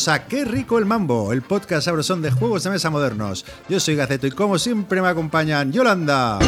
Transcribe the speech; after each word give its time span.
bienvenidos 0.00 0.08
a 0.08 0.26
Qué 0.28 0.44
rico 0.46 0.78
el 0.78 0.86
mambo, 0.86 1.30
el 1.32 1.42
podcast 1.42 1.84
sabrosón 1.84 2.22
de 2.22 2.30
juegos 2.30 2.64
de 2.64 2.70
mesa 2.70 2.88
modernos. 2.88 3.44
Yo 3.68 3.78
soy 3.80 3.96
Gaceto 3.96 4.26
y 4.26 4.30
como 4.30 4.58
siempre 4.58 5.02
me 5.02 5.08
acompañan 5.08 5.72
Yolanda. 5.72 6.38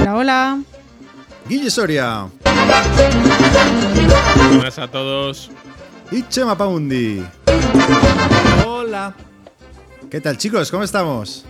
Hola, 0.00 0.16
hola. 0.16 0.60
Guille 1.48 1.70
Soria. 1.70 2.26
Buenas 4.52 4.78
a 4.78 4.88
todos. 4.88 5.50
Y 6.10 6.22
Chema 6.28 6.56
Paundi. 6.58 7.24
Hola. 8.66 9.14
¿Qué 10.10 10.20
tal 10.20 10.36
chicos? 10.38 10.70
¿Cómo 10.72 10.82
estamos? 10.82 11.44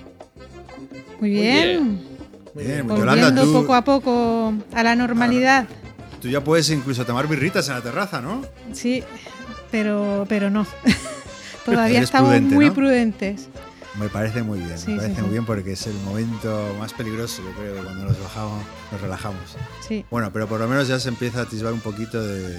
Muy 1.21 1.31
bien. 1.31 2.05
Muy 2.55 2.65
Bien, 2.65 2.87
bien. 2.87 2.99
Yolanda, 2.99 3.35
tú, 3.43 3.53
poco 3.53 3.75
a 3.75 3.83
poco 3.83 4.53
a 4.75 4.83
la 4.83 4.95
normalidad. 4.97 5.67
tú 6.21 6.29
ya 6.29 6.43
puedes 6.43 6.69
incluso 6.71 7.07
tomar 7.07 7.27
birritas 7.29 7.69
en 7.69 7.75
la 7.75 7.81
terraza, 7.81 8.21
¿no? 8.21 8.43
Sí, 8.73 9.03
pero, 9.71 10.27
pero 10.29 10.51
no. 10.51 10.67
Todavía 11.65 11.99
Eres 11.99 12.09
estamos 12.09 12.31
prudente, 12.31 12.55
muy 12.55 12.67
¿no? 12.67 12.75
prudentes. 12.75 13.49
Me 13.99 14.09
parece 14.09 14.43
muy 14.43 14.61
bien, 14.61 14.79
Sí, 14.79 14.93
me 14.93 14.99
parece 14.99 15.17
sí. 15.17 15.21
muy 15.23 15.31
bien 15.31 15.45
porque 15.45 15.73
es 15.73 15.87
el 15.89 15.95
momento 16.05 16.75
más 16.79 16.93
peligroso, 16.93 17.43
yo 17.43 17.51
creo, 17.61 17.83
cuando 17.83 18.05
nos 18.05 18.21
bajamos, 18.23 18.63
nos 18.93 19.01
relajamos. 19.01 19.57
Bueno, 20.11 20.33
pero 20.33 20.47
por 20.47 20.61
lo 20.61 20.69
menos 20.69 20.87
ya 20.87 21.01
se 21.01 21.09
empieza 21.09 21.41
a 21.41 21.43
atisbar 21.43 21.73
un 21.73 21.81
poquito 21.81 22.23
de, 22.23 22.51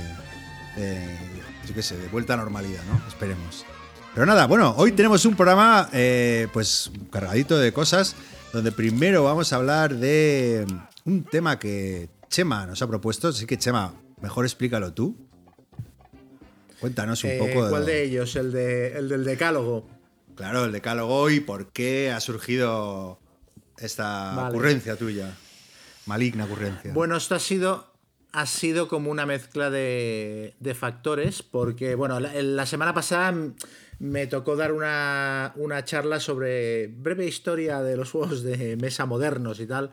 de, 0.76 1.18
yo 1.66 1.74
qué 1.74 1.82
sé, 1.82 1.96
de 1.98 2.08
vuelta 2.10 2.34
a 2.34 2.38
normalidad, 2.38 2.82
¿no? 2.92 3.02
Esperemos. 3.08 3.66
Pero 4.14 4.26
nada, 4.26 4.48
bueno, 4.48 4.74
hoy 4.76 4.92
tenemos 4.92 5.24
un 5.26 5.36
programa 5.36 5.88
eh, 5.94 6.48
pues 6.52 6.92
cargadito 7.10 7.58
de 7.58 7.72
cosas, 7.72 8.16
donde 8.52 8.72
primero 8.74 9.24
vamos 9.24 9.54
a 9.54 9.58
hablar 9.58 9.96
de 9.96 10.66
un 11.06 11.24
tema 11.24 11.58
que 11.58 12.10
Chema 12.30 12.66
nos 12.66 12.82
ha 12.82 12.88
propuesto, 12.88 13.30
así 13.30 13.46
que 13.46 13.58
Chema, 13.58 13.94
mejor 14.22 14.44
explícalo 14.46 14.92
tú. 14.94 15.16
Cuéntanos 16.80 17.24
un 17.24 17.32
Eh, 17.32 17.38
poco 17.40 17.70
¿Cuál 17.70 17.86
de 17.86 18.04
ellos? 18.04 18.36
El, 18.36 18.52
de, 18.52 18.98
el 18.98 19.10
del 19.10 19.24
decálogo. 19.26 19.90
Claro, 20.36 20.66
el 20.66 20.72
decálogo 20.72 21.30
y 21.30 21.40
por 21.42 21.72
qué 21.72 22.12
ha 22.12 22.20
surgido 22.22 23.20
esta 23.78 24.34
Vale. 24.36 24.50
ocurrencia 24.56 24.96
tuya. 24.96 25.36
Maligna 26.06 26.46
ocurrencia. 26.46 26.94
Bueno, 26.94 27.18
esto 27.18 27.36
ha 27.36 27.40
sido, 27.40 27.94
ha 28.32 28.46
sido 28.46 28.88
como 28.88 29.12
una 29.12 29.26
mezcla 29.26 29.70
de, 29.70 30.56
de 30.60 30.74
factores, 30.74 31.44
porque, 31.44 31.96
bueno, 31.96 32.20
la, 32.20 32.34
la 32.42 32.66
semana 32.66 32.94
pasada 32.94 33.36
me 34.00 34.28
tocó 34.28 34.56
dar 34.56 34.72
una, 34.72 35.52
una 35.58 35.84
charla 35.84 36.22
sobre 36.22 36.88
breve 36.88 37.26
historia 37.28 37.82
de 37.82 37.98
los 37.98 38.12
juegos 38.12 38.42
de 38.44 38.78
mesa 38.78 39.06
modernos 39.06 39.60
y 39.60 39.68
tal, 39.68 39.92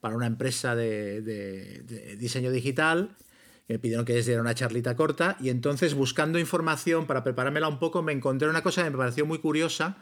para 0.00 0.14
una 0.14 0.26
empresa 0.26 0.76
de, 0.76 1.20
de- 1.22 1.82
de 1.82 2.16
diseño 2.16 2.52
digital. 2.52 3.16
Me 3.68 3.78
pidieron 3.78 4.04
que 4.04 4.14
les 4.14 4.26
diera 4.26 4.40
una 4.40 4.54
charlita 4.54 4.96
corta 4.96 5.36
y 5.40 5.50
entonces 5.50 5.94
buscando 5.94 6.38
información 6.38 7.06
para 7.06 7.22
preparármela 7.22 7.68
un 7.68 7.78
poco 7.78 8.02
me 8.02 8.12
encontré 8.12 8.48
una 8.48 8.62
cosa 8.62 8.82
que 8.82 8.90
me 8.90 8.96
pareció 8.96 9.26
muy 9.26 9.38
curiosa 9.38 9.98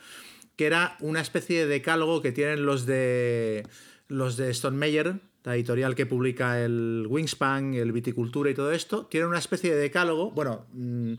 que 0.56 0.66
era 0.66 0.96
una 1.00 1.20
especie 1.20 1.60
de 1.60 1.66
decálogo 1.66 2.22
que 2.22 2.32
tienen 2.32 2.64
los 2.64 2.86
de 2.86 3.66
los 4.08 4.36
de 4.36 4.50
Stone 4.50 4.76
Meyer, 4.76 5.20
la 5.44 5.54
editorial 5.54 5.94
que 5.94 6.06
publica 6.06 6.62
el 6.62 7.06
Wingspan, 7.08 7.74
el 7.74 7.92
Viticultura 7.92 8.50
y 8.50 8.54
todo 8.54 8.72
esto, 8.72 9.06
tienen 9.06 9.28
una 9.28 9.38
especie 9.38 9.74
de 9.74 9.80
decálogo, 9.80 10.30
bueno, 10.30 10.66
mm, 10.72 11.14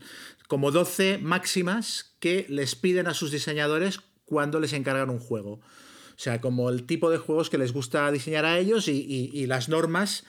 como 0.48 0.70
12 0.70 1.18
máximas 1.18 2.14
que 2.18 2.46
les 2.48 2.74
piden 2.74 3.06
a 3.06 3.14
sus 3.14 3.30
diseñadores 3.30 4.00
cuando 4.24 4.60
les 4.60 4.72
encargan 4.72 5.10
un 5.10 5.18
juego. 5.18 5.52
O 5.52 6.20
sea, 6.20 6.40
como 6.40 6.68
el 6.68 6.84
tipo 6.84 7.10
de 7.10 7.18
juegos 7.18 7.48
que 7.48 7.58
les 7.58 7.72
gusta 7.72 8.10
diseñar 8.10 8.44
a 8.44 8.58
ellos 8.58 8.88
y, 8.88 9.46
las 9.46 9.68
normas 9.68 10.24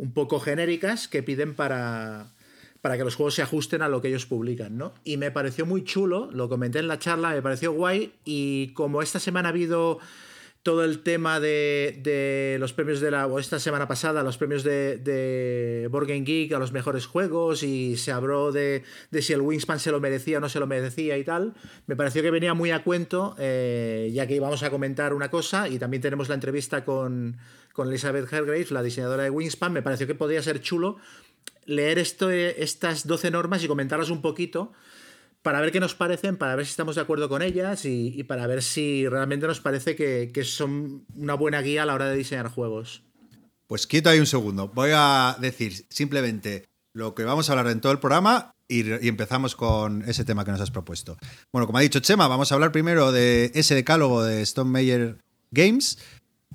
un 0.00 0.12
poco 0.12 0.40
genéricas 0.40 1.08
que 1.08 1.22
piden 1.22 1.54
para, 1.54 2.32
para 2.80 2.96
que 2.96 3.04
los 3.04 3.16
juegos 3.16 3.34
se 3.34 3.42
ajusten 3.42 3.82
a 3.82 3.88
lo 3.88 4.00
que 4.00 4.08
ellos 4.08 4.24
publican, 4.24 4.78
¿no? 4.78 4.94
Y 5.04 5.18
me 5.18 5.30
pareció 5.30 5.66
muy 5.66 5.84
chulo, 5.84 6.30
lo 6.32 6.48
comenté 6.48 6.78
en 6.78 6.88
la 6.88 6.98
charla, 6.98 7.30
me 7.30 7.42
pareció 7.42 7.72
guay 7.72 8.14
y 8.24 8.68
como 8.72 9.02
esta 9.02 9.20
semana 9.20 9.50
ha 9.50 9.52
habido 9.52 9.98
todo 10.62 10.84
el 10.84 11.02
tema 11.02 11.40
de, 11.40 11.98
de 12.02 12.58
los 12.60 12.74
premios 12.74 13.00
de 13.00 13.10
la. 13.10 13.26
o 13.26 13.38
esta 13.38 13.58
semana 13.58 13.88
pasada, 13.88 14.22
los 14.22 14.36
premios 14.36 14.62
de, 14.62 14.98
de 14.98 15.88
Board 15.90 16.06
Geek 16.06 16.52
a 16.52 16.58
los 16.58 16.72
mejores 16.72 17.06
juegos 17.06 17.62
y 17.62 17.96
se 17.96 18.12
habló 18.12 18.52
de, 18.52 18.82
de 19.10 19.22
si 19.22 19.32
el 19.32 19.40
Wingspan 19.40 19.80
se 19.80 19.90
lo 19.90 20.00
merecía 20.00 20.36
o 20.36 20.40
no 20.40 20.50
se 20.50 20.60
lo 20.60 20.66
merecía 20.66 21.16
y 21.16 21.24
tal. 21.24 21.54
Me 21.86 21.96
pareció 21.96 22.20
que 22.20 22.30
venía 22.30 22.52
muy 22.52 22.72
a 22.72 22.84
cuento, 22.84 23.34
eh, 23.38 24.10
ya 24.12 24.26
que 24.26 24.34
íbamos 24.34 24.62
a 24.62 24.70
comentar 24.70 25.14
una 25.14 25.30
cosa 25.30 25.66
y 25.68 25.78
también 25.78 26.02
tenemos 26.02 26.28
la 26.28 26.34
entrevista 26.34 26.84
con, 26.84 27.38
con 27.72 27.88
Elizabeth 27.88 28.30
Hergraves, 28.30 28.70
la 28.70 28.82
diseñadora 28.82 29.22
de 29.22 29.30
Wingspan. 29.30 29.72
Me 29.72 29.82
pareció 29.82 30.06
que 30.06 30.14
podría 30.14 30.42
ser 30.42 30.60
chulo 30.60 30.98
leer 31.64 31.98
esto, 31.98 32.30
eh, 32.30 32.62
estas 32.62 33.06
12 33.06 33.30
normas 33.30 33.64
y 33.64 33.68
comentarlas 33.68 34.10
un 34.10 34.20
poquito 34.20 34.72
para 35.42 35.60
ver 35.60 35.72
qué 35.72 35.80
nos 35.80 35.94
parecen, 35.94 36.36
para 36.36 36.56
ver 36.56 36.66
si 36.66 36.70
estamos 36.70 36.96
de 36.96 37.02
acuerdo 37.02 37.28
con 37.28 37.42
ellas 37.42 37.84
y, 37.84 38.22
para 38.24 38.46
ver 38.46 38.62
si 38.62 39.08
realmente 39.08 39.46
nos 39.46 39.60
parece 39.60 39.96
que, 39.96 40.44
son 40.44 41.04
una 41.14 41.34
buena 41.34 41.62
guía 41.62 41.82
a 41.82 41.86
la 41.86 41.94
hora 41.94 42.08
de 42.08 42.16
diseñar 42.16 42.48
juegos. 42.48 43.02
Pues 43.66 43.86
quieto 43.86 44.10
ahí 44.10 44.18
un 44.18 44.26
segundo. 44.26 44.68
Voy 44.68 44.90
a 44.92 45.36
decir 45.40 45.86
simplemente 45.88 46.64
lo 46.92 47.14
que 47.14 47.24
vamos 47.24 47.48
a 47.48 47.52
hablar 47.52 47.68
en 47.68 47.80
todo 47.80 47.92
el 47.92 48.00
programa 48.00 48.52
y, 48.68 48.90
empezamos 49.06 49.56
con 49.56 50.02
ese 50.02 50.24
tema 50.24 50.44
que 50.44 50.50
nos 50.50 50.60
has 50.60 50.70
propuesto. 50.70 51.16
Bueno, 51.52 51.66
como 51.66 51.78
ha 51.78 51.82
dicho 51.82 52.00
Chema, 52.00 52.28
vamos 52.28 52.52
a 52.52 52.56
hablar 52.56 52.72
primero 52.72 53.12
de 53.12 53.50
ese 53.54 53.74
decálogo 53.74 54.22
de 54.24 54.42
Stone 54.42 54.70
Meyer 54.70 55.18
Games. 55.50 55.98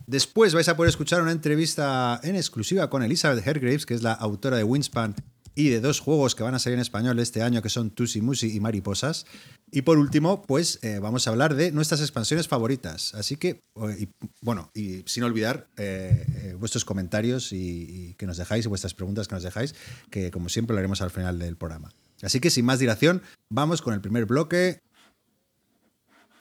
Después 0.07 0.53
vais 0.53 0.69
a 0.69 0.75
poder 0.75 0.89
escuchar 0.89 1.21
una 1.21 1.31
entrevista 1.31 2.19
en 2.23 2.35
exclusiva 2.35 2.89
con 2.89 3.01
Elizabeth 3.01 3.45
Hergraves, 3.45 3.85
que 3.85 3.95
es 3.95 4.03
la 4.03 4.13
autora 4.13 4.57
de 4.57 4.63
Wingspan 4.63 5.15
y 5.55 5.69
de 5.69 5.79
dos 5.79 6.01
juegos 6.01 6.35
que 6.35 6.43
van 6.43 6.53
a 6.53 6.59
salir 6.59 6.75
en 6.75 6.81
español 6.81 7.17
este 7.19 7.41
año, 7.41 7.61
que 7.61 7.69
son 7.69 7.89
Tusi 7.89 8.21
Musi 8.21 8.55
y 8.55 8.59
Mariposas. 8.59 9.25
Y 9.71 9.81
por 9.81 9.97
último, 9.97 10.43
pues 10.43 10.79
eh, 10.83 10.99
vamos 10.99 11.27
a 11.27 11.31
hablar 11.31 11.55
de 11.55 11.71
nuestras 11.71 12.01
expansiones 12.01 12.47
favoritas. 12.47 13.15
Así 13.15 13.37
que, 13.37 13.47
eh, 13.49 13.97
y, 13.99 14.09
bueno, 14.41 14.69
y 14.73 15.03
sin 15.05 15.23
olvidar 15.23 15.67
eh, 15.77 16.55
vuestros 16.59 16.83
comentarios 16.83 17.53
y, 17.53 18.15
que 18.17 18.27
nos 18.27 18.37
dejáis 18.37 18.67
vuestras 18.67 18.93
preguntas 18.93 19.27
que 19.27 19.35
nos 19.35 19.43
dejáis, 19.43 19.75
que 20.11 20.29
como 20.29 20.49
siempre 20.49 20.73
lo 20.73 20.79
haremos 20.79 21.01
al 21.01 21.11
final 21.11 21.39
del 21.39 21.55
programa. 21.55 21.91
Así 22.21 22.39
que 22.39 22.49
sin 22.49 22.65
más 22.65 22.79
dilación, 22.79 23.21
vamos 23.49 23.81
con 23.81 23.93
el 23.93 24.01
primer 24.01 24.25
bloque. 24.25 24.81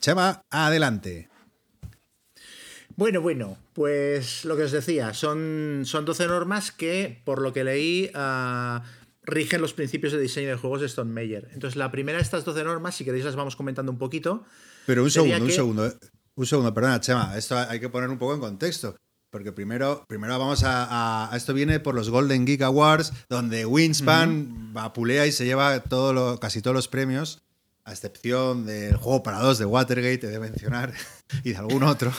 Chema, 0.01 0.43
adelante. 0.51 1.29
Bueno, 2.97 3.21
bueno, 3.21 3.59
pues 3.73 4.45
lo 4.45 4.57
que 4.57 4.65
os 4.65 4.73
decía, 4.73 5.15
son, 5.15 5.83
son 5.85 6.05
12 6.05 6.29
normas 6.29 6.71
que, 6.71 7.21
por 7.25 7.43
lo 7.43 7.53
que 7.53 7.65
leí, 7.65 8.11
ah, 8.15 8.85
rigen 9.25 9.61
los 9.61 9.73
principios 9.75 10.13
de 10.13 10.21
diseño 10.21 10.49
de 10.49 10.57
juegos 10.57 10.81
de 10.81 10.87
Stone 10.87 11.11
Meyer. 11.13 11.49
Entonces, 11.53 11.77
la 11.77 11.91
primera 11.91 12.19
de 12.19 12.23
estas 12.25 12.45
12 12.45 12.63
normas, 12.65 12.95
si 12.95 13.05
queréis 13.05 13.25
las 13.25 13.37
vamos 13.37 13.57
comentando 13.57 13.91
un 13.91 13.99
poquito. 13.99 14.45
Pero 14.87 15.03
un 15.03 15.11
segundo, 15.11 15.45
un 15.45 15.51
segundo. 15.51 15.87
eh. 15.87 15.93
Un 16.37 16.47
segundo, 16.47 16.75
perdona, 16.75 17.01
Chema. 17.01 17.37
Esto 17.37 17.57
hay 17.57 17.79
que 17.81 17.89
poner 17.89 18.11
un 18.11 18.19
poco 18.19 18.35
en 18.35 18.41
contexto. 18.41 18.97
Porque 19.31 19.51
primero, 19.53 20.05
primero 20.09 20.39
vamos 20.39 20.63
a, 20.65 20.85
a- 20.85 21.33
a- 21.33 21.37
Esto 21.37 21.55
viene 21.55 21.81
por 21.81 21.95
los 21.95 22.11
Golden 22.11 22.45
Geek 22.45 22.63
Awards, 22.63 23.13
donde 23.29 23.67
Wingspan 23.67 24.73
vapulea 24.73 25.27
y 25.27 25.33
se 25.33 25.45
lleva 25.45 25.81
todo 25.81 26.13
lo, 26.13 26.39
casi 26.39 26.61
todos 26.63 26.75
los 26.75 26.89
premios, 26.89 27.43
a 27.85 27.93
excepción 27.93 28.65
del 28.65 28.97
juego 28.97 29.23
para 29.23 29.39
dos 29.41 29.59
de 29.59 29.67
Watergate, 29.67 30.27
he 30.27 30.31
de 30.31 30.41
mencionar, 30.41 30.93
y 31.45 31.51
de 31.51 31.57
algún 31.57 31.83
otro. 31.83 32.13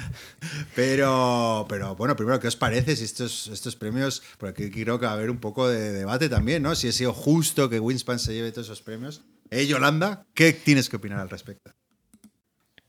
pero, 0.74 1.66
pero 1.68 1.94
bueno, 1.94 2.16
primero, 2.16 2.40
¿qué 2.40 2.48
os 2.48 2.56
parece 2.56 2.96
si 2.96 3.04
estos, 3.04 3.48
estos 3.48 3.76
premios? 3.76 4.22
Porque 4.38 4.70
creo 4.70 4.98
que 4.98 5.06
va 5.06 5.12
a 5.12 5.14
haber 5.14 5.30
un 5.30 5.38
poco 5.38 5.68
de 5.68 5.92
debate 5.92 6.28
también, 6.30 6.62
¿no? 6.62 6.74
Si 6.74 6.88
ha 6.88 6.92
sido 6.92 7.12
justo 7.12 7.68
que 7.68 7.80
Wingspan 7.80 8.18
se 8.18 8.32
lleve 8.32 8.50
todos 8.50 8.68
esos 8.68 8.80
premios. 8.80 9.22
Eh, 9.50 9.66
Yolanda, 9.66 10.26
¿qué 10.32 10.52
tienes 10.52 10.88
que 10.88 10.96
opinar 10.96 11.20
al 11.20 11.28
respecto? 11.28 11.72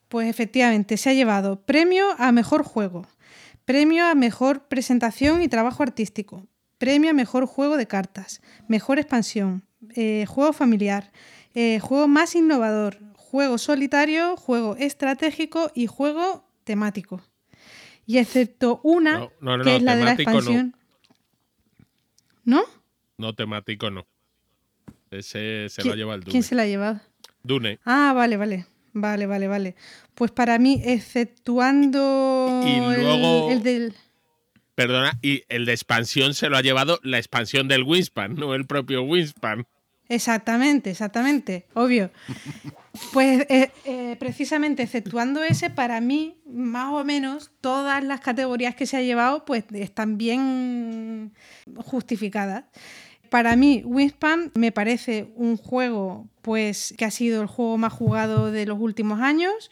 Pues 0.07 0.30
efectivamente, 0.30 0.95
se 0.95 1.10
ha 1.10 1.13
llevado 1.13 1.66
premio 1.66 2.06
a 2.18 2.31
mejor 2.31 2.63
juego, 2.63 3.07
premio 3.66 4.06
a 4.06 4.16
mejor 4.16 4.68
presentación 4.68 5.42
y 5.42 5.50
trabajo 5.50 5.84
artístico, 5.84 6.48
premio 6.78 7.10
a 7.10 7.13
mejor 7.13 7.45
juego 7.45 7.75
de 7.75 7.88
cartas, 7.88 8.42
mejor 8.69 9.00
expansión, 9.00 9.66
eh, 9.95 10.25
juego 10.28 10.54
familiar, 10.54 11.12
eh, 11.56 11.80
juego 11.80 12.07
más 12.07 12.36
innovador, 12.36 13.00
juego 13.16 13.57
solitario, 13.57 14.38
juego 14.38 14.75
estratégico 14.78 15.72
y 15.74 15.88
juego 15.88 16.46
temático. 16.63 17.22
Y 18.06 18.19
excepto 18.19 18.80
una, 18.84 19.13
No, 19.19 19.31
no, 19.42 19.57
no, 19.57 19.63
que 19.63 19.75
es 19.78 19.81
la 19.81 19.96
de 19.96 20.04
la 20.04 20.13
expansión. 20.13 20.75
¿No? 22.44 22.62
No 23.18 23.34
temático, 23.34 23.90
no. 23.90 24.06
Ese 25.10 25.68
se 25.69 25.84
lo 25.84 25.90
¿Qui- 25.90 25.94
ha 25.94 25.96
llevado 25.96 26.16
el 26.16 26.22
Dune. 26.22 26.31
¿Quién 26.31 26.44
se 26.44 26.56
la 26.56 26.63
ha 26.63 26.68
llevado? 26.68 27.00
Dune. 27.44 27.80
Ah, 27.86 28.13
vale, 28.16 28.38
vale. 28.38 28.66
Vale, 28.94 29.25
vale, 29.25 29.48
vale. 29.48 29.75
Pues 30.13 30.31
para 30.31 30.58
mí, 30.60 30.81
exceptuando 30.86 32.62
Y 32.66 32.69
el- 32.69 33.04
luego- 33.04 33.51
el, 33.51 33.63
del... 33.63 33.94
Perdona, 34.75 35.18
y 35.22 35.44
el 35.50 35.66
de 35.66 35.72
expansión 35.74 36.34
se 36.34 36.50
lo 36.50 36.58
ha 36.58 36.62
llevado 36.62 37.00
la 37.04 37.18
expansión 37.18 37.68
del 37.68 37.84
Wingspan, 37.84 38.36
no 38.36 38.54
el 38.56 38.66
propio 38.66 39.04
Wingspan. 39.04 39.66
Exactamente, 40.07 40.92
exactamente, 40.92 41.66
obvio. 41.74 42.12
Pues 43.12 43.46
eh, 43.50 43.72
eh, 43.86 44.16
precisamente 44.19 44.84
exceptuando 44.84 45.44
ese, 45.44 45.69
para 45.69 46.00
mí, 46.00 46.38
más 46.46 46.94
o 46.94 47.04
menos, 47.04 47.52
todas 47.60 48.04
las 48.04 48.22
categorías 48.22 48.75
que 48.75 48.86
se 48.86 48.98
ha 48.98 49.02
llevado, 49.02 49.46
pues 49.46 49.66
están 49.74 50.18
bien 50.18 51.34
justificadas. 51.75 52.66
Para 53.30 53.56
mí, 53.56 53.81
Wingspan 53.84 54.52
me 54.56 54.72
parece 54.72 55.28
un 55.36 55.57
juego 55.57 56.28
pues, 56.42 56.94
que 56.98 57.06
ha 57.06 57.12
sido 57.12 57.42
el 57.42 57.48
juego 57.48 57.78
más 57.78 57.92
jugado 57.92 58.51
de 58.51 58.66
los 58.66 58.80
últimos 58.80 59.19
años. 59.19 59.72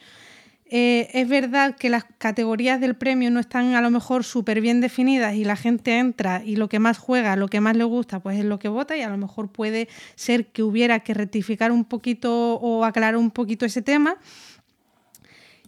Eh, 0.65 1.09
es 1.13 1.27
verdad 1.27 1.75
que 1.75 1.89
las 1.89 2.05
categorías 2.17 2.79
del 2.79 2.95
premio 2.95 3.29
no 3.29 3.39
están 3.39 3.75
a 3.75 3.81
lo 3.81 3.91
mejor 3.91 4.23
súper 4.23 4.61
bien 4.61 4.81
definidas 4.81 5.35
y 5.35 5.43
la 5.43 5.55
gente 5.55 5.99
entra 5.99 6.41
y 6.43 6.55
lo 6.55 6.69
que 6.69 6.79
más 6.79 6.97
juega, 6.97 7.35
lo 7.35 7.47
que 7.47 7.59
más 7.59 7.75
le 7.75 7.83
gusta, 7.83 8.19
pues 8.21 8.39
es 8.39 8.45
lo 8.45 8.59
que 8.59 8.69
vota 8.69 8.97
y 8.97 9.01
a 9.01 9.09
lo 9.09 9.17
mejor 9.17 9.51
puede 9.51 9.87
ser 10.15 10.47
que 10.47 10.63
hubiera 10.63 11.01
que 11.01 11.13
rectificar 11.13 11.71
un 11.71 11.85
poquito 11.85 12.55
o 12.55 12.85
aclarar 12.85 13.17
un 13.17 13.29
poquito 13.29 13.65
ese 13.65 13.81
tema. 13.81 14.17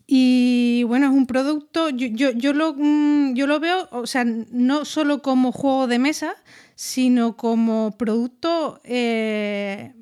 Y 0.07 0.83
bueno, 0.83 1.07
es 1.07 1.13
un 1.13 1.25
producto, 1.25 1.89
yo, 1.89 2.31
yo, 2.31 2.53
lo, 2.53 2.75
mm, 2.77 3.33
yo 3.33 3.47
lo 3.47 3.59
veo, 3.59 3.87
o 3.91 4.05
sea, 4.05 4.23
no 4.23 4.85
solo 4.85 5.21
como 5.23 5.51
juego 5.51 5.87
de 5.87 5.97
mesa, 5.97 6.35
sino 6.75 7.35
como 7.35 7.91
producto, 7.97 8.79
eh, 8.83 9.93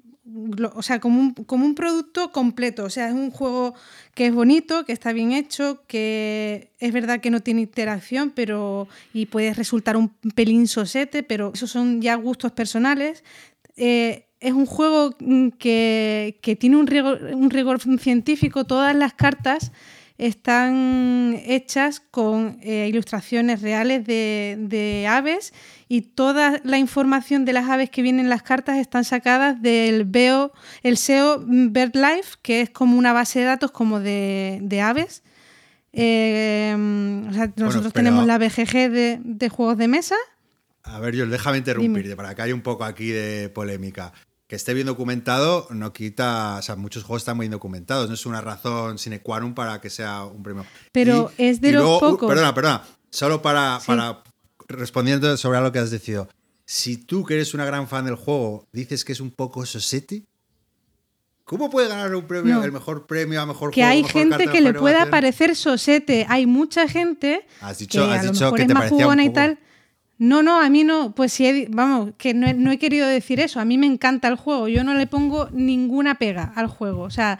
o 0.73 0.81
sea, 0.81 0.99
como 0.99 1.19
un, 1.19 1.33
como 1.33 1.65
un 1.65 1.75
producto 1.75 2.31
completo. 2.31 2.85
O 2.85 2.89
sea, 2.89 3.07
es 3.07 3.13
un 3.13 3.31
juego 3.31 3.73
que 4.13 4.27
es 4.27 4.33
bonito, 4.33 4.85
que 4.85 4.93
está 4.93 5.13
bien 5.13 5.31
hecho, 5.31 5.83
que 5.87 6.71
es 6.79 6.93
verdad 6.93 7.21
que 7.21 7.31
no 7.31 7.41
tiene 7.41 7.61
interacción, 7.61 8.31
pero 8.35 8.87
y 9.13 9.27
puede 9.27 9.53
resultar 9.53 9.97
un 9.97 10.09
pelín 10.35 10.67
sosete, 10.67 11.23
pero 11.23 11.51
esos 11.53 11.71
son 11.71 12.01
ya 12.01 12.15
gustos 12.15 12.51
personales. 12.51 13.23
Eh, 13.75 14.25
es 14.43 14.51
un 14.51 14.65
juego 14.65 15.15
mm, 15.19 15.49
que, 15.51 16.57
tiene 16.59 16.77
un 16.77 16.87
rigor, 16.87 17.79
científico, 17.99 18.65
todas 18.65 18.95
las 18.95 19.13
cartas 19.13 19.71
están 20.17 21.41
hechas 21.45 21.99
con 21.99 22.59
eh, 22.61 22.87
ilustraciones 22.89 23.61
reales 23.61 24.05
de, 24.05 25.07
aves 25.09 25.53
y 25.93 26.01
toda 26.01 26.59
la 26.63 26.79
información 26.79 27.45
de 27.45 27.53
las 27.53 27.69
aves 27.69 27.91
que 27.91 28.01
vienen 28.01 28.25
en 28.25 28.29
las 28.31 28.41
cartas 28.41 28.79
están 28.79 29.05
sacadas 29.05 29.61
del 29.61 30.05
BEO, 30.05 30.51
el 30.81 30.97
SEO 30.97 31.43
BirdLife, 31.45 32.37
que 32.41 32.61
es 32.61 32.71
como 32.71 32.97
una 32.97 33.13
base 33.13 33.41
de 33.41 33.45
datos 33.45 33.69
como 33.69 33.99
de, 33.99 34.81
aves. 34.83 35.21
Eh, 35.91 36.75
nosotros 37.55 37.93
tenemos 37.93 38.25
la 38.25 38.39
BGG 38.39 38.89
de, 38.89 39.19
de, 39.23 39.49
juegos 39.49 39.77
de 39.77 39.87
mesa. 39.87 40.15
A 40.81 40.99
ver, 40.99 41.13
yo 41.13 41.27
déjame 41.27 41.59
interrumpirte 41.59 42.15
para 42.15 42.33
que 42.33 42.41
haya 42.41 42.55
un 42.55 42.63
poco 42.63 42.85
aquí 42.85 43.09
de 43.09 43.49
polémica 43.49 44.13
que 44.47 44.55
esté 44.55 44.73
bien 44.73 44.87
documentado 44.87 45.67
no 45.69 45.93
quita, 45.93 46.55
o 46.57 46.61
sea, 46.63 46.75
muchos 46.75 47.03
juegos 47.03 47.21
están 47.21 47.37
muy 47.37 47.49
documentados, 47.49 48.07
no 48.07 48.15
es 48.15 48.25
una 48.25 48.41
razón 48.41 48.97
sine 48.97 49.21
qua 49.21 49.39
non 49.39 49.53
para 49.53 49.79
que 49.79 49.91
sea 49.91 50.25
un 50.25 50.41
premio. 50.41 50.65
Pero 50.91 51.31
es 51.37 51.61
de 51.61 51.73
los 51.73 51.99
pocos. 51.99 52.27
Perdona, 52.27 52.53
perdona, 52.55 52.83
solo 53.11 53.43
para, 53.43 53.79
para 53.85 54.23
respondiendo 54.73 55.35
sobre 55.37 55.57
algo 55.57 55.71
que 55.71 55.79
has 55.79 55.91
decidido. 55.91 56.27
Si 56.65 56.97
tú 56.97 57.25
que 57.25 57.35
eres 57.35 57.53
una 57.53 57.65
gran 57.65 57.87
fan 57.87 58.05
del 58.05 58.15
juego 58.15 58.67
dices 58.71 59.03
que 59.05 59.13
es 59.13 59.19
un 59.19 59.31
poco 59.31 59.65
sosete, 59.65 60.25
¿Cómo 61.45 61.69
puede 61.69 61.89
ganar 61.89 62.15
un 62.15 62.25
premio, 62.25 62.63
el 62.63 62.71
mejor 62.71 63.05
premio 63.05 63.41
a 63.41 63.45
mejor 63.45 63.71
que 63.71 63.81
juego? 63.81 63.91
Que 63.91 63.97
hay 63.97 64.03
gente 64.05 64.47
que 64.47 64.61
le 64.61 64.73
pueda 64.73 65.09
parecer 65.09 65.57
sosete. 65.57 66.25
Hay 66.29 66.45
mucha 66.45 66.87
gente 66.87 67.45
has 67.59 67.79
dicho, 67.79 68.07
que 68.07 68.13
has 68.13 68.19
a 68.19 68.31
dicho 68.31 68.45
lo 68.45 68.51
mejor 68.51 68.55
que 68.55 68.61
es 68.61 68.67
te 68.69 68.73
más 68.73 68.89
jugona 68.89 69.23
y 69.25 69.29
tal. 69.29 69.59
No, 70.19 70.41
no, 70.41 70.61
a 70.61 70.69
mí 70.69 70.85
no, 70.85 71.13
pues 71.13 71.33
sí, 71.33 71.67
vamos, 71.69 72.13
que 72.17 72.33
no 72.33 72.47
he, 72.47 72.53
no 72.53 72.71
he, 72.71 72.79
querido 72.79 73.07
decir 73.07 73.41
eso, 73.41 73.59
a 73.59 73.65
mí 73.65 73.77
me 73.77 73.87
encanta 73.87 74.29
el 74.29 74.35
juego, 74.35 74.69
yo 74.69 74.83
no 74.83 74.93
le 74.93 75.05
pongo 75.05 75.49
ninguna 75.51 76.15
pega 76.15 76.53
al 76.55 76.67
juego, 76.67 77.01
o 77.01 77.09
sea, 77.09 77.39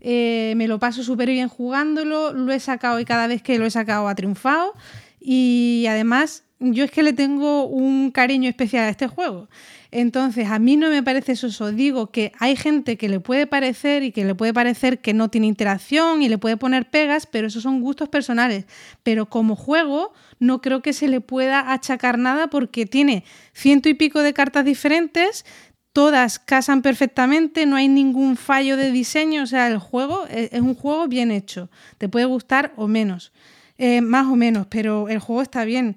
eh, 0.00 0.54
me 0.56 0.66
lo 0.66 0.80
paso 0.80 1.04
súper 1.04 1.28
bien 1.28 1.48
jugándolo, 1.48 2.32
lo 2.32 2.50
he 2.52 2.58
sacado 2.58 2.98
y 2.98 3.04
cada 3.04 3.26
vez 3.26 3.42
que 3.42 3.58
lo 3.58 3.66
he 3.66 3.70
sacado 3.70 4.08
ha 4.08 4.14
triunfado 4.14 4.72
y 5.20 5.86
además 5.88 6.44
yo 6.60 6.84
es 6.84 6.90
que 6.90 7.02
le 7.02 7.12
tengo 7.12 7.66
un 7.66 8.10
cariño 8.10 8.48
especial 8.48 8.84
a 8.84 8.88
este 8.88 9.08
juego. 9.08 9.48
Entonces, 9.90 10.48
a 10.48 10.58
mí 10.58 10.76
no 10.76 10.90
me 10.90 11.02
parece 11.02 11.32
eso. 11.32 11.72
Digo 11.72 12.10
que 12.10 12.32
hay 12.38 12.56
gente 12.56 12.96
que 12.96 13.08
le 13.08 13.20
puede 13.20 13.46
parecer 13.46 14.02
y 14.02 14.12
que 14.12 14.24
le 14.24 14.34
puede 14.34 14.52
parecer 14.52 15.00
que 15.00 15.14
no 15.14 15.28
tiene 15.28 15.46
interacción 15.46 16.22
y 16.22 16.28
le 16.28 16.38
puede 16.38 16.56
poner 16.56 16.90
pegas, 16.90 17.26
pero 17.26 17.46
esos 17.46 17.62
son 17.62 17.80
gustos 17.80 18.08
personales. 18.08 18.64
Pero 19.02 19.26
como 19.26 19.56
juego, 19.56 20.12
no 20.38 20.60
creo 20.60 20.82
que 20.82 20.92
se 20.92 21.08
le 21.08 21.20
pueda 21.20 21.72
achacar 21.72 22.18
nada 22.18 22.48
porque 22.48 22.86
tiene 22.86 23.24
ciento 23.52 23.88
y 23.88 23.94
pico 23.94 24.20
de 24.20 24.32
cartas 24.32 24.64
diferentes, 24.64 25.44
todas 25.92 26.40
casan 26.40 26.82
perfectamente, 26.82 27.66
no 27.66 27.76
hay 27.76 27.88
ningún 27.88 28.36
fallo 28.36 28.76
de 28.76 28.90
diseño, 28.90 29.44
o 29.44 29.46
sea, 29.46 29.68
el 29.68 29.78
juego 29.78 30.26
es, 30.28 30.60
un 30.60 30.74
juego 30.74 31.06
bien 31.06 31.30
hecho, 31.30 31.70
te 31.98 32.08
puede 32.08 32.24
gustar 32.26 32.72
o 32.74 32.88
menos, 32.88 33.32
eh, 33.78 34.00
más 34.00 34.26
o 34.26 34.34
menos, 34.34 34.66
pero 34.68 35.08
el 35.08 35.20
juego 35.20 35.40
está 35.40 35.64
bien. 35.64 35.96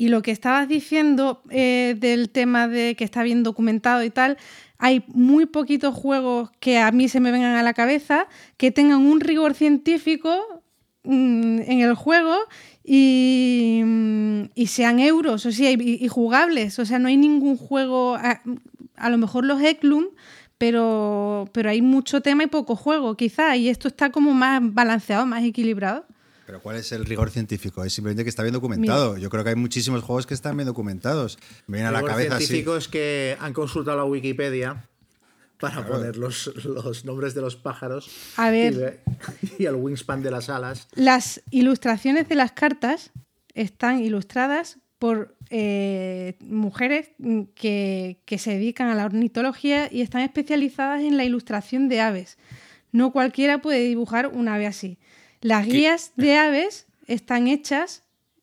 Y 0.00 0.08
lo 0.08 0.22
que 0.22 0.30
estabas 0.30 0.66
diciendo 0.66 1.42
eh, 1.50 1.94
del 1.98 2.30
tema 2.30 2.68
de 2.68 2.96
que 2.96 3.04
está 3.04 3.22
bien 3.22 3.42
documentado 3.42 4.02
y 4.02 4.08
tal, 4.08 4.38
hay 4.78 5.04
muy 5.08 5.44
poquitos 5.44 5.94
juegos 5.94 6.50
que 6.58 6.78
a 6.78 6.90
mí 6.90 7.06
se 7.10 7.20
me 7.20 7.30
vengan 7.30 7.54
a 7.56 7.62
la 7.62 7.74
cabeza 7.74 8.26
que 8.56 8.70
tengan 8.70 9.00
un 9.00 9.20
rigor 9.20 9.52
científico 9.52 10.62
mm, 11.04 11.60
en 11.66 11.80
el 11.80 11.94
juego 11.96 12.34
y, 12.82 13.82
mm, 13.84 14.44
sean 14.66 15.00
euros 15.00 15.44
o 15.44 15.52
sea, 15.52 15.70
y, 15.70 16.08
jugables. 16.08 16.78
O 16.78 16.86
sea, 16.86 16.98
no 16.98 17.08
hay 17.08 17.18
ningún 17.18 17.58
juego, 17.58 18.16
a, 18.16 19.10
lo 19.10 19.18
mejor 19.18 19.44
los 19.44 19.60
Eklum, 19.60 20.06
pero, 20.56 21.50
pero 21.52 21.68
hay 21.68 21.82
mucho 21.82 22.22
tema 22.22 22.44
y 22.44 22.46
poco 22.46 22.74
juego, 22.74 23.18
quizá, 23.18 23.54
y 23.54 23.68
esto 23.68 23.86
está 23.86 24.08
como 24.08 24.32
más 24.32 24.62
balanceado, 24.62 25.26
más 25.26 25.44
equilibrado. 25.44 26.06
Pero 26.50 26.60
¿cuál 26.60 26.78
es 26.78 26.90
el 26.90 27.04
rigor 27.04 27.30
científico? 27.30 27.84
Es 27.84 27.92
simplemente 27.92 28.24
que 28.24 28.28
está 28.28 28.42
bien 28.42 28.52
documentado. 28.52 29.16
Yo 29.16 29.30
creo 29.30 29.44
que 29.44 29.50
hay 29.50 29.54
muchísimos 29.54 30.02
juegos 30.02 30.26
que 30.26 30.34
están 30.34 30.56
bien 30.56 30.66
documentados. 30.66 31.38
Me 31.68 31.76
viene 31.76 31.90
a 31.90 31.92
la 31.92 32.02
cabeza. 32.02 32.38
El 32.38 32.42
científico 32.42 32.76
es 32.76 32.88
que 32.88 33.36
han 33.38 33.52
consultado 33.52 33.98
la 33.98 34.04
Wikipedia 34.04 34.88
para 35.60 35.86
poner 35.86 36.16
los, 36.16 36.52
nombres 37.04 37.34
de 37.34 37.40
los 37.40 37.54
pájaros. 37.54 38.10
A 38.36 38.50
ver. 38.50 39.00
Y, 39.60 39.66
el 39.66 39.76
wingspan 39.76 40.24
de 40.24 40.32
las 40.32 40.48
alas. 40.48 40.88
Las 40.96 41.40
ilustraciones 41.52 42.28
de 42.28 42.34
las 42.34 42.50
cartas 42.50 43.12
están 43.54 44.02
ilustradas 44.02 44.80
por 44.98 45.36
eh, 45.50 46.36
mujeres 46.40 47.10
que, 47.54 48.22
que 48.24 48.38
se 48.38 48.54
dedican 48.54 48.88
a 48.88 48.96
la 48.96 49.04
ornitología 49.04 49.88
y 49.88 50.00
están 50.00 50.22
especializadas 50.22 51.02
en 51.02 51.16
la 51.16 51.22
ilustración 51.22 51.88
de 51.88 52.00
aves. 52.00 52.38
No 52.90 53.12
cualquiera 53.12 53.62
puede 53.62 53.84
dibujar 53.84 54.26
un 54.26 54.48
ave 54.48 54.66
así. 54.66 54.98
Las 55.40 55.66
guías 55.66 56.12
de 56.16 56.36
aves 56.36 56.86
están 57.06 57.48
hechas 57.48 58.02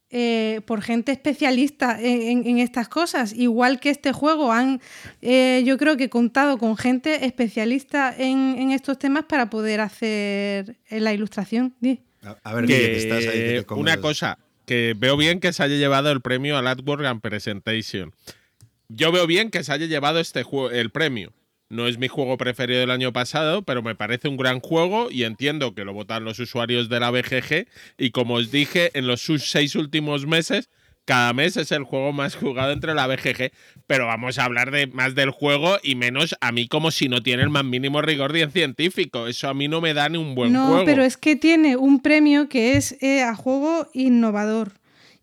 eh, 0.10 0.62
por 0.66 0.82
gente 0.82 1.12
especialista 1.12 2.00
en, 2.02 2.60
estas 2.60 2.88
cosas, 2.88 3.34
igual 3.34 3.82
que 3.82 3.90
este 3.90 4.14
juego 4.14 4.54
han, 4.54 4.80
eh, 5.22 5.64
yo 5.66 5.78
creo 5.78 5.98
que 5.98 6.10
contado 6.10 6.58
con 6.58 6.78
gente 6.78 7.26
especialista 7.26 8.16
en, 8.18 8.72
estos 8.72 8.98
temas 8.98 9.26
para 9.26 9.50
poder 9.50 9.82
hacer 9.82 10.78
eh, 10.90 11.02
la 11.02 11.14
ilustración. 11.14 11.76
A, 12.44 12.54
ver, 12.54 12.66
que, 12.66 12.98
estás 12.98 13.28
ahí, 13.28 13.66
una 13.76 13.98
cosa, 13.98 14.40
que 14.66 14.96
veo 14.98 15.18
bien 15.18 15.42
que 15.42 15.52
se 15.52 15.62
haya 15.62 15.76
llevado 15.76 16.10
el 16.10 16.22
premio 16.22 16.58
al 16.58 16.68
Artwork 16.68 17.06
and 17.06 17.20
Presentation. 17.20 18.14
Yo 18.88 19.12
veo 19.12 19.28
bien 19.28 19.52
que 19.52 19.62
se 19.66 19.74
haya 19.74 19.88
llevado 19.88 20.22
este 20.22 20.44
juego, 20.44 20.72
el 20.72 20.90
premio. 20.90 21.34
No 21.70 21.88
es 21.88 21.98
mi 21.98 22.08
juego 22.08 22.38
preferido 22.38 22.80
del 22.80 22.92
año 22.92 23.12
pasado, 23.12 23.62
pero 23.62 23.84
me 23.84 23.96
parece 23.96 24.30
un 24.30 24.38
gran 24.38 24.62
juego 24.62 25.10
y 25.12 25.24
entiendo 25.24 25.76
que 25.76 25.84
lo 25.84 25.94
votan 25.94 26.24
los 26.24 26.40
usuarios 26.40 26.88
de 26.88 27.00
la 27.00 27.12
BGG. 27.12 27.68
Y 27.98 28.12
como 28.12 28.36
os 28.36 28.52
dije, 28.52 28.92
en 28.94 29.06
los 29.06 29.22
seis 29.22 29.76
últimos 29.76 30.26
meses, 30.26 30.70
cada 31.04 31.34
mes 31.34 31.58
es 31.58 31.72
el 31.72 31.84
juego 31.84 32.14
más 32.14 32.36
jugado 32.36 32.72
entre 32.72 32.94
la 32.94 33.08
BGG. 33.08 33.52
Pero 33.86 34.08
vamos 34.08 34.40
a 34.40 34.46
hablar 34.46 34.72
de 34.72 34.88
más 34.88 35.14
del 35.14 35.32
juego 35.32 35.78
y 35.84 35.96
menos 35.96 36.36
a 36.40 36.54
mí 36.54 36.70
como 36.70 36.92
si 36.92 37.10
no 37.10 37.22
tiene 37.22 37.44
el 37.44 37.50
más 37.50 37.66
mínimo 37.66 38.02
rigor 38.02 38.34
científico. 38.52 39.28
Eso 39.28 39.50
a 39.50 39.54
mí 39.54 39.68
no 39.68 39.82
me 39.82 39.94
da 39.94 40.08
ni 40.08 40.18
un 40.18 40.36
buen 40.36 40.54
juego. 40.54 40.80
No, 40.80 40.86
pero 40.86 41.04
es 41.04 41.18
que 41.18 41.36
tiene 41.36 41.76
un 41.76 42.02
premio 42.02 42.48
que 42.48 42.78
es 42.78 43.02
eh, 43.02 43.24
a 43.24 43.36
juego 43.36 43.90
innovador 43.94 44.72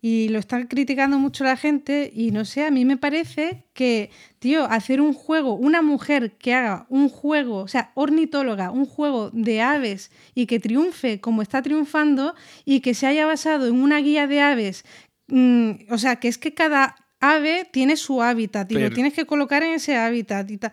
y 0.07 0.29
lo 0.29 0.37
está 0.37 0.67
criticando 0.67 1.17
mucho 1.17 1.43
la 1.43 1.57
gente 1.57 2.11
y 2.13 2.29
no 2.29 2.45
sé, 2.45 2.63
a 2.63 2.69
mí 2.69 2.85
me 2.85 2.95
parece 2.95 3.63
que, 3.73 4.11
tío, 4.37 4.65
hacer 4.65 5.01
un 5.01 5.15
juego, 5.15 5.55
una 5.55 5.81
mujer 5.81 6.33
que 6.37 6.53
haga 6.53 6.85
un 6.89 7.09
juego, 7.09 7.61
o 7.61 7.67
sea, 7.67 7.91
ornitóloga, 7.95 8.69
un 8.69 8.85
juego 8.85 9.31
de 9.31 9.63
aves 9.63 10.11
y 10.35 10.45
que 10.45 10.59
triunfe 10.59 11.19
como 11.19 11.41
está 11.41 11.63
triunfando 11.63 12.35
y 12.65 12.81
que 12.81 12.93
se 12.93 13.07
haya 13.07 13.25
basado 13.25 13.65
en 13.65 13.81
una 13.81 13.97
guía 13.97 14.27
de 14.27 14.41
aves, 14.41 14.85
mm, 15.25 15.71
o 15.89 15.97
sea, 15.97 16.17
que 16.17 16.27
es 16.27 16.37
que 16.37 16.53
cada 16.53 16.95
ave 17.19 17.67
tiene 17.71 17.97
su 17.97 18.21
hábitat 18.21 18.71
y 18.71 18.75
lo 18.75 18.91
tienes 18.91 19.13
que 19.13 19.25
colocar 19.25 19.63
en 19.63 19.73
ese 19.73 19.97
hábitat 19.97 20.51
y 20.51 20.57
tal 20.59 20.71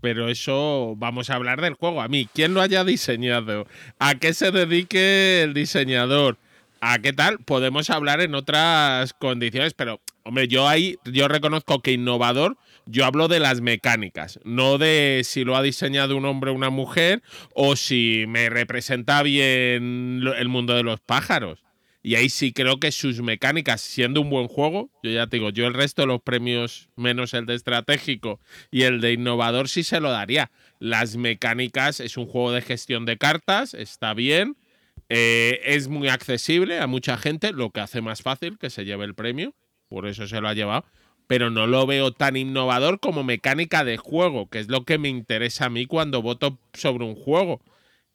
pero 0.00 0.28
eso 0.28 0.94
vamos 0.98 1.30
a 1.30 1.34
hablar 1.34 1.62
del 1.62 1.72
juego. 1.72 2.02
A 2.02 2.08
mí, 2.08 2.28
¿quién 2.34 2.52
lo 2.52 2.60
haya 2.60 2.84
diseñado? 2.84 3.66
¿A 3.98 4.16
qué 4.16 4.34
se 4.34 4.50
dedique 4.50 5.42
el 5.42 5.54
diseñador? 5.54 6.36
¿A 6.86 6.98
qué 6.98 7.14
tal? 7.14 7.38
Podemos 7.38 7.88
hablar 7.88 8.20
en 8.20 8.34
otras 8.34 9.14
condiciones, 9.14 9.72
pero 9.72 10.02
hombre, 10.22 10.48
yo 10.48 10.68
ahí 10.68 10.98
yo 11.06 11.28
reconozco 11.28 11.80
que 11.80 11.92
innovador, 11.92 12.58
yo 12.84 13.06
hablo 13.06 13.26
de 13.26 13.40
las 13.40 13.62
mecánicas, 13.62 14.38
no 14.44 14.76
de 14.76 15.22
si 15.24 15.44
lo 15.44 15.56
ha 15.56 15.62
diseñado 15.62 16.14
un 16.14 16.26
hombre 16.26 16.50
o 16.50 16.54
una 16.54 16.68
mujer 16.68 17.22
o 17.54 17.74
si 17.76 18.26
me 18.28 18.50
representa 18.50 19.22
bien 19.22 20.20
el 20.36 20.48
mundo 20.50 20.74
de 20.74 20.82
los 20.82 21.00
pájaros. 21.00 21.64
Y 22.02 22.16
ahí 22.16 22.28
sí 22.28 22.52
creo 22.52 22.78
que 22.78 22.92
sus 22.92 23.22
mecánicas, 23.22 23.80
siendo 23.80 24.20
un 24.20 24.28
buen 24.28 24.48
juego, 24.48 24.90
yo 25.02 25.10
ya 25.10 25.26
te 25.26 25.38
digo, 25.38 25.48
yo 25.48 25.66
el 25.66 25.72
resto 25.72 26.02
de 26.02 26.08
los 26.08 26.20
premios, 26.20 26.90
menos 26.96 27.32
el 27.32 27.46
de 27.46 27.54
estratégico 27.54 28.40
y 28.70 28.82
el 28.82 29.00
de 29.00 29.14
innovador, 29.14 29.70
sí 29.70 29.84
se 29.84 30.00
lo 30.00 30.10
daría. 30.10 30.50
Las 30.80 31.16
mecánicas 31.16 32.00
es 32.00 32.18
un 32.18 32.26
juego 32.26 32.52
de 32.52 32.60
gestión 32.60 33.06
de 33.06 33.16
cartas, 33.16 33.72
está 33.72 34.12
bien, 34.12 34.58
eh, 35.16 35.60
es 35.64 35.86
muy 35.86 36.08
accesible 36.08 36.80
a 36.80 36.88
mucha 36.88 37.16
gente, 37.16 37.52
lo 37.52 37.70
que 37.70 37.80
hace 37.80 38.00
más 38.00 38.22
fácil 38.22 38.58
que 38.58 38.68
se 38.68 38.84
lleve 38.84 39.04
el 39.04 39.14
premio, 39.14 39.54
por 39.88 40.08
eso 40.08 40.26
se 40.26 40.40
lo 40.40 40.48
ha 40.48 40.54
llevado, 40.54 40.84
pero 41.28 41.50
no 41.50 41.68
lo 41.68 41.86
veo 41.86 42.10
tan 42.10 42.36
innovador 42.36 42.98
como 42.98 43.22
mecánica 43.22 43.84
de 43.84 43.96
juego, 43.96 44.48
que 44.48 44.58
es 44.58 44.68
lo 44.68 44.84
que 44.84 44.98
me 44.98 45.08
interesa 45.08 45.66
a 45.66 45.70
mí 45.70 45.86
cuando 45.86 46.20
voto 46.20 46.58
sobre 46.72 47.04
un 47.04 47.14
juego. 47.14 47.60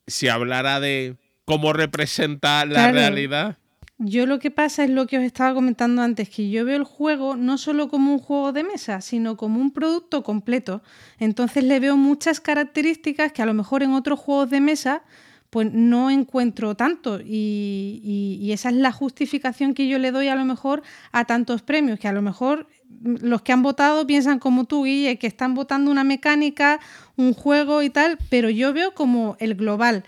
Si 0.08 0.28
hablara 0.28 0.82
de 0.82 1.16
cómo 1.46 1.72
representa 1.72 2.66
la 2.66 2.92
realidad. 2.92 3.58
Yo 3.98 4.26
lo 4.26 4.40
que 4.40 4.52
pasa 4.52 4.84
es 4.84 4.90
lo 4.90 5.08
que 5.08 5.20
os 5.20 5.24
estaba 5.24 5.54
comentando 5.54 6.02
antes, 6.02 6.30
que 6.30 6.50
yo 6.50 6.66
veo 6.66 6.76
el 6.76 6.84
juego 6.84 7.38
no 7.38 7.58
solo 7.58 7.88
como 7.88 8.12
un 8.12 8.20
juego 8.20 8.52
de 8.52 8.66
mesa, 8.66 9.00
sino 9.00 9.38
como 9.38 9.62
un 9.62 9.72
producto 9.72 10.22
completo. 10.22 10.82
Entonces 11.18 11.64
le 11.64 11.80
veo 11.80 11.96
muchas 11.96 12.42
características 12.42 13.32
que 13.32 13.42
a 13.42 13.46
lo 13.46 13.54
mejor 13.54 13.84
en 13.84 13.94
otros 13.94 14.20
juegos 14.20 14.50
de 14.50 14.60
mesa 14.60 15.04
pues 15.50 15.72
no 15.74 16.10
encuentro 16.12 16.76
tanto 16.76 17.20
y, 17.24 18.50
esa 18.52 18.70
es 18.70 18.76
la 18.76 18.92
justificación 18.92 19.74
que 19.74 19.88
yo 19.88 20.00
le 20.00 20.12
doy 20.12 20.28
a 20.28 20.36
lo 20.36 20.46
mejor 20.46 20.82
a 21.12 21.26
tantos 21.26 21.62
premios, 21.62 22.00
que 22.00 22.08
a 22.08 22.14
lo 22.14 22.22
mejor 22.22 22.68
los 23.02 23.42
que 23.42 23.52
han 23.52 23.62
votado 23.62 24.06
piensan 24.08 24.40
como 24.40 24.66
tú, 24.66 24.84
Guille, 24.84 25.18
que 25.18 25.28
están 25.28 25.54
votando 25.54 25.92
una 25.92 26.04
mecánica, 26.04 26.80
un 27.16 27.34
juego 27.34 27.84
y 27.84 27.90
tal, 27.90 28.18
pero 28.30 28.50
yo 28.50 28.74
veo 28.74 28.94
como 28.94 29.38
el 29.40 29.56
global 29.56 30.04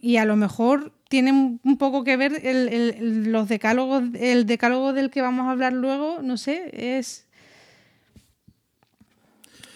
y 0.00 0.16
a 0.16 0.24
lo 0.24 0.36
mejor 0.36 0.92
tiene 1.08 1.32
un 1.32 1.78
poco 1.78 2.04
que 2.04 2.16
ver 2.16 2.40
el, 2.44 3.30
los 3.30 3.48
decálogos, 3.48 4.04
el 4.14 4.46
decálogo 4.46 4.92
del 4.92 5.10
que 5.10 5.22
vamos 5.22 5.46
a 5.46 5.50
hablar 5.50 5.72
luego, 5.72 6.20
no 6.22 6.36
sé, 6.36 6.70
es... 6.98 7.26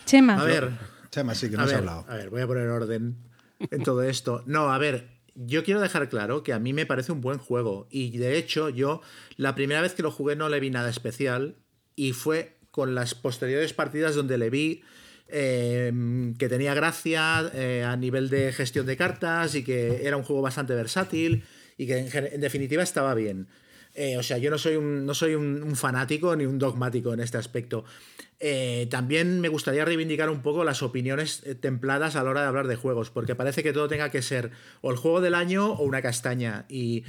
Chema. 0.05 0.41
A 0.41 0.45
ver, 0.45 0.71
Chema, 1.11 1.35
sí 1.35 1.51
que 1.51 1.57
no 1.57 1.65
has 1.65 1.73
hablado. 1.73 2.07
A 2.09 2.15
ver, 2.15 2.31
voy 2.31 2.41
a 2.41 2.47
poner 2.47 2.69
orden 2.69 3.26
en 3.71 3.83
todo 3.83 4.03
esto. 4.03 4.43
No, 4.47 4.73
a 4.73 4.79
ver, 4.79 5.09
yo 5.35 5.65
quiero 5.65 5.81
dejar 5.81 6.09
claro 6.09 6.43
que 6.43 6.53
a 6.53 6.59
mí 6.59 6.73
me 6.73 6.87
parece 6.87 7.13
un 7.13 7.21
buen 7.21 7.39
juego. 7.39 7.87
Y 7.91 8.17
de 8.19 8.37
hecho, 8.39 8.69
yo 8.69 9.03
la 9.37 9.55
primera 9.55 9.81
vez 9.83 9.95
que 9.95 10.03
lo 10.03 10.11
jugué 10.11 10.37
no 10.37 10.49
le 10.49 10.61
vi 10.61 10.71
nada 10.71 10.91
especial. 10.91 11.57
Y 11.95 12.13
fue 12.13 12.57
con 12.71 12.95
las 12.95 13.15
posteriores 13.15 13.73
partidas 13.73 14.15
donde 14.15 14.37
le 14.37 14.51
vi 14.51 14.83
em, 15.29 16.35
que 16.35 16.49
tenía 16.49 16.75
gracia 16.75 17.51
eh, 17.55 17.83
a 17.85 17.97
nivel 17.97 18.29
de 18.29 18.53
gestión 18.53 18.85
de 18.87 18.97
cartas 18.97 19.55
y 19.55 19.65
que 19.65 20.07
era 20.07 20.17
un 20.17 20.23
juego 20.23 20.43
bastante 20.43 20.75
versátil 20.75 21.45
y 21.79 21.87
que 21.87 21.99
en, 21.99 22.41
definitiva 22.41 22.83
estaba 22.83 23.15
bien. 23.15 23.49
Eh, 23.97 24.19
o 24.19 24.23
sea, 24.23 24.37
yo 24.37 24.51
no 24.51 24.59
soy, 24.59 24.77
un, 24.77 25.07
no 25.07 25.15
soy 25.15 25.35
un, 25.35 25.75
fanático 25.75 26.37
ni 26.37 26.45
un 26.45 26.59
dogmático 26.59 27.15
en 27.15 27.21
este 27.21 27.39
aspecto. 27.39 27.85
Eh, 28.39 28.87
también 28.91 29.41
me 29.41 29.49
gustaría 29.49 29.87
reivindicar 29.87 30.29
un 30.29 30.43
poco 30.43 30.65
las 30.65 30.83
opiniones 30.83 31.43
eh, 31.47 31.55
templadas 31.55 32.15
a 32.15 32.23
la 32.23 32.31
hora 32.31 32.43
de 32.43 32.49
hablar 32.49 32.67
de 32.67 32.77
juegos, 32.77 33.09
porque 33.09 33.35
parece 33.35 33.63
que 33.63 33.73
todo 33.73 33.89
tenga 33.89 34.11
que 34.11 34.21
ser 34.21 34.51
o 34.83 34.91
el 34.91 34.99
juego 34.99 35.23
del 35.23 35.35
año 35.35 35.73
o 35.73 35.83
una 35.85 36.03
castaña. 36.03 36.67
Y 36.69 37.05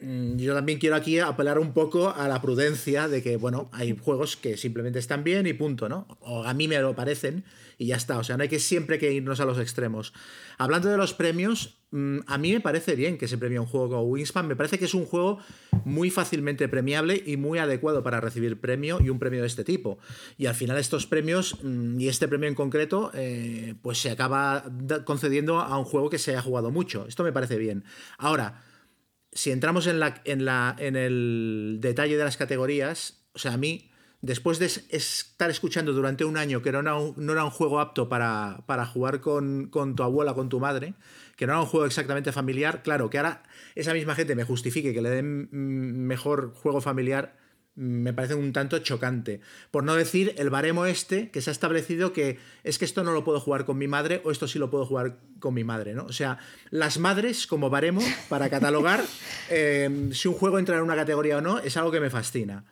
mm, 0.00 0.36
yo 0.38 0.54
también 0.54 0.80
quiero 0.80 0.96
aquí 0.96 1.20
apelar 1.20 1.60
un 1.60 1.72
poco 1.72 2.10
a 2.10 2.26
la 2.26 2.42
prudencia 2.42 3.06
de 3.06 3.22
que, 3.22 3.36
bueno, 3.36 3.70
hay 3.72 3.96
juegos 3.96 4.36
que 4.36 4.56
simplemente 4.56 4.98
están 4.98 5.22
bien 5.22 5.46
y 5.46 5.52
punto, 5.52 5.88
¿no? 5.88 6.18
O 6.20 6.42
a 6.42 6.52
mí 6.52 6.66
me 6.66 6.80
lo 6.80 6.96
parecen 6.96 7.44
y 7.78 7.86
ya 7.86 7.96
está. 7.96 8.18
O 8.18 8.24
sea, 8.24 8.36
no 8.36 8.42
hay 8.42 8.48
que 8.48 8.58
siempre 8.58 8.98
que 8.98 9.12
irnos 9.12 9.40
a 9.40 9.44
los 9.44 9.58
extremos. 9.58 10.12
Hablando 10.58 10.88
de 10.88 10.96
los 10.96 11.14
premios, 11.14 11.78
mm, 11.90 12.18
a 12.26 12.38
mí 12.38 12.52
me 12.52 12.60
parece 12.60 12.94
bien 12.94 13.18
que 13.18 13.28
se 13.28 13.38
premie 13.38 13.58
un 13.58 13.66
juego 13.66 13.88
como 13.88 14.02
Wingspan. 14.02 14.46
Me 14.46 14.56
parece 14.56 14.78
que 14.78 14.84
es 14.84 14.94
un 14.94 15.04
juego 15.04 15.38
muy 15.84 16.10
fácilmente 16.10 16.68
premiable 16.68 17.22
y 17.24 17.36
muy 17.36 17.58
adecuado 17.58 18.02
para 18.02 18.20
recibir 18.20 18.60
premio 18.60 19.00
y 19.00 19.10
un 19.10 19.18
premio 19.18 19.40
de 19.40 19.46
este 19.46 19.64
tipo. 19.64 19.98
Y 20.36 20.46
al 20.46 20.54
final 20.54 20.78
estos 20.78 21.06
premios, 21.06 21.58
mm, 21.62 22.00
y 22.00 22.08
este 22.08 22.28
premio 22.28 22.48
en 22.48 22.54
concreto, 22.54 23.10
eh, 23.14 23.74
pues 23.82 23.98
se 23.98 24.10
acaba 24.10 24.64
concediendo 25.04 25.60
a 25.60 25.78
un 25.78 25.84
juego 25.84 26.10
que 26.10 26.18
se 26.18 26.36
ha 26.36 26.42
jugado 26.42 26.70
mucho. 26.70 27.06
Esto 27.08 27.24
me 27.24 27.32
parece 27.32 27.58
bien. 27.58 27.84
Ahora, 28.18 28.62
si 29.32 29.50
entramos 29.50 29.86
en, 29.86 29.98
la, 29.98 30.22
en, 30.24 30.44
la, 30.44 30.76
en 30.78 30.96
el 30.96 31.78
detalle 31.80 32.16
de 32.16 32.24
las 32.24 32.36
categorías, 32.36 33.24
o 33.34 33.38
sea, 33.38 33.54
a 33.54 33.56
mí 33.56 33.90
después 34.24 34.58
de 34.58 34.66
estar 34.66 35.50
escuchando 35.50 35.92
durante 35.92 36.24
un 36.24 36.38
año 36.38 36.62
que 36.62 36.72
no 36.72 36.80
era 36.80 36.94
un, 36.94 37.14
no 37.18 37.32
era 37.32 37.44
un 37.44 37.50
juego 37.50 37.78
apto 37.78 38.08
para, 38.08 38.86
jugar 38.86 39.20
con, 39.20 39.70
tu 39.70 40.02
abuela, 40.02 40.32
con 40.32 40.48
tu 40.48 40.60
madre, 40.60 40.94
que 41.36 41.46
no 41.46 41.52
era 41.52 41.60
un 41.60 41.66
juego 41.66 41.84
exactamente 41.84 42.32
familiar, 42.32 42.82
claro, 42.82 43.10
que 43.10 43.18
ahora 43.18 43.42
esa 43.74 43.92
misma 43.92 44.14
gente 44.14 44.34
me 44.34 44.44
justifique 44.44 44.94
que 44.94 45.02
le 45.02 45.10
den 45.10 45.48
mejor 46.06 46.54
juego 46.54 46.80
familiar, 46.80 47.36
me 47.74 48.14
parece 48.14 48.34
un 48.34 48.52
tanto 48.54 48.78
chocante. 48.78 49.40
Por 49.70 49.84
no 49.84 49.94
decir 49.94 50.34
el 50.38 50.48
baremo 50.48 50.86
este 50.86 51.30
que 51.30 51.42
se 51.42 51.50
ha 51.50 51.52
establecido 51.52 52.12
que 52.12 52.38
es 52.62 52.78
que 52.78 52.84
esto 52.86 53.04
no 53.04 53.12
lo 53.12 53.24
puedo 53.24 53.40
jugar 53.40 53.66
con 53.66 53.76
mi 53.76 53.88
madre 53.88 54.22
o 54.24 54.30
esto 54.30 54.48
sí 54.48 54.58
lo 54.58 54.70
puedo 54.70 54.86
jugar 54.86 55.18
con 55.40 55.52
mi 55.52 55.64
madre, 55.64 55.92
¿no? 55.92 56.04
O 56.04 56.12
sea, 56.12 56.38
las 56.70 56.98
madres 56.98 57.46
como 57.46 57.68
baremo 57.68 58.00
para 58.30 58.48
catalogar 58.48 59.04
eh, 59.50 60.08
si 60.12 60.28
un 60.28 60.34
juego 60.34 60.58
entra 60.58 60.76
en 60.76 60.82
una 60.82 60.96
categoría 60.96 61.38
o 61.38 61.40
no 61.42 61.58
es 61.58 61.76
algo 61.76 61.90
que 61.90 62.00
me 62.00 62.10
fascina. 62.10 62.64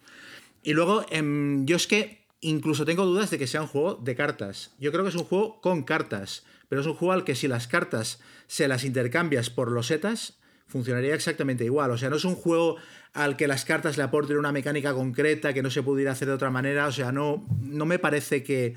Y 0.62 0.74
luego, 0.74 1.04
em, 1.10 1.66
yo 1.66 1.76
es 1.76 1.86
que 1.86 2.22
incluso 2.40 2.84
tengo 2.84 3.04
dudas 3.04 3.30
de 3.30 3.38
que 3.38 3.46
sea 3.46 3.62
un 3.62 3.68
juego 3.68 3.94
de 3.94 4.14
cartas. 4.14 4.72
Yo 4.78 4.92
creo 4.92 5.04
que 5.04 5.10
es 5.10 5.16
un 5.16 5.24
juego 5.24 5.60
con 5.60 5.82
cartas, 5.82 6.44
pero 6.68 6.80
es 6.80 6.86
un 6.86 6.94
juego 6.94 7.12
al 7.12 7.24
que 7.24 7.34
si 7.34 7.48
las 7.48 7.66
cartas 7.68 8.20
se 8.46 8.68
las 8.68 8.84
intercambias 8.84 9.50
por 9.50 9.70
los 9.70 9.86
setas, 9.86 10.38
funcionaría 10.66 11.14
exactamente 11.14 11.64
igual. 11.64 11.90
O 11.90 11.98
sea, 11.98 12.10
no 12.10 12.16
es 12.16 12.24
un 12.24 12.34
juego 12.34 12.76
al 13.12 13.36
que 13.36 13.46
las 13.46 13.64
cartas 13.64 13.96
le 13.96 14.02
aporten 14.02 14.38
una 14.38 14.52
mecánica 14.52 14.94
concreta 14.94 15.52
que 15.52 15.62
no 15.62 15.70
se 15.70 15.82
pudiera 15.82 16.12
hacer 16.12 16.28
de 16.28 16.34
otra 16.34 16.50
manera. 16.50 16.86
O 16.86 16.92
sea, 16.92 17.12
no, 17.12 17.46
no 17.60 17.86
me 17.86 17.98
parece 17.98 18.42
que... 18.42 18.74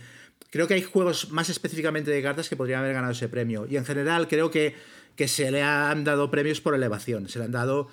Creo 0.49 0.67
que 0.67 0.73
hay 0.73 0.83
juegos 0.83 1.31
más 1.31 1.49
específicamente 1.49 2.11
de 2.11 2.21
cartas 2.21 2.49
que 2.49 2.55
podrían 2.55 2.81
haber 2.81 2.93
ganado 2.93 3.13
ese 3.13 3.29
premio. 3.29 3.65
Y 3.69 3.77
en 3.77 3.85
general 3.85 4.27
creo 4.27 4.51
que, 4.51 4.75
que 5.15 5.27
se 5.27 5.51
le 5.51 5.63
han 5.63 6.03
dado 6.03 6.29
premios 6.29 6.61
por 6.61 6.75
elevación. 6.75 7.29
Se 7.29 7.39
le 7.39 7.45
han 7.45 7.51
dado 7.51 7.87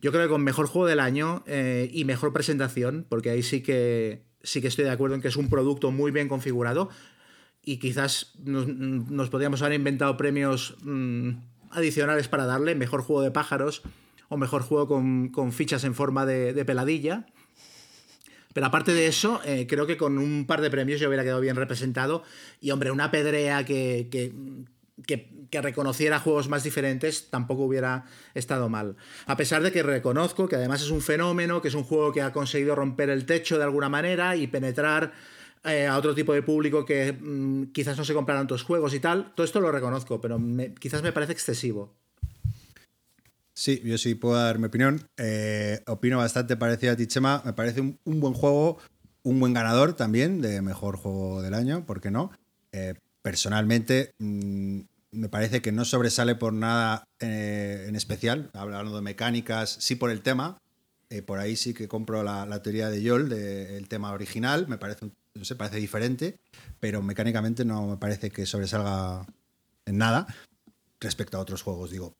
yo 0.00 0.12
creo 0.12 0.24
que 0.24 0.30
con 0.30 0.42
mejor 0.42 0.66
juego 0.66 0.86
del 0.86 1.00
año 1.00 1.42
eh, 1.46 1.90
y 1.92 2.04
mejor 2.04 2.32
presentación, 2.32 3.06
porque 3.08 3.30
ahí 3.30 3.42
sí 3.42 3.62
que, 3.62 4.22
sí 4.42 4.60
que 4.60 4.68
estoy 4.68 4.84
de 4.84 4.90
acuerdo 4.90 5.14
en 5.14 5.22
que 5.22 5.28
es 5.28 5.36
un 5.36 5.48
producto 5.48 5.90
muy 5.90 6.10
bien 6.10 6.28
configurado 6.28 6.88
y 7.62 7.78
quizás 7.78 8.32
nos, 8.42 9.30
podríamos 9.30 9.60
haber 9.62 9.74
inventado 9.74 10.16
premios 10.16 10.76
mm, 10.82 11.30
adicionales 11.70 12.28
para 12.28 12.46
darle, 12.46 12.74
mejor 12.74 13.02
juego 13.02 13.22
de 13.22 13.30
pájaros 13.30 13.82
o 14.28 14.36
mejor 14.36 14.62
juego 14.62 14.88
con, 15.32 15.52
fichas 15.52 15.84
en 15.84 15.94
forma 15.94 16.24
de, 16.24 16.64
peladilla. 16.64 17.26
Pero 18.54 18.66
aparte 18.66 18.92
de 18.92 19.06
eso, 19.06 19.40
eh, 19.44 19.66
creo 19.68 19.86
que 19.86 19.96
con 19.96 20.18
un 20.18 20.46
par 20.46 20.60
de 20.60 20.70
premios 20.70 21.00
yo 21.00 21.08
hubiera 21.08 21.22
quedado 21.22 21.40
bien 21.40 21.56
representado. 21.56 22.22
Y 22.60 22.70
hombre, 22.70 22.90
una 22.90 23.10
pedrea 23.10 23.64
que, 23.64 24.08
que, 24.10 24.32
reconociera 25.50 26.20
juegos 26.20 26.48
más 26.48 26.64
diferentes 26.64 27.30
tampoco 27.30 27.64
hubiera 27.64 28.04
estado 28.34 28.68
mal. 28.68 28.96
A 29.26 29.36
pesar 29.36 29.62
de 29.62 29.72
que 29.72 29.82
reconozco 29.82 30.48
que 30.48 30.56
además 30.56 30.82
es 30.82 30.90
un 30.90 31.00
fenómeno, 31.00 31.60
que 31.62 31.68
es 31.68 31.74
un 31.74 31.84
juego 31.84 32.12
que 32.12 32.22
ha 32.22 32.32
conseguido 32.32 32.74
romper 32.74 33.10
el 33.10 33.26
techo 33.26 33.58
de 33.58 33.64
alguna 33.64 33.88
manera 33.88 34.36
y 34.36 34.46
penetrar 34.46 35.12
eh, 35.64 35.86
a 35.86 35.98
otro 35.98 36.14
tipo 36.14 36.32
de 36.32 36.42
público 36.42 36.86
que 36.86 37.12
mm, 37.12 37.72
quizás 37.72 37.98
no 37.98 38.04
se 38.04 38.14
compra 38.14 38.34
tantos 38.34 38.62
juegos 38.62 38.94
y 38.94 39.00
tal. 39.00 39.32
Todo 39.34 39.44
esto 39.44 39.60
lo 39.60 39.70
reconozco, 39.70 40.20
pero 40.20 40.40
quizás 40.78 41.02
me 41.02 41.12
parece 41.12 41.32
excesivo. 41.32 41.94
Sí, 43.52 43.82
yo 43.84 43.98
sí 43.98 44.14
puedo 44.14 44.36
dar 44.36 44.58
mi 44.58 44.66
opinión. 44.66 45.06
Eh, 45.18 45.82
opino 45.86 46.16
bastante 46.16 46.56
parecido 46.56 46.94
a 46.94 46.96
ti, 46.96 47.06
Chema. 47.06 47.42
Me 47.44 47.52
parece 47.52 47.82
un, 47.82 47.98
buen 48.04 48.32
juego, 48.32 48.78
un 49.22 49.38
buen 49.38 49.52
ganador 49.52 49.92
también 49.92 50.40
de 50.40 50.62
mejor 50.62 50.96
juego 50.96 51.42
del 51.42 51.52
año, 51.52 51.84
¿por 51.84 52.00
qué 52.00 52.10
no? 52.10 52.30
Eh, 52.72 52.94
personalmente, 53.22 54.12
mm, 54.18 54.80
me 55.12 55.28
parece 55.28 55.60
que 55.60 55.72
no 55.72 55.84
sobresale 55.84 56.34
por 56.34 56.52
nada 56.52 57.04
eh, 57.18 57.86
en 57.88 57.96
especial, 57.96 58.50
hablando 58.54 58.94
de 58.94 59.02
mecánicas, 59.02 59.76
sí 59.80 59.96
por 59.96 60.10
el 60.10 60.22
tema. 60.22 60.58
Eh, 61.10 61.22
por 61.22 61.40
ahí 61.40 61.56
sí 61.56 61.74
que 61.74 61.88
compro 61.88 62.22
la, 62.22 62.62
teoría 62.62 62.88
de 62.88 63.02
Yol, 63.02 63.28
del 63.28 63.88
tema 63.88 64.12
original, 64.12 64.68
me 64.68 64.78
parece, 64.78 65.10
no 65.34 65.44
sé, 65.44 65.56
parece 65.56 65.78
diferente, 65.78 66.38
pero 66.78 67.02
mecánicamente 67.02 67.64
no 67.64 67.88
me 67.88 67.96
parece 67.96 68.30
que 68.30 68.46
sobresalga 68.46 69.26
en 69.86 69.98
nada 69.98 70.28
respecto 71.00 71.36
a 71.36 71.40
otros 71.40 71.62
juegos, 71.62 71.90
digo. 71.90 72.14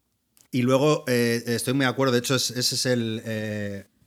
Y 0.51 0.63
luego 0.63 1.05
eh, 1.07 1.45
estoy 1.47 1.75
muy 1.75 1.85
de 1.85 1.91
acuerdo, 1.91 2.13
de 2.13 2.19
hecho, 2.19 2.35
ese 2.35 2.59
es 2.59 2.87
el. 2.87 3.23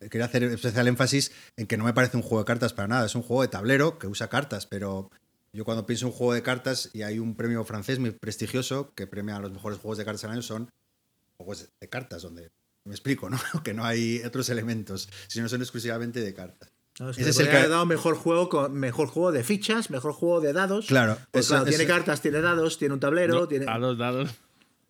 quería 0.09 0.25
hacer 0.25 0.43
especial 0.43 0.89
énfasis 0.89 1.31
en 1.55 1.65
que 1.65 1.77
no 1.77 1.85
me 1.85 1.93
parece 1.93 2.17
un 2.17 2.23
juego 2.23 2.39
de 2.39 2.45
cartas 2.47 2.73
para 2.73 2.89
nada, 2.89 3.05
es 3.05 3.15
un 3.15 3.21
juego 3.21 3.43
de 3.43 3.47
tablero 3.47 3.97
que 3.97 4.07
usa 4.07 4.27
cartas, 4.27 4.65
pero 4.65 5.09
yo 5.53 5.65
cuando 5.65 5.86
pienso 5.86 6.05
en 6.07 6.12
un 6.12 6.17
juego 6.17 6.33
de 6.33 6.41
cartas 6.41 6.89
y 6.93 7.03
hay 7.03 7.19
un 7.19 7.36
premio 7.36 7.63
francés 7.63 8.00
muy 8.00 8.12
prestigioso 8.12 8.91
que 8.95 9.05
premia 9.07 9.36
a 9.36 9.39
los 9.39 9.51
mejores 9.51 9.77
juegos 9.79 10.00
de 10.00 10.05
cartas 10.05 10.24
del 10.24 10.31
año, 10.31 10.41
son 10.41 10.69
juegos 11.38 11.69
de 11.79 11.89
cartas, 11.89 12.24
donde 12.24 12.51
me 12.86 12.91
explico, 12.93 13.29
¿no? 13.29 13.38
que 13.63 13.74
no 13.74 13.86
hay 13.86 14.22
otros 14.25 14.50
elementos, 14.50 15.07
sino 15.27 15.48
son 15.48 15.62
exclusivamente 15.62 16.22
de 16.22 16.33
cartas. 16.33 16.69
Ese 17.17 17.29
es 17.29 17.39
el 17.39 17.50
que 17.50 17.57
ha 17.57 17.67
dado 17.67 17.86
mejor 17.88 18.15
juego, 18.15 18.50
con, 18.50 18.74
mejor 18.74 19.07
juego 19.07 19.31
de 19.31 19.43
fichas, 19.43 19.89
mejor 19.89 20.13
juego 20.13 20.41
de 20.41 20.53
dados. 20.53 20.86
Claro, 20.88 21.17
pues 21.31 21.51
tiene 21.67 21.86
cartas, 21.86 22.22
tiene 22.22 22.39
dados, 22.41 22.77
tiene 22.77 22.93
un 22.93 23.00
tablero, 23.00 23.48
tiene. 23.48 23.65
A 23.67 23.79
los 23.79 23.98
dados. 23.98 24.29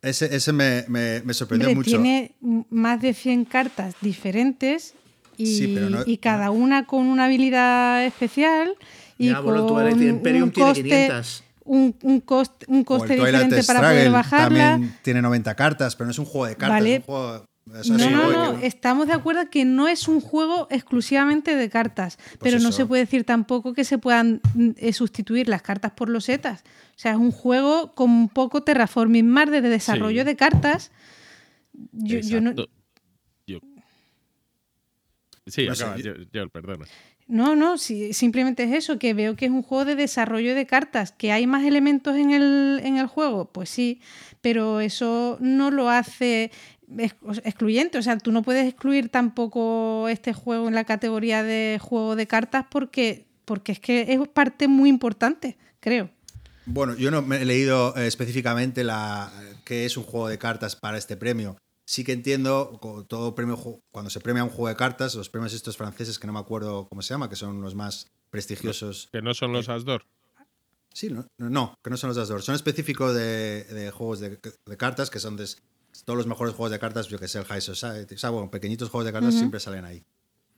Ese, 0.02 0.36
ese 0.36 0.52
me, 0.52 0.84
me, 0.90 1.22
me 1.24 1.34
sorprendió 1.34 1.70
Hombre, 1.70 1.76
mucho. 1.78 1.92
Tiene 1.92 2.36
más 2.70 3.02
de 3.02 3.14
100 3.14 3.46
cartas 3.46 3.96
diferentes 4.02 4.96
y, 5.38 5.58
Sí, 5.58 5.68
no- 5.76 6.04
y 6.06 6.18
cada 6.18 6.52
una 6.52 6.86
con 6.88 7.06
una 7.06 7.26
habilidad 7.26 8.06
especial 8.06 8.76
y 9.18 9.28
Ya, 9.30 9.40
bueno, 9.40 9.60
el 9.62 9.66
con 9.68 9.76
Twilight 9.76 10.02
Imperium 10.02 10.44
un 10.46 10.52
tiene 10.52 10.70
coste, 10.70 10.84
500. 10.84 11.44
un, 11.66 11.96
un 12.04 12.20
coste, 12.22 12.66
un 12.70 12.84
coste 12.84 13.14
diferente 13.16 13.64
para 13.64 13.80
Struggle 13.80 13.90
poder 13.98 14.12
bajarla. 14.12 14.72
También 14.72 14.98
tiene 15.02 15.22
90 15.22 15.56
cartas, 15.56 15.96
pero 15.96 16.06
no 16.06 16.12
es 16.12 16.20
un 16.20 16.26
juego 16.26 16.46
de 16.48 16.56
cartas, 16.56 16.80
Vale. 16.80 16.96
es 16.96 17.00
un 17.00 17.06
juego. 17.06 17.48
o 17.80 17.84
sea, 17.84 17.98
No, 18.10 18.32
no, 18.32 18.54
no, 18.54 18.60
estamos 18.60 19.08
de 19.08 19.14
acuerdo 19.14 19.50
que 19.50 19.64
no 19.64 19.88
es 19.88 20.08
un 20.10 20.20
juego 20.20 20.68
exclusivamente 20.70 21.56
de 21.56 21.70
cartas, 21.70 22.18
pero 22.42 22.60
no 22.60 22.72
se 22.74 22.86
puede 22.86 23.04
decir 23.04 23.24
tampoco 23.24 23.74
que 23.74 23.86
se 23.86 23.98
puedan 23.98 24.42
eh, 24.78 24.92
sustituir 24.94 25.48
las 25.48 25.62
cartas 25.62 25.92
por 25.94 26.10
los 26.10 26.26
setas. 26.26 26.64
O 26.96 27.00
sea, 27.00 27.12
es 27.14 27.18
un 27.18 27.32
juego 27.32 27.94
con 27.96 28.10
un 28.12 28.30
poco 28.30 28.64
terraforming 28.64 29.28
más 29.28 29.50
de 29.50 29.62
desarrollo 29.62 30.22
Sí. 30.24 30.26
de 30.26 30.36
cartas. 30.36 30.92
Yo, 31.94 32.20
yo 32.20 32.42
no. 32.42 32.54
Yo- 33.48 33.60
Sí, 35.46 35.68
acaba, 35.68 35.98
yo- 35.98 36.16
yo, 36.16 36.24
yo- 36.32 36.50
perdona. 36.50 36.86
No, 37.28 37.56
no, 37.56 37.78
simplemente 37.78 38.64
es 38.64 38.74
eso, 38.74 39.00
que 39.00 39.14
veo 39.14 39.36
que 39.36 39.46
es 39.46 39.52
un 39.52 39.64
juego 39.64 39.86
de 39.86 39.96
desarrollo 39.96 40.56
de 40.56 40.66
cartas, 40.66 41.12
que 41.12 41.32
hay 41.32 41.48
más 41.48 41.64
elementos 41.64 42.18
en 42.18 42.32
el, 42.32 42.82
en 42.84 42.98
el 42.98 43.08
juego, 43.08 43.46
pues 43.46 43.70
sí, 43.70 44.02
pero 44.42 44.82
eso 44.82 45.38
no 45.40 45.72
lo 45.72 45.90
hace 45.90 46.52
ex- 46.98 47.16
excluyente, 47.44 47.98
o 47.98 48.02
sea, 48.02 48.18
tú 48.18 48.32
no 48.32 48.44
puedes 48.44 48.68
excluir 48.68 49.10
tampoco 49.10 50.10
este 50.10 50.34
juego 50.34 50.68
en 50.68 50.76
la 50.76 50.84
categoría 50.84 51.44
de 51.44 51.80
juego 51.82 52.16
de 52.16 52.28
cartas 52.28 52.66
porque, 52.70 53.26
porque 53.46 53.72
es 53.72 53.80
que 53.80 54.06
es 54.10 54.28
parte 54.28 54.68
muy 54.68 54.90
importante, 54.90 55.58
creo. 55.80 56.10
Bueno, 56.66 56.96
yo 56.96 57.10
no 57.10 57.22
me 57.22 57.42
he 57.42 57.46
leído 57.46 57.96
eh, 57.98 58.08
específicamente 58.08 58.84
la 58.84 59.32
qué 59.66 59.86
es 59.86 59.98
un 59.98 60.04
juego 60.04 60.28
de 60.28 60.38
cartas 60.38 60.76
para 60.76 60.98
este 60.98 61.18
premio. 61.18 61.58
Sí 61.94 62.04
que 62.04 62.12
entiendo, 62.14 62.80
todo 63.08 63.36
premio, 63.36 63.56
cuando 63.92 64.10
se 64.10 64.20
premia 64.20 64.44
un 64.44 64.50
juego 64.50 64.68
de 64.70 64.76
cartas, 64.76 65.14
los 65.14 65.30
premios 65.30 65.54
estos 65.54 65.78
franceses, 65.78 66.18
que 66.18 66.26
no 66.26 66.34
me 66.34 66.40
acuerdo 66.40 66.88
cómo 66.90 67.04
se 67.04 67.14
llama, 67.14 67.30
que 67.30 67.36
son 67.36 67.62
los 67.62 67.76
más 67.76 68.08
prestigiosos. 68.32 69.10
Que 69.12 69.22
no 69.22 69.36
son 69.36 69.54
los 69.54 69.70
Asdor. 69.70 70.04
Sí, 70.92 71.10
no, 71.12 71.28
no, 71.38 71.76
que 71.84 71.92
no 71.92 71.98
son 71.98 72.08
los 72.08 72.18
Asdor. 72.18 72.42
Son 72.42 72.56
específicos 72.56 73.14
de, 73.14 73.64
de 73.66 73.92
juegos 73.92 74.20
de, 74.22 74.40
de 74.66 74.76
cartas, 74.78 75.12
que 75.12 75.20
son 75.20 75.38
de 75.38 75.48
todos 76.04 76.18
los 76.18 76.26
mejores 76.26 76.56
juegos 76.56 76.72
de 76.72 76.80
cartas, 76.80 77.10
yo 77.10 77.20
que 77.20 77.28
sé, 77.28 77.38
el 77.38 77.46
High 77.46 77.62
Society. 77.62 78.16
O 78.16 78.18
sea, 78.18 78.32
bueno, 78.32 78.50
pequeñitos 78.50 78.90
juegos 78.90 79.06
de 79.06 79.14
cartas 79.14 79.36
siempre 79.36 79.60
salen 79.60 79.86
ahí. 79.86 80.04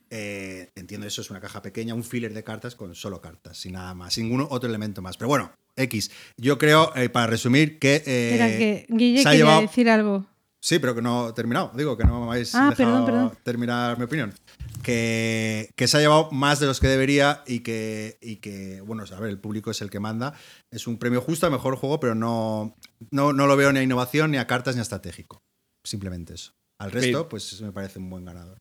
Eh, 0.08 0.70
entiendo 0.74 1.06
eso, 1.06 1.20
es 1.20 1.28
una 1.28 1.40
caja 1.42 1.60
pequeña, 1.60 1.92
un 1.92 2.02
filler 2.02 2.32
de 2.32 2.44
cartas 2.44 2.74
con 2.76 2.94
solo 2.94 3.20
cartas, 3.20 3.58
sin 3.58 3.72
nada 3.74 3.92
más, 3.92 4.14
sin 4.14 4.24
ningún 4.30 4.46
otro 4.48 4.70
elemento 4.70 5.02
más. 5.02 5.18
Pero 5.18 5.28
bueno, 5.28 5.52
X. 5.76 6.10
Yo 6.38 6.56
creo, 6.56 6.96
eh, 6.96 7.10
para 7.10 7.26
resumir, 7.26 7.78
que. 7.78 7.96
eh, 8.06 8.34
Era 8.36 8.46
que 8.46 8.86
Guille 8.88 9.20
se 9.22 9.28
ha 9.28 9.32
quería 9.32 9.44
llevado- 9.44 9.60
decir 9.60 9.90
algo. 9.90 10.24
Sí, 10.66 10.80
pero 10.80 10.96
que 10.96 11.00
no 11.02 11.28
he 11.28 11.32
terminado. 11.32 11.70
Digo, 11.76 11.96
que 11.96 12.02
no 12.02 12.24
me 12.26 12.32
habéis 12.32 12.52
Ah, 12.56 12.70
dejado 12.70 12.76
perdón, 12.76 13.06
perdón. 13.06 13.38
terminar 13.44 13.96
mi 13.98 14.02
opinión. 14.04 14.34
Que, 14.82 15.70
que 15.76 15.86
se 15.86 15.96
ha 15.96 16.00
llevado 16.00 16.28
más 16.32 16.58
de 16.58 16.66
los 16.66 16.80
que 16.80 16.88
debería 16.88 17.44
y 17.46 17.60
que, 17.60 18.18
y 18.20 18.36
que, 18.36 18.80
bueno, 18.80 19.04
a 19.04 19.20
ver, 19.20 19.30
el 19.30 19.38
público 19.38 19.70
es 19.70 19.80
el 19.80 19.90
que 19.90 20.00
manda. 20.00 20.34
Es 20.72 20.88
un 20.88 20.98
premio 20.98 21.20
justo 21.20 21.46
a 21.46 21.50
mejor 21.50 21.76
juego, 21.76 22.00
pero 22.00 22.16
no, 22.16 22.74
no, 23.12 23.32
no 23.32 23.46
lo 23.46 23.56
veo 23.56 23.72
ni 23.72 23.78
a 23.78 23.82
innovación, 23.84 24.32
ni 24.32 24.38
a 24.38 24.48
cartas, 24.48 24.74
ni 24.74 24.80
a 24.80 24.82
estratégico. 24.82 25.40
Simplemente 25.84 26.34
eso. 26.34 26.50
Al 26.80 26.90
resto, 26.90 27.10
Pero- 27.10 27.28
pues 27.28 27.60
me 27.62 27.70
parece 27.70 28.00
un 28.00 28.10
buen 28.10 28.24
ganador. 28.24 28.58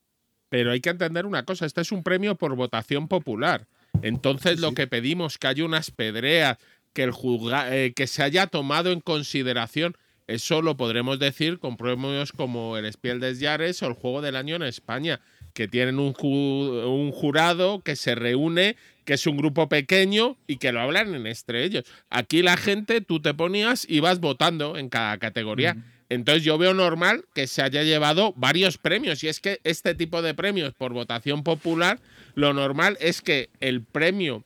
Pero 0.50 0.72
hay 0.72 0.82
que 0.82 0.92
entender 0.92 1.26
una 1.26 1.44
cosa, 1.44 1.66
este 1.66 1.82
es 1.82 1.92
un 1.92 2.04
premio 2.04 2.36
por 2.36 2.56
votación 2.56 3.08
popular. 3.08 3.66
Entonces 4.04 4.58
Sí, 4.58 4.62
lo 4.62 4.74
que 4.74 4.86
pedimos, 4.86 5.40
que 5.40 5.48
haya 5.48 5.66
unas 5.66 5.90
pedreas, 5.90 6.60
que, 6.94 7.02
el 7.04 7.12
juzga- 7.14 7.72
eh, 7.72 7.94
que 7.96 8.06
se 8.06 8.22
haya 8.22 8.46
tomado 8.46 8.92
en 8.92 9.02
consideración, 9.02 9.96
eso 10.28 10.62
lo 10.62 10.76
podremos 10.78 11.20
decir 11.20 11.60
con 11.60 11.78
premios 11.78 12.32
como 12.32 12.78
el 12.78 12.92
Spiel 12.92 13.20
des 13.20 13.40
Jahres 13.40 13.82
o 13.84 13.88
el 13.88 13.94
Juego 13.94 14.22
del 14.22 14.36
Año 14.36 14.56
en 14.56 14.64
España, 14.64 15.22
que 15.54 15.68
tienen 15.68 16.00
un, 16.00 16.14
ju- 16.14 16.86
un 16.88 17.12
jurado 17.12 17.80
que 17.82 17.96
se 17.96 18.16
reúne, 18.16 18.76
que 19.06 19.14
es 19.14 19.28
un 19.28 19.38
grupo 19.38 19.70
pequeño 19.70 20.38
y 20.48 20.58
que 20.58 20.72
lo 20.72 20.82
hablan 20.82 21.26
entre 21.28 21.64
ellos. 21.64 21.86
Aquí 22.10 22.42
la 22.42 22.58
gente, 22.58 23.02
tú 23.02 23.22
te 23.22 23.34
ponías 23.34 23.86
y 23.88 24.00
vas 24.00 24.20
votando 24.20 24.78
en 24.78 24.90
cada 24.90 25.18
categoría. 25.18 25.78
Entonces 26.10 26.44
yo 26.44 26.58
veo 26.58 26.74
normal 26.74 27.26
que 27.34 27.48
se 27.48 27.62
haya 27.62 27.84
llevado 27.84 28.34
varios 28.36 28.78
premios. 28.78 29.24
Y 29.24 29.28
es 29.28 29.40
que 29.40 29.60
este 29.64 29.96
tipo 29.96 30.22
de 30.22 30.34
premios 30.34 30.74
por 30.74 30.92
votación 30.94 31.44
popular, 31.44 32.00
lo 32.36 32.54
normal 32.54 32.98
es 33.00 33.22
que 33.22 33.50
el 33.60 33.82
premio 33.84 34.44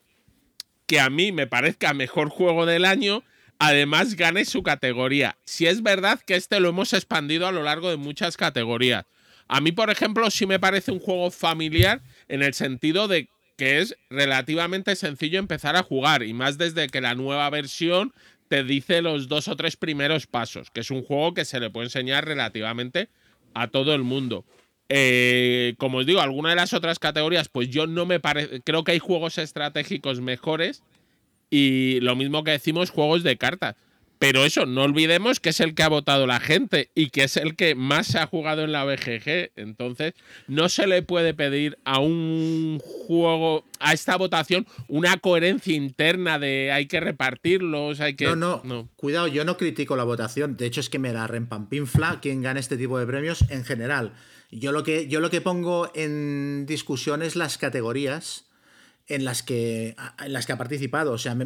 que 0.85 0.99
a 0.99 1.09
mí 1.09 1.31
me 1.31 1.47
parezca 1.47 1.93
mejor 1.93 2.29
juego 2.29 2.65
del 2.65 2.85
año, 2.85 3.23
además 3.59 4.15
gane 4.15 4.45
su 4.45 4.63
categoría. 4.63 5.37
Si 5.45 5.67
es 5.67 5.83
verdad 5.83 6.19
que 6.25 6.35
este 6.35 6.59
lo 6.59 6.69
hemos 6.69 6.93
expandido 6.93 7.45
a 7.45 7.51
lo 7.51 7.63
largo 7.63 7.89
de 7.89 7.97
muchas 7.97 8.37
categorías. 8.37 9.05
A 9.47 9.61
mí, 9.61 9.71
por 9.71 9.89
ejemplo, 9.89 10.31
sí 10.31 10.45
me 10.45 10.59
parece 10.59 10.91
un 10.91 10.99
juego 10.99 11.29
familiar 11.31 12.01
en 12.27 12.41
el 12.41 12.53
sentido 12.53 13.07
de 13.07 13.27
que 13.57 13.79
es 13.79 13.97
relativamente 14.09 14.95
sencillo 14.95 15.37
empezar 15.37 15.75
a 15.75 15.83
jugar 15.83 16.23
y 16.23 16.33
más 16.33 16.57
desde 16.57 16.87
que 16.87 17.01
la 17.01 17.15
nueva 17.15 17.49
versión 17.49 18.13
te 18.47 18.63
dice 18.63 19.01
los 19.01 19.27
dos 19.27 19.47
o 19.47 19.55
tres 19.55 19.75
primeros 19.75 20.27
pasos, 20.27 20.71
que 20.71 20.79
es 20.79 20.91
un 20.91 21.03
juego 21.03 21.33
que 21.33 21.45
se 21.45 21.59
le 21.59 21.69
puede 21.69 21.87
enseñar 21.87 22.25
relativamente 22.25 23.09
a 23.53 23.67
todo 23.67 23.93
el 23.93 24.03
mundo. 24.03 24.45
Eh, 24.87 25.75
como 25.77 25.99
os 25.99 26.05
digo, 26.05 26.21
alguna 26.21 26.51
de 26.51 26.55
las 26.55 26.73
otras 26.73 26.97
categorías, 26.97 27.49
pues 27.49 27.69
yo 27.69 27.85
no 27.85 28.05
me 28.05 28.19
parece, 28.19 28.61
creo 28.61 28.83
que 28.83 28.93
hay 28.93 28.99
juegos 28.99 29.37
estratégicos 29.37 30.21
mejores 30.21 30.81
y 31.49 31.99
lo 32.01 32.15
mismo 32.15 32.43
que 32.43 32.51
decimos 32.51 32.89
juegos 32.89 33.23
de 33.23 33.37
cartas. 33.37 33.75
Pero 34.19 34.43
eso, 34.43 34.65
no 34.65 34.83
olvidemos 34.83 35.39
que 35.39 35.49
es 35.49 35.61
el 35.61 35.73
que 35.73 35.83
ha 35.83 35.87
votado 35.87 36.27
la 36.27 36.41
gente 36.41 36.91
y 36.93 37.09
que 37.09 37.23
es 37.23 37.37
el 37.37 37.55
que 37.55 37.73
más 37.73 38.07
se 38.07 38.19
ha 38.19 38.27
jugado 38.27 38.63
en 38.63 38.73
la 38.73 38.83
BGG. 38.83 39.51
Entonces, 39.55 40.13
no 40.49 40.67
se 40.67 40.87
le 40.87 41.01
puede 41.01 41.33
pedir 41.33 41.77
a 41.85 41.99
un 41.99 42.79
juego, 42.81 43.63
a 43.79 43.93
esta 43.93 44.17
votación, 44.17 44.67
una 44.89 45.15
coherencia 45.19 45.73
interna 45.73 46.37
de 46.37 46.69
hay 46.73 46.87
que 46.87 46.99
repartirlos, 46.99 48.01
hay 48.01 48.15
que. 48.15 48.35
No, 48.35 48.61
no, 48.65 48.89
Cuidado, 48.97 49.27
yo 49.27 49.45
no 49.45 49.55
critico 49.55 49.95
la 49.95 50.03
votación. 50.03 50.57
De 50.57 50.65
hecho, 50.65 50.81
es 50.81 50.89
que 50.89 50.99
me 50.99 51.13
la 51.13 51.25
rempampinfla 51.25 52.19
quien 52.21 52.41
gane 52.41 52.59
este 52.59 52.75
tipo 52.75 52.99
de 52.99 53.07
premios 53.07 53.45
en 53.49 53.63
general. 53.63 54.11
Yo 54.51 54.73
lo 54.73 54.83
que, 54.83 55.07
yo 55.07 55.21
lo 55.21 55.29
que 55.29 55.39
pongo 55.39 55.91
en 55.95 56.65
discusión 56.65 57.21
es 57.21 57.37
las 57.37 57.57
categorías 57.57 58.48
en 59.09 59.25
las 59.25 59.43
que, 59.43 59.95
en 60.23 60.33
las 60.33 60.45
que 60.45 60.53
ha 60.53 60.57
participado. 60.57 61.11
O 61.11 61.17
sea, 61.17 61.35
me, 61.35 61.45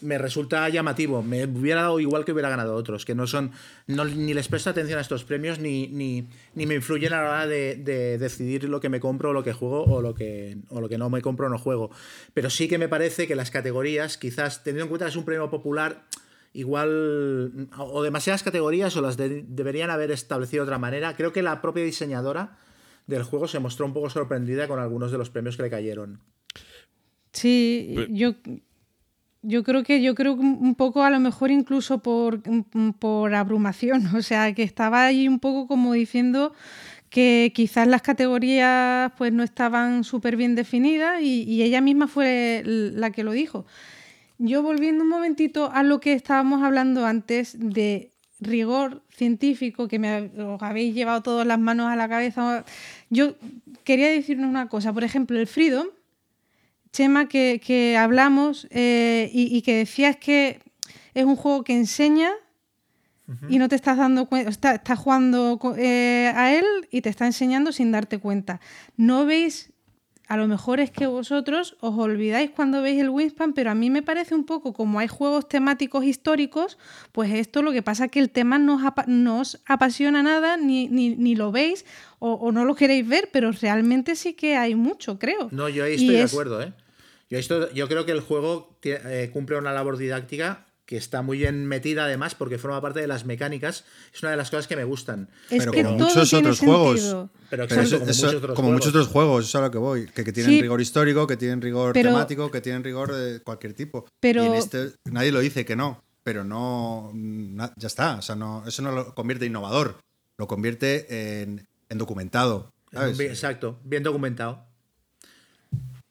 me- 0.00 0.18
resulta 0.18 0.68
llamativo. 0.68 1.22
Me 1.22 1.44
hubiera 1.44 1.82
dado 1.82 2.00
igual 2.00 2.24
que 2.24 2.32
hubiera 2.32 2.48
ganado 2.48 2.74
otros, 2.74 3.04
que 3.04 3.14
no 3.14 3.26
son. 3.26 3.50
No, 3.88 4.04
ni 4.04 4.32
les 4.32 4.48
presto 4.48 4.70
atención 4.70 4.98
a 4.98 5.02
estos 5.02 5.24
premios, 5.24 5.58
ni, 5.58 5.88
ni, 5.88 6.28
ni 6.54 6.66
me 6.66 6.76
influyen 6.76 7.12
a 7.12 7.22
la 7.22 7.28
hora 7.28 7.46
de, 7.46 7.74
de 7.76 8.16
decidir 8.16 8.64
lo 8.64 8.80
que 8.80 8.88
me 8.88 9.00
compro 9.00 9.32
lo 9.32 9.42
que 9.42 9.52
juego 9.52 9.82
o 9.84 10.00
lo 10.00 10.14
que, 10.14 10.56
o 10.70 10.80
lo 10.80 10.88
que 10.88 10.98
no 10.98 11.10
me 11.10 11.20
compro 11.20 11.46
o 11.46 11.50
no 11.50 11.58
juego. 11.58 11.90
Pero 12.32 12.48
sí 12.48 12.68
que 12.68 12.78
me 12.78 12.88
parece 12.88 13.26
que 13.26 13.34
las 13.34 13.50
categorías, 13.50 14.16
quizás 14.16 14.62
teniendo 14.62 14.84
en 14.84 14.88
cuenta 14.88 15.06
que 15.06 15.10
es 15.10 15.16
un 15.16 15.24
premio 15.24 15.50
popular, 15.50 16.04
igual. 16.52 17.68
o 17.78 18.02
demasiadas 18.02 18.42
categorías 18.42 18.96
o 18.96 19.02
las 19.02 19.16
de- 19.16 19.44
deberían 19.48 19.90
haber 19.90 20.10
establecido 20.10 20.62
de 20.64 20.68
otra 20.68 20.78
manera. 20.78 21.16
Creo 21.16 21.32
que 21.32 21.42
la 21.42 21.60
propia 21.60 21.82
diseñadora 21.84 22.56
del 23.06 23.22
juego 23.24 23.48
se 23.48 23.58
mostró 23.58 23.86
un 23.86 23.92
poco 23.94 24.10
sorprendida 24.10 24.68
con 24.68 24.78
algunos 24.78 25.10
de 25.10 25.18
los 25.18 25.30
premios 25.30 25.56
que 25.56 25.64
le 25.64 25.70
cayeron. 25.70 26.20
Sí, 27.32 27.94
yo, 28.10 28.34
yo 29.42 29.62
creo 29.62 29.82
que 29.84 30.02
yo 30.02 30.14
creo 30.14 30.34
un 30.34 30.74
poco 30.74 31.02
a 31.02 31.10
lo 31.10 31.20
mejor 31.20 31.50
incluso 31.50 31.98
por, 32.02 32.42
mm, 32.48 32.90
por 32.98 33.34
abrumación, 33.34 34.04
o 34.16 34.22
sea, 34.22 34.52
que 34.54 34.62
estaba 34.62 35.06
ahí 35.06 35.28
un 35.28 35.38
poco 35.38 35.66
como 35.66 35.92
diciendo 35.92 36.52
que 37.08 37.52
quizás 37.54 37.88
las 37.88 38.02
categorías 38.02 39.12
pues 39.18 39.32
no 39.32 39.42
estaban 39.42 40.04
súper 40.04 40.36
bien 40.36 40.54
definidas 40.54 41.20
y, 41.22 41.42
y 41.42 41.62
ella 41.62 41.80
misma 41.80 42.06
fue 42.06 42.62
la 42.64 43.10
que 43.10 43.24
lo 43.24 43.32
dijo. 43.32 43.66
Yo 44.38 44.62
volviendo 44.62 45.04
un 45.04 45.10
momentito 45.10 45.70
a 45.72 45.82
lo 45.82 46.00
que 46.00 46.14
estábamos 46.14 46.62
hablando 46.62 47.04
antes 47.04 47.56
de 47.58 48.10
rigor 48.40 49.02
científico, 49.10 49.86
que 49.86 49.98
me 49.98 50.30
os 50.42 50.62
habéis 50.62 50.94
llevado 50.94 51.22
todas 51.22 51.46
las 51.46 51.58
manos 51.58 51.88
a 51.88 51.96
la 51.96 52.08
cabeza, 52.08 52.64
yo 53.10 53.34
quería 53.84 54.08
decirnos 54.08 54.48
una 54.48 54.68
cosa, 54.68 54.92
por 54.92 55.04
ejemplo, 55.04 55.38
el 55.38 55.46
Freedom, 55.46 55.88
Chema, 56.92 57.28
que, 57.28 57.60
que 57.64 57.96
hablamos 57.96 58.66
eh, 58.70 59.30
y, 59.32 59.54
y 59.56 59.62
que 59.62 59.76
decías 59.76 60.16
que 60.16 60.60
es 61.14 61.24
un 61.24 61.36
juego 61.36 61.62
que 61.64 61.74
enseña 61.74 62.30
y 63.48 63.58
no 63.58 63.68
te 63.68 63.76
estás 63.76 63.96
dando 63.96 64.26
cuenta, 64.26 64.50
está- 64.50 64.74
estás 64.74 64.98
jugando 64.98 65.58
co- 65.60 65.76
eh, 65.76 66.32
a 66.34 66.52
él 66.52 66.64
y 66.90 67.00
te 67.00 67.08
está 67.08 67.26
enseñando 67.26 67.70
sin 67.72 67.92
darte 67.92 68.18
cuenta. 68.18 68.60
No 68.96 69.24
veis, 69.24 69.69
a 70.30 70.36
lo 70.36 70.46
mejor 70.46 70.78
es 70.78 70.90
que 70.92 71.06
vosotros 71.08 71.76
os 71.80 71.98
olvidáis 71.98 72.50
cuando 72.52 72.80
veis 72.82 73.00
el 73.00 73.10
Wingspan, 73.10 73.52
pero 73.52 73.70
a 73.72 73.74
mí 73.74 73.90
me 73.90 74.00
parece 74.02 74.34
un 74.36 74.44
poco 74.44 74.72
como 74.72 75.00
hay 75.00 75.08
juegos 75.08 75.48
temáticos 75.48 76.04
históricos, 76.04 76.78
pues 77.10 77.32
esto 77.32 77.62
lo 77.62 77.72
que 77.72 77.82
pasa 77.82 78.04
es 78.04 78.10
que 78.12 78.20
el 78.20 78.30
tema 78.30 78.56
no 78.58 78.76
os, 78.76 78.84
apa- 78.84 79.04
no 79.08 79.40
os 79.40 79.60
apasiona 79.66 80.22
nada, 80.22 80.56
ni, 80.56 80.86
ni- 80.86 81.16
ni 81.16 81.34
lo 81.34 81.50
veis 81.50 81.84
o, 82.20 82.34
o 82.34 82.52
no 82.52 82.64
lo 82.64 82.76
queréis 82.76 83.06
ver, 83.08 83.28
pero 83.32 83.50
realmente 83.50 84.14
sí 84.14 84.34
que 84.34 84.54
hay 84.56 84.76
mucho, 84.76 85.18
creo. 85.18 85.48
No, 85.50 85.68
yo 85.68 85.82
ahí 85.84 85.92
Y 85.92 85.96
estoy 85.96 86.16
de 86.16 86.22
es- 86.22 86.32
acuerdo, 86.32 86.62
¿eh? 86.62 86.72
Yo, 87.74 87.88
creo 87.88 88.06
que 88.06 88.12
el 88.12 88.20
juego 88.20 88.76
eh, 88.82 89.30
cumple 89.32 89.56
una 89.58 89.72
labor 89.72 89.96
didáctica 89.98 90.66
que 90.90 90.96
está 90.96 91.22
muy 91.22 91.38
bien 91.38 91.66
metida 91.66 92.06
además 92.06 92.34
porque 92.34 92.58
forma 92.58 92.80
parte 92.80 92.98
de 93.00 93.06
las 93.06 93.24
mecánicas. 93.24 93.84
Es 94.12 94.22
una 94.24 94.32
de 94.32 94.36
las 94.36 94.50
cosas 94.50 94.66
que 94.66 94.74
me 94.74 94.82
gustan. 94.82 95.28
Es 95.48 95.60
Pero 95.60 95.70
que 95.70 95.84
como 95.84 95.96
todo 95.98 96.08
muchos 96.08 96.28
tiene 96.30 96.48
otros 96.48 96.58
juegos. 96.58 97.00
sentido. 97.00 97.30
Pero 97.48 97.68
Pero 97.68 97.80
exacto, 97.82 97.82
eso- 97.82 97.98
como 98.00 98.10
eso- 98.10 98.26
muchos 98.26 98.34
otros 98.42 98.56
como 98.56 98.66
juegos. 98.66 98.72
muchos 98.72 98.88
otros 98.88 99.06
juegos, 99.08 99.44
eso 99.44 99.58
es 99.58 99.62
a 99.62 99.66
lo 99.66 99.70
que 99.70 99.78
voy. 99.78 100.06
Que, 100.06 100.24
que 100.24 100.32
tienen 100.32 100.52
Sí. 100.52 100.60
rigor 100.62 100.80
histórico, 100.80 101.26
que 101.28 101.36
tienen 101.36 101.62
rigor 101.62 101.92
Pero- 101.92 102.10
temático, 102.10 102.50
que 102.50 102.60
tienen 102.60 102.82
rigor 102.82 103.14
de 103.14 103.38
cualquier 103.40 103.72
tipo. 103.74 104.04
Pero- 104.18 104.42
Y 104.42 104.46
en 104.48 104.54
este 104.54 104.90
nadie 105.04 105.30
lo 105.30 105.38
dice 105.38 105.64
que 105.64 105.76
no, 105.76 106.02
pero 106.24 106.42
no. 106.42 107.12
na- 107.14 107.72
ya 107.76 107.86
está. 107.86 108.16
O 108.16 108.22
sea, 108.22 108.34
no, 108.34 108.64
eso 108.66 108.82
no 108.82 108.90
lo 108.90 109.14
convierte 109.14 109.44
en 109.46 109.52
innovador. 109.52 109.96
Lo 110.38 110.48
convierte 110.48 111.42
en, 111.42 111.68
en 111.88 111.98
documentado. 111.98 112.72
¿sabes? 112.92 113.16
Bien- 113.16 113.30
Exacto, 113.30 113.78
bien 113.84 114.02
documentado. 114.02 114.64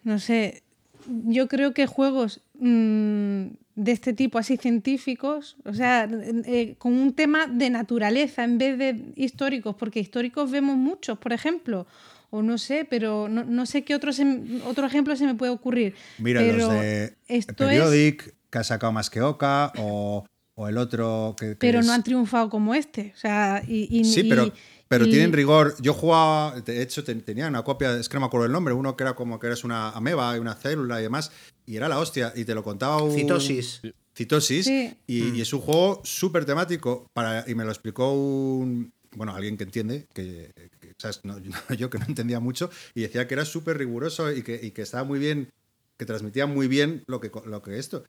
No 0.04 0.20
sé, 0.20 0.64
yo 1.06 1.50
creo 1.50 1.74
que 1.74 1.86
juegos 1.86 2.40
mm, 2.58 3.48
de 3.82 3.92
este 3.94 4.14
tipo, 4.14 4.38
así 4.38 4.58
científicos, 4.58 5.56
o 5.66 5.74
sea, 5.74 6.08
eh, 6.46 6.76
con 6.78 6.94
un 6.94 7.14
tema 7.14 7.48
de 7.48 7.70
naturaleza 7.70 8.44
en 8.44 8.58
vez 8.58 8.78
de 8.78 9.14
históricos, 9.16 9.76
porque 9.76 10.00
históricos 10.00 10.52
vemos 10.52 10.76
muchos, 10.76 11.18
por 11.18 11.32
ejemplo, 11.32 11.88
o 12.30 12.42
no 12.42 12.58
sé, 12.58 12.86
pero 12.90 13.28
no, 13.30 13.44
no 13.46 13.66
sé 13.66 13.84
qué 13.84 13.96
otro, 13.96 14.12
se- 14.12 14.42
otro 14.66 14.86
ejemplo 14.86 15.16
se 15.16 15.26
me 15.26 15.36
puede 15.36 15.52
ocurrir. 15.52 15.96
Mira, 16.18 16.42
pero 16.42 16.58
los 16.58 16.70
de 16.72 17.14
esto 17.28 17.52
es, 17.70 17.80
Periodic, 17.80 18.34
que 18.50 18.58
ha 18.58 18.64
sacado 18.64 18.92
más 18.92 19.10
que 19.10 19.22
Oca, 19.22 19.72
o, 19.78 20.26
o 20.56 20.68
el 20.68 20.78
otro 20.78 21.36
que. 21.40 21.50
que 21.52 21.56
pero 21.56 21.80
es- 21.80 21.86
no 21.86 21.94
han 21.94 22.04
triunfado 22.04 22.50
como 22.50 22.76
este, 22.76 23.14
o 23.16 23.18
sea, 23.18 23.64
y, 23.68 23.88
y- 23.90 24.04
Sí, 24.04 24.22
y- 24.22 24.54
pero, 24.90 25.06
y- 25.06 25.10
tienen 25.12 25.32
rigor. 25.32 25.76
Yo 25.80 25.94
jugaba, 25.94 26.60
de 26.60 26.82
hecho, 26.82 27.04
ten- 27.06 27.22
tenía 27.22 27.48
una 27.48 27.64
copia, 27.64 27.96
es 27.98 28.10
que 28.10 28.16
no 28.16 28.20
me 28.22 28.26
acuerdo 28.26 28.46
el 28.48 28.52
nombre, 28.52 28.74
uno 28.74 28.98
que 28.98 29.04
era 29.04 29.16
como 29.16 29.40
que 29.40 29.48
eras 29.48 29.64
una 29.64 29.92
ameba 29.92 30.36
y 30.36 30.40
una 30.40 30.56
célula 30.56 31.00
y 31.00 31.04
demás, 31.04 31.32
y 31.66 31.78
era 31.78 31.88
la 31.88 32.00
hostia, 32.00 32.34
y 32.36 32.44
te 32.44 32.54
lo 32.54 32.64
contaba 32.64 33.02
un. 33.02 33.14
Citosis. 33.16 33.82
Citosis, 34.16 34.66
Sí. 34.66 34.94
y, 35.08 35.30
y 35.38 35.42
es 35.42 35.54
un 35.54 35.62
juego 35.62 36.02
súper 36.04 36.44
temático, 36.44 37.08
para, 37.14 37.46
y 37.50 37.56
me 37.56 37.64
lo 37.64 37.70
explicó 37.72 38.12
un. 38.12 38.92
Bueno, 39.16 39.34
alguien 39.34 39.58
que 39.58 39.64
entiende, 39.64 40.06
que, 40.14 40.52
que, 40.82 40.94
¿sabes? 40.98 41.22
No, 41.24 41.40
no, 41.70 41.76
yo 41.76 41.90
que 41.90 41.98
no 42.00 42.06
entendía 42.06 42.40
mucho, 42.40 42.70
y 42.94 43.02
decía 43.02 43.28
que 43.28 43.34
era 43.36 43.46
súper 43.46 43.78
riguroso 43.78 44.32
y 44.32 44.44
que, 44.44 44.60
y 44.62 44.72
que 44.72 44.82
estaba 44.82 45.04
muy 45.04 45.20
bien, 45.20 45.50
que 45.98 46.06
transmitía 46.06 46.46
muy 46.48 46.68
bien 46.68 47.04
lo 47.08 47.20
que, 47.20 47.32
lo 47.46 47.62
que 47.62 47.78
esto. 47.80 48.04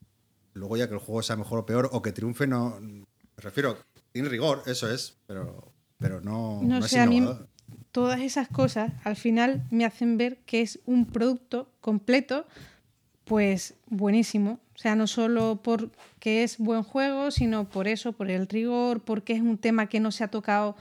Luego 0.54 0.76
ya 0.76 0.88
que 0.88 0.94
el 0.94 1.00
juego 1.00 1.22
sea 1.22 1.36
mejor 1.36 1.60
o 1.60 1.66
peor, 1.66 1.88
o 1.92 2.02
que 2.02 2.12
triunfe, 2.12 2.46
no. 2.46 2.78
Me 2.80 3.04
refiero, 3.36 3.78
tiene 4.12 4.28
rigor, 4.28 4.62
eso 4.66 4.90
es, 4.90 5.16
pero, 5.26 5.72
pero 6.00 6.20
no, 6.20 6.60
No 6.62 6.80
no 6.80 6.84
es 6.84 6.90
sé, 6.90 6.98
a 6.98 7.06
mí 7.06 7.22
todas 7.92 8.20
esas 8.20 8.48
cosas 8.48 8.92
al 9.04 9.16
final 9.16 9.62
me 9.70 9.84
hacen 9.84 10.16
ver 10.16 10.38
que 10.46 10.62
es 10.62 10.80
un 10.86 11.06
producto 11.06 11.70
completo, 11.80 12.46
pues 13.24 13.74
buenísimo. 13.88 14.58
O 14.74 14.78
sea, 14.78 14.96
no 14.96 15.06
solo 15.06 15.60
porque 15.62 16.42
es 16.42 16.58
buen 16.58 16.82
juego, 16.82 17.30
sino 17.30 17.68
por 17.68 17.86
eso, 17.86 18.12
por 18.12 18.30
el 18.30 18.48
rigor, 18.48 19.00
porque 19.00 19.34
es 19.34 19.42
un 19.42 19.58
tema 19.58 19.88
que 19.88 20.00
no 20.00 20.10
se 20.10 20.24
ha 20.24 20.28
tocado 20.28 20.74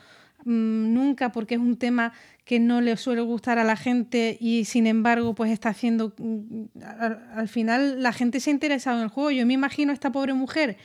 mm, 0.45 0.93
nunca, 0.93 1.31
porque 1.31 1.55
es 1.55 1.61
un 1.61 1.75
tema 1.77 2.13
que 2.45 2.59
no 2.59 2.79
le 2.81 2.95
suele 2.97 3.21
gustar 3.21 3.59
a 3.59 3.63
la 3.63 3.75
gente 3.75 4.37
y 4.39 4.65
sin 4.65 4.87
embargo, 4.87 5.35
pues 5.35 5.51
está 5.51 5.69
haciendo. 5.69 6.13
mm, 6.17 6.81
Al, 6.83 7.29
al 7.35 7.47
final 7.49 8.01
la 8.01 8.13
gente 8.13 8.39
se 8.39 8.49
ha 8.49 8.53
interesado 8.53 8.97
en 8.97 9.03
el 9.03 9.09
juego. 9.09 9.31
Yo 9.31 9.45
me 9.45 9.53
imagino 9.53 9.91
a 9.91 9.93
esta 9.93 10.11
pobre 10.11 10.33
mujer 10.33 10.77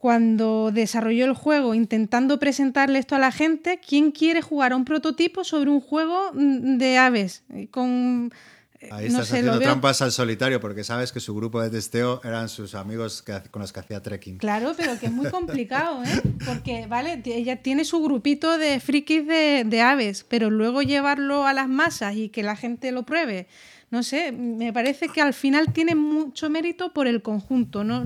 cuando 0.00 0.70
desarrolló 0.72 1.26
el 1.26 1.34
juego 1.34 1.74
intentando 1.74 2.38
presentarle 2.38 2.98
esto 2.98 3.16
a 3.16 3.18
la 3.18 3.30
gente, 3.30 3.80
¿quién 3.86 4.12
quiere 4.12 4.40
jugar 4.40 4.72
a 4.72 4.76
un 4.76 4.86
prototipo 4.86 5.44
sobre 5.44 5.68
un 5.68 5.82
juego 5.82 6.30
mm, 6.32 6.78
de 6.78 6.96
aves? 6.96 7.42
Con, 7.70 8.32
eh, 8.80 8.88
Ahí 8.92 9.10
no 9.10 9.20
estás 9.20 9.28
sé, 9.28 9.38
haciendo 9.40 9.58
trampas 9.58 10.00
al 10.00 10.10
solitario 10.10 10.58
porque 10.58 10.84
sabes 10.84 11.12
que 11.12 11.20
su 11.20 11.34
grupo 11.34 11.60
de 11.60 11.68
testeo 11.68 12.22
eran 12.24 12.48
sus 12.48 12.74
amigos 12.74 13.20
que, 13.20 13.42
con 13.50 13.60
los 13.60 13.74
que 13.74 13.80
hacía 13.80 14.02
trekking. 14.02 14.38
Claro, 14.38 14.72
pero 14.74 14.98
que 14.98 15.04
es 15.04 15.12
muy 15.12 15.26
complicado, 15.30 16.02
¿eh? 16.02 16.22
Porque, 16.46 16.86
vale, 16.86 17.20
ella 17.26 17.56
tiene 17.56 17.84
su 17.84 18.02
grupito 18.02 18.56
de 18.56 18.80
frikis 18.80 19.26
de, 19.26 19.64
de 19.66 19.82
aves, 19.82 20.24
pero 20.26 20.48
luego 20.48 20.80
llevarlo 20.80 21.46
a 21.46 21.52
las 21.52 21.68
masas 21.68 22.16
y 22.16 22.30
que 22.30 22.42
la 22.42 22.56
gente 22.56 22.90
lo 22.90 23.04
pruebe, 23.04 23.48
no 23.90 24.02
sé, 24.02 24.32
me 24.32 24.72
parece 24.72 25.08
que 25.08 25.20
al 25.20 25.34
final 25.34 25.74
tiene 25.74 25.94
mucho 25.94 26.48
mérito 26.48 26.94
por 26.94 27.06
el 27.06 27.20
conjunto, 27.20 27.84
¿no? 27.84 28.02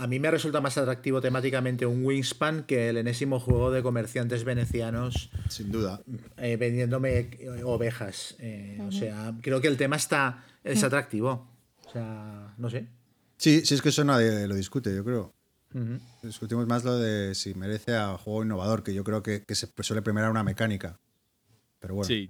Mm, 0.00 0.02
A 0.02 0.06
mí 0.06 0.18
me 0.18 0.30
resulta 0.30 0.60
más 0.60 0.76
atractivo 0.78 1.20
temáticamente 1.20 1.86
un 1.86 2.04
Wingspan 2.04 2.64
que 2.64 2.88
el 2.88 2.96
enésimo 2.96 3.38
juego 3.38 3.70
de 3.70 3.82
comerciantes 3.82 4.44
venecianos 4.44 5.30
Sin 5.48 5.70
duda. 5.70 6.00
eh, 6.38 6.56
vendiéndome 6.56 7.18
eh, 7.38 7.62
ovejas. 7.64 8.34
Eh, 8.38 8.78
O 8.86 8.92
sea, 8.92 9.34
creo 9.42 9.60
que 9.60 9.68
el 9.68 9.76
tema 9.76 9.96
está 9.96 10.44
es 10.64 10.82
atractivo. 10.82 11.48
O 11.86 11.90
sea, 11.92 12.54
no 12.58 12.70
sé. 12.70 12.86
Sí, 13.36 13.62
sí, 13.64 13.74
es 13.74 13.82
que 13.82 13.88
eso 13.90 14.04
nadie 14.04 14.46
lo 14.46 14.54
discute, 14.54 14.94
yo 14.94 15.04
creo. 15.04 15.34
Ujú. 15.74 15.98
Discutimos 16.22 16.66
más 16.66 16.84
lo 16.84 16.98
de 16.98 17.34
si 17.34 17.54
merece 17.54 17.94
a 17.94 18.16
juego 18.18 18.42
innovador, 18.44 18.82
que 18.82 18.92
yo 18.92 19.04
creo 19.04 19.22
que, 19.22 19.44
que 19.44 19.54
se 19.54 19.68
suele 19.80 20.02
premiar 20.02 20.26
a 20.26 20.30
una 20.30 20.42
mecánica. 20.44 20.98
Pero 21.78 21.94
bueno. 21.94 22.06
Sí. 22.08 22.28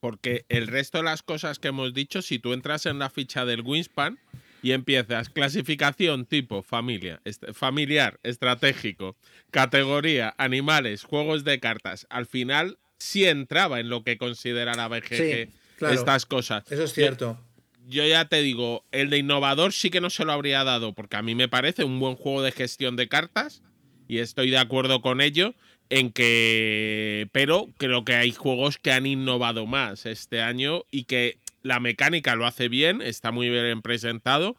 Porque 0.00 0.44
el 0.48 0.66
resto 0.66 0.98
de 0.98 1.04
las 1.04 1.22
cosas 1.22 1.58
que 1.58 1.68
hemos 1.68 1.94
dicho, 1.94 2.22
si 2.22 2.38
tú 2.38 2.52
entras 2.52 2.86
en 2.86 2.98
la 2.98 3.08
ficha 3.10 3.44
del 3.44 3.62
Wingspan 3.62 4.18
y 4.66 4.72
empiezas 4.72 5.28
clasificación 5.28 6.26
tipo 6.26 6.60
familia, 6.60 7.20
est- 7.24 7.52
familiar, 7.52 8.18
estratégico, 8.24 9.16
categoría, 9.52 10.34
animales, 10.38 11.04
juegos 11.04 11.44
de 11.44 11.60
cartas, 11.60 12.04
al 12.10 12.26
final 12.26 12.76
sí 12.98 13.26
entraba 13.26 13.78
en 13.78 13.88
lo 13.88 14.02
que 14.02 14.18
considera 14.18 14.74
la 14.74 14.88
BGG 14.88 15.14
Sí, 15.16 15.52
claro. 15.78 15.94
estas 15.94 16.26
cosas. 16.26 16.64
Eso 16.68 16.82
es 16.82 16.90
Yo- 16.90 16.94
cierto. 16.94 17.38
yo 17.86 18.04
ya 18.04 18.24
te 18.28 18.42
digo, 18.42 18.84
el 18.90 19.08
de 19.10 19.18
innovador 19.18 19.72
sí 19.72 19.88
que 19.90 20.00
no 20.00 20.10
se 20.10 20.24
lo 20.24 20.32
habría 20.32 20.64
dado, 20.64 20.94
porque 20.94 21.16
a 21.16 21.22
mí 21.22 21.36
me 21.36 21.46
parece 21.46 21.84
un 21.84 22.00
buen 22.00 22.16
juego 22.16 22.42
de 22.42 22.50
gestión 22.50 22.96
de 22.96 23.06
cartas 23.06 23.62
y 24.08 24.18
estoy 24.18 24.50
de 24.50 24.58
acuerdo 24.58 25.00
con 25.00 25.20
ello 25.20 25.54
en 25.90 26.10
que 26.10 27.28
pero 27.30 27.68
creo 27.78 28.04
que 28.04 28.14
hay 28.16 28.32
juegos 28.32 28.78
que 28.78 28.90
han 28.90 29.06
innovado 29.06 29.64
más 29.66 30.06
este 30.06 30.42
año 30.42 30.82
y 30.90 31.04
que 31.04 31.38
la 31.66 31.80
mecánica 31.80 32.36
lo 32.36 32.46
hace 32.46 32.68
bien, 32.68 33.02
está 33.02 33.32
muy 33.32 33.50
bien 33.50 33.82
presentado. 33.82 34.56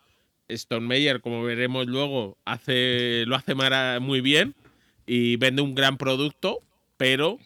Stone 0.47 0.87
Meyer, 0.87 1.21
como 1.21 1.43
veremos 1.43 1.87
luego, 1.87 2.37
hace 2.45 3.25
lo 3.25 3.35
hace 3.35 3.53
muy 3.99 4.21
bien 4.21 4.55
y 5.05 5.35
vende 5.37 5.61
un 5.61 5.75
gran 5.75 5.97
producto, 5.97 6.59
pero 6.97 7.39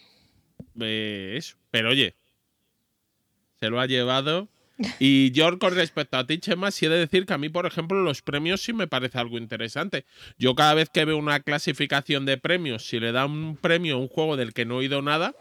eh, 0.80 1.36
eso, 1.38 1.58
pero 1.72 1.90
oye, 1.90 2.16
se 3.60 3.70
lo 3.70 3.80
ha 3.80 3.86
llevado 3.86 4.48
y 5.00 5.32
yo 5.32 5.58
con 5.60 5.76
respecto 5.76 6.18
a 6.18 6.26
ti, 6.26 6.40
Chema, 6.40 6.72
sí 6.72 6.86
he 6.86 6.90
de 6.90 6.98
decir 6.98 7.26
que 7.26 7.34
a 7.34 7.38
mí, 7.38 7.50
por 7.50 7.66
ejemplo, 7.66 8.02
los 8.02 8.22
premios 8.22 8.62
sí 8.62 8.74
me 8.74 8.88
parece 8.88 9.20
algo 9.20 9.38
interesante. 9.38 10.06
Yo 10.38 10.56
cada 10.56 10.74
vez 10.74 10.90
que 10.90 11.06
veo 11.06 11.18
una 11.18 11.40
clasificación 11.42 12.26
de 12.26 12.38
premios, 12.38 12.88
si 12.88 13.00
le 13.00 13.12
dan 13.12 13.32
un 13.32 13.58
premio 13.58 13.96
a 13.96 14.00
un 14.00 14.08
juego 14.08 14.38
del 14.38 14.54
que 14.54 14.66
no 14.66 14.76
he 14.76 14.78
oído 14.78 15.02
nada, 15.02 15.36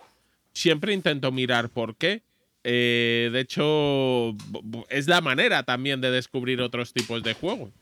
siempre 0.53 0.93
intento 0.93 1.33
mirar 1.33 1.71
por 1.71 1.97
qué. 1.97 2.23
Eh, 2.65 3.31
de 3.33 3.41
hecho, 3.41 4.37
es 4.89 5.09
la 5.09 5.21
manera 5.21 5.63
también 5.63 6.01
de 6.01 6.11
descubrir 6.11 6.61
otros 6.61 6.93
tipos 6.93 7.23
de 7.23 7.35
juegos. 7.35 7.73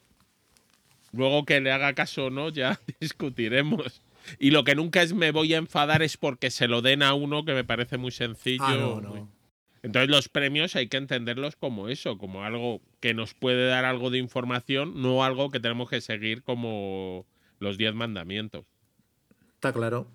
Luego 1.12 1.44
que 1.44 1.60
le 1.60 1.72
haga 1.72 1.94
caso 1.94 2.26
o 2.26 2.30
no, 2.30 2.50
ya 2.50 2.80
discutiremos. 3.00 4.02
Y 4.38 4.50
lo 4.50 4.64
que 4.64 4.74
nunca 4.74 5.02
es 5.02 5.14
me 5.14 5.30
voy 5.30 5.54
a 5.54 5.58
enfadar 5.58 6.02
es 6.02 6.16
porque 6.16 6.50
se 6.50 6.68
lo 6.68 6.82
den 6.82 7.02
a 7.02 7.14
uno 7.14 7.44
que 7.44 7.54
me 7.54 7.64
parece 7.64 7.98
muy 7.98 8.10
sencillo. 8.10 8.64
Ah, 8.64 8.76
no, 8.76 9.00
no. 9.00 9.28
entonces 9.82 10.10
los 10.10 10.28
premios 10.28 10.76
hay 10.76 10.88
que 10.88 10.98
entenderlos 10.98 11.56
como 11.56 11.88
eso, 11.88 12.18
como 12.18 12.44
algo 12.44 12.82
que 13.00 13.14
nos 13.14 13.34
puede 13.34 13.66
dar 13.68 13.84
algo 13.84 14.10
de 14.10 14.18
información, 14.18 15.00
no 15.00 15.24
algo 15.24 15.50
que 15.50 15.60
tenemos 15.60 15.88
que 15.88 16.00
seguir 16.00 16.42
como 16.42 17.26
los 17.58 17.78
diez 17.78 17.94
mandamientos. 17.94 18.66
Está 19.54 19.72
claro. 19.72 20.06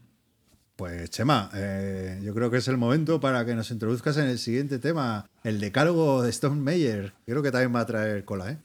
Pues 0.84 1.12
Chema, 1.12 1.50
eh, 1.54 2.19
yo 2.22 2.34
creo 2.34 2.52
que 2.52 2.58
es 2.58 2.67
el 2.67 2.76
momento 2.76 3.22
para 3.22 3.46
que 3.46 3.56
nos 3.56 3.72
introduzcas 3.72 4.17
en 4.17 4.26
el 4.26 4.38
siguiente 4.38 4.80
tema, 4.80 5.30
el 5.46 5.62
decálogo 5.62 6.22
de 6.22 6.30
Stone 6.30 6.60
Meyer. 6.60 7.13
Creo 7.26 7.41
que 7.41 7.52
también 7.52 7.74
va 7.74 7.80
a 7.80 7.86
traer 7.86 8.26
cola, 8.26 8.52
¿eh? 8.52 8.58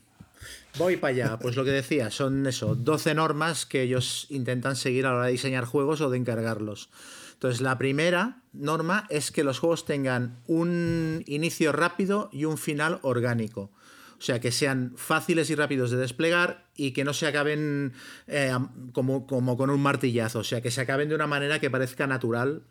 Voy 0.78 0.96
para 0.96 1.14
allá. 1.14 1.38
Pues 1.38 1.54
lo 1.54 1.64
que 1.64 1.70
decía, 1.70 2.10
son 2.10 2.44
eso, 2.48 2.74
12 2.74 3.14
normas 3.14 3.66
que 3.66 3.82
ellos 3.82 4.26
intentan 4.30 4.74
seguir 4.74 5.06
a 5.06 5.10
la 5.10 5.14
hora 5.14 5.26
de 5.26 5.30
diseñar 5.30 5.64
juegos 5.64 6.00
o 6.00 6.10
de 6.10 6.18
encargarlos. 6.18 6.90
Entonces, 7.34 7.60
la 7.60 7.78
primera 7.78 8.42
norma 8.52 9.06
es 9.10 9.30
que 9.30 9.44
los 9.44 9.60
juegos 9.60 9.84
tengan 9.84 10.40
un 10.48 11.22
inicio 11.26 11.70
rápido 11.70 12.30
y 12.32 12.46
un 12.46 12.58
final 12.58 12.98
orgánico. 13.02 13.70
O 14.18 14.20
sea, 14.20 14.40
que 14.40 14.50
sean 14.50 14.94
fáciles 14.96 15.48
y 15.50 15.54
rápidos 15.54 15.90
de 15.92 15.96
desplegar 15.96 16.66
y 16.74 16.90
que 16.90 17.04
no 17.04 17.12
se 17.14 17.26
acaben 17.28 17.92
eh, 18.26 18.50
como, 18.92 19.26
como 19.28 19.56
con 19.56 19.70
un 19.70 19.80
martillazo. 19.80 20.40
O 20.40 20.44
sea, 20.44 20.60
que 20.60 20.70
se 20.72 20.80
acaben 20.80 21.08
de 21.08 21.14
una 21.14 21.26
manera 21.28 21.60
que 21.60 21.70
parezca 21.70 22.06
natural. 22.08 22.62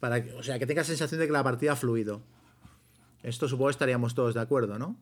Para, 0.00 0.24
que- 0.24 0.32
o 0.32 0.42
sea, 0.42 0.58
que 0.58 0.66
tenga 0.66 0.82
sensación 0.84 1.20
de 1.20 1.26
que 1.26 1.32
la 1.32 1.44
partida 1.44 1.72
ha 1.72 1.76
fluido. 1.76 2.22
Esto 3.22 3.48
supongo 3.48 3.68
que 3.68 3.72
estaríamos 3.72 4.14
todos 4.14 4.34
de 4.34 4.40
acuerdo, 4.40 4.78
¿no? 4.78 4.96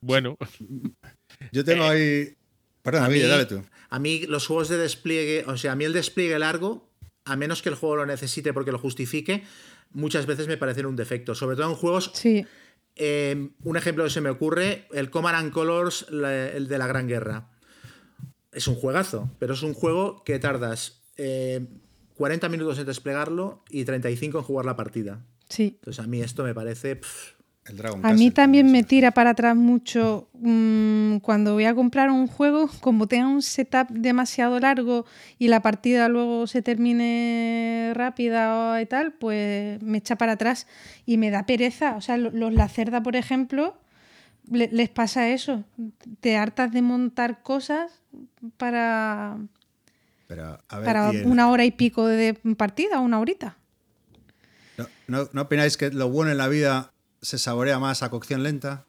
Bueno, 0.00 0.36
Yo 1.52 1.64
tengo 1.64 1.84
ahí... 1.84 2.34
Perdón, 2.82 3.04
A 3.04 3.08
mí- 3.08 3.20
dale 3.20 3.46
tú. 3.46 3.62
A 3.90 3.98
mí 3.98 4.26
los 4.26 4.46
juegos 4.46 4.68
de 4.68 4.76
despliegue, 4.76 5.44
o 5.46 5.56
sea, 5.56 5.72
a 5.72 5.76
mí 5.76 5.84
el 5.84 5.92
despliegue 5.92 6.38
largo, 6.38 6.90
a 7.24 7.36
menos 7.36 7.62
que 7.62 7.68
el 7.68 7.74
juego 7.76 7.96
lo 7.96 8.06
necesite 8.06 8.52
porque 8.52 8.72
lo 8.72 8.78
justifique, 8.78 9.44
muchas 9.92 10.26
veces 10.26 10.48
me 10.48 10.56
parecen 10.56 10.86
un 10.86 10.96
defecto. 10.96 11.34
Sobre 11.34 11.56
todo 11.56 11.68
en 11.70 11.76
juegos 11.76 12.10
Sí, 12.14 12.44
Eh, 12.96 13.50
un 13.62 13.76
ejemplo 13.76 14.04
que 14.04 14.10
se 14.10 14.20
me 14.20 14.30
ocurre, 14.30 14.86
el 14.92 15.10
Command 15.10 15.36
and 15.36 15.52
Colors, 15.52 16.06
el 16.10 16.68
de 16.68 16.78
la 16.78 16.86
Gran 16.86 17.08
Guerra. 17.08 17.50
Es 18.52 18.68
un 18.68 18.76
juegazo, 18.76 19.30
pero 19.38 19.54
es 19.54 19.62
un 19.62 19.74
juego 19.74 20.22
que 20.24 20.38
tardas 20.38 21.02
40 21.16 22.48
minutos 22.48 22.78
en 22.78 22.86
desplegarlo 22.86 23.64
y 23.68 23.84
35 23.84 24.38
en 24.38 24.44
jugar 24.44 24.66
la 24.66 24.76
partida. 24.76 25.24
Sí. 25.48 25.76
Entonces 25.80 26.04
a 26.04 26.06
mí 26.06 26.20
esto 26.20 26.44
me 26.44 26.54
parece 26.54 27.00
a 28.02 28.12
mí 28.12 28.30
también 28.30 28.70
me 28.70 28.82
tira 28.82 29.12
para 29.12 29.30
atrás 29.30 29.56
mucho 29.56 30.28
mm, 30.34 31.18
cuando 31.18 31.54
voy 31.54 31.64
a 31.64 31.74
comprar 31.74 32.10
un 32.10 32.26
juego, 32.26 32.68
como 32.80 33.08
tenga 33.08 33.26
un 33.26 33.40
setup 33.40 33.88
demasiado 33.88 34.60
largo 34.60 35.06
y 35.38 35.48
la 35.48 35.62
partida 35.62 36.08
luego 36.08 36.46
se 36.46 36.60
termine 36.60 37.92
rápida 37.94 38.82
y 38.82 38.86
tal, 38.86 39.14
pues 39.14 39.80
me 39.82 39.98
echa 39.98 40.16
para 40.16 40.32
atrás 40.32 40.66
y 41.06 41.16
me 41.16 41.30
da 41.30 41.46
pereza. 41.46 41.96
O 41.96 42.02
sea, 42.02 42.18
los 42.18 42.52
La 42.52 42.68
Cerda, 42.68 43.02
por 43.02 43.16
ejemplo, 43.16 43.78
les 44.50 44.90
pasa 44.90 45.30
eso. 45.30 45.64
Te 46.20 46.36
hartas 46.36 46.70
de 46.70 46.82
montar 46.82 47.42
cosas 47.42 48.02
para, 48.58 49.38
para 50.68 51.12
una 51.24 51.48
hora 51.48 51.64
y 51.64 51.70
pico 51.70 52.06
de 52.06 52.34
partida, 52.58 53.00
una 53.00 53.20
horita. 53.20 53.56
¿No, 54.76 54.86
no, 55.06 55.28
no 55.32 55.42
opináis 55.42 55.78
que 55.78 55.90
lo 55.90 56.10
bueno 56.10 56.30
en 56.30 56.36
la 56.36 56.48
vida 56.48 56.93
se 57.24 57.38
saborea 57.38 57.78
más 57.78 58.02
a 58.02 58.10
cocción 58.10 58.42
lenta. 58.42 58.86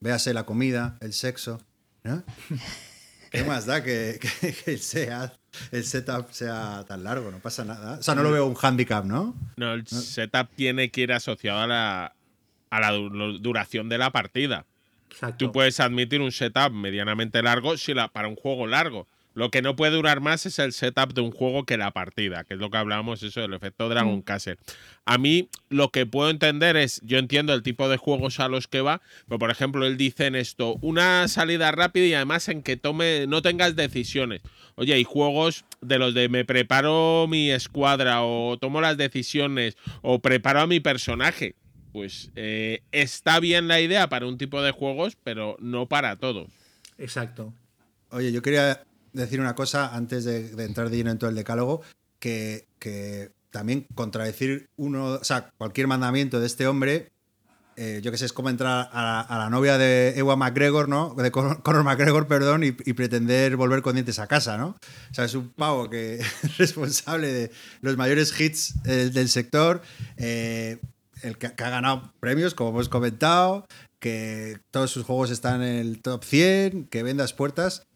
Véase 0.00 0.32
la 0.34 0.44
comida, 0.44 0.98
el 1.00 1.12
sexo. 1.12 1.60
¿no? 2.04 2.22
¿Qué 3.30 3.44
más 3.44 3.66
da 3.66 3.82
que, 3.82 4.18
el, 4.66 5.84
setup 5.84 6.32
sea 6.32 6.84
tan 6.88 7.04
largo? 7.04 7.30
No 7.30 7.38
pasa 7.38 7.64
nada. 7.64 7.98
O 7.98 8.02
sea, 8.02 8.14
no 8.14 8.22
lo 8.22 8.32
veo 8.32 8.46
un 8.46 8.56
handicap, 8.60 9.04
¿no? 9.04 9.36
No, 9.56 9.72
el 9.72 9.86
setup 9.86 10.48
tiene 10.56 10.90
que 10.90 11.02
ir 11.02 11.12
asociado 11.12 11.60
a 11.60 11.66
la, 11.66 12.14
a 12.70 12.80
la 12.80 12.90
duración 12.90 13.88
de 13.88 13.98
la 13.98 14.10
partida. 14.10 14.66
Tú 15.36 15.52
puedes 15.52 15.80
admitir 15.80 16.20
un 16.20 16.32
setup 16.32 16.72
medianamente 16.72 17.42
largo 17.42 17.76
si 17.76 17.94
la, 17.94 18.08
para 18.08 18.28
un 18.28 18.36
juego 18.36 18.66
largo. 18.66 19.06
Lo 19.34 19.50
que 19.50 19.62
no 19.62 19.76
puede 19.76 19.92
durar 19.92 20.20
más 20.20 20.44
es 20.46 20.58
el 20.58 20.72
setup 20.72 21.14
de 21.14 21.20
un 21.20 21.30
juego 21.30 21.64
que 21.64 21.76
la 21.76 21.92
partida, 21.92 22.44
que 22.44 22.54
es 22.54 22.60
lo 22.60 22.70
que 22.70 22.78
hablábamos, 22.78 23.22
eso 23.22 23.40
del 23.40 23.54
efecto 23.54 23.88
Dragon 23.88 24.18
mm. 24.18 24.22
Castle. 24.22 24.56
A 25.04 25.18
mí 25.18 25.48
lo 25.68 25.90
que 25.90 26.04
puedo 26.06 26.30
entender 26.30 26.76
es, 26.76 27.00
yo 27.04 27.18
entiendo 27.18 27.54
el 27.54 27.62
tipo 27.62 27.88
de 27.88 27.96
juegos 27.96 28.40
a 28.40 28.48
los 28.48 28.66
que 28.66 28.80
va, 28.80 29.00
pero 29.28 29.38
por 29.38 29.50
ejemplo, 29.50 29.86
él 29.86 29.96
dice 29.96 30.26
en 30.26 30.34
esto, 30.34 30.76
una 30.80 31.28
salida 31.28 31.70
rápida 31.70 32.06
y 32.06 32.14
además 32.14 32.48
en 32.48 32.62
que 32.62 32.76
tome, 32.76 33.26
no 33.28 33.40
tengas 33.42 33.76
decisiones. 33.76 34.42
Oye, 34.74 34.94
hay 34.94 35.04
juegos 35.04 35.64
de 35.80 35.98
los 35.98 36.14
de 36.14 36.28
me 36.28 36.44
preparo 36.44 37.26
mi 37.28 37.50
escuadra 37.50 38.22
o 38.24 38.58
tomo 38.58 38.80
las 38.80 38.96
decisiones 38.96 39.76
o 40.02 40.20
preparo 40.20 40.60
a 40.60 40.66
mi 40.66 40.80
personaje. 40.80 41.54
Pues 41.92 42.30
eh, 42.36 42.82
está 42.92 43.40
bien 43.40 43.68
la 43.68 43.80
idea 43.80 44.08
para 44.08 44.26
un 44.26 44.38
tipo 44.38 44.62
de 44.62 44.70
juegos, 44.70 45.16
pero 45.22 45.56
no 45.60 45.86
para 45.86 46.16
todos. 46.16 46.48
Exacto. 46.98 47.52
Oye, 48.10 48.32
yo 48.32 48.42
quería 48.42 48.84
decir 49.12 49.40
una 49.40 49.54
cosa 49.54 49.94
antes 49.94 50.24
de, 50.24 50.50
entrar 50.64 50.90
de 50.90 50.96
lleno 50.96 51.10
en 51.10 51.18
todo 51.18 51.30
el 51.30 51.36
decálogo, 51.36 51.82
que, 52.18 52.66
también 53.50 53.86
contradecir 53.94 54.68
uno, 54.76 55.14
o 55.14 55.24
sea, 55.24 55.50
cualquier 55.58 55.88
mandamiento 55.88 56.38
de 56.38 56.46
este 56.46 56.68
hombre, 56.68 57.10
eh, 57.76 58.00
yo 58.02 58.12
que 58.12 58.18
sé, 58.18 58.26
es 58.26 58.32
como 58.32 58.50
entrar 58.50 58.90
a 58.92 59.26
la, 59.28 59.50
novia 59.50 59.78
de 59.78 60.12
Ewa 60.16 60.36
McGregor, 60.36 60.88
¿no? 60.88 61.14
De 61.14 61.30
Conor, 61.32 61.82
McGregor, 61.82 62.28
perdón, 62.28 62.62
y, 62.62 62.72
pretender 62.72 63.56
volver 63.56 63.82
con 63.82 63.94
dientes 63.94 64.18
a 64.18 64.26
casa, 64.26 64.56
¿no? 64.56 64.76
O 65.10 65.14
sea, 65.14 65.24
es 65.24 65.34
un 65.34 65.48
pavo 65.48 65.88
que 65.88 66.16
es 66.42 66.58
responsable 66.58 67.32
de 67.32 67.50
los 67.80 67.96
mayores 67.96 68.38
hits 68.38 68.74
eh, 68.84 69.10
del 69.12 69.28
sector, 69.28 69.82
eh, 70.16 70.78
el 71.22 71.38
que, 71.38 71.52
que, 71.54 71.64
ha 71.64 71.70
ganado 71.70 72.12
premios, 72.20 72.54
como 72.54 72.70
hemos 72.70 72.88
comentado, 72.88 73.66
que 73.98 74.58
todos 74.70 74.90
sus 74.90 75.04
juegos 75.04 75.30
están 75.30 75.62
en 75.62 75.76
el 75.76 76.02
top 76.02 76.24
100, 76.24 76.86
que 76.86 77.02
vendas 77.02 77.32
puertas. 77.32 77.86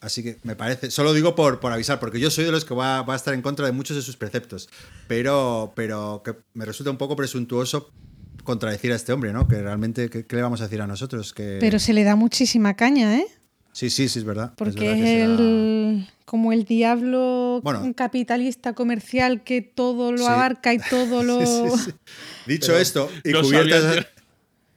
Así 0.00 0.22
que 0.22 0.38
me 0.44 0.54
parece, 0.54 0.90
solo 0.90 1.12
digo 1.12 1.34
por, 1.34 1.58
por 1.58 1.72
avisar, 1.72 1.98
porque 1.98 2.20
yo 2.20 2.30
soy 2.30 2.44
de 2.44 2.52
los 2.52 2.64
que 2.64 2.74
va, 2.74 3.00
a 3.00 3.16
estar 3.16 3.34
en 3.34 3.42
contra 3.42 3.66
de 3.66 3.72
muchos 3.72 3.96
de 3.96 4.02
sus 4.02 4.16
preceptos, 4.16 4.68
pero, 5.08 5.72
pero 5.74 6.22
que 6.24 6.36
me 6.54 6.64
resulta 6.64 6.90
un 6.90 6.98
poco 6.98 7.16
presuntuoso 7.16 7.90
contradecir 8.44 8.92
a 8.92 8.96
este 8.96 9.12
hombre, 9.12 9.32
¿no? 9.32 9.48
Que 9.48 9.60
realmente, 9.60 10.08
¿qué, 10.08 10.24
le 10.28 10.42
vamos 10.42 10.60
a 10.60 10.64
decir 10.64 10.80
a 10.80 10.86
nosotros? 10.86 11.34
Que... 11.34 11.58
Pero 11.60 11.78
se 11.78 11.92
le 11.92 12.04
da 12.04 12.14
muchísima 12.14 12.74
caña, 12.74 13.16
¿eh? 13.16 13.26
Sí, 13.72 13.90
sí, 13.90 14.08
sí, 14.08 14.20
es 14.20 14.24
verdad. 14.24 14.54
Porque 14.56 14.92
es, 14.92 15.22
el, 15.24 16.08
como 16.24 16.52
el 16.52 16.64
diablo 16.64 17.62
capitalista 17.96 18.74
comercial 18.74 19.44
que 19.44 19.62
todo 19.62 20.12
lo 20.12 20.26
abarca 20.26 20.72
y 20.72 20.78
todo 20.78 21.22
lo... 21.24 21.40
Dicho 22.46 22.76
esto, 22.76 23.10
y, 23.24 23.32
cubiertas, 23.32 24.06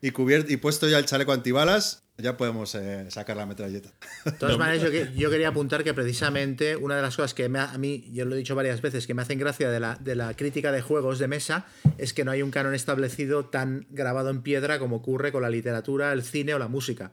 y, 0.02 0.08
y 0.54 0.58
puesto 0.58 0.90
ya 0.90 0.98
el 0.98 1.06
chaleco 1.06 1.32
antibalas, 1.32 2.04
ya 2.22 2.38
podemos 2.38 2.74
eh, 2.76 3.06
sacar 3.10 3.38
la 3.38 3.46
metralleta. 3.46 3.90
De 4.26 4.32
todas 4.34 4.58
maneras, 4.58 4.82
yo, 5.16 5.30
quería 5.30 5.50
apuntar 5.50 5.84
que 5.84 5.94
precisamente 5.94 6.76
una 6.76 6.96
de 6.96 7.02
las 7.02 7.16
cosas 7.16 7.34
que 7.34 7.46
a 7.46 7.78
mí, 7.78 8.10
yo 8.14 8.26
lo 8.26 8.36
he 8.36 8.38
dicho 8.38 8.56
varias 8.56 8.82
veces, 8.82 9.08
que 9.08 9.14
me 9.14 9.22
hacen 9.22 9.40
gracia 9.40 9.70
de 9.70 9.80
la, 9.80 9.96
de 9.96 10.16
la 10.16 10.36
crítica 10.36 10.72
de 10.72 10.82
juegos 10.82 11.20
de 11.20 11.28
mesa, 11.28 11.66
es 11.98 12.14
que 12.14 12.24
no 12.24 12.32
hay 12.32 12.42
un 12.42 12.52
canon 12.52 12.76
establecido 12.76 13.46
tan 13.46 13.88
grabado 13.90 14.30
en 14.30 14.42
piedra 14.42 14.80
como 14.80 14.98
ocurre 14.98 15.32
con 15.32 15.42
la 15.42 15.50
literatura, 15.50 16.14
el 16.14 16.24
cine 16.24 16.54
o 16.54 16.60
la 16.60 16.68
música. 16.68 17.12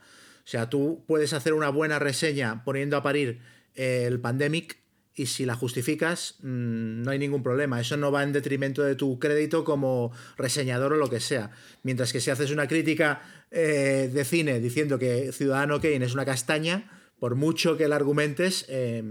O 0.49 0.51
sea, 0.51 0.71
tú 0.71 1.05
puedes 1.07 1.33
hacer 1.33 1.53
una 1.53 1.68
buena 1.68 1.99
reseña 1.99 2.64
poniendo 2.64 2.97
a 2.97 3.03
parir 3.03 3.40
el 3.75 4.21
Pandemic 4.21 4.79
y 5.18 5.26
si 5.26 5.44
la 5.44 5.54
justificas, 5.54 6.37
mm, 6.42 7.02
no 7.02 7.11
hay 7.11 7.18
ningún 7.18 7.42
problema. 7.42 7.81
Eso 7.81 7.96
no 7.96 8.12
va 8.12 8.22
en 8.22 8.33
detrimento 8.33 8.83
de 8.83 8.94
tu 8.94 9.18
crédito 9.18 9.64
como 9.64 10.12
reseñador 10.37 10.92
o 10.92 10.96
lo 10.96 11.11
que 11.11 11.20
sea. 11.20 11.50
Mientras 11.83 12.12
que 12.12 12.20
si 12.20 12.31
haces 12.31 12.50
una 12.52 12.68
crítica 12.68 13.20
eh, 13.50 14.11
de 14.12 14.24
cine 14.24 14.61
diciendo 14.61 14.98
que 14.98 15.33
Ciudadano 15.33 15.81
Kane 15.81 16.04
es 16.04 16.14
una 16.14 16.24
castaña, 16.24 16.90
por 17.18 17.35
mucho 17.35 17.76
que 17.76 17.88
la 17.88 17.96
argumentes, 17.96 18.64
eh, 18.68 19.02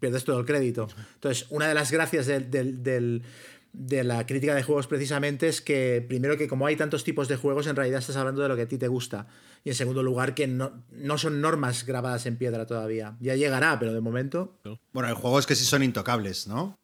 pierdes 0.00 0.24
todo 0.24 0.40
el 0.40 0.46
crédito. 0.46 0.88
Entonces, 1.14 1.46
una 1.50 1.68
de 1.68 1.74
las 1.74 1.92
gracias 1.92 2.26
de 3.76 4.04
la 4.04 4.24
crítica 4.24 4.54
de 4.54 4.62
juegos 4.62 4.86
precisamente 4.86 5.48
es 5.48 5.60
que, 5.60 6.04
primero, 6.08 6.38
que 6.38 6.48
como 6.48 6.66
hay 6.66 6.76
tantos 6.76 7.04
tipos 7.04 7.28
de 7.28 7.36
juegos, 7.36 7.66
en 7.66 7.76
realidad 7.76 7.98
estás 7.98 8.16
hablando 8.16 8.40
de 8.40 8.48
lo 8.48 8.56
que 8.56 8.62
a 8.62 8.68
ti 8.68 8.78
te 8.78 8.88
gusta. 8.88 9.26
Y 9.64 9.68
en 9.68 9.74
segundo 9.74 10.02
lugar, 10.02 10.34
que 10.34 10.46
no, 10.46 10.82
no 10.92 11.18
son 11.18 11.42
normas 11.42 11.84
grabadas 11.84 12.24
en 12.24 12.38
piedra 12.38 12.64
todavía. 12.64 13.18
Ya 13.20 13.36
llegará, 13.36 13.78
pero 13.78 13.92
de 13.92 14.00
momento. 14.00 14.58
Bueno, 14.92 15.08
hay 15.10 15.14
juegos 15.14 15.46
que 15.46 15.54
sí 15.54 15.64
son 15.66 15.82
intocables, 15.82 16.46
¿no? 16.46 16.78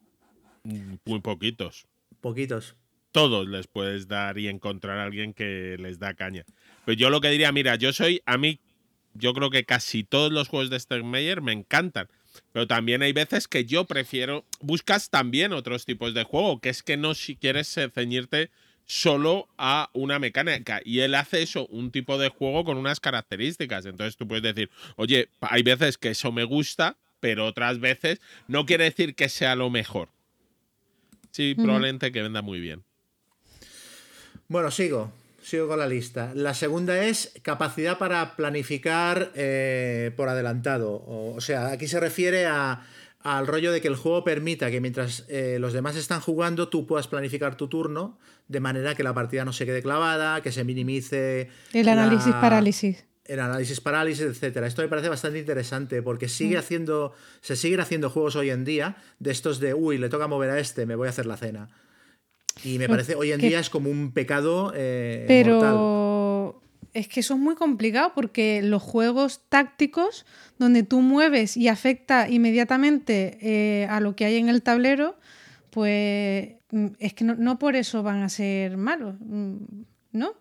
Muy 0.64 1.20
poquitos. 1.20 1.86
Poquitos. 2.20 2.76
Todos 3.10 3.48
les 3.48 3.66
puedes 3.68 4.06
dar 4.06 4.36
y 4.36 4.48
encontrar 4.48 4.98
a 4.98 5.04
alguien 5.04 5.32
que 5.32 5.76
les 5.78 5.98
da 5.98 6.12
caña. 6.12 6.44
Pues 6.84 6.98
yo 6.98 7.08
lo 7.08 7.22
que 7.22 7.30
diría, 7.30 7.52
mira, 7.52 7.76
yo 7.76 7.94
soy, 7.94 8.20
a 8.26 8.36
mí, 8.36 8.60
yo 9.14 9.32
creo 9.32 9.48
que 9.48 9.64
casi 9.64 10.04
todos 10.04 10.30
los 10.30 10.48
juegos 10.48 10.68
de 10.68 10.78
Steinmeier 10.78 11.40
me 11.40 11.52
encantan. 11.52 12.08
Pero 12.52 12.66
también 12.66 13.02
hay 13.02 13.12
veces 13.12 13.48
que 13.48 13.64
yo 13.64 13.84
prefiero, 13.84 14.44
buscas 14.60 15.10
también 15.10 15.52
otros 15.52 15.84
tipos 15.84 16.14
de 16.14 16.24
juego, 16.24 16.60
que 16.60 16.68
es 16.68 16.82
que 16.82 16.96
no 16.96 17.14
si 17.14 17.36
quieres 17.36 17.74
ceñirte 17.94 18.50
solo 18.86 19.48
a 19.58 19.90
una 19.92 20.18
mecánica. 20.18 20.80
Y 20.84 21.00
él 21.00 21.14
hace 21.14 21.42
eso, 21.42 21.66
un 21.68 21.90
tipo 21.90 22.18
de 22.18 22.28
juego 22.28 22.64
con 22.64 22.76
unas 22.76 23.00
características. 23.00 23.86
Entonces 23.86 24.16
tú 24.16 24.26
puedes 24.26 24.42
decir, 24.42 24.70
oye, 24.96 25.28
hay 25.40 25.62
veces 25.62 25.98
que 25.98 26.10
eso 26.10 26.32
me 26.32 26.44
gusta, 26.44 26.96
pero 27.20 27.46
otras 27.46 27.78
veces 27.80 28.20
no 28.48 28.66
quiere 28.66 28.84
decir 28.84 29.14
que 29.14 29.28
sea 29.28 29.54
lo 29.54 29.70
mejor. 29.70 30.08
Sí, 31.30 31.54
probablemente 31.54 32.12
que 32.12 32.20
venda 32.20 32.42
muy 32.42 32.60
bien. 32.60 32.84
Bueno, 34.48 34.70
sigo. 34.70 35.10
Sigo 35.42 35.66
con 35.66 35.78
la 35.78 35.88
lista. 35.88 36.30
La 36.34 36.54
segunda 36.54 37.04
es 37.04 37.34
capacidad 37.42 37.98
para 37.98 38.36
planificar 38.36 39.32
eh, 39.34 40.12
por 40.16 40.28
adelantado. 40.28 41.04
O, 41.06 41.40
sea, 41.40 41.72
aquí 41.72 41.88
se 41.88 41.98
refiere 41.98 42.46
al 42.46 43.46
rollo 43.46 43.72
de 43.72 43.80
que 43.80 43.88
el 43.88 43.96
juego 43.96 44.22
permita 44.22 44.70
que 44.70 44.80
mientras 44.80 45.24
eh, 45.28 45.58
los 45.58 45.72
demás 45.72 45.96
están 45.96 46.20
jugando, 46.20 46.68
tú 46.68 46.86
puedas 46.86 47.08
planificar 47.08 47.56
tu 47.56 47.66
turno 47.66 48.18
de 48.46 48.60
manera 48.60 48.94
que 48.94 49.02
la 49.02 49.14
partida 49.14 49.44
no 49.44 49.52
se 49.52 49.66
quede 49.66 49.82
clavada, 49.82 50.42
que 50.42 50.52
se 50.52 50.62
minimice. 50.62 51.48
El 51.72 51.88
análisis 51.88 52.32
parálisis. 52.34 53.04
El 53.24 53.40
análisis 53.40 53.80
parálisis, 53.80 54.24
etcétera. 54.24 54.68
Esto 54.68 54.82
me 54.82 54.88
parece 54.88 55.08
bastante 55.08 55.40
interesante 55.40 56.02
porque 56.02 56.28
sigue 56.28 56.56
mm. 56.56 56.60
haciendo. 56.60 57.14
Se 57.40 57.56
siguen 57.56 57.80
haciendo 57.80 58.10
juegos 58.10 58.36
hoy 58.36 58.50
en 58.50 58.64
día 58.64 58.96
de 59.18 59.32
estos 59.32 59.58
de 59.58 59.74
uy, 59.74 59.98
le 59.98 60.08
toca 60.08 60.28
mover 60.28 60.50
a 60.50 60.60
este, 60.60 60.86
me 60.86 60.94
voy 60.94 61.08
a 61.08 61.10
hacer 61.10 61.26
la 61.26 61.36
cena. 61.36 61.68
Y 62.64 62.78
me 62.78 62.88
parece, 62.88 63.14
hoy 63.14 63.32
en 63.32 63.40
día 63.40 63.58
es 63.58 63.70
como 63.70 63.90
un 63.90 64.12
pecado. 64.12 64.72
Eh, 64.74 65.24
pero 65.26 66.62
es 66.94 67.08
que 67.08 67.20
eso 67.20 67.34
es 67.34 67.40
muy 67.40 67.54
complicado 67.54 68.12
porque 68.14 68.62
los 68.62 68.82
juegos 68.82 69.40
tácticos, 69.48 70.26
donde 70.58 70.82
tú 70.82 71.00
mueves 71.00 71.56
y 71.56 71.68
afecta 71.68 72.28
inmediatamente 72.28 73.38
eh, 73.40 73.86
a 73.86 74.00
lo 74.00 74.14
que 74.14 74.26
hay 74.26 74.36
en 74.36 74.48
el 74.48 74.62
tablero, 74.62 75.16
pues 75.70 76.50
mm, 76.70 76.86
es 76.98 77.14
que 77.14 77.24
no, 77.24 77.58
por 77.58 77.76
eso 77.76 78.02
van 78.02 78.22
a 78.22 78.28
ser 78.28 78.76
malos, 78.76 79.14
mm, 79.20 79.56
¿no? 80.12 80.34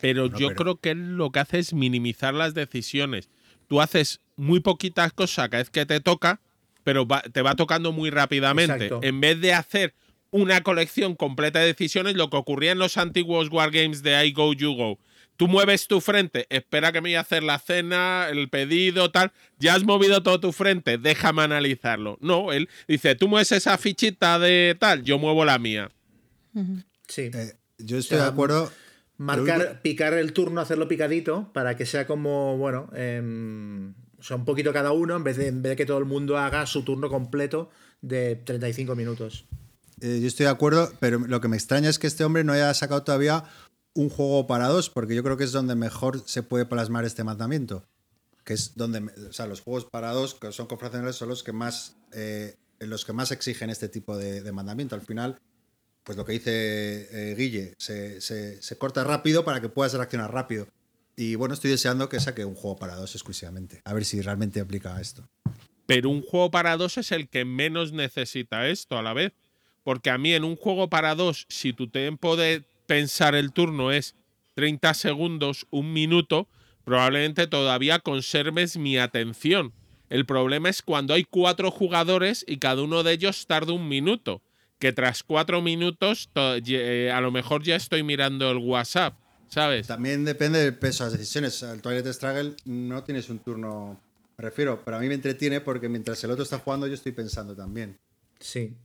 Pero 0.00 0.26
yo 0.26 0.54
creo 0.54 0.76
que 0.80 0.94
lo 0.94 1.30
que 1.30 1.40
hace 1.40 1.58
es 1.58 1.74
minimizar 1.74 2.32
las 2.32 2.54
decisiones. 2.54 3.28
Tú 3.68 3.82
haces 3.82 4.20
muy 4.36 4.60
poquitas 4.60 5.12
cosas 5.12 5.50
cada 5.50 5.62
vez 5.62 5.68
que 5.68 5.84
te 5.84 6.00
toca, 6.00 6.40
pero 6.84 7.06
te 7.30 7.42
va 7.42 7.54
tocando 7.54 7.92
muy 7.92 8.08
rápidamente. 8.08 8.90
En 9.02 9.20
vez 9.20 9.38
de 9.42 9.52
hacer 9.52 9.94
una 10.30 10.62
colección 10.62 11.14
completa 11.14 11.60
de 11.60 11.66
decisiones, 11.66 12.14
lo 12.14 12.30
que 12.30 12.36
ocurría 12.36 12.72
en 12.72 12.78
los 12.78 12.96
antiguos 12.96 13.48
Wargames 13.50 14.02
de 14.02 14.26
I 14.26 14.32
Go, 14.32 14.52
You 14.52 14.74
Go, 14.74 14.98
Tú 15.40 15.48
mueves 15.48 15.86
tu 15.86 16.02
frente, 16.02 16.46
espera 16.50 16.92
que 16.92 17.00
me 17.00 17.08
voy 17.08 17.14
a 17.14 17.20
hacer 17.20 17.42
la 17.42 17.58
cena, 17.58 18.28
el 18.28 18.50
pedido, 18.50 19.10
tal. 19.10 19.32
Ya 19.58 19.74
has 19.74 19.84
movido 19.84 20.22
todo 20.22 20.38
tu 20.38 20.52
frente, 20.52 20.98
déjame 20.98 21.40
analizarlo. 21.40 22.18
No, 22.20 22.52
él 22.52 22.68
dice, 22.86 23.14
tú 23.14 23.26
mueves 23.26 23.50
esa 23.52 23.78
fichita 23.78 24.38
de 24.38 24.76
tal, 24.78 25.02
yo 25.02 25.18
muevo 25.18 25.46
la 25.46 25.58
mía. 25.58 25.90
Sí. 27.08 27.30
Eh, 27.32 27.54
yo 27.78 27.96
estoy 27.96 28.18
de 28.18 28.24
acuerdo. 28.24 28.70
Marcar, 29.16 29.80
picar 29.80 30.12
el 30.12 30.34
turno, 30.34 30.60
hacerlo 30.60 30.88
picadito, 30.88 31.50
para 31.54 31.74
que 31.74 31.86
sea 31.86 32.06
como, 32.06 32.58
bueno, 32.58 32.90
em, 32.94 33.94
o 34.18 34.22
sea, 34.22 34.36
un 34.36 34.44
poquito 34.44 34.74
cada 34.74 34.92
uno, 34.92 35.16
en 35.16 35.24
vez, 35.24 35.38
de, 35.38 35.46
en 35.46 35.62
vez 35.62 35.70
de 35.70 35.76
que 35.76 35.86
todo 35.86 35.96
el 35.96 36.04
mundo 36.04 36.36
haga 36.36 36.66
su 36.66 36.82
turno 36.82 37.08
completo 37.08 37.70
de 38.02 38.36
35 38.36 38.94
minutos. 38.94 39.46
Eh, 40.00 40.20
yo 40.20 40.28
estoy 40.28 40.44
de 40.44 40.50
acuerdo, 40.50 40.92
pero 41.00 41.18
lo 41.18 41.40
que 41.40 41.48
me 41.48 41.56
extraña 41.56 41.88
es 41.88 41.98
que 41.98 42.06
este 42.06 42.24
hombre 42.24 42.44
no 42.44 42.52
haya 42.52 42.72
sacado 42.74 43.02
todavía 43.02 43.44
un 43.94 44.08
juego 44.08 44.46
para 44.46 44.68
dos, 44.68 44.88
porque 44.88 45.14
yo 45.14 45.22
creo 45.22 45.36
que 45.36 45.44
es 45.44 45.52
donde 45.52 45.74
mejor 45.74 46.22
se 46.26 46.42
puede 46.42 46.64
plasmar 46.64 47.04
este 47.04 47.24
mandamiento. 47.24 47.84
Que 48.44 48.54
es 48.54 48.74
donde, 48.76 49.00
o 49.28 49.32
sea, 49.32 49.46
los 49.46 49.60
juegos 49.60 49.84
para 49.84 50.12
dos, 50.12 50.34
que 50.34 50.52
son 50.52 50.66
confracionales, 50.66 51.16
son 51.16 51.28
los 51.28 51.42
que 51.42 51.52
más, 51.52 51.96
eh, 52.12 52.56
los 52.78 53.04
que 53.04 53.12
más 53.12 53.30
exigen 53.30 53.70
este 53.70 53.88
tipo 53.88 54.16
de, 54.16 54.50
mandamiento. 54.52 54.94
Al 54.94 55.02
final, 55.02 55.38
pues 56.04 56.16
lo 56.16 56.24
que 56.24 56.32
dice 56.32 57.08
eh, 57.10 57.34
Guille, 57.34 57.74
se, 57.78 58.20
se, 58.20 58.78
corta 58.78 59.04
rápido 59.04 59.44
para 59.44 59.60
que 59.60 59.68
puedas 59.68 59.92
reaccionar 59.92 60.32
rápido. 60.32 60.66
Y 61.16 61.34
bueno, 61.34 61.52
estoy 61.52 61.70
deseando 61.70 62.08
que 62.08 62.20
saque 62.20 62.44
un 62.44 62.54
juego 62.54 62.78
para 62.78 62.96
dos 62.96 63.14
exclusivamente. 63.14 63.82
A 63.84 63.92
ver 63.92 64.04
si 64.06 64.22
realmente 64.22 64.60
aplica 64.60 64.98
esto. 65.00 65.28
Pero 65.84 66.08
un 66.08 66.22
juego 66.22 66.50
para 66.50 66.76
dos 66.76 66.96
es 66.96 67.12
el 67.12 67.28
que 67.28 67.44
menos 67.44 67.92
necesita 67.92 68.68
esto 68.68 68.96
a 68.96 69.02
la 69.02 69.12
vez. 69.12 69.32
Porque 69.90 70.10
a 70.10 70.18
mí 70.18 70.32
en 70.32 70.44
un 70.44 70.54
juego 70.54 70.88
para 70.88 71.16
dos, 71.16 71.46
si 71.48 71.72
tu 71.72 71.88
tiempo 71.88 72.36
de 72.36 72.62
pensar 72.86 73.34
el 73.34 73.50
turno 73.50 73.90
es 73.90 74.14
30 74.54 74.94
segundos, 74.94 75.66
un 75.70 75.92
minuto, 75.92 76.46
probablemente 76.84 77.48
todavía 77.48 77.98
conserves 77.98 78.76
mi 78.76 78.98
atención. 78.98 79.72
El 80.08 80.26
problema 80.26 80.68
es 80.68 80.82
cuando 80.82 81.12
hay 81.12 81.24
cuatro 81.24 81.72
jugadores 81.72 82.44
y 82.46 82.58
cada 82.58 82.82
uno 82.82 83.02
de 83.02 83.14
ellos 83.14 83.48
tarda 83.48 83.72
un 83.72 83.88
minuto. 83.88 84.42
Que 84.78 84.92
tras 84.92 85.24
cuatro 85.24 85.60
minutos 85.60 86.30
eh, 86.36 87.10
a 87.12 87.20
lo 87.20 87.32
mejor 87.32 87.64
ya 87.64 87.74
estoy 87.74 88.04
mirando 88.04 88.48
el 88.48 88.58
WhatsApp, 88.58 89.18
¿sabes? 89.48 89.88
También 89.88 90.24
depende 90.24 90.60
del 90.60 90.76
peso 90.76 91.02
de 91.02 91.10
las 91.10 91.18
decisiones. 91.18 91.60
El 91.64 91.82
Twilight 91.82 92.06
Struggle 92.06 92.54
no 92.64 93.02
tienes 93.02 93.28
un 93.28 93.40
turno, 93.40 94.00
me 94.38 94.42
refiero, 94.44 94.84
pero 94.84 94.98
a 94.98 95.00
mí 95.00 95.08
me 95.08 95.14
entretiene 95.14 95.60
porque 95.60 95.88
mientras 95.88 96.22
el 96.22 96.30
otro 96.30 96.44
está 96.44 96.60
jugando 96.60 96.86
yo 96.86 96.94
estoy 96.94 97.10
pensando 97.10 97.56
también. 97.56 97.98
Sí. 98.38 98.76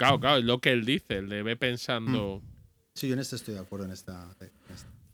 Claro, 0.00 0.18
claro, 0.18 0.38
es 0.38 0.44
lo 0.44 0.62
que 0.62 0.72
él 0.72 0.86
dice, 0.86 1.18
él 1.18 1.28
debe 1.28 1.56
pensando. 1.56 2.40
Mm. 2.42 2.48
Sí, 2.94 3.06
yo 3.06 3.12
en 3.12 3.20
esto 3.20 3.36
estoy 3.36 3.52
de 3.52 3.60
acuerdo 3.60 3.84
en 3.84 3.92
esta, 3.92 4.34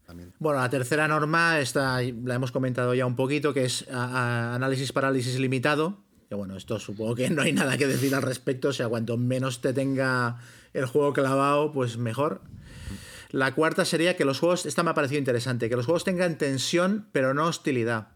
también. 0.06 0.32
Bueno, 0.38 0.60
la 0.60 0.70
tercera 0.70 1.08
norma 1.08 1.58
esta 1.58 2.00
la 2.00 2.36
hemos 2.36 2.52
comentado 2.52 2.94
ya 2.94 3.04
un 3.04 3.16
poquito, 3.16 3.52
que 3.52 3.64
es 3.64 3.84
análisis 3.90 4.92
parálisis 4.92 5.40
limitado. 5.40 6.04
Que 6.28 6.36
bueno, 6.36 6.56
esto 6.56 6.78
supongo 6.78 7.16
que 7.16 7.28
no 7.30 7.42
hay 7.42 7.52
nada 7.52 7.76
que 7.76 7.88
decir 7.88 8.14
al 8.14 8.22
respecto. 8.22 8.68
O 8.68 8.72
sea, 8.72 8.88
cuanto 8.88 9.16
menos 9.16 9.60
te 9.60 9.72
tenga 9.72 10.38
el 10.72 10.86
juego 10.86 11.12
clavado, 11.12 11.72
pues 11.72 11.98
mejor. 11.98 12.42
La 13.32 13.56
cuarta 13.56 13.84
sería 13.84 14.16
que 14.16 14.24
los 14.24 14.38
juegos, 14.38 14.66
esta 14.66 14.84
me 14.84 14.90
ha 14.90 14.94
parecido 14.94 15.18
interesante, 15.18 15.68
que 15.68 15.74
los 15.74 15.86
juegos 15.86 16.04
tengan 16.04 16.38
tensión, 16.38 17.08
pero 17.10 17.34
no 17.34 17.46
hostilidad. 17.46 18.10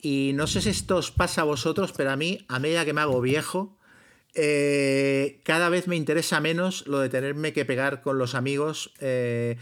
Y 0.00 0.30
no 0.34 0.46
sé 0.46 0.60
si 0.60 0.68
esto 0.70 0.98
os 0.98 1.10
pasa 1.10 1.40
a 1.40 1.44
vosotros, 1.44 1.92
pero 1.96 2.12
a 2.12 2.16
mí, 2.16 2.44
a 2.48 2.60
medida 2.60 2.84
que 2.84 2.92
me 2.92 3.00
hago 3.00 3.20
viejo, 3.20 3.78
eh, 4.34 5.40
cada 5.44 5.68
vez 5.68 5.88
me 5.88 5.96
interesa 5.96 6.40
menos 6.40 6.86
lo 6.86 7.00
de 7.00 7.08
tenerme 7.08 7.52
que 7.52 7.64
pegar 7.64 8.00
con 8.00 8.18
los 8.18 8.34
amigos 8.34 8.92
eh, 9.00 9.58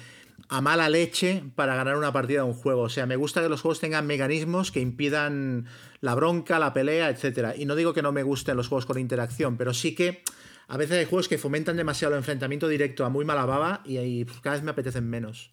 a 0.48 0.60
mala 0.60 0.88
leche 0.88 1.42
para 1.54 1.74
ganar 1.74 1.96
una 1.96 2.12
partida 2.12 2.42
de 2.42 2.48
un 2.48 2.54
juego. 2.54 2.82
O 2.82 2.88
sea, 2.88 3.06
me 3.06 3.16
gusta 3.16 3.42
que 3.42 3.48
los 3.48 3.62
juegos 3.62 3.80
tengan 3.80 4.06
mecanismos 4.06 4.70
que 4.70 4.80
impidan 4.80 5.66
la 6.00 6.14
bronca, 6.14 6.58
la 6.58 6.72
pelea, 6.72 7.10
etc. 7.10 7.54
Y 7.56 7.64
no 7.64 7.74
digo 7.74 7.92
que 7.92 8.02
no 8.02 8.12
me 8.12 8.22
gusten 8.22 8.56
los 8.56 8.68
juegos 8.68 8.86
con 8.86 8.98
interacción, 8.98 9.56
pero 9.56 9.74
sí 9.74 9.94
que 9.94 10.22
a 10.68 10.76
veces 10.76 10.98
hay 10.98 11.04
juegos 11.04 11.28
que 11.28 11.38
fomentan 11.38 11.76
demasiado 11.76 12.14
el 12.14 12.18
enfrentamiento 12.18 12.68
directo 12.68 13.04
a 13.04 13.08
muy 13.08 13.24
mala 13.24 13.44
baba 13.44 13.82
y 13.84 13.96
ahí 13.96 14.24
cada 14.42 14.56
vez 14.56 14.64
me 14.64 14.70
apetecen 14.70 15.08
menos. 15.08 15.52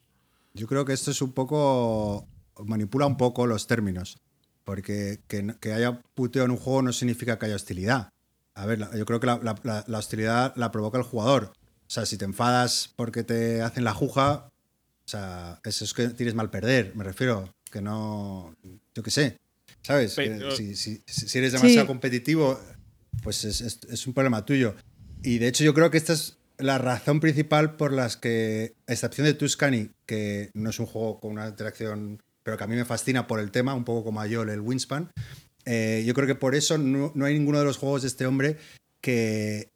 Yo 0.54 0.68
creo 0.68 0.86
que 0.86 0.94
esto 0.94 1.12
es 1.12 1.22
un 1.22 1.34
poco. 1.34 2.28
manipula 2.66 3.08
un 3.08 3.18
poco 3.18 3.48
los 3.48 3.68
términos. 3.68 4.18
Porque 4.64 5.22
que 5.28 5.72
haya 5.72 6.02
puteo 6.14 6.44
en 6.44 6.52
un 6.52 6.58
juego 6.58 6.82
no 6.82 6.92
significa 6.92 7.40
que 7.40 7.46
haya 7.46 7.56
hostilidad. 7.56 8.10
A 8.58 8.66
ver, 8.66 8.80
yo 8.98 9.06
creo 9.06 9.20
que 9.20 9.28
la, 9.28 9.86
hostilidad 9.94 10.54
la 10.56 10.72
provoca 10.72 10.98
el 10.98 11.04
jugador. 11.04 11.54
O 11.54 11.90
sea, 11.90 12.08
si 12.08 12.18
te 12.18 12.26
enfadas 12.26 12.92
porque 12.96 13.24
te 13.24 13.62
hacen 13.62 13.84
la 13.84 13.94
juja, 13.94 14.50
o 15.06 15.08
sea, 15.08 15.62
eso 15.64 15.86
es 15.86 15.94
que 15.94 16.10
tienes 16.10 16.34
mal 16.34 16.50
perder, 16.50 16.96
me 16.96 17.04
refiero. 17.04 17.54
Que 17.72 17.82
no. 17.82 18.56
Yo 18.96 19.04
qué 19.04 19.12
sé. 19.12 19.38
¿Sabes? 19.84 20.14
si, 20.14 21.04
eres 21.38 21.52
demasiado 21.54 21.86
competitivo, 21.86 22.60
pues 23.22 23.46
es, 23.46 24.08
un 24.08 24.14
problema 24.14 24.44
tuyo. 24.44 24.76
Y 25.22 25.38
de 25.38 25.50
hecho, 25.50 25.64
yo 25.64 25.76
creo 25.76 25.92
que 25.92 25.98
esta 25.98 26.14
es 26.14 26.38
la 26.58 26.80
razón 26.80 27.20
principal 27.20 27.76
por 27.76 27.94
las 27.94 28.18
que, 28.18 28.74
a 28.88 28.94
excepción 28.94 29.26
de 29.26 29.36
Tuscany, 29.36 29.92
que 30.08 30.50
no 30.56 30.72
es 30.72 30.80
un 30.80 30.88
juego 30.88 31.20
con 31.20 31.32
una 31.32 31.48
interacción, 31.48 32.24
pero 32.42 32.58
que 32.58 32.64
a 32.64 32.68
mí 32.68 32.76
me 32.76 32.86
fascina 32.86 33.28
por 33.28 33.40
el 33.40 33.52
tema, 33.52 33.76
un 33.76 33.86
poco 33.86 34.04
como 34.04 34.20
a 34.20 34.28
Joel 34.28 34.50
el 34.50 34.62
Winspan, 34.62 35.12
eh, 35.70 36.04
yo 36.06 36.14
creo 36.14 36.26
que 36.28 36.36
por 36.36 36.56
eso 36.56 36.78
no, 36.78 37.12
hay 37.26 37.34
ninguno 37.34 37.60
de 37.60 37.66
los 37.66 37.78
juegos 37.78 38.04
de 38.04 38.08
este 38.08 38.26
hombre 38.26 38.56
que, 39.02 39.70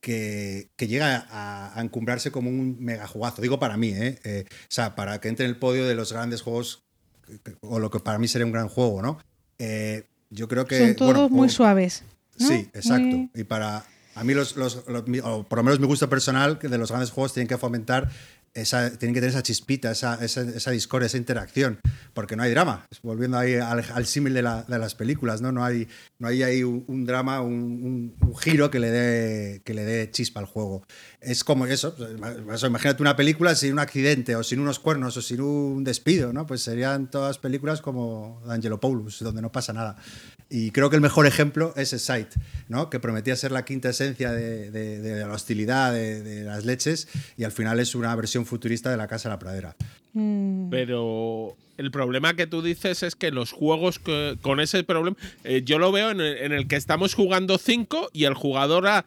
que, 0.00 0.68
llega 0.80 1.28
a, 1.30 1.80
encumbrarse 1.80 2.32
como 2.32 2.50
un 2.50 2.76
mega 2.80 3.06
jugazo. 3.06 3.40
Digo 3.40 3.60
para 3.60 3.76
mí, 3.76 3.90
¿eh? 3.90 4.18
¿eh? 4.24 4.44
O 4.48 4.66
sea, 4.68 4.96
para 4.96 5.20
que 5.20 5.28
entre 5.28 5.46
en 5.46 5.52
el 5.52 5.58
podio 5.58 5.86
de 5.86 5.94
los 5.94 6.12
grandes 6.12 6.42
juegos, 6.42 6.82
o 7.60 7.78
lo 7.78 7.88
que 7.88 8.00
para 8.00 8.18
mí 8.18 8.26
sería 8.26 8.46
un 8.46 8.52
gran 8.52 8.68
juego, 8.68 9.00
¿no? 9.00 9.18
Eh, 9.60 10.08
yo 10.30 10.48
creo 10.48 10.66
que. 10.66 10.78
Son 10.78 10.96
todos 10.96 11.30
muy 11.30 11.48
suaves. 11.48 12.02
Sí, 12.36 12.68
exacto. 12.74 13.28
Y 13.32 13.44
para. 13.44 13.84
A 14.16 14.24
mí, 14.24 14.34
los, 14.34 14.56
los, 14.56 14.82
o 15.22 15.44
por 15.44 15.58
lo 15.58 15.62
menos 15.62 15.78
mi 15.78 15.86
gusto 15.86 16.10
personal, 16.10 16.58
que 16.58 16.68
de 16.68 16.78
los 16.78 16.90
grandes 16.90 17.12
juegos 17.12 17.32
tienen 17.32 17.48
que 17.48 17.56
fomentar 17.56 18.10
tienen 18.52 19.14
que 19.14 19.20
tener 19.20 19.30
esa 19.30 19.42
chispita, 19.42 19.90
esa, 19.90 20.22
esa, 20.22 20.70
discordia, 20.70 21.06
esa 21.06 21.16
interacción, 21.16 21.80
porque 22.12 22.36
no 22.36 22.42
hay 22.42 22.50
drama. 22.50 22.86
Volviendo 23.02 23.38
ahí 23.38 23.54
al, 23.54 24.06
símil 24.06 24.34
de, 24.34 24.42
las 24.42 24.94
películas, 24.94 25.40
¿no? 25.40 25.52
No 25.52 25.64
hay, 25.64 25.88
no 26.18 26.28
hay 26.28 26.42
ahí 26.42 26.62
un, 26.62 27.04
drama, 27.06 27.40
un, 27.40 28.14
giro 28.40 28.70
que 28.70 28.78
le, 28.78 28.90
dé, 28.90 29.62
que 29.64 29.72
le 29.72 29.84
dé 29.84 30.10
chispa 30.10 30.40
al 30.40 30.46
juego. 30.46 30.86
Es 31.20 31.44
como 31.44 31.66
eso, 31.66 31.94
pues, 31.96 32.62
imagínate 32.62 33.02
una 33.02 33.16
película 33.16 33.54
sin 33.54 33.72
un 33.72 33.78
accidente, 33.78 34.36
o 34.36 34.42
sin 34.42 34.60
unos 34.60 34.78
cuernos, 34.78 35.16
o 35.16 35.22
sin 35.22 35.40
un 35.40 35.82
despido, 35.82 36.32
¿no? 36.32 36.46
Pues 36.46 36.62
serían 36.62 37.10
todas 37.10 37.38
películas 37.38 37.80
como 37.80 38.42
Angelo 38.46 38.78
Paulus, 38.78 39.20
donde 39.20 39.40
no 39.40 39.50
pasa 39.50 39.72
nada. 39.72 39.96
Y 40.54 40.70
creo 40.70 40.90
que 40.90 40.96
el 40.96 41.02
mejor 41.02 41.26
ejemplo 41.26 41.72
es 41.76 41.88
Sight, 41.88 42.28
¿no? 42.68 42.90
que 42.90 43.00
prometía 43.00 43.34
ser 43.36 43.52
la 43.52 43.64
quinta 43.64 43.88
esencia 43.88 44.32
de, 44.32 45.24
la 45.26 45.32
hostilidad 45.32 45.94
de, 45.94 46.44
las 46.44 46.66
leches 46.66 47.08
y 47.38 47.44
al 47.44 47.52
final 47.52 47.80
es 47.80 47.94
una 47.94 48.14
versión 48.14 48.44
futurista 48.44 48.90
de 48.90 48.98
la 48.98 49.08
Casa 49.08 49.30
de 49.30 49.34
la 49.34 49.38
Pradera. 49.38 49.76
Mm. 50.12 50.68
Pero 50.68 51.56
el 51.78 51.90
problema 51.90 52.36
que 52.36 52.46
tú 52.46 52.60
dices 52.60 53.02
es 53.02 53.16
que 53.16 53.30
los 53.30 53.50
juegos 53.50 53.98
con 54.42 54.60
ese 54.60 54.84
problema, 54.84 55.16
eh, 55.44 55.62
yo 55.64 55.78
lo 55.78 55.90
veo 55.90 56.10
en 56.10 56.20
el, 56.20 56.68
que 56.68 56.76
estamos 56.76 57.14
jugando 57.14 57.56
cinco 57.56 58.10
y 58.12 58.24
el 58.24 58.34
jugador 58.34 58.86
A 58.88 59.06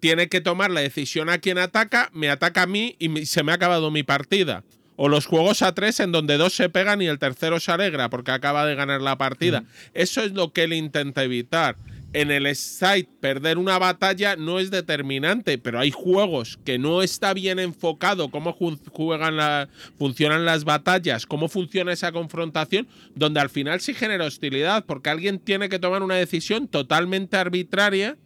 tiene 0.00 0.30
que 0.30 0.40
tomar 0.40 0.70
la 0.70 0.80
decisión 0.80 1.28
a 1.28 1.36
quien 1.36 1.58
ataca, 1.58 2.08
me 2.14 2.30
ataca 2.30 2.62
a 2.62 2.66
mí 2.66 2.96
y 2.98 3.26
se 3.26 3.42
me 3.42 3.52
ha 3.52 3.56
acabado 3.56 3.90
mi 3.90 4.02
partida. 4.02 4.64
O 4.96 5.08
los 5.08 5.26
juegos 5.26 5.62
a 5.62 5.74
tres 5.74 6.00
en 6.00 6.12
donde 6.12 6.38
dos 6.38 6.54
se 6.54 6.68
pegan 6.68 7.02
y 7.02 7.06
el 7.06 7.18
tercero 7.18 7.60
se 7.60 7.70
alegra 7.70 8.08
porque 8.08 8.30
acaba 8.30 8.66
de 8.66 8.74
ganar 8.74 9.02
la 9.02 9.18
partida. 9.18 9.64
Eso 9.94 10.22
es 10.22 10.32
lo 10.32 10.52
que 10.52 10.64
él 10.64 10.72
intenta 10.72 11.22
evitar. 11.22 11.76
En 12.12 12.30
el 12.30 12.56
site, 12.56 13.10
perder 13.20 13.58
una 13.58 13.78
batalla 13.78 14.36
no 14.36 14.58
es 14.58 14.70
determinante, 14.70 15.58
pero 15.58 15.78
hay 15.78 15.90
juegos 15.90 16.58
que 16.64 16.78
no 16.78 17.02
está 17.02 17.34
bien 17.34 17.58
enfocado 17.58 18.30
cómo 18.30 18.52
juegan 18.52 19.36
la, 19.36 19.68
funcionan 19.98 20.46
las 20.46 20.64
batallas, 20.64 21.26
cómo 21.26 21.48
funciona 21.48 21.92
esa 21.92 22.12
confrontación, 22.12 22.88
donde 23.14 23.40
al 23.40 23.50
final 23.50 23.80
sí 23.80 23.92
genera 23.92 24.24
hostilidad, 24.24 24.86
porque 24.86 25.10
alguien 25.10 25.38
tiene 25.38 25.68
que 25.68 25.78
tomar 25.78 26.02
una 26.02 26.14
decisión 26.14 26.68
totalmente 26.68 27.36
arbitraria 27.36 28.16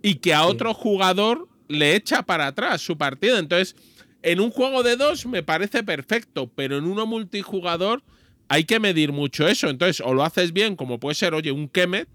y 0.00 0.16
que 0.16 0.32
a 0.32 0.44
otro 0.44 0.72
jugador 0.72 1.48
le 1.66 1.96
echa 1.96 2.22
para 2.22 2.48
atrás 2.48 2.82
su 2.82 2.98
partida. 2.98 3.38
Entonces, 3.38 3.74
en 4.22 4.40
un 4.40 4.50
juego 4.50 4.82
de 4.82 4.96
dos 4.96 5.26
me 5.26 5.42
parece 5.42 5.82
perfecto, 5.82 6.50
pero 6.54 6.78
en 6.78 6.84
uno 6.84 7.06
multijugador 7.06 8.02
hay 8.48 8.64
que 8.64 8.80
medir 8.80 9.12
mucho 9.12 9.46
eso. 9.46 9.68
Entonces, 9.68 10.02
o 10.04 10.12
lo 10.12 10.24
haces 10.24 10.52
bien, 10.52 10.76
como 10.76 10.98
puede 10.98 11.14
ser, 11.14 11.34
oye, 11.34 11.52
un 11.52 11.68
Kemet, 11.68 12.08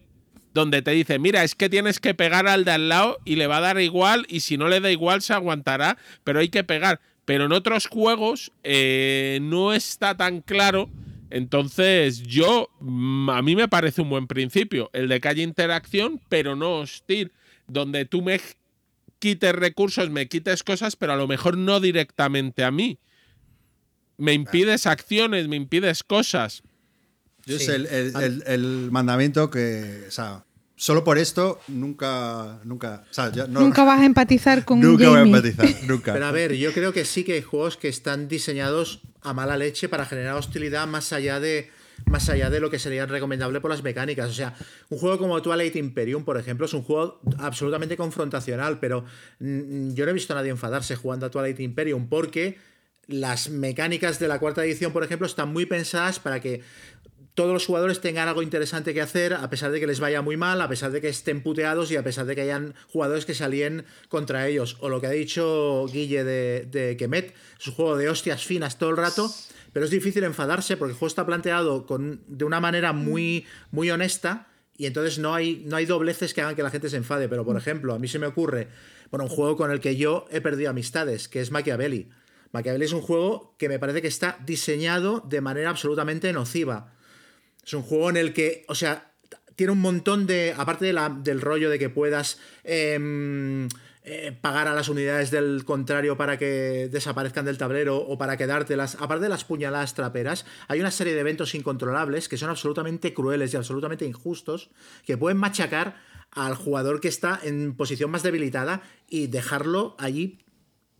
donde 0.53 0.81
te 0.81 0.91
dice, 0.91 1.19
mira, 1.19 1.43
es 1.43 1.55
que 1.55 1.69
tienes 1.69 1.99
que 1.99 2.13
pegar 2.13 2.47
al 2.47 2.63
de 2.63 2.71
al 2.71 2.89
lado 2.89 3.17
y 3.25 3.35
le 3.35 3.47
va 3.47 3.57
a 3.57 3.61
dar 3.61 3.79
igual, 3.79 4.25
y 4.29 4.41
si 4.41 4.57
no 4.57 4.67
le 4.67 4.79
da 4.79 4.91
igual 4.91 5.21
se 5.21 5.33
aguantará, 5.33 5.97
pero 6.23 6.39
hay 6.39 6.49
que 6.49 6.63
pegar. 6.63 7.01
Pero 7.25 7.45
en 7.45 7.51
otros 7.51 7.87
juegos 7.87 8.51
eh, 8.63 9.39
no 9.41 9.73
está 9.73 10.15
tan 10.15 10.41
claro. 10.41 10.89
Entonces, 11.29 12.21
yo, 12.23 12.69
mm, 12.79 13.29
a 13.29 13.41
mí 13.41 13.55
me 13.55 13.67
parece 13.67 14.01
un 14.01 14.09
buen 14.09 14.27
principio, 14.27 14.89
el 14.93 15.09
de 15.09 15.19
que 15.19 15.27
haya 15.27 15.43
interacción, 15.43 16.21
pero 16.29 16.55
no 16.55 16.79
hostil, 16.79 17.31
donde 17.67 18.05
tú 18.05 18.21
me 18.21 18.35
quites 19.25 19.55
recursos, 19.55 20.11
me 20.11 20.27
quites 20.27 20.61
cosas, 20.61 20.95
pero 20.95 21.13
a 21.13 21.15
lo 21.15 21.27
mejor 21.27 21.57
no 21.57 21.79
directamente 21.79 22.63
a 22.63 22.69
mí. 22.69 22.99
me 24.17 24.33
impides 24.33 24.85
acciones, 24.85 25.47
me 25.47 25.55
impides 25.55 26.03
cosas. 26.03 26.61
Yo 27.43 27.55
es 27.55 27.67
el, 27.67 27.87
el, 27.87 28.43
el, 28.45 28.91
mandamiento 28.91 29.49
que, 29.49 30.05
o 30.07 30.11
sea, 30.11 30.45
solo 30.75 31.03
por 31.03 31.17
esto 31.17 31.59
nunca, 31.67 32.59
nunca, 32.65 33.03
o 33.09 33.13
sea, 33.13 33.31
no, 33.47 33.61
nunca 33.61 33.83
vas 33.83 34.01
a 34.01 34.05
empatizar 34.05 34.63
con 34.63 34.79
Nunca 34.79 35.09
voy 35.09 35.17
a 35.17 35.21
empatizar, 35.23 35.69
nunca. 35.87 36.13
Pero 36.13 36.27
a 36.27 36.31
ver, 36.31 36.53
yo 36.53 36.71
creo 36.71 36.93
que 36.93 37.03
sí 37.03 37.23
que 37.23 37.33
hay 37.33 37.41
juegos 37.41 37.77
que 37.77 37.87
están 37.87 38.27
diseñados 38.27 39.01
a 39.21 39.33
mala 39.33 39.57
leche 39.57 39.89
para 39.89 40.05
generar 40.05 40.35
hostilidad 40.35 40.85
más 40.85 41.11
allá 41.13 41.39
de 41.39 41.71
más 42.05 42.29
allá 42.29 42.49
de 42.49 42.59
lo 42.59 42.69
que 42.69 42.79
sería 42.79 43.05
recomendable 43.05 43.61
por 43.61 43.71
las 43.71 43.83
mecánicas. 43.83 44.29
O 44.29 44.33
sea, 44.33 44.53
un 44.89 44.97
juego 44.97 45.17
como 45.17 45.41
Twilight 45.41 45.75
Imperium, 45.75 46.23
por 46.23 46.37
ejemplo, 46.37 46.65
es 46.65 46.73
un 46.73 46.83
juego 46.83 47.19
absolutamente 47.37 47.97
confrontacional, 47.97 48.79
pero 48.79 49.05
yo 49.39 50.05
no 50.05 50.11
he 50.11 50.13
visto 50.13 50.33
a 50.33 50.37
nadie 50.37 50.51
enfadarse 50.51 50.95
jugando 50.95 51.25
a 51.25 51.31
Twilight 51.31 51.59
Imperium 51.59 52.07
porque 52.07 52.57
las 53.07 53.49
mecánicas 53.49 54.19
de 54.19 54.27
la 54.27 54.39
cuarta 54.39 54.63
edición, 54.63 54.91
por 54.91 55.03
ejemplo, 55.03 55.27
están 55.27 55.51
muy 55.51 55.65
pensadas 55.65 56.19
para 56.19 56.39
que 56.39 56.61
todos 57.35 57.51
los 57.51 57.65
jugadores 57.65 57.99
tengan 57.99 58.29
algo 58.29 58.41
interesante 58.41 58.93
que 58.93 59.01
hacer, 59.01 59.33
a 59.33 59.49
pesar 59.49 59.71
de 59.71 59.81
que 59.81 59.87
les 59.87 59.99
vaya 59.99 60.21
muy 60.21 60.37
mal, 60.37 60.61
a 60.61 60.69
pesar 60.69 60.91
de 60.91 61.01
que 61.01 61.09
estén 61.09 61.43
puteados 61.43 61.91
y 61.91 61.97
a 61.97 62.03
pesar 62.03 62.25
de 62.25 62.33
que 62.33 62.41
hayan 62.41 62.73
jugadores 62.87 63.25
que 63.25 63.33
se 63.33 63.83
contra 64.07 64.47
ellos. 64.47 64.77
O 64.79 64.87
lo 64.87 65.01
que 65.01 65.07
ha 65.07 65.11
dicho 65.11 65.85
Guille 65.91 66.23
de, 66.23 66.65
de 66.71 66.95
Kemet, 66.95 67.35
es 67.59 67.67
un 67.67 67.73
juego 67.73 67.97
de 67.97 68.09
hostias 68.09 68.45
finas 68.45 68.79
todo 68.79 68.89
el 68.89 68.97
rato 68.97 69.29
pero 69.75 69.83
es 69.83 69.91
difícil 69.91 70.23
enfadarse 70.23 70.77
porque 70.77 70.93
el 70.93 70.97
juego 70.97 71.09
está 71.09 71.25
planteado 71.25 71.85
con, 71.85 72.21
de 72.27 72.45
una 72.45 72.61
manera 72.61 72.93
muy, 72.93 73.45
muy 73.71 73.91
honesta 73.91 74.47
y 74.77 74.85
entonces 74.85 75.19
no 75.19 75.33
hay, 75.33 75.65
no 75.65 75.75
hay 75.75 75.85
dobleces 75.85 76.33
que 76.33 76.39
hagan 76.39 76.55
que 76.55 76.63
la 76.63 76.69
gente 76.69 76.89
se 76.89 76.95
enfade. 76.95 77.27
Pero, 77.27 77.43
por 77.43 77.57
ejemplo, 77.57 77.93
a 77.93 77.99
mí 77.99 78.07
se 78.07 78.17
me 78.17 78.25
ocurre, 78.25 78.69
bueno, 79.11 79.25
un 79.25 79.29
juego 79.29 79.57
con 79.57 79.71
el 79.71 79.81
que 79.81 79.97
yo 79.97 80.27
he 80.31 80.39
perdido 80.39 80.69
amistades, 80.69 81.27
que 81.27 81.41
es 81.41 81.51
Machiavelli. 81.51 82.07
Machiavelli 82.53 82.85
es 82.85 82.93
un 82.93 83.01
juego 83.01 83.53
que 83.57 83.67
me 83.67 83.77
parece 83.77 84.01
que 84.01 84.07
está 84.07 84.37
diseñado 84.45 85.19
de 85.27 85.41
manera 85.41 85.71
absolutamente 85.71 86.31
nociva. 86.31 86.93
Es 87.61 87.73
un 87.73 87.81
juego 87.81 88.09
en 88.09 88.15
el 88.15 88.31
que, 88.31 88.63
o 88.69 88.75
sea, 88.75 89.11
tiene 89.57 89.73
un 89.73 89.81
montón 89.81 90.25
de, 90.25 90.55
aparte 90.55 90.85
de 90.85 90.93
la, 90.93 91.09
del 91.09 91.41
rollo 91.41 91.69
de 91.69 91.79
que 91.79 91.89
puedas... 91.89 92.39
Em, 92.63 93.67
eh, 94.07 94.37
pagar 94.39 94.67
a 94.67 94.75
las 94.75 94.87
unidades 94.87 95.31
del 95.31 95.65
contrario 95.65 96.15
para 96.15 96.37
que 96.37 96.89
desaparezcan 96.91 97.43
del 97.43 97.57
tablero 97.57 97.97
o 97.97 98.19
para 98.19 98.37
quedártelas, 98.37 98.97
aparte 98.99 99.23
de 99.23 99.29
las 99.29 99.45
puñaladas 99.45 99.95
traperas, 99.95 100.45
hay 100.67 100.79
una 100.79 100.91
serie 100.91 101.15
de 101.15 101.21
eventos 101.21 101.55
incontrolables 101.55 102.29
que 102.29 102.37
son 102.37 102.51
absolutamente 102.51 103.15
crueles 103.15 103.51
y 103.51 103.57
absolutamente 103.57 104.05
injustos, 104.05 104.69
que 105.07 105.17
pueden 105.17 105.39
machacar 105.39 105.95
al 106.29 106.53
jugador 106.53 107.01
que 107.01 107.07
está 107.07 107.39
en 107.41 107.75
posición 107.75 108.11
más 108.11 108.21
debilitada 108.21 108.83
y 109.09 109.25
dejarlo 109.25 109.95
allí 109.97 110.37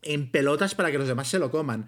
en 0.02 0.32
pelotas 0.32 0.74
para 0.74 0.92
que 0.92 0.98
los 0.98 1.08
demás 1.08 1.28
se 1.28 1.38
lo 1.38 1.52
coman. 1.52 1.86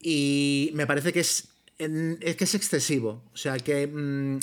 Y 0.00 0.72
me 0.74 0.88
parece 0.88 1.12
que 1.12 1.20
es, 1.20 1.50
es 1.78 2.34
que 2.34 2.44
es 2.44 2.54
excesivo. 2.56 3.30
O 3.32 3.36
sea, 3.36 3.58
que 3.58 3.86
mm, 3.86 4.40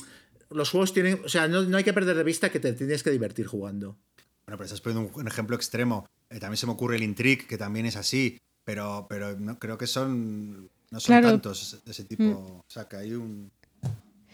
los 0.51 0.69
juegos 0.69 0.93
tienen. 0.93 1.19
O 1.25 1.29
sea, 1.29 1.49
no, 1.49 1.63
no 1.63 1.75
hay 1.75 1.83
que 1.83 1.91
perder 1.91 2.15
de 2.15 2.23
vista 2.23 2.49
que 2.49 2.61
te 2.61 2.71
tienes 2.71 3.03
que 3.03 3.11
divertir 3.11 3.47
jugando. 3.47 3.97
Bueno, 4.45 4.57
pero 4.57 4.65
estás 4.65 4.81
poniendo 4.81 5.11
un, 5.15 5.27
ejemplo 5.27 5.55
extremo. 5.55 6.07
Eh, 6.29 6.39
también 6.39 6.57
se 6.57 6.65
me 6.65 6.73
ocurre 6.73 6.97
el 6.97 7.03
Intrigue, 7.03 7.47
que 7.47 7.57
también 7.57 7.85
es 7.85 7.95
así, 7.95 8.39
pero, 8.63 9.07
pero 9.09 9.37
no, 9.39 9.57
creo 9.57 9.77
que 9.77 9.87
son. 9.87 10.69
No 10.91 10.99
son 10.99 11.21
tantos 11.21 11.81
de 11.83 11.91
ese 11.91 12.05
tipo. 12.05 12.23
Mm. 12.23 12.59
O 12.59 12.65
sea, 12.67 12.87
que 12.87 12.97
hay 12.97 13.13
un. 13.13 13.51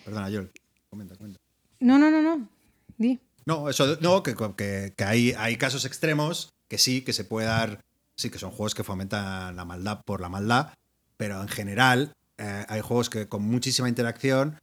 Perdona, 0.03 0.28
Joel. 0.28 0.51
Comenta, 0.89 1.16
comenta. 1.16 1.39
No, 1.80 1.97
no, 1.97 2.12
no, 2.12 2.22
no. 2.22 2.49
Di. 2.97 3.20
No, 3.45 3.70
eso, 3.70 3.97
no, 4.01 4.22
que, 4.22 4.36
que, 4.36 4.93
que 4.95 5.03
hay, 5.03 5.32
hay 5.38 5.55
casos 5.57 5.86
extremos 5.86 6.49
que 6.68 6.78
sí, 6.78 7.01
que 7.01 7.14
se 7.14 7.24
puede 7.24 7.47
dar. 7.47 7.82
Sí, 8.16 8.30
que 8.30 8.38
son 8.38 8.51
juegos 8.51 8.76
que 8.76 8.84
fomentan 8.84 9.55
la 9.55 9.66
maldad 9.66 10.01
por 10.05 10.22
la 10.22 10.30
maldad, 10.30 10.74
pero 11.18 11.41
en 11.41 11.47
general 11.47 12.14
eh, 12.38 12.66
hay 12.68 12.82
juegos 12.82 13.09
que 13.09 13.28
con 13.28 13.43
muchísima 13.43 13.89
interacción 13.89 14.59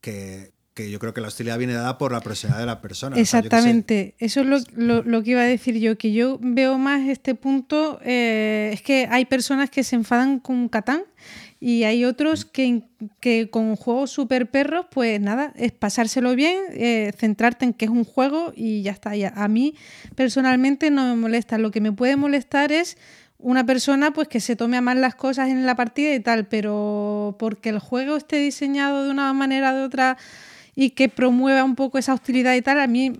que, 0.00 0.52
que 0.74 0.90
yo 0.90 0.98
creo 0.98 1.12
que 1.12 1.20
la 1.20 1.28
hostilidad 1.28 1.58
viene 1.58 1.74
dada 1.74 1.98
por 1.98 2.12
la 2.12 2.20
profesionalidad 2.20 2.62
de 2.62 2.66
la 2.66 2.80
persona. 2.80 3.18
Exactamente, 3.18 4.14
eso 4.18 4.40
es 4.40 4.72
lo, 4.74 5.22
que 5.22 5.30
iba 5.30 5.42
a 5.42 5.46
decir 5.46 5.78
yo, 5.78 5.98
que 5.98 6.12
yo 6.12 6.38
veo 6.40 6.78
más 6.78 7.08
este 7.08 7.34
punto, 7.34 8.00
eh, 8.04 8.70
es 8.72 8.82
que 8.82 9.06
hay 9.10 9.26
personas 9.26 9.70
que 9.70 9.84
se 9.84 9.96
enfadan 9.96 10.40
con 10.40 10.68
Catán 10.68 11.02
y 11.60 11.84
hay 11.84 12.04
otros 12.04 12.44
que, 12.44 12.82
que 13.20 13.50
con 13.50 13.76
juegos 13.76 14.10
super 14.10 14.50
perros, 14.50 14.86
pues 14.90 15.20
nada, 15.20 15.52
es 15.56 15.72
pasárselo 15.72 16.34
bien, 16.34 16.56
eh, 16.70 17.12
centrarte 17.16 17.66
en 17.66 17.74
que 17.74 17.84
es 17.84 17.90
un 17.90 18.04
juego 18.04 18.52
y 18.56 18.82
ya 18.82 18.92
está. 18.92 19.12
a 19.34 19.48
mí 19.48 19.74
personalmente 20.16 20.90
no 20.90 21.04
me 21.04 21.16
molesta, 21.16 21.58
lo 21.58 21.70
que 21.70 21.80
me 21.80 21.92
puede 21.92 22.16
molestar 22.16 22.72
es 22.72 22.96
una 23.42 23.66
persona 23.66 24.12
pues 24.12 24.28
que 24.28 24.40
se 24.40 24.56
tome 24.56 24.76
a 24.76 24.80
mal 24.80 25.00
las 25.00 25.14
cosas 25.16 25.50
en 25.50 25.66
la 25.66 25.74
partida 25.74 26.14
y 26.14 26.20
tal, 26.20 26.46
pero 26.46 27.36
porque 27.38 27.68
el 27.68 27.78
juego 27.78 28.16
esté 28.16 28.36
diseñado 28.36 29.04
de 29.04 29.10
una 29.10 29.32
manera 29.32 29.72
o 29.72 29.76
de 29.76 29.82
otra 29.82 30.16
y 30.74 30.90
que 30.90 31.08
promueva 31.08 31.64
un 31.64 31.76
poco 31.76 31.98
esa 31.98 32.14
hostilidad 32.14 32.54
y 32.54 32.62
tal, 32.62 32.80
a 32.80 32.86
mí, 32.86 33.12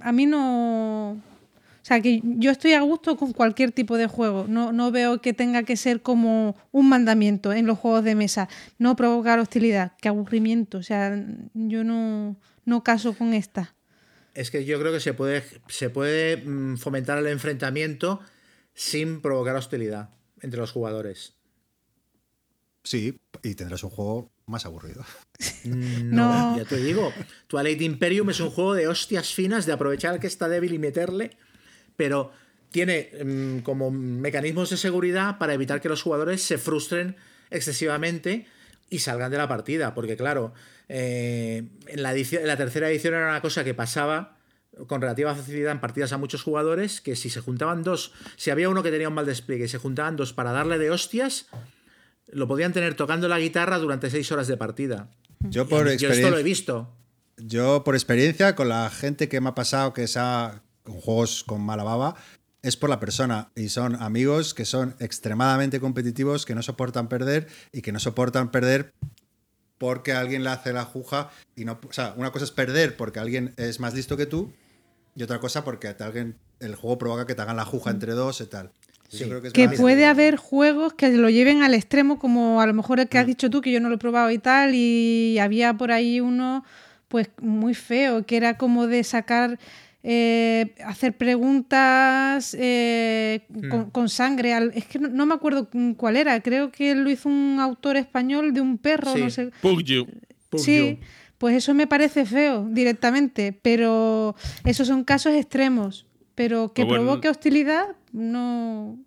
a, 0.00 0.12
mí 0.12 0.26
no... 0.26 1.12
O 1.12 1.86
sea, 1.86 2.00
que 2.00 2.22
yo 2.24 2.50
estoy 2.50 2.72
a 2.72 2.80
gusto 2.80 3.16
con 3.16 3.32
cualquier 3.32 3.70
tipo 3.70 3.98
de 3.98 4.06
juego. 4.06 4.46
No, 4.48 4.72
no 4.72 4.90
veo 4.90 5.20
que 5.20 5.34
tenga 5.34 5.64
que 5.64 5.76
ser 5.76 6.00
como 6.00 6.56
un 6.72 6.88
mandamiento 6.88 7.52
en 7.52 7.66
los 7.66 7.78
juegos 7.78 8.04
de 8.04 8.14
mesa. 8.14 8.48
No 8.78 8.96
provocar 8.96 9.38
hostilidad. 9.38 9.92
Qué 10.00 10.08
aburrimiento. 10.08 10.78
O 10.78 10.82
sea, 10.82 11.14
yo 11.52 11.84
no, 11.84 12.36
no 12.64 12.82
caso 12.82 13.12
con 13.12 13.34
esta. 13.34 13.74
Es 14.32 14.50
que 14.50 14.64
yo 14.64 14.80
creo 14.80 14.92
que 14.92 15.00
se 15.00 15.12
puede, 15.12 15.44
se 15.68 15.90
puede 15.90 16.38
mm, 16.38 16.78
fomentar 16.78 17.18
el 17.18 17.26
enfrentamiento 17.26 18.20
sin 18.72 19.20
provocar 19.20 19.54
hostilidad 19.54 20.08
entre 20.40 20.60
los 20.60 20.72
jugadores. 20.72 21.34
Sí, 22.82 23.20
y 23.42 23.54
tendrás 23.54 23.84
un 23.84 23.90
juego 23.90 24.33
más 24.46 24.66
aburrido. 24.66 25.04
No, 25.64 26.56
ya 26.56 26.64
te 26.64 26.76
digo. 26.76 27.12
Twilight 27.48 27.80
Imperium 27.80 28.30
es 28.30 28.40
un 28.40 28.50
juego 28.50 28.74
de 28.74 28.86
hostias 28.86 29.32
finas, 29.32 29.66
de 29.66 29.72
aprovechar 29.72 30.20
que 30.20 30.26
está 30.26 30.48
débil 30.48 30.74
y 30.74 30.78
meterle, 30.78 31.30
pero 31.96 32.30
tiene 32.70 33.10
mm, 33.24 33.58
como 33.60 33.90
mecanismos 33.90 34.70
de 34.70 34.76
seguridad 34.76 35.38
para 35.38 35.54
evitar 35.54 35.80
que 35.80 35.88
los 35.88 36.02
jugadores 36.02 36.42
se 36.42 36.58
frustren 36.58 37.16
excesivamente 37.50 38.46
y 38.90 38.98
salgan 38.98 39.30
de 39.30 39.38
la 39.38 39.48
partida. 39.48 39.94
Porque, 39.94 40.16
claro, 40.16 40.52
eh, 40.88 41.64
en, 41.86 42.02
la 42.02 42.14
en 42.14 42.46
la 42.46 42.56
tercera 42.56 42.90
edición 42.90 43.14
era 43.14 43.28
una 43.28 43.40
cosa 43.40 43.64
que 43.64 43.74
pasaba 43.74 44.36
con 44.86 45.00
relativa 45.00 45.34
facilidad 45.34 45.72
en 45.72 45.80
partidas 45.80 46.12
a 46.12 46.18
muchos 46.18 46.42
jugadores, 46.42 47.00
que 47.00 47.16
si 47.16 47.30
se 47.30 47.40
juntaban 47.40 47.82
dos, 47.82 48.12
si 48.36 48.50
había 48.50 48.68
uno 48.68 48.82
que 48.82 48.90
tenía 48.90 49.08
un 49.08 49.14
mal 49.14 49.26
despliegue 49.26 49.64
y 49.64 49.68
se 49.68 49.78
juntaban 49.78 50.16
dos 50.16 50.32
para 50.32 50.52
darle 50.52 50.78
de 50.78 50.90
hostias, 50.90 51.46
lo 52.28 52.48
podían 52.48 52.72
tener 52.72 52.94
tocando 52.94 53.28
la 53.28 53.38
guitarra 53.38 53.78
durante 53.78 54.10
seis 54.10 54.30
horas 54.32 54.46
de 54.46 54.56
partida. 54.56 55.10
Yo 55.40 55.68
por 55.68 55.88
experiencia. 55.88 56.12
esto 56.12 56.30
lo 56.30 56.38
he 56.38 56.42
visto. 56.42 56.90
Yo 57.36 57.84
por 57.84 57.94
experiencia, 57.94 58.54
con 58.54 58.68
la 58.68 58.88
gente 58.90 59.28
que 59.28 59.40
me 59.40 59.50
ha 59.50 59.54
pasado 59.54 59.92
que 59.92 60.06
sea 60.06 60.62
con 60.82 61.00
juegos 61.00 61.44
con 61.44 61.60
mala 61.62 61.82
baba, 61.82 62.16
es 62.62 62.76
por 62.76 62.90
la 62.90 63.00
persona. 63.00 63.50
Y 63.54 63.68
son 63.68 64.00
amigos 64.00 64.54
que 64.54 64.64
son 64.64 64.94
extremadamente 65.00 65.80
competitivos, 65.80 66.46
que 66.46 66.54
no 66.54 66.62
soportan 66.62 67.08
perder 67.08 67.48
y 67.72 67.82
que 67.82 67.92
no 67.92 68.00
soportan 68.00 68.50
perder 68.50 68.92
porque 69.78 70.12
alguien 70.12 70.44
le 70.44 70.50
hace 70.50 70.72
la 70.72 70.84
juja 70.84 71.30
y 71.56 71.64
no. 71.64 71.78
O 71.88 71.92
sea, 71.92 72.14
una 72.16 72.30
cosa 72.30 72.44
es 72.44 72.52
perder 72.52 72.96
porque 72.96 73.18
alguien 73.18 73.52
es 73.56 73.80
más 73.80 73.94
listo 73.94 74.16
que 74.16 74.26
tú, 74.26 74.52
y 75.14 75.22
otra 75.22 75.40
cosa 75.40 75.64
porque 75.64 75.94
alguien, 75.98 76.38
el 76.60 76.74
juego 76.74 76.98
provoca 76.98 77.26
que 77.26 77.34
te 77.34 77.42
hagan 77.42 77.56
la 77.56 77.64
juja 77.64 77.90
entre 77.90 78.12
dos 78.12 78.40
y 78.40 78.46
tal 78.46 78.72
que, 79.52 79.68
puede 79.70 80.06
haber 80.06 80.36
juegos 80.36 80.94
que 80.94 81.10
lo 81.10 81.30
lleven 81.30 81.62
al 81.62 81.74
extremo, 81.74 82.18
como 82.18 82.60
a 82.60 82.66
lo 82.66 82.74
mejor 82.74 83.00
el 83.00 83.08
que 83.08 83.18
has 83.18 83.24
mm. 83.24 83.28
dicho 83.28 83.50
tú, 83.50 83.60
que 83.60 83.72
yo 83.72 83.80
no 83.80 83.88
lo 83.88 83.96
he 83.96 83.98
probado 83.98 84.30
y 84.30 84.38
tal, 84.38 84.74
y 84.74 85.38
había 85.38 85.74
por 85.74 85.92
ahí 85.92 86.20
uno 86.20 86.64
pues 87.08 87.30
muy 87.40 87.74
feo, 87.74 88.26
que 88.26 88.36
era 88.36 88.56
como 88.58 88.86
de 88.86 89.04
sacar, 89.04 89.58
eh, 90.02 90.74
hacer 90.84 91.16
preguntas 91.16 92.56
eh, 92.58 93.46
mm. 93.48 93.90
con, 93.90 94.08
sangre. 94.08 94.52
es 94.74 94.86
que 94.86 94.98
no, 94.98 95.26
me 95.26 95.34
acuerdo 95.34 95.68
cuál 95.96 96.16
era, 96.16 96.40
creo 96.40 96.72
que 96.72 96.94
lo 96.94 97.10
hizo 97.10 97.28
un 97.28 97.58
autor 97.60 97.96
español 97.96 98.52
de 98.52 98.60
un 98.60 98.78
perro, 98.78 99.16
no 99.16 99.30
sé. 99.30 99.50
sí, 100.56 100.98
pues 101.38 101.56
eso 101.56 101.74
me 101.74 101.86
parece 101.86 102.24
feo 102.24 102.66
directamente, 102.70 103.52
pero 103.52 104.34
esos 104.64 104.88
son 104.88 105.04
casos 105.04 105.34
extremos. 105.34 106.06
Pero 106.34 106.72
que 106.72 106.84
provoque 106.84 107.28
hostilidad, 107.28 107.94
no. 108.12 108.98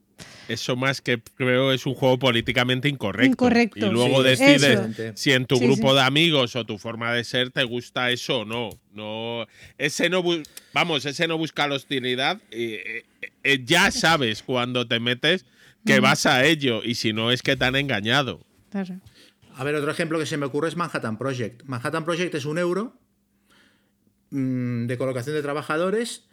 Eso 0.48 0.76
más 0.76 1.02
que 1.02 1.22
creo 1.36 1.74
es 1.74 1.86
un 1.86 1.94
juego 1.94 2.18
políticamente 2.18 2.88
incorrecto. 2.88 3.32
Incorrecto. 3.32 3.88
Y 3.88 3.90
luego 3.90 4.24
decides 4.24 4.80
si 5.16 5.34
en 5.34 5.46
tu 5.46 5.60
grupo 5.60 5.94
de 5.94 6.02
amigos 6.02 6.56
o 6.56 6.66
tu 6.66 6.78
forma 6.78 7.14
de 7.14 7.24
ser 7.24 7.52
te 7.52 7.64
gusta 7.64 8.12
eso 8.12 8.40
o 8.40 8.46
no. 8.46 8.70
No, 8.94 9.46
ese 9.78 10.10
no 10.10 10.24
vamos, 10.74 11.06
ese 11.06 11.28
no 11.28 11.38
busca 11.38 11.68
la 11.68 11.76
hostilidad. 11.76 12.42
Eh, 12.52 13.04
eh, 13.44 13.62
ya 13.64 13.92
sabes 13.92 14.42
cuando 14.42 14.88
te 14.88 15.00
metes 15.00 15.46
que 15.86 16.00
vas 16.00 16.26
a 16.26 16.46
ello 16.46 16.82
y 16.84 16.96
si 16.96 17.14
no 17.14 17.32
es 17.32 17.42
que 17.42 17.56
te 17.56 17.66
han 17.66 17.76
engañado. 17.76 18.42
A 19.56 19.64
ver, 19.64 19.76
otro 19.76 19.92
ejemplo 19.92 20.20
que 20.20 20.26
se 20.26 20.38
me 20.38 20.46
ocurre 20.46 20.70
es 20.70 20.76
Manhattan 20.76 21.18
Project. 21.18 21.64
Manhattan 21.64 22.06
Project 22.06 22.36
es 22.36 22.46
un 22.46 22.58
euro 22.58 22.94
mm, 24.30 24.86
de 24.86 24.98
colocación 24.98 25.36
de 25.36 25.42
trabajadores 25.42 26.28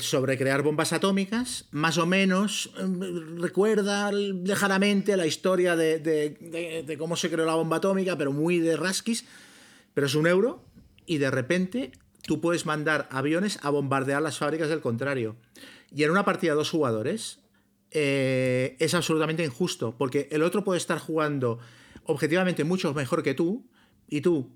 sobre 0.00 0.36
crear 0.36 0.62
bombas 0.62 0.92
atómicas, 0.92 1.66
más 1.70 1.98
o 1.98 2.06
menos 2.06 2.70
em, 2.78 3.38
recuerda 3.38 4.10
lejanamente 4.10 5.16
la 5.16 5.26
historia 5.26 5.76
de, 5.76 5.98
de, 5.98 6.98
cómo 6.98 7.16
se 7.16 7.30
creó 7.30 7.46
la 7.46 7.54
bomba 7.54 7.76
atómica, 7.76 8.16
pero 8.18 8.32
muy 8.32 8.58
de 8.58 8.76
rasquis, 8.76 9.24
pero 9.94 10.06
es 10.06 10.14
un 10.14 10.26
euro 10.26 10.64
y 11.06 11.18
de 11.18 11.30
repente 11.30 11.92
tú 12.22 12.40
puedes 12.40 12.66
mandar 12.66 13.08
aviones 13.12 13.58
a 13.62 13.70
bombardear 13.70 14.20
las 14.22 14.38
fábricas 14.38 14.68
del 14.68 14.80
contrario. 14.80 15.36
Y 15.94 16.02
en 16.02 16.10
una 16.10 16.24
partida 16.24 16.54
dos 16.54 16.70
jugadores 16.70 17.38
eh, 17.92 18.76
es 18.80 18.94
absolutamente 18.94 19.44
injusto, 19.44 19.94
porque 19.96 20.28
el 20.32 20.42
otro 20.42 20.64
puede 20.64 20.78
estar 20.78 20.98
jugando 20.98 21.60
objetivamente 22.04 22.64
mucho 22.64 22.92
mejor 22.92 23.22
que 23.22 23.34
tú, 23.34 23.64
y 24.08 24.20
tú 24.20 24.50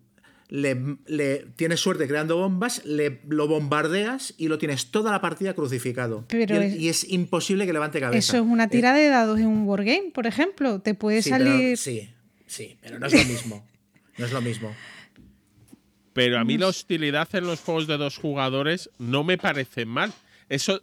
le, 0.50 1.46
tienes 1.56 1.80
suerte 1.80 2.06
creando 2.08 2.36
bombas, 2.36 2.84
le, 2.84 3.20
lo 3.28 3.46
bombardeas 3.46 4.34
y 4.36 4.48
lo 4.48 4.58
tienes 4.58 4.90
toda 4.90 5.12
la 5.12 5.20
partida 5.20 5.54
crucificado. 5.54 6.26
y, 6.30 6.88
es, 6.88 7.08
imposible 7.08 7.66
que 7.66 7.72
levante 7.72 8.00
cabeza. 8.00 8.18
Eso 8.18 8.36
es 8.44 8.50
una 8.50 8.68
tira 8.68 8.92
de 8.92 9.08
dados 9.08 9.38
en 9.38 9.46
un 9.46 9.66
wargame, 9.66 10.10
por 10.12 10.26
ejemplo. 10.26 10.80
Te 10.80 10.94
puede 10.94 11.22
salir. 11.22 11.76
sí, 11.78 12.10
sí, 12.46 12.76
pero 12.82 12.98
no 12.98 13.06
es 13.06 13.12
lo 13.12 13.24
mismo. 13.24 13.66
no 14.18 14.26
es 14.26 14.32
lo 14.32 14.40
mismo. 14.40 14.74
Pero 16.12 16.40
a 16.40 16.44
mí 16.44 16.58
la 16.58 16.66
hostilidad 16.66 17.28
en 17.36 17.46
los 17.46 17.60
juegos 17.60 17.86
de 17.86 17.96
dos 17.96 18.18
jugadores 18.18 18.90
no 18.98 19.22
me 19.22 19.38
parece 19.38 19.86
mal. 19.86 20.12
Eso 20.48 20.80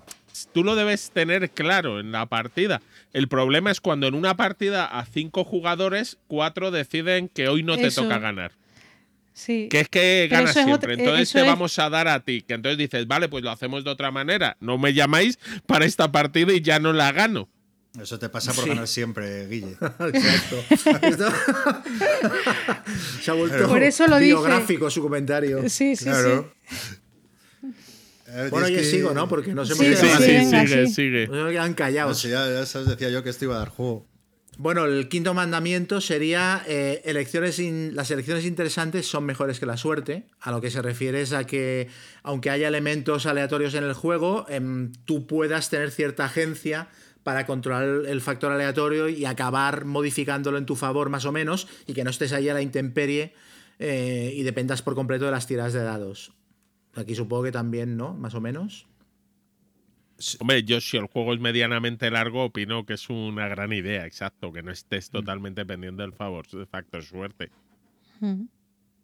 tú 0.53 0.63
lo 0.63 0.75
debes 0.75 1.11
tener 1.11 1.49
claro 1.51 1.99
en 1.99 2.13
la 2.13 2.25
partida. 2.27 2.81
El 3.11 3.27
problema 3.27 3.69
es 3.69 3.81
cuando 3.81 4.07
en 4.07 4.15
una 4.15 4.37
partida 4.37 4.85
a 4.85 5.05
cinco 5.05 5.43
jugadores, 5.43 6.17
cuatro 6.27 6.71
deciden 6.71 7.27
que 7.27 7.49
hoy 7.49 7.61
no 7.61 7.75
te 7.75 7.91
toca 7.91 8.19
ganar. 8.19 8.53
Sí. 9.37 9.67
Que 9.69 9.81
es 9.81 9.89
que 9.89 10.27
ganas 10.31 10.53
siempre. 10.53 10.95
entonces 10.95 11.31
te 11.31 11.43
vamos 11.43 11.77
a 11.77 11.91
dar 11.91 12.07
a 12.07 12.21
ti. 12.21 12.41
Que 12.41 12.55
entonces 12.55 12.79
dices, 12.79 13.05
vale, 13.07 13.29
pues 13.29 13.43
lo 13.43 13.51
hacemos 13.51 13.83
de 13.83 13.91
otra 13.91 14.09
manera. 14.09 14.57
No 14.59 14.79
me 14.79 14.95
llamáis 14.95 15.37
para 15.67 15.85
esta 15.85 16.11
partida 16.11 16.53
y 16.53 16.61
ya 16.61 16.79
no 16.79 16.91
la 16.91 17.11
gano. 17.11 17.47
Eso 18.01 18.17
te 18.17 18.29
pasa 18.29 18.51
por 18.53 18.67
ganar 18.67 18.87
siempre, 18.87 19.47
Guille. 19.47 19.73
Exacto. 19.99 20.63
Se 23.21 23.29
ha 23.29 23.35
vuelto 23.35 23.67
por 23.67 23.83
eso 23.83 24.07
lo 24.07 24.17
biográfico 24.17 24.89
su 24.89 25.03
comentario. 25.03 25.69
Sí, 25.69 25.95
sí, 25.95 26.05
sí. 26.05 26.81
Bueno, 28.49 28.67
yo 28.69 28.83
sigo, 28.83 29.13
¿no? 29.13 29.29
Porque 29.29 29.53
no 29.53 29.65
se 29.65 29.75
me 29.75 29.95
sí, 29.95 29.95
sí, 29.95 30.07
sí, 30.17 30.45
sigue, 30.45 30.87
sigue. 30.87 31.27
No 31.27 31.47
quedan 31.49 31.75
callados. 31.75 32.23
ya, 32.23 32.49
ya 32.49 32.65
sabes, 32.65 32.87
decía 32.87 33.09
yo 33.09 33.23
que 33.23 33.29
esto 33.29 33.45
iba 33.45 33.55
a 33.55 33.59
dar 33.59 33.69
juego. 33.69 34.07
Bueno, 34.59 34.85
el 34.85 35.07
quinto 35.07 35.35
mandamiento 35.35 36.01
sería 36.01 36.63
eh, 36.67 37.03
elecciones 37.05 37.59
las 37.93 38.09
elecciones 38.09 38.43
interesantes 38.43 39.05
son 39.05 39.23
mejores 39.23 39.59
que 39.59 39.67
la 39.67 39.77
suerte. 39.77 40.25
A 40.41 40.49
lo 40.49 40.61
que 40.61 40.71
se 40.71 40.81
refiere 40.81 41.21
es 41.21 41.31
a 41.31 41.45
que, 41.45 41.89
aunque 42.23 42.49
haya 42.49 42.67
elementos 42.67 43.27
aleatorios 43.27 43.75
en 43.75 43.83
el 43.83 43.93
juego, 43.93 44.47
em, 44.49 44.93
tú 45.05 45.27
puedas 45.27 45.69
tener 45.69 45.91
cierta 45.91 46.25
agencia 46.25 46.89
para 47.21 47.45
controlar 47.45 48.07
el 48.07 48.19
factor 48.19 48.51
aleatorio 48.51 49.09
y 49.09 49.25
acabar 49.25 49.85
modificándolo 49.85 50.57
en 50.57 50.65
tu 50.65 50.75
favor 50.75 51.09
más 51.09 51.25
o 51.25 51.31
menos 51.31 51.67
y 51.85 51.93
que 51.93 52.03
no 52.03 52.09
estés 52.09 52.33
ahí 52.33 52.49
a 52.49 52.55
la 52.55 52.63
intemperie 52.63 53.35
eh, 53.77 54.33
y 54.33 54.41
dependas 54.41 54.81
por 54.81 54.95
completo 54.95 55.25
de 55.25 55.31
las 55.31 55.45
tiradas 55.45 55.73
de 55.73 55.83
dados. 55.83 56.31
Aquí 56.95 57.13
supongo 57.13 57.43
que 57.43 57.51
también, 57.51 57.95
¿no? 57.95 58.15
Más 58.15 58.33
o 58.33 58.41
menos. 58.41 58.87
Hombre, 60.39 60.63
yo 60.63 60.81
si 60.81 60.97
el 60.97 61.05
juego 61.05 61.33
es 61.33 61.39
medianamente 61.39 62.09
largo, 62.09 62.45
opino 62.45 62.85
que 62.85 62.93
es 62.93 63.09
una 63.09 63.47
gran 63.47 63.71
idea, 63.73 64.05
exacto, 64.05 64.51
que 64.51 64.63
no 64.63 64.71
estés 64.71 65.09
mm. 65.09 65.11
totalmente 65.11 65.65
pendiente 65.65 66.01
del 66.01 66.13
favor, 66.13 66.47
de 66.47 66.65
factor 66.65 67.03
suerte. 67.03 67.51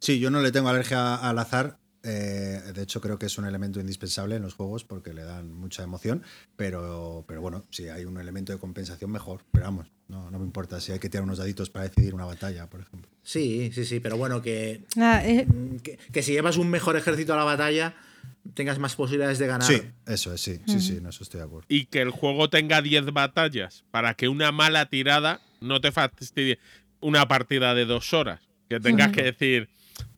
Sí, 0.00 0.18
yo 0.18 0.30
no 0.30 0.40
le 0.40 0.50
tengo 0.50 0.68
alergia 0.68 1.14
al 1.14 1.38
azar. 1.38 1.78
Eh, 2.02 2.60
de 2.74 2.82
hecho, 2.82 3.00
creo 3.00 3.18
que 3.18 3.26
es 3.26 3.38
un 3.38 3.46
elemento 3.46 3.80
indispensable 3.80 4.36
en 4.36 4.42
los 4.42 4.54
juegos 4.54 4.84
porque 4.84 5.14
le 5.14 5.22
dan 5.22 5.52
mucha 5.52 5.82
emoción. 5.82 6.22
Pero, 6.56 7.24
pero 7.26 7.40
bueno, 7.40 7.64
si 7.70 7.88
hay 7.88 8.04
un 8.04 8.18
elemento 8.18 8.52
de 8.52 8.58
compensación, 8.58 9.10
mejor. 9.10 9.42
Pero 9.52 9.64
vamos, 9.64 9.92
no, 10.08 10.30
no 10.30 10.38
me 10.38 10.44
importa 10.44 10.80
si 10.80 10.92
hay 10.92 10.98
que 10.98 11.08
tirar 11.08 11.24
unos 11.24 11.38
daditos 11.38 11.70
para 11.70 11.88
decidir 11.88 12.14
una 12.14 12.26
batalla, 12.26 12.68
por 12.68 12.80
ejemplo. 12.80 13.10
Sí, 13.22 13.70
sí, 13.72 13.86
sí, 13.86 14.00
pero 14.00 14.18
bueno, 14.18 14.42
que, 14.42 14.84
eh. 15.00 15.46
que, 15.82 15.96
que 15.96 16.22
si 16.22 16.32
llevas 16.32 16.58
un 16.58 16.68
mejor 16.68 16.96
ejército 16.96 17.32
a 17.32 17.36
la 17.36 17.44
batalla 17.44 17.94
tengas 18.54 18.78
más 18.78 18.94
posibilidades 18.96 19.38
de 19.38 19.46
ganar. 19.46 19.66
Sí, 19.66 19.82
eso 20.06 20.32
es, 20.32 20.40
sí, 20.40 20.60
sí, 20.66 20.80
sí, 20.80 20.98
no, 21.00 21.10
eso 21.10 21.22
estoy 21.22 21.38
de 21.38 21.46
acuerdo. 21.46 21.66
Y 21.68 21.86
que 21.86 22.00
el 22.00 22.10
juego 22.10 22.50
tenga 22.50 22.82
10 22.82 23.12
batallas 23.12 23.84
para 23.90 24.14
que 24.14 24.28
una 24.28 24.52
mala 24.52 24.86
tirada 24.86 25.40
no 25.60 25.80
te 25.80 25.92
fastidie 25.92 26.58
una 27.00 27.26
partida 27.28 27.74
de 27.74 27.84
dos 27.84 28.12
horas. 28.12 28.40
Que 28.68 28.80
tengas 28.80 29.12
que 29.12 29.22
decir, 29.22 29.68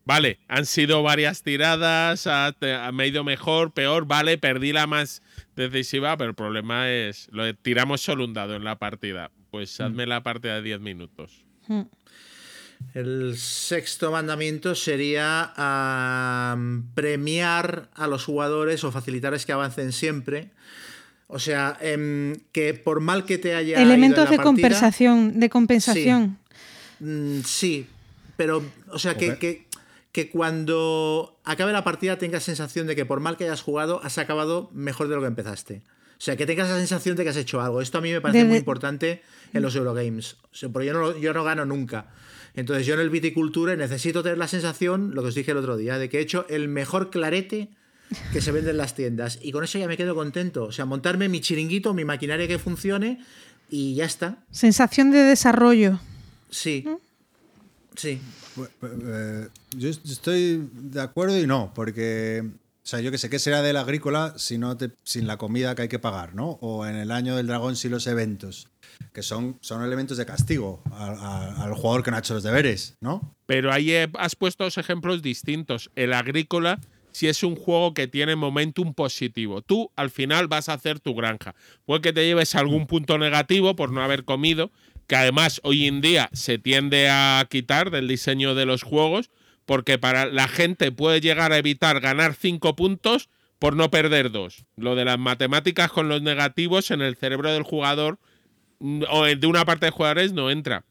vale, 0.05 0.39
han 0.49 0.67
sido 0.67 1.03
varias 1.03 1.43
tiradas, 1.43 2.27
ha, 2.27 2.55
me 2.93 3.03
ha 3.03 3.07
ido 3.07 3.25
mejor, 3.25 3.73
peor, 3.73 4.07
vale, 4.07 4.39
perdí 4.39 4.73
la 4.73 4.87
más 4.87 5.23
decisiva, 5.57 6.17
pero 6.17 6.31
el 6.31 6.37
problema 6.37 6.91
es, 6.91 7.29
lo 7.33 7.45
de, 7.45 7.55
tiramos 7.55 8.01
solo 8.01 8.25
un 8.25 8.35
dado 8.35 8.55
en 8.55 8.65
la 8.65 8.79
partida. 8.79 9.31
Pues 9.51 9.81
hazme 9.81 10.07
la 10.07 10.23
partida 10.23 10.57
de 10.57 10.63
10 10.63 10.81
minutos. 10.81 11.45
El 12.95 13.37
sexto 13.37 14.11
mandamiento 14.11 14.75
sería 14.75 15.53
premiar 16.95 17.91
a 17.95 18.07
los 18.07 18.25
jugadores 18.25 18.85
o 18.85 18.93
facilitarles 18.93 19.45
que 19.45 19.53
avancen 19.53 19.93
siempre. 19.93 20.51
O 21.29 21.39
sea, 21.39 21.77
em, 21.81 22.37
que 22.53 22.75
por 22.75 23.01
mal 23.01 23.25
que 23.25 23.39
te 23.39 23.55
haya. 23.55 23.83
Elementos 23.83 24.31
de 24.31 24.39
compensación. 24.39 25.41
De 25.41 25.51
compensación. 25.51 26.39
Mm, 27.01 27.41
sí, 27.45 27.87
pero, 28.37 28.65
o 28.89 28.99
sea, 28.99 29.17
que, 29.17 29.37
que, 29.37 29.67
que, 30.13 30.31
cuando 30.31 31.39
acabe 31.45 31.73
la 31.73 31.85
partida 31.85 32.17
tengas 32.17 32.45
sensación 32.45 32.87
de 32.87 32.95
que 32.95 33.05
por 33.05 33.21
mal 33.21 33.37
que 33.37 33.45
hayas 33.45 33.61
jugado, 33.61 34.01
has 34.05 34.19
acabado 34.19 34.71
mejor 34.73 35.09
de 35.09 35.17
lo 35.17 35.21
que 35.21 35.27
empezaste. 35.27 35.83
O 36.19 36.21
sea, 36.21 36.37
que 36.37 36.47
tengas 36.47 36.71
la 36.71 36.79
sensación 36.79 37.17
de 37.17 37.25
que 37.25 37.31
has 37.31 37.37
hecho 37.37 37.61
algo. 37.61 37.83
Esto 37.83 37.99
a 37.99 38.01
mí 38.01 38.11
me 38.11 38.23
parece 38.23 38.45
muy 38.45 38.57
importante 38.57 39.23
en 39.53 39.63
los 39.63 39.77
Eurogames. 39.77 40.37
porque 40.73 40.87
yo 40.87 40.95
no, 40.95 41.19
yo 41.19 41.35
no 41.35 41.45
gano 41.45 41.67
nunca. 41.67 42.07
Entonces 42.57 42.87
yo 42.87 42.95
en 42.95 43.01
el 43.01 43.11
viticultura 43.11 43.77
necesito 43.77 44.23
tener 44.23 44.39
la 44.39 44.49
sensación, 44.49 45.15
lo 45.15 45.23
que 45.23 45.29
os 45.29 45.35
dije 45.35 45.51
el 45.51 45.59
otro 45.59 45.77
día, 45.77 45.99
de 45.99 46.09
que 46.09 46.19
he 46.19 46.23
hecho 46.23 46.47
el 46.49 46.69
mejor 46.69 47.11
clarete 47.11 47.69
que 48.33 48.41
se 48.41 48.51
vende 48.51 48.71
en 48.71 48.79
las 48.79 48.95
tiendas. 48.95 49.39
Y 49.43 49.53
con 49.53 49.63
eso 49.63 49.79
ya 49.79 49.87
me 49.87 49.97
quedo 49.97 50.15
contento. 50.15 50.65
O 50.65 50.73
sea, 50.73 50.87
montarme 50.87 51.29
mi 51.29 51.41
chiringuito, 51.41 51.93
mi 51.93 52.05
maquinaria 52.05 52.49
que 52.49 52.59
funcione 52.59 53.23
y 53.69 53.95
ya 53.95 54.07
está. 54.07 54.39
Sensación 54.51 55.11
de 55.11 55.19
desarrollo. 55.19 56.01
Sí. 56.51 56.85
¿Mm? 56.87 56.97
Sí. 57.97 58.21
Eh, 58.83 59.49
yo 59.77 59.89
estoy 59.91 60.69
de 60.73 61.01
acuerdo 61.01 61.39
y 61.39 61.47
no, 61.47 61.73
porque, 61.75 62.43
o 62.43 62.87
sea, 62.87 63.01
yo 63.01 63.11
que 63.11 63.19
sé, 63.19 63.29
¿qué 63.29 63.39
será 63.39 63.61
del 63.61 63.77
agrícola 63.77 64.35
si 64.39 64.57
no 64.57 64.77
sin 65.03 65.27
la 65.27 65.37
comida 65.37 65.75
que 65.75 65.83
hay 65.83 65.89
que 65.89 65.99
pagar, 65.99 66.35
¿no? 66.35 66.59
O 66.63 66.87
en 66.87 66.97
el 66.97 67.11
año 67.11 67.37
del 67.37 67.47
dragón 67.47 67.77
si 67.77 67.89
los 67.89 68.07
eventos 68.07 68.69
que 69.13 69.23
son, 69.23 69.59
son 69.61 69.85
elementos 69.85 70.17
de 70.19 70.27
castigo 70.27 70.83
al 70.93 71.75
jugador 71.75 72.03
que 72.03 72.11
no 72.11 72.17
ha 72.17 72.21
hecho 72.21 72.35
los 72.35 72.43
deberes, 72.43 72.97
¿no? 73.01 73.35
Pero 73.47 73.73
ahí 73.73 73.93
has 74.19 74.37
puesto 74.37 74.65
dos 74.65 74.79
ejemplos 74.79 75.23
distintos. 75.23 75.91
El 75.95 76.13
agrícola 76.13 76.81
si 77.17 77.29
es 77.29 77.43
un 77.43 77.57
juego 77.57 77.95
que 77.95 78.09
tiene 78.09 78.37
momentum 78.37 78.93
positivo. 78.93 79.63
Tú 79.63 79.91
al 79.97 80.11
final 80.11 80.49
vas 80.49 80.69
a 80.69 80.75
hacer 80.75 81.01
tu 81.01 81.15
granja. 81.15 81.55
Puede 81.87 82.03
que 82.03 82.13
te 82.13 82.27
lleves 82.27 82.55
algún 82.55 82.87
punto 82.87 83.17
negativo 83.17 83.75
por 83.75 83.91
no 83.91 84.03
haber 84.03 84.27
comido, 84.27 84.71
que 85.07 85.17
además 85.17 85.63
hoy 85.65 85.87
en 85.87 86.03
día 86.03 86.29
se 86.35 86.59
tiende 86.59 87.09
a 87.09 87.47
quitar 87.49 87.91
del 87.91 88.07
diseño 88.07 88.55
de 88.55 88.67
los 88.67 88.83
juegos, 88.83 89.31
porque 89.65 89.99
para 89.99 90.27
la 90.27 90.47
gente 90.47 90.93
puede 90.93 91.23
llegar 91.23 91.53
a 91.53 91.57
evitar 91.57 92.01
ganar 92.01 92.35
cinco 92.35 92.77
puntos 92.77 93.31
por 93.59 93.77
no 93.77 93.91
perder 93.91 94.31
dos. 94.31 94.67
Lo 94.77 94.95
de 94.95 95.07
las 95.07 95.19
matemáticas 95.19 95.91
con 95.91 96.11
los 96.11 96.21
negativos 96.21 96.91
en 96.91 97.01
el 97.01 97.17
cerebro 97.17 97.51
del 97.51 97.63
jugador 97.63 98.19
o 98.81 99.25
de 99.25 99.47
una 99.47 99.65
parte 99.65 99.87
de 99.87 99.93
jugadores 99.93 100.33
no 100.33 100.51
entra. 100.51 100.85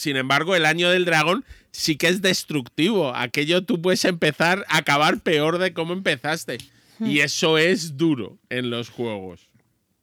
Sin 0.00 0.16
embargo, 0.16 0.56
el 0.56 0.64
año 0.64 0.88
del 0.90 1.04
dragón 1.04 1.44
sí 1.72 1.96
que 1.96 2.08
es 2.08 2.22
destructivo. 2.22 3.14
Aquello 3.14 3.64
tú 3.64 3.82
puedes 3.82 4.04
empezar 4.04 4.64
a 4.68 4.78
acabar 4.78 5.20
peor 5.20 5.58
de 5.58 5.74
cómo 5.74 5.92
empezaste. 5.92 6.58
Hmm. 6.98 7.06
Y 7.06 7.20
eso 7.20 7.58
es 7.58 7.96
duro 7.96 8.38
en 8.48 8.70
los 8.70 8.88
juegos. 8.88 9.50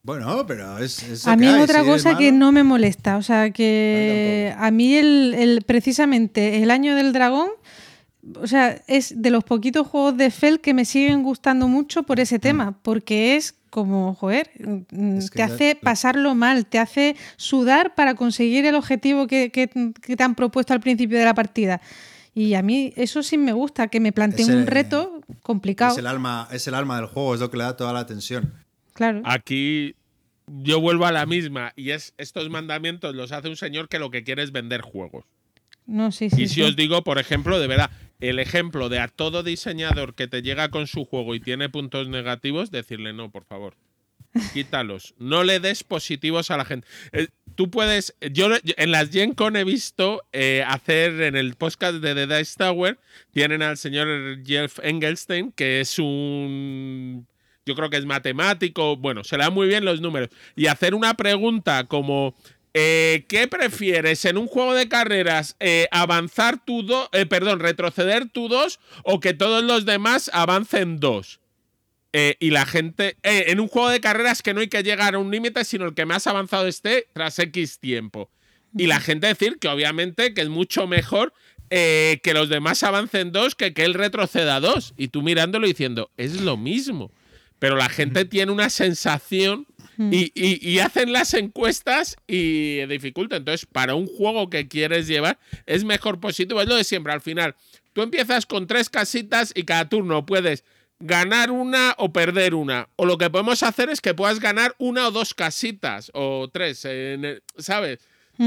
Bueno, 0.03 0.45
pero 0.47 0.77
es. 0.77 1.27
a 1.27 1.35
mí 1.35 1.47
otra 1.47 1.83
cosa 1.83 2.17
que 2.17 2.31
no 2.31 2.51
me 2.51 2.63
molesta. 2.63 3.17
O 3.17 3.23
sea, 3.23 3.51
que 3.51 4.53
a 4.57 4.71
mí 4.71 4.95
el, 4.95 5.63
precisamente 5.65 6.61
el 6.61 6.71
año 6.71 6.95
del 6.95 7.11
dragón. 7.11 7.49
O 8.39 8.45
sea, 8.45 8.83
es 8.87 9.21
de 9.21 9.31
los 9.31 9.45
poquitos 9.45 9.87
juegos 9.87 10.17
de 10.17 10.29
Fel 10.31 10.59
que 10.59 10.73
me 10.73 10.85
siguen 10.85 11.23
gustando 11.23 11.67
mucho 11.67 12.03
por 12.03 12.19
ese 12.19 12.37
hmm. 12.37 12.41
tema, 12.41 12.79
porque 12.83 13.35
es 13.35 13.56
como, 13.69 14.15
joder, 14.15 14.49
mm, 14.59 15.19
te 15.33 15.43
hace 15.43 15.75
pasarlo 15.75 16.35
mal, 16.35 16.65
te 16.65 16.79
hace 16.79 17.15
sudar 17.35 17.95
para 17.95 18.15
conseguir 18.15 18.65
el 18.65 18.75
objetivo 18.75 19.27
que, 19.27 19.49
te 19.49 20.23
han 20.23 20.35
propuesto 20.35 20.73
al 20.73 20.79
principio 20.79 21.17
de 21.17 21.25
la 21.25 21.33
partida. 21.33 21.81
Y 22.33 22.53
a 22.53 22.61
mí 22.61 22.93
eso 22.95 23.23
sí 23.23 23.37
me 23.37 23.51
gusta, 23.51 23.87
que 23.87 23.99
me 23.99 24.11
planteen 24.11 24.55
un 24.55 24.67
reto 24.67 25.21
complicado. 25.41 25.93
Es 25.93 25.97
el, 25.97 26.07
alma, 26.07 26.47
es 26.51 26.67
el 26.67 26.75
alma 26.75 26.97
del 26.97 27.07
juego, 27.07 27.33
es 27.33 27.39
lo 27.39 27.49
que 27.49 27.57
le 27.57 27.63
da 27.63 27.75
toda 27.75 27.93
la 27.93 28.05
tensión. 28.05 28.53
Claro. 28.93 29.21
Aquí 29.25 29.95
yo 30.47 30.79
vuelvo 30.79 31.05
a 31.05 31.11
la 31.11 31.25
misma, 31.25 31.73
y 31.75 31.91
es 31.91 32.13
estos 32.17 32.49
mandamientos 32.49 33.15
los 33.15 33.31
hace 33.31 33.49
un 33.49 33.57
señor 33.57 33.89
que 33.89 33.99
lo 33.99 34.11
que 34.11 34.23
quiere 34.23 34.43
es 34.43 34.51
vender 34.51 34.81
juegos. 34.81 35.25
No, 35.85 36.11
sí, 36.11 36.29
sí, 36.29 36.43
y 36.43 36.47
si 36.47 36.61
os 36.63 36.75
digo, 36.75 37.03
por 37.03 37.17
ejemplo, 37.17 37.59
de 37.59 37.67
verdad, 37.67 37.89
el 38.19 38.39
ejemplo 38.39 38.89
de 38.89 38.99
a 38.99 39.07
todo 39.07 39.43
diseñador 39.43 40.15
que 40.15 40.27
te 40.27 40.41
llega 40.41 40.69
con 40.69 40.87
su 40.87 41.05
juego 41.05 41.35
y 41.35 41.39
tiene 41.39 41.69
puntos 41.69 42.07
negativos, 42.07 42.71
decirle 42.71 43.13
no, 43.13 43.31
por 43.31 43.45
favor. 43.45 43.75
Quítalos. 44.53 45.15
No 45.17 45.43
le 45.43 45.59
des 45.59 45.83
positivos 45.83 46.51
a 46.51 46.57
la 46.57 46.65
gente. 46.65 46.87
Eh, 47.11 47.27
tú 47.55 47.69
puedes. 47.69 48.15
Yo 48.31 48.49
en 48.63 48.91
las 48.91 49.09
Gen 49.09 49.33
Con 49.33 49.55
he 49.55 49.63
visto 49.63 50.23
eh, 50.31 50.63
hacer 50.67 51.21
en 51.21 51.35
el 51.35 51.55
podcast 51.55 51.95
de 51.95 52.13
The 52.13 52.37
Dice 52.37 52.55
Tower. 52.57 52.99
Tienen 53.31 53.61
al 53.61 53.77
señor 53.77 54.43
Jeff 54.45 54.79
Engelstein, 54.83 55.51
que 55.51 55.81
es 55.81 55.99
un. 55.99 57.27
Yo 57.65 57.75
creo 57.75 57.89
que 57.89 57.97
es 57.97 58.05
matemático. 58.05 58.95
Bueno, 58.95 59.23
se 59.23 59.37
le 59.37 59.43
dan 59.43 59.53
muy 59.53 59.67
bien 59.67 59.83
los 59.83 60.01
números. 60.01 60.29
Y 60.55 60.67
hacer 60.67 60.93
una 60.93 61.15
pregunta 61.15 61.85
como. 61.85 62.35
Eh, 62.79 63.25
¿Qué 63.27 63.47
prefieres 63.47 64.23
en 64.25 64.37
un 64.37 64.45
juego 64.45 64.75
de 64.75 64.87
carreras? 64.87 65.55
¿Avanzar 65.89 66.63
tu 66.63 66.83
dos? 66.83 67.09
perdón, 67.27 67.59
retroceder 67.59 68.29
tu 68.29 68.49
dos 68.49 68.79
o 69.03 69.19
que 69.19 69.33
todos 69.33 69.63
los 69.63 69.85
demás 69.85 70.29
avancen 70.31 70.99
dos? 70.99 71.39
Eh, 72.13 72.35
y 72.39 72.49
la 72.51 72.65
gente. 72.65 73.17
Eh, 73.23 73.45
en 73.47 73.59
un 73.59 73.67
juego 73.67 73.89
de 73.89 73.99
carreras 73.99 74.41
que 74.41 74.53
no 74.53 74.61
hay 74.61 74.69
que 74.69 74.81
llegar 74.81 75.15
a 75.15 75.19
un 75.19 75.29
límite, 75.29 75.63
sino 75.65 75.85
el 75.85 75.93
que 75.93 76.05
más 76.05 76.25
avanzado 76.25 76.67
esté 76.67 77.07
tras 77.13 77.37
X 77.37 77.79
tiempo. 77.79 78.31
Y 78.75 78.87
la 78.87 78.99
gente 78.99 79.27
decir 79.27 79.57
que 79.59 79.67
obviamente 79.67 80.33
que 80.33 80.41
es 80.41 80.49
mucho 80.49 80.87
mejor 80.87 81.31
eh, 81.69 82.19
que 82.23 82.33
los 82.33 82.49
demás 82.49 82.81
avancen 82.83 83.31
dos 83.31 83.53
que 83.53 83.73
que 83.73 83.85
él 83.85 83.93
retroceda 83.93 84.59
dos. 84.59 84.93
Y 84.97 85.09
tú 85.09 85.21
mirándolo 85.21 85.67
diciendo, 85.67 86.09
es 86.17 86.41
lo 86.41 86.57
mismo. 86.57 87.11
Pero 87.59 87.75
la 87.75 87.89
gente 87.89 88.25
tiene 88.25 88.51
una 88.51 88.69
sensación 88.69 89.67
y, 89.97 90.31
y, 90.35 90.79
hacen 90.79 91.11
las 91.11 91.33
encuestas 91.33 92.15
y 92.27 92.85
dificulta. 92.85 93.37
Entonces, 93.37 93.65
para 93.65 93.95
un 93.95 94.07
juego 94.07 94.49
que 94.49 94.67
quieres 94.67 95.07
llevar, 95.07 95.39
es 95.65 95.83
mejor 95.83 96.19
positivo. 96.19 96.61
Es 96.61 96.67
lo 96.67 96.75
de 96.75 96.83
siempre. 96.83 97.13
Al 97.13 97.21
final, 97.21 97.55
tú 97.93 98.01
empiezas 98.01 98.45
con 98.45 98.67
tres 98.67 98.89
casitas 98.89 99.51
y 99.55 99.63
cada 99.63 99.89
turno 99.89 100.25
puedes 100.25 100.63
ganar 100.99 101.51
una 101.51 101.95
o 101.97 102.11
perder 102.11 102.53
una. 102.55 102.89
O 102.95 103.05
lo 103.05 103.17
que 103.17 103.29
podemos 103.29 103.63
hacer 103.63 103.89
es 103.89 104.01
que 104.01 104.13
puedas 104.13 104.39
ganar 104.39 104.75
una 104.77 105.07
o 105.07 105.11
dos 105.11 105.33
casitas 105.33 106.11
o 106.13 106.49
tres, 106.51 106.87
¿sabes? 107.57 107.99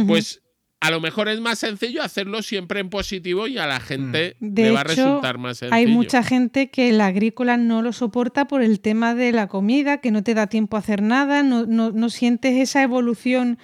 Pues 0.07 0.41
a 0.81 0.91
lo 0.91 1.01
mejor 1.01 1.29
es 1.29 1.41
más 1.41 1.59
sencillo 1.59 2.03
hacerlo 2.03 2.43
siempre 2.43 2.81
en 2.81 2.89
positivo 2.89 3.47
y 3.47 3.59
a 3.59 3.67
la 3.67 3.81
gente 3.81 4.37
mm. 4.41 4.55
le 4.55 4.71
va 4.71 4.81
a 4.81 4.85
resultar 4.85 5.39
más 5.39 5.59
sencillo. 5.59 5.77
Hay 5.77 5.87
mucha 5.87 6.23
gente 6.23 6.71
que 6.71 6.91
la 6.93 7.07
agrícola 7.07 7.59
no 7.59 7.83
lo 7.83 7.93
soporta 7.93 8.49
por 8.49 8.63
el 8.63 8.81
tema 8.81 9.15
de 9.15 9.33
la 9.33 9.47
comida, 9.47 9.99
que 9.99 10.11
no 10.11 10.23
te 10.23 10.35
da 10.35 10.47
tiempo 10.47 10.77
a 10.77 10.81
hacer 10.81 11.03
nada, 11.03 11.43
no, 11.43 11.67
no, 11.67 12.11
sientes 12.11 12.57
esa 12.57 12.83
evolución. 12.83 13.59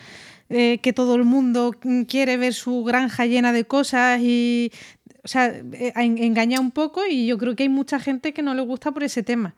Eh, 0.49 0.79
que 0.81 0.93
todo 0.93 1.17
el 1.17 1.25
mundo 1.25 1.75
quiere 2.07 2.37
ver 2.37 2.55
su 2.55 2.85
granja 2.85 3.27
llena 3.27 3.53
de 3.53 3.65
cosas 3.65 4.21
y 4.23 4.71
o 5.25 5.29
sea, 5.29 5.49
eh, 5.49 5.93
engaña 5.97 6.61
un 6.61 6.71
poco 6.71 7.05
y 7.05 7.27
yo 7.27 7.37
creo 7.37 7.57
que 7.57 7.65
hay 7.65 7.69
mucha 7.69 7.99
gente 7.99 8.33
que 8.33 8.43
no 8.43 8.55
le 8.55 8.63
gusta 8.63 8.93
por 8.93 9.03
ese 9.03 9.25
tema. 9.25 9.57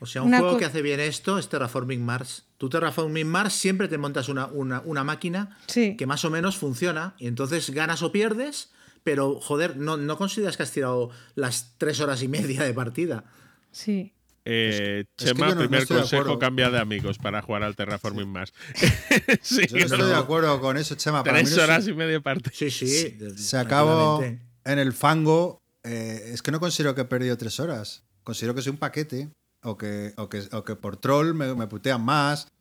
O 0.00 0.06
sea, 0.06 0.22
un 0.22 0.36
juego 0.36 0.58
que 0.58 0.64
hace 0.64 0.82
bien 0.82 1.00
esto 1.00 1.38
es 1.38 1.48
Terraforming 1.48 2.04
Mars. 2.04 2.44
Tú 2.58 2.68
Terraforming 2.68 3.26
Mars 3.26 3.54
siempre 3.54 3.88
te 3.88 3.98
montas 3.98 4.28
una, 4.28 4.46
una, 4.46 5.04
máquina 5.04 5.58
que 5.72 6.06
más 6.06 6.24
o 6.24 6.30
menos 6.30 6.56
funciona 6.56 7.14
y 7.18 7.26
entonces 7.26 7.70
ganas 7.70 8.02
o 8.02 8.12
pierdes, 8.12 8.70
pero 9.04 9.40
joder, 9.40 9.76
no, 9.76 9.96
no 9.96 10.16
consideras 10.16 10.56
que 10.56 10.62
has 10.62 10.72
tirado 10.72 11.10
las 11.34 11.74
tres 11.78 12.00
horas 12.00 12.22
y 12.22 12.28
media 12.28 12.62
de 12.62 12.74
partida. 12.74 13.24
Sí. 13.70 14.12
Eh, 14.48 15.06
Chema, 15.16 15.56
primer 15.56 15.88
consejo, 15.88 16.38
cambia 16.38 16.70
de 16.70 16.78
amigos 16.78 17.18
para 17.18 17.42
jugar 17.42 17.64
al 17.64 17.74
Terraforming 17.74 18.28
Mars. 18.28 18.54
sí, 19.42 19.66
yo 19.68 19.78
no 19.78 19.84
estoy 19.84 20.06
de 20.06 20.14
acuerdo 20.14 20.60
con 20.60 20.76
eso, 20.76 20.94
Chema. 20.94 21.24
Tres 21.24 21.58
horas 21.58 21.88
y 21.88 21.92
media 21.92 22.12
de 22.12 22.20
partida. 22.20 22.52
Sí, 22.54 22.70
sí. 22.70 23.18
Se 23.36 23.58
acabó 23.58 24.22
en 24.22 24.78
el 24.78 24.92
fango, 24.92 25.60
eh, 25.82 26.30
es 26.32 26.42
que 26.42 26.52
no 26.52 26.60
considero 26.60 26.94
que 26.94 27.00
he 27.00 27.04
perdido 27.06 27.36
tres 27.36 27.58
horas. 27.58 28.04
Considero 28.22 28.54
que 28.54 28.62
soy 28.62 28.70
un 28.70 28.78
paquete. 28.78 29.30
O 29.66 29.76
que, 29.76 30.14
o 30.16 30.28
que, 30.28 30.42
o 30.52 30.62
que 30.62 30.76
por 30.76 30.96
troll 30.96 31.34
me, 31.34 31.66
putean 31.66 32.00
más. 32.00 32.52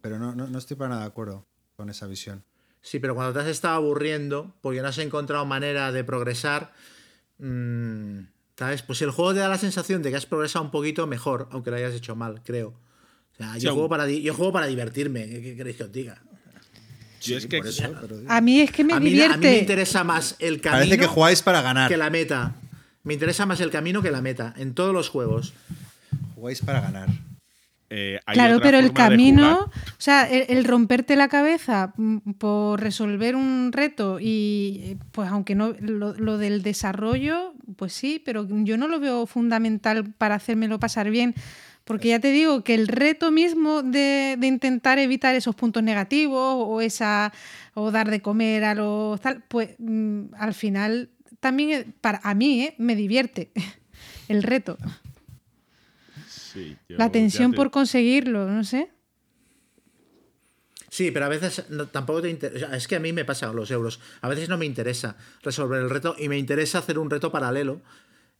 Pero 0.00 0.18
no, 0.18 0.34
no, 0.34 0.58
estoy 0.58 0.76
para 0.76 0.90
nada 0.90 1.02
de 1.02 1.06
acuerdo 1.06 1.46
con 1.76 1.88
esa 1.88 2.08
visión. 2.08 2.42
Sí, 2.82 2.98
pero 2.98 3.14
cuando 3.14 3.32
te 3.32 3.40
has 3.40 3.46
estado 3.46 3.76
aburriendo, 3.76 4.56
porque 4.60 4.82
no 4.82 4.88
has 4.88 4.98
encontrado 4.98 5.44
manera 5.44 5.92
de 5.92 6.02
progresar, 6.02 6.72
mm, 7.38 8.20
¿sabes? 8.56 8.82
Pues 8.82 9.02
el 9.02 9.12
juego 9.12 9.34
te 9.34 9.40
da 9.40 9.48
la 9.48 9.58
sensación 9.58 10.02
de 10.02 10.10
que 10.10 10.16
has 10.16 10.26
progresado 10.26 10.64
un 10.64 10.72
poquito 10.72 11.06
mejor, 11.06 11.48
aunque 11.52 11.70
lo 11.70 11.76
hayas 11.76 11.94
hecho 11.94 12.16
mal, 12.16 12.42
creo. 12.44 12.68
O 13.34 13.36
sea, 13.36 13.56
yo, 13.58 13.72
juego, 13.72 13.88
para, 13.88 14.08
yo 14.08 14.34
juego 14.34 14.52
para 14.52 14.66
divertirme, 14.66 15.28
¿qué 15.28 15.54
queréis 15.56 15.76
que 15.76 15.84
os 15.84 15.92
diga? 15.92 16.20
a 18.28 18.40
mí 18.40 18.60
es 18.60 18.72
que 18.72 18.84
me 18.84 18.98
divierte. 18.98 19.34
a 19.34 19.36
mí 19.36 19.46
me 19.46 19.58
interesa 19.58 20.02
más 20.04 20.36
el 20.38 20.60
camino. 20.60 20.80
Parece 20.80 20.98
que 20.98 21.06
jugáis 21.06 21.42
para 21.42 21.62
ganar. 21.62 21.88
Que 21.88 21.96
la 21.96 22.10
meta. 22.10 22.54
Me 23.04 23.14
interesa 23.14 23.46
más 23.46 23.60
el 23.60 23.70
camino 23.70 24.02
que 24.02 24.10
la 24.10 24.20
meta 24.20 24.54
en 24.56 24.74
todos 24.74 24.92
los 24.92 25.08
juegos. 25.08 25.54
Jugáis 26.38 26.62
para 26.62 26.80
ganar. 26.80 27.08
Eh, 27.90 28.20
claro, 28.32 28.60
pero 28.60 28.78
el 28.78 28.92
camino, 28.92 29.60
o 29.64 30.00
sea, 30.00 30.28
el, 30.28 30.64
romperte 30.64 31.16
la 31.16 31.28
cabeza 31.28 31.94
mm, 31.96 32.32
por 32.38 32.80
resolver 32.80 33.34
un 33.34 33.70
reto 33.72 34.18
y 34.20 34.98
pues 35.10 35.30
aunque 35.30 35.54
no 35.54 35.74
lo, 35.80 36.38
del 36.38 36.62
desarrollo, 36.62 37.54
pues 37.76 37.94
sí, 37.94 38.22
pero 38.24 38.46
yo 38.48 38.76
no 38.76 38.86
lo 38.88 39.00
veo 39.00 39.26
fundamental 39.26 40.12
para 40.12 40.36
hacérmelo 40.36 40.78
pasar 40.78 41.10
bien. 41.10 41.34
Porque 41.84 42.08
ya 42.08 42.20
te 42.20 42.30
digo 42.30 42.62
que 42.62 42.74
el 42.74 42.86
reto 42.86 43.30
mismo 43.30 43.82
de, 43.82 44.38
intentar 44.42 44.98
evitar 44.98 45.34
esos 45.34 45.56
puntos 45.56 45.82
negativos 45.82 46.56
o 46.58 46.82
esa 46.82 47.32
o 47.72 47.90
dar 47.90 48.10
de 48.10 48.20
comer 48.20 48.64
a 48.64 48.74
los 48.74 49.18
tal, 49.20 49.42
pues 49.48 49.70
mm, 49.78 50.34
al 50.38 50.52
final 50.54 51.08
también 51.40 51.94
para 52.00 52.20
a 52.22 52.34
mí 52.34 52.62
¿eh? 52.62 52.74
me 52.78 52.94
divierte 52.94 53.50
el 54.28 54.42
reto. 54.44 54.76
La 56.88 57.10
tensión 57.10 57.52
por 57.52 57.70
conseguirlo, 57.70 58.50
no 58.50 58.64
sé. 58.64 58.90
Sí, 60.90 61.10
pero 61.10 61.26
a 61.26 61.28
veces 61.28 61.64
tampoco 61.92 62.22
te 62.22 62.30
interesa. 62.30 62.74
Es 62.74 62.88
que 62.88 62.96
a 62.96 63.00
mí 63.00 63.12
me 63.12 63.24
pasa 63.24 63.52
los 63.52 63.70
euros. 63.70 64.00
A 64.22 64.28
veces 64.28 64.48
no 64.48 64.56
me 64.56 64.64
interesa 64.64 65.16
resolver 65.42 65.80
el 65.80 65.90
reto 65.90 66.16
y 66.18 66.28
me 66.28 66.38
interesa 66.38 66.78
hacer 66.78 66.98
un 66.98 67.10
reto 67.10 67.30
paralelo 67.30 67.82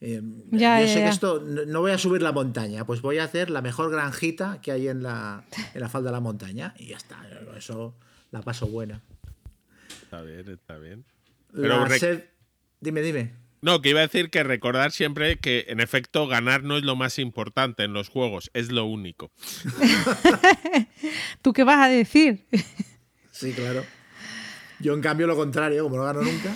eh, 0.01 0.23
yo 0.53 0.87
sé 0.87 0.95
que 0.95 1.09
esto 1.09 1.41
no 1.41 1.81
voy 1.81 1.91
a 1.91 1.99
subir 1.99 2.23
la 2.23 2.31
montaña, 2.31 2.87
pues 2.87 3.03
voy 3.03 3.19
a 3.19 3.25
hacer 3.25 3.51
la 3.51 3.63
mejor 3.63 3.91
granjita 3.91 4.61
que 4.63 4.71
hay 4.71 4.89
en 4.89 5.03
la, 5.03 5.45
en 5.75 5.81
la 5.81 5.89
falda 5.89 6.11
de 6.11 6.13
la 6.13 6.21
montaña 6.21 6.75
y 6.79 6.89
ya 6.89 6.97
está. 6.97 7.27
Eso 7.57 7.95
la 8.31 8.43
paso 8.43 8.69
buena. 8.69 9.01
Está 10.03 10.23
bien, 10.23 10.49
está 10.49 10.79
bien. 10.79 11.05
Dime, 12.81 13.03
dime. 13.03 13.35
No, 13.61 13.83
que 13.83 13.91
iba 13.91 14.01
a 14.01 14.03
decir 14.03 14.31
que 14.31 14.45
recordar 14.45 14.93
siempre 14.93 15.39
que 15.39 15.67
en 15.69 15.81
efecto 15.81 16.27
ganar 16.29 16.63
no 16.63 16.77
es 16.77 16.85
lo 16.85 16.97
más 16.97 17.19
importante 17.19 17.83
en 17.83 17.93
los 17.93 18.09
juegos, 18.09 18.51
es 18.55 18.71
lo 18.71 18.85
único. 18.85 19.31
¿Tú 21.43 21.53
qué 21.53 21.65
vas 21.65 21.79
a 21.79 21.89
decir? 21.89 22.47
sí, 23.33 23.53
claro. 23.53 23.85
Yo 24.81 24.95
en 24.95 25.01
cambio 25.01 25.27
lo 25.27 25.37
contrario, 25.37 25.83
como 25.83 25.97
no 25.97 26.05
gano 26.05 26.23
nunca. 26.23 26.55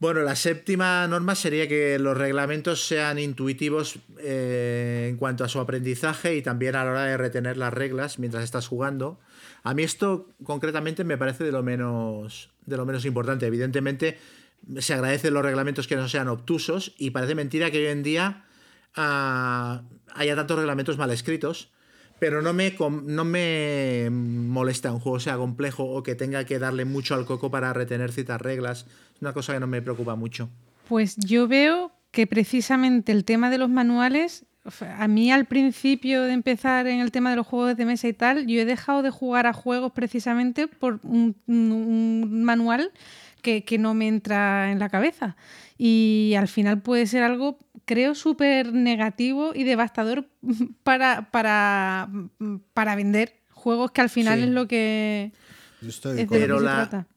Bueno, 0.00 0.20
la 0.20 0.34
séptima 0.34 1.06
norma 1.06 1.34
sería 1.34 1.68
que 1.68 1.98
los 1.98 2.16
reglamentos 2.16 2.86
sean 2.86 3.18
intuitivos 3.18 3.98
eh, 4.18 5.08
en 5.10 5.18
cuanto 5.18 5.44
a 5.44 5.48
su 5.48 5.60
aprendizaje 5.60 6.36
y 6.36 6.42
también 6.42 6.74
a 6.74 6.84
la 6.84 6.90
hora 6.90 7.04
de 7.04 7.18
retener 7.18 7.58
las 7.58 7.72
reglas 7.72 8.18
mientras 8.18 8.42
estás 8.42 8.66
jugando. 8.66 9.20
A 9.62 9.74
mí 9.74 9.82
esto 9.82 10.30
concretamente 10.42 11.04
me 11.04 11.18
parece 11.18 11.44
de 11.44 11.52
lo 11.52 11.62
menos, 11.62 12.48
de 12.64 12.78
lo 12.78 12.86
menos 12.86 13.04
importante. 13.04 13.46
Evidentemente 13.46 14.16
se 14.78 14.94
agradecen 14.94 15.34
los 15.34 15.42
reglamentos 15.42 15.86
que 15.86 15.96
no 15.96 16.08
sean 16.08 16.28
obtusos 16.28 16.94
y 16.98 17.10
parece 17.10 17.34
mentira 17.34 17.70
que 17.70 17.78
hoy 17.78 17.86
en 17.86 18.02
día 18.02 18.44
ah, 18.96 19.82
haya 20.14 20.36
tantos 20.36 20.58
reglamentos 20.58 20.98
mal 20.98 21.10
escritos 21.10 21.72
pero 22.20 22.42
no 22.42 22.52
me, 22.52 22.76
no 23.04 23.24
me 23.24 24.08
molesta 24.10 24.92
un 24.92 25.00
juego 25.00 25.18
sea 25.18 25.36
complejo 25.38 25.84
o 25.84 26.02
que 26.02 26.14
tenga 26.14 26.44
que 26.44 26.58
darle 26.58 26.84
mucho 26.84 27.14
al 27.14 27.24
coco 27.24 27.50
para 27.50 27.72
retener 27.72 28.12
ciertas 28.12 28.40
reglas. 28.40 28.86
Es 29.14 29.22
una 29.22 29.32
cosa 29.32 29.54
que 29.54 29.60
no 29.60 29.66
me 29.66 29.80
preocupa 29.80 30.14
mucho. 30.14 30.50
Pues 30.86 31.16
yo 31.16 31.48
veo 31.48 31.92
que 32.10 32.26
precisamente 32.26 33.10
el 33.10 33.24
tema 33.24 33.48
de 33.48 33.56
los 33.56 33.70
manuales, 33.70 34.44
a 34.98 35.08
mí 35.08 35.32
al 35.32 35.46
principio 35.46 36.22
de 36.22 36.34
empezar 36.34 36.86
en 36.86 37.00
el 37.00 37.10
tema 37.10 37.30
de 37.30 37.36
los 37.36 37.46
juegos 37.46 37.74
de 37.76 37.86
mesa 37.86 38.06
y 38.06 38.12
tal, 38.12 38.46
yo 38.46 38.60
he 38.60 38.66
dejado 38.66 39.02
de 39.02 39.10
jugar 39.10 39.46
a 39.46 39.54
juegos 39.54 39.92
precisamente 39.92 40.68
por 40.68 41.00
un, 41.02 41.34
manual 42.44 42.92
que, 43.40 43.64
que 43.64 43.78
no 43.78 43.94
me 43.94 44.08
entra 44.08 44.70
en 44.72 44.78
la 44.78 44.88
cabeza. 44.88 45.36
Y 45.76 46.34
al 46.36 46.48
final 46.48 46.82
puede 46.82 47.06
ser 47.06 47.22
algo 47.22 47.58
creo, 47.90 48.14
súper 48.14 48.72
negativo 48.72 49.50
y 49.52 49.64
devastador 49.64 50.28
para, 50.84 51.28
para, 51.32 52.08
para 52.72 52.94
vender 52.94 53.34
juegos 53.50 53.90
que 53.90 54.00
al 54.00 54.10
final 54.10 54.38
es 54.44 54.48
lo 54.48 54.68
que... 54.68 55.32
pero, 56.28 56.60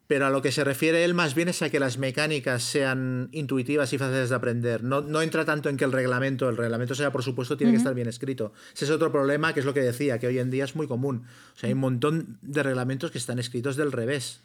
pero 0.07 0.25
a 0.25 0.29
lo 0.31 0.41
que 0.41 0.51
se 0.51 0.63
refiere 0.63 1.03
él 1.03 1.13
más 1.13 1.35
bien 1.35 1.49
es 1.49 1.61
a 1.61 1.69
que 1.69 1.79
las 1.79 1.99
mecánicas 1.99 2.63
sean 2.63 3.29
intuitivas 3.33 3.93
y 3.93 3.99
fáciles 3.99 4.29
de 4.29 4.35
aprender. 4.35 4.83
No, 4.83 5.01
no 5.01 5.21
entra 5.21 5.45
tanto 5.45 5.69
en 5.69 5.77
que 5.77 5.85
el 5.85 5.91
reglamento, 5.91 6.49
el 6.49 6.57
reglamento 6.57 6.95
sea 6.95 7.11
por 7.11 7.21
supuesto 7.21 7.55
tiene 7.55 7.73
que 7.73 7.77
estar 7.77 7.93
bien 7.93 8.07
escrito. 8.07 8.51
Ese 8.73 8.85
es 8.85 8.91
otro 8.91 9.11
problema 9.11 9.53
que 9.53 9.59
es 9.59 9.65
lo 9.67 9.75
que 9.75 9.81
decía, 9.81 10.17
que 10.17 10.25
hoy 10.25 10.39
en 10.39 10.49
día 10.49 10.63
es 10.63 10.75
muy 10.75 10.87
común. 10.87 11.25
O 11.55 11.59
sea, 11.59 11.67
hay 11.67 11.73
un 11.73 11.81
montón 11.81 12.39
de 12.41 12.63
reglamentos 12.63 13.11
que 13.11 13.19
están 13.19 13.37
escritos 13.37 13.75
del 13.75 13.91
revés. 13.91 14.41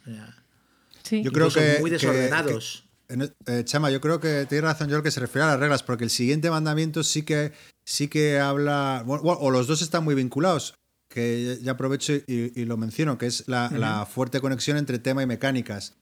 Yo 1.11 1.31
creo 1.31 1.47
que 1.47 1.73
son 1.73 1.81
muy 1.81 1.91
desordenados 1.91 2.89
eh, 3.09 3.63
Chama, 3.63 3.89
yo 3.89 4.01
creo 4.01 4.19
que 4.19 4.45
tiene 4.45 4.61
razón 4.61 4.89
Joel 4.89 5.01
que 5.01 5.11
se 5.11 5.19
refiere 5.19 5.45
a 5.45 5.51
las 5.51 5.59
reglas, 5.59 5.83
porque 5.83 6.03
el 6.03 6.09
siguiente 6.09 6.49
mandamiento 6.49 7.03
sí 7.03 7.23
que, 7.23 7.53
sí 7.83 8.07
que 8.07 8.39
habla, 8.39 9.03
o 9.07 9.49
los 9.49 9.67
dos 9.67 9.81
están 9.81 10.03
muy 10.03 10.13
vinculados, 10.13 10.75
que 11.09 11.57
ya 11.61 11.71
aprovecho 11.71 12.13
y, 12.27 12.65
lo 12.65 12.77
menciono, 12.77 13.17
que 13.17 13.25
es 13.25 13.47
la, 13.47 14.07
fuerte 14.09 14.39
conexión 14.39 14.77
entre 14.77 14.99
tema 14.99 15.23
y 15.23 15.25
mecánicas. 15.25 15.95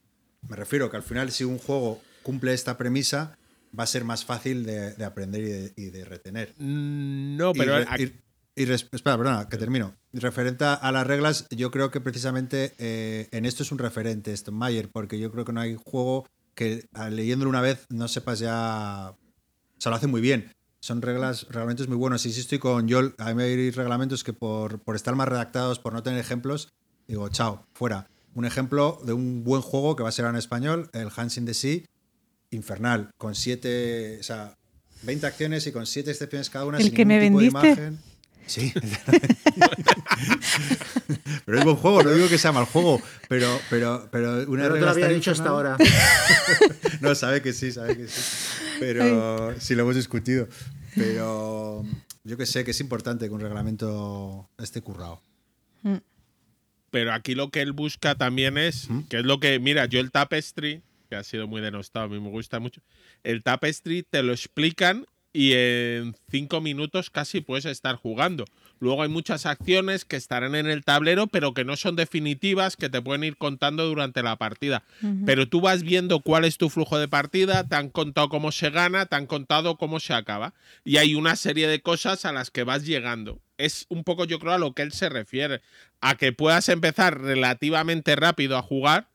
Me 0.47 0.55
refiero 0.55 0.91
que 0.91 0.97
al 0.97 1.03
final 1.03 1.31
si 1.31 1.45
un 1.45 1.59
juego 1.59 2.01
cumple 2.23 2.53
esta 2.53 2.77
premisa, 2.77 3.37
va 3.77 3.85
a 3.85 3.87
ser 3.87 4.03
más 4.03 4.25
fácil 4.25 4.65
de, 4.65 5.03
aprender 5.05 5.73
y 5.77 5.89
de, 5.89 6.03
retener. 6.03 6.53
Mm, 6.57 7.37
no, 7.37 7.53
pero... 7.53 7.81
Y, 7.97 8.13
espera, 8.57 9.17
perdona, 9.17 9.49
que 9.49 9.57
termino. 9.57 9.95
Referente 10.13 10.65
a 10.65 10.91
las 10.91 11.05
reglas, 11.05 11.47
yo 11.49 11.71
creo 11.71 11.91
que 11.91 12.01
precisamente 12.01 12.73
eh, 12.77 13.27
en 13.31 13.45
esto 13.45 13.63
es 13.63 13.71
un 13.71 13.77
referente, 13.77 14.33
Mayer, 14.51 14.89
porque 14.89 15.19
yo 15.19 15.31
creo 15.31 15.45
que 15.45 15.53
no 15.53 15.61
hay 15.61 15.75
juego 15.75 16.27
que 16.55 16.87
leyéndolo 17.11 17.49
una 17.49 17.61
vez 17.61 17.85
no 17.89 18.07
sepas 18.07 18.39
ya. 18.39 19.11
O 19.11 19.81
sea, 19.81 19.91
lo 19.91 19.95
hace 19.95 20.07
muy 20.07 20.21
bien. 20.21 20.51
Son 20.79 21.01
reglas, 21.01 21.47
reglamentos 21.49 21.87
muy 21.87 21.97
buenos. 21.97 22.25
Y 22.25 22.33
si 22.33 22.41
estoy 22.41 22.59
con 22.59 22.89
Joel, 22.89 23.13
hay 23.19 23.71
reglamentos 23.71 24.23
que 24.23 24.33
por, 24.33 24.79
por 24.79 24.95
estar 24.95 25.15
más 25.15 25.27
redactados, 25.27 25.79
por 25.79 25.93
no 25.93 26.01
tener 26.01 26.19
ejemplos, 26.19 26.73
digo, 27.07 27.29
chao, 27.29 27.65
fuera. 27.73 28.09
Un 28.33 28.45
ejemplo 28.45 28.99
de 29.03 29.13
un 29.13 29.43
buen 29.43 29.61
juego 29.61 29.95
que 29.95 30.03
va 30.03 30.09
a 30.09 30.11
ser 30.11 30.25
en 30.25 30.35
español, 30.35 30.89
el 30.93 31.09
Hans 31.15 31.37
in 31.37 31.45
the 31.45 31.53
Sea, 31.53 31.81
infernal, 32.51 33.11
con 33.17 33.35
siete, 33.35 34.17
o 34.19 34.23
sea, 34.23 34.57
20 35.03 35.27
acciones 35.27 35.67
y 35.67 35.71
con 35.71 35.85
siete 35.85 36.11
excepciones 36.11 36.49
cada 36.49 36.65
una. 36.65 36.77
El 36.77 36.93
que 36.93 37.05
me 37.05 37.19
vendiste. 37.19 37.93
Sí. 38.47 38.73
pero 41.45 41.59
es 41.59 41.63
buen 41.63 41.75
juego, 41.75 42.03
no 42.03 42.11
digo 42.11 42.27
que 42.29 42.37
sea 42.37 42.51
mal 42.51 42.65
juego, 42.65 43.01
pero, 43.27 43.59
pero, 43.69 44.07
pero 44.11 44.49
una 44.49 44.69
no 44.69 44.75
te 44.75 44.81
lo 44.81 44.89
había 44.89 45.09
dicho 45.09 45.31
hasta 45.31 45.49
ahora. 45.49 45.77
no, 47.01 47.13
sabe 47.13 47.41
que 47.41 47.53
sí, 47.53 47.71
sabe 47.71 47.97
que 47.97 48.07
sí. 48.07 48.21
Pero 48.79 49.53
sí 49.59 49.75
lo 49.75 49.83
hemos 49.83 49.95
discutido. 49.95 50.47
Pero 50.95 51.85
yo 52.23 52.37
que 52.37 52.45
sé 52.45 52.63
que 52.63 52.71
es 52.71 52.79
importante 52.79 53.27
que 53.27 53.33
un 53.33 53.41
reglamento 53.41 54.49
esté 54.57 54.81
currado. 54.81 55.21
Mm. 55.83 55.97
Pero 56.89 57.13
aquí 57.13 57.35
lo 57.35 57.49
que 57.49 57.61
él 57.61 57.73
busca 57.73 58.15
también 58.15 58.57
es, 58.57 58.89
¿Mm? 58.89 59.01
que 59.03 59.17
es 59.17 59.25
lo 59.25 59.39
que, 59.39 59.59
mira, 59.59 59.85
yo 59.85 59.99
el 59.99 60.11
Tapestry, 60.11 60.81
que 61.09 61.15
ha 61.15 61.23
sido 61.23 61.47
muy 61.47 61.61
denostado, 61.61 62.05
a 62.05 62.09
mí 62.09 62.19
me 62.19 62.29
gusta 62.29 62.59
mucho, 62.59 62.81
el 63.23 63.43
Tapestry 63.43 64.03
te 64.03 64.23
lo 64.23 64.31
explican 64.33 65.05
y 65.33 65.53
en 65.53 66.15
cinco 66.29 66.61
minutos 66.61 67.09
casi 67.09 67.41
puedes 67.41 67.65
estar 67.65 67.95
jugando. 67.95 68.45
Luego 68.79 69.03
hay 69.03 69.09
muchas 69.09 69.45
acciones 69.45 70.05
que 70.05 70.15
estarán 70.15 70.55
en 70.55 70.67
el 70.67 70.83
tablero, 70.83 71.27
pero 71.27 71.53
que 71.53 71.65
no 71.65 71.75
son 71.75 71.95
definitivas, 71.95 72.75
que 72.75 72.89
te 72.89 73.01
pueden 73.01 73.23
ir 73.23 73.37
contando 73.37 73.85
durante 73.87 74.21
la 74.21 74.35
partida. 74.35 74.83
Pero 75.25 75.47
tú 75.47 75.61
vas 75.61 75.83
viendo 75.83 76.19
cuál 76.19 76.45
es 76.45 76.57
tu 76.57 76.69
flujo 76.69 76.99
de 76.99 77.07
partida, 77.07 77.67
te 77.67 77.75
han 77.75 77.89
contado 77.89 78.29
cómo 78.29 78.51
se 78.51 78.69
gana, 78.69 79.07
te 79.07 79.15
han 79.15 79.25
contado 79.25 79.77
cómo 79.77 79.99
se 79.99 80.13
acaba. 80.13 80.53
Y 80.83 80.97
hay 80.97 81.15
una 81.15 81.35
serie 81.35 81.67
de 81.67 81.81
cosas 81.81 82.25
a 82.25 82.31
las 82.31 82.51
que 82.51 82.63
vas 82.63 82.85
llegando. 82.85 83.41
Es 83.57 83.87
un 83.89 84.03
poco, 84.03 84.25
yo 84.25 84.39
creo, 84.39 84.53
a 84.53 84.59
lo 84.59 84.73
que 84.73 84.83
él 84.83 84.91
se 84.91 85.09
refiere. 85.09 85.61
A 85.99 86.15
que 86.15 86.31
puedas 86.31 86.69
empezar 86.69 87.19
relativamente 87.19 88.15
rápido 88.15 88.57
a 88.57 88.61
jugar 88.61 89.09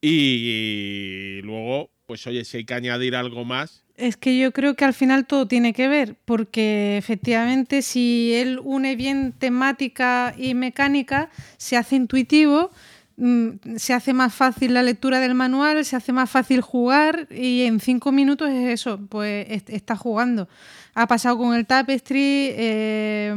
y 0.00 1.40
luego, 1.42 1.90
pues 2.06 2.26
oye, 2.26 2.44
si 2.44 2.58
hay 2.58 2.64
que 2.64 2.74
añadir 2.74 3.16
algo 3.16 3.44
más, 3.44 3.84
es 3.98 4.16
que 4.16 4.38
yo 4.38 4.52
creo 4.52 4.74
que 4.74 4.84
al 4.84 4.94
final 4.94 5.26
todo 5.26 5.46
tiene 5.46 5.72
que 5.72 5.88
ver, 5.88 6.16
porque 6.24 6.96
efectivamente 6.96 7.82
si 7.82 8.32
él 8.34 8.60
une 8.62 8.96
bien 8.96 9.32
temática 9.32 10.34
y 10.38 10.54
mecánica, 10.54 11.30
se 11.56 11.76
hace 11.76 11.96
intuitivo, 11.96 12.70
mm, 13.16 13.76
se 13.76 13.94
hace 13.94 14.12
más 14.12 14.32
fácil 14.32 14.74
la 14.74 14.84
lectura 14.84 15.18
del 15.18 15.34
manual, 15.34 15.84
se 15.84 15.96
hace 15.96 16.12
más 16.12 16.30
fácil 16.30 16.60
jugar 16.60 17.26
y 17.30 17.62
en 17.62 17.80
cinco 17.80 18.12
minutos 18.12 18.48
es 18.50 18.72
eso, 18.72 19.00
pues 19.08 19.46
está 19.66 19.96
jugando. 19.96 20.48
Ha 20.94 21.06
pasado 21.08 21.36
con 21.36 21.54
el 21.54 21.66
Tapestry, 21.66 22.50
eh, 22.56 23.27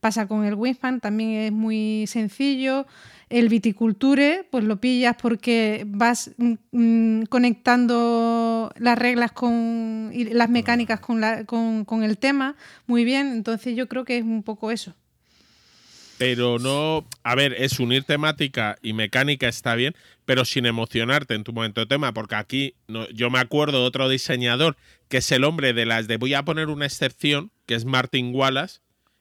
pasa 0.00 0.26
con 0.26 0.44
el 0.44 0.54
Wingspan, 0.54 1.00
también 1.00 1.30
es 1.42 1.52
muy 1.52 2.06
sencillo. 2.06 2.86
El 3.28 3.48
viticulture, 3.48 4.46
pues 4.50 4.64
lo 4.64 4.80
pillas 4.80 5.16
porque 5.20 5.84
vas 5.86 6.30
mm, 6.38 6.54
mm, 6.72 7.22
conectando 7.26 8.72
las 8.78 8.98
reglas 8.98 9.32
con, 9.32 10.10
y 10.14 10.24
las 10.24 10.48
mecánicas 10.48 11.00
con, 11.00 11.20
la, 11.20 11.44
con, 11.44 11.84
con 11.84 12.04
el 12.04 12.16
tema 12.18 12.56
muy 12.86 13.04
bien. 13.04 13.28
Entonces 13.28 13.76
yo 13.76 13.86
creo 13.88 14.04
que 14.04 14.18
es 14.18 14.24
un 14.24 14.42
poco 14.42 14.70
eso 14.70 14.94
pero 16.18 16.58
no. 16.58 17.06
A 17.22 17.34
ver, 17.34 17.54
es 17.56 17.78
unir 17.78 18.04
temática 18.04 18.76
y 18.82 18.92
mecánica 18.92 19.48
está 19.48 19.74
bien, 19.76 19.94
pero 20.26 20.44
sin 20.44 20.66
emocionarte 20.66 21.34
en 21.34 21.44
tu 21.44 21.52
momento 21.52 21.80
de 21.80 21.86
tema, 21.86 22.12
porque 22.12 22.34
aquí 22.34 22.74
no, 22.88 23.08
yo 23.10 23.30
me 23.30 23.38
acuerdo 23.38 23.80
de 23.80 23.86
otro 23.86 24.08
diseñador 24.08 24.76
que 25.08 25.18
es 25.18 25.32
el 25.32 25.44
hombre 25.44 25.72
de 25.72 25.86
las 25.86 26.06
de 26.08 26.18
voy 26.18 26.34
a 26.34 26.44
poner 26.44 26.68
una 26.68 26.84
excepción, 26.84 27.50
que 27.64 27.74
es 27.74 27.84
Martin 27.84 28.34
Wallace, 28.34 28.80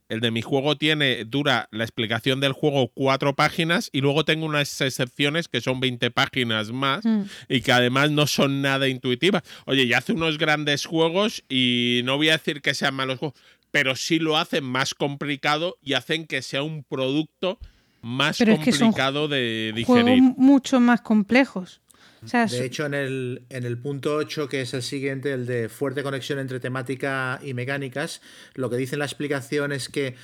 el 0.10 0.22
de 0.22 0.32
mi 0.32 0.42
juego 0.42 0.78
tiene, 0.78 1.26
dura 1.26 1.68
la 1.72 1.84
explicación 1.84 2.40
del 2.40 2.54
juego 2.54 2.90
cuatro 2.94 3.36
páginas 3.36 3.90
y 3.92 4.02
luego 4.02 4.26
tengo 4.26 4.46
unas 4.46 4.80
excepciones 4.82 5.48
que 5.48 5.62
son 5.62 5.80
20 5.80 6.12
páginas 6.12 6.72
más 6.72 7.04
mm. 7.06 7.24
y 7.50 7.62
que 7.62 7.72
además 7.72 8.12
no 8.12 8.28
son 8.28 8.62
nada 8.62 8.88
intuitivas. 8.88 9.44
Oye, 9.66 9.84
y 9.84 9.94
hace 9.94 10.14
unos 10.14 10.38
grandes 10.38 10.86
juegos 10.86 11.44
y 11.50 12.02
no 12.06 12.18
voy 12.18 12.30
a 12.30 12.34
decir 12.34 12.62
que 12.62 12.74
sean 12.74 12.96
malos 12.96 13.20
juegos, 13.20 13.40
pero 13.72 13.96
sí 13.96 14.20
lo 14.20 14.38
hacen 14.38 14.64
más 14.64 14.94
complicado 14.94 15.78
y 15.84 15.94
hacen 15.94 16.26
que 16.26 16.42
sea 16.42 16.64
un 16.64 16.84
producto 16.84 17.60
más 18.02 18.38
complicado 18.38 19.28
de 19.28 19.74
digerir. 19.76 20.22
mucho 20.22 20.80
más 20.80 21.02
complejos 21.02 21.82
de 22.22 22.66
hecho, 22.66 22.86
en 22.86 22.94
el, 22.94 23.46
en 23.50 23.66
el 23.66 23.78
punto 23.78 24.16
8, 24.16 24.50
que 24.50 24.62
es 24.62 24.74
el 24.74 24.84
siguiente, 24.84 25.34
el 25.34 25.46
de 25.46 25.70
fuerte 25.70 26.04
conexión 26.04 26.40
entre 26.40 26.60
temática 26.60 27.40
y 27.44 27.54
mecánicas, 27.54 28.22
lo 28.56 28.70
que 28.70 28.78
dice 28.78 28.96
en 28.96 29.00
la 29.00 29.06
explicación 29.06 29.72
es 29.72 29.90
que 29.90 30.16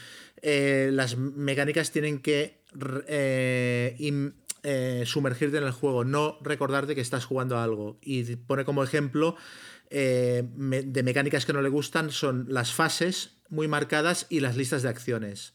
eh, 0.42 0.90
las 0.92 1.18
mecánicas 1.18 1.92
tienen 1.92 2.20
que 2.20 2.62
eh, 3.08 4.24
eh, 4.64 5.04
sumergirte 5.06 5.58
en 5.58 5.64
el 5.64 5.72
juego, 5.72 6.04
no 6.04 6.38
recordarte 6.42 6.96
que 6.96 7.02
estás 7.02 7.26
jugando 7.26 7.58
a 7.58 7.64
algo. 7.64 7.98
Y 8.02 8.36
pone 8.36 8.66
como 8.66 8.84
ejemplo 8.84 9.36
de 9.92 11.02
mecánicas 11.04 11.46
que 11.46 11.54
no 11.54 11.62
le 11.62 11.70
gustan 11.70 12.10
son 12.10 12.48
las 12.50 12.74
fases 12.74 13.36
muy 13.50 13.68
marcadas 13.68 14.26
y 14.28 14.40
las 14.40 14.58
listas 14.58 14.82
de 14.82 14.90
acciones 14.90 15.54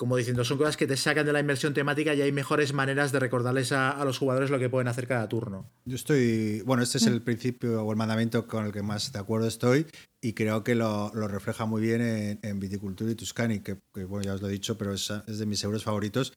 como 0.00 0.16
diciendo, 0.16 0.46
son 0.46 0.56
cosas 0.56 0.78
que 0.78 0.86
te 0.86 0.96
sacan 0.96 1.26
de 1.26 1.32
la 1.34 1.40
inversión 1.40 1.74
temática 1.74 2.14
y 2.14 2.22
hay 2.22 2.32
mejores 2.32 2.72
maneras 2.72 3.12
de 3.12 3.20
recordarles 3.20 3.70
a, 3.72 4.02
los 4.02 4.16
jugadores 4.16 4.48
lo 4.48 4.58
que 4.58 4.70
pueden 4.70 4.88
hacer 4.88 5.06
cada 5.06 5.28
turno. 5.28 5.70
Yo 5.84 5.94
estoy, 5.94 6.62
bueno, 6.62 6.82
este 6.82 6.96
es 6.96 7.06
el 7.06 7.20
principio 7.20 7.84
o 7.84 7.90
el 7.90 7.98
mandamiento 7.98 8.46
con 8.46 8.64
el 8.64 8.72
que 8.72 8.80
más 8.80 9.12
de 9.12 9.18
acuerdo 9.18 9.46
estoy 9.46 9.84
y 10.22 10.32
creo 10.32 10.64
que 10.64 10.74
lo, 10.74 11.10
refleja 11.10 11.66
muy 11.66 11.82
bien 11.82 12.38
en, 12.40 12.60
Viticultura 12.60 13.10
y 13.10 13.14
Tuscany, 13.14 13.60
que, 13.60 13.76
bueno, 14.06 14.22
ya 14.22 14.32
os 14.32 14.40
lo 14.40 14.48
he 14.48 14.52
dicho, 14.52 14.78
pero 14.78 14.94
es, 14.94 15.12
de 15.26 15.44
mis 15.44 15.62
euros 15.64 15.84
favoritos 15.84 16.32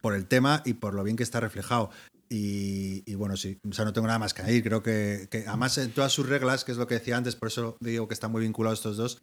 por 0.00 0.14
el 0.14 0.26
tema 0.26 0.62
y 0.64 0.74
por 0.74 0.94
lo 0.94 1.02
bien 1.02 1.16
que 1.16 1.24
está 1.24 1.40
reflejado. 1.40 1.90
Y, 2.28 3.12
bueno, 3.16 3.36
sí, 3.36 3.58
o 3.68 3.72
sea, 3.72 3.84
no 3.84 3.92
tengo 3.92 4.06
nada 4.06 4.20
más 4.20 4.34
que 4.34 4.42
añadir. 4.42 4.62
Creo 4.62 4.84
que, 4.84 5.26
que, 5.28 5.48
además 5.48 5.76
en 5.78 5.90
todas 5.90 6.12
sus 6.12 6.28
reglas, 6.28 6.64
que 6.64 6.70
es 6.70 6.78
lo 6.78 6.86
que 6.86 6.94
decía 6.94 7.16
antes, 7.16 7.34
por 7.34 7.48
eso 7.48 7.76
digo 7.80 8.06
que 8.06 8.14
están 8.14 8.30
muy 8.30 8.42
vinculados 8.42 8.78
estos 8.78 8.96
dos, 8.96 9.20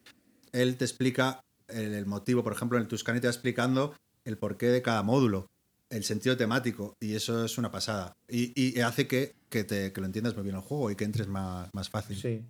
él 0.51 0.75
te 0.75 0.83
explica 0.83 1.39
el, 1.67 2.05
motivo, 2.05 2.43
por 2.43 2.53
ejemplo, 2.53 2.77
en 2.77 2.83
el 2.83 2.87
Tuscany 2.87 3.19
te 3.19 3.27
va 3.27 3.31
explicando 3.31 3.95
el 4.25 4.37
porqué 4.37 4.67
de 4.67 4.81
cada 4.81 5.03
módulo, 5.03 5.47
el 5.89 6.03
sentido 6.03 6.35
temático, 6.37 6.95
y 6.99 7.15
eso 7.15 7.45
es 7.45 7.57
una 7.57 7.71
pasada. 7.71 8.13
Y, 8.27 8.79
hace 8.81 9.07
que, 9.07 9.35
que, 9.49 9.63
te, 9.63 9.93
que, 9.93 10.01
lo 10.01 10.07
entiendas 10.07 10.35
muy 10.35 10.43
bien 10.43 10.55
el 10.55 10.61
juego 10.61 10.91
y 10.91 10.95
que 10.95 11.05
entres 11.05 11.27
más, 11.27 11.73
más 11.73 11.89
fácil. 11.89 12.17
Sí. 12.17 12.43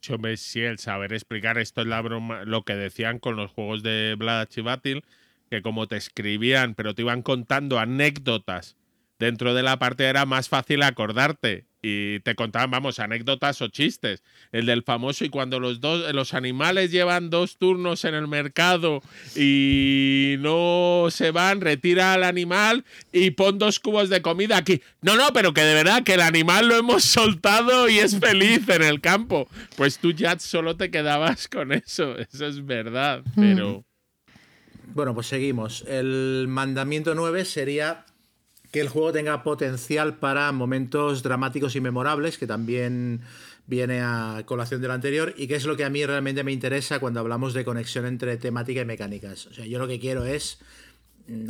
Yo 0.00 0.18
me 0.18 0.36
sí, 0.36 0.60
el 0.60 0.78
saber 0.78 1.12
explicar 1.12 1.58
esto 1.58 1.82
es 1.82 1.86
la 1.86 2.00
broma, 2.00 2.44
lo 2.44 2.64
que 2.64 2.74
decían 2.74 3.20
con 3.20 3.36
los 3.36 3.52
juegos 3.52 3.84
de 3.84 4.16
Battle, 4.18 5.02
que 5.48 5.62
como 5.62 5.86
te 5.86 5.96
escribían, 5.96 6.74
pero 6.74 6.94
te 6.94 7.02
iban 7.02 7.22
contando 7.22 7.78
anécdotas 7.78 8.76
dentro 9.22 9.54
de 9.54 9.62
la 9.62 9.78
parte 9.78 10.04
era 10.04 10.26
más 10.26 10.48
fácil 10.48 10.82
acordarte 10.82 11.66
y 11.82 12.20
te 12.20 12.36
contaban, 12.36 12.70
vamos, 12.70 13.00
anécdotas 13.00 13.60
o 13.60 13.66
chistes. 13.66 14.22
El 14.52 14.66
del 14.66 14.84
famoso 14.84 15.24
y 15.24 15.28
cuando 15.28 15.58
los 15.58 15.80
dos, 15.80 16.14
los 16.14 16.32
animales 16.32 16.92
llevan 16.92 17.28
dos 17.28 17.58
turnos 17.58 18.04
en 18.04 18.14
el 18.14 18.28
mercado 18.28 19.02
y 19.34 20.36
no 20.38 21.08
se 21.10 21.32
van, 21.32 21.60
retira 21.60 22.14
al 22.14 22.22
animal 22.22 22.84
y 23.12 23.32
pon 23.32 23.58
dos 23.58 23.80
cubos 23.80 24.08
de 24.08 24.22
comida 24.22 24.56
aquí. 24.56 24.80
No, 25.00 25.16
no, 25.16 25.32
pero 25.32 25.52
que 25.52 25.62
de 25.62 25.74
verdad 25.74 26.04
que 26.04 26.14
el 26.14 26.20
animal 26.20 26.68
lo 26.68 26.76
hemos 26.76 27.02
soltado 27.02 27.88
y 27.88 27.98
es 27.98 28.18
feliz 28.20 28.68
en 28.68 28.82
el 28.82 29.00
campo. 29.00 29.48
Pues 29.76 29.98
tú 29.98 30.12
ya 30.12 30.38
solo 30.38 30.76
te 30.76 30.92
quedabas 30.92 31.48
con 31.48 31.72
eso, 31.72 32.16
eso 32.16 32.46
es 32.46 32.64
verdad, 32.64 33.22
mm. 33.34 33.40
pero... 33.40 33.84
Bueno, 34.94 35.14
pues 35.14 35.26
seguimos. 35.26 35.84
El 35.88 36.46
mandamiento 36.48 37.14
9 37.14 37.46
sería 37.46 38.04
que 38.72 38.80
el 38.80 38.88
juego 38.88 39.12
tenga 39.12 39.42
potencial 39.42 40.16
para 40.16 40.50
momentos 40.50 41.22
dramáticos 41.22 41.76
y 41.76 41.80
memorables, 41.80 42.38
que 42.38 42.46
también 42.46 43.20
viene 43.66 44.00
a 44.00 44.42
colación 44.46 44.80
del 44.80 44.90
anterior, 44.90 45.34
y 45.36 45.46
que 45.46 45.54
es 45.54 45.66
lo 45.66 45.76
que 45.76 45.84
a 45.84 45.90
mí 45.90 46.04
realmente 46.04 46.42
me 46.42 46.52
interesa 46.52 46.98
cuando 46.98 47.20
hablamos 47.20 47.52
de 47.52 47.64
conexión 47.64 48.06
entre 48.06 48.38
temática 48.38 48.80
y 48.80 48.84
mecánicas. 48.86 49.46
O 49.46 49.54
sea, 49.54 49.66
yo 49.66 49.78
lo 49.78 49.86
que 49.86 50.00
quiero 50.00 50.24
es 50.24 50.58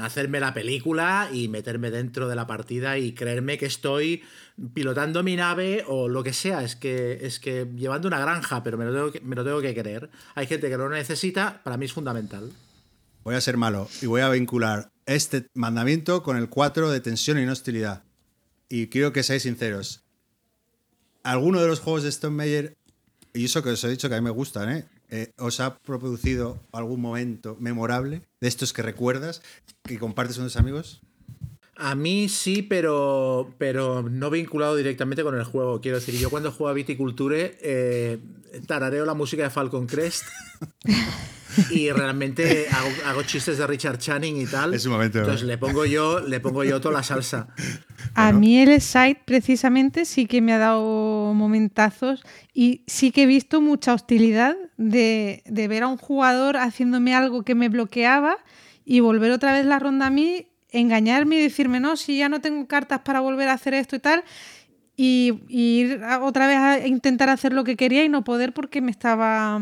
hacerme 0.00 0.40
la 0.40 0.52
película 0.52 1.30
y 1.32 1.48
meterme 1.48 1.90
dentro 1.90 2.28
de 2.28 2.34
la 2.34 2.46
partida 2.46 2.98
y 2.98 3.12
creerme 3.12 3.56
que 3.56 3.66
estoy 3.66 4.22
pilotando 4.74 5.22
mi 5.22 5.36
nave 5.36 5.84
o 5.86 6.08
lo 6.08 6.24
que 6.24 6.32
sea. 6.32 6.62
Es 6.64 6.74
que, 6.74 7.20
es 7.22 7.38
que 7.38 7.68
llevando 7.76 8.08
una 8.08 8.18
granja, 8.18 8.64
pero 8.64 8.76
me 8.76 8.84
lo, 8.84 8.92
tengo 8.92 9.12
que, 9.12 9.20
me 9.20 9.36
lo 9.36 9.44
tengo 9.44 9.60
que 9.60 9.74
creer. 9.74 10.10
Hay 10.34 10.48
gente 10.48 10.68
que 10.68 10.76
lo 10.76 10.88
necesita, 10.88 11.62
para 11.62 11.76
mí 11.76 11.86
es 11.86 11.92
fundamental. 11.92 12.50
Voy 13.22 13.36
a 13.36 13.40
ser 13.40 13.56
malo 13.56 13.88
y 14.02 14.06
voy 14.06 14.20
a 14.20 14.28
vincular 14.28 14.91
este 15.06 15.46
mandamiento 15.54 16.22
con 16.22 16.36
el 16.36 16.48
4 16.48 16.90
de 16.90 17.00
tensión 17.00 17.38
y 17.38 17.44
no 17.44 17.52
hostilidad. 17.52 18.04
Y 18.68 18.88
quiero 18.88 19.12
que 19.12 19.22
seáis 19.22 19.42
sinceros. 19.42 20.02
¿Alguno 21.22 21.60
de 21.60 21.68
los 21.68 21.80
juegos 21.80 22.02
de 22.02 22.08
Stone 22.08 22.36
Meyer, 22.36 22.76
y 23.32 23.44
eso 23.44 23.62
que 23.62 23.70
os 23.70 23.84
he 23.84 23.88
dicho 23.88 24.08
que 24.08 24.14
a 24.14 24.20
mí 24.20 24.24
me 24.24 24.30
gustan, 24.30 24.70
¿eh? 24.70 24.84
Eh, 25.08 25.30
¿os 25.36 25.60
ha 25.60 25.76
producido 25.78 26.58
algún 26.72 27.00
momento 27.00 27.56
memorable 27.60 28.22
de 28.40 28.48
estos 28.48 28.72
que 28.72 28.80
recuerdas, 28.80 29.42
que 29.84 29.98
compartes 29.98 30.36
con 30.36 30.46
tus 30.46 30.56
amigos? 30.56 31.02
A 31.76 31.94
mí 31.94 32.28
sí, 32.28 32.62
pero, 32.62 33.54
pero 33.58 34.02
no 34.02 34.30
vinculado 34.30 34.76
directamente 34.76 35.22
con 35.22 35.36
el 35.36 35.44
juego. 35.44 35.80
Quiero 35.80 35.98
decir, 35.98 36.14
yo 36.18 36.28
cuando 36.28 36.52
juego 36.52 36.68
a 36.68 36.74
Viticulture 36.74 37.56
eh, 37.62 38.18
tarareo 38.66 39.06
la 39.06 39.14
música 39.14 39.44
de 39.44 39.50
Falcon 39.50 39.86
Crest 39.86 40.24
y 41.70 41.90
realmente 41.90 42.66
hago, 43.04 43.22
chistes 43.22 43.58
de 43.58 43.66
Richard 43.66 43.98
Channing 43.98 44.40
y 44.40 44.46
tal. 44.46 44.74
Es 44.74 44.84
un 44.86 44.92
momento. 44.92 45.18
Entonces 45.18 45.46
le 45.46 45.58
pongo 45.58 45.84
yo, 45.86 46.20
le 46.20 46.40
pongo 46.40 46.64
yo 46.64 46.80
toda 46.80 46.94
la 46.94 47.02
salsa. 47.02 47.48
A 48.14 48.32
mí 48.32 48.58
el 48.58 48.80
site 48.80 49.22
precisamente 49.24 50.04
sí 50.04 50.26
que 50.26 50.40
me 50.40 50.52
ha 50.52 50.58
dado 50.58 51.32
momentazos 51.34 52.22
y 52.52 52.82
sí 52.86 53.12
que 53.12 53.22
he 53.22 53.26
visto 53.26 53.60
mucha 53.60 53.94
hostilidad 53.94 54.56
de, 54.76 55.42
de 55.46 55.68
ver 55.68 55.84
a 55.84 55.88
un 55.88 55.96
jugador 55.96 56.56
haciéndome 56.56 57.14
algo 57.14 57.42
que 57.42 57.54
me 57.54 57.68
bloqueaba 57.68 58.36
y 58.84 59.00
volver 59.00 59.30
otra 59.30 59.52
vez 59.52 59.64
la 59.64 59.78
ronda 59.78 60.06
a 60.06 60.10
mí, 60.10 60.48
engañarme 60.72 61.36
y 61.36 61.42
decirme, 61.42 61.80
no, 61.80 61.96
si 61.96 62.18
ya 62.18 62.28
no 62.28 62.40
tengo 62.40 62.66
cartas 62.66 63.00
para 63.00 63.20
volver 63.20 63.48
a 63.48 63.54
hacer 63.54 63.74
esto 63.74 63.96
y 63.96 64.00
tal, 64.00 64.24
y, 64.96 65.40
y 65.48 65.80
ir 65.80 66.02
otra 66.20 66.46
vez 66.46 66.56
a 66.58 66.86
intentar 66.86 67.30
hacer 67.30 67.52
lo 67.52 67.64
que 67.64 67.76
quería 67.76 68.04
y 68.04 68.08
no 68.08 68.24
poder 68.24 68.52
porque 68.52 68.80
me 68.80 68.90
estaba 68.90 69.60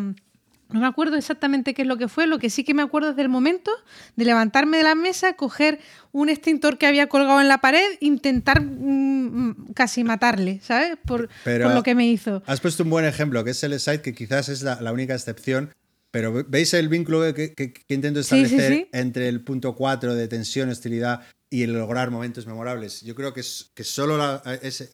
no 0.72 0.80
me 0.80 0.86
acuerdo 0.86 1.16
exactamente 1.16 1.74
qué 1.74 1.82
es 1.82 1.88
lo 1.88 1.96
que 1.96 2.08
fue, 2.08 2.26
lo 2.26 2.38
que 2.38 2.50
sí 2.50 2.64
que 2.64 2.74
me 2.74 2.82
acuerdo 2.82 3.10
es 3.10 3.16
del 3.16 3.28
momento 3.28 3.70
de 4.16 4.24
levantarme 4.24 4.78
de 4.78 4.84
la 4.84 4.94
mesa, 4.94 5.34
coger 5.34 5.80
un 6.12 6.28
extintor 6.28 6.78
que 6.78 6.86
había 6.86 7.08
colgado 7.08 7.40
en 7.40 7.48
la 7.48 7.58
pared, 7.58 7.84
intentar 8.00 8.62
mm, 8.62 9.72
casi 9.74 10.04
matarle, 10.04 10.60
¿sabes? 10.62 10.96
Por, 11.04 11.28
lo 11.44 11.82
que 11.82 11.94
me 11.94 12.06
hizo. 12.06 12.42
Has 12.46 12.60
puesto 12.60 12.84
un 12.84 12.90
buen 12.90 13.04
ejemplo, 13.04 13.42
que 13.44 13.50
es 13.50 13.62
el 13.64 13.78
site, 13.78 14.02
que 14.02 14.14
quizás 14.14 14.48
es 14.48 14.62
la, 14.62 14.92
única 14.92 15.14
excepción, 15.14 15.70
pero 16.10 16.44
¿veis 16.48 16.74
el 16.74 16.88
vínculo 16.88 17.32
que, 17.34 17.54
intento 17.88 18.20
establecer 18.20 18.88
entre 18.92 19.28
el 19.28 19.42
punto 19.42 19.76
4 19.76 20.14
de 20.14 20.28
tensión, 20.28 20.68
hostilidad 20.68 21.26
y 21.48 21.62
el 21.62 21.72
lograr 21.72 22.10
momentos 22.10 22.46
memorables? 22.46 23.02
Yo 23.02 23.14
creo 23.14 23.32
que, 23.32 23.42
que 23.74 23.84
solo 23.84 24.18
la, 24.18 24.42
ese, 24.62 24.90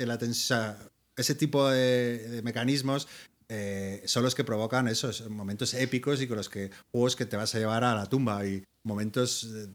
ese 1.16 1.34
tipo 1.34 1.68
de, 1.70 2.40
mecanismos 2.44 3.08
eh, 3.48 4.02
son 4.04 4.24
los 4.24 4.34
que 4.34 4.44
provocan 4.44 4.88
esos 4.88 5.28
momentos 5.30 5.72
épicos 5.72 6.20
y 6.20 6.26
con 6.26 6.36
los 6.36 6.48
que 6.50 6.70
juegos 6.90 7.16
que 7.16 7.24
te 7.24 7.36
vas 7.36 7.54
a 7.54 7.58
llevar 7.58 7.84
a 7.84 7.94
la 7.94 8.06
tumba 8.06 8.44
y 8.46 8.64
momentos 8.82 9.44
eh, 9.44 9.72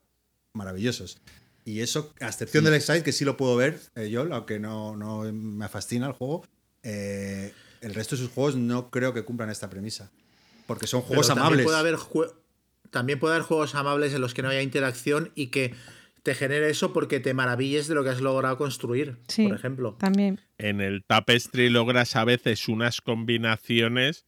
maravillosos. 0.54 1.18
Y 1.66 1.80
eso, 1.82 2.14
a 2.20 2.28
excepción 2.28 2.64
del 2.64 2.74
Excite, 2.76 3.04
que 3.04 3.12
sí 3.12 3.26
lo 3.26 3.38
puedo 3.38 3.56
ver 3.56 3.80
eh, 3.96 4.10
yo, 4.10 4.22
aunque 4.34 4.60
no, 4.60 4.96
no, 4.96 5.24
me 5.32 5.68
fascina 5.70 6.08
el 6.08 6.14
juego, 6.14 6.44
el 6.84 7.94
resto 7.94 8.16
de 8.16 8.22
sus 8.22 8.32
juegos 8.32 8.56
no 8.56 8.90
creo 8.92 9.14
que 9.14 9.24
cumplan 9.24 9.50
esta 9.50 9.70
premisa. 9.70 10.12
Porque 10.72 10.88
son 10.88 11.02
juegos 11.02 11.30
amables. 11.30 11.66
Puede 11.66 11.78
haber 11.78 11.98
también 12.92 13.20
puede 13.20 13.36
haber 13.36 13.46
juegos 13.46 13.76
amables 13.76 14.14
en 14.14 14.22
los 14.22 14.34
que 14.34 14.42
no 14.42 14.50
haya 14.50 14.62
interacción 14.62 15.32
y 15.36 15.48
que 15.48 15.74
te 16.24 16.34
genere 16.34 16.70
eso 16.70 16.94
porque 16.94 17.20
te 17.20 17.34
maravilles 17.34 17.88
de 17.90 17.96
lo 17.96 18.04
que 18.04 18.12
has 18.12 18.22
logrado 18.22 18.58
construir, 18.58 19.18
por 19.36 19.54
ejemplo. 19.54 19.98
También. 20.00 20.40
En 20.58 20.80
el 20.80 21.04
Tapestry 21.04 21.70
logras 21.70 22.16
a 22.16 22.24
veces 22.24 22.70
unas 22.70 23.02
combinaciones 23.02 24.26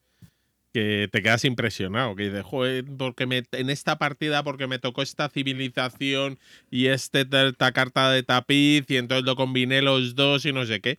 que 0.74 1.08
te 1.12 1.22
quedas 1.22 1.46
impresionado, 1.46 2.16
que 2.16 2.24
dices, 2.24 2.44
joder, 2.44 2.84
porque 2.98 3.26
me, 3.26 3.44
en 3.52 3.70
esta 3.70 4.00
partida, 4.00 4.44
porque 4.44 4.68
me 4.68 4.80
tocó 4.80 5.02
esta 5.04 5.30
civilización 5.30 6.40
y 6.70 6.88
este, 6.88 7.28
esta 7.32 7.72
carta 7.72 8.10
de 8.10 8.24
tapiz, 8.24 8.84
y 8.90 8.98
entonces 8.98 9.24
lo 9.24 9.36
combiné 9.36 9.82
los 9.82 10.16
dos 10.16 10.46
y 10.46 10.52
no 10.52 10.66
sé 10.66 10.82
qué 10.82 10.98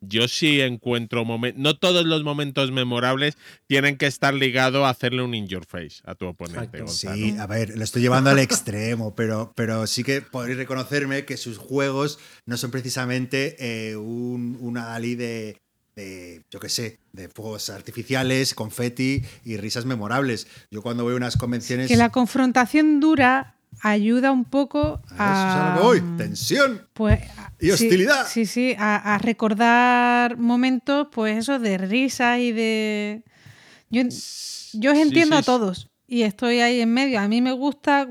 yo 0.00 0.28
sí 0.28 0.60
encuentro 0.60 1.24
momentos. 1.24 1.60
No 1.60 1.76
todos 1.76 2.04
los 2.04 2.22
momentos 2.22 2.70
memorables 2.70 3.36
tienen 3.66 3.96
que 3.96 4.06
estar 4.06 4.34
ligados 4.34 4.84
a 4.84 4.90
hacerle 4.90 5.22
un 5.22 5.34
in 5.34 5.46
your 5.48 5.64
face 5.66 6.00
a 6.04 6.14
tu 6.14 6.26
oponente. 6.26 6.86
Sí, 6.88 7.36
a 7.38 7.46
ver, 7.46 7.76
lo 7.76 7.84
estoy 7.84 8.02
llevando 8.02 8.30
al 8.30 8.38
extremo, 8.38 9.14
pero, 9.16 9.52
pero 9.54 9.86
sí 9.86 10.04
que 10.04 10.22
podréis 10.22 10.58
reconocerme 10.58 11.24
que 11.24 11.36
sus 11.36 11.58
juegos 11.58 12.18
no 12.46 12.56
son 12.56 12.70
precisamente 12.70 13.56
eh, 13.58 13.96
un, 13.96 14.56
una 14.60 14.86
Dalí 14.86 15.14
de, 15.16 15.60
de, 15.96 16.42
yo 16.50 16.60
qué 16.60 16.68
sé, 16.68 16.98
de 17.12 17.28
fuegos 17.28 17.70
artificiales, 17.70 18.54
confeti 18.54 19.22
y 19.44 19.56
risas 19.56 19.84
memorables. 19.84 20.46
Yo 20.70 20.82
cuando 20.82 21.04
voy 21.04 21.14
a 21.14 21.16
unas 21.16 21.36
convenciones. 21.36 21.88
Que 21.88 21.96
la 21.96 22.10
confrontación 22.10 23.00
dura 23.00 23.57
ayuda 23.80 24.32
un 24.32 24.44
poco 24.44 25.00
a... 25.10 25.76
Eso 25.78 26.04
Tensión 26.16 26.82
pues, 26.92 27.20
y 27.60 27.70
hostilidad. 27.70 28.26
Sí, 28.26 28.46
sí, 28.46 28.74
a, 28.78 29.18
recordar 29.18 30.36
momentos, 30.36 31.08
pues 31.12 31.38
eso, 31.38 31.58
de 31.58 31.78
risa 31.78 32.38
y 32.38 32.52
de... 32.52 33.22
Yo, 33.90 34.02
yo 34.74 34.92
os 34.92 34.98
entiendo 34.98 35.36
a 35.36 35.42
todos 35.42 35.88
y 36.06 36.22
estoy 36.22 36.60
ahí 36.60 36.80
en 36.80 36.92
medio. 36.92 37.20
A 37.20 37.28
mí 37.28 37.42
me 37.42 37.52
gusta 37.52 38.08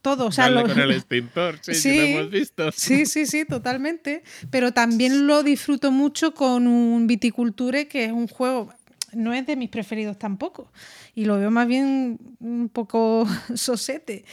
todo. 0.00 0.26
O 0.26 0.32
sea, 0.32 0.52
con 0.52 0.78
el 0.80 0.92
extintor, 0.92 1.58
sí, 1.60 1.74
sí, 1.74 1.96
lo 1.96 2.02
hemos 2.02 2.30
visto. 2.30 2.72
Sí, 2.72 3.04
sí, 3.04 3.26
sí, 3.26 3.44
totalmente. 3.44 4.22
Pero 4.50 4.72
también 4.72 5.26
lo 5.26 5.42
disfruto 5.42 5.92
mucho 5.92 6.32
con 6.32 6.66
un 6.66 7.06
Viticulture, 7.06 7.86
que 7.86 8.06
es 8.06 8.12
un 8.12 8.28
juego 8.28 8.72
no 9.16 9.32
es 9.32 9.46
de 9.46 9.56
mis 9.56 9.70
preferidos 9.70 10.18
tampoco. 10.18 10.70
Y 11.16 11.24
lo 11.24 11.38
veo 11.38 11.50
más 11.50 11.66
bien 11.66 12.18
un 12.38 12.68
poco 12.68 13.26
sosete. 13.54 14.24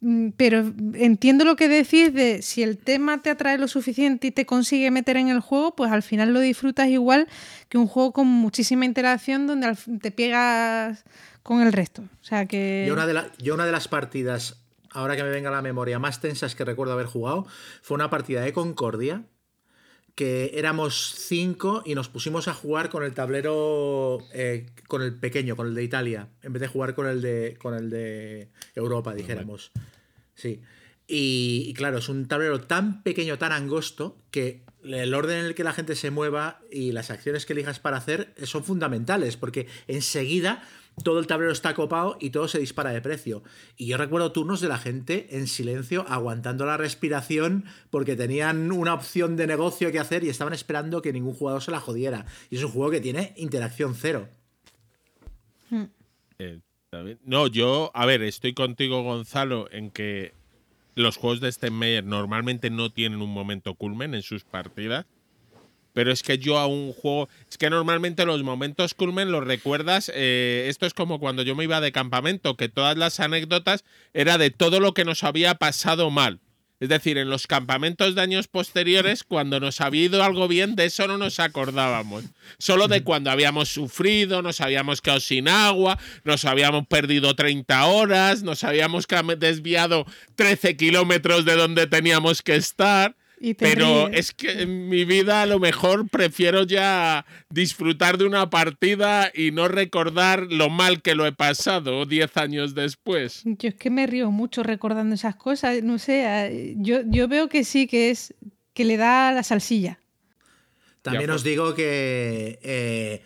Mm, 0.00 0.30
pero 0.36 0.74
entiendo 0.94 1.46
lo 1.46 1.56
que 1.56 1.68
decís 1.68 2.12
de 2.12 2.42
si 2.42 2.62
el 2.62 2.76
tema 2.76 3.22
te 3.22 3.30
atrae 3.30 3.56
lo 3.56 3.68
suficiente 3.68 4.26
y 4.26 4.30
te 4.32 4.44
consigue 4.44 4.90
meter 4.90 5.16
en 5.16 5.28
el 5.28 5.40
juego, 5.40 5.74
pues 5.74 5.90
al 5.92 6.02
final 6.02 6.34
lo 6.34 6.40
disfrutas 6.40 6.88
igual 6.88 7.28
que 7.70 7.78
un 7.78 7.86
juego 7.86 8.12
con 8.12 8.26
muchísima 8.26 8.84
interacción 8.84 9.46
donde 9.46 9.74
te 10.02 10.10
pegas 10.10 11.04
con 11.42 11.62
el 11.62 11.72
resto. 11.72 12.02
O 12.02 12.24
sea 12.24 12.46
que. 12.46 12.84
Yo 12.86 12.94
una 12.94 13.06
de, 13.06 13.22
yo 13.38 13.54
una 13.54 13.64
de 13.64 13.72
las 13.72 13.86
partidas, 13.86 14.60
ahora 14.90 15.16
que 15.16 15.22
me 15.22 15.30
venga 15.30 15.50
a 15.50 15.52
la 15.52 15.62
memoria, 15.62 16.00
más 16.00 16.20
tensas 16.20 16.56
que 16.56 16.64
recuerdo 16.64 16.94
haber 16.94 17.06
jugado, 17.06 17.46
fue 17.80 17.94
una 17.94 18.10
partida 18.10 18.42
de 18.42 18.52
Concordia 18.52 19.22
que 20.14 20.52
éramos 20.54 21.14
cinco 21.16 21.82
y 21.84 21.94
nos 21.94 22.08
pusimos 22.08 22.46
a 22.46 22.54
jugar 22.54 22.88
con 22.88 23.02
el 23.02 23.14
tablero, 23.14 24.18
eh, 24.32 24.66
con 24.86 25.02
el 25.02 25.14
pequeño, 25.14 25.56
con 25.56 25.66
el 25.66 25.74
de 25.74 25.82
Italia, 25.82 26.28
en 26.42 26.52
vez 26.52 26.60
de 26.60 26.68
jugar 26.68 26.94
con 26.94 27.08
el 27.08 27.20
de, 27.20 27.56
con 27.60 27.74
el 27.74 27.90
de 27.90 28.48
Europa, 28.74 29.14
dijéramos. 29.14 29.72
Sí. 30.34 30.60
Y, 31.06 31.74
claro, 31.74 31.98
es 31.98 32.08
un 32.08 32.28
tablero 32.28 32.60
tan 32.60 33.02
pequeño, 33.02 33.38
tan 33.38 33.52
angosto, 33.52 34.16
que 34.30 34.62
el 34.84 35.12
orden 35.14 35.40
en 35.40 35.46
el 35.46 35.54
que 35.54 35.64
la 35.64 35.72
gente 35.72 35.96
se 35.96 36.10
mueva 36.10 36.60
y 36.70 36.92
las 36.92 37.10
acciones 37.10 37.44
que 37.44 37.52
elijas 37.52 37.80
para 37.80 37.96
hacer 37.96 38.34
son 38.44 38.64
fundamentales, 38.64 39.36
porque 39.36 39.66
enseguida 39.88 40.62
todo 41.02 41.18
el 41.18 41.26
tablero 41.26 41.52
está 41.52 41.74
copado 41.74 42.16
y 42.20 42.30
todo 42.30 42.46
se 42.48 42.58
dispara 42.58 42.90
de 42.90 43.00
precio. 43.00 43.42
Y 43.76 43.86
yo 43.86 43.96
recuerdo 43.96 44.32
turnos 44.32 44.60
de 44.60 44.68
la 44.68 44.78
gente 44.78 45.36
en 45.36 45.46
silencio, 45.46 46.04
aguantando 46.08 46.66
la 46.66 46.76
respiración, 46.76 47.64
porque 47.90 48.16
tenían 48.16 48.70
una 48.70 48.94
opción 48.94 49.36
de 49.36 49.46
negocio 49.46 49.90
que 49.90 49.98
hacer 49.98 50.24
y 50.24 50.28
estaban 50.28 50.52
esperando 50.52 51.02
que 51.02 51.12
ningún 51.12 51.34
jugador 51.34 51.62
se 51.62 51.70
la 51.70 51.80
jodiera. 51.80 52.26
Y 52.50 52.56
es 52.56 52.64
un 52.64 52.70
juego 52.70 52.90
que 52.90 53.00
tiene 53.00 53.34
interacción 53.36 53.94
cero. 53.94 54.28
Hmm. 55.70 55.84
Eh, 56.38 56.60
no, 57.24 57.48
yo, 57.48 57.90
a 57.94 58.06
ver, 58.06 58.22
estoy 58.22 58.54
contigo, 58.54 59.02
Gonzalo, 59.02 59.68
en 59.72 59.90
que 59.90 60.32
los 60.94 61.16
juegos 61.16 61.40
de 61.40 61.50
Steinmeier 61.50 62.04
normalmente 62.04 62.70
no 62.70 62.90
tienen 62.90 63.20
un 63.20 63.30
momento 63.30 63.74
culmen 63.74 64.14
en 64.14 64.22
sus 64.22 64.44
partidas. 64.44 65.06
Pero 65.94 66.12
es 66.12 66.22
que 66.22 66.36
yo 66.38 66.58
a 66.58 66.66
un 66.66 66.92
juego. 66.92 67.30
Es 67.48 67.56
que 67.56 67.70
normalmente 67.70 68.26
los 68.26 68.42
momentos 68.42 68.92
culmen 68.92 69.32
los 69.32 69.44
recuerdas. 69.44 70.12
Eh, 70.14 70.66
esto 70.68 70.84
es 70.84 70.92
como 70.92 71.18
cuando 71.18 71.42
yo 71.42 71.54
me 71.54 71.64
iba 71.64 71.80
de 71.80 71.92
campamento, 71.92 72.56
que 72.56 72.68
todas 72.68 72.98
las 72.98 73.20
anécdotas 73.20 73.84
era 74.12 74.36
de 74.36 74.50
todo 74.50 74.80
lo 74.80 74.92
que 74.92 75.06
nos 75.06 75.24
había 75.24 75.54
pasado 75.54 76.10
mal. 76.10 76.40
Es 76.80 76.88
decir, 76.88 77.16
en 77.16 77.30
los 77.30 77.46
campamentos 77.46 78.14
de 78.14 78.20
años 78.20 78.48
posteriores, 78.48 79.22
cuando 79.22 79.60
nos 79.60 79.80
había 79.80 80.04
ido 80.04 80.22
algo 80.24 80.48
bien, 80.48 80.74
de 80.74 80.86
eso 80.86 81.06
no 81.06 81.16
nos 81.16 81.38
acordábamos. 81.38 82.24
Solo 82.58 82.88
de 82.88 83.04
cuando 83.04 83.30
habíamos 83.30 83.68
sufrido, 83.68 84.42
nos 84.42 84.60
habíamos 84.60 85.00
quedado 85.00 85.20
sin 85.20 85.48
agua, 85.48 85.98
nos 86.24 86.44
habíamos 86.44 86.86
perdido 86.88 87.34
30 87.36 87.86
horas, 87.86 88.42
nos 88.42 88.64
habíamos 88.64 89.06
desviado 89.38 90.04
13 90.34 90.76
kilómetros 90.76 91.44
de 91.44 91.54
donde 91.54 91.86
teníamos 91.86 92.42
que 92.42 92.56
estar. 92.56 93.14
Pero 93.52 94.08
es 94.08 94.32
que 94.32 94.62
en 94.62 94.88
mi 94.88 95.04
vida 95.04 95.42
a 95.42 95.46
lo 95.46 95.58
mejor 95.58 96.08
prefiero 96.08 96.62
ya 96.62 97.26
disfrutar 97.50 98.16
de 98.16 98.24
una 98.24 98.48
partida 98.48 99.30
y 99.34 99.50
no 99.50 99.68
recordar 99.68 100.46
lo 100.50 100.70
mal 100.70 101.02
que 101.02 101.14
lo 101.14 101.26
he 101.26 101.32
pasado 101.32 102.06
10 102.06 102.36
años 102.38 102.74
después. 102.74 103.42
Yo 103.44 103.68
es 103.68 103.74
que 103.74 103.90
me 103.90 104.06
río 104.06 104.30
mucho 104.30 104.62
recordando 104.62 105.14
esas 105.14 105.36
cosas, 105.36 105.82
no 105.82 105.98
sé, 105.98 106.74
yo, 106.78 107.00
yo 107.04 107.28
veo 107.28 107.50
que 107.50 107.64
sí, 107.64 107.86
que 107.86 108.10
es 108.10 108.34
que 108.72 108.84
le 108.84 108.96
da 108.96 109.32
la 109.32 109.42
salsilla. 109.42 110.00
También 111.02 111.28
os 111.30 111.44
digo 111.44 111.74
que 111.74 112.58
eh, 112.62 113.22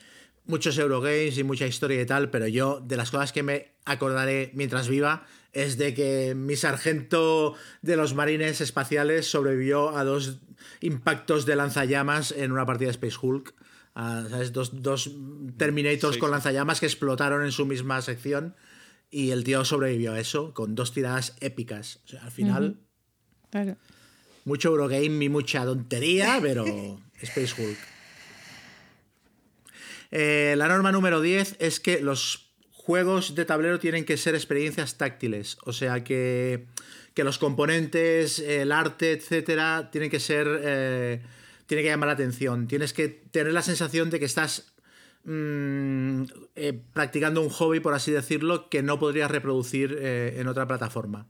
muchos 0.47 0.77
Eurogames 0.79 1.39
y 1.39 1.45
mucha 1.45 1.67
historia 1.67 2.03
y 2.03 2.07
tal, 2.07 2.29
pero 2.31 2.49
yo 2.49 2.81
de 2.81 2.97
las 2.97 3.13
cosas 3.13 3.33
que 3.33 3.45
me 3.45 3.69
acordaré 3.85 4.51
mientras 4.55 4.89
viva 4.89 5.25
es 5.53 5.79
de 5.79 5.95
que 5.95 6.35
mi 6.35 6.57
sargento 6.57 7.55
de 7.83 7.97
los 7.97 8.15
marines 8.15 8.61
espaciales 8.61 9.31
sobrevivió 9.31 9.97
a 9.97 10.05
dos 10.05 10.41
impactos 10.81 11.47
de 11.47 11.57
lanzallamas 11.57 12.33
en 12.33 12.53
una 12.53 12.67
partida 12.67 12.89
de 12.89 12.93
Space 12.93 13.17
Hulk. 13.21 13.55
¿sabes? 13.95 14.53
Dos, 14.53 15.11
Terminators 15.57 16.19
con 16.19 16.31
lanzallamas 16.31 16.81
que 16.81 16.87
explotaron 16.87 17.45
en 17.45 17.51
su 17.51 17.67
misma 17.67 18.01
sección 18.03 18.55
y 19.11 19.31
el 19.31 19.43
tío 19.43 19.65
sobrevivió 19.65 20.13
a 20.13 20.21
eso 20.21 20.55
con 20.55 20.75
dos 20.75 20.93
tiradas 20.93 21.37
épicas. 21.41 22.01
O 22.05 22.09
sea, 22.09 22.23
al 22.25 22.31
final... 22.31 22.79
Mucho 24.45 24.69
Eurogame 24.69 25.25
y 25.25 25.29
mucha 25.29 25.65
tontería, 25.65 26.39
pero 26.41 26.65
Space 27.21 27.61
Hulk. 27.61 27.79
Eh, 30.11 30.55
la 30.57 30.69
norma 30.69 30.93
número 30.93 31.21
10 31.21 31.57
es 31.59 31.81
que 31.81 32.01
los 32.01 32.48
juegos 32.89 33.35
de 33.35 33.45
tablero 33.45 33.79
tienen 33.79 34.07
que 34.07 34.17
ser 34.17 34.35
experiencias 34.35 34.97
táctiles, 34.97 35.59
o 35.67 35.75
sea 35.75 36.03
que, 36.03 36.65
los 37.17 37.37
componentes, 37.37 38.39
el 38.39 38.73
arte, 38.73 39.13
etcétera, 39.13 39.91
tienen 39.93 40.09
que 40.09 40.21
ser. 40.21 40.47
Eh, 40.63 41.21
tiene 41.67 41.83
que 41.83 41.91
llamar 41.91 42.07
la 42.07 42.15
atención. 42.15 42.67
Tienes 42.67 42.95
que 42.95 43.09
tener 43.09 43.53
la 43.53 43.61
sensación 43.61 44.09
de 44.09 44.19
que 44.19 44.25
estás 44.25 44.73
mm, 45.25 46.23
eh, 46.57 46.81
practicando 46.95 47.43
un 47.43 47.51
hobby, 47.51 47.81
por 47.81 47.93
así 47.93 48.11
decirlo, 48.11 48.71
que 48.71 48.83
no 48.83 48.99
podrías 48.99 49.31
reproducir 49.31 49.99
eh, 50.01 50.37
en 50.39 50.47
otra 50.49 50.67
plataforma. 50.67 51.27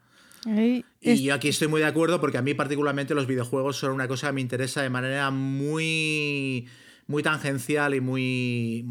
y 0.46 1.22
yo 1.24 1.34
aquí 1.34 1.48
estoy 1.48 1.66
muy 1.66 1.80
de 1.80 1.88
acuerdo 1.88 2.20
porque 2.20 2.38
a 2.38 2.42
mí 2.42 2.54
particularmente 2.54 3.16
los 3.16 3.26
videojuegos 3.26 3.78
son 3.78 3.92
una 3.92 4.06
cosa 4.06 4.28
que 4.28 4.34
me 4.34 4.42
interesa 4.42 4.82
de 4.82 4.90
manera 4.90 5.32
muy, 5.32 6.68
muy 7.08 7.24
tangencial 7.24 7.96
y 7.96 8.00
muy, 8.00 8.84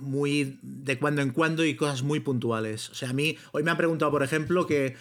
muy 0.00 0.58
de 0.62 0.98
cuando 0.98 1.22
en 1.22 1.30
cuando 1.30 1.64
y 1.64 1.74
cosas 1.74 2.02
muy 2.02 2.20
puntuales. 2.20 2.90
O 2.90 2.94
sea, 2.94 3.10
a 3.10 3.12
mí, 3.12 3.36
hoy 3.52 3.62
me 3.62 3.70
han 3.70 3.76
preguntado, 3.76 4.10
por 4.10 4.22
ejemplo, 4.22 4.66
que, 4.66 4.96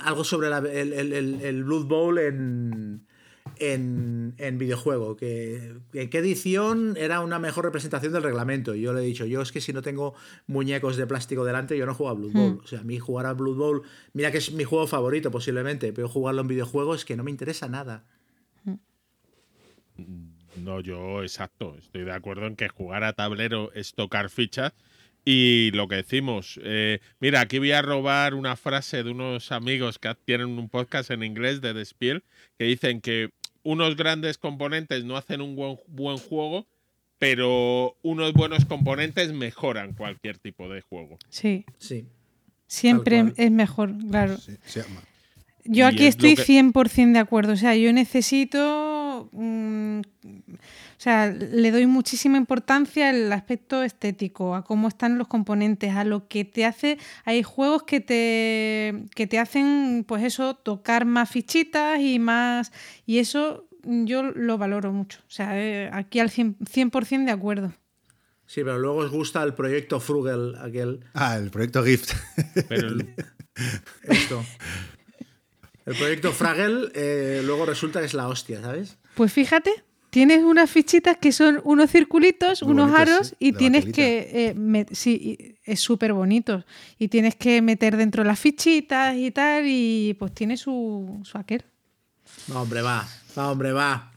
algo 0.00 0.24
sobre 0.24 0.48
el, 0.48 1.64
Blood 1.64 1.86
Bowl 1.86 2.18
en, 2.18 3.06
en, 3.58 4.58
videojuego, 4.58 5.16
que 5.16 5.74
en 5.92 6.10
qué 6.10 6.18
edición 6.18 6.94
era 6.96 7.20
una 7.20 7.38
mejor 7.38 7.64
representación 7.64 8.12
del 8.12 8.22
reglamento. 8.22 8.74
Y 8.74 8.82
yo 8.82 8.92
le 8.92 9.02
he 9.02 9.04
dicho, 9.04 9.26
yo 9.26 9.42
es 9.42 9.52
que 9.52 9.60
si 9.60 9.72
no 9.72 9.82
tengo 9.82 10.14
muñecos 10.46 10.96
de 10.96 11.06
plástico 11.06 11.44
delante, 11.44 11.76
yo 11.76 11.86
no 11.86 11.94
juego 11.94 12.10
a 12.10 12.14
Blood 12.14 12.32
Bowl. 12.32 12.52
Hmm. 12.52 12.60
O 12.64 12.66
sea, 12.66 12.80
a 12.80 12.84
mí 12.84 12.98
jugar 12.98 13.26
a 13.26 13.34
Blood 13.34 13.56
Bowl, 13.56 13.82
mira 14.12 14.30
que 14.30 14.38
es 14.38 14.52
mi 14.52 14.64
juego 14.64 14.86
favorito 14.86 15.30
posiblemente, 15.30 15.92
pero 15.92 16.08
jugarlo 16.08 16.42
en 16.42 16.48
videojuegos 16.48 17.00
es 17.00 17.04
que 17.04 17.16
no 17.16 17.24
me 17.24 17.30
interesa 17.30 17.68
nada. 17.68 18.04
Hmm. 18.64 20.27
No, 20.68 20.80
yo 20.80 21.22
exacto. 21.22 21.76
Estoy 21.78 22.04
de 22.04 22.12
acuerdo 22.12 22.46
en 22.46 22.54
que 22.54 22.68
jugar 22.68 23.02
a 23.02 23.14
tablero 23.14 23.72
es 23.72 23.94
tocar 23.94 24.28
fichas. 24.28 24.74
Y 25.24 25.70
lo 25.72 25.88
que 25.88 25.96
decimos, 25.96 26.60
eh, 26.62 27.00
mira, 27.20 27.40
aquí 27.40 27.58
voy 27.58 27.72
a 27.72 27.80
robar 27.80 28.34
una 28.34 28.54
frase 28.54 29.02
de 29.02 29.10
unos 29.10 29.50
amigos 29.50 29.98
que 29.98 30.14
tienen 30.26 30.58
un 30.58 30.68
podcast 30.68 31.10
en 31.10 31.22
inglés 31.22 31.62
de 31.62 31.72
Despiel, 31.72 32.22
que 32.58 32.66
dicen 32.66 33.00
que 33.00 33.30
unos 33.62 33.96
grandes 33.96 34.36
componentes 34.36 35.04
no 35.04 35.16
hacen 35.16 35.40
un 35.40 35.56
buen, 35.56 35.78
buen 35.86 36.18
juego, 36.18 36.66
pero 37.18 37.96
unos 38.02 38.34
buenos 38.34 38.66
componentes 38.66 39.32
mejoran 39.32 39.94
cualquier 39.94 40.36
tipo 40.36 40.68
de 40.68 40.82
juego. 40.82 41.16
Sí. 41.30 41.64
Sí. 41.78 42.04
Siempre 42.66 43.32
es 43.38 43.50
mejor, 43.50 43.94
claro. 44.10 44.36
Yo 45.64 45.86
aquí 45.86 46.06
estoy 46.06 46.36
100% 46.36 47.12
de 47.12 47.18
acuerdo. 47.18 47.54
O 47.54 47.56
sea, 47.56 47.74
yo 47.74 47.90
necesito. 47.94 48.97
Mm, 49.32 50.00
o 50.00 51.00
sea, 51.00 51.30
le 51.30 51.70
doy 51.70 51.86
muchísima 51.86 52.36
importancia 52.38 53.10
al 53.10 53.32
aspecto 53.32 53.82
estético, 53.82 54.54
a 54.54 54.64
cómo 54.64 54.88
están 54.88 55.18
los 55.18 55.28
componentes, 55.28 55.94
a 55.94 56.04
lo 56.04 56.28
que 56.28 56.44
te 56.44 56.64
hace. 56.64 56.98
Hay 57.24 57.42
juegos 57.42 57.82
que 57.82 58.00
te, 58.00 59.04
que 59.14 59.26
te 59.26 59.38
hacen, 59.38 60.04
pues 60.06 60.24
eso, 60.24 60.54
tocar 60.54 61.04
más 61.04 61.30
fichitas 61.30 62.00
y 62.00 62.18
más. 62.18 62.72
Y 63.06 63.18
eso 63.18 63.68
yo 63.84 64.22
lo 64.22 64.58
valoro 64.58 64.92
mucho. 64.92 65.20
O 65.26 65.30
sea, 65.30 65.58
eh, 65.60 65.90
aquí 65.92 66.20
al 66.20 66.30
100%, 66.30 67.24
de 67.24 67.32
acuerdo. 67.32 67.72
Sí, 68.46 68.62
pero 68.64 68.78
luego 68.78 69.00
os 69.00 69.10
gusta 69.10 69.42
el 69.42 69.54
proyecto 69.54 70.00
Frugal, 70.00 70.56
aquel. 70.62 71.00
Ah, 71.12 71.36
el 71.36 71.50
proyecto 71.50 71.84
Gift. 71.84 72.12
Pero 72.68 72.96
Esto. 74.04 74.44
El 75.88 75.96
proyecto 75.96 76.32
Fraggle 76.32 76.90
eh, 76.94 77.42
luego 77.44 77.64
resulta 77.64 78.00
que 78.00 78.06
es 78.06 78.12
la 78.12 78.28
hostia, 78.28 78.60
¿sabes? 78.60 78.98
Pues 79.14 79.32
fíjate, 79.32 79.72
tienes 80.10 80.44
unas 80.44 80.70
fichitas 80.70 81.16
que 81.16 81.32
son 81.32 81.62
unos 81.64 81.90
circulitos, 81.90 82.60
unos 82.60 82.92
aros, 82.92 83.34
y 83.38 83.52
tienes 83.52 83.86
que. 83.86 84.54
Eh, 84.54 84.86
sí, 84.92 85.56
es 85.64 85.80
súper 85.80 86.12
bonito. 86.12 86.62
Y 86.98 87.08
tienes 87.08 87.36
que 87.36 87.62
meter 87.62 87.96
dentro 87.96 88.22
las 88.22 88.38
fichitas 88.38 89.16
y 89.16 89.30
tal, 89.30 89.64
y 89.66 90.14
pues 90.18 90.34
tiene 90.34 90.58
su, 90.58 91.22
su 91.24 91.38
aquel. 91.38 91.64
No, 92.48 92.62
hombre, 92.62 92.82
va. 92.82 93.08
No, 93.34 93.50
hombre, 93.50 93.72
va. 93.72 94.12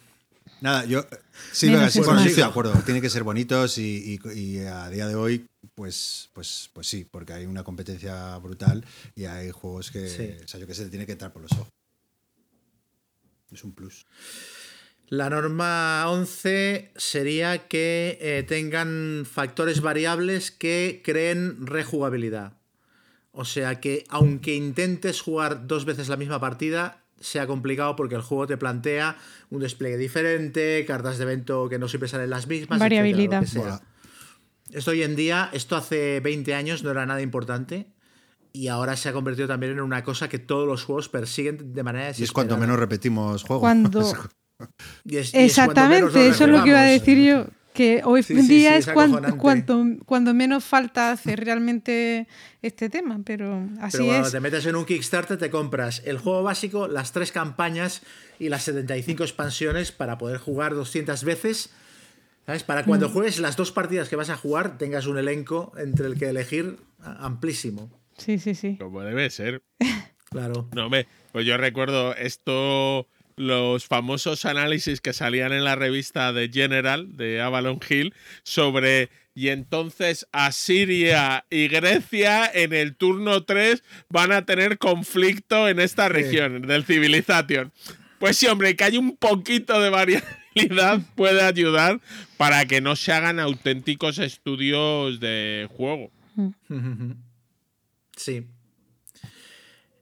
Nada, 0.60 0.84
yo. 0.86 1.06
Sí, 1.54 1.70
bueno, 1.70 1.90
sí, 1.90 2.00
estoy 2.00 2.34
de 2.34 2.44
acuerdo. 2.44 2.74
Tienen 2.84 3.02
que 3.02 3.10
ser 3.10 3.24
bonitos 3.24 3.78
y, 3.78 4.20
a 4.68 4.90
día 4.90 5.08
de 5.08 5.16
hoy, 5.16 5.46
pues, 5.76 6.30
pues, 6.34 6.70
pues 6.74 6.88
sí, 6.88 7.06
porque 7.10 7.34
hay 7.34 7.46
una 7.46 7.64
competencia 7.64 8.38
brutal 8.38 8.86
y 9.16 9.26
hay 9.26 9.52
juegos 9.52 9.92
que. 9.92 10.40
O 10.44 10.48
sea, 10.48 10.60
yo 10.60 10.68
que 10.68 10.74
sé, 10.74 10.86
te 10.86 10.90
tiene 10.90 11.06
que 11.06 11.14
entrar 11.14 11.32
por 11.32 11.42
los 11.42 11.52
ojos. 11.54 11.70
Es 13.52 13.64
un 13.64 13.74
plus. 13.74 14.06
La 15.08 15.30
norma 15.30 16.06
11 16.08 16.92
sería 16.96 17.68
que 17.68 18.18
eh, 18.22 18.44
tengan 18.48 19.26
factores 19.30 19.82
variables 19.82 20.52
que 20.52 21.02
creen 21.04 21.68
rejugabilidad. 21.68 22.54
O 23.34 23.44
sea 23.44 23.82
que 23.82 24.06
aunque 24.10 24.56
intentes 24.56 25.20
jugar 25.20 25.68
dos 25.68 25.84
veces 25.84 26.08
la 26.08 26.16
misma 26.16 26.40
partida, 26.40 27.04
sea 27.20 27.46
complicado 27.46 27.96
porque 27.96 28.16
el 28.16 28.22
juego 28.22 28.48
te 28.48 28.58
plantea 28.58 29.18
un 29.50 29.60
despliegue 29.60 29.98
diferente, 29.98 30.86
cartas 30.86 31.18
de 31.18 31.24
evento 31.24 31.68
que 31.68 31.78
no 31.78 31.90
siempre 31.90 32.08
salen 32.08 32.30
las 32.30 32.48
mismas. 32.48 32.80
Variabilidad. 32.80 33.44
Esto 34.72 34.92
hoy 34.92 35.04
en 35.04 35.16
día, 35.16 35.50
esto 35.54 35.76
hace 35.76 36.20
20 36.20 36.54
años 36.54 36.84
no 36.84 36.92
era 36.92 37.06
nada 37.06 37.22
importante 37.22 37.88
y 38.54 38.68
ahora 38.68 38.96
se 38.98 39.10
ha 39.10 39.14
convertido 39.14 39.48
también 39.48 39.74
en 39.74 39.82
una 39.82 40.04
cosa 40.04 40.28
que 40.28 40.40
todos 40.40 40.68
los 40.68 40.84
juegos 40.84 41.10
persiguen 41.10 41.74
de 41.74 41.84
manera 41.84 42.12
Y 42.18 42.24
es 42.24 42.32
cuando 42.32 42.58
menos 42.58 42.78
repetimos 42.78 43.44
juegos. 43.44 43.62
Cuando... 43.62 44.14
Exactamente, 45.06 46.28
eso 46.28 46.44
es 46.44 46.50
lo 46.50 46.64
que 46.64 46.70
iba 46.70 46.82
a 46.82 46.86
decir 46.86 47.18
yo. 47.18 47.46
Que 47.74 48.02
hoy 48.04 48.24
en 48.28 48.48
día 48.50 48.76
es 48.76 48.86
cuando, 48.88 49.38
cuando, 50.06 50.34
menos 50.34 50.66
falta 50.66 51.12
hace 51.12 51.38
realmente 51.38 52.28
este 52.62 52.90
tema, 52.90 53.22
pero 53.24 53.66
así 53.80 54.00
pero 54.00 54.10
cuando 54.10 54.30
te 54.30 54.40
metes 54.42 54.66
en 54.66 54.76
un 54.76 54.84
Kickstarter 54.84 55.38
te 55.38 55.50
compras 55.50 56.02
el 56.04 56.18
juego 56.18 56.44
básico, 56.44 56.90
las 56.90 57.14
tres 57.14 57.32
campañas 57.32 58.02
y 58.40 58.50
las 58.50 58.64
75 58.64 59.24
expansiones 59.24 59.94
para 59.94 60.18
poder 60.18 60.38
jugar 60.38 60.76
200 60.76 61.24
veces. 61.24 61.70
¿Sabes? 62.52 62.64
Para 62.64 62.84
cuando 62.84 63.08
mm. 63.08 63.14
juegues 63.14 63.40
las 63.40 63.56
dos 63.56 63.72
partidas 63.72 64.10
que 64.10 64.18
vas 64.18 64.30
a 64.30 64.36
jugar 64.36 64.78
tengas 64.78 65.08
un 65.08 65.18
elenco 65.18 65.72
entre 65.78 66.08
el 66.08 66.20
que 66.20 66.28
elegir 66.28 66.80
amplísimo. 67.00 67.90
Sí, 68.18 68.40
sí, 68.40 68.56
sí. 68.56 68.76
Como 68.78 69.00
debe 69.04 69.30
ser. 69.30 69.64
claro. 70.30 70.68
No, 70.76 70.90
me, 70.90 71.08
pues 71.32 71.46
yo 71.46 71.56
recuerdo 71.56 72.14
esto 72.14 73.08
los 73.38 73.86
famosos 73.86 74.44
análisis 74.44 75.00
que 75.00 75.14
salían 75.14 75.54
en 75.54 75.64
la 75.64 75.78
revista 75.78 76.34
de 76.34 76.50
General 76.50 77.16
de 77.16 77.40
Avalon 77.40 77.80
Hill 77.90 78.14
sobre 78.44 79.10
y 79.34 79.48
entonces 79.48 80.28
Asiria 80.34 81.46
y 81.50 81.70
Grecia 81.70 82.52
en 82.54 82.74
el 82.74 82.98
turno 82.98 83.46
3 83.46 83.82
van 84.10 84.34
a 84.34 84.46
tener 84.46 84.78
conflicto 84.78 85.70
en 85.70 85.80
esta 85.80 86.10
región 86.10 86.64
del 86.64 86.84
Civilization. 86.84 87.72
Pues 88.22 88.38
sí, 88.38 88.46
hombre, 88.46 88.76
que 88.76 88.84
hay 88.84 88.98
un 89.00 89.18
poquito 89.18 89.82
de 89.82 89.90
variabilidad 89.90 91.02
puede 91.16 91.42
ayudar 91.42 92.00
para 92.38 92.66
que 92.68 92.80
no 92.80 92.96
se 92.96 93.12
hagan 93.12 93.40
auténticos 93.40 94.20
estudios 94.20 95.20
de 95.20 95.68
juego. 95.76 96.12
Sí. 98.16 98.46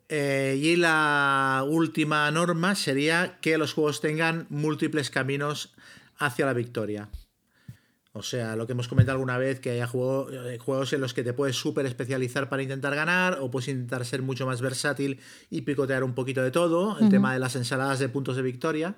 Eh, 0.09 0.59
y 0.61 0.76
la 0.76 1.63
última 1.65 2.30
norma 2.32 2.76
sería 2.76 3.38
que 3.39 3.57
los 3.57 3.72
juegos 3.74 4.01
tengan 4.01 4.45
múltiples 4.49 5.09
caminos 5.09 5.74
hacia 6.17 6.45
la 6.45 6.53
victoria. 6.53 7.07
O 8.12 8.24
sea, 8.24 8.55
lo 8.55 8.66
que 8.66 8.72
hemos 8.72 8.88
comentado 8.88 9.18
alguna 9.18 9.38
vez, 9.38 9.60
que 9.60 9.70
haya 9.70 9.86
eh, 9.86 10.57
juegos 10.60 10.93
en 10.93 11.01
los 11.01 11.14
que 11.14 11.24
te 11.24 11.34
puedes 11.34 11.55
súper 11.55 11.86
especializar 11.86 12.49
para 12.49 12.64
intentar 12.64 12.95
ganar, 12.95 13.38
o 13.39 13.51
puedes 13.51 13.68
intentar 13.68 14.03
ser 14.03 14.24
mucho 14.24 14.47
más 14.47 14.62
versátil 14.62 15.20
y 15.51 15.62
picotear 15.62 16.03
un 16.03 16.16
poquito 16.16 16.41
de 16.41 16.49
todo. 16.49 16.97
El 16.99 17.10
tema 17.10 17.34
de 17.34 17.39
las 17.39 17.55
ensaladas 17.55 17.99
de 17.99 18.10
puntos 18.10 18.36
de 18.36 18.41
victoria. 18.41 18.95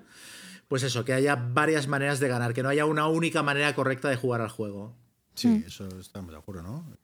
Pues 0.70 0.84
eso, 0.84 1.04
que 1.04 1.12
haya 1.12 1.36
varias 1.36 1.90
maneras 1.90 2.22
de 2.22 2.30
ganar, 2.30 2.54
que 2.54 2.64
no 2.64 2.70
haya 2.70 2.86
una 2.86 3.08
única 3.08 3.44
manera 3.44 3.76
correcta 3.76 4.10
de 4.10 4.16
jugar 4.16 4.40
al 4.40 4.48
juego. 4.48 4.96
Sí, 5.34 5.50
mm. 5.50 5.64
eso 5.68 6.00
estamos 6.00 6.32
de 6.32 6.38
acuerdo, 6.38 6.64
¿no? 6.64 6.98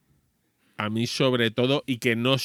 A 0.78 0.89
mí 0.89 1.08
sobre 1.08 1.51
todo, 1.51 1.84
y 1.86 1.97
que 1.97 2.16
no, 2.16 2.38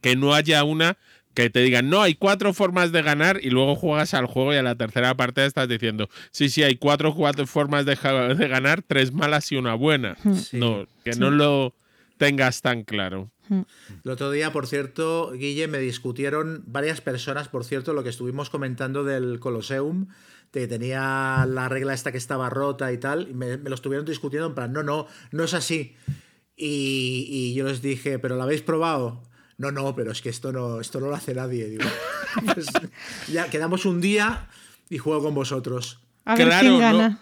que 0.00 0.14
no 0.14 0.34
haya 0.34 0.62
una 0.62 0.96
que 1.42 1.50
te 1.50 1.60
digan, 1.60 1.88
no, 1.88 2.02
hay 2.02 2.16
cuatro 2.16 2.52
formas 2.52 2.90
de 2.90 3.00
ganar 3.00 3.38
y 3.40 3.50
luego 3.50 3.76
juegas 3.76 4.12
al 4.12 4.26
juego 4.26 4.52
y 4.52 4.56
a 4.56 4.62
la 4.64 4.74
tercera 4.74 5.14
parte 5.14 5.46
estás 5.46 5.68
diciendo, 5.68 6.08
sí, 6.32 6.48
sí, 6.48 6.64
hay 6.64 6.74
cuatro, 6.74 7.14
cuatro 7.14 7.46
formas 7.46 7.86
de, 7.86 7.94
de 8.36 8.48
ganar, 8.48 8.82
tres 8.82 9.12
malas 9.12 9.52
y 9.52 9.56
una 9.56 9.74
buena. 9.74 10.16
No, 10.50 10.88
que 11.04 11.12
no 11.12 11.30
lo 11.30 11.74
tengas 12.16 12.60
tan 12.60 12.82
claro. 12.82 13.30
El 13.50 14.10
otro 14.10 14.32
día, 14.32 14.50
por 14.50 14.66
cierto, 14.66 15.30
Guille, 15.30 15.68
me 15.68 15.78
discutieron 15.78 16.64
varias 16.66 17.00
personas, 17.00 17.46
por 17.46 17.64
cierto, 17.64 17.92
lo 17.92 18.02
que 18.02 18.10
estuvimos 18.10 18.50
comentando 18.50 19.04
del 19.04 19.38
Colosseum, 19.38 20.08
que 20.50 20.66
tenía 20.66 21.46
la 21.48 21.68
regla 21.68 21.94
esta 21.94 22.10
que 22.10 22.18
estaba 22.18 22.50
rota 22.50 22.92
y 22.92 22.98
tal, 22.98 23.28
y 23.30 23.34
me, 23.34 23.58
lo 23.58 23.76
estuvieron 23.76 24.04
discutiendo 24.04 24.48
en 24.48 24.56
plan, 24.56 24.72
no, 24.72 24.82
no, 24.82 25.06
no 25.30 25.44
es 25.44 25.54
así. 25.54 25.94
Y, 26.56 27.28
y 27.30 27.54
yo 27.54 27.64
les 27.64 27.80
dije, 27.80 28.18
¿pero 28.18 28.34
lo 28.34 28.42
habéis 28.42 28.62
probado? 28.62 29.22
No, 29.58 29.72
no, 29.72 29.94
pero 29.94 30.12
es 30.12 30.22
que 30.22 30.28
esto 30.28 30.52
no, 30.52 30.80
esto 30.80 31.00
no 31.00 31.08
lo 31.08 31.16
hace 31.16 31.34
nadie. 31.34 31.68
Digo, 31.68 31.84
pues, 32.54 32.68
ya 33.30 33.50
quedamos 33.50 33.84
un 33.84 34.00
día 34.00 34.48
y 34.88 34.98
juego 34.98 35.24
con 35.24 35.34
vosotros. 35.34 35.98
A 36.24 36.36
ver 36.36 36.48
quién 36.60 36.78
gana. 36.78 37.20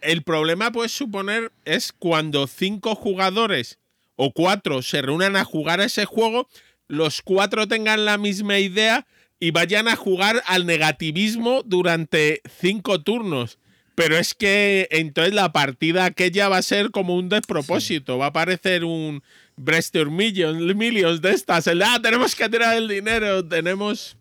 El 0.00 0.22
problema, 0.22 0.72
puedes 0.72 0.92
suponer, 0.92 1.52
es 1.64 1.92
cuando 1.92 2.46
cinco 2.46 2.94
jugadores 2.94 3.78
o 4.16 4.32
cuatro 4.32 4.82
se 4.82 5.00
reúnan 5.00 5.36
a 5.36 5.44
jugar 5.44 5.80
ese 5.80 6.04
juego, 6.04 6.48
los 6.88 7.22
cuatro 7.22 7.68
tengan 7.68 8.04
la 8.04 8.18
misma 8.18 8.58
idea 8.58 9.06
y 9.38 9.52
vayan 9.52 9.88
a 9.88 9.96
jugar 9.96 10.42
al 10.46 10.66
negativismo 10.66 11.62
durante 11.64 12.42
cinco 12.60 13.00
turnos. 13.00 13.58
Pero 13.94 14.16
es 14.16 14.34
que 14.34 14.88
entonces 14.90 15.34
la 15.34 15.52
partida 15.52 16.04
aquella 16.04 16.48
va 16.48 16.58
a 16.58 16.62
ser 16.62 16.90
como 16.90 17.16
un 17.16 17.28
despropósito. 17.28 18.18
Va 18.18 18.26
a 18.26 18.32
parecer 18.32 18.84
un 18.84 19.22
Brester 19.60 20.08
Millions, 20.08 20.74
Millions 20.74 21.20
de 21.20 21.32
estas. 21.32 21.66
El, 21.66 21.82
ah, 21.82 22.00
tenemos 22.02 22.34
que 22.34 22.48
tirar 22.48 22.76
el 22.76 22.88
dinero. 22.88 23.46
Tenemos. 23.46 24.16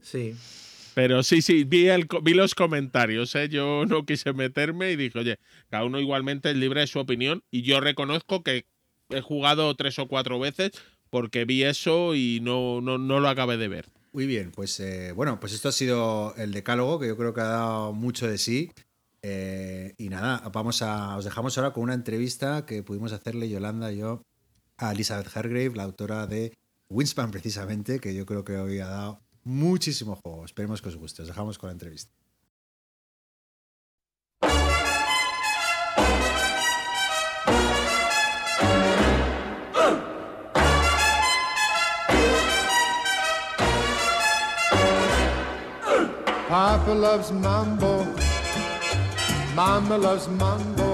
Sí. 0.00 0.34
Pero 0.94 1.22
sí, 1.22 1.42
sí, 1.42 1.64
vi, 1.64 1.88
el, 1.88 2.06
vi 2.22 2.34
los 2.34 2.54
comentarios. 2.54 3.34
¿eh? 3.34 3.48
Yo 3.48 3.84
no 3.86 4.06
quise 4.06 4.32
meterme 4.32 4.92
y 4.92 4.96
dije, 4.96 5.18
oye, 5.18 5.38
cada 5.68 5.84
uno 5.84 6.00
igualmente 6.00 6.50
es 6.50 6.56
libre 6.56 6.80
de 6.80 6.86
su 6.86 6.98
opinión. 6.98 7.42
Y 7.50 7.62
yo 7.62 7.80
reconozco 7.80 8.42
que 8.42 8.66
he 9.10 9.20
jugado 9.20 9.74
tres 9.74 9.98
o 9.98 10.06
cuatro 10.06 10.38
veces 10.38 10.72
porque 11.10 11.44
vi 11.44 11.64
eso 11.64 12.14
y 12.14 12.40
no, 12.42 12.80
no, 12.80 12.98
no 12.98 13.20
lo 13.20 13.28
acabé 13.28 13.56
de 13.56 13.68
ver. 13.68 13.86
Muy 14.12 14.26
bien, 14.26 14.52
pues 14.52 14.78
eh, 14.80 15.12
bueno, 15.12 15.40
pues 15.40 15.52
esto 15.52 15.68
ha 15.68 15.72
sido 15.72 16.34
el 16.36 16.52
decálogo 16.52 16.98
que 16.98 17.08
yo 17.08 17.16
creo 17.16 17.34
que 17.34 17.40
ha 17.40 17.44
dado 17.44 17.92
mucho 17.92 18.26
de 18.28 18.38
sí. 18.38 18.70
Eh, 19.22 19.94
y 19.98 20.08
nada, 20.08 20.48
vamos 20.52 20.82
a, 20.82 21.16
os 21.16 21.24
dejamos 21.24 21.58
ahora 21.58 21.72
con 21.72 21.82
una 21.82 21.94
entrevista 21.94 22.64
que 22.64 22.82
pudimos 22.82 23.12
hacerle 23.12 23.48
Yolanda 23.48 23.92
y 23.92 23.98
yo 23.98 24.22
a 24.78 24.92
Elizabeth 24.92 25.36
Hargrave, 25.36 25.74
la 25.74 25.82
autora 25.82 26.26
de 26.26 26.56
Winspan 26.88 27.30
precisamente, 27.30 28.00
que 28.00 28.14
yo 28.14 28.24
creo 28.24 28.44
que 28.44 28.56
hoy 28.56 28.78
ha 28.78 28.86
dado 28.86 29.20
muchísimo 29.44 30.16
juego. 30.16 30.44
Esperemos 30.44 30.80
que 30.80 30.88
os 30.88 30.96
guste. 30.96 31.22
Os 31.22 31.28
dejamos 31.28 31.58
con 31.58 31.68
la 31.68 31.72
entrevista. 31.72 32.12
Papa 46.48 46.94
loves 46.94 47.30
mambo. 47.30 48.06
Mama 49.54 49.98
loves 49.98 50.28
mambo. 50.28 50.87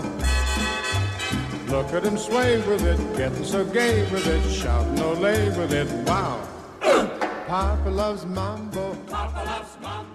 Look 1.70 1.92
at 1.94 2.04
him 2.04 2.18
sway 2.18 2.58
with 2.68 2.84
it, 2.84 2.98
getting 3.16 3.44
so 3.44 3.64
gay 3.64 4.02
with 4.12 4.26
it, 4.26 4.50
shout 4.50 4.86
no 4.92 5.12
lay 5.14 5.48
with 5.58 5.72
it, 5.72 5.88
wow. 6.06 6.38
Papa 7.48 7.90
loves 7.90 8.24
mambo. 8.26 8.94
Papa 9.08 9.44
loves 9.44 9.76
mambo. 9.82 10.14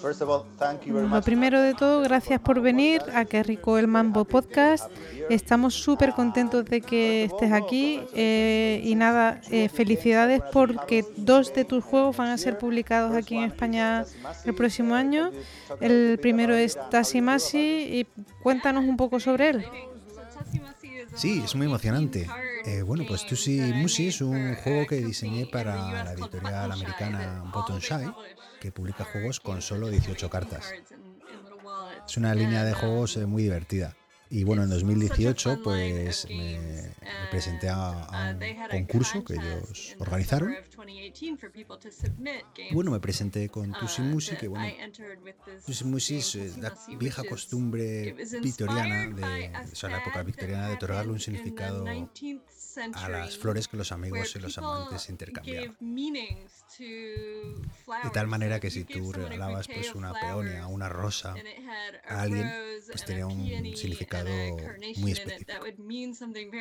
First 0.00 0.22
of 0.22 0.28
all, 0.28 0.46
thank 0.58 0.86
you 0.86 0.94
very 0.94 1.06
much. 1.06 1.16
Lo 1.16 1.22
primero 1.22 1.60
de 1.60 1.74
todo, 1.74 2.02
gracias 2.02 2.40
por 2.40 2.60
venir 2.60 3.02
a 3.12 3.24
Qué 3.24 3.42
rico 3.42 3.78
el 3.78 3.88
mambo 3.88 4.24
podcast. 4.24 4.90
Estamos 5.28 5.74
súper 5.74 6.12
contentos 6.12 6.64
de 6.64 6.80
que 6.80 7.24
estés 7.24 7.52
aquí 7.52 8.00
eh, 8.14 8.80
y 8.84 8.94
nada, 8.94 9.40
eh, 9.50 9.68
felicidades 9.68 10.40
porque 10.52 11.04
dos 11.16 11.52
de 11.52 11.64
tus 11.64 11.84
juegos 11.84 12.16
van 12.16 12.28
a 12.28 12.38
ser 12.38 12.58
publicados 12.58 13.16
aquí 13.16 13.36
en 13.36 13.44
España 13.44 14.04
el 14.44 14.54
próximo 14.54 14.94
año. 14.94 15.30
El 15.80 16.18
primero 16.20 16.54
es 16.54 16.78
Tassimasi 16.90 17.58
y 17.58 18.06
cuéntanos 18.42 18.84
un 18.84 18.96
poco 18.96 19.18
sobre 19.18 19.50
él. 19.50 19.64
Sí, 21.18 21.42
es 21.44 21.56
muy 21.56 21.66
emocionante. 21.66 22.28
Eh, 22.64 22.82
bueno, 22.82 23.02
pues 23.06 23.26
Tusi 23.26 23.58
Musi 23.74 24.06
es 24.06 24.20
un 24.20 24.54
juego 24.54 24.86
que 24.86 24.96
diseñé 24.98 25.46
para 25.46 26.04
la 26.04 26.12
editorial 26.12 26.70
americana 26.70 27.42
Button 27.52 27.80
Shy, 27.80 28.08
que 28.60 28.70
publica 28.70 29.02
juegos 29.02 29.40
con 29.40 29.60
solo 29.60 29.88
18 29.88 30.30
cartas. 30.30 30.72
Es 32.06 32.16
una 32.16 32.36
línea 32.36 32.62
de 32.62 32.72
juegos 32.72 33.16
eh, 33.16 33.26
muy 33.26 33.42
divertida. 33.42 33.96
Y 34.30 34.44
bueno, 34.44 34.62
en 34.62 34.70
2018 34.70 35.60
pues 35.62 36.26
me, 36.28 36.92
presenté 37.30 37.68
a, 37.68 38.36
un 38.72 38.86
concurso 38.86 39.24
que 39.24 39.34
ellos 39.34 39.96
organizaron. 39.98 40.54
Bueno, 42.72 42.90
me 42.90 43.00
presenté 43.00 43.48
con 43.48 43.72
Tusimusi, 43.72 44.36
que 44.36 44.48
bueno, 44.48 44.66
Tusimusi 45.64 46.16
es 46.16 46.34
eh, 46.34 46.52
la 46.58 46.76
vieja 46.98 47.24
costumbre 47.24 48.14
victoriana, 48.42 49.06
de, 49.08 49.52
o 49.72 49.74
sea, 49.74 49.88
la 49.90 49.98
época 49.98 50.22
victoriana 50.22 50.68
de 50.68 50.74
otorgarle 50.74 51.12
un 51.12 51.20
significado 51.20 51.84
a 52.94 53.08
las 53.08 53.38
flores 53.38 53.66
que 53.68 53.76
los 53.76 53.92
amigos 53.92 54.34
y 54.36 54.38
los 54.38 54.58
amantes 54.58 55.08
intercambiaban. 55.08 55.76
De 56.78 58.10
tal 58.12 58.26
manera 58.26 58.60
que 58.60 58.70
si 58.70 58.84
tú 58.84 59.12
regalabas 59.12 59.66
pues 59.66 59.94
una 59.94 60.12
peonia, 60.12 60.66
una 60.66 60.88
rosa 60.88 61.34
a 62.06 62.22
alguien, 62.22 62.50
pues 62.86 63.04
tenía 63.04 63.26
un 63.26 63.76
significado 63.76 64.17
muy 64.96 65.12
específico. 65.12 65.52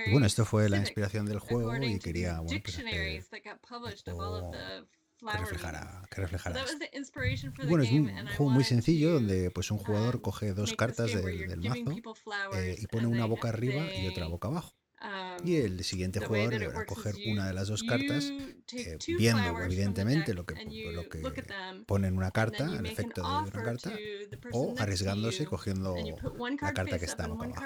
Y 0.05 0.11
bueno, 0.11 0.25
esto 0.25 0.45
fue 0.45 0.69
la 0.69 0.77
inspiración 0.77 1.25
del 1.25 1.39
juego 1.39 1.75
y 1.75 1.99
quería 1.99 2.39
bueno, 2.39 2.61
pues 2.63 2.77
hacer 2.77 2.85
que 2.91 3.17
reflejara, 5.39 6.07
que 6.11 6.21
reflejara 6.21 6.63
esto. 6.63 6.77
bueno, 7.67 7.83
es 7.83 7.91
un 7.91 7.97
juego 8.37 8.51
muy 8.51 8.63
sencillo 8.63 9.13
donde 9.13 9.51
pues 9.51 9.71
un 9.71 9.77
jugador 9.79 10.21
coge 10.21 10.53
dos 10.53 10.73
cartas 10.73 11.11
del, 11.13 11.47
del 11.47 11.61
mazo 11.61 11.83
eh, 12.53 12.75
y 12.77 12.87
pone 12.87 13.07
una 13.07 13.25
boca 13.25 13.49
arriba 13.49 13.91
y 13.93 14.07
otra 14.07 14.27
boca 14.27 14.47
abajo. 14.47 14.75
Y 15.43 15.57
el 15.57 15.83
siguiente 15.83 16.19
jugador 16.19 16.57
deberá 16.57 16.85
coger 16.85 17.15
una 17.27 17.47
de 17.47 17.53
las 17.53 17.67
dos 17.67 17.83
cartas, 17.83 18.25
eh, 18.73 18.97
viendo 19.07 19.61
evidentemente 19.61 20.33
lo 20.33 20.45
que, 20.45 20.55
lo 20.91 21.07
que 21.07 21.21
pone 21.85 22.07
en 22.07 22.17
una 22.17 22.31
carta, 22.31 22.65
el 22.65 22.85
efecto 22.85 23.21
de 23.21 23.49
una 23.49 23.63
carta, 23.63 23.93
o 24.51 24.73
arriesgándose 24.77 25.45
cogiendo 25.45 25.95
la 26.61 26.73
carta 26.73 26.97
que 26.97 27.05
está 27.05 27.27
boca 27.27 27.45
abajo. 27.45 27.65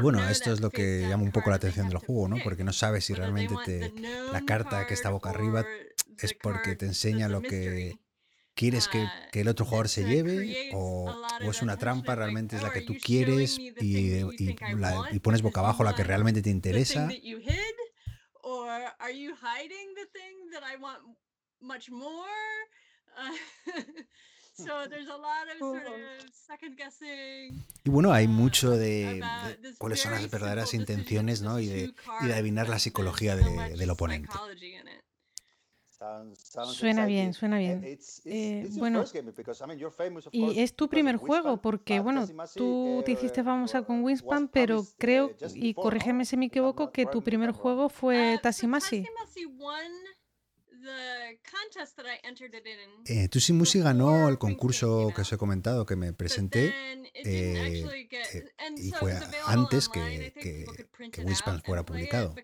Bueno, 0.00 0.28
esto 0.28 0.52
es 0.52 0.60
lo 0.60 0.70
que 0.70 1.06
llama 1.08 1.24
un 1.24 1.32
poco 1.32 1.50
la 1.50 1.56
atención 1.56 1.88
del 1.88 1.98
juego, 1.98 2.28
¿no? 2.28 2.36
Porque 2.42 2.64
no 2.64 2.72
sabes 2.72 3.04
si 3.04 3.14
realmente 3.14 3.54
te, 3.64 3.92
la 4.32 4.44
carta 4.44 4.86
que 4.86 4.94
está 4.94 5.10
boca 5.10 5.30
arriba 5.30 5.64
es 6.18 6.34
porque 6.34 6.76
te 6.76 6.86
enseña 6.86 7.28
lo 7.28 7.42
que 7.42 7.98
quieres 8.56 8.88
que, 8.88 9.02
ah, 9.02 9.28
que, 9.30 9.42
el 9.42 9.48
otro 9.48 9.64
jugador 9.64 9.88
se 9.88 10.04
lleve 10.04 10.70
o, 10.72 11.04
o, 11.44 11.50
es 11.50 11.62
una 11.62 11.76
trampa, 11.76 12.16
realmente 12.16 12.56
es 12.56 12.62
la 12.62 12.72
que 12.72 12.80
tú 12.80 12.94
quieres 13.00 13.58
y, 13.58 13.74
y, 13.78 14.56
la, 14.76 15.08
y, 15.12 15.20
pones 15.20 15.42
boca 15.42 15.60
abajo 15.60 15.84
la 15.84 15.94
que 15.94 16.02
realmente 16.04 16.42
te 16.42 16.50
interesa. 16.50 17.08
Y 27.84 27.90
bueno, 27.90 28.12
hay 28.12 28.26
mucho 28.26 28.70
de, 28.70 29.20
de, 29.60 29.74
cuáles 29.76 30.00
son 30.00 30.12
las 30.12 30.30
verdaderas 30.30 30.72
intenciones 30.72 31.42
¿no? 31.42 31.60
y, 31.60 31.66
de, 31.66 31.94
y 32.22 32.26
de 32.26 32.32
adivinar 32.32 32.68
la 32.68 32.78
psicología 32.78 33.36
de, 33.36 33.76
del 33.76 33.90
oponente. 33.90 34.32
Suena 36.72 37.06
bien, 37.06 37.32
suena 37.32 37.58
bien. 37.58 37.98
Eh, 38.24 38.68
bueno, 38.72 39.04
y 40.32 40.60
es 40.60 40.74
tu 40.74 40.88
primer 40.88 41.16
juego, 41.16 41.60
porque 41.60 42.00
bueno, 42.00 42.26
tú 42.54 43.02
te 43.04 43.12
hiciste 43.12 43.42
famosa 43.42 43.82
con 43.82 44.02
Winspan, 44.04 44.48
pero 44.48 44.84
creo, 44.98 45.34
y 45.54 45.74
corrígeme 45.74 46.24
si 46.24 46.36
me 46.36 46.46
equivoco, 46.46 46.90
que 46.92 47.06
tu 47.06 47.22
primer 47.22 47.52
juego 47.52 47.88
fue 47.88 48.38
Tassimasi. 48.42 49.06
Eh, 53.06 53.28
Tusi 53.28 53.52
Musi 53.52 53.80
ganó 53.80 54.28
el 54.28 54.38
concurso 54.38 55.12
que 55.14 55.22
os 55.22 55.32
he 55.32 55.36
comentado, 55.36 55.86
que 55.86 55.96
me 55.96 56.12
presenté, 56.12 56.68
eh, 57.14 57.84
eh, 57.84 58.44
y 58.76 58.90
fue 58.92 59.14
antes 59.46 59.88
que, 59.88 60.32
que, 60.34 60.66
que 61.10 61.22
Wingspan 61.22 61.62
fuera 61.62 61.84
publicado. 61.84 62.34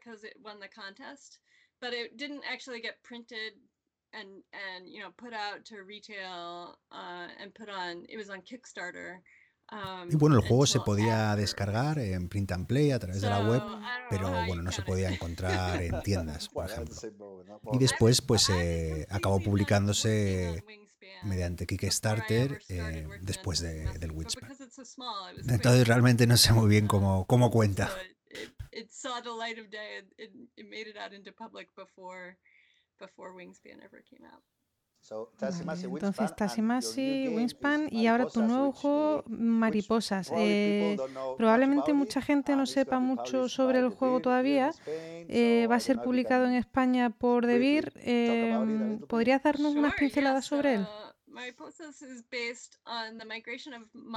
And 4.14 4.42
and 4.52 4.88
you 4.88 5.00
know 5.00 5.10
put 5.16 5.32
out 5.32 5.64
to 5.64 5.82
retail 5.84 6.76
uh, 6.92 7.28
and 7.40 7.54
put 7.54 7.70
on 7.70 8.04
it 8.08 8.18
was 8.18 8.28
on 8.28 8.42
Kickstarter 8.42 9.22
y 10.10 10.16
bueno, 10.16 10.36
el 10.36 10.42
juego 10.42 10.66
se 10.66 10.80
podía 10.80 11.34
descargar 11.34 11.98
en 11.98 12.28
print 12.28 12.52
and 12.52 12.66
play 12.66 12.90
a 12.90 12.98
través 12.98 13.22
de 13.22 13.30
la 13.30 13.40
web, 13.40 13.62
pero 14.10 14.28
bueno, 14.46 14.62
no 14.62 14.70
se 14.70 14.82
podía 14.82 15.10
encontrar 15.10 15.80
en 15.82 16.00
tiendas, 16.04 16.48
por 16.48 16.70
ejemplo. 16.70 16.94
Y 17.72 17.78
después, 17.78 18.20
pues 18.20 18.50
eh, 18.50 19.06
acabó 19.08 19.40
publicándose 19.40 20.62
mediante 21.22 21.66
Kickstarter 21.66 22.60
eh, 22.68 23.06
después 23.22 23.60
de, 23.60 23.98
del 23.98 24.10
Wingspan. 24.10 24.52
Entonces 25.48 25.88
realmente 25.88 26.26
no 26.26 26.36
sé 26.36 26.52
muy 26.52 26.68
bien 26.68 26.86
cómo, 26.86 27.26
cómo 27.26 27.50
cuenta. 27.50 27.90
Entonces, 35.02 36.36
Tassimasi, 36.36 37.28
Wingspan 37.28 37.88
y 37.90 38.06
ahora 38.06 38.26
tu 38.26 38.40
nuevo 38.42 38.72
juego, 38.72 39.24
Mariposas. 39.26 40.30
Eh, 40.36 40.96
probablemente 41.36 41.92
mucha 41.92 42.22
gente 42.22 42.54
no 42.54 42.66
sepa 42.66 43.00
mucho 43.00 43.48
sobre 43.48 43.80
el 43.80 43.88
juego 43.90 44.20
todavía. 44.20 44.70
Eh, 44.86 45.66
va 45.68 45.76
a 45.76 45.80
ser 45.80 46.00
publicado 46.00 46.44
en 46.46 46.52
España 46.52 47.10
por 47.10 47.46
Debir. 47.46 47.92
Eh, 47.96 48.98
¿Podrías 49.08 49.42
darnos 49.42 49.74
unas 49.74 49.94
pinceladas 49.94 50.44
sobre 50.44 50.74
él? 50.74 50.86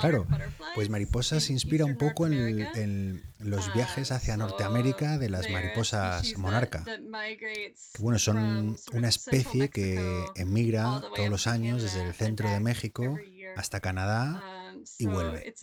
Claro, 0.01 0.27
pues 0.75 0.89
Mariposas 0.89 1.43
se 1.43 1.53
inspira 1.53 1.85
un 1.85 1.97
poco 1.97 2.27
en, 2.27 3.23
los 3.39 3.73
viajes 3.73 4.11
hacia 4.11 4.37
Norteamérica 4.37 5.17
de 5.17 5.29
las 5.29 5.49
mariposas 5.49 6.37
monarca. 6.37 6.83
Que 6.83 7.75
bueno, 7.99 8.19
son 8.19 8.77
una 8.93 9.09
especie 9.09 9.69
que 9.69 10.25
emigra 10.35 11.01
todos 11.15 11.29
los 11.29 11.47
años 11.47 11.83
desde 11.83 12.07
el 12.07 12.13
centro 12.13 12.49
de 12.49 12.59
México 12.59 13.17
hasta 13.55 13.79
Canadá 13.79 14.64
y 14.97 15.05
vuelve. 15.05 15.53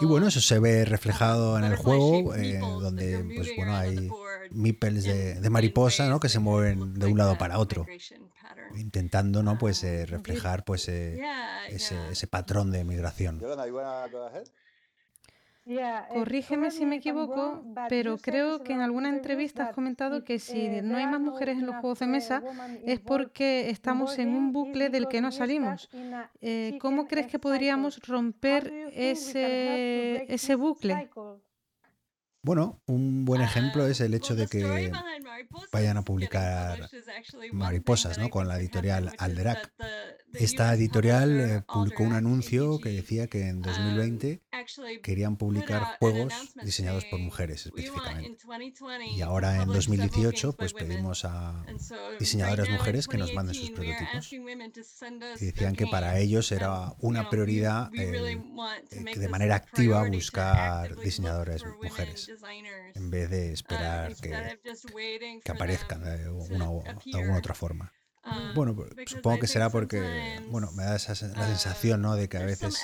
Y 0.00 0.06
bueno, 0.06 0.28
eso 0.28 0.40
se 0.40 0.58
ve 0.58 0.84
reflejado 0.84 1.58
en 1.58 1.64
el 1.64 1.76
juego, 1.76 2.34
eh, 2.34 2.58
donde 2.58 3.24
pues 3.36 3.54
bueno 3.56 3.76
hay 3.76 4.10
meeples 4.50 5.04
de, 5.04 5.40
de 5.40 5.50
mariposa 5.50 6.08
¿no? 6.08 6.20
que 6.20 6.28
se 6.28 6.38
mueven 6.38 6.94
de 6.94 7.06
un 7.06 7.18
lado 7.18 7.38
para 7.38 7.58
otro 7.58 7.86
intentando 8.76 9.42
no 9.42 9.58
pues 9.58 9.82
eh, 9.84 10.06
reflejar 10.06 10.64
pues 10.64 10.88
eh, 10.88 11.20
ese, 11.68 11.96
ese, 12.10 12.26
patrón 12.26 12.70
de 12.70 12.84
migración. 12.84 13.40
Corrígeme 16.08 16.70
si 16.70 16.86
me 16.86 16.96
equivoco, 16.96 17.64
pero 17.88 18.18
creo 18.18 18.62
que 18.64 18.72
en 18.72 18.80
alguna 18.80 19.08
entrevista 19.08 19.66
has 19.66 19.74
comentado 19.74 20.24
que 20.24 20.38
si 20.38 20.68
no 20.82 20.96
hay 20.96 21.06
más 21.06 21.20
mujeres 21.20 21.58
en 21.58 21.66
los 21.66 21.76
juegos 21.76 22.00
de 22.00 22.06
mesa 22.06 22.42
es 22.84 23.00
porque 23.00 23.70
estamos 23.70 24.18
en 24.18 24.34
un 24.34 24.52
bucle 24.52 24.88
del 24.88 25.08
que 25.08 25.20
no 25.20 25.30
salimos. 25.30 25.88
Eh, 26.40 26.78
¿Cómo 26.80 27.06
crees 27.06 27.28
que 27.28 27.38
podríamos 27.38 28.00
romper 28.00 28.72
ese, 28.92 30.32
ese 30.32 30.54
bucle? 30.56 31.10
Bueno, 32.44 32.80
un 32.86 33.24
buen 33.24 33.40
ejemplo 33.40 33.86
es 33.86 34.00
el 34.00 34.14
hecho 34.14 34.34
de 34.34 34.48
que 34.48 34.90
vayan 35.72 35.96
a 35.96 36.02
publicar 36.02 36.88
Mariposas, 37.52 38.18
¿no? 38.18 38.30
Con 38.30 38.48
la 38.48 38.58
editorial 38.58 39.12
Alderac. 39.16 39.72
Esta 40.34 40.74
editorial 40.74 41.40
eh, 41.40 41.62
publicó 41.66 42.02
un 42.02 42.12
anuncio 42.12 42.78
que 42.78 42.90
decía 42.90 43.26
que 43.26 43.48
en 43.48 43.62
2020 43.62 44.42
querían 45.02 45.36
publicar 45.36 45.96
juegos 45.98 46.32
diseñados 46.62 47.04
por 47.06 47.18
mujeres 47.18 47.66
específicamente. 47.66 48.44
Y 49.14 49.20
ahora 49.22 49.62
en 49.62 49.68
2018 49.68 50.54
pues 50.54 50.72
pedimos 50.72 51.24
a 51.24 51.64
diseñadoras 52.18 52.70
mujeres 52.70 53.08
que 53.08 53.18
nos 53.18 53.32
manden 53.34 53.54
sus 53.54 53.70
prototipos. 53.70 54.32
Y 54.32 55.44
decían 55.46 55.74
que 55.74 55.86
para 55.86 56.18
ellos 56.18 56.50
era 56.52 56.94
una 57.00 57.28
prioridad 57.28 57.90
eh, 57.94 58.40
de 58.90 59.28
manera 59.28 59.56
activa 59.56 60.08
buscar 60.08 60.96
diseñadoras 60.96 61.64
mujeres 61.82 62.30
en 62.94 63.10
vez 63.10 63.30
de 63.30 63.52
esperar 63.52 64.14
que, 64.16 64.58
que 65.44 65.52
aparezcan 65.52 66.02
de 66.02 66.28
una 66.30 66.70
u 66.70 66.82
alguna 67.14 67.38
otra 67.38 67.54
forma. 67.54 67.92
Um, 68.24 68.54
bueno, 68.54 68.76
pues, 68.76 68.90
supongo 69.06 69.40
que 69.40 69.46
será 69.48 69.68
porque, 69.70 70.40
bueno, 70.48 70.70
me 70.72 70.84
da 70.84 70.94
esa, 70.94 71.12
la 71.28 71.42
uh, 71.42 71.46
sensación, 71.46 72.02
¿no? 72.02 72.14
De 72.14 72.28
que 72.28 72.36
a 72.36 72.44
veces 72.44 72.80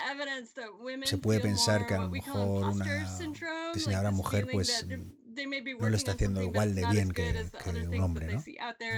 se 1.05 1.19
puede 1.19 1.40
pensar 1.40 1.86
que 1.86 1.94
a 1.94 1.98
lo 1.98 2.10
mejor 2.10 2.70
una 2.70 3.19
diseñadora 3.73 4.10
mujer, 4.10 4.48
pues 4.51 4.85
no 5.78 5.89
lo 5.89 5.97
está 5.97 6.12
haciendo 6.12 6.43
igual 6.43 6.74
de 6.74 6.85
bien 6.86 7.12
que, 7.12 7.48
un 7.66 8.01
hombre, 8.01 8.35
¿no? 8.35 8.44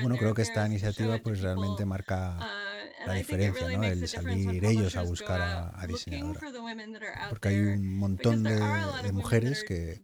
Bueno, 0.01 0.17
creo 0.17 0.35
que 0.35 0.43
esta 0.43 0.67
iniciativa 0.67 1.19
pues 1.19 1.41
realmente 1.41 1.85
marca 1.85 2.39
uh, 2.39 3.07
la 3.07 3.15
diferencia, 3.15 3.69
¿no? 3.69 3.85
El 3.85 4.09
salir 4.09 4.65
ellos 4.65 4.97
a 4.97 5.03
buscar 5.03 5.73
a, 5.75 5.87
diseñadoras. 5.87 6.43
Porque 7.29 7.49
hay 7.49 7.61
un 7.61 7.99
montón 7.99 8.43
de, 8.43 9.13
mujeres 9.13 9.65
que, 9.65 10.01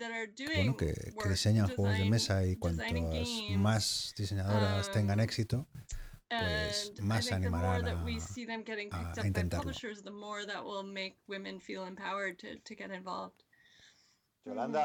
bueno, 0.55 0.77
que, 0.77 1.15
diseñan 1.29 1.69
juegos 1.69 1.97
de 1.97 2.05
mesa 2.11 2.45
y 2.45 2.57
cuantas 2.57 2.93
más 3.57 4.15
diseñadoras 4.17 4.91
tengan 4.93 5.19
um, 5.19 5.25
éxito, 5.25 5.67
pues 6.29 6.93
más 7.03 7.25
animarán 7.33 7.85
a, 7.99 8.05
a 9.23 9.27
intentarlo. 9.27 9.73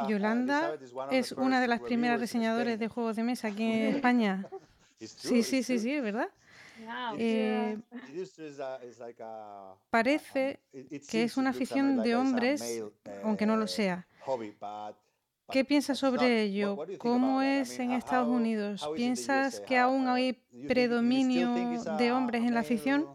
Yolanda 0.08 0.76
es 1.12 1.32
una 1.34 1.62
de 1.62 1.68
las 1.68 1.80
primeras 1.88 2.20
diseñadoras 2.22 2.80
de 2.80 2.88
juegos 2.88 3.16
de 3.16 3.24
mesa 3.24 3.48
aquí 3.50 3.64
en 3.64 3.96
España. 3.96 4.46
Sí, 5.00 5.44
sí, 5.44 5.64
sí, 5.64 5.80
sí, 5.80 6.00
¿verdad? 6.00 6.30
Eh, 7.18 7.78
parece 9.90 10.60
que 11.10 11.24
es 11.24 11.38
una 11.38 11.50
afición 11.52 12.02
de 12.04 12.16
hombres, 12.16 12.62
aunque 13.24 13.46
no 13.46 13.56
lo 13.58 13.68
sea. 13.68 14.08
¿Qué 15.52 15.66
piensas 15.66 16.00
sobre 16.00 16.44
ello? 16.44 16.78
¿Cómo 16.98 17.42
es 17.42 17.78
en 17.80 17.92
Estados 17.92 18.30
Unidos? 18.30 18.90
¿Piensas 18.96 19.60
que 19.60 19.78
aún 19.78 20.08
hay 20.08 20.34
predominio 20.68 21.54
de 21.98 22.12
hombres 22.12 22.44
en 22.44 22.54
la 22.54 22.62
afición? 22.62 23.08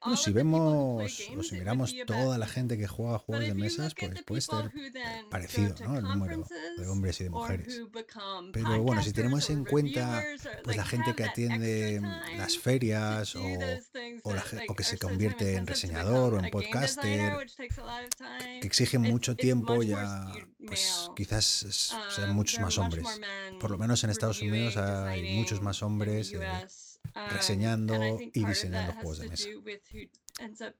Bueno, 0.00 0.16
si 0.16 0.32
vemos 0.32 1.02
o 1.36 1.42
si 1.42 1.54
miramos 1.54 1.94
toda 2.06 2.38
la 2.38 2.46
gente 2.46 2.76
que 2.76 2.86
juega 2.86 3.18
juegos 3.18 3.46
de 3.46 3.54
mesas, 3.54 3.94
pues 3.94 4.22
puede 4.22 4.40
ser 4.40 4.70
parecido, 5.30 5.74
¿no? 5.84 5.98
El 5.98 6.04
número 6.04 6.44
de 6.76 6.86
hombres 6.86 7.20
y 7.20 7.24
de 7.24 7.30
mujeres. 7.30 7.82
Pero 8.52 8.82
bueno, 8.82 9.02
si 9.02 9.12
tenemos 9.12 9.48
en 9.50 9.64
cuenta 9.64 10.22
pues 10.62 10.76
la 10.76 10.84
gente 10.84 11.14
que 11.14 11.24
atiende 11.24 12.00
las 12.36 12.58
ferias 12.58 13.34
o, 13.36 13.42
o, 14.22 14.74
que 14.74 14.84
se 14.84 14.98
convierte 14.98 15.54
en 15.54 15.66
reseñador 15.66 16.34
o 16.34 16.38
en 16.38 16.50
podcaster, 16.50 17.46
que 18.60 18.66
exigen 18.66 19.02
mucho 19.02 19.36
tiempo, 19.36 19.82
ya 19.82 20.26
pues 20.66 21.10
quizás 21.16 21.94
sean 22.14 22.30
um, 22.30 22.36
muchos 22.36 22.60
más 22.60 22.78
hombres. 22.78 23.06
Por 23.60 23.70
lo 23.70 23.78
menos 23.78 24.02
en 24.04 24.10
Estados 24.10 24.40
Unidos 24.42 24.76
hay 24.76 25.36
muchos 25.36 25.62
más 25.62 25.82
hombres. 25.82 26.32
Eh, 26.32 26.38
reseñando 27.30 28.18
y 28.20 28.44
diseñando 28.44 28.92
juegos 28.94 29.18
de 29.18 29.28
mesa. 29.28 29.48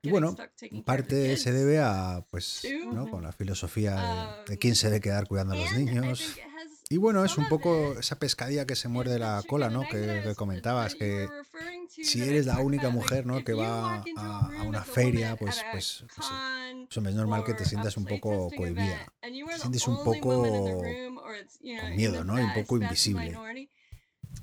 Y 0.03 0.11
bueno, 0.11 0.37
parte 0.85 1.37
se 1.37 1.53
debe 1.53 1.79
a, 1.79 2.25
pues, 2.31 2.67
¿no? 2.93 3.09
con 3.09 3.23
la 3.23 3.33
filosofía 3.33 4.43
de, 4.47 4.59
quién 4.59 4.75
se 4.75 4.89
debe 4.89 5.01
quedar 5.01 5.29
cuidando 5.29 5.55
a 5.55 5.59
los 5.59 5.73
niños. 5.73 6.37
Y 6.91 6.97
bueno, 6.97 7.25
es 7.25 7.39
un 7.39 7.49
poco 7.49 7.99
esa 7.99 8.19
pescadilla 8.19 8.67
que 8.67 8.77
se 8.77 8.89
muerde 8.89 9.19
la 9.19 9.43
cola, 9.47 9.71
¿no? 9.71 9.83
Que, 9.89 10.35
comentabas, 10.37 10.95
que 10.95 11.29
si 11.89 12.21
eres 12.21 12.47
la 12.47 12.59
única 12.59 12.91
mujer, 12.91 13.27
¿no? 13.27 13.43
Que 13.43 13.55
va 13.55 14.05
a, 14.17 14.63
una 14.65 14.83
feria, 14.83 15.37
pues, 15.37 15.65
pues, 15.73 16.05
pues 16.93 17.07
es 17.07 17.15
normal 17.15 17.45
que 17.45 17.55
te 17.55 17.65
sientas 17.65 17.97
un 17.97 18.05
poco 18.05 18.51
cohibida. 18.57 19.13
Te 19.21 19.59
sientes 19.59 19.87
un 19.87 20.05
poco 20.05 20.21
con 20.21 21.97
miedo, 21.97 22.25
¿no? 22.25 22.39
Y 22.39 22.43
un 22.43 22.55
poco 22.55 22.77
invisible 22.77 23.39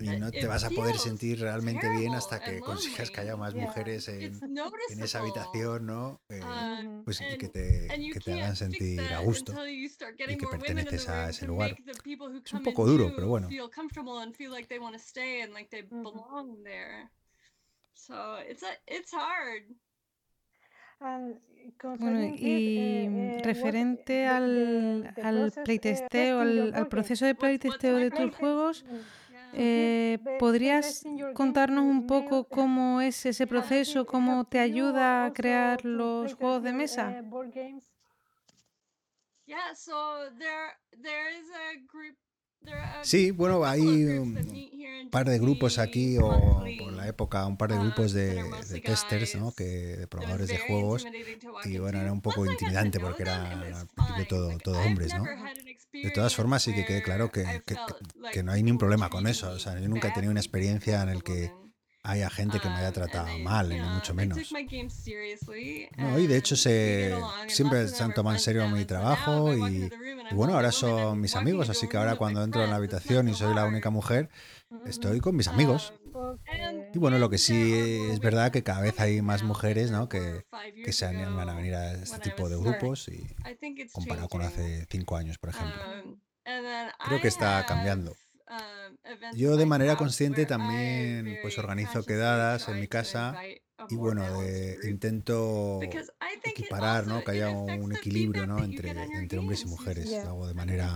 y 0.02 0.10
eh, 0.10 0.20
no 0.20 0.32
te 0.32 0.48
vas 0.48 0.64
a 0.64 0.70
poder 0.70 0.98
sentir 0.98 1.40
realmente 1.40 1.90
bien 1.90 2.14
hasta 2.14 2.40
que 2.44 2.60
consigas 2.60 3.12
que 3.12 3.22
haya 3.22 3.36
más 3.36 3.54
mujeres 3.54 4.08
en, 4.08 4.40
en 4.90 5.02
esa 5.02 5.20
habitación, 5.20 5.86
¿no? 5.86 6.22
Eh, 6.30 6.42
um, 6.42 7.04
pues 7.04 7.22
y 7.22 7.38
que 7.38 7.48
te, 7.50 7.88
que 8.14 8.20
te 8.20 8.34
hagan 8.34 8.56
sentir 8.56 9.00
a 9.02 9.20
gusto 9.20 9.54
y 9.68 10.38
que 10.38 10.48
perteneces 10.48 11.08
a 11.10 11.30
ese 11.30 11.46
lugar. 11.48 11.76
Es 12.46 12.54
un 12.54 12.64
poco 12.64 12.86
duro, 12.86 13.12
pero 13.16 13.28
bueno. 13.28 13.48
Bueno, 22.00 22.20
y 22.38 23.40
referente 23.44 24.28
al, 24.28 25.14
al 25.24 25.52
playtesteo, 25.64 26.40
al, 26.42 26.74
al 26.76 26.88
proceso 26.88 27.26
de 27.26 27.34
playtesteo 27.36 27.98
de 27.98 28.12
tus 28.12 28.36
juegos, 28.36 28.86
eh, 29.54 30.20
¿Podrías 30.40 31.04
contarnos 31.34 31.84
un 31.84 32.08
poco 32.08 32.46
cómo 32.46 33.02
es 33.02 33.26
ese 33.26 33.48
proceso, 33.48 34.06
cómo 34.06 34.46
te 34.46 34.60
ayuda 34.60 35.26
a 35.26 35.34
crear 35.34 35.84
los 35.86 36.34
juegos 36.34 36.64
de 36.64 36.74
mesa? 36.74 37.24
Sí, 43.02 43.32
bueno, 43.32 43.66
hay 43.66 43.82
un 43.82 45.10
par 45.10 45.28
de 45.28 45.40
grupos 45.40 45.80
aquí, 45.80 46.18
o 46.18 46.64
por 46.78 46.94
la 46.94 47.08
época, 47.08 47.46
un 47.48 47.58
par 47.58 47.72
de 47.72 47.80
grupos 47.80 48.14
de, 48.14 48.44
testers, 48.86 49.36
¿no? 49.36 49.52
que, 49.54 49.64
de 49.64 50.08
probadores 50.08 50.50
de 50.50 50.60
juegos, 50.60 51.08
y 51.66 51.78
bueno, 51.80 52.00
era 52.00 52.12
un 52.12 52.22
poco 52.22 52.46
intimidante 52.46 53.00
porque 53.00 53.24
era 53.24 53.80
al 53.80 53.88
principio 53.88 54.28
todo, 54.28 54.58
todo 54.60 54.80
hombres, 54.84 55.14
¿no? 55.16 55.26
De 55.94 56.12
todas 56.12 56.36
formas, 56.36 56.64
sí 56.64 56.74
que 56.74 56.86
quede 56.86 57.02
claro 57.02 57.32
que, 57.32 57.64
que, 58.32 58.44
no 58.44 58.52
hay 58.52 58.64
ningún 58.64 58.80
problema 58.80 59.10
con 59.10 59.28
eso. 59.28 59.52
O 59.52 59.60
sea, 59.60 59.78
yo 59.80 59.90
nunca 59.90 60.08
he 60.08 60.12
tenido 60.12 60.32
una 60.32 60.40
experiencia 60.40 61.02
en 61.02 61.10
el 61.10 61.24
que 61.24 61.52
haya 62.04 62.30
gente 62.30 62.60
que 62.60 62.68
me 62.68 62.76
haya 62.76 62.88
um, 62.88 62.94
tratado 62.94 63.38
mal, 63.40 63.70
ni 63.70 63.80
mucho 63.80 64.14
menos. 64.14 64.40
No, 65.98 66.20
y 66.20 66.28
de 66.28 66.38
hecho 66.38 66.56
se, 66.56 67.16
siempre 67.48 67.88
se 67.88 68.04
han 68.04 68.14
tomado 68.14 68.36
en 68.36 68.42
serio 68.42 68.68
mi 68.70 68.86
trabajo 68.86 69.54
y, 69.54 69.90
bueno, 70.32 70.56
ahora 70.56 70.72
son 70.72 71.20
mis 71.20 71.36
amigos, 71.36 71.70
así 71.70 71.88
que 71.88 71.98
ahora 71.98 72.16
cuando 72.16 72.44
entro 72.44 72.64
en 72.64 72.70
la 72.72 72.78
habitación 72.78 73.30
y 73.30 73.34
soy 73.34 73.54
la 73.54 73.66
única 73.66 73.90
mujer, 73.90 74.30
estoy 74.86 75.20
con 75.20 75.36
mis 75.36 75.48
amigos. 75.48 75.94
Y 76.94 77.00
bueno, 77.00 77.20
lo 77.20 77.30
que 77.30 77.38
sí 77.38 77.74
es 78.12 78.20
verdad 78.20 78.52
que 78.52 78.64
cada 78.64 78.82
vez 78.82 79.00
hay 79.00 79.22
más 79.22 79.44
mujeres 79.44 79.92
¿no? 79.92 80.10
que, 80.10 80.46
que 80.84 80.92
se 80.92 81.06
animan 81.06 81.50
a 81.50 81.56
venir 81.56 81.76
a 81.76 81.94
este 81.94 82.20
tipo 82.20 82.50
de 82.50 82.58
grupos 82.58 83.08
y 83.08 83.36
comparado 83.92 84.28
con 84.28 84.42
hace 84.42 84.86
cinco 84.90 85.16
años, 85.16 85.38
por 85.38 85.52
ejemplo. 85.52 85.82
Um, 86.04 86.20
Creo 87.06 87.22
que 87.22 87.28
está 87.28 87.66
cambiando. 87.66 88.16
Um, 88.50 89.36
Yo 89.36 89.56
de 89.56 89.66
manera 89.66 89.96
consciente 89.96 90.46
también 90.46 91.40
pues 91.42 91.58
organizo 91.58 92.04
quedadas 92.04 92.68
en 92.68 92.80
mi 92.80 92.88
casa 92.88 93.36
y 93.90 93.96
bueno, 93.96 94.24
intento 94.84 95.80
equiparar, 96.44 97.08
¿no? 97.08 97.24
Que 97.24 97.32
haya 97.32 97.50
un 97.50 97.96
equilibrio, 97.96 98.46
¿no? 98.46 98.64
Entre, 98.64 98.92
entre 98.92 99.40
hombres 99.40 99.64
y 99.64 99.68
mujeres. 99.68 100.12
Lo 100.12 100.30
hago 100.30 100.48
de 100.48 100.54
manera, 100.54 100.96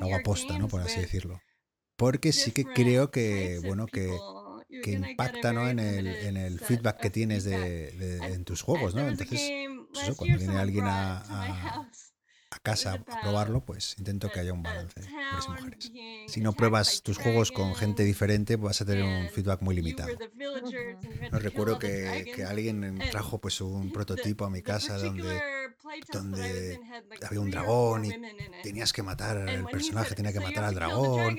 hago 0.00 0.14
aposta, 0.14 0.58
¿no? 0.58 0.68
Por 0.68 0.80
así 0.80 1.00
decirlo. 1.00 1.40
Porque 1.96 2.32
sí 2.32 2.52
que 2.52 2.64
creo 2.64 3.10
que, 3.10 3.60
bueno, 3.64 3.86
que, 3.86 4.16
que 4.82 4.92
impacta 4.92 5.52
¿no? 5.52 5.68
en, 5.68 5.78
el, 5.78 6.06
en 6.06 6.36
el 6.36 6.60
feedback 6.60 7.00
que 7.00 7.10
tienes 7.10 7.44
de, 7.44 7.92
de, 7.92 8.16
en 8.34 8.44
tus 8.44 8.62
juegos, 8.62 8.94
¿no? 8.94 9.08
Entonces, 9.08 9.28
pues 9.92 10.02
eso, 10.04 10.16
cuando 10.16 10.38
viene 10.38 10.58
alguien 10.58 10.84
a, 10.84 11.20
a, 11.20 11.90
a 12.56 12.60
casa 12.60 12.94
a 12.94 13.20
probarlo, 13.20 13.64
pues 13.64 13.96
intento 13.98 14.30
que 14.30 14.40
haya 14.40 14.52
un 14.52 14.62
balance 14.62 15.00
de 15.00 15.06
hombres 15.06 15.44
y 15.46 15.50
mujeres. 15.50 15.92
Si 16.28 16.40
no 16.40 16.52
pruebas 16.52 17.02
tus 17.02 17.18
juegos 17.18 17.52
con 17.52 17.74
gente 17.74 18.02
diferente, 18.04 18.56
vas 18.56 18.80
a 18.80 18.84
tener 18.84 19.04
un 19.04 19.28
feedback 19.28 19.62
muy 19.62 19.74
limitado. 19.74 20.10
No 21.32 21.38
recuerdo 21.38 21.78
que, 21.78 22.32
que 22.34 22.44
alguien 22.44 22.98
trajo 23.10 23.38
pues 23.38 23.60
un 23.60 23.92
prototipo 23.92 24.44
a 24.44 24.50
mi 24.50 24.62
casa 24.62 24.98
donde, 24.98 25.40
donde 26.12 26.80
había 27.26 27.40
un 27.40 27.50
dragón 27.50 28.04
y 28.04 28.12
tenías 28.62 28.92
que 28.92 29.02
matar, 29.02 29.48
el 29.48 29.64
personaje 29.66 30.14
tenía 30.14 30.32
que 30.32 30.40
matar 30.40 30.64
al 30.64 30.74
dragón. 30.74 31.38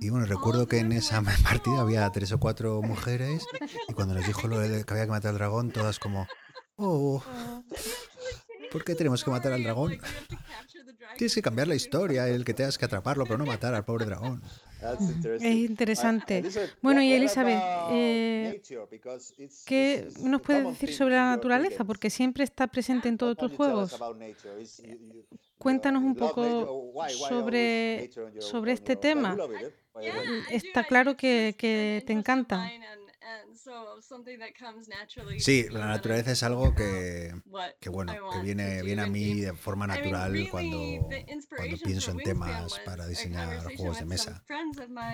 Y 0.00 0.10
bueno, 0.10 0.26
recuerdo 0.26 0.66
que 0.66 0.78
en 0.78 0.92
esa 0.92 1.22
partida 1.44 1.80
había 1.80 2.10
tres 2.10 2.32
o 2.32 2.38
cuatro 2.38 2.82
mujeres 2.82 3.46
y 3.88 3.92
cuando 3.92 4.14
les 4.14 4.26
dijo 4.26 4.48
lo 4.48 4.58
de 4.58 4.84
que 4.84 4.92
había 4.92 5.04
que 5.04 5.10
matar 5.10 5.30
al 5.30 5.38
dragón, 5.38 5.70
todas 5.70 5.98
como, 5.98 6.26
oh, 6.76 7.22
¿Por 8.74 8.82
qué 8.82 8.96
tenemos 8.96 9.22
que 9.22 9.30
matar 9.30 9.52
al 9.52 9.62
dragón? 9.62 9.96
Tienes 11.16 11.32
que 11.32 11.42
cambiar 11.42 11.68
la 11.68 11.76
historia, 11.76 12.28
el 12.28 12.44
que 12.44 12.54
tengas 12.54 12.76
que 12.76 12.84
atraparlo, 12.84 13.24
pero 13.24 13.38
no 13.38 13.46
matar 13.46 13.72
al 13.72 13.84
pobre 13.84 14.04
dragón. 14.04 14.42
Es 15.22 15.54
interesante. 15.54 16.42
Bueno, 16.82 17.00
y 17.00 17.12
Elizabeth, 17.12 17.62
eh, 17.92 18.60
¿qué 19.64 20.08
nos 20.24 20.42
puedes 20.42 20.64
decir 20.64 20.92
sobre 20.92 21.14
la 21.14 21.36
naturaleza? 21.36 21.84
Porque 21.84 22.10
siempre 22.10 22.42
está 22.42 22.66
presente 22.66 23.08
en 23.08 23.16
todos 23.16 23.36
tus 23.36 23.52
juegos. 23.52 23.96
Cuéntanos 25.56 26.02
un 26.02 26.16
poco 26.16 26.92
sobre, 27.28 28.10
sobre 28.40 28.72
este 28.72 28.96
tema. 28.96 29.36
Está 30.50 30.82
claro 30.82 31.16
que, 31.16 31.54
que 31.56 32.02
te 32.04 32.12
encanta. 32.12 32.68
Sí, 35.38 35.66
la 35.70 35.86
naturaleza 35.86 36.32
es 36.32 36.42
algo 36.42 36.74
que, 36.74 37.32
que 37.80 37.88
bueno, 37.88 38.12
que 38.32 38.40
viene, 38.40 38.82
viene 38.82 39.02
a 39.02 39.06
mí 39.06 39.40
de 39.40 39.54
forma 39.54 39.86
natural 39.86 40.34
cuando, 40.50 41.08
cuando 41.56 41.76
pienso 41.78 42.10
en 42.10 42.18
temas 42.18 42.78
para 42.84 43.06
diseñar 43.06 43.64
juegos 43.76 43.98
de 43.98 44.04
mesa. 44.06 44.44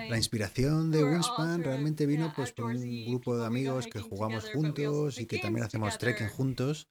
La 0.09 0.17
inspiración 0.17 0.91
de 0.91 1.03
Wingspan 1.03 1.63
realmente 1.63 2.05
vino 2.05 2.33
pues 2.35 2.51
por 2.51 2.65
un 2.65 3.05
grupo 3.07 3.37
de 3.37 3.45
amigos 3.45 3.87
que 3.87 3.99
jugamos 3.99 4.49
juntos 4.51 5.19
y 5.19 5.25
que 5.25 5.39
también 5.39 5.65
hacemos 5.65 5.97
trekking 5.97 6.29
juntos. 6.29 6.89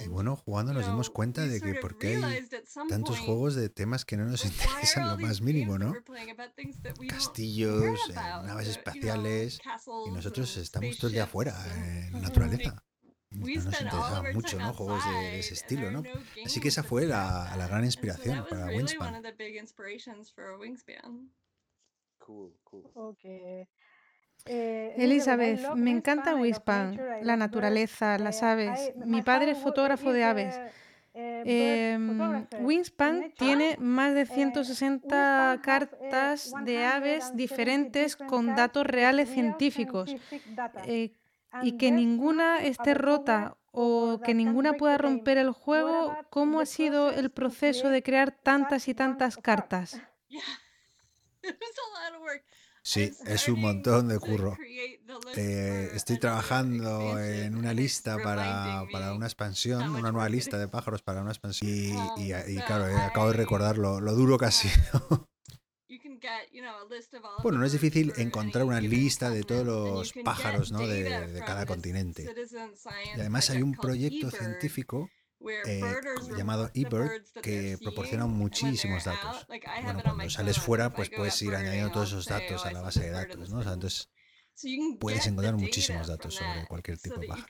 Y 0.00 0.08
bueno, 0.08 0.36
jugando 0.36 0.72
nos 0.72 0.86
dimos 0.86 1.10
cuenta 1.10 1.46
de 1.46 1.60
que 1.60 1.74
por 1.74 1.98
qué 1.98 2.16
hay 2.16 2.46
tantos 2.88 3.18
juegos 3.18 3.54
de 3.54 3.68
temas 3.68 4.04
que 4.04 4.16
no 4.16 4.26
nos 4.26 4.44
interesan 4.44 5.08
lo 5.08 5.18
más 5.18 5.40
mínimo, 5.40 5.78
¿no? 5.78 5.94
Castillos, 7.08 7.98
eh, 8.10 8.14
naves 8.14 8.68
espaciales, 8.68 9.60
y 10.06 10.10
nosotros 10.10 10.56
estamos 10.56 10.87
todo 10.96 11.08
el 11.08 11.12
día 11.14 11.24
afuera, 11.24 11.54
en 11.76 12.12
la 12.12 12.20
naturaleza. 12.20 12.82
No 13.30 13.46
nos 13.46 13.50
interesaban 13.50 14.34
mucho, 14.34 14.58
¿no? 14.58 14.72
Juegos 14.72 15.04
de, 15.04 15.38
ese 15.38 15.54
estilo, 15.54 15.90
¿no? 15.90 16.02
Así 16.44 16.60
que 16.60 16.68
esa 16.68 16.82
fue 16.82 17.06
la, 17.06 17.54
la 17.56 17.68
gran 17.68 17.84
inspiración 17.84 18.46
para 18.48 18.66
Wingspan. 18.66 19.22
Cool, 22.18 22.58
cool. 22.64 22.90
Eh, 24.44 24.94
Elizabeth, 24.96 25.74
me 25.74 25.90
encanta 25.90 26.34
Wingspan, 26.34 26.98
la 27.22 27.36
naturaleza, 27.36 28.18
las 28.18 28.42
aves. 28.42 28.92
Mi 29.04 29.22
padre 29.22 29.52
es 29.52 29.58
fotógrafo 29.58 30.12
de 30.12 30.24
aves. 30.24 30.58
Eh, 31.20 31.94
em, 31.94 32.46
Wingspan 32.64 33.32
tiene 33.36 33.76
más 33.80 34.14
de 34.14 34.24
160 34.26 35.54
eh, 35.54 35.60
cartas 35.60 36.52
de 36.64 36.84
aves 36.84 37.34
diferentes 37.34 38.14
con 38.14 38.54
datos 38.54 38.86
reales 38.86 39.28
científicos 39.28 40.14
y 41.60 41.72
que 41.72 41.90
ninguna 41.90 42.62
esté 42.62 42.94
rota 42.94 43.56
o 43.72 44.20
que 44.22 44.32
ninguna 44.32 44.74
pueda 44.74 44.96
romper 44.96 45.38
el 45.38 45.50
juego. 45.50 46.14
¿Cómo 46.30 46.60
ha 46.60 46.66
sido 46.66 47.10
el 47.10 47.30
proceso 47.30 47.88
de 47.88 48.02
crear 48.02 48.30
tantas 48.30 48.86
y 48.86 48.94
tantas 48.94 49.36
cartas? 49.36 50.00
Sí, 52.82 53.12
es 53.26 53.48
un 53.48 53.60
montón 53.60 54.08
de 54.08 54.18
curro. 54.18 54.56
Eh, 55.36 55.90
estoy 55.94 56.18
trabajando 56.18 57.18
en 57.18 57.56
una 57.56 57.72
lista 57.74 58.18
para, 58.18 58.84
para, 58.90 59.14
una 59.14 59.26
expansión, 59.26 59.90
una 59.90 60.12
nueva 60.12 60.28
lista 60.28 60.58
de 60.58 60.68
pájaros 60.68 61.02
para 61.02 61.22
una 61.22 61.30
expansión. 61.30 61.70
Y, 62.16 62.32
y, 62.32 62.56
claro, 62.66 62.88
eh, 62.88 62.96
acabo 62.96 63.28
de 63.28 63.36
recordar 63.36 63.78
lo, 63.78 64.00
lo 64.00 64.14
duro 64.14 64.38
que 64.38 64.46
ha 64.46 64.50
sido. 64.50 65.28
Bueno, 67.42 67.58
no 67.58 67.64
es 67.64 67.72
difícil 67.72 68.12
encontrar 68.16 68.64
una 68.64 68.80
lista 68.80 69.30
de 69.30 69.42
todos 69.42 69.64
los 69.64 70.12
pájaros 70.24 70.72
¿no? 70.72 70.86
de, 70.86 71.28
de 71.28 71.40
cada 71.40 71.64
continente. 71.64 72.28
Y 73.16 73.20
además 73.20 73.50
hay 73.50 73.62
un 73.62 73.72
proyecto 73.72 74.30
científico 74.30 75.08
eh, 75.66 75.82
llamado 76.36 76.70
eBird 76.74 77.22
que 77.42 77.78
proporciona 77.82 78.26
muchísimos 78.26 79.04
datos. 79.04 79.46
Bueno, 79.82 80.02
cuando 80.02 80.30
sales 80.30 80.58
fuera, 80.58 80.92
pues 80.92 81.10
puedes 81.10 81.40
ir 81.42 81.54
añadiendo 81.54 81.90
todos 81.90 82.08
esos 82.08 82.26
datos 82.26 82.64
a 82.66 82.72
la 82.72 82.80
base 82.80 83.00
de 83.00 83.10
datos, 83.10 83.50
¿no? 83.50 83.58
O 83.58 83.62
sea, 83.62 83.74
entonces 83.74 84.10
puedes 84.98 85.26
encontrar 85.26 85.56
muchísimos 85.56 86.06
datos 86.06 86.34
sobre 86.34 86.66
cualquier 86.66 86.98
tipo 86.98 87.20
de 87.20 87.26
pájaro. 87.26 87.46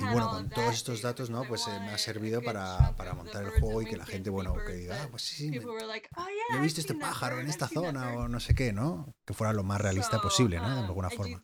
Y 0.00 0.02
bueno, 0.12 0.30
con 0.30 0.50
todos 0.50 0.74
estos 0.74 1.02
datos, 1.02 1.30
¿no? 1.30 1.44
Pues 1.44 1.66
eh, 1.68 1.80
me 1.80 1.90
ha 1.90 1.98
servido 1.98 2.42
para, 2.42 2.94
para, 2.96 3.14
montar 3.14 3.44
el 3.44 3.50
juego 3.60 3.82
y 3.82 3.86
que 3.86 3.96
la 3.96 4.06
gente, 4.06 4.30
bueno, 4.30 4.54
que 4.66 4.72
diga, 4.74 5.02
ah, 5.02 5.08
pues 5.10 5.22
sí, 5.22 5.50
me, 5.50 5.58
oh, 5.58 6.56
he 6.56 6.60
visto 6.60 6.80
este 6.80 6.94
pájaro 6.94 7.40
en 7.40 7.48
esta 7.48 7.68
zona 7.68 8.14
o 8.14 8.28
no 8.28 8.40
sé 8.40 8.54
qué, 8.54 8.72
¿no? 8.72 9.14
Que 9.24 9.34
fuera 9.34 9.52
lo 9.52 9.62
más 9.62 9.80
realista 9.80 10.20
posible, 10.20 10.58
¿no? 10.58 10.68
De 10.74 10.80
um, 10.80 10.86
alguna 10.86 11.10
forma. 11.10 11.40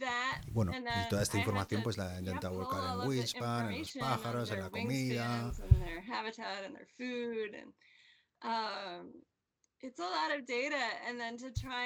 Y 0.46 0.50
bueno, 0.50 0.72
y 0.72 1.08
toda 1.08 1.22
esta 1.22 1.38
información 1.38 1.82
pues 1.82 1.96
la 1.96 2.16
he 2.16 2.18
intentado 2.18 2.54
volcar 2.54 3.00
en 3.00 3.08
Wingspan, 3.08 3.72
en 3.72 3.78
los 3.80 3.92
pájaros, 3.92 4.50
en 4.50 4.60
la 4.60 4.70
comida. 4.70 5.52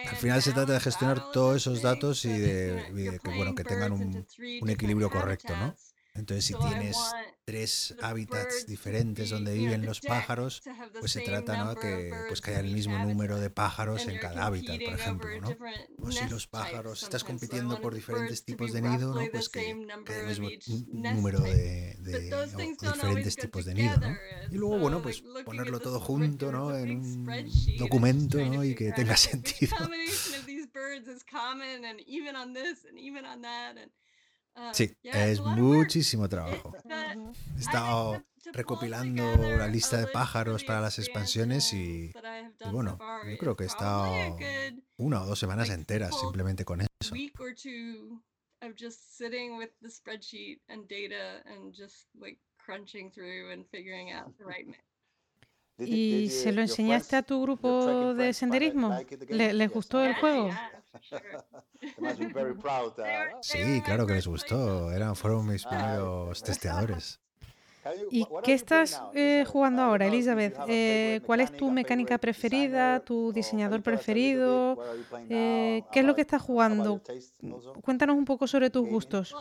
Al 0.09 0.17
final 0.17 0.43
se 0.43 0.53
trata 0.53 0.73
de 0.75 0.81
gestionar 0.81 1.33
todos 1.33 1.57
esos 1.57 1.83
datos 1.83 2.25
y 2.25 2.33
de, 2.33 3.21
que, 3.23 3.37
bueno, 3.37 3.55
que 3.55 3.65
tengan 3.65 3.93
un, 3.93 4.27
un, 4.63 4.71
equilibrio 4.71 5.11
correcto, 5.11 5.57
¿no? 5.57 5.75
Entonces, 6.21 6.45
si 6.45 6.55
tienes 6.55 6.97
tres 7.45 7.97
hábitats 8.03 8.67
diferentes 8.67 9.31
donde 9.31 9.55
viven 9.55 9.85
los 9.85 10.01
pájaros, 10.01 10.63
pues 11.01 11.13
se 11.13 11.23
trata 11.23 11.65
¿no? 11.65 11.75
que, 11.75 12.13
pues, 12.29 12.41
que 12.41 12.51
haya 12.51 12.61
el 12.61 12.71
mismo 12.71 12.99
número 12.99 13.41
de 13.41 13.51
pájaros 13.51 14.07
en 14.07 14.19
cada 14.19 14.47
hábitat, 14.47 14.79
por 14.85 14.95
ejemplo. 14.95 15.41
¿no? 15.41 15.57
O 15.99 16.13
si 16.13 16.29
los 16.29 16.47
pájaros 16.47 17.03
estás 17.03 17.25
compitiendo 17.25 17.81
por 17.81 17.95
diferentes 17.95 18.45
tipos 18.45 18.73
de 18.73 18.83
nido, 18.83 19.15
¿no? 19.15 19.23
pues 19.33 19.49
que, 19.49 19.61
haya 19.61 19.71
el 19.71 20.41
mismo 20.41 20.51
número 20.91 21.41
de, 21.41 21.97
diferentes 22.81 23.37
tipos 23.37 23.65
de 23.65 23.75
nido. 23.75 23.97
¿no? 23.97 24.15
Y 24.51 24.57
luego, 24.57 24.79
bueno, 24.79 25.03
pues 25.03 25.23
ponerlo 25.45 25.81
todo 25.81 26.01
junto 26.01 26.53
¿no? 26.53 26.77
en 26.77 26.99
un 26.99 27.51
documento 27.79 28.39
¿no? 28.39 28.63
y 28.63 28.75
que 28.75 28.93
tenga 28.93 29.17
sentido. 29.17 29.75
Uh, 34.57 34.73
sí, 34.73 34.97
es 35.03 35.41
muchísimo 35.41 36.29
trabajo. 36.29 36.73
He 37.57 37.61
estado 37.61 38.23
recopilando 38.53 39.37
la 39.57 39.67
lista 39.67 39.99
de 39.99 40.07
pájaros 40.07 40.65
para 40.65 40.81
las 40.81 40.99
expansiones 40.99 41.73
y, 41.73 42.13
bueno, 42.71 42.99
yo 43.27 43.39
creo 43.39 43.57
que 43.57 43.65
he 43.65 43.67
estado 43.67 44.37
una 44.97 45.23
o 45.23 45.27
dos 45.27 45.39
semanas 45.39 45.71
enteras 45.71 46.19
simplemente 46.19 46.65
con 46.65 46.81
eso. 46.81 47.15
¿Y 55.79 56.29
se 56.29 56.53
lo 56.53 56.61
enseñaste 56.61 57.17
a 57.17 57.23
tu 57.23 57.41
grupo 57.41 58.13
de 58.15 58.35
senderismo? 58.35 58.99
¿Les 59.29 59.71
gustó 59.71 60.05
el 60.05 60.15
juego? 60.15 60.51
Sí, 63.43 63.83
claro 63.83 64.07
que 64.07 64.15
les 64.15 64.27
gustó. 64.27 64.91
Eran, 64.93 65.17
fueron 65.17 65.47
mis 65.47 65.65
primeros 65.65 66.43
testeadores. 66.43 67.21
¿Y 68.11 68.27
qué 68.45 68.55
estás 68.55 69.01
eh, 69.15 69.45
jugando 69.47 69.83
ahora, 69.83 70.07
Elizabeth? 70.07 70.57
Eh, 70.69 71.21
¿Cuál 71.25 71.41
es 71.41 71.53
tu 71.53 71.71
mecánica 71.71 72.19
preferida, 72.19 73.01
tu 73.01 73.33
diseñador 73.33 73.83
preferido? 73.83 74.79
Eh, 75.29 75.83
¿Qué 75.93 76.01
es 76.01 76.05
lo 76.05 76.15
que 76.15 76.21
estás 76.21 76.43
jugando? 76.43 77.01
Cuéntanos 77.83 78.17
un 78.17 78.25
poco 78.25 78.47
sobre 78.47 78.71
tus 78.71 78.87
gustos. 78.87 79.35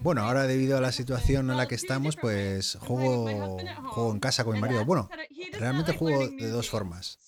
Bueno, 0.00 0.22
ahora 0.22 0.46
debido 0.46 0.78
a 0.78 0.80
la 0.80 0.92
situación 0.92 1.50
en 1.50 1.56
la 1.56 1.68
que 1.68 1.74
estamos, 1.74 2.16
pues 2.16 2.76
juego, 2.80 3.58
juego 3.90 4.12
en 4.12 4.20
casa 4.20 4.44
con 4.44 4.54
mi 4.54 4.60
marido. 4.60 4.84
Bueno, 4.84 5.08
realmente 5.52 5.96
juego 5.96 6.28
de 6.28 6.48
dos 6.48 6.70
formas. 6.70 7.18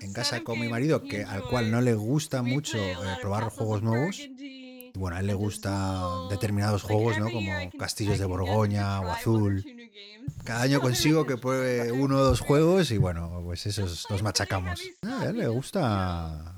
En 0.00 0.12
casa 0.12 0.42
con 0.42 0.58
mi 0.58 0.68
marido, 0.68 1.02
que 1.02 1.24
al 1.24 1.42
cual 1.44 1.70
no 1.70 1.80
le 1.80 1.94
gusta 1.94 2.42
mucho 2.42 2.78
probar 3.20 3.50
juegos 3.50 3.82
nuevos 3.82 4.20
bueno, 4.96 5.16
a 5.16 5.20
él 5.20 5.26
le 5.26 5.34
gusta 5.34 6.28
determinados 6.30 6.82
juegos, 6.82 7.18
¿no? 7.18 7.30
Como 7.30 7.52
Castillos 7.78 8.18
de 8.18 8.24
Borgoña 8.24 9.00
o 9.00 9.10
Azul. 9.10 9.64
Cada 10.44 10.62
año 10.62 10.80
consigo 10.82 11.26
que 11.26 11.36
pruebe 11.36 11.92
uno 11.92 12.16
o 12.18 12.24
dos 12.24 12.40
juegos 12.40 12.90
y 12.90 12.98
bueno, 12.98 13.40
pues 13.44 13.66
esos 13.66 14.06
los 14.10 14.22
machacamos. 14.22 14.80
a 15.02 15.26
él 15.26 15.38
le 15.38 15.48
gusta 15.48 16.56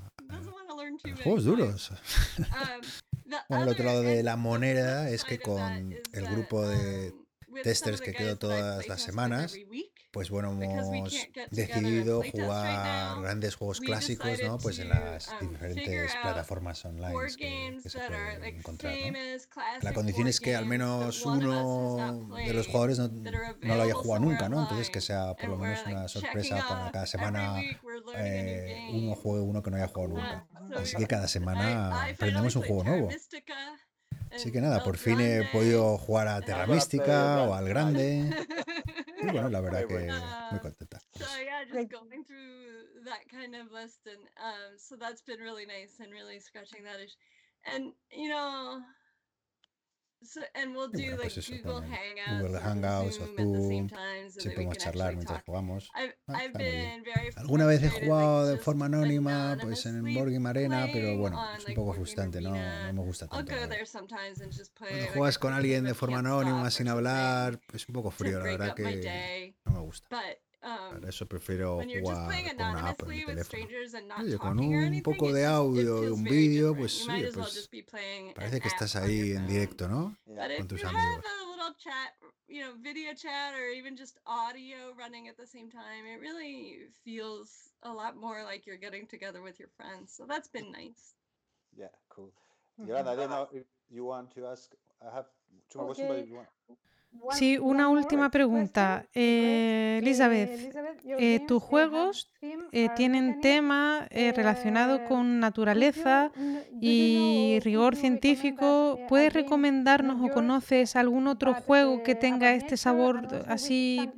juegos 1.22 1.44
duros. 1.44 1.92
bueno, 3.48 3.64
el 3.64 3.70
otro 3.70 3.84
lado 3.84 4.02
de 4.02 4.22
la 4.22 4.36
moneda 4.36 5.10
es 5.10 5.24
que 5.24 5.38
con 5.38 5.94
el 6.12 6.26
grupo 6.26 6.66
de 6.66 7.14
testers 7.62 8.00
que 8.00 8.12
quedo 8.12 8.38
todas 8.38 8.86
las 8.88 9.02
semanas, 9.02 9.54
pues 10.10 10.30
bueno, 10.30 10.50
hemos 10.60 11.12
decidido 11.50 12.22
jugar 12.22 13.20
grandes 13.20 13.56
juegos 13.56 13.80
clásicos, 13.80 14.42
¿no? 14.42 14.58
Pues 14.58 14.78
en 14.78 14.88
las 14.88 15.30
diferentes 15.40 16.16
plataformas 16.22 16.84
online 16.84 17.14
que, 17.36 17.78
se 17.84 17.98
pueden 17.98 18.44
encontrar, 18.44 18.94
La 19.82 19.92
condición 19.92 20.28
es 20.28 20.40
que 20.40 20.56
al 20.56 20.66
menos 20.66 21.24
uno 21.26 22.28
de 22.36 22.52
los 22.52 22.66
jugadores 22.66 22.98
no, 22.98 23.08
lo 23.62 23.82
haya 23.82 23.94
jugado 23.94 24.24
nunca, 24.24 24.48
¿no? 24.48 24.62
Entonces 24.62 24.90
que 24.90 25.00
sea 25.00 25.34
por 25.34 25.50
lo 25.50 25.58
menos 25.58 25.84
una 25.86 26.08
sorpresa 26.08 26.64
para 26.68 26.90
cada 26.90 27.06
semana 27.06 27.60
eh, 28.16 28.88
uno 28.92 29.14
juegue 29.14 29.44
uno 29.44 29.62
que 29.62 29.70
no 29.70 29.76
haya 29.76 29.88
jugado 29.88 30.14
nunca. 30.14 30.46
Así 30.76 30.96
que 30.96 31.06
cada 31.06 31.28
semana 31.28 32.04
aprendemos 32.04 32.56
un 32.56 32.62
juego 32.62 32.84
nuevo. 32.84 33.10
Así 34.30 34.52
que 34.52 34.60
nada, 34.60 34.84
por 34.84 34.96
fin 34.96 35.20
he 35.20 35.44
podido 35.52 35.96
jugar 35.98 36.28
a 36.28 36.40
Terra 36.40 36.66
Mística 36.66 37.42
o 37.42 37.54
al 37.54 37.68
Grande. 37.68 38.30
Y 39.20 39.30
bueno, 39.32 39.48
la 39.48 39.60
verdad 39.60 39.86
que 39.86 40.10
muy 40.50 40.60
contenta. 40.60 41.00
So 41.16 41.26
yeah, 41.42 41.64
just 41.64 41.90
going 41.90 42.24
through 42.24 43.04
that 43.04 43.28
kind 43.30 43.54
of 43.56 43.72
list 43.72 44.06
and 44.06 44.22
um, 44.38 44.78
so 44.78 44.96
that's 44.96 45.22
been 45.22 45.40
really 45.40 45.66
nice 45.66 45.98
and 46.00 46.12
really 46.12 46.38
scratching 46.38 46.84
that 46.84 47.00
itch. 47.00 47.16
And 47.64 47.92
you 48.12 48.28
know, 48.28 48.80
So, 50.20 50.40
and 50.54 50.74
we'll 50.74 50.88
do, 50.90 50.98
bueno, 50.98 51.16
pues 51.22 51.36
like, 51.36 51.56
eso, 51.56 51.62
Google 51.62 51.88
Hangouts, 51.88 52.42
Google 52.42 52.60
Hangouts 52.60 53.20
o 53.20 53.26
Zoom, 53.36 53.88
si 54.30 54.50
podemos 54.50 54.76
charlar 54.76 55.14
mientras 55.14 55.42
jugamos. 55.44 55.90
Ah, 55.94 56.42
Alguna 57.36 57.66
vez 57.66 57.82
he 57.84 57.90
jugado 57.90 58.48
de 58.48 58.58
forma 58.58 58.86
anónima, 58.86 59.56
pues 59.60 59.86
en 59.86 60.02
Board 60.14 60.32
Game 60.32 60.48
Arena, 60.48 60.88
pero 60.92 61.16
bueno, 61.16 61.40
es 61.56 61.66
un 61.66 61.74
poco 61.74 61.94
frustrante, 61.94 62.40
no, 62.40 62.50
no 62.50 62.92
me 62.92 63.02
gusta 63.02 63.28
tanto. 63.28 63.54
Cuando 63.54 65.06
juegas 65.14 65.38
con 65.38 65.52
alguien 65.54 65.84
de 65.84 65.94
forma 65.94 66.18
anónima, 66.18 66.70
sin 66.70 66.88
hablar, 66.88 67.60
es 67.72 67.88
un 67.88 67.94
poco 67.94 68.10
frío, 68.10 68.38
la 68.38 68.44
verdad 68.44 68.74
que 68.74 69.54
no 69.64 69.72
me 69.72 69.80
gusta. 69.80 70.08
Para 70.08 70.47
um, 70.62 71.04
eso 71.08 71.26
prefiero 71.26 71.76
jugar 71.76 72.28
con 72.56 72.66
una 72.66 72.88
app 72.88 73.02
en 73.02 73.08
mi 73.08 73.24
teléfono. 73.24 73.66
Oye, 74.20 74.38
con 74.38 74.58
un 74.58 75.02
poco 75.02 75.32
de 75.32 75.46
audio 75.46 76.04
y 76.04 76.08
un 76.08 76.24
vídeo, 76.24 76.74
pues, 76.74 77.08
oye, 77.08 77.30
pues 77.32 77.68
parece 78.34 78.60
que 78.60 78.68
estás 78.68 78.96
ahí 78.96 79.32
en 79.32 79.46
directo, 79.46 79.88
¿no? 79.88 80.16
Con 80.26 80.68
tus 80.68 80.84
amigos. 80.84 81.24
you 82.48 82.62
know, 82.62 82.72
video 82.82 83.12
chat 83.12 83.54
or 83.54 83.68
even 83.68 83.94
just 83.96 84.18
audio 84.26 84.94
running 84.98 85.28
at 85.28 85.36
the 85.36 85.46
same 85.46 85.70
time, 85.70 86.06
it 86.12 86.20
really 86.20 86.78
feels 87.04 87.74
a 87.82 87.92
lot 87.92 88.16
more 88.16 88.42
like 88.42 88.66
you're 88.66 88.78
getting 88.78 89.06
together 89.06 89.42
with 89.42 89.58
your 89.58 89.68
friends. 89.76 90.12
So 90.16 90.24
that's 90.26 90.48
been 90.48 90.72
nice. 90.72 91.14
Yeah, 91.76 91.92
cool. 92.08 92.32
Yolanda, 92.84 93.10
I 93.10 93.16
don't 93.16 93.30
know 93.30 93.48
if 93.52 93.64
you 93.90 94.04
want 94.04 94.34
to 94.34 94.46
ask. 94.46 94.72
I 95.02 95.14
have 95.14 95.26
two 95.70 95.78
more 95.78 95.88
questions, 95.88 96.08
but 96.08 96.26
you 96.26 96.34
want. 96.34 96.48
Sí, 97.30 97.58
una 97.58 97.88
última 97.88 98.30
pregunta. 98.30 99.06
Eh, 99.14 99.98
Elizabeth, 100.00 100.74
eh, 101.18 101.40
tus 101.46 101.62
juegos 101.62 102.32
eh, 102.72 102.88
tienen 102.96 103.40
tema 103.40 104.06
relacionado 104.10 105.04
con 105.04 105.40
naturaleza 105.40 106.30
y 106.80 107.58
rigor 107.62 107.96
científico. 107.96 108.98
¿Puedes 109.08 109.32
recomendarnos 109.32 110.20
o 110.22 110.32
conoces 110.32 110.96
algún 110.96 111.26
otro 111.26 111.54
juego 111.54 112.02
que 112.02 112.14
tenga 112.14 112.52
este 112.52 112.76
sabor 112.76 113.44
así 113.46 114.10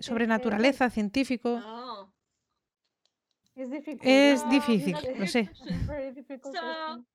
sobre 0.00 0.26
naturaleza, 0.26 0.90
científico? 0.90 1.60
Es 4.02 4.48
difícil, 4.48 4.96
lo 5.18 5.26
sé. 5.26 5.50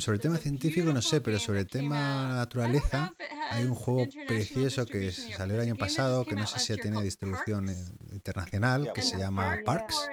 Sobre 0.00 0.16
el 0.16 0.22
tema 0.22 0.36
científico 0.38 0.92
no 0.92 1.02
sé, 1.02 1.20
pero 1.20 1.38
sobre 1.38 1.60
el 1.60 1.66
tema 1.66 2.34
naturaleza 2.34 3.14
hay 3.50 3.64
un 3.64 3.74
juego 3.74 4.06
precioso 4.26 4.86
que 4.86 5.12
salió 5.12 5.54
el 5.56 5.60
año 5.60 5.76
pasado, 5.76 6.24
que 6.24 6.34
no 6.34 6.46
sé 6.46 6.58
si 6.58 6.76
tiene 6.80 7.02
distribución 7.02 7.68
internacional, 8.10 8.92
que 8.92 9.02
se 9.02 9.18
llama 9.18 9.58
Parks. 9.64 10.08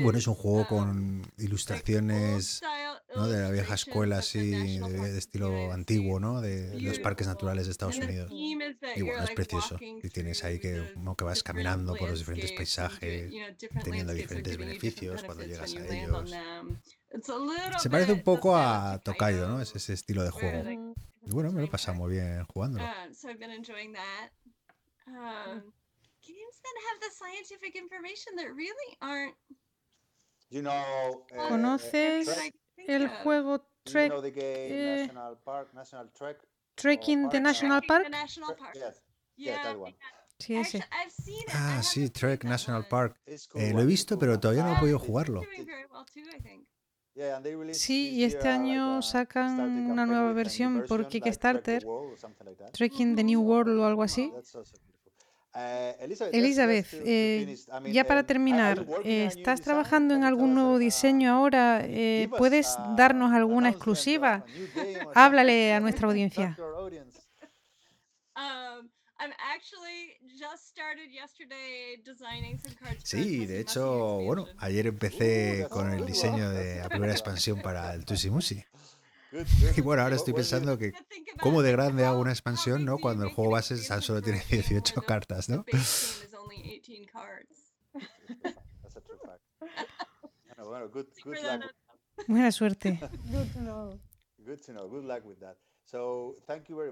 Bueno, 0.00 0.18
es 0.18 0.26
un 0.26 0.34
juego 0.34 0.66
con 0.66 1.22
ilustraciones 1.38 2.62
¿no? 3.14 3.28
de 3.28 3.42
la 3.42 3.50
vieja 3.50 3.74
escuela 3.74 4.18
así, 4.18 4.78
de, 4.78 5.18
estilo 5.18 5.72
antiguo, 5.72 6.20
¿no? 6.20 6.40
De 6.40 6.80
los 6.80 6.98
parques 7.00 7.26
naturales 7.26 7.66
de 7.66 7.72
Estados 7.72 7.98
Unidos. 7.98 8.30
Y 8.32 9.02
bueno, 9.02 9.24
es 9.24 9.30
precioso. 9.30 9.78
Y 9.80 10.08
tienes 10.10 10.44
ahí 10.44 10.58
que, 10.58 10.92
¿no? 10.96 11.16
que 11.16 11.24
vas 11.24 11.42
caminando 11.42 11.94
por 11.94 12.08
los 12.08 12.18
diferentes 12.20 12.52
paisajes, 12.52 13.32
teniendo 13.82 14.12
diferentes 14.12 14.56
beneficios 14.56 15.22
cuando 15.22 15.44
llegas 15.44 15.74
a 15.74 15.86
ellos. 15.86 16.32
Se 17.78 17.90
parece 17.90 18.12
un 18.12 18.22
poco 18.22 18.56
a 18.56 19.00
Tokayo, 19.04 19.48
¿no? 19.48 19.60
Es 19.60 19.74
ese 19.74 19.92
estilo 19.92 20.22
de 20.22 20.30
juego. 20.30 20.94
Y 21.26 21.30
bueno, 21.30 21.52
me 21.52 21.60
lo 21.60 21.66
he 21.66 21.70
pasado 21.70 21.96
muy 21.96 22.12
bien 22.12 22.44
jugándolo. 22.44 22.84
Eh, 22.84 23.14
¿Conoces 31.48 32.52
el 32.76 33.08
juego 33.08 33.68
Trek? 33.82 34.12
Eh, 34.36 35.10
Trekking 36.74 37.28
the 37.28 37.40
National 37.40 37.82
Park. 37.86 38.10
Sí, 40.38 40.56
ese. 40.56 40.84
Ah, 41.52 41.82
sí, 41.82 42.10
Trek 42.10 42.44
National 42.44 42.86
Park. 42.88 43.20
Eh, 43.26 43.72
lo 43.72 43.80
he 43.80 43.86
visto, 43.86 44.18
pero 44.18 44.38
todavía 44.38 44.64
no 44.64 44.74
he 44.74 44.80
podido 44.80 44.98
jugarlo. 44.98 45.42
Sí, 47.72 48.10
y 48.10 48.24
este 48.24 48.48
año 48.48 49.00
sacan 49.02 49.90
una 49.90 50.04
nueva 50.04 50.32
versión 50.32 50.84
por 50.88 51.06
Kickstarter, 51.06 51.86
Trekking 52.72 53.14
the 53.14 53.24
New 53.24 53.40
World 53.42 53.78
o 53.78 53.86
algo 53.86 54.02
así. 54.02 54.32
Elizabeth, 56.32 56.88
eh, 56.92 57.56
ya 57.92 58.04
para 58.04 58.24
terminar, 58.24 58.86
¿estás 59.04 59.60
trabajando 59.60 60.14
en 60.14 60.24
algún 60.24 60.54
nuevo 60.54 60.78
diseño 60.78 61.32
ahora? 61.32 61.86
¿Puedes 62.38 62.76
darnos 62.96 63.32
alguna 63.32 63.70
exclusiva? 63.70 64.44
Háblale 65.14 65.72
a 65.74 65.80
nuestra 65.80 66.08
audiencia. 66.08 66.56
Sí, 73.04 73.46
de 73.46 73.60
hecho, 73.60 74.18
bueno, 74.24 74.46
ayer 74.58 74.86
empecé 74.88 75.66
con 75.70 75.92
el 75.92 76.04
diseño 76.04 76.50
de 76.50 76.80
la 76.80 76.88
primera 76.88 77.12
expansión 77.12 77.62
para 77.62 77.94
el 77.94 78.04
Tusimusi. 78.04 78.64
Y 79.76 79.80
bueno, 79.80 80.02
ahora 80.02 80.16
estoy 80.16 80.34
pensando 80.34 80.78
que 80.78 80.92
cómo 81.40 81.62
de 81.62 81.72
grande 81.72 82.04
hago 82.04 82.20
una 82.20 82.30
expansión, 82.30 82.84
¿no? 82.84 82.98
Cuando 82.98 83.24
el 83.24 83.32
juego 83.32 83.52
base 83.52 83.76
tan 83.86 84.02
solo 84.02 84.22
tiene 84.22 84.42
18 84.48 85.02
cartas, 85.02 85.48
¿no? 85.48 85.64
Buena 92.28 92.52
suerte. 92.52 93.00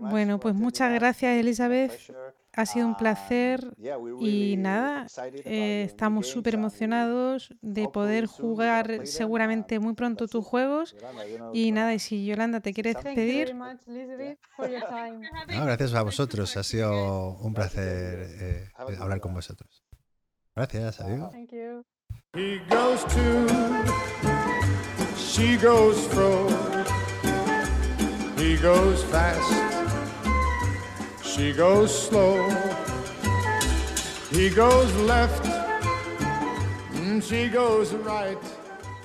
Bueno, 0.01 0.39
pues 0.39 0.55
muchas 0.55 0.93
gracias 0.95 1.39
Elizabeth. 1.39 1.93
Ha 2.55 2.66
sido 2.66 2.87
un 2.87 2.97
placer. 2.97 3.74
y 4.20 4.57
nada, 4.59 5.07
eh, 5.45 5.85
estamos 5.85 6.27
súper 6.27 6.55
emocionados 6.55 7.55
de 7.62 7.89
poder 7.89 8.27
jugar 8.27 9.07
seguramente 9.07 9.79
muy 9.79 9.95
pronto 9.95 10.29
tus 10.29 10.45
juegos. 10.45 10.95
Y 11.53 11.73
nada, 11.73 11.95
y 11.95 11.99
si 11.99 12.27
Yolanda 12.27 12.61
te 12.61 12.74
quieres 12.74 12.97
despedir. 12.97 13.57
gracias 14.59 15.95
a 15.95 16.03
vosotros, 16.03 16.57
ha 16.57 16.62
sido 16.62 17.39
un 17.39 17.55
placer 17.55 18.27
eh, 18.41 18.69
hablar 18.77 19.20
con 19.20 19.35
vosotros. 19.35 19.83
Gracias, 20.55 21.01
adiós. 21.01 21.33
He 25.43 25.57
goes 25.57 26.07
fast, 29.10 29.52
she 31.23 31.52
goes 31.52 31.90
slow. 31.90 32.48
He 34.32 34.51
goes 34.51 34.93
left, 35.06 35.47
she 37.23 37.48
goes 37.48 37.93
right. 38.05 38.39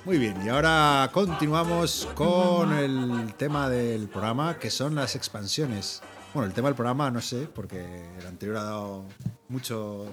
Muy 0.05 0.18
bien, 0.18 0.35
y 0.43 0.49
ahora 0.49 1.09
continuamos 1.14 2.07
con 2.15 2.73
el 2.73 3.34
tema 3.35 3.69
del 3.69 4.07
programa, 4.07 4.57
que 4.57 4.72
son 4.72 4.95
las 4.95 5.15
expansiones. 5.15 6.01
Bueno, 6.34 6.47
el 6.47 6.53
tema 6.53 6.69
del 6.69 6.76
programa 6.76 7.11
no 7.11 7.22
sé, 7.22 7.47
porque 7.53 8.05
el 8.19 8.26
anterior 8.26 8.57
ha 8.57 8.64
dado 8.64 9.03
mucho, 9.49 10.07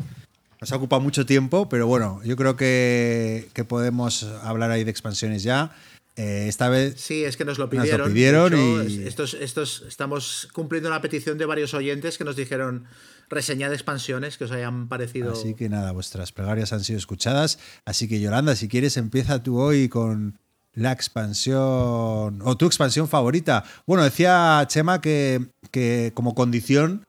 nos 0.61 0.73
ha 0.73 0.77
ocupado 0.77 1.01
mucho 1.01 1.25
tiempo, 1.25 1.69
pero 1.69 1.87
bueno, 1.87 2.21
yo 2.25 2.37
creo 2.37 2.57
que 2.57 3.49
podemos 3.69 4.25
hablar 4.43 4.71
ahí 4.71 4.85
de 4.85 4.91
expansiones 4.91 5.43
ya. 5.43 5.71
Eh, 6.17 6.47
esta 6.49 6.69
vez. 6.69 7.01
Sí, 7.01 7.25
es 7.25 7.37
que 7.37 7.45
nos 7.45 7.59
lo 7.59 7.69
pidieron. 7.69 8.57
y... 8.89 9.03
estos, 9.07 9.35
estos, 9.35 9.85
estamos 9.89 10.49
cumpliendo 10.53 10.89
la 10.89 11.01
petición 11.01 11.39
de 11.39 11.47
varios 11.47 11.75
oyentes 11.75 12.19
que 12.19 12.25
nos 12.25 12.37
dijeron 12.37 12.87
reseñar 13.29 13.73
expansiones 13.73 14.39
que 14.39 14.45
os 14.45 14.53
hayan 14.53 14.89
parecido. 14.89 15.33
Así 15.33 15.55
que 15.55 15.69
nada, 15.69 15.93
vuestras 15.93 16.31
plegarias 16.31 16.73
han 16.73 16.85
sido 16.85 16.99
escuchadas. 16.99 17.59
Así 17.85 18.07
que 18.09 18.21
Yolanda, 18.21 18.55
si 18.55 18.69
quieres, 18.69 18.97
empieza 18.97 19.43
tú 19.43 19.59
hoy 19.59 19.89
con 19.89 20.39
la 20.73 20.93
expansión 20.93 22.41
o 22.43 22.57
tu 22.57 22.67
expansión 22.67 23.09
favorita. 23.09 23.65
Bueno, 23.87 24.05
decía 24.05 24.65
Chema 24.69 25.01
que, 25.01 25.47
que 25.71 26.13
como 26.15 26.35
condición, 26.35 27.05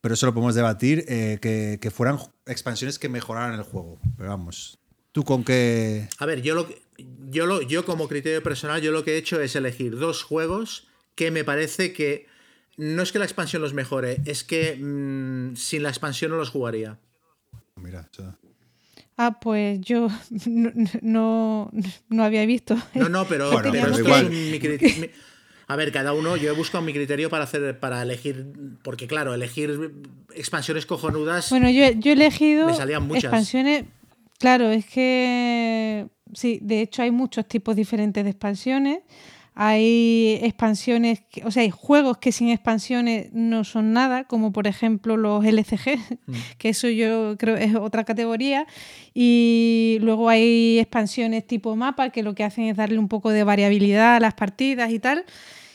pero 0.00 0.14
eso 0.14 0.26
lo 0.26 0.32
podemos 0.32 0.54
debatir, 0.54 1.04
eh, 1.08 1.38
que, 1.40 1.78
que 1.80 1.90
fueran 1.90 2.18
expansiones 2.46 2.98
que 2.98 3.08
mejoraran 3.08 3.54
el 3.54 3.62
juego. 3.62 3.98
Pero 4.16 4.30
vamos, 4.30 4.78
¿tú 5.12 5.24
con 5.24 5.44
qué...? 5.44 6.08
A 6.18 6.26
ver, 6.26 6.42
yo 6.42 6.54
lo 6.54 6.68
que 6.68 6.87
yo, 7.30 7.46
lo, 7.46 7.62
yo 7.62 7.84
como 7.84 8.08
criterio 8.08 8.42
personal, 8.42 8.80
yo 8.80 8.92
lo 8.92 9.04
que 9.04 9.14
he 9.14 9.16
hecho 9.18 9.40
es 9.40 9.56
elegir 9.56 9.96
dos 9.98 10.22
juegos 10.22 10.88
que 11.14 11.30
me 11.30 11.44
parece 11.44 11.92
que 11.92 12.26
no 12.76 13.02
es 13.02 13.10
que 13.12 13.18
la 13.18 13.24
expansión 13.24 13.60
los 13.60 13.74
mejore, 13.74 14.20
es 14.24 14.44
que 14.44 14.76
mm, 14.76 15.56
sin 15.56 15.82
la 15.82 15.88
expansión 15.88 16.30
no 16.30 16.36
los 16.36 16.50
jugaría. 16.50 16.98
Mira, 17.76 18.08
Ah, 19.16 19.40
pues 19.40 19.80
yo 19.80 20.08
no, 21.02 21.70
no, 22.08 22.24
había 22.24 22.46
visto. 22.46 22.76
No, 22.94 23.08
no, 23.08 23.24
pero, 23.26 23.50
a 25.68 25.76
ver, 25.76 25.92
cada 25.92 26.12
uno, 26.12 26.36
yo 26.36 26.52
he 26.52 26.54
buscado 26.54 26.84
mi 26.84 26.92
criterio 26.92 27.28
para 27.28 27.42
hacer, 27.44 27.80
para 27.80 28.00
elegir, 28.00 28.46
porque 28.82 29.08
claro, 29.08 29.34
elegir 29.34 29.92
expansiones 30.34 30.86
cojonudas. 30.86 31.50
Bueno, 31.50 31.68
yo, 31.68 31.90
yo 31.90 32.12
he 32.12 32.14
elegido 32.14 32.68
me 32.68 32.74
salían 32.74 33.02
muchas. 33.08 33.24
expansiones. 33.24 33.86
Claro, 34.38 34.70
es 34.70 34.86
que 34.86 36.06
sí, 36.32 36.58
de 36.62 36.80
hecho 36.80 37.02
hay 37.02 37.10
muchos 37.10 37.46
tipos 37.46 37.76
diferentes 37.76 38.24
de 38.24 38.30
expansiones. 38.30 39.00
Hay 39.60 40.38
expansiones, 40.42 41.22
o 41.44 41.50
sea, 41.50 41.64
hay 41.64 41.70
juegos 41.70 42.18
que 42.18 42.30
sin 42.30 42.48
expansiones 42.48 43.32
no 43.32 43.64
son 43.64 43.92
nada, 43.92 44.22
como 44.22 44.52
por 44.52 44.68
ejemplo 44.68 45.16
los 45.16 45.44
LCG, 45.44 45.98
mm. 46.26 46.32
que 46.58 46.68
eso 46.68 46.88
yo 46.88 47.36
creo 47.36 47.56
es 47.56 47.74
otra 47.74 48.04
categoría. 48.04 48.68
Y 49.14 49.98
luego 50.00 50.28
hay 50.28 50.78
expansiones 50.78 51.44
tipo 51.44 51.74
mapa, 51.74 52.10
que 52.10 52.22
lo 52.22 52.36
que 52.36 52.44
hacen 52.44 52.66
es 52.66 52.76
darle 52.76 52.98
un 53.00 53.08
poco 53.08 53.30
de 53.30 53.42
variabilidad 53.42 54.16
a 54.16 54.20
las 54.20 54.34
partidas 54.34 54.92
y 54.92 55.00
tal. 55.00 55.24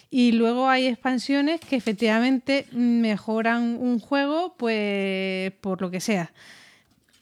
Y 0.09 0.31
luego 0.31 0.69
hay 0.69 0.87
expansiones 0.87 1.59
que 1.59 1.75
efectivamente 1.75 2.67
mejoran 2.71 3.77
un 3.81 3.99
juego, 3.99 4.55
pues 4.57 5.51
por 5.59 5.81
lo 5.81 5.91
que 5.91 5.99
sea. 5.99 6.31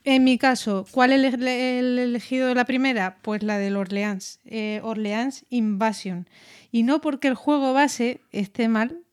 En 0.03 0.23
mi 0.23 0.39
caso, 0.39 0.87
¿cuál 0.89 1.11
he 1.11 1.79
elegido 1.79 2.55
la 2.55 2.65
primera? 2.65 3.17
Pues 3.21 3.43
la 3.43 3.59
del 3.59 3.77
Orleans, 3.77 4.39
eh, 4.45 4.79
Orleans 4.83 5.45
Invasion. 5.49 6.27
Y 6.71 6.81
no 6.83 7.01
porque 7.01 7.27
el 7.27 7.35
juego 7.35 7.73
base 7.73 8.21
esté 8.31 8.67
mal, 8.67 9.03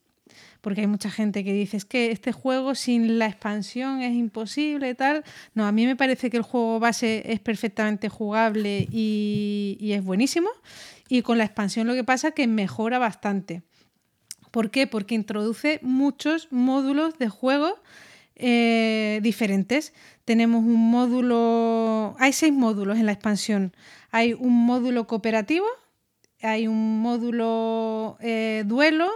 porque 0.62 0.80
hay 0.80 0.86
mucha 0.86 1.10
gente 1.10 1.44
que 1.44 1.52
dice 1.52 1.76
es 1.76 1.84
que 1.84 2.10
este 2.10 2.32
juego 2.32 2.74
sin 2.74 3.18
la 3.18 3.26
expansión 3.26 4.00
es 4.00 4.14
imposible 4.14 4.88
y 4.88 4.94
tal. 4.94 5.24
No, 5.54 5.66
a 5.66 5.72
mí 5.72 5.84
me 5.84 5.94
parece 5.94 6.30
que 6.30 6.38
el 6.38 6.42
juego 6.42 6.80
base 6.80 7.22
es 7.32 7.40
perfectamente 7.40 8.08
jugable 8.08 8.88
y, 8.90 9.76
y 9.80 9.92
es 9.92 10.02
buenísimo. 10.02 10.48
Y 11.10 11.20
con 11.20 11.36
la 11.36 11.44
expansión 11.44 11.86
lo 11.86 11.94
que 11.94 12.04
pasa 12.04 12.28
es 12.28 12.34
que 12.34 12.46
mejora 12.46 12.98
bastante. 12.98 13.62
¿Por 14.50 14.70
qué? 14.70 14.86
Porque 14.86 15.14
introduce 15.14 15.80
muchos 15.82 16.48
módulos 16.50 17.18
de 17.18 17.28
juego 17.28 17.78
eh, 18.38 19.20
diferentes. 19.22 19.92
Tenemos 20.24 20.64
un 20.64 20.90
módulo, 20.90 22.16
hay 22.18 22.32
seis 22.32 22.52
módulos 22.52 22.98
en 22.98 23.06
la 23.06 23.12
expansión. 23.12 23.72
Hay 24.10 24.32
un 24.32 24.54
módulo 24.66 25.06
cooperativo, 25.06 25.66
hay 26.42 26.68
un 26.68 27.00
módulo 27.00 28.16
eh, 28.20 28.62
duelo 28.66 29.10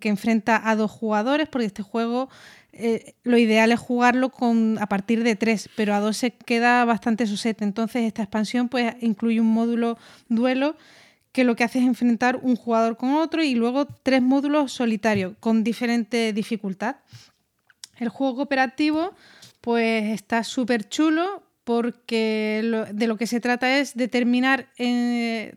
que 0.00 0.08
enfrenta 0.08 0.68
a 0.68 0.76
dos 0.76 0.90
jugadores, 0.90 1.48
porque 1.48 1.66
este 1.66 1.82
juego 1.82 2.28
eh, 2.72 3.14
lo 3.24 3.38
ideal 3.38 3.72
es 3.72 3.80
jugarlo 3.80 4.30
con, 4.30 4.78
a 4.80 4.86
partir 4.86 5.24
de 5.24 5.34
tres, 5.34 5.68
pero 5.74 5.94
a 5.94 6.00
dos 6.00 6.16
se 6.16 6.30
queda 6.30 6.84
bastante 6.84 7.26
sosete. 7.26 7.64
Entonces 7.64 8.04
esta 8.04 8.22
expansión 8.22 8.68
pues, 8.68 8.94
incluye 9.00 9.40
un 9.40 9.52
módulo 9.52 9.98
duelo 10.28 10.76
que 11.32 11.44
lo 11.44 11.56
que 11.56 11.64
hace 11.64 11.78
es 11.78 11.84
enfrentar 11.84 12.40
un 12.42 12.56
jugador 12.56 12.96
con 12.96 13.14
otro 13.14 13.42
y 13.42 13.54
luego 13.54 13.86
tres 13.86 14.22
módulos 14.22 14.72
solitarios 14.72 15.34
con 15.40 15.64
diferente 15.64 16.32
dificultad. 16.32 16.96
El 17.98 18.08
juego 18.08 18.36
cooperativo 18.36 19.14
pues 19.60 20.04
está 20.14 20.44
súper 20.44 20.88
chulo 20.88 21.42
porque 21.64 22.86
de 22.92 23.06
lo 23.06 23.18
que 23.18 23.26
se 23.26 23.40
trata 23.40 23.78
es 23.78 23.94
de 23.94 24.08
terminar, 24.08 24.68
eh, 24.78 25.56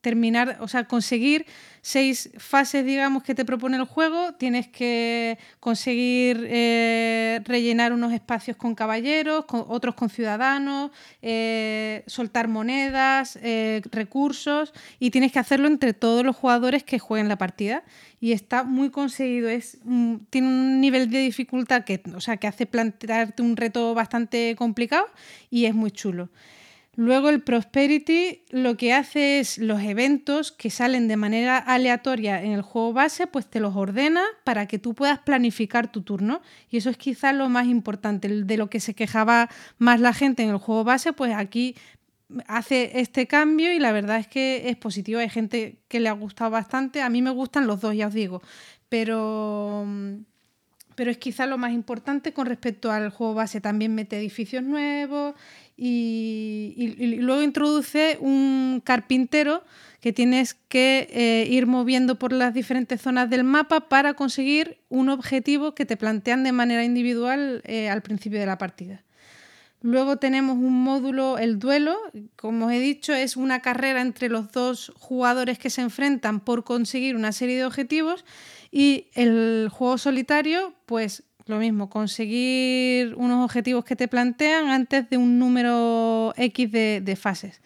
terminar, 0.00 0.56
o 0.60 0.68
sea, 0.68 0.84
conseguir 0.84 1.44
seis 1.82 2.30
fases, 2.38 2.84
digamos, 2.84 3.22
que 3.22 3.34
te 3.34 3.44
propone 3.44 3.76
el 3.76 3.84
juego. 3.84 4.32
Tienes 4.34 4.68
que 4.68 5.38
conseguir 5.60 6.46
eh, 6.48 7.40
rellenar 7.44 7.92
unos 7.92 8.12
espacios 8.12 8.56
con 8.56 8.74
caballeros, 8.74 9.44
con, 9.44 9.64
otros 9.68 9.94
con 9.94 10.10
ciudadanos, 10.10 10.90
eh, 11.22 12.02
soltar 12.06 12.48
monedas, 12.48 13.38
recursos, 13.90 14.72
y 14.98 15.10
tienes 15.10 15.32
que 15.32 15.38
hacerlo 15.38 15.68
entre 15.68 15.94
todos 15.94 16.24
los 16.24 16.36
jugadores 16.36 16.84
que 16.84 16.98
jueguen 16.98 17.28
la 17.28 17.36
partida 17.36 17.82
y 18.20 18.32
está 18.32 18.62
muy 18.64 18.90
conseguido. 18.90 19.48
Es, 19.48 19.78
tiene 20.30 20.48
un 20.48 20.80
nivel 20.80 21.10
de 21.10 21.18
dificultad 21.20 21.84
que, 21.84 22.02
o 22.14 22.20
sea, 22.20 22.36
que 22.36 22.46
hace 22.46 22.66
plantearte 22.66 23.42
un 23.42 23.56
reto 23.56 23.94
bastante 23.94 24.54
complicado 24.56 25.06
y 25.50 25.64
es 25.64 25.74
muy 25.74 25.90
chulo. 25.90 26.28
Luego 27.00 27.30
el 27.30 27.40
Prosperity 27.40 28.42
lo 28.50 28.76
que 28.76 28.92
hace 28.92 29.40
es 29.40 29.56
los 29.56 29.80
eventos 29.80 30.52
que 30.52 30.68
salen 30.68 31.08
de 31.08 31.16
manera 31.16 31.56
aleatoria 31.56 32.42
en 32.44 32.52
el 32.52 32.60
juego 32.60 32.92
base, 32.92 33.26
pues 33.26 33.46
te 33.46 33.58
los 33.58 33.74
ordena 33.74 34.22
para 34.44 34.66
que 34.66 34.78
tú 34.78 34.92
puedas 34.92 35.18
planificar 35.18 35.90
tu 35.90 36.02
turno. 36.02 36.42
Y 36.68 36.76
eso 36.76 36.90
es 36.90 36.98
quizás 36.98 37.34
lo 37.34 37.48
más 37.48 37.68
importante, 37.68 38.28
de 38.28 38.56
lo 38.58 38.68
que 38.68 38.80
se 38.80 38.92
quejaba 38.92 39.48
más 39.78 39.98
la 39.98 40.12
gente 40.12 40.42
en 40.42 40.50
el 40.50 40.58
juego 40.58 40.84
base, 40.84 41.14
pues 41.14 41.32
aquí 41.34 41.74
hace 42.46 43.00
este 43.00 43.26
cambio 43.26 43.72
y 43.72 43.78
la 43.78 43.92
verdad 43.92 44.18
es 44.18 44.28
que 44.28 44.68
es 44.68 44.76
positivo. 44.76 45.20
Hay 45.20 45.30
gente 45.30 45.78
que 45.88 46.00
le 46.00 46.10
ha 46.10 46.12
gustado 46.12 46.50
bastante. 46.50 47.00
A 47.00 47.08
mí 47.08 47.22
me 47.22 47.30
gustan 47.30 47.66
los 47.66 47.80
dos, 47.80 47.96
ya 47.96 48.08
os 48.08 48.12
digo. 48.12 48.42
Pero, 48.90 49.86
pero 50.96 51.10
es 51.10 51.16
quizá 51.16 51.46
lo 51.46 51.56
más 51.56 51.72
importante 51.72 52.34
con 52.34 52.44
respecto 52.44 52.92
al 52.92 53.08
juego 53.08 53.32
base. 53.32 53.62
También 53.62 53.94
mete 53.94 54.18
edificios 54.18 54.62
nuevos 54.62 55.34
y, 55.82 57.16
luego 57.20 57.42
introduce 57.42 58.18
un 58.20 58.82
carpintero 58.84 59.64
que 60.00 60.12
tienes 60.12 60.54
que 60.68 61.08
eh, 61.10 61.46
ir 61.50 61.66
moviendo 61.66 62.18
por 62.18 62.32
las 62.34 62.52
diferentes 62.52 63.00
zonas 63.00 63.30
del 63.30 63.44
mapa 63.44 63.88
para 63.88 64.12
conseguir 64.12 64.78
un 64.90 65.08
objetivo 65.08 65.74
que 65.74 65.86
te 65.86 65.96
plantean 65.96 66.44
de 66.44 66.52
manera 66.52 66.84
individual 66.84 67.62
eh, 67.64 67.88
al 67.88 68.02
principio 68.02 68.38
de 68.38 68.46
la 68.46 68.58
partida. 68.58 69.04
Luego 69.80 70.18
tenemos 70.18 70.58
un 70.58 70.82
módulo, 70.82 71.38
el 71.38 71.58
duelo, 71.58 71.96
como 72.36 72.66
os 72.66 72.72
he 72.72 72.78
dicho, 72.78 73.14
es 73.14 73.38
una 73.38 73.60
carrera 73.60 74.02
entre 74.02 74.28
los 74.28 74.52
dos 74.52 74.92
jugadores 74.96 75.58
que 75.58 75.70
se 75.70 75.80
enfrentan 75.80 76.40
por 76.40 76.64
conseguir 76.64 77.16
una 77.16 77.32
serie 77.32 77.56
de 77.56 77.64
objetivos 77.64 78.26
y 78.70 79.06
el 79.14 79.70
juego 79.72 79.96
solitario, 79.96 80.74
pues 80.84 81.24
lo 81.50 81.58
mismo, 81.58 81.90
conseguir 81.90 83.14
unos 83.16 83.44
objetivos 83.44 83.84
que 83.84 83.96
te 83.96 84.08
plantean 84.08 84.68
antes 84.68 85.10
de 85.10 85.16
un 85.16 85.38
número 85.38 86.32
X 86.36 86.72
de, 86.72 87.18
fases. 87.20 87.60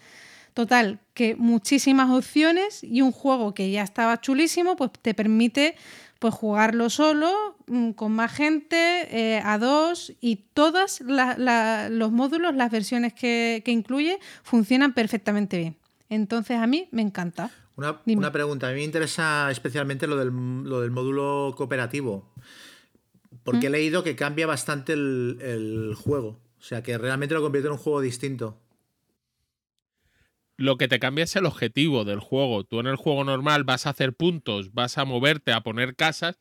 Total, 0.55 1.01
que 1.15 1.37
muchísimas 1.37 2.11
opciones 2.11 2.83
y 2.83 3.03
un 3.03 3.13
juego 3.13 3.55
que 3.55 3.71
ya 3.71 3.83
estaba 3.83 4.21
chulísimo, 4.21 4.77
pues 4.77 4.91
te 5.03 5.15
permite 5.15 5.77
pues 6.19 6.33
jugarlo 6.33 6.89
solo, 6.89 7.57
mm, 7.67 7.91
con 7.91 8.13
más 8.13 8.33
gente, 8.33 8.77
eh, 9.11 9.43
a 9.45 9.59
dos, 9.59 10.13
y 10.21 10.37
todos 10.55 11.01
los 11.01 12.13
módulos, 12.13 12.55
las 12.55 12.71
versiones 12.71 13.13
que, 13.13 13.63
incluye, 13.67 14.19
funcionan 14.43 14.95
perfectamente 14.95 15.59
bien. 15.59 15.77
Entonces 16.09 16.57
a 16.59 16.67
mí 16.67 16.89
me 16.93 17.03
encanta. 17.03 17.51
Una, 17.77 18.33
pregunta, 18.33 18.69
a 18.69 18.71
mí 18.71 18.77
me 18.77 18.85
interesa 18.85 19.51
especialmente 19.51 20.07
lo 20.07 20.17
del, 20.17 20.31
módulo 20.31 21.55
cooperativo, 21.57 22.33
porque 23.45 23.69
he 23.69 23.71
leído 23.71 24.03
que 24.03 24.17
cambia 24.17 24.47
bastante 24.47 24.95
el, 24.95 25.39
el 25.41 25.95
juego, 25.95 26.41
o 26.59 26.63
sea 26.63 26.83
que 26.83 26.99
realmente 26.99 27.35
lo 27.35 27.43
convierte 27.43 27.69
en 27.69 27.73
un 27.73 27.79
juego 27.79 28.01
distinto 28.01 28.59
lo 30.57 30.79
que 30.79 30.89
te 30.89 30.99
cambia 30.99 31.25
es 31.25 31.37
el 31.37 31.47
objetivo 31.47 32.05
del 32.05 32.21
juego. 32.21 32.65
Tú 32.65 32.81
en 32.81 32.87
el 32.87 32.97
juego 32.97 33.25
normal 33.25 33.65
vas 33.65 33.87
a 33.87 33.91
hacer 33.91 34.13
puntos, 34.13 34.73
vas 34.73 34.99
a 34.99 35.05
moverte, 35.05 35.53
a 35.53 35.63
poner 35.63 35.97
casas 35.97 36.41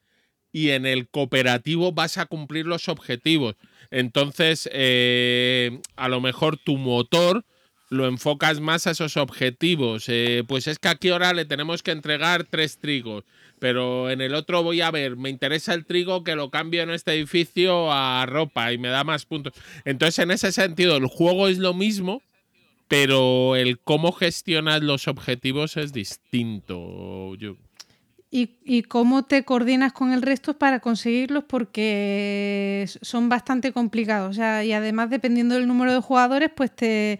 y 0.52 0.70
en 0.70 0.86
el 0.86 1.10
cooperativo 1.10 1.94
vas 1.94 2.18
a 2.18 2.28
cumplir 2.28 2.68
los 2.68 2.90
objetivos. 2.90 3.56
Entonces, 3.90 4.70
eh, 4.72 5.82
a 5.96 6.10
lo 6.10 6.22
mejor 6.22 6.58
tu 6.58 6.78
motor 6.78 7.46
lo 7.94 8.08
enfocas 8.08 8.60
más 8.60 8.88
a 8.88 8.92
esos 8.92 9.18
objetivos. 9.18 10.06
Eh, 10.08 10.44
pues 10.48 10.68
es 10.68 10.80
que 10.80 10.90
aquí 10.90 11.10
ahora 11.10 11.34
le 11.34 11.46
tenemos 11.46 11.84
que 11.84 11.92
entregar 11.92 12.44
tres 12.44 12.78
trigos, 12.78 13.24
pero 13.60 14.10
en 14.10 14.22
el 14.22 14.36
otro 14.36 14.64
voy 14.64 14.82
a 14.82 14.92
ver, 14.92 15.16
me 15.16 15.30
interesa 15.30 15.74
el 15.74 15.86
trigo 15.86 16.24
que 16.24 16.36
lo 16.36 16.50
cambio 16.50 16.82
en 16.82 16.90
este 16.90 17.14
edificio 17.14 17.92
a 17.92 18.26
ropa 18.26 18.74
y 18.74 18.78
me 18.78 18.90
da 18.90 19.04
más 19.04 19.26
puntos. 19.26 19.54
Entonces, 19.86 20.20
en 20.20 20.32
ese 20.32 20.52
sentido, 20.52 20.98
el 20.98 21.08
juego 21.08 21.48
es 21.48 21.60
lo 21.60 21.74
mismo, 21.74 22.22
pero 22.88 23.56
el 23.56 23.80
cómo 23.80 24.12
gestionas 24.12 24.82
los 24.82 25.08
objetivos 25.08 25.78
es 25.78 25.94
distinto. 25.94 27.36
Y, 28.36 28.82
cómo 28.84 29.26
te 29.26 29.44
coordinas 29.44 29.94
con 29.94 30.12
el 30.12 30.24
resto 30.24 30.58
para 30.58 30.80
conseguirlos 30.80 31.44
porque 31.44 32.88
son 33.04 33.30
bastante 33.30 33.72
complicados. 33.72 34.38
y 34.38 34.74
además, 34.74 35.12
dependiendo 35.12 35.54
del 35.54 35.68
número 35.68 35.94
de 35.94 36.02
jugadores, 36.02 36.50
pues 36.56 36.76
te 36.76 37.20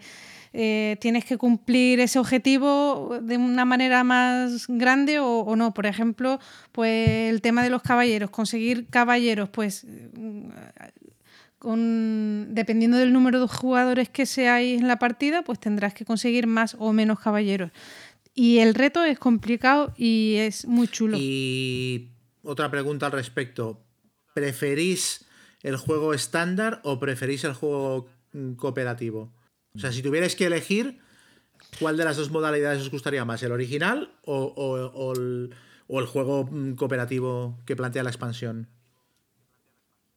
eh, 0.56 0.96
tienes 1.00 1.24
que 1.24 1.36
cumplir 1.36 1.98
ese 1.98 2.20
objetivo 2.20 3.18
de 3.20 3.36
una 3.36 3.64
manera 3.64 4.04
más 4.04 4.66
grande 4.68 5.18
o, 5.18 5.40
o, 5.40 5.56
no. 5.56 5.74
Por 5.74 5.84
ejemplo, 5.86 6.38
pues 6.70 7.32
el 7.32 7.42
tema 7.42 7.64
de 7.64 7.70
los 7.70 7.82
caballeros, 7.82 8.30
conseguir 8.30 8.86
caballeros, 8.86 9.48
pues 9.48 9.84
dependiendo 11.64 12.98
del 12.98 13.12
número 13.12 13.40
de 13.40 13.48
jugadores 13.48 14.08
que 14.08 14.26
seáis 14.26 14.80
en 14.80 14.86
la 14.86 14.98
partida, 14.98 15.42
pues 15.42 15.58
tendrás 15.58 15.92
que 15.92 16.04
conseguir 16.04 16.46
más 16.46 16.76
o 16.78 16.92
menos 16.92 17.18
caballeros. 17.18 17.72
Y 18.32 18.58
el 18.58 18.74
reto 18.74 19.02
es 19.02 19.18
complicado 19.18 19.92
y 19.96 20.36
es 20.36 20.66
muy 20.66 20.86
chulo. 20.86 21.16
Y 21.18 22.12
otra 22.42 22.70
pregunta 22.70 23.06
al 23.06 23.12
respecto. 23.12 23.80
¿Preferís 24.34 25.24
el 25.62 25.76
juego 25.76 26.14
estándar 26.14 26.80
o 26.84 27.00
preferís 27.00 27.44
el 27.44 27.54
juego 27.54 28.06
mm, 28.32 28.54
cooperativo? 28.54 29.32
O 29.76 29.78
sea, 29.78 29.92
si 29.92 30.02
tuvierais 30.02 30.36
que 30.36 30.46
elegir, 30.46 31.00
¿cuál 31.80 31.96
de 31.96 32.04
las 32.04 32.16
dos 32.16 32.30
modalidades 32.30 32.80
os 32.82 32.90
gustaría 32.90 33.24
más? 33.24 33.42
¿El 33.42 33.52
original 33.52 34.14
o 34.24 35.12
el 35.14 36.06
juego 36.06 36.44
mm, 36.50 36.74
cooperativo 36.74 37.58
que 37.66 37.76
plantea 37.76 38.04
la 38.04 38.10
expansión? 38.10 38.68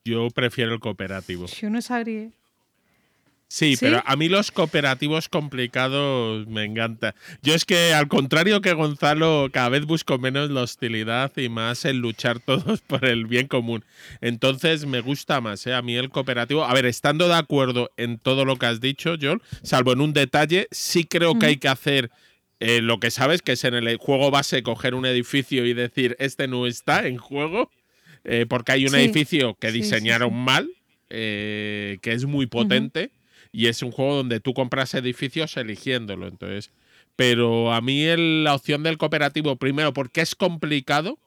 Yo 0.05 0.29
prefiero 0.29 0.73
el 0.73 0.79
cooperativo. 0.79 1.47
Yo 1.47 1.69
no 1.69 1.81
sabría. 1.81 2.31
Sí, 3.49 3.77
pero 3.79 4.03
a 4.05 4.15
mí 4.17 4.27
los 4.27 4.51
cooperativos 4.51 5.29
complicados 5.29 6.47
me 6.47 6.65
encanta. 6.65 7.15
Yo 7.41 7.53
es 7.53 7.63
que 7.63 7.93
al 7.93 8.09
contrario 8.09 8.59
que 8.59 8.73
Gonzalo, 8.73 9.47
cada 9.53 9.69
vez 9.69 9.85
busco 9.85 10.17
menos 10.17 10.49
la 10.49 10.63
hostilidad 10.63 11.31
y 11.37 11.47
más 11.47 11.85
el 11.85 11.97
luchar 11.97 12.39
todos 12.45 12.81
por 12.81 13.05
el 13.05 13.25
bien 13.25 13.47
común. 13.47 13.85
Entonces 14.19 14.85
me 14.85 14.99
gusta 14.99 15.39
más, 15.39 15.65
¿eh? 15.65 15.73
A 15.73 15.81
mí 15.81 15.95
el 15.95 16.09
cooperativo. 16.09 16.65
A 16.65 16.73
ver, 16.73 16.85
estando 16.85 17.29
de 17.29 17.35
acuerdo 17.35 17.89
en 17.95 18.19
todo 18.19 18.43
lo 18.43 18.57
que 18.57 18.65
has 18.65 18.81
dicho, 18.81 19.15
John, 19.21 19.41
salvo 19.63 19.93
en 19.93 20.01
un 20.01 20.11
detalle, 20.11 20.67
sí 20.71 21.05
creo 21.05 21.39
que 21.39 21.45
hay 21.45 21.57
que 21.57 21.69
hacer 21.69 22.11
eh, 22.59 22.81
lo 22.81 22.99
que 22.99 23.11
sabes, 23.11 23.41
que 23.41 23.53
es 23.53 23.63
en 23.63 23.75
el 23.75 23.95
juego 23.95 24.29
base 24.29 24.61
coger 24.61 24.93
un 24.93 25.05
edificio 25.05 25.65
y 25.65 25.73
decir, 25.73 26.17
este 26.19 26.49
no 26.49 26.67
está 26.67 27.07
en 27.07 27.17
juego. 27.17 27.71
Eh, 28.29 28.45
porque 28.47 28.73
hay 28.73 28.85
un 28.85 28.95
edificio 28.95 29.55
que 29.55 29.71
diseñaron 29.71 30.33
mal, 30.33 30.69
eh, 31.09 31.97
que 32.01 32.11
es 32.11 32.25
muy 32.25 32.45
potente, 32.45 33.11
y 33.57 33.65
es 33.65 33.81
un 33.81 33.91
juego 33.91 34.17
donde 34.17 34.39
tú 34.39 34.53
compras 34.53 34.93
edificios 34.93 35.57
eligiéndolo. 35.57 36.27
Entonces, 36.27 36.69
pero 37.15 37.73
a 37.73 37.81
mí 37.81 38.05
la 38.15 38.53
opción 38.53 38.83
del 38.83 38.99
cooperativo, 38.99 39.55
primero, 39.55 39.93
porque 39.93 40.21
es 40.21 40.35
complicado, 40.35 41.17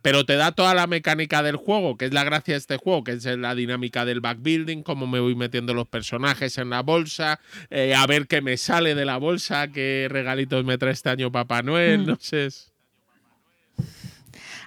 pero 0.00 0.24
te 0.24 0.36
da 0.36 0.52
toda 0.52 0.74
la 0.74 0.86
mecánica 0.86 1.42
del 1.42 1.56
juego, 1.56 1.96
que 1.96 2.04
es 2.04 2.14
la 2.14 2.22
gracia 2.22 2.54
de 2.54 2.58
este 2.58 2.76
juego, 2.76 3.02
que 3.02 3.10
es 3.14 3.24
la 3.24 3.56
dinámica 3.56 4.04
del 4.04 4.20
backbuilding, 4.20 4.84
cómo 4.84 5.08
me 5.08 5.18
voy 5.18 5.34
metiendo 5.34 5.74
los 5.74 5.88
personajes 5.88 6.56
en 6.56 6.70
la 6.70 6.82
bolsa, 6.82 7.40
eh, 7.68 7.96
a 7.96 8.06
ver 8.06 8.28
qué 8.28 8.40
me 8.40 8.56
sale 8.56 8.94
de 8.94 9.04
la 9.04 9.16
bolsa, 9.16 9.72
qué 9.72 10.06
regalitos 10.08 10.64
me 10.64 10.78
trae 10.78 10.92
este 10.92 11.10
año 11.10 11.32
Papá 11.32 11.62
Noel, 11.62 12.02
mm. 12.02 12.06
no 12.06 12.16
sé. 12.20 12.48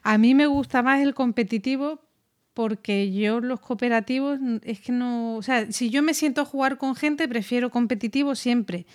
A 0.04 0.18
mí 0.18 0.36
me 0.36 0.48
gusta 0.48 0.84
más 0.84 1.00
el 1.00 1.14
competitivo 1.14 2.11
porque 2.54 3.12
yo 3.12 3.40
los 3.40 3.60
cooperativos 3.60 4.40
es 4.64 4.80
que 4.82 4.92
no, 4.92 5.38
o 5.38 5.44
sea, 5.44 5.72
si 5.72 5.90
yo 5.90 6.02
me 6.04 6.14
siento 6.14 6.42
a 6.42 6.46
jugar 6.46 6.78
con 6.78 6.96
gente, 6.96 7.28
prefiero 7.28 7.70
competitivo 7.70 8.36
siempre, 8.36 8.86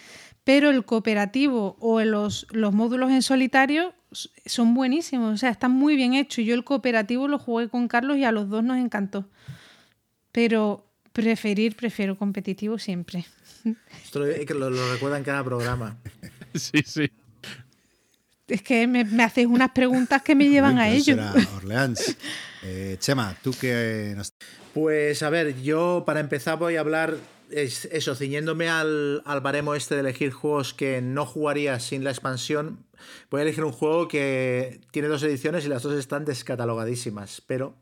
pero 0.44 0.70
el 0.70 0.84
cooperativo 0.84 1.76
o 1.80 2.00
los, 2.02 2.46
los 2.50 2.72
módulos 2.72 3.10
en 3.10 3.22
solitario 3.22 3.94
son 4.12 4.74
buenísimos, 4.74 5.34
o 5.34 5.36
sea, 5.36 5.50
están 5.50 5.72
muy 5.72 5.96
bien 5.96 6.14
hechos. 6.14 6.44
Yo 6.44 6.54
el 6.54 6.64
cooperativo 6.64 7.28
lo 7.28 7.38
jugué 7.38 7.68
con 7.68 7.88
Carlos 7.88 8.16
y 8.16 8.24
a 8.24 8.32
los 8.32 8.48
dos 8.48 8.62
nos 8.62 8.78
encantó. 8.78 9.28
Pero 10.32 10.86
preferir, 11.12 11.76
prefiero 11.76 12.16
competitivo 12.16 12.78
siempre. 12.78 13.26
Esto 14.04 14.20
lo, 14.20 14.70
lo 14.70 14.92
recuerda 14.92 15.18
en 15.18 15.24
cada 15.24 15.42
programa. 15.42 15.98
sí, 16.54 16.82
sí 16.84 17.10
es 18.48 18.62
que 18.62 18.86
me, 18.86 19.04
me 19.04 19.22
hacéis 19.22 19.46
unas 19.46 19.70
preguntas 19.70 20.22
que 20.22 20.34
me 20.34 20.48
llevan 20.48 20.78
a 20.78 20.88
ello. 20.88 21.16
Orleans. 21.56 22.16
Eh, 22.68 22.96
Chema, 22.98 23.36
¿tú 23.44 23.54
qué 23.60 24.14
nos... 24.16 24.32
Pues 24.74 25.22
a 25.22 25.30
ver, 25.30 25.62
yo 25.62 26.02
para 26.04 26.18
empezar 26.18 26.58
voy 26.58 26.74
a 26.74 26.80
hablar 26.80 27.16
eso, 27.50 28.14
ciñéndome 28.14 28.68
al, 28.68 29.22
al, 29.24 29.40
baremo 29.40 29.74
este 29.74 29.94
de 29.94 30.00
elegir 30.00 30.32
juegos 30.32 30.74
que 30.74 31.00
no 31.00 31.26
jugaría 31.26 31.78
sin 31.78 32.02
la 32.02 32.10
expansión, 32.10 32.84
voy 33.30 33.40
a 33.40 33.42
elegir 33.42 33.64
un 33.64 33.72
juego 33.72 34.08
que 34.08 34.80
tiene 34.90 35.08
dos 35.08 35.22
ediciones 35.22 35.64
y 35.64 35.68
las 35.68 35.82
dos 35.82 35.94
están 35.94 36.24
descatalogadísimas, 36.24 37.40
pero 37.46 37.76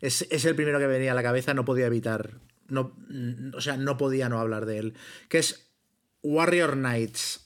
es, 0.00 0.26
es 0.30 0.44
el 0.44 0.56
primero 0.56 0.78
que 0.78 0.86
venía 0.86 1.12
a 1.12 1.14
la 1.14 1.22
cabeza, 1.22 1.54
no 1.54 1.64
podía 1.64 1.86
evitar, 1.86 2.40
no, 2.66 2.92
o 3.54 3.60
sea, 3.60 3.76
no 3.76 3.96
podía 3.96 4.28
no 4.28 4.40
hablar 4.40 4.66
de 4.66 4.78
él, 4.78 4.94
que 5.28 5.38
es 5.38 5.70
Warrior 6.22 6.72
Knights. 6.72 7.43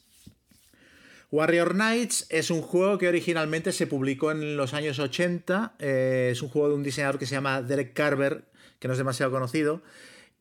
Warrior 1.30 1.74
Knights 1.74 2.26
es 2.30 2.50
un 2.50 2.62
juego 2.62 2.96
que 2.96 3.06
originalmente 3.06 3.72
se 3.72 3.86
publicó 3.86 4.30
en 4.30 4.56
los 4.56 4.72
años 4.72 4.98
80. 4.98 5.74
Eh, 5.78 6.30
es 6.32 6.40
un 6.40 6.48
juego 6.48 6.68
de 6.70 6.74
un 6.74 6.82
diseñador 6.82 7.18
que 7.18 7.26
se 7.26 7.34
llama 7.34 7.60
Derek 7.60 7.92
Carver, 7.92 8.44
que 8.78 8.88
no 8.88 8.92
es 8.92 8.98
demasiado 8.98 9.30
conocido, 9.30 9.82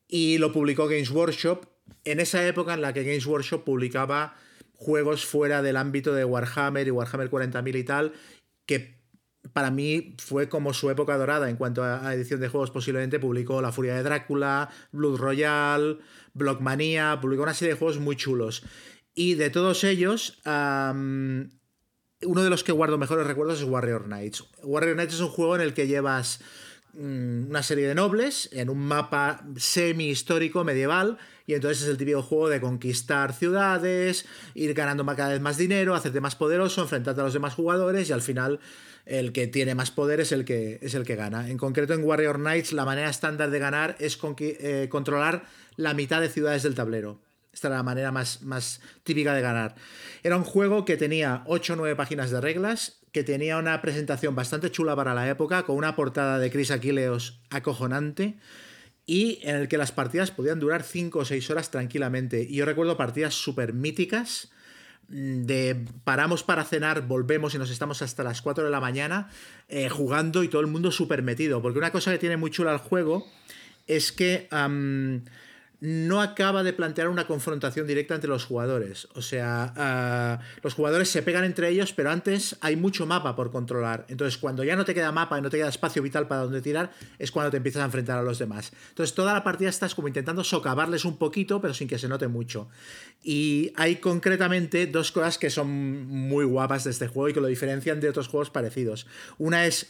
y 0.07 0.37
lo 0.37 0.53
publicó 0.53 0.87
Games 0.87 1.11
Workshop 1.11 1.65
en 2.05 2.21
esa 2.21 2.47
época 2.47 2.73
en 2.73 2.81
la 2.81 2.93
que 2.93 3.03
Games 3.03 3.25
Workshop 3.25 3.65
publicaba 3.65 4.35
juegos 4.75 5.25
fuera 5.25 5.61
del 5.61 5.75
ámbito 5.75 6.13
de 6.13 6.23
Warhammer 6.23 6.87
y 6.87 6.91
Warhammer 6.91 7.29
40.000 7.29 7.75
y 7.77 7.83
tal, 7.83 8.13
que 8.65 8.95
para 9.51 9.71
mí 9.71 10.15
fue 10.19 10.47
como 10.47 10.73
su 10.73 10.89
época 10.89 11.17
dorada 11.17 11.49
en 11.49 11.55
cuanto 11.57 11.83
a 11.83 12.13
edición 12.13 12.39
de 12.39 12.47
juegos. 12.47 12.71
Posiblemente 12.71 13.19
publicó 13.19 13.61
La 13.61 13.71
Furia 13.71 13.95
de 13.95 14.03
Drácula, 14.03 14.69
Blood 14.91 15.17
Royale, 15.17 15.97
Blockmania, 16.33 17.19
publicó 17.21 17.43
una 17.43 17.53
serie 17.53 17.73
de 17.73 17.79
juegos 17.79 17.99
muy 17.99 18.15
chulos. 18.15 18.63
Y 19.17 19.33
de 19.33 19.49
todos 19.49 19.83
ellos, 19.83 20.37
uno 20.45 21.49
de 22.21 22.49
los 22.51 22.63
que 22.63 22.71
guardo 22.71 22.99
mejores 22.99 23.25
recuerdos 23.25 23.59
es 23.59 23.65
Warrior 23.65 24.03
Knights. 24.03 24.43
Warrior 24.61 24.93
Knights 24.93 25.15
es 25.15 25.21
un 25.21 25.29
juego 25.29 25.55
en 25.55 25.61
el 25.61 25.73
que 25.73 25.87
llevas 25.87 26.39
mm, 26.93 27.49
una 27.49 27.63
serie 27.63 27.87
de 27.87 27.95
nobles 27.95 28.47
en 28.53 28.69
un 28.69 28.77
mapa 28.77 29.43
semi-histórico 29.55 30.63
medieval 30.63 31.17
y 31.47 31.55
entonces 31.55 31.81
es 31.81 31.89
el 31.89 31.97
típico 31.97 32.21
juego 32.21 32.47
de 32.47 32.61
conquistar 32.61 33.33
ciudades, 33.33 34.27
ir 34.53 34.75
ganando 34.75 35.03
cada 35.07 35.29
vez 35.29 35.41
más 35.41 35.57
dinero, 35.57 35.95
hacerte 35.95 36.21
más 36.21 36.35
poderoso, 36.35 36.83
enfrentarte 36.83 37.21
a 37.21 37.23
los 37.23 37.33
demás 37.33 37.55
jugadores 37.55 38.07
y 38.11 38.13
al 38.13 38.21
final 38.21 38.59
el 39.07 39.31
que 39.31 39.47
tiene 39.47 39.73
más 39.73 39.89
poder 39.89 40.19
es 40.19 40.31
el 40.31 40.45
que, 40.45 40.77
es 40.83 40.93
el 40.93 41.05
que 41.05 41.15
gana. 41.15 41.49
En 41.49 41.57
concreto 41.57 41.95
en 41.95 42.03
Warrior 42.03 42.35
Knights 42.35 42.71
la 42.71 42.85
manera 42.85 43.09
estándar 43.09 43.49
de 43.49 43.57
ganar 43.57 43.95
es 43.97 44.19
eh, 44.39 44.87
controlar 44.91 45.47
la 45.75 45.95
mitad 45.95 46.21
de 46.21 46.29
ciudades 46.29 46.61
del 46.61 46.75
tablero. 46.75 47.19
Esta 47.57 47.69
era 47.69 47.77
la 47.77 47.83
manera 47.83 48.11
más, 48.11 48.43
más 48.43 48.81
típica 49.01 49.33
de 49.33 49.41
ganar. 49.41 49.73
Era 50.21 50.37
un 50.37 50.43
juego 50.43 50.85
que 50.85 50.95
tenía 50.95 51.41
8 51.47 51.73
o 51.73 51.75
9 51.77 51.95
páginas 51.95 52.29
de 52.29 52.39
reglas, 52.39 52.99
que 53.11 53.23
tenía 53.23 53.57
una 53.57 53.81
presentación 53.81 54.35
bastante 54.35 54.69
chula 54.69 54.95
para 54.95 55.15
la 55.15 55.27
época, 55.27 55.63
con 55.63 55.75
una 55.75 55.95
portada 55.95 56.37
de 56.37 56.51
Chris 56.51 56.69
Aquileos 56.69 57.41
acojonante, 57.49 58.37
y 59.07 59.39
en 59.41 59.55
el 59.55 59.67
que 59.67 59.79
las 59.79 59.91
partidas 59.91 60.29
podían 60.29 60.59
durar 60.59 60.83
5 60.83 61.17
o 61.17 61.25
6 61.25 61.49
horas 61.49 61.71
tranquilamente. 61.71 62.43
Y 62.47 62.57
yo 62.57 62.65
recuerdo 62.65 62.95
partidas 62.95 63.33
súper 63.33 63.73
míticas, 63.73 64.51
mm, 65.09 65.45
de 65.45 65.83
paramos 66.03 66.43
para 66.43 66.63
cenar, 66.63 67.07
volvemos 67.07 67.55
y 67.55 67.57
nos 67.57 67.71
estamos 67.71 68.03
hasta 68.03 68.21
las 68.21 68.43
4 68.43 68.65
de 68.65 68.69
la 68.69 68.79
mañana 68.79 69.31
eh, 69.67 69.89
jugando 69.89 70.43
y 70.43 70.47
todo 70.47 70.61
el 70.61 70.67
mundo 70.67 70.91
súper 70.91 71.23
metido. 71.23 71.59
Porque 71.63 71.79
una 71.79 71.91
cosa 71.91 72.11
que 72.11 72.19
tiene 72.19 72.37
muy 72.37 72.51
chula 72.51 72.71
el 72.71 72.77
juego 72.77 73.25
es 73.87 74.11
que 74.11 74.47
no 75.79 76.21
acaba 76.21 76.63
de 76.63 76.73
plantear 76.73 77.07
una 77.07 77.27
confrontación 77.27 77.85
directa 77.85 78.15
entre 78.15 78.29
los 78.29 78.45
jugadores. 78.45 79.07
O 79.13 79.21
sea, 79.21 79.73
ah, 79.75 80.39
los 80.63 80.73
jugadores 80.73 81.09
se 81.09 81.21
pegan 81.21 81.43
entre 81.43 81.69
ellos, 81.69 81.93
pero 81.93 82.09
antes 82.09 82.57
hay 82.61 82.75
mucho 82.75 83.05
mapa 83.05 83.35
por 83.35 83.51
controlar. 83.51 84.05
Entonces, 84.09 84.39
cuando 84.39 84.63
ya 84.63 84.75
no 84.75 84.85
te 84.85 84.95
queda 84.95 85.11
mapa 85.11 85.37
y 85.37 85.41
no 85.41 85.49
te 85.49 85.57
queda 85.57 85.69
espacio 85.69 86.01
vital 86.01 86.27
para 86.27 86.41
donde 86.41 86.61
tirar, 86.61 86.91
es 87.19 87.31
cuando 87.31 87.51
te 87.51 87.57
empiezas 87.57 87.83
a 87.83 87.85
enfrentar 87.85 88.17
a 88.17 88.23
los 88.23 88.39
demás. 88.39 88.71
Entonces, 88.89 89.13
toda 89.13 89.33
la 89.33 89.43
partida 89.43 89.69
estás 89.69 89.93
como 89.93 90.07
intentando 90.07 90.43
socavarles 90.43 91.05
un 91.05 91.17
poquito, 91.17 91.61
pero 91.61 91.73
sin 91.73 91.87
que 91.87 91.99
se 91.99 92.07
note 92.07 92.27
mucho. 92.27 92.69
Y 93.23 93.71
hay 93.75 93.97
concretamente 93.97 94.87
dos 94.87 95.11
cosas 95.11 95.37
que 95.37 95.51
son 95.51 96.07
muy 96.07 96.45
guapas 96.45 96.85
de 96.85 96.91
este 96.91 97.07
juego 97.07 97.29
y 97.29 97.33
que 97.33 97.41
lo 97.41 97.47
diferencian 97.47 97.99
de 97.99 98.09
otros 98.09 98.27
juegos 98.27 98.49
parecidos. 98.49 99.05
Una 99.37 99.67
es 99.67 99.87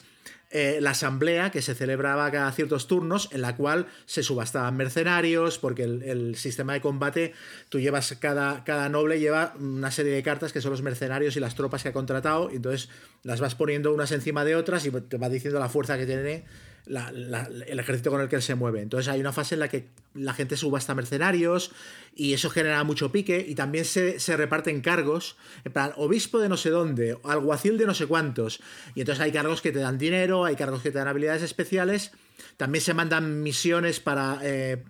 eh, 0.59 0.81
la 0.81 0.89
asamblea 0.89 1.51
que 1.51 1.61
se 1.61 1.75
celebraba 1.75 2.31
cada 2.31 2.51
ciertos 2.51 2.87
turnos, 2.87 3.29
en 3.31 3.41
la 3.41 3.55
cual 3.55 3.85
se 4.07 4.23
subastaban 4.23 4.75
mercenarios, 4.75 5.59
porque 5.59 5.83
el, 5.83 6.35
sistema 6.35 6.73
de 6.73 6.81
combate, 6.81 7.33
tú 7.69 7.79
llevas, 7.79 8.17
cada, 8.19 8.63
cada 8.63 8.89
noble 8.89 9.19
lleva 9.19 9.53
una 9.59 9.91
serie 9.91 10.13
de 10.13 10.23
cartas 10.23 10.51
que 10.51 10.59
son 10.59 10.71
los 10.71 10.81
mercenarios 10.81 11.35
y 11.37 11.39
las 11.39 11.53
tropas 11.53 11.83
que 11.83 11.89
ha 11.89 11.93
contratado, 11.93 12.49
y 12.51 12.55
entonces 12.55 12.89
las 13.21 13.39
vas 13.39 13.53
poniendo 13.53 13.93
unas 13.93 14.11
encima 14.11 14.45
de 14.45 14.55
otras 14.55 14.83
y 14.87 14.89
te 14.89 15.17
va 15.17 15.29
diciendo 15.29 15.59
la 15.59 15.69
fuerza 15.69 15.95
que 15.95 16.07
tiene 16.07 16.43
el 16.89 17.79
ejército 17.79 18.09
con 18.09 18.21
el 18.21 18.29
que 18.29 18.37
él 18.37 18.41
se 18.41 18.55
mueve. 18.55 18.81
Entonces 18.81 19.07
hay 19.07 19.19
una 19.19 19.33
fase 19.33 19.55
en 19.55 19.59
la 19.59 19.67
que 19.67 19.87
la 20.13 20.33
gente 20.33 20.57
subasta 20.57 20.95
mercenarios 20.95 21.71
y 22.15 22.33
eso 22.33 22.49
genera 22.49 22.83
mucho 22.83 23.11
pique 23.11 23.45
y 23.47 23.55
también 23.55 23.85
se, 23.85 24.19
se 24.19 24.37
reparten 24.37 24.81
cargos, 24.81 25.37
en 25.63 25.73
plan, 25.73 25.91
obispo 25.97 26.39
de 26.39 26.49
no 26.49 26.57
sé 26.57 26.69
dónde, 26.69 27.17
alguacil 27.23 27.77
de 27.77 27.85
no 27.85 27.93
sé 27.93 28.07
cuántos. 28.07 28.59
Y 28.95 29.01
entonces 29.01 29.23
hay 29.23 29.31
cargos 29.31 29.61
que 29.61 29.71
te 29.71 29.79
dan 29.79 29.97
dinero, 29.97 30.45
hay 30.45 30.55
cargos 30.55 30.81
que 30.81 30.91
te 30.91 30.97
dan 30.97 31.07
habilidades 31.07 31.43
especiales 31.43 32.11
también 32.57 32.83
se 32.83 32.93
mandan 32.93 33.41
misiones 33.41 33.99
para, 33.99 34.39
eh, 34.43 34.83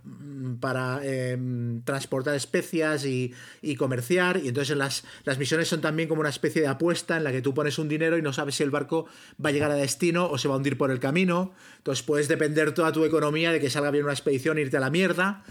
para 0.59 0.99
em, 1.03 1.81
transportar 1.83 2.35
especias 2.35 3.05
y, 3.05 3.33
comerciar. 3.77 4.41
Y 4.43 4.47
entonces 4.47 4.75
las, 4.77 5.03
las 5.23 5.37
misiones 5.37 5.67
son 5.67 5.81
también 5.81 6.09
como 6.09 6.21
una 6.21 6.29
especie 6.29 6.61
de 6.61 6.67
apuesta 6.67 7.17
en 7.17 7.23
la 7.23 7.31
que 7.31 7.41
tú 7.41 7.53
pones 7.53 7.77
un 7.77 7.89
dinero 7.89 8.17
y 8.17 8.21
no 8.21 8.33
sabes 8.33 8.55
si 8.55 8.63
el 8.63 8.71
barco 8.71 9.07
va 9.43 9.49
a 9.49 9.51
llegar 9.51 9.71
a 9.71 9.75
destino 9.75 10.29
o 10.29 10.37
se 10.37 10.47
va 10.47 10.55
a 10.55 10.57
hundir 10.57 10.77
por 10.77 10.91
el 10.91 10.99
camino. 10.99 11.53
Entonces 11.77 12.03
puedes 12.03 12.27
depender 12.27 12.73
toda 12.73 12.91
tu 12.91 13.05
economía 13.05 13.51
de 13.51 13.59
que 13.59 13.69
salga 13.69 13.91
bien 13.91 14.05
una 14.05 14.13
expedición 14.13 14.57
e 14.57 14.61
irte 14.61 14.77
a 14.77 14.79
la 14.79 14.89
mierda. 14.89 15.43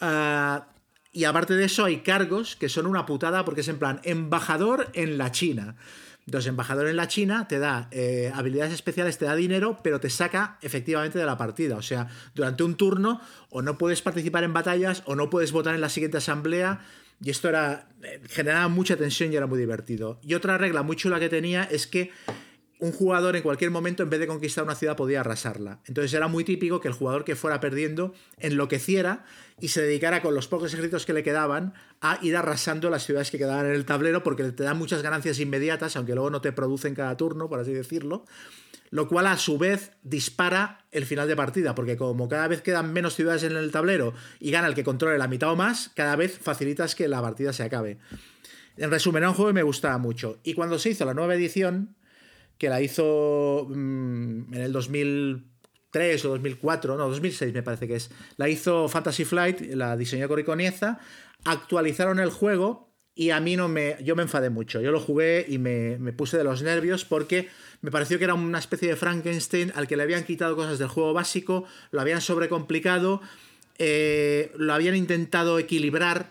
Ah, 0.00 0.68
y 1.12 1.24
aparte 1.24 1.54
de 1.54 1.64
eso 1.64 1.84
hay 1.84 1.98
cargos 1.98 2.56
que 2.56 2.68
son 2.68 2.86
una 2.86 3.06
putada 3.06 3.44
porque 3.44 3.60
es 3.60 3.68
en 3.68 3.78
plan 3.78 4.00
embajador 4.02 4.90
en 4.94 5.16
la 5.16 5.30
China. 5.30 5.76
Entonces, 6.26 6.48
embajador 6.48 6.88
en 6.88 6.96
la 6.96 7.06
China 7.08 7.46
te 7.48 7.58
da 7.58 7.88
eh, 7.90 8.32
habilidades 8.34 8.72
especiales, 8.72 9.18
te 9.18 9.26
da 9.26 9.36
dinero, 9.36 9.80
pero 9.82 10.00
te 10.00 10.08
saca 10.08 10.58
efectivamente 10.62 11.18
de 11.18 11.26
la 11.26 11.36
partida. 11.36 11.76
O 11.76 11.82
sea, 11.82 12.08
durante 12.34 12.62
un 12.62 12.76
turno 12.76 13.20
o 13.50 13.60
no 13.60 13.76
puedes 13.76 14.00
participar 14.00 14.44
en 14.44 14.52
batallas 14.52 15.02
o 15.04 15.16
no 15.16 15.28
puedes 15.28 15.52
votar 15.52 15.74
en 15.74 15.80
la 15.80 15.88
siguiente 15.90 16.18
asamblea. 16.18 16.80
Y 17.20 17.30
esto 17.30 17.48
era. 17.48 17.88
Eh, 18.02 18.20
generaba 18.28 18.68
mucha 18.68 18.96
tensión 18.96 19.32
y 19.32 19.36
era 19.36 19.46
muy 19.46 19.58
divertido. 19.58 20.18
Y 20.22 20.34
otra 20.34 20.58
regla 20.58 20.82
muy 20.82 20.96
chula 20.96 21.20
que 21.20 21.28
tenía 21.28 21.64
es 21.64 21.86
que 21.86 22.10
un 22.80 22.92
jugador 22.92 23.36
en 23.36 23.42
cualquier 23.42 23.70
momento, 23.70 24.02
en 24.02 24.10
vez 24.10 24.20
de 24.20 24.26
conquistar 24.26 24.64
una 24.64 24.74
ciudad, 24.74 24.96
podía 24.96 25.20
arrasarla. 25.20 25.80
Entonces 25.86 26.12
era 26.12 26.28
muy 26.28 26.44
típico 26.44 26.80
que 26.80 26.88
el 26.88 26.94
jugador 26.94 27.24
que 27.24 27.36
fuera 27.36 27.60
perdiendo 27.60 28.14
enloqueciera 28.38 29.24
y 29.60 29.68
se 29.68 29.82
dedicara 29.82 30.22
con 30.22 30.34
los 30.34 30.48
pocos 30.48 30.72
ejércitos 30.74 31.06
que 31.06 31.12
le 31.12 31.22
quedaban 31.22 31.74
a 32.00 32.18
ir 32.22 32.36
arrasando 32.36 32.90
las 32.90 33.04
ciudades 33.04 33.30
que 33.30 33.38
quedaban 33.38 33.66
en 33.66 33.72
el 33.72 33.84
tablero 33.84 34.22
porque 34.22 34.44
te 34.44 34.64
dan 34.64 34.76
muchas 34.76 35.02
ganancias 35.02 35.38
inmediatas, 35.38 35.96
aunque 35.96 36.14
luego 36.14 36.30
no 36.30 36.40
te 36.40 36.52
producen 36.52 36.94
cada 36.94 37.16
turno, 37.16 37.48
por 37.48 37.60
así 37.60 37.72
decirlo. 37.72 38.24
Lo 38.90 39.08
cual 39.08 39.26
a 39.26 39.38
su 39.38 39.56
vez 39.58 39.92
dispara 40.02 40.84
el 40.92 41.06
final 41.06 41.26
de 41.26 41.36
partida, 41.36 41.74
porque 41.74 41.96
como 41.96 42.28
cada 42.28 42.48
vez 42.48 42.60
quedan 42.60 42.92
menos 42.92 43.14
ciudades 43.14 43.42
en 43.44 43.56
el 43.56 43.70
tablero 43.70 44.14
y 44.40 44.50
gana 44.50 44.66
el 44.66 44.74
que 44.74 44.84
controle 44.84 45.18
la 45.18 45.26
mitad 45.26 45.50
o 45.50 45.56
más, 45.56 45.90
cada 45.94 46.16
vez 46.16 46.38
facilitas 46.38 46.94
que 46.94 47.08
la 47.08 47.22
partida 47.22 47.52
se 47.52 47.62
acabe. 47.62 47.98
En 48.76 48.90
resumen, 48.90 49.22
era 49.22 49.30
un 49.30 49.36
juego 49.36 49.50
que 49.50 49.54
me 49.54 49.62
gustaba 49.62 49.98
mucho. 49.98 50.38
Y 50.42 50.54
cuando 50.54 50.78
se 50.78 50.90
hizo 50.90 51.04
la 51.04 51.14
nueva 51.14 51.34
edición, 51.34 51.94
que 52.58 52.68
la 52.68 52.80
hizo 52.80 53.66
mm, 53.68 54.54
en 54.54 54.60
el 54.60 54.72
2003 54.72 56.24
o 56.24 56.28
2004, 56.30 56.96
no, 56.96 57.08
2006 57.08 57.52
me 57.52 57.62
parece 57.62 57.88
que 57.88 57.96
es. 57.96 58.10
La 58.36 58.48
hizo 58.48 58.88
Fantasy 58.88 59.24
Flight, 59.24 59.60
la 59.74 59.96
diseñó 59.96 60.28
Coriconieza, 60.28 60.98
actualizaron 61.44 62.18
el 62.18 62.30
juego 62.30 62.92
y 63.14 63.30
a 63.30 63.40
mí 63.40 63.56
no 63.56 63.68
me. 63.68 63.96
Yo 64.02 64.16
me 64.16 64.22
enfadé 64.22 64.50
mucho. 64.50 64.80
Yo 64.80 64.90
lo 64.90 65.00
jugué 65.00 65.46
y 65.48 65.58
me, 65.58 65.98
me, 65.98 66.12
puse 66.12 66.36
de 66.36 66.44
los 66.44 66.62
nervios 66.62 67.04
porque 67.04 67.48
me 67.80 67.90
pareció 67.90 68.18
que 68.18 68.24
era 68.24 68.34
una 68.34 68.58
especie 68.58 68.88
de 68.88 68.96
Frankenstein 68.96 69.72
al 69.76 69.86
que 69.86 69.96
le 69.96 70.02
habían 70.02 70.24
quitado 70.24 70.56
cosas 70.56 70.78
del 70.78 70.88
juego 70.88 71.12
básico, 71.12 71.64
lo 71.90 72.00
habían 72.00 72.20
sobrecomplicado, 72.20 73.20
eh, 73.78 74.52
lo 74.56 74.72
habían 74.72 74.96
intentado 74.96 75.58
equilibrar 75.58 76.28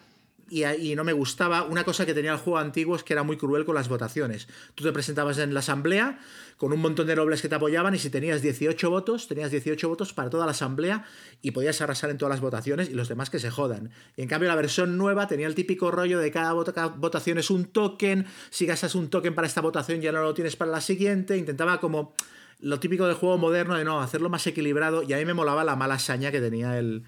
y, 0.53 0.95
no 0.95 1.03
me 1.03 1.13
gustaba. 1.13 1.63
Una 1.63 1.83
cosa 1.83 2.05
que 2.05 2.13
tenía 2.13 2.31
el 2.31 2.37
juego 2.37 2.59
antiguo 2.59 2.95
es 2.95 3.03
que 3.03 3.13
era 3.13 3.23
muy 3.23 3.37
cruel 3.37 3.65
con 3.65 3.73
las 3.73 3.89
votaciones. 3.89 4.47
Tú 4.75 4.83
te 4.83 4.91
presentabas 4.91 5.39
en 5.39 5.53
la 5.53 5.61
asamblea 5.61 6.19
con 6.57 6.71
un 6.71 6.79
montón 6.79 7.07
de 7.07 7.15
nobles 7.15 7.41
que 7.41 7.49
te 7.49 7.55
apoyaban 7.55 7.95
y 7.95 7.99
si 7.99 8.11
tenías 8.11 8.43
18 8.43 8.89
votos, 8.89 9.27
tenías 9.27 9.49
18 9.49 9.89
votos 9.89 10.13
para 10.13 10.29
toda 10.29 10.45
la 10.45 10.51
asamblea 10.51 11.05
y 11.41 11.51
podías 11.51 11.81
arrasar 11.81 12.11
en 12.11 12.19
todas 12.19 12.29
las 12.29 12.41
votaciones 12.41 12.89
y 12.89 12.93
los 12.93 13.09
demás 13.09 13.31
que 13.31 13.39
se 13.39 13.49
jodan. 13.49 13.89
Y 14.15 14.21
en 14.21 14.27
cambio 14.27 14.47
la 14.47 14.55
versión 14.55 14.95
nueva 14.97 15.27
tenía 15.27 15.47
el 15.47 15.55
típico 15.55 15.89
rollo 15.89 16.19
de 16.19 16.29
cada, 16.29 16.53
votación 16.53 17.39
es 17.39 17.49
un 17.49 17.65
token, 17.65 18.27
si 18.51 18.67
gastas 18.67 18.93
un 18.93 19.09
token 19.09 19.33
para 19.33 19.47
esta 19.47 19.61
votación 19.61 20.01
ya 20.01 20.11
no 20.11 20.21
lo 20.21 20.35
tienes 20.35 20.55
para 20.55 20.69
la 20.69 20.81
siguiente, 20.81 21.35
intentaba 21.35 21.79
como 21.79 22.13
lo 22.59 22.79
típico 22.79 23.07
del 23.07 23.15
juego 23.15 23.39
moderno 23.39 23.75
de 23.75 23.83
no, 23.83 23.99
hacerlo 23.99 24.29
más 24.29 24.45
equilibrado 24.45 25.01
y 25.01 25.13
a 25.13 25.17
mí 25.17 25.25
me 25.25 25.33
molaba 25.33 25.63
la 25.63 25.75
mala 25.75 25.97
saña 25.97 26.31
que 26.31 26.39
tenía 26.39 26.77
el 26.77 27.03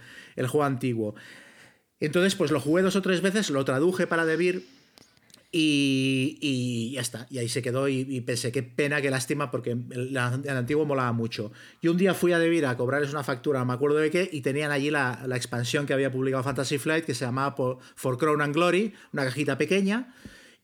juego 0.47 0.63
antiguo. 0.63 1.15
Entonces, 1.99 2.35
pues 2.35 2.51
lo 2.51 2.59
jugué 2.59 2.83
dos 2.83 2.95
o 2.95 3.01
tres 3.01 3.21
veces, 3.21 3.49
lo 3.49 3.63
traduje 3.65 4.07
para 4.07 4.25
Debir 4.25 4.65
y, 5.57 6.37
y 6.41 6.91
ya 6.91 7.01
está. 7.01 7.27
Y 7.29 7.37
ahí 7.37 7.47
se 7.47 7.61
quedó 7.61 7.87
y, 7.87 8.19
pensé, 8.21 8.51
qué 8.51 8.61
pena, 8.61 9.01
qué 9.01 9.09
lástima, 9.09 9.51
porque 9.51 9.71
el, 9.71 10.17
antiguo 10.17 10.85
molaba 10.85 11.13
mucho. 11.13 11.53
Y 11.79 11.87
un 11.87 11.95
día 11.95 12.13
fui 12.13 12.33
a 12.33 12.39
Debir 12.39 12.65
a 12.65 12.75
cobrarles 12.75 13.11
una 13.11 13.23
factura, 13.23 13.59
no 13.59 13.65
me 13.65 13.73
acuerdo 13.73 13.97
de 13.97 14.11
qué, 14.11 14.29
y 14.29 14.41
tenían 14.41 14.71
allí 14.71 14.91
la, 14.91 15.25
expansión 15.33 15.85
que 15.85 15.93
había 15.93 16.11
publicado 16.11 16.43
Fantasy 16.43 16.77
Flight, 16.77 17.05
que 17.05 17.13
se 17.13 17.23
llamaba 17.23 17.55
For 17.95 18.17
Crown 18.17 18.41
and 18.41 18.53
Glory, 18.53 18.93
una 19.13 19.23
cajita 19.23 19.57
pequeña. 19.57 20.13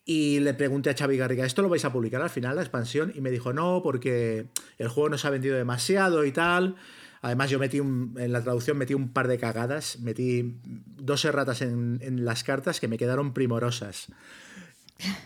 Y 0.03 0.41
le 0.41 0.53
pregunté 0.55 0.89
a 0.89 0.95
Xavi 0.97 1.15
Garriga, 1.15 1.45
¿esto 1.45 1.61
lo 1.61 1.69
vais 1.69 1.85
a 1.85 1.93
publicar 1.93 2.21
al 2.21 2.29
final, 2.29 2.57
la 2.57 2.61
expansión? 2.61 3.13
Y 3.15 3.21
me 3.21 3.31
dijo, 3.31 3.53
no, 3.53 3.81
porque 3.81 4.47
el 4.77 4.87
juego 4.89 5.07
no 5.07 5.17
se 5.17 5.25
ha 5.25 5.29
vendido 5.29 5.55
demasiado 5.55 6.25
y 6.25 6.33
tal. 6.33 6.75
Además, 7.21 7.49
yo 7.49 7.59
metí 7.59 7.79
un, 7.79 8.15
en 8.19 8.31
la 8.31 8.41
traducción 8.41 8.77
metí 8.77 8.93
un 8.93 9.13
par 9.13 9.27
de 9.27 9.37
cagadas, 9.37 9.99
metí 9.99 10.59
dos 10.63 11.23
erratas 11.25 11.61
en, 11.61 11.99
en 12.01 12.25
las 12.25 12.43
cartas 12.43 12.79
que 12.79 12.87
me 12.87 12.97
quedaron 12.97 13.33
primorosas. 13.33 14.07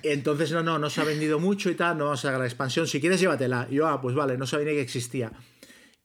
Entonces, 0.03 0.51
no, 0.51 0.63
no, 0.63 0.79
no 0.79 0.89
se 0.89 1.01
ha 1.01 1.05
vendido 1.05 1.39
mucho 1.39 1.69
y 1.69 1.75
tal, 1.75 1.97
no 1.97 2.05
vamos 2.05 2.19
a 2.19 2.27
sacar 2.29 2.39
la 2.39 2.45
expansión. 2.45 2.87
Si 2.87 2.99
quieres, 2.99 3.19
llévatela. 3.19 3.67
Y 3.69 3.75
yo, 3.75 3.87
ah, 3.87 4.01
pues 4.01 4.15
vale, 4.15 4.37
no 4.37 4.45
sabía 4.45 4.67
ni 4.67 4.73
que 4.73 4.81
existía. 4.81 5.31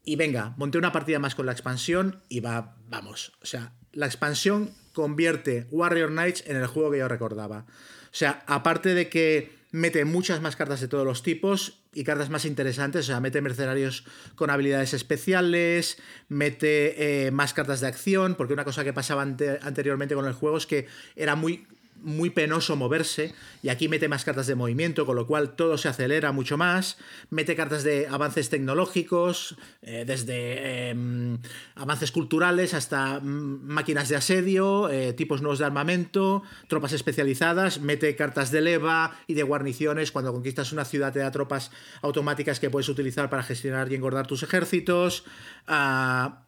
Y 0.05 0.17
venga, 0.17 0.55
monté 0.57 0.79
una 0.79 0.93
partida 0.93 1.19
más 1.19 1.35
con 1.35 1.47
la 1.47 1.53
expansión 1.53 2.23
y 2.29 2.41
va, 2.41 2.77
vamos. 2.89 3.33
O 3.43 3.47
sea, 3.47 3.73
la 3.93 4.07
expansión 4.07 4.71
convierte 4.93 5.67
Warrior 5.71 6.11
Knights 6.11 6.45
en 6.47 6.57
el 6.57 6.67
juego 6.67 6.91
que 6.91 6.99
yo 6.99 7.09
recordaba. 7.09 7.67
O 7.69 8.13
sea, 8.13 8.43
aparte 8.47 8.95
de 8.95 9.09
que 9.09 9.53
mete 9.71 10.05
muchas 10.05 10.41
más 10.41 10.57
cartas 10.57 10.81
de 10.81 10.89
todos 10.89 11.05
los 11.05 11.23
tipos 11.23 11.80
y 11.93 12.05
cartas 12.05 12.31
más 12.31 12.45
interesantes, 12.45 13.07
o 13.07 13.07
sea, 13.07 13.21
mete 13.21 13.41
mercenarios 13.41 14.05
con 14.37 14.51
habilidades 14.51 14.95
especiales, 14.95 15.99
mete 16.29 17.27
eh, 17.27 17.31
más 17.31 17.53
cartas 17.53 17.81
de 17.81 17.89
acción, 17.89 18.37
porque 18.37 18.53
una 18.53 18.65
cosa 18.65 18.85
que 18.85 18.93
pasaba 18.93 19.23
anteriormente 19.23 20.15
con 20.15 20.27
el 20.27 20.33
juego 20.33 20.57
es 20.57 20.67
que 20.67 20.87
era 21.17 21.35
muy 21.35 21.67
muy 22.03 22.31
penoso 22.31 22.77
moverse 22.77 23.35
y 23.63 23.69
aquí 23.69 23.89
mete 23.89 24.09
más 24.09 24.25
cartas 24.25 24.47
de 24.47 24.55
movimiento, 24.55 25.07
con 25.07 25.17
lo 25.17 25.27
cual 25.27 25.55
todo 25.57 25.79
se 25.79 25.89
acelera 25.89 26.33
mucho 26.33 26.57
más, 26.57 26.99
mete 27.31 27.57
cartas 27.57 27.85
de 27.85 28.07
avances 28.09 28.49
tecnológicos, 28.49 29.57
eh, 29.83 30.05
desde 30.07 30.91
em, 30.91 31.39
avances 31.75 32.13
culturales 32.13 32.75
hasta 32.75 33.21
mm, 33.21 33.63
máquinas 33.63 34.09
de 34.09 34.17
asedio, 34.17 34.89
eh, 34.91 35.13
tipos 35.13 35.43
nuevos 35.43 35.59
de 35.59 35.67
armamento, 35.67 36.43
tropas 36.69 36.93
especializadas, 36.93 37.81
mete 37.81 38.15
cartas 38.17 38.51
de 38.51 38.61
leva 38.61 39.17
y 39.27 39.35
de 39.35 39.43
guarniciones, 39.43 40.13
cuando 40.13 40.33
conquistas 40.33 40.73
una 40.73 40.85
ciudad 40.85 41.13
te 41.13 41.21
da 41.21 41.31
tropas 41.31 41.71
automáticas 42.03 42.61
que 42.61 42.71
puedes 42.71 42.89
utilizar 42.89 43.31
para 43.31 43.43
gestionar 43.43 43.91
y 43.91 43.95
engordar 43.95 44.27
tus 44.27 44.43
ejércitos. 44.43 45.25
Ah, 45.67 46.45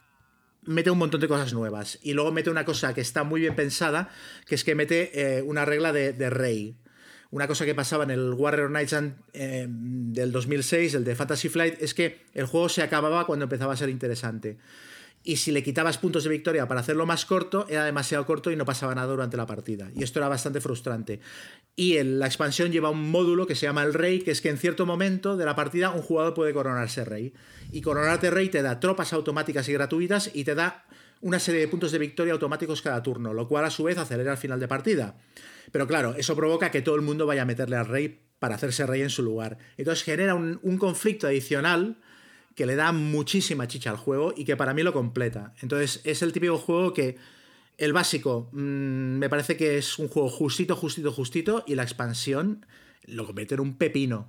mete 0.64 0.90
un 0.90 0.98
montón 0.98 1.20
de 1.20 1.28
cosas 1.28 1.52
nuevas. 1.52 1.98
Y 2.02 2.12
luego 2.14 2.32
mete 2.32 2.50
una 2.50 2.64
cosa 2.64 2.94
que 2.94 3.00
está 3.00 3.24
muy 3.24 3.40
bien 3.40 3.54
pensada, 3.54 4.10
que 4.46 4.54
es 4.54 4.64
que 4.64 4.74
mete 4.74 5.38
eh, 5.38 5.42
una 5.42 5.64
regla 5.64 5.92
de, 5.92 6.30
rey. 6.30 6.76
Una 7.30 7.46
cosa 7.46 7.64
que 7.64 7.74
pasaba 7.74 8.04
en 8.04 8.10
el 8.10 8.32
Warrior 8.34 8.68
Knights 8.68 8.96
eh, 9.32 9.66
del 9.68 10.32
2006, 10.32 10.94
el 10.94 11.04
de 11.04 11.14
Fantasy 11.14 11.48
Flight, 11.48 11.80
es 11.80 11.94
que 11.94 12.26
el 12.34 12.46
juego 12.46 12.68
se 12.68 12.82
acababa 12.82 13.26
cuando 13.26 13.44
empezaba 13.44 13.72
a 13.72 13.76
ser 13.76 13.88
interesante 13.88 14.58
y 15.24 15.36
si 15.36 15.52
le 15.52 15.62
quitabas 15.62 15.98
puntos 15.98 16.24
de 16.24 16.30
victoria 16.30 16.66
para 16.66 16.80
hacerlo 16.80 17.06
más 17.06 17.24
corto, 17.24 17.66
era 17.68 17.84
demasiado 17.84 18.26
corto 18.26 18.50
y 18.50 18.56
no 18.56 18.64
pasaba 18.64 18.94
nada 18.94 19.08
durante 19.08 19.36
la 19.36 19.46
partida. 19.46 19.90
Y 19.94 20.02
esto 20.02 20.18
era 20.18 20.28
bastante 20.28 20.60
frustrante. 20.60 21.20
Y 21.76 22.02
la 22.02 22.26
expansión 22.26 22.72
lleva 22.72 22.90
un 22.90 23.10
módulo 23.10 23.46
que 23.46 23.54
se 23.54 23.66
llama 23.66 23.84
el 23.84 23.94
rey, 23.94 24.20
que 24.20 24.32
es 24.32 24.40
que 24.40 24.48
en 24.48 24.58
cierto 24.58 24.84
momento 24.84 25.36
de 25.36 25.44
la 25.44 25.54
partida 25.54 25.90
un 25.90 26.02
jugador 26.02 26.34
puede 26.34 26.52
coronarse 26.52 27.04
rey. 27.04 27.32
Y 27.70 27.82
coronarte 27.82 28.30
rey 28.30 28.48
te 28.48 28.62
da 28.62 28.80
tropas 28.80 29.12
automáticas 29.12 29.68
y 29.68 29.72
gratuitas 29.72 30.30
y 30.34 30.44
te 30.44 30.56
da 30.56 30.86
una 31.20 31.38
serie 31.38 31.60
de 31.60 31.68
puntos 31.68 31.92
de 31.92 31.98
victoria 31.98 32.32
automáticos 32.32 32.82
cada 32.82 33.02
turno, 33.02 33.32
lo 33.32 33.46
cual 33.46 33.64
a 33.64 33.70
su 33.70 33.84
vez 33.84 33.98
acelera 33.98 34.32
el 34.32 34.38
final 34.38 34.58
de 34.58 34.66
partida. 34.66 35.16
Pero 35.70 35.86
claro, 35.86 36.16
eso 36.16 36.34
provoca 36.34 36.72
que 36.72 36.82
todo 36.82 36.96
el 36.96 37.02
mundo 37.02 37.26
vaya 37.26 37.42
a 37.42 37.46
meterle 37.46 37.76
al 37.76 37.86
rey 37.86 38.26
para 38.40 38.56
hacerse 38.56 38.84
rey 38.86 39.02
en 39.02 39.10
su 39.10 39.22
lugar. 39.22 39.56
Entonces 39.76 40.02
genera 40.02 40.34
un 40.34 40.78
conflicto 40.78 41.28
adicional 41.28 42.01
que 42.54 42.66
le 42.66 42.76
da 42.76 42.92
muchísima 42.92 43.66
chicha 43.66 43.90
al 43.90 43.96
juego 43.96 44.32
y 44.36 44.44
que 44.44 44.56
para 44.56 44.74
mí 44.74 44.82
lo 44.82 44.92
completa. 44.92 45.54
Entonces 45.60 46.00
es 46.04 46.22
el 46.22 46.32
típico 46.32 46.58
juego 46.58 46.92
que 46.92 47.16
el 47.78 47.92
básico 47.92 48.48
mm, 48.52 49.18
me 49.18 49.28
parece 49.28 49.56
que 49.56 49.78
es 49.78 49.98
un 49.98 50.08
juego 50.08 50.28
justito, 50.28 50.76
justito, 50.76 51.12
justito 51.12 51.64
y 51.66 51.74
la 51.74 51.82
expansión 51.82 52.66
lo 53.04 53.26
convierte 53.26 53.54
en 53.54 53.60
un 53.60 53.76
pepino. 53.76 54.28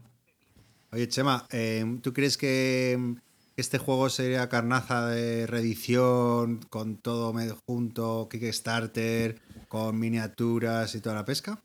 Oye, 0.91 1.08
Chema, 1.08 1.48
em, 1.50 2.02
¿tú 2.02 2.14
crees 2.14 2.38
que 2.38 3.16
este 3.58 3.78
juego 3.78 4.10
sería 4.10 4.50
carnaza 4.50 5.08
de 5.08 5.48
reedición 5.48 6.60
con 6.70 6.98
todo 6.98 7.34
medio 7.34 7.58
junto, 7.66 8.28
Kickstarter, 8.30 9.40
con 9.68 10.00
miniaturas 10.00 10.95
y 10.95 11.02
toda 11.02 11.16
la 11.16 11.26
pesca? 11.26 11.62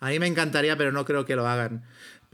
A 0.00 0.10
mí 0.10 0.18
me 0.18 0.26
encantaría, 0.26 0.76
pero 0.76 0.92
no 0.92 1.04
creo 1.04 1.24
que 1.24 1.36
lo 1.36 1.46
hagan 1.46 1.84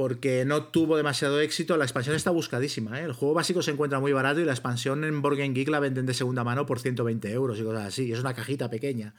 porque 0.00 0.46
no 0.46 0.62
tuvo 0.62 0.96
demasiado 0.96 1.42
éxito. 1.42 1.76
La 1.76 1.84
expansión 1.84 2.16
está 2.16 2.30
buscadísima. 2.30 2.98
¿eh? 2.98 3.04
El 3.04 3.12
juego 3.12 3.34
básico 3.34 3.60
se 3.60 3.70
encuentra 3.70 4.00
muy 4.00 4.14
barato 4.14 4.40
y 4.40 4.46
la 4.46 4.52
expansión 4.52 5.04
en 5.04 5.20
Board 5.20 5.36
Geek 5.36 5.68
la 5.68 5.78
venden 5.78 6.06
de 6.06 6.14
segunda 6.14 6.42
mano 6.42 6.64
por 6.64 6.80
120 6.80 7.30
euros 7.30 7.60
y 7.60 7.64
cosas 7.64 7.84
así. 7.84 8.10
Es 8.10 8.18
una 8.18 8.32
cajita 8.32 8.70
pequeña. 8.70 9.12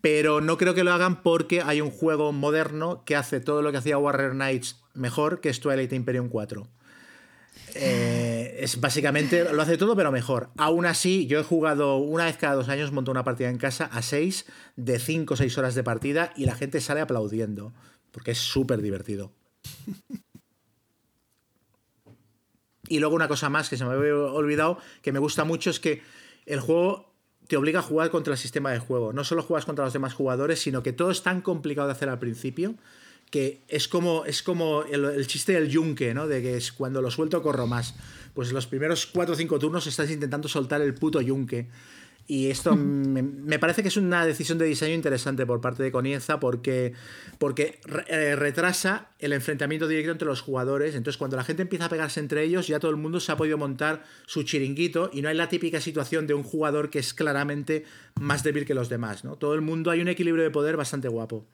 Pero 0.00 0.40
no 0.40 0.56
creo 0.56 0.72
que 0.72 0.84
lo 0.84 0.92
hagan 0.94 1.22
porque 1.22 1.60
hay 1.60 1.82
un 1.82 1.90
juego 1.90 2.32
moderno 2.32 3.02
que 3.04 3.14
hace 3.14 3.40
todo 3.40 3.60
lo 3.60 3.72
que 3.72 3.76
hacía 3.76 3.98
Warrior 3.98 4.32
Knights 4.32 4.80
mejor, 4.94 5.42
que 5.42 5.50
es 5.50 5.60
Twilight 5.60 5.92
Imperium 5.92 6.30
4. 6.30 6.66
Eh, 7.74 8.56
es 8.60 8.80
básicamente 8.80 9.52
lo 9.52 9.60
hace 9.60 9.76
todo 9.76 9.96
pero 9.96 10.10
mejor. 10.12 10.48
Aún 10.56 10.86
así, 10.86 11.26
yo 11.26 11.40
he 11.40 11.44
jugado 11.44 11.98
una 11.98 12.24
vez 12.24 12.38
cada 12.38 12.54
dos 12.54 12.70
años, 12.70 12.90
monto 12.90 13.10
una 13.10 13.22
partida 13.22 13.50
en 13.50 13.58
casa 13.58 13.84
a 13.92 14.00
6 14.00 14.46
de 14.76 14.98
5 14.98 15.34
o 15.34 15.36
6 15.36 15.58
horas 15.58 15.74
de 15.74 15.82
partida 15.82 16.32
y 16.36 16.46
la 16.46 16.54
gente 16.54 16.80
sale 16.80 17.02
aplaudiendo 17.02 17.74
porque 18.12 18.30
es 18.30 18.38
súper 18.38 18.80
divertido. 18.80 19.30
y 22.88 22.98
luego 22.98 23.14
una 23.14 23.28
cosa 23.28 23.48
más 23.48 23.68
que 23.68 23.76
se 23.76 23.84
me 23.84 23.92
había 23.92 24.14
olvidado, 24.14 24.78
que 25.02 25.12
me 25.12 25.18
gusta 25.18 25.44
mucho, 25.44 25.70
es 25.70 25.80
que 25.80 26.02
el 26.46 26.60
juego 26.60 27.12
te 27.48 27.56
obliga 27.56 27.80
a 27.80 27.82
jugar 27.82 28.10
contra 28.10 28.34
el 28.34 28.38
sistema 28.38 28.72
de 28.72 28.78
juego. 28.78 29.12
No 29.12 29.24
solo 29.24 29.42
juegas 29.42 29.64
contra 29.64 29.84
los 29.84 29.92
demás 29.92 30.14
jugadores, 30.14 30.60
sino 30.60 30.82
que 30.82 30.92
todo 30.92 31.10
es 31.10 31.22
tan 31.22 31.40
complicado 31.40 31.88
de 31.88 31.92
hacer 31.92 32.08
al 32.08 32.18
principio 32.18 32.74
que 33.30 33.62
es 33.68 33.88
como, 33.88 34.24
es 34.24 34.42
como 34.42 34.84
el, 34.84 35.26
chiste 35.26 35.52
del 35.52 35.68
yunque, 35.68 36.14
¿no? 36.14 36.28
De 36.28 36.42
que 36.42 36.56
es 36.56 36.72
cuando 36.72 37.02
lo 37.02 37.10
suelto 37.10 37.42
corro 37.42 37.66
más. 37.66 37.94
Pues 38.34 38.52
los 38.52 38.66
primeros 38.66 39.06
4 39.06 39.34
o 39.34 39.36
5 39.36 39.58
turnos 39.58 39.86
estás 39.86 40.10
intentando 40.10 40.48
soltar 40.48 40.80
el 40.80 40.94
puto 40.94 41.20
yunque. 41.20 41.68
Y 42.28 42.50
esto 42.50 42.74
me, 42.74 43.58
parece 43.60 43.82
que 43.82 43.88
es 43.88 43.96
una 43.96 44.26
decisión 44.26 44.58
de 44.58 44.64
diseño 44.64 44.94
interesante 44.94 45.46
por 45.46 45.60
parte 45.60 45.84
de 45.84 45.92
Conienza 45.92 46.40
porque, 46.40 46.92
porque 47.38 47.78
eh, 48.08 48.34
retrasa 48.34 49.10
el 49.20 49.32
enfrentamiento 49.32 49.86
directo 49.86 50.10
entre 50.10 50.26
los 50.26 50.40
jugadores. 50.40 50.96
Entonces, 50.96 51.18
cuando 51.18 51.36
la 51.36 51.44
gente 51.44 51.62
empieza 51.62 51.84
a 51.84 51.88
pegarse 51.88 52.18
entre 52.18 52.42
ellos, 52.42 52.66
ya 52.66 52.80
todo 52.80 52.90
el 52.90 52.96
mundo 52.96 53.20
se 53.20 53.30
ha 53.30 53.36
podido 53.36 53.58
montar 53.58 54.02
su 54.26 54.42
chiringuito 54.42 55.08
y 55.12 55.22
no 55.22 55.28
hay 55.28 55.36
la 55.36 55.48
típica 55.48 55.80
situación 55.80 56.26
de 56.26 56.34
un 56.34 56.42
jugador 56.42 56.90
que 56.90 56.98
es 56.98 57.14
claramente 57.14 57.84
más 58.20 58.42
débil 58.42 58.64
que 58.64 58.74
los 58.74 58.88
demás. 58.88 59.24
¿no? 59.24 59.36
Todo 59.36 59.54
el 59.54 59.60
mundo 59.60 59.92
hay 59.92 60.00
un 60.00 60.08
equilibrio 60.08 60.42
de 60.42 60.50
poder 60.50 60.76
bastante 60.76 61.06
guapo. 61.06 61.46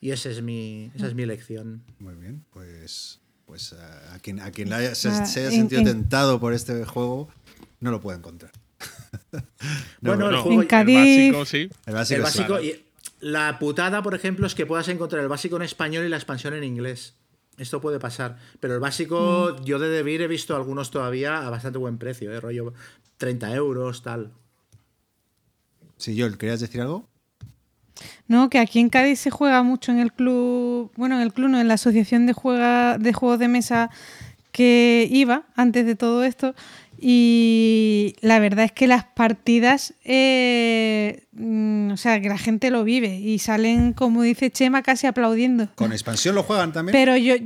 Y 0.00 0.12
esa 0.12 0.30
es 0.30 0.40
mi, 0.40 0.90
esa 0.94 1.08
es 1.08 1.14
mi 1.14 1.24
elección. 1.24 1.82
Muy 1.98 2.14
bien, 2.14 2.44
pues, 2.50 3.20
pues 3.44 3.74
a 3.74 4.18
quien, 4.20 4.40
a 4.40 4.52
quien 4.52 4.68
se, 4.94 5.08
haya 5.08 5.50
sentido 5.50 5.82
tentado 5.82 6.40
por 6.40 6.54
este 6.54 6.84
juego, 6.86 7.28
no 7.80 7.90
lo 7.90 8.00
puede 8.00 8.16
encontrar. 8.16 8.52
bueno, 10.00 10.28
el 10.28 10.36
juego, 10.36 10.64
básico, 10.68 11.44
sí. 11.44 11.70
El 11.86 11.94
básico, 12.22 12.60
y 12.60 12.84
la 13.20 13.58
putada, 13.58 14.02
por 14.02 14.14
ejemplo, 14.14 14.46
es 14.46 14.54
que 14.54 14.66
puedas 14.66 14.88
encontrar 14.88 15.22
el 15.22 15.28
básico 15.28 15.56
en 15.56 15.62
español 15.62 16.04
y 16.04 16.08
la 16.08 16.16
expansión 16.16 16.54
en 16.54 16.64
inglés. 16.64 17.14
Esto 17.56 17.80
puede 17.80 17.98
pasar. 17.98 18.38
Pero 18.60 18.74
el 18.74 18.80
básico, 18.80 19.56
mm. 19.60 19.64
yo 19.64 19.78
de 19.78 19.88
Debir 19.88 20.22
he 20.22 20.28
visto 20.28 20.54
algunos 20.54 20.90
todavía 20.90 21.46
a 21.46 21.50
bastante 21.50 21.78
buen 21.78 21.98
precio, 21.98 22.32
¿eh? 22.32 22.40
rollo 22.40 22.72
30 23.16 23.54
euros, 23.54 24.02
tal. 24.02 24.30
Sí, 25.96 26.18
Joel, 26.18 26.38
¿querías 26.38 26.60
decir 26.60 26.80
algo? 26.80 27.08
No, 28.28 28.48
que 28.48 28.60
aquí 28.60 28.78
en 28.78 28.90
Cádiz 28.90 29.18
se 29.18 29.30
juega 29.30 29.64
mucho 29.64 29.90
en 29.90 29.98
el 29.98 30.12
club, 30.12 30.92
bueno, 30.94 31.16
en 31.16 31.22
el 31.22 31.32
club, 31.32 31.48
no, 31.48 31.60
en 31.60 31.66
la 31.66 31.74
asociación 31.74 32.26
de, 32.26 32.32
juega, 32.32 32.96
de 32.96 33.12
juegos 33.12 33.40
de 33.40 33.48
mesa 33.48 33.90
que 34.52 35.08
iba 35.10 35.44
antes 35.56 35.84
de 35.84 35.96
todo 35.96 36.22
esto 36.22 36.54
y 37.00 38.16
la 38.20 38.40
verdad 38.40 38.64
es 38.64 38.72
que 38.72 38.88
las 38.88 39.04
partidas, 39.04 39.94
eh, 40.04 41.22
mm, 41.32 41.92
o 41.92 41.96
sea, 41.96 42.20
que 42.20 42.28
la 42.28 42.38
gente 42.38 42.70
lo 42.70 42.82
vive 42.82 43.14
y 43.16 43.38
salen, 43.38 43.92
como 43.92 44.22
dice 44.22 44.50
Chema, 44.50 44.82
casi 44.82 45.06
aplaudiendo. 45.06 45.68
¿Con 45.76 45.92
expansión 45.92 46.34
lo 46.34 46.42
juegan 46.42 46.72
también? 46.72 46.92
Pero 46.92 47.16
yo 47.16 47.36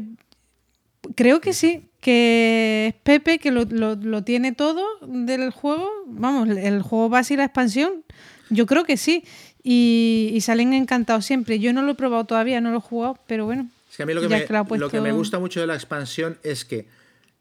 creo 1.15 1.43
que 1.43 1.53
sí, 1.53 1.91
que 2.01 2.87
es 2.89 2.95
Pepe 3.03 3.39
que 3.39 3.51
lo, 3.51 4.25
tiene 4.25 4.53
todo 4.53 4.87
del 5.07 5.51
juego. 5.51 5.87
Vamos, 6.07 6.49
el 6.49 6.81
juego 6.81 7.11
base 7.11 7.35
y 7.35 7.37
la 7.37 7.45
expansión, 7.45 8.05
yo 8.49 8.65
creo 8.65 8.85
que 8.85 8.97
sí. 8.97 9.25
Y, 9.63 10.39
salen 10.41 10.73
encantados 10.73 11.27
siempre. 11.27 11.61
Yo 11.61 11.73
no 11.73 11.83
lo 11.83 11.93
he 11.93 11.95
probado 11.95 12.25
todavía, 12.25 12.61
no 12.61 12.71
lo 12.71 12.79
he 12.79 12.81
jugado, 12.81 13.19
pero 13.27 13.45
bueno. 13.45 13.69
Es 13.91 13.99
que 13.99 14.03
a 14.03 14.07
mí 14.07 14.15
lo 14.15 14.23
que, 14.23 14.29
me, 14.29 14.79
lo 14.79 14.91
que 14.91 15.01
me 15.01 15.13
gusta 15.13 15.39
mucho 15.39 15.61
de 15.61 15.67
la 15.67 15.75
expansión 15.75 16.39
es 16.43 16.65
que... 16.65 16.87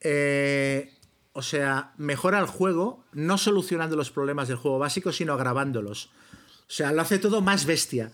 Eh, 0.01 0.91
o 1.33 1.41
sea, 1.41 1.93
mejora 1.97 2.39
el 2.39 2.45
juego, 2.45 3.05
no 3.13 3.37
solucionando 3.37 3.95
los 3.95 4.11
problemas 4.11 4.47
del 4.47 4.57
juego 4.57 4.79
básico, 4.79 5.11
sino 5.11 5.33
agravándolos. 5.33 6.09
O 6.61 6.73
sea, 6.73 6.91
lo 6.91 7.01
hace 7.01 7.19
todo 7.19 7.41
más 7.41 7.65
bestia. 7.65 8.11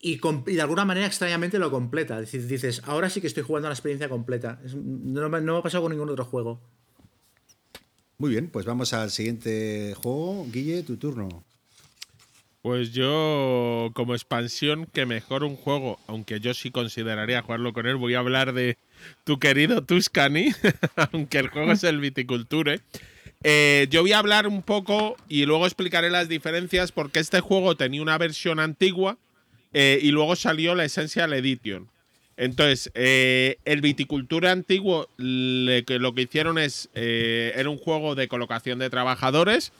Y, 0.00 0.20
de 0.46 0.60
alguna 0.60 0.84
manera 0.84 1.06
extrañamente 1.06 1.58
lo 1.58 1.70
completa. 1.70 2.20
Es 2.20 2.32
decir, 2.32 2.46
dices, 2.46 2.82
ahora 2.84 3.08
sí 3.10 3.20
que 3.20 3.28
estoy 3.28 3.42
jugando 3.42 3.68
la 3.68 3.74
experiencia 3.74 4.08
completa. 4.08 4.60
no, 4.74 5.28
me, 5.28 5.40
no 5.40 5.52
me 5.54 5.58
ha 5.58 5.62
pasado 5.62 5.82
con 5.84 5.92
ningún 5.92 6.10
otro 6.10 6.24
juego. 6.24 6.60
Muy 8.18 8.30
bien, 8.30 8.48
pues 8.50 8.66
vamos 8.66 8.92
al 8.92 9.10
siguiente 9.10 9.94
juego. 9.96 10.46
Guille, 10.50 10.82
tu 10.82 10.96
turno. 10.96 11.44
Pues 12.62 12.92
yo, 12.92 13.90
como 13.94 14.14
expansión, 14.14 14.86
que 14.86 15.04
mejor 15.04 15.42
un 15.42 15.56
juego, 15.56 15.98
aunque 16.06 16.38
yo 16.38 16.54
sí 16.54 16.70
consideraría 16.70 17.42
jugarlo 17.42 17.72
con 17.72 17.86
él, 17.86 17.96
voy 17.96 18.14
a 18.14 18.20
hablar 18.20 18.52
de 18.52 18.78
tu 19.24 19.38
querido 19.38 19.82
Tuscany, 19.82 20.52
aunque 21.12 21.38
el 21.38 21.48
juego 21.48 21.72
es 21.72 21.84
el 21.84 22.00
Viticulture. 22.00 22.80
Eh, 23.44 23.88
yo 23.90 24.02
voy 24.02 24.12
a 24.12 24.18
hablar 24.18 24.46
un 24.46 24.62
poco 24.62 25.16
y 25.28 25.46
luego 25.46 25.66
explicaré 25.66 26.10
las 26.10 26.28
diferencias 26.28 26.92
porque 26.92 27.18
este 27.20 27.40
juego 27.40 27.76
tenía 27.76 28.02
una 28.02 28.18
versión 28.18 28.60
antigua 28.60 29.18
eh, 29.72 29.98
y 30.00 30.10
luego 30.12 30.36
salió 30.36 30.74
la 30.74 30.84
Essential 30.84 31.32
Edition. 31.32 31.88
Entonces, 32.36 32.90
eh, 32.94 33.58
el 33.64 33.80
Viticulture 33.80 34.48
antiguo 34.48 35.08
lo 35.16 36.14
que 36.14 36.22
hicieron 36.22 36.58
es, 36.58 36.88
era 36.94 37.68
un 37.68 37.78
juego 37.78 38.14
de 38.14 38.26
colocación 38.26 38.78
de 38.78 38.90
trabajadores 38.90 39.72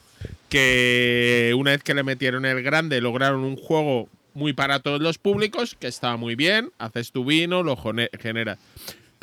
que 0.49 1.53
una 1.57 1.71
vez 1.71 1.83
que 1.83 1.93
le 1.93 2.03
metieron 2.03 2.45
el 2.45 2.61
grande 2.61 3.01
lograron 3.01 3.43
un 3.43 3.57
juego 3.57 4.07
muy 4.33 4.53
para 4.53 4.79
todos 4.79 5.01
los 5.01 5.17
públicos, 5.17 5.75
que 5.79 5.87
estaba 5.87 6.17
muy 6.17 6.35
bien, 6.35 6.71
haces 6.77 7.11
tu 7.11 7.25
vino, 7.25 7.63
lo 7.63 7.77
generas. 8.19 8.59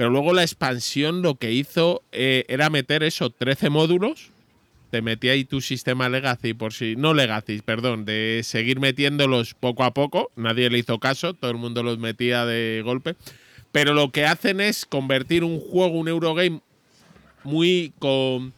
Pero 0.00 0.08
luego 0.08 0.32
la 0.32 0.40
expansión 0.40 1.20
lo 1.20 1.34
que 1.34 1.52
hizo 1.52 2.02
eh, 2.10 2.46
era 2.48 2.70
meter 2.70 3.02
eso, 3.02 3.28
13 3.28 3.68
módulos, 3.68 4.30
te 4.90 5.02
metía 5.02 5.32
ahí 5.32 5.44
tu 5.44 5.60
sistema 5.60 6.08
Legacy 6.08 6.54
por 6.54 6.72
si. 6.72 6.96
No 6.96 7.12
Legacy, 7.12 7.60
perdón, 7.60 8.06
de 8.06 8.40
seguir 8.42 8.80
metiéndolos 8.80 9.52
poco 9.52 9.84
a 9.84 9.92
poco. 9.92 10.30
Nadie 10.36 10.70
le 10.70 10.78
hizo 10.78 10.98
caso, 11.00 11.34
todo 11.34 11.50
el 11.50 11.58
mundo 11.58 11.82
los 11.82 11.98
metía 11.98 12.46
de 12.46 12.80
golpe. 12.82 13.14
Pero 13.72 13.92
lo 13.92 14.10
que 14.10 14.24
hacen 14.24 14.62
es 14.62 14.86
convertir 14.86 15.44
un 15.44 15.60
juego, 15.60 15.98
un 15.98 16.08
Eurogame, 16.08 16.62
muy 17.44 17.92
con 17.98 18.54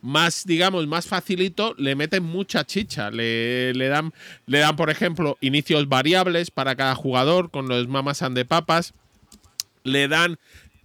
más, 0.00 0.46
digamos, 0.46 0.86
más 0.86 1.06
facilito, 1.06 1.74
le 1.76 1.96
meten 1.96 2.22
mucha 2.22 2.64
chicha. 2.64 3.10
Le, 3.10 3.74
le, 3.74 3.88
dan, 3.88 4.14
le 4.46 4.60
dan, 4.60 4.74
por 4.74 4.88
ejemplo, 4.88 5.36
inicios 5.42 5.86
variables 5.86 6.50
para 6.50 6.76
cada 6.76 6.94
jugador 6.94 7.50
con 7.50 7.68
los 7.68 7.88
mamas 7.88 8.22
and 8.22 8.34
de 8.34 8.46
papas. 8.46 8.94
Le 9.84 10.08
dan 10.08 10.38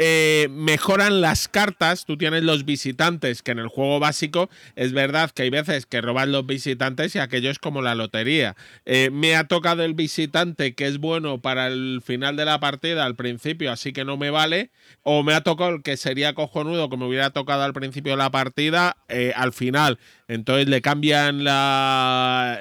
eh, 0.06 0.50
mejoran 0.50 1.22
las 1.22 1.48
cartas. 1.48 2.04
Tú 2.04 2.18
tienes 2.18 2.44
los 2.44 2.66
visitantes, 2.66 3.42
que 3.42 3.52
en 3.52 3.60
el 3.60 3.70
juego 3.70 4.02
básico 4.02 4.50
es 4.76 4.92
verdad 4.92 5.32
que 5.32 5.44
hay 5.44 5.50
veces 5.50 5.86
que 5.86 6.02
roban 6.02 6.34
los 6.34 6.46
visitantes 6.46 7.16
y 7.16 7.20
aquello 7.20 7.50
es 7.50 7.58
como 7.58 7.82
la 7.82 7.96
lotería. 7.96 8.58
Eh, 8.86 9.12
me 9.14 9.38
ha 9.38 9.48
tocado 9.48 9.86
el 9.86 9.94
visitante 9.94 10.76
que 10.76 10.88
es 10.88 10.98
bueno 10.98 11.40
para 11.40 11.68
el 11.68 12.02
final 12.04 12.36
de 12.36 12.44
la 12.44 12.60
partida 12.60 13.06
al 13.06 13.16
principio, 13.16 13.72
así 13.72 13.94
que 13.94 14.04
no 14.04 14.18
me 14.18 14.30
vale. 14.30 14.72
O 15.04 15.24
me 15.24 15.36
ha 15.36 15.42
tocado 15.42 15.70
el 15.70 15.84
que 15.84 15.96
sería 15.96 16.34
cojonudo, 16.34 16.90
que 16.90 16.98
me 16.98 17.06
hubiera 17.06 17.30
tocado 17.30 17.64
al 17.64 17.72
principio 17.72 18.12
de 18.12 18.18
la 18.18 18.30
partida, 18.30 18.98
eh, 19.08 19.32
al 19.38 19.54
final. 19.54 20.00
Entonces 20.28 20.68
le 20.68 20.82
cambian 20.82 21.44
la. 21.44 22.60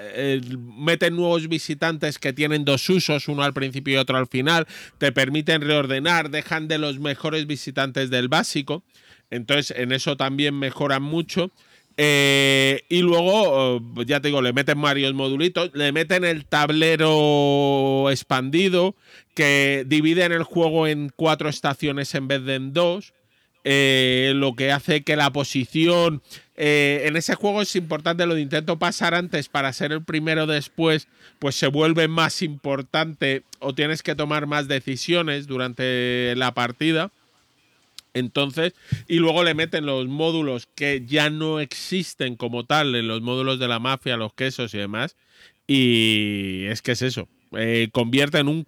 meten 0.76 1.16
nuevos 1.16 1.48
visitantes 1.48 2.18
que 2.18 2.32
tienen 2.32 2.64
dos 2.64 2.88
usos, 2.88 3.28
uno 3.28 3.42
al 3.42 3.54
principio 3.54 3.94
y 3.94 3.96
otro 3.98 4.18
al 4.18 4.26
final. 4.26 4.66
Te 4.98 5.12
permiten 5.12 5.62
reordenar, 5.62 6.30
dejan 6.30 6.68
de 6.68 6.78
los 6.78 6.98
mejores 6.98 7.46
visitantes 7.46 8.10
del 8.10 8.28
básico. 8.28 8.82
Entonces 9.30 9.76
en 9.76 9.92
eso 9.92 10.16
también 10.16 10.58
mejoran 10.58 11.02
mucho. 11.02 11.50
Eh, 11.96 12.84
y 12.88 13.02
luego, 13.02 13.42
oh, 13.76 14.04
ya 14.04 14.20
te 14.20 14.28
digo, 14.28 14.40
le 14.40 14.52
meten 14.52 14.80
varios 14.80 15.12
modulitos, 15.14 15.70
le 15.74 15.92
meten 15.92 16.24
el 16.24 16.46
tablero 16.46 18.08
expandido, 18.10 18.96
que 19.34 19.84
divide 19.86 20.24
el 20.24 20.42
juego 20.42 20.86
en 20.86 21.10
cuatro 21.14 21.48
estaciones 21.48 22.14
en 22.14 22.28
vez 22.28 22.44
de 22.44 22.54
en 22.54 22.72
dos. 22.72 23.12
Eh, 23.64 24.32
lo 24.34 24.56
que 24.56 24.72
hace 24.72 25.04
que 25.04 25.14
la 25.14 25.32
posición 25.32 26.20
eh, 26.56 27.02
en 27.06 27.16
ese 27.16 27.34
juego 27.34 27.62
es 27.62 27.74
importante 27.76 28.26
lo 28.26 28.34
de 28.34 28.42
intento 28.42 28.78
pasar 28.78 29.14
antes 29.14 29.48
para 29.48 29.72
ser 29.72 29.92
el 29.92 30.04
primero 30.04 30.46
después, 30.46 31.08
pues 31.38 31.54
se 31.54 31.66
vuelve 31.66 32.08
más 32.08 32.42
importante 32.42 33.42
o 33.58 33.74
tienes 33.74 34.02
que 34.02 34.14
tomar 34.14 34.46
más 34.46 34.68
decisiones 34.68 35.46
durante 35.46 36.34
la 36.36 36.52
partida. 36.52 37.10
Entonces, 38.14 38.74
y 39.08 39.16
luego 39.16 39.42
le 39.42 39.54
meten 39.54 39.86
los 39.86 40.06
módulos 40.06 40.68
que 40.74 41.04
ya 41.06 41.30
no 41.30 41.60
existen 41.60 42.36
como 42.36 42.64
tal, 42.64 42.94
en 42.94 43.08
los 43.08 43.22
módulos 43.22 43.58
de 43.58 43.68
la 43.68 43.78
mafia, 43.78 44.18
los 44.18 44.34
quesos 44.34 44.74
y 44.74 44.78
demás. 44.78 45.16
Y 45.66 46.66
es 46.66 46.82
que 46.82 46.92
es 46.92 47.00
eso. 47.00 47.28
Eh, 47.56 47.88
convierte, 47.92 48.38
en 48.38 48.48
un 48.48 48.64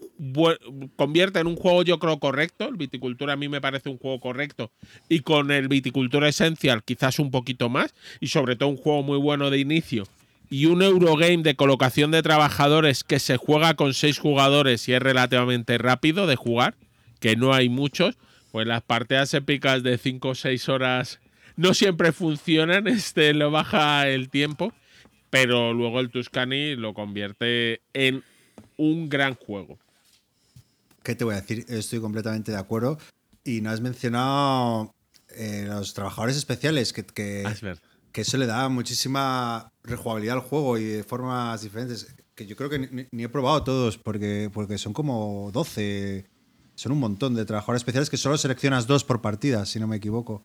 convierte 0.97 1.39
en 1.41 1.47
un 1.47 1.57
juego, 1.57 1.83
yo 1.83 1.99
creo, 1.99 2.19
correcto. 2.19 2.69
El 2.69 2.77
Viticultura 2.77 3.33
a 3.33 3.37
mí 3.37 3.49
me 3.49 3.61
parece 3.61 3.89
un 3.89 3.99
juego 3.99 4.21
correcto. 4.21 4.71
Y 5.09 5.21
con 5.21 5.51
el 5.51 5.69
Viticultura 5.69 6.29
Essential, 6.29 6.83
quizás 6.85 7.19
un 7.19 7.31
poquito 7.31 7.69
más. 7.69 7.95
Y 8.21 8.29
sobre 8.29 8.57
todo 8.57 8.69
un 8.69 8.77
juego 8.77 9.03
muy 9.03 9.19
bueno 9.19 9.51
de 9.51 9.59
inicio. 9.59 10.05
Y 10.51 10.67
un 10.67 10.83
Eurogame 10.83 11.43
de 11.43 11.57
colocación 11.57 12.11
de 12.11 12.23
trabajadores 12.23 13.05
que 13.05 13.19
se 13.19 13.37
juega 13.37 13.75
con 13.75 13.95
seis 13.95 14.19
jugadores 14.19 14.89
y 14.89 14.93
es 14.93 15.01
relativamente 15.01 15.79
rápido 15.79 16.27
de 16.27 16.37
jugar, 16.37 16.75
que 17.21 17.37
no 17.37 17.55
hay 17.55 17.69
muchos. 17.69 18.17
Pues 18.53 18.67
las 18.67 18.83
partidas 18.83 19.35
épicas 19.35 19.83
de 19.83 19.99
5 19.99 20.29
o 20.29 20.35
6 20.37 20.69
horas 20.69 21.21
no 21.57 21.75
siempre 21.75 22.13
funcionan, 22.13 22.87
este 22.89 23.35
lo 23.35 23.51
baja 23.51 24.09
el 24.09 24.29
tiempo, 24.29 24.73
pero 25.31 25.73
luego 25.73 25.99
el 26.01 26.11
Tuscany 26.11 26.77
lo 26.77 26.95
convierte 26.95 27.81
en 27.95 28.23
un 28.77 29.09
gran 29.09 29.35
juego. 29.35 29.79
¿Qué 31.03 31.15
te 31.15 31.25
voy 31.25 31.35
a 31.35 31.41
decir? 31.41 31.65
Estoy 31.69 32.01
completamente 32.01 32.51
de 32.51 32.59
acuerdo. 32.59 32.99
Y 33.45 33.61
no 33.61 33.71
has 33.71 33.81
mencionado 33.81 34.95
eh, 35.37 35.67
los 35.69 35.93
trabajadores 35.93 36.37
especiales, 36.37 36.93
que, 36.95 37.05
que, 37.05 37.45
ah, 37.47 37.75
que, 38.11 38.23
eso 38.23 38.39
le 38.39 38.47
da 38.47 38.69
muchísima 38.71 39.71
rejugabilidad 39.83 40.37
al 40.37 40.43
juego 40.43 40.79
y 40.79 40.85
de 40.85 41.05
formas 41.05 41.61
diferentes. 41.63 42.15
Que 42.35 42.47
yo 42.47 42.57
creo 42.57 42.71
que 42.71 43.07
ni, 43.11 43.23
he 43.23 43.29
probado 43.29 43.63
todos, 43.65 43.99
porque, 43.99 44.51
porque 44.53 44.79
son 44.79 44.95
como 44.95 45.51
12. 45.53 46.25
Son 46.75 46.91
un 46.91 46.99
montón 46.99 47.35
de 47.35 47.45
trabajadores 47.45 47.81
especiales 47.81 48.11
que 48.11 48.17
solo 48.17 48.39
seleccionas 48.39 48.87
dos 48.87 49.05
por 49.05 49.21
partida, 49.21 49.67
si 49.67 49.79
no 49.79 49.87
me 49.87 49.97
equivoco. 49.97 50.43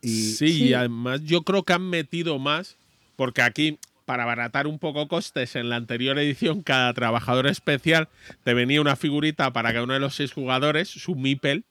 Y, 0.00 0.32
sí, 0.32 0.64
y 0.64 0.74
además 0.74 1.20
yo 1.24 1.42
creo 1.42 1.62
que 1.62 1.74
han 1.74 1.88
metido 1.88 2.38
más, 2.38 2.76
porque 3.16 3.42
aquí 3.42 3.78
para 4.10 4.24
abaratar 4.24 4.66
un 4.66 4.80
poco 4.80 5.06
costes, 5.06 5.54
en 5.54 5.68
la 5.68 5.76
anterior 5.76 6.18
edición 6.18 6.62
cada 6.62 6.92
trabajador 6.94 7.46
especial 7.46 8.08
te 8.42 8.54
venía 8.54 8.80
una 8.80 8.96
figurita 8.96 9.52
para 9.52 9.68
cada 9.68 9.84
uno 9.84 9.94
de 9.94 10.00
los 10.00 10.16
seis 10.16 10.32
jugadores, 10.32 10.88
su 10.88 11.14
MIPEL, 11.14 11.62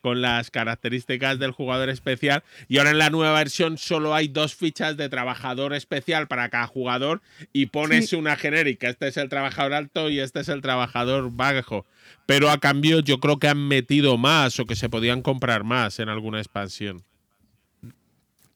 con 0.00 0.22
las 0.22 0.50
características 0.50 1.38
del 1.38 1.50
jugador 1.50 1.90
especial. 1.90 2.42
Y 2.68 2.78
ahora 2.78 2.92
en 2.92 2.96
la 2.96 3.10
nueva 3.10 3.36
versión 3.36 3.76
solo 3.76 4.14
hay 4.14 4.28
dos 4.28 4.54
fichas 4.54 4.96
de 4.96 5.10
trabajador 5.10 5.74
especial 5.74 6.26
para 6.26 6.48
cada 6.48 6.66
jugador 6.66 7.20
y 7.52 7.66
pones 7.66 8.14
una 8.14 8.36
genérica. 8.36 8.88
Este 8.88 9.08
es 9.08 9.18
el 9.18 9.28
trabajador 9.28 9.74
alto 9.74 10.08
y 10.08 10.20
este 10.20 10.40
es 10.40 10.48
el 10.48 10.62
trabajador 10.62 11.32
bajo. 11.32 11.84
Pero 12.24 12.48
a 12.48 12.60
cambio 12.60 13.00
yo 13.00 13.20
creo 13.20 13.38
que 13.38 13.48
han 13.48 13.68
metido 13.68 14.16
más 14.16 14.58
o 14.58 14.64
que 14.64 14.74
se 14.74 14.88
podían 14.88 15.20
comprar 15.20 15.64
más 15.64 15.98
en 15.98 16.08
alguna 16.08 16.38
expansión. 16.38 17.02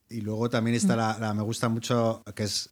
Y 0.09 0.21
luego 0.21 0.49
también 0.49 0.75
está 0.75 0.95
la, 0.95 1.19
la 1.19 1.35
me 1.35 1.43
gusta 1.43 1.69
mucho, 1.69 2.23
que 2.33 2.41
es 2.41 2.71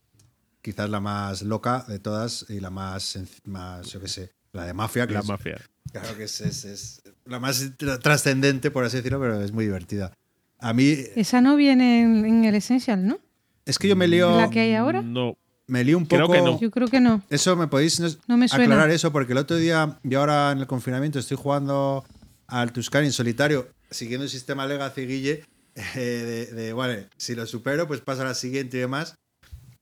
quizás 0.62 0.90
la 0.90 1.00
más 1.00 1.42
loca 1.42 1.84
de 1.88 1.98
todas 1.98 2.46
y 2.48 2.60
la 2.60 2.70
más, 2.70 3.18
más 3.44 3.90
yo 3.92 4.00
qué 4.00 4.08
sé, 4.08 4.32
la 4.52 4.64
de 4.64 4.74
Mafia. 4.74 5.06
la 5.06 5.22
Mafia. 5.22 5.58
Claro 5.92 6.16
que 6.16 6.24
es, 6.24 6.40
es, 6.40 7.02
la 7.24 7.40
más 7.40 7.70
trascendente, 8.02 8.70
por 8.70 8.84
así 8.84 8.98
decirlo, 8.98 9.20
pero 9.20 9.40
es 9.40 9.52
muy 9.52 9.64
divertida. 9.64 10.12
A 10.58 10.72
mí... 10.72 10.96
Esa 11.14 11.40
no 11.40 11.56
viene 11.56 12.02
en, 12.02 12.44
el 12.44 12.54
Essential, 12.54 13.06
¿no? 13.06 13.18
Es 13.64 13.78
que 13.78 13.88
yo 13.88 13.96
me 13.96 14.08
lío... 14.08 14.36
¿La 14.36 14.50
que 14.50 14.60
hay 14.60 14.74
ahora? 14.74 15.02
No. 15.02 15.36
Me 15.66 15.84
lío 15.84 15.98
un 15.98 16.06
poco... 16.06 16.28
Creo 16.28 16.44
que 16.44 16.50
no. 16.50 16.60
Yo 16.60 16.70
creo 16.70 16.88
que 16.88 17.00
no. 17.00 17.22
Eso 17.30 17.56
me 17.56 17.68
podéis 17.68 18.00
no 18.26 18.36
me 18.36 18.46
aclarar 18.46 18.90
eso, 18.90 19.12
porque 19.12 19.32
el 19.32 19.38
otro 19.38 19.56
día, 19.56 19.98
yo 20.02 20.20
ahora 20.20 20.52
en 20.52 20.58
el 20.58 20.66
confinamiento 20.66 21.18
estoy 21.18 21.36
jugando 21.36 22.04
al 22.46 22.72
Tuscany 22.72 23.04
en 23.04 23.12
solitario, 23.12 23.68
siguiendo 23.90 24.24
el 24.24 24.30
sistema 24.30 24.66
Legacy 24.66 25.06
Guille, 25.06 25.44
eh, 25.74 25.98
de, 25.98 26.46
de, 26.46 26.72
vale, 26.72 27.08
si 27.16 27.34
lo 27.34 27.46
supero, 27.46 27.86
pues 27.86 28.00
pasa 28.00 28.22
a 28.22 28.26
la 28.26 28.34
siguiente 28.34 28.78
y 28.78 28.80
demás. 28.80 29.14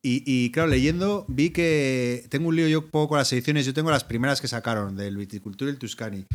Y, 0.09 0.53
claro, 0.53 0.69
leyendo 0.69 1.24
vi 1.27 1.51
que 1.51 2.27
tengo 2.28 2.49
un 2.49 2.55
lío 2.55 2.69
yo 2.69 2.91
poco 2.91 3.09
con 3.09 3.19
las 3.19 3.33
ediciones. 3.33 3.66
Yo 3.66 3.74
tengo 3.74 3.91
las 3.91 4.05
primeras 4.05 4.41
que 4.41 4.47
sacaron 4.47 4.95
del 4.97 5.16
Viticultura 5.16 5.69
y 5.69 5.74
el 5.74 5.81
Tuscany. 5.81 6.27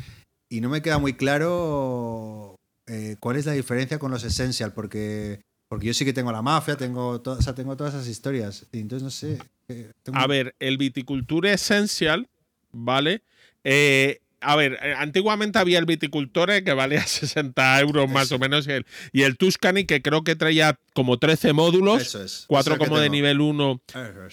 Y 0.49 0.59
no 0.59 0.67
me 0.67 0.81
queda 0.81 0.97
muy 0.97 1.13
claro 1.13 2.55
eh, 2.87 3.15
cuál 3.21 3.37
es 3.37 3.45
la 3.45 3.53
diferencia 3.53 3.97
con 3.97 4.11
los 4.11 4.25
Essential, 4.25 4.73
porque, 4.73 5.39
porque 5.69 5.87
yo 5.87 5.93
sí 5.93 6.03
que 6.03 6.11
tengo 6.11 6.33
la 6.33 6.41
mafia, 6.41 6.75
tengo, 6.75 7.21
o 7.25 7.41
sea, 7.41 7.55
tengo 7.55 7.77
todas 7.77 7.93
esas 7.93 8.09
historias. 8.09 8.67
Y 8.73 8.79
entonces 8.79 9.03
no 9.03 9.09
sé. 9.09 9.39
Eh, 9.69 9.89
a 10.11 10.27
ver, 10.27 10.53
el 10.59 10.77
Viticultura 10.77 11.53
Essential, 11.53 12.27
¿vale? 12.73 13.21
Eh, 13.63 14.19
a 14.41 14.55
ver, 14.55 14.79
eh, 14.81 14.93
antiguamente 14.97 15.59
había 15.59 15.79
el 15.79 15.85
Viticultore 15.85 16.63
que 16.63 16.73
valía 16.73 17.01
60 17.05 17.79
euros 17.79 18.09
más 18.09 18.31
o 18.31 18.39
menos 18.39 18.67
y 18.67 18.71
el, 18.71 18.85
y 19.11 19.21
el 19.23 19.37
Tuscany 19.37 19.85
que 19.85 20.01
creo 20.01 20.23
que 20.23 20.35
traía 20.35 20.79
como 20.93 21.17
13 21.17 21.53
módulos, 21.53 22.01
Eso 22.01 22.23
es. 22.23 22.45
4 22.47 22.77
como 22.77 22.99
de 22.99 23.09
nivel 23.09 23.39
1. 23.39 23.81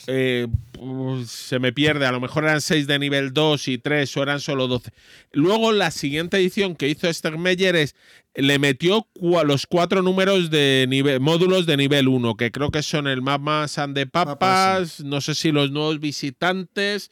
Eh, 0.06 0.48
pues, 0.72 1.30
se 1.30 1.58
me 1.58 1.72
pierde, 1.72 2.06
a 2.06 2.12
lo 2.12 2.20
mejor 2.20 2.44
eran 2.44 2.60
6 2.60 2.86
de 2.86 2.98
nivel 2.98 3.32
2 3.32 3.68
y 3.68 3.78
3 3.78 4.16
o 4.16 4.22
eran 4.22 4.40
solo 4.40 4.66
12. 4.66 4.90
Luego 5.32 5.72
la 5.72 5.90
siguiente 5.90 6.38
edición 6.38 6.74
que 6.74 6.88
hizo 6.88 7.12
Stegmeyer 7.12 7.76
es 7.76 7.94
le 8.34 8.58
metió 8.58 9.08
los 9.20 9.66
cuatro 9.66 10.00
números 10.02 10.50
de 10.50 10.86
nivel, 10.88 11.18
módulos 11.18 11.66
de 11.66 11.76
nivel 11.76 12.06
1, 12.06 12.36
que 12.36 12.52
creo 12.52 12.70
que 12.70 12.82
son 12.82 13.08
el 13.08 13.20
Mama 13.20 13.66
San 13.66 13.94
de 13.94 14.06
Papas, 14.06 15.00
no 15.00 15.20
sé 15.20 15.34
si 15.34 15.50
los 15.50 15.72
nuevos 15.72 15.98
visitantes. 15.98 17.10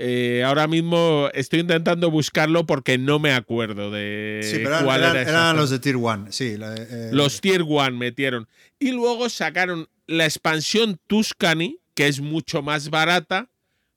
Eh, 0.00 0.44
ahora 0.44 0.68
mismo 0.68 1.28
estoy 1.34 1.58
intentando 1.58 2.08
buscarlo 2.08 2.64
porque 2.66 2.98
no 2.98 3.18
me 3.18 3.32
acuerdo 3.32 3.90
de 3.90 4.42
sí, 4.44 4.60
pero 4.62 4.84
cuál 4.84 5.00
eran, 5.00 5.16
era. 5.16 5.28
Eran 5.28 5.56
los 5.56 5.70
de 5.70 5.80
Tier 5.80 5.96
1, 5.96 6.26
sí. 6.30 6.56
Eh, 6.56 7.10
los 7.12 7.40
Tier 7.40 7.64
1 7.64 7.90
metieron. 7.90 8.46
Y 8.78 8.92
luego 8.92 9.28
sacaron 9.28 9.88
la 10.06 10.24
expansión 10.24 11.00
Tuscany, 11.08 11.80
que 11.94 12.06
es 12.06 12.20
mucho 12.20 12.62
más 12.62 12.90
barata, 12.90 13.50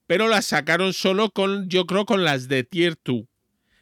pero 0.08 0.28
la 0.28 0.42
sacaron 0.42 0.94
solo 0.94 1.30
con, 1.30 1.70
yo 1.70 1.86
creo, 1.86 2.08
con 2.08 2.24
las 2.24 2.48
de 2.48 2.64
Tier 2.64 2.98
2. 3.06 3.22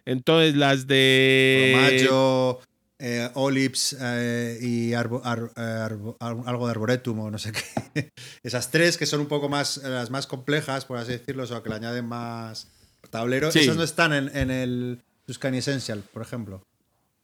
Entonces 0.04 0.56
las 0.56 0.88
de... 0.88 1.74
Mayo, 1.74 2.60
eh, 3.00 3.30
Olips 3.34 3.96
eh, 4.00 4.60
y 4.62 4.94
algo 4.94 5.22
de 5.22 6.72
Arboretum 6.72 7.20
o 7.20 7.32
no 7.32 7.38
sé 7.38 7.52
qué. 7.52 8.12
Esas 8.44 8.72
tres 8.72 8.98
que 8.98 9.06
son 9.06 9.22
un 9.22 9.28
poco 9.28 9.50
más 9.50 9.78
las 9.78 10.10
más 10.10 10.28
complejas, 10.28 10.86
por 10.86 10.98
así 10.98 11.14
decirlo, 11.14 11.44
o 11.44 11.64
que 11.64 11.70
le 11.70 11.76
añaden 11.76 12.06
más 12.06 12.68
tablero. 13.10 13.50
Esas 13.50 13.78
no 13.78 13.84
están 13.84 14.14
en, 14.14 14.52
el 14.52 15.02
Tuscany 15.26 15.58
Essential, 15.58 16.04
por 16.14 16.22
ejemplo. 16.22 16.62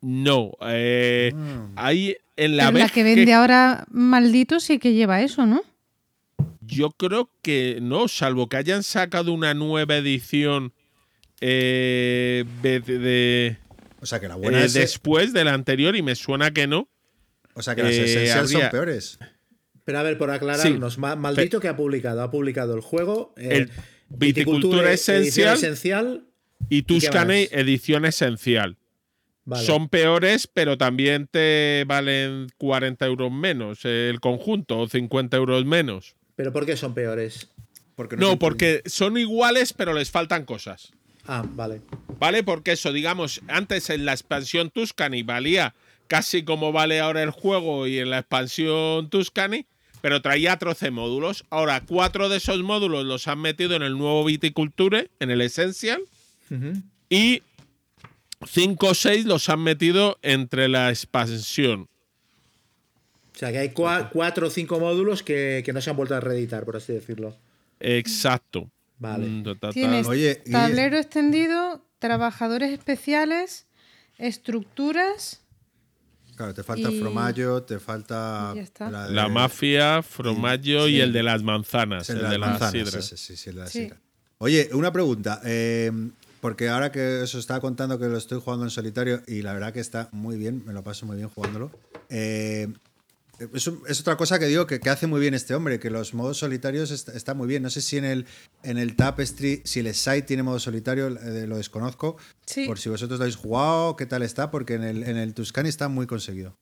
No, 0.02 0.52
eh, 0.62 1.32
mm. 1.34 1.74
hay 1.76 2.18
en 2.38 2.58
la, 2.58 2.72
la 2.72 2.90
que 2.90 3.04
vende 3.04 3.34
ahora 3.34 3.86
maldito 3.90 4.60
sí 4.60 4.80
que 4.80 4.94
lleva 4.94 5.22
eso, 5.22 5.46
¿no? 5.46 5.62
Yo 6.62 6.92
creo 6.92 7.30
que 7.42 7.80
no, 7.82 8.08
salvo 8.08 8.50
que 8.50 8.58
hayan 8.58 8.84
sacado 8.84 9.34
una 9.34 9.54
nueva 9.54 9.98
edición 9.98 10.74
eh, 11.42 12.46
de, 12.62 13.58
O 14.06 14.08
sea 14.08 14.20
que 14.20 14.28
la 14.28 14.36
buena 14.36 14.64
eh, 14.64 14.68
después 14.72 15.34
de 15.34 15.44
la 15.44 15.56
anterior 15.56 15.96
y 15.96 16.04
me 16.04 16.14
suena 16.14 16.52
que 16.52 16.68
no. 16.68 16.88
O 17.56 17.64
sea 17.64 17.74
que 17.74 17.82
las 17.82 17.96
esenciales 17.96 18.52
son 18.52 18.70
peores. 18.70 19.18
Pero 19.84 19.98
a 19.98 20.04
ver, 20.04 20.20
por 20.20 20.30
aclararnos, 20.30 21.00
maldito 21.00 21.60
que 21.60 21.70
ha 21.70 21.76
publicado. 21.76 22.22
Ha 22.22 22.30
publicado 22.30 22.76
el 22.76 22.82
juego. 22.82 23.34
el 23.36 23.72
Viticultura, 24.08 24.94
esencial, 24.94 26.28
y 26.70 26.84
Tuscany 26.84 27.48
edición 27.50 28.06
esencial. 28.06 28.78
Son 29.56 29.90
peores, 29.90 30.46
pero 30.46 30.78
también 30.78 31.26
te 31.26 31.84
valen 31.88 32.46
40 32.58 33.08
euros 33.08 33.32
menos 33.32 33.86
el 33.86 34.20
conjunto 34.20 34.82
o 34.82 34.88
50 34.88 35.36
euros 35.36 35.66
menos. 35.66 36.16
¿Pero 36.36 36.54
por 36.54 36.68
qué 36.68 36.78
son 36.78 36.94
peores? 36.94 37.50
Porque 37.96 38.18
no, 38.18 38.38
porque 38.38 38.84
son 38.86 39.18
iguales, 39.18 39.74
pero 39.74 39.94
les 39.94 40.12
faltan 40.12 40.46
cosas. 40.46 40.92
Ah, 41.28 41.44
vale. 41.48 41.82
Vale, 42.20 42.44
porque 42.44 42.74
eso, 42.74 42.94
digamos, 42.94 43.42
antes 43.48 43.90
en 43.90 44.06
la 44.06 44.14
expansión 44.14 44.70
Tuscany 44.70 45.24
valía 45.24 45.74
casi 46.08 46.44
como 46.44 46.72
vale 46.72 47.00
ahora 47.00 47.24
el 47.24 47.32
juego 47.32 47.88
y 47.88 48.00
en 48.00 48.10
la 48.10 48.20
expansión 48.20 49.10
Tuscany, 49.10 49.66
pero 50.02 50.22
traía 50.22 50.58
13 50.58 50.92
módulos. 50.92 51.46
Ahora, 51.50 51.82
cuatro 51.86 52.30
de 52.30 52.38
esos 52.38 52.62
módulos 52.62 53.06
los 53.06 53.28
han 53.28 53.40
metido 53.40 53.76
en 53.76 53.82
el 53.82 53.98
nuevo 53.98 54.24
Viticulture, 54.24 55.10
en 55.20 55.32
el 55.32 55.42
Essential, 55.42 56.02
y 57.10 57.42
5 58.46 58.88
o 58.88 58.94
6 58.94 59.26
los 59.26 59.50
han 59.50 59.62
metido 59.62 60.20
entre 60.22 60.68
la 60.68 60.90
expansión. 60.90 61.88
O 63.34 63.38
sea 63.38 63.52
que 63.52 63.58
hay 63.58 63.70
4 63.72 64.48
o 64.48 64.50
5 64.50 64.80
módulos 64.80 65.24
que, 65.24 65.64
no 65.74 65.82
se 65.82 65.90
han 65.90 65.98
vuelto 65.98 66.16
a 66.16 66.20
reeditar, 66.20 66.64
por 66.64 66.78
así 66.78 66.94
decirlo. 66.94 67.36
Exacto. 67.80 68.70
Vale. 68.98 69.28
Mm, 69.28 70.06
Oye, 70.08 70.36
tablero 70.52 70.98
extendido, 70.98 71.86
trabajadores 72.00 72.72
especiales, 72.72 73.68
estructuras 74.18 75.46
Claro, 76.36 76.54
te 76.54 76.64
falta 76.64 76.92
Fromaggio, 76.92 77.64
te 77.64 77.80
falta 77.80 78.54
la, 78.80 79.30
mafia, 79.30 80.04
Fromaggio 80.04 80.88
y 80.88 81.00
el 81.00 81.14
de 81.14 81.24
las 81.24 81.44
manzanas, 81.44 82.10
el, 82.10 82.18
de, 82.30 82.38
las 82.38 83.74
Oye, 84.40 84.70
una 84.74 84.92
pregunta. 84.92 85.40
Eh, 85.46 85.92
porque 86.42 86.68
ahora 86.68 86.92
que 86.92 87.22
os 87.22 87.34
estaba 87.36 87.62
contando 87.62 87.98
que 87.98 88.08
lo 88.08 88.18
estoy 88.18 88.42
jugando 88.42 88.66
en 88.66 88.70
solitario 88.70 89.24
y 89.28 89.42
la 89.42 89.54
verdad 89.54 89.74
que 89.74 89.80
está 89.80 90.10
muy 90.12 90.36
bien, 90.38 90.62
me 90.66 90.74
lo 90.74 90.84
paso 90.84 91.06
muy 91.06 91.16
bien 91.16 91.30
jugándolo. 91.30 91.72
Eh, 92.10 92.68
es, 93.54 94.00
otra 94.00 94.16
cosa 94.16 94.40
que 94.40 94.46
digo 94.46 94.66
que, 94.68 94.80
hace 94.90 95.08
muy 95.08 95.20
bien 95.20 95.34
este 95.34 95.56
hombre, 95.56 95.80
que 95.80 95.90
los 95.90 96.14
modos 96.14 96.38
solitarios 96.38 96.92
está, 96.92 97.34
muy 97.34 97.48
bien. 97.48 97.64
No 97.64 97.70
sé 97.70 97.82
si 97.82 97.98
en 97.98 98.06
el, 98.06 98.26
en 98.64 98.78
el 98.78 98.96
Tapestry, 98.96 99.62
si 99.66 99.82
el 99.82 99.94
site 99.94 100.24
tiene 100.24 100.44
modo 100.44 100.60
solitario, 100.60 101.08
eh, 101.08 101.48
lo 101.48 101.58
desconozco. 101.58 102.18
Por 102.68 102.80
si 102.80 102.90
vosotros 102.90 103.20
lo 103.20 103.24
habéis 103.24 103.36
jugado, 103.36 103.96
qué 103.96 104.06
tal 104.06 104.24
está, 104.24 104.52
porque 104.52 104.76
en 104.76 104.84
el, 104.84 105.04
en 105.04 105.18
el 105.18 105.34
Tuscany 105.34 105.68
está 105.68 105.90
muy 105.90 106.08
conseguido. 106.08 106.56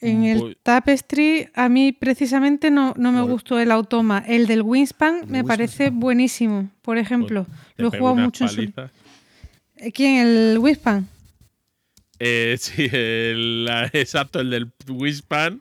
En 0.00 0.24
el 0.24 0.56
Tapestry, 0.62 1.50
a 1.54 1.68
mí 1.68 1.92
precisamente 1.92 2.70
no, 2.70 2.94
me 2.96 3.22
gustó 3.22 3.60
el 3.60 3.70
automa. 3.70 4.24
El 4.26 4.46
del 4.46 4.62
Wingspan 4.62 5.26
me 5.28 5.44
parece 5.44 5.90
buenísimo, 5.90 6.70
por 6.80 6.96
ejemplo. 6.96 7.46
lo 7.76 7.88
he 7.88 7.98
jugado 7.98 8.16
mucho 8.16 8.46
en 8.46 8.72
¿Quién? 9.92 10.26
¿El 10.26 10.58
Wingspan? 10.58 11.06
Eh, 12.20 12.56
sí, 12.60 12.88
el, 12.92 13.68
exacto, 13.92 14.40
el 14.40 14.50
del 14.50 14.70
Wispan. 14.88 15.60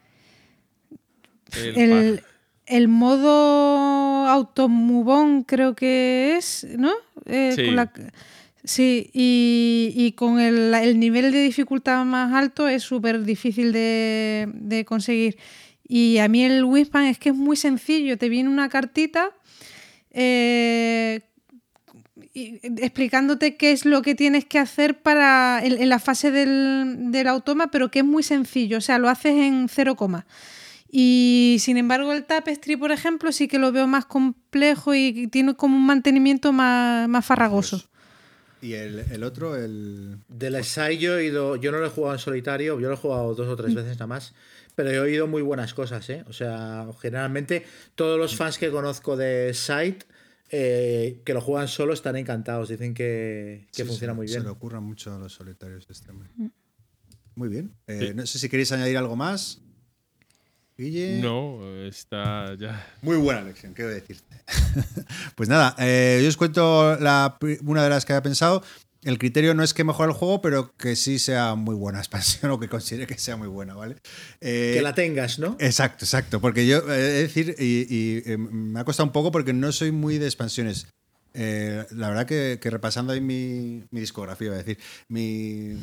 El, 1.56 2.22
el, 2.68 2.88
modo 2.88 4.27
automubón 4.27 5.44
creo 5.44 5.73
que 5.73 6.36
es, 6.38 6.68
¿no? 6.77 6.91
Eh, 7.26 7.56
sí. 8.64 9.10
y, 9.11 10.11
con 10.15 10.40
el, 10.40 10.99
nivel 10.99 11.31
de 11.31 11.41
dificultad 11.41 12.06
más 12.06 12.34
alto 12.34 12.68
es 12.68 12.84
súper 12.84 13.23
difícil 13.23 13.72
de, 13.72 14.86
conseguir. 14.88 15.38
Y 15.88 16.19
a 16.19 16.27
mí 16.27 16.44
el 16.44 16.65
Wispan 16.65 17.06
es 17.06 17.18
que 17.18 17.30
es 17.30 17.36
muy 17.36 17.57
sencillo, 17.57 18.15
te 18.15 18.30
viene 18.30 18.48
una 18.49 18.69
cartita 18.69 19.31
eh, 20.11 21.22
explicándote 22.78 23.56
qué 23.56 23.72
es 23.72 23.86
lo 23.86 24.02
que 24.02 24.16
tienes 24.16 24.45
que 24.45 24.60
hacer 24.60 25.02
para 25.02 25.61
en, 25.64 25.90
la 25.90 25.99
fase 25.99 26.32
del, 26.32 27.11
del, 27.11 27.28
automa, 27.28 27.72
pero 27.72 27.90
que 27.90 27.99
es 27.99 28.06
muy 28.06 28.24
sencillo, 28.24 28.78
o 28.78 28.82
sea, 28.82 28.99
lo 28.99 29.10
haces 29.10 29.34
en 29.34 29.68
cero 29.70 29.95
coma. 29.95 30.26
Y 30.91 31.57
sin 31.60 31.78
embargo 31.78 32.11
el 32.14 32.26
Tapestry, 32.26 32.76
por 32.76 32.91
ejemplo, 32.91 33.32
sí 33.32 33.48
que 33.48 33.60
lo 33.60 33.72
veo 33.72 33.86
más 33.86 34.06
complejo 34.06 34.95
y 34.95 35.28
tiene 35.28 35.56
como 35.56 35.78
un 35.78 35.86
mantenimiento 35.86 36.52
más, 36.52 37.07
más 37.07 37.26
farragoso. 37.26 37.78
Pues, 37.78 37.90
¿Y 38.61 38.74
el, 38.74 39.24
otro? 39.24 39.56
El... 39.56 40.18
Del 40.28 40.64
SAI 40.64 40.98
yo 40.98 41.18
he 41.18 41.26
ido, 41.26 41.56
yo 41.56 41.72
no 41.72 41.80
lo 41.80 41.86
he 41.86 41.90
jugado 41.90 42.16
en 42.16 42.20
solitario, 42.20 42.80
yo 42.80 42.90
lo 42.90 42.95
he 42.95 42.98
jugado 42.98 43.34
dos 43.36 43.48
o 43.48 43.56
tres 43.56 43.72
mm. 43.72 43.76
veces 43.76 43.94
nada 43.94 44.07
más, 44.07 44.34
pero 44.76 44.90
he 44.91 44.99
oído 44.99 45.28
muy 45.28 45.41
buenas 45.41 45.74
cosas, 45.74 46.10
¿eh? 46.10 46.26
O 46.28 46.34
sea, 46.34 46.88
generalmente 46.99 47.66
todos 47.95 48.20
los 48.20 48.36
fans 48.36 48.57
que 48.57 48.70
conozco 48.70 49.16
de 49.16 49.53
Site 49.53 50.06
eh, 50.51 51.21
que 51.26 51.34
lo 51.34 51.41
juegan 51.41 51.67
solo 51.67 51.93
están 51.93 52.15
encantados. 52.15 52.69
Dicen 52.69 52.93
que, 52.93 53.67
funciona 53.85 54.13
muy 54.13 54.27
bien. 54.27 54.39
Se 54.39 54.43
le 54.43 54.49
ocurran 54.49 54.84
mucho 54.84 55.13
a 55.13 55.19
los 55.19 55.34
solitarios 55.34 55.88
este 55.89 56.11
mm. 56.11 56.51
Muy 57.35 57.49
bien. 57.49 57.73
Eh, 57.88 58.13
no 58.15 58.26
sé 58.26 58.39
si 58.39 58.49
queréis 58.49 58.71
añadir 58.71 58.97
algo 58.97 59.15
más. 59.15 59.61
Guille. 60.77 61.21
No, 61.21 61.59
está 61.84 62.55
ya. 62.55 62.95
Muy 63.01 63.17
buena 63.17 63.41
lección, 63.41 63.73
quiero 63.73 63.91
decirte. 63.91 64.43
pues 65.35 65.49
nada, 65.49 65.76
eh, 65.77 66.19
yo 66.21 66.30
os 66.30 66.38
cuento 66.38 66.97
la, 66.99 67.38
una 67.63 67.84
de 67.84 67.89
las 67.89 68.05
que 68.05 68.13
había 68.13 68.23
pensado 68.23 68.63
el 69.03 69.17
criterio 69.17 69.53
no 69.53 69.63
es 69.63 69.73
que 69.73 69.84
mejore 69.84 70.11
el 70.11 70.17
juego, 70.17 70.41
pero 70.41 70.76
que 70.76 70.95
sí 70.95 71.19
sea 71.19 71.55
muy 71.55 71.76
buena 71.76 71.99
expansión 71.99 72.51
o 72.51 72.59
que 72.59 72.67
considere 72.67 73.07
que 73.07 73.17
sea 73.17 73.38
muy 73.38 73.47
buena, 73.47 73.76
¿vale? 73.76 73.95
Eh, 74.41 74.73
que 74.76 74.81
la 74.81 74.93
tengas, 74.93 75.39
¿no? 75.39 75.55
Exacto, 75.59 76.05
exacto. 76.05 76.41
Porque 76.41 76.67
yo, 76.67 76.80
eh, 76.91 77.21
es 77.21 77.34
decir, 77.34 77.55
y, 77.59 78.21
eh, 78.30 78.38
me 78.38 78.80
ha 78.80 78.84
costado 78.84 79.07
un 79.07 79.13
poco 79.13 79.31
porque 79.31 79.53
no 79.53 79.71
soy 79.71 79.91
muy 79.91 80.17
de 80.17 80.26
expansiones. 80.26 80.88
la 81.34 82.09
verdad 82.09 82.26
que, 82.26 82.59
repasando 82.61 83.13
ahí 83.13 83.21
mi, 83.21 83.84
discografía, 83.91 84.49
voy 84.49 84.59
a 84.59 84.63
decir, 84.63 84.77
mi, 85.07 85.76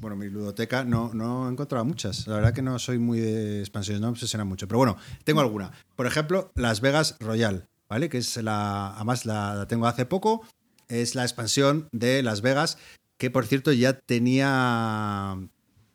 bueno, 0.00 0.16
mi 0.16 0.28
ludoteca, 0.28 0.84
no, 0.84 1.12
no 1.14 1.48
he 1.48 1.52
encontrado 1.52 1.84
muchas. 1.86 2.26
La 2.26 2.36
verdad 2.36 2.52
que 2.52 2.62
no 2.62 2.78
soy 2.78 2.98
muy 2.98 3.20
de 3.20 3.60
expansiones, 3.60 4.02
no 4.02 4.08
me 4.08 4.12
obsesiona 4.12 4.44
mucho. 4.44 4.68
Pero 4.68 4.78
bueno, 4.78 4.98
tengo 5.24 5.40
alguna. 5.40 5.72
Por 5.96 6.06
ejemplo, 6.06 6.52
Las 6.56 6.82
Vegas 6.82 7.16
Royal, 7.20 7.68
¿vale? 7.88 8.10
Que 8.10 8.18
es 8.18 8.36
la, 8.36 8.94
además 8.96 9.24
la 9.24 9.66
tengo 9.66 9.86
hace 9.86 10.04
poco 10.04 10.44
es 10.88 11.14
la 11.14 11.22
expansión 11.22 11.88
de 11.92 12.22
Las 12.22 12.40
Vegas, 12.40 12.78
que 13.18 13.30
por 13.30 13.46
cierto 13.46 13.72
ya 13.72 13.94
tenía 13.94 15.36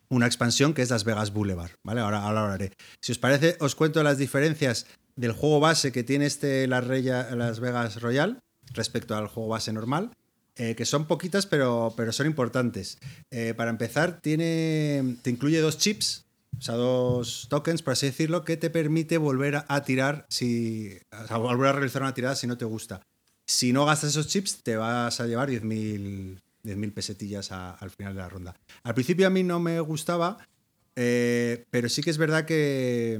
una 0.09 0.25
expansión 0.25 0.73
que 0.73 0.81
es 0.81 0.89
Las 0.89 1.03
Vegas 1.03 1.31
Boulevard, 1.31 1.71
¿vale? 1.83 2.01
Ahora, 2.01 2.23
ahora 2.23 2.41
hablaré. 2.43 2.71
Si 2.99 3.11
os 3.11 3.19
parece, 3.19 3.57
os 3.59 3.75
cuento 3.75 4.01
las 4.03 4.17
diferencias 4.17 4.87
del 5.15 5.33
juego 5.33 5.59
base 5.59 5.91
que 5.91 6.03
tiene 6.03 6.25
este 6.25 6.67
Las, 6.67 6.87
Vegas 6.87 8.01
Royal 8.01 8.39
respecto 8.73 9.15
al 9.15 9.27
juego 9.27 9.49
base 9.49 9.73
normal, 9.73 10.11
eh, 10.55 10.75
que 10.75 10.85
son 10.85 11.07
poquitas 11.07 11.45
pero, 11.45 11.93
pero 11.95 12.11
son 12.11 12.25
importantes. 12.25 12.97
Eh, 13.29 13.53
para 13.55 13.69
empezar, 13.69 14.21
tiene, 14.21 15.17
te 15.21 15.29
incluye 15.29 15.59
dos 15.59 15.77
chips, 15.77 16.25
o 16.57 16.61
sea, 16.61 16.75
dos 16.75 17.47
tokens, 17.49 17.81
por 17.81 17.93
así 17.93 18.07
decirlo, 18.07 18.43
que 18.43 18.57
te 18.57 18.69
permite 18.69 19.17
volver 19.17 19.63
a, 19.67 19.83
tirar, 19.83 20.25
si, 20.29 20.97
volver 21.29 21.69
a 21.69 21.73
realizar 21.73 22.01
una 22.01 22.13
tirada 22.13 22.35
si 22.35 22.47
no 22.47 22.57
te 22.57 22.65
gusta. 22.65 23.01
Si 23.49 23.73
no 23.73 23.83
gastas 23.83 24.11
esos 24.11 24.27
chips, 24.27 24.61
te 24.61 24.77
vas 24.77 25.19
a 25.19 25.25
llevar 25.25 25.49
10.000 25.49 26.93
pesetillas 26.93 27.51
al 27.51 27.89
final 27.89 28.13
de 28.13 28.21
la 28.21 28.29
ronda. 28.29 28.55
Al 28.83 28.93
principio 28.93 29.25
a 29.25 29.31
mí 29.31 29.41
no 29.41 29.59
me 29.59 29.79
gustaba, 29.79 30.37
eh, 30.95 31.65
pero 31.71 31.89
sí 31.89 32.03
que 32.03 32.11
es 32.11 32.19
verdad 32.19 32.45
que, 32.45 33.19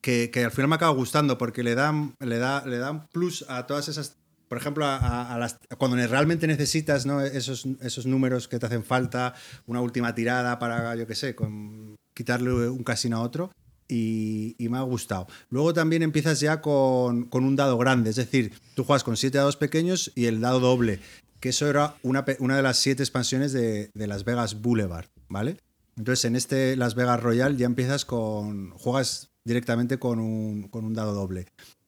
que, 0.00 0.32
al 0.44 0.50
final 0.50 0.70
me 0.70 0.74
acaba 0.74 0.90
gustando 0.90 1.38
porque 1.38 1.62
le 1.62 1.76
dan, 1.76 2.16
le, 2.18 2.38
da, 2.38 2.66
le 2.66 2.78
dan 2.78 3.06
plus 3.10 3.44
a 3.48 3.68
todas 3.68 3.86
esas 3.86 4.16
por 4.48 4.58
ejemplo, 4.58 4.84
a, 4.86 5.36
las, 5.38 5.58
cuando 5.76 5.98
realmente 6.08 6.46
necesitas 6.46 7.06
¿no? 7.06 7.20
esos, 7.20 7.66
esos 7.82 8.06
números 8.06 8.48
que 8.48 8.58
te 8.58 8.66
hacen 8.66 8.82
falta, 8.82 9.34
una 9.66 9.82
última 9.82 10.14
tirada 10.14 10.58
para, 10.58 10.96
yo 10.96 11.06
qué 11.06 11.14
sé, 11.14 11.36
con, 11.36 11.94
quitarle 12.12 12.68
un 12.70 12.82
casino 12.82 13.18
a 13.18 13.20
otro, 13.20 13.52
y, 13.88 14.56
me 14.68 14.78
ha 14.78 14.82
gustado. 14.82 15.26
Luego 15.50 15.72
también 15.72 16.02
empiezas 16.02 16.40
ya 16.40 16.60
con, 16.60 17.28
un 17.32 17.56
dado 17.56 17.78
grande, 17.78 18.10
es 18.10 18.16
decir, 18.16 18.52
tú 18.74 18.84
juegas 18.84 19.04
con 19.04 19.16
siete 19.16 19.38
dados 19.38 19.56
pequeños 19.56 20.12
y 20.14 20.26
el 20.26 20.40
dado 20.40 20.60
doble, 20.60 21.00
que 21.40 21.48
eso 21.50 21.68
era 21.68 21.96
una, 22.02 22.24
una 22.38 22.56
de 22.56 22.62
las 22.62 22.78
siete 22.78 23.02
expansiones 23.02 23.52
de, 23.52 23.90
Las 23.94 24.24
Vegas 24.24 24.60
Boulevard, 24.60 25.06
¿vale? 25.28 25.56
Entonces 25.96 26.24
en 26.26 26.36
este 26.36 26.76
Las 26.76 26.94
Vegas 26.94 27.22
Royal 27.22 27.56
ya 27.56 27.66
empiezas 27.66 28.04
con, 28.04 28.70
juegas 28.70 29.30
directamente 29.44 29.98
con 29.98 30.20
un, 30.20 30.68
con 30.68 30.84
un 30.84 30.94
dado 30.94 31.14
doble. 31.14 31.46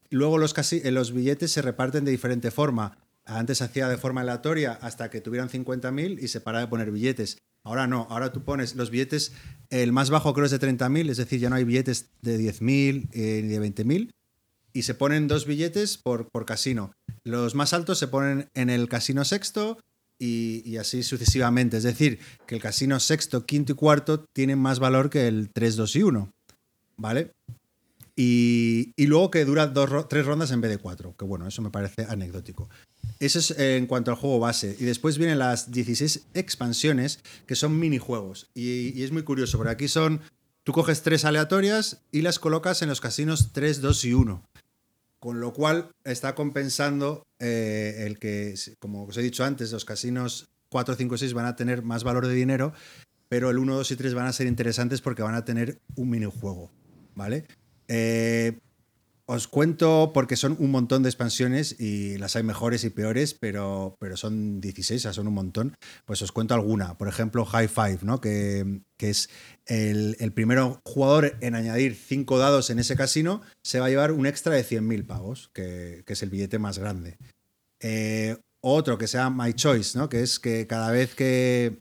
Luego 0.09 0.37
los, 0.37 0.53
casi, 0.53 0.81
eh, 0.83 0.91
los 0.91 1.13
billetes 1.13 1.51
se 1.51 1.61
reparten 1.61 2.03
de 2.03 2.11
diferente 2.11 2.51
forma. 2.51 2.97
Antes 3.23 3.61
hacía 3.61 3.87
de 3.87 3.97
forma 3.97 4.21
aleatoria 4.21 4.73
hasta 4.81 5.09
que 5.09 5.21
tuvieran 5.21 5.49
50.000 5.49 6.21
y 6.21 6.27
se 6.27 6.41
para 6.41 6.59
de 6.59 6.67
poner 6.67 6.91
billetes. 6.91 7.37
Ahora 7.63 7.87
no, 7.87 8.07
ahora 8.09 8.31
tú 8.31 8.43
pones 8.43 8.75
los 8.75 8.89
billetes, 8.89 9.33
el 9.69 9.91
más 9.91 10.09
bajo 10.09 10.33
creo 10.33 10.45
es 10.45 10.51
de 10.51 10.59
30.000, 10.59 11.09
es 11.09 11.17
decir, 11.17 11.39
ya 11.39 11.49
no 11.49 11.55
hay 11.55 11.63
billetes 11.63 12.09
de 12.21 12.39
10.000 12.39 13.09
eh, 13.11 13.41
ni 13.43 13.49
de 13.49 13.61
20.000, 13.61 14.11
y 14.73 14.81
se 14.83 14.95
ponen 14.95 15.27
dos 15.27 15.45
billetes 15.45 15.97
por, 15.97 16.29
por 16.29 16.45
casino. 16.45 16.91
Los 17.23 17.55
más 17.55 17.73
altos 17.73 17.99
se 17.99 18.07
ponen 18.07 18.49
en 18.53 18.69
el 18.69 18.89
casino 18.89 19.23
sexto 19.25 19.77
y, 20.21 20.77
así 20.77 21.03
sucesivamente. 21.03 21.77
Es 21.77 21.83
decir, 21.83 22.19
que 22.45 22.55
el 22.55 22.61
casino 22.61 22.99
sexto, 22.99 23.45
quinto 23.45 23.73
y 23.73 23.75
cuarto 23.75 24.25
tienen 24.33 24.59
más 24.59 24.79
valor 24.79 25.09
que 25.09 25.27
el 25.27 25.49
3, 25.51 25.75
2 25.75 25.95
y 25.95 26.03
1. 26.03 26.31
¿Vale? 26.97 27.31
Y, 28.15 28.93
luego 28.97 29.31
que 29.31 29.45
dura 29.45 29.67
dos, 29.67 30.07
tres 30.07 30.25
rondas 30.25 30.51
en 30.51 30.61
vez 30.61 30.69
de 30.69 30.77
cuatro, 30.77 31.15
que 31.17 31.25
bueno, 31.25 31.47
eso 31.47 31.61
me 31.61 31.71
parece 31.71 32.05
anecdótico. 32.07 32.69
Eso 33.21 33.37
es 33.37 33.51
en 33.51 33.85
cuanto 33.85 34.09
al 34.09 34.17
juego 34.17 34.39
base. 34.39 34.75
Y 34.79 34.83
después 34.83 35.19
vienen 35.19 35.37
las 35.37 35.71
16 35.71 36.25
expansiones, 36.33 37.19
que 37.45 37.55
son 37.55 37.79
minijuegos. 37.79 38.49
Y, 38.55 38.99
y 38.99 39.03
es 39.03 39.11
muy 39.11 39.21
curioso, 39.21 39.59
porque 39.59 39.71
aquí 39.71 39.87
son, 39.87 40.21
tú 40.63 40.73
coges 40.73 41.03
tres 41.03 41.23
aleatorias 41.23 42.01
y 42.11 42.23
las 42.23 42.39
colocas 42.39 42.81
en 42.81 42.89
los 42.89 42.99
casinos 42.99 43.51
3, 43.53 43.79
2 43.81 44.05
y 44.05 44.13
1. 44.13 44.43
Con 45.19 45.39
lo 45.39 45.53
cual 45.53 45.91
está 46.03 46.33
compensando 46.33 47.27
eh, 47.37 48.05
el 48.07 48.17
que, 48.17 48.55
como 48.79 49.03
os 49.05 49.15
he 49.17 49.21
dicho 49.21 49.43
antes, 49.43 49.71
los 49.71 49.85
casinos 49.85 50.49
4, 50.69 50.95
5 50.95 51.17
6 51.17 51.33
van 51.35 51.45
a 51.45 51.55
tener 51.55 51.83
más 51.83 52.03
valor 52.03 52.25
de 52.25 52.33
dinero, 52.33 52.73
pero 53.29 53.51
el 53.51 53.59
1, 53.59 53.75
2 53.75 53.91
y 53.91 53.95
3 53.97 54.15
van 54.15 54.25
a 54.25 54.33
ser 54.33 54.47
interesantes 54.47 54.99
porque 54.99 55.21
van 55.21 55.35
a 55.35 55.45
tener 55.45 55.79
un 55.95 56.09
minijuego. 56.09 56.71
¿Vale? 57.13 57.45
Eh, 57.87 58.57
os 59.31 59.47
cuento 59.47 60.11
porque 60.13 60.35
son 60.35 60.57
un 60.59 60.71
montón 60.71 61.03
de 61.03 61.09
expansiones 61.09 61.79
y 61.79 62.17
las 62.17 62.35
hay 62.35 62.43
mejores 62.43 62.83
y 62.83 62.89
peores, 62.89 63.33
pero, 63.33 63.95
pero 63.97 64.17
son 64.17 64.59
16, 64.59 65.01
son 65.01 65.27
un 65.27 65.33
montón. 65.33 65.77
Pues 66.03 66.21
os 66.21 66.33
cuento 66.33 66.53
alguna. 66.53 66.97
Por 66.97 67.07
ejemplo, 67.07 67.45
High 67.45 67.69
Five, 67.69 67.99
¿no? 68.01 68.19
que, 68.19 68.81
es 68.99 69.29
el, 69.67 70.17
el 70.19 70.33
primero 70.33 70.81
jugador 70.83 71.37
en 71.39 71.55
añadir 71.55 71.95
5 71.95 72.37
dados 72.37 72.69
en 72.71 72.79
ese 72.79 72.97
casino, 72.97 73.41
se 73.63 73.79
va 73.79 73.85
a 73.85 73.89
llevar 73.89 74.11
un 74.11 74.25
extra 74.25 74.53
de 74.53 74.65
100.000 74.65 75.07
pavos, 75.07 75.49
que, 75.53 76.03
es 76.05 76.23
el 76.23 76.29
billete 76.29 76.59
más 76.59 76.77
grande. 76.77 77.17
Eh, 77.79 78.35
otro 78.59 78.97
que 78.97 79.07
sea 79.07 79.29
My 79.29 79.53
Choice, 79.53 79.97
¿no? 79.97 80.09
que 80.09 80.21
es 80.23 80.39
que 80.39 80.67
cada 80.67 80.91
vez 80.91 81.15
que, 81.15 81.79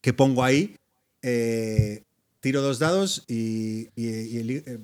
que 0.00 0.12
pongo 0.12 0.44
ahí, 0.44 0.76
eh, 1.22 2.04
tiro 2.40 2.62
dos 2.62 2.78
dados 2.78 3.24
y, 3.26 3.88
eh, 3.96 4.78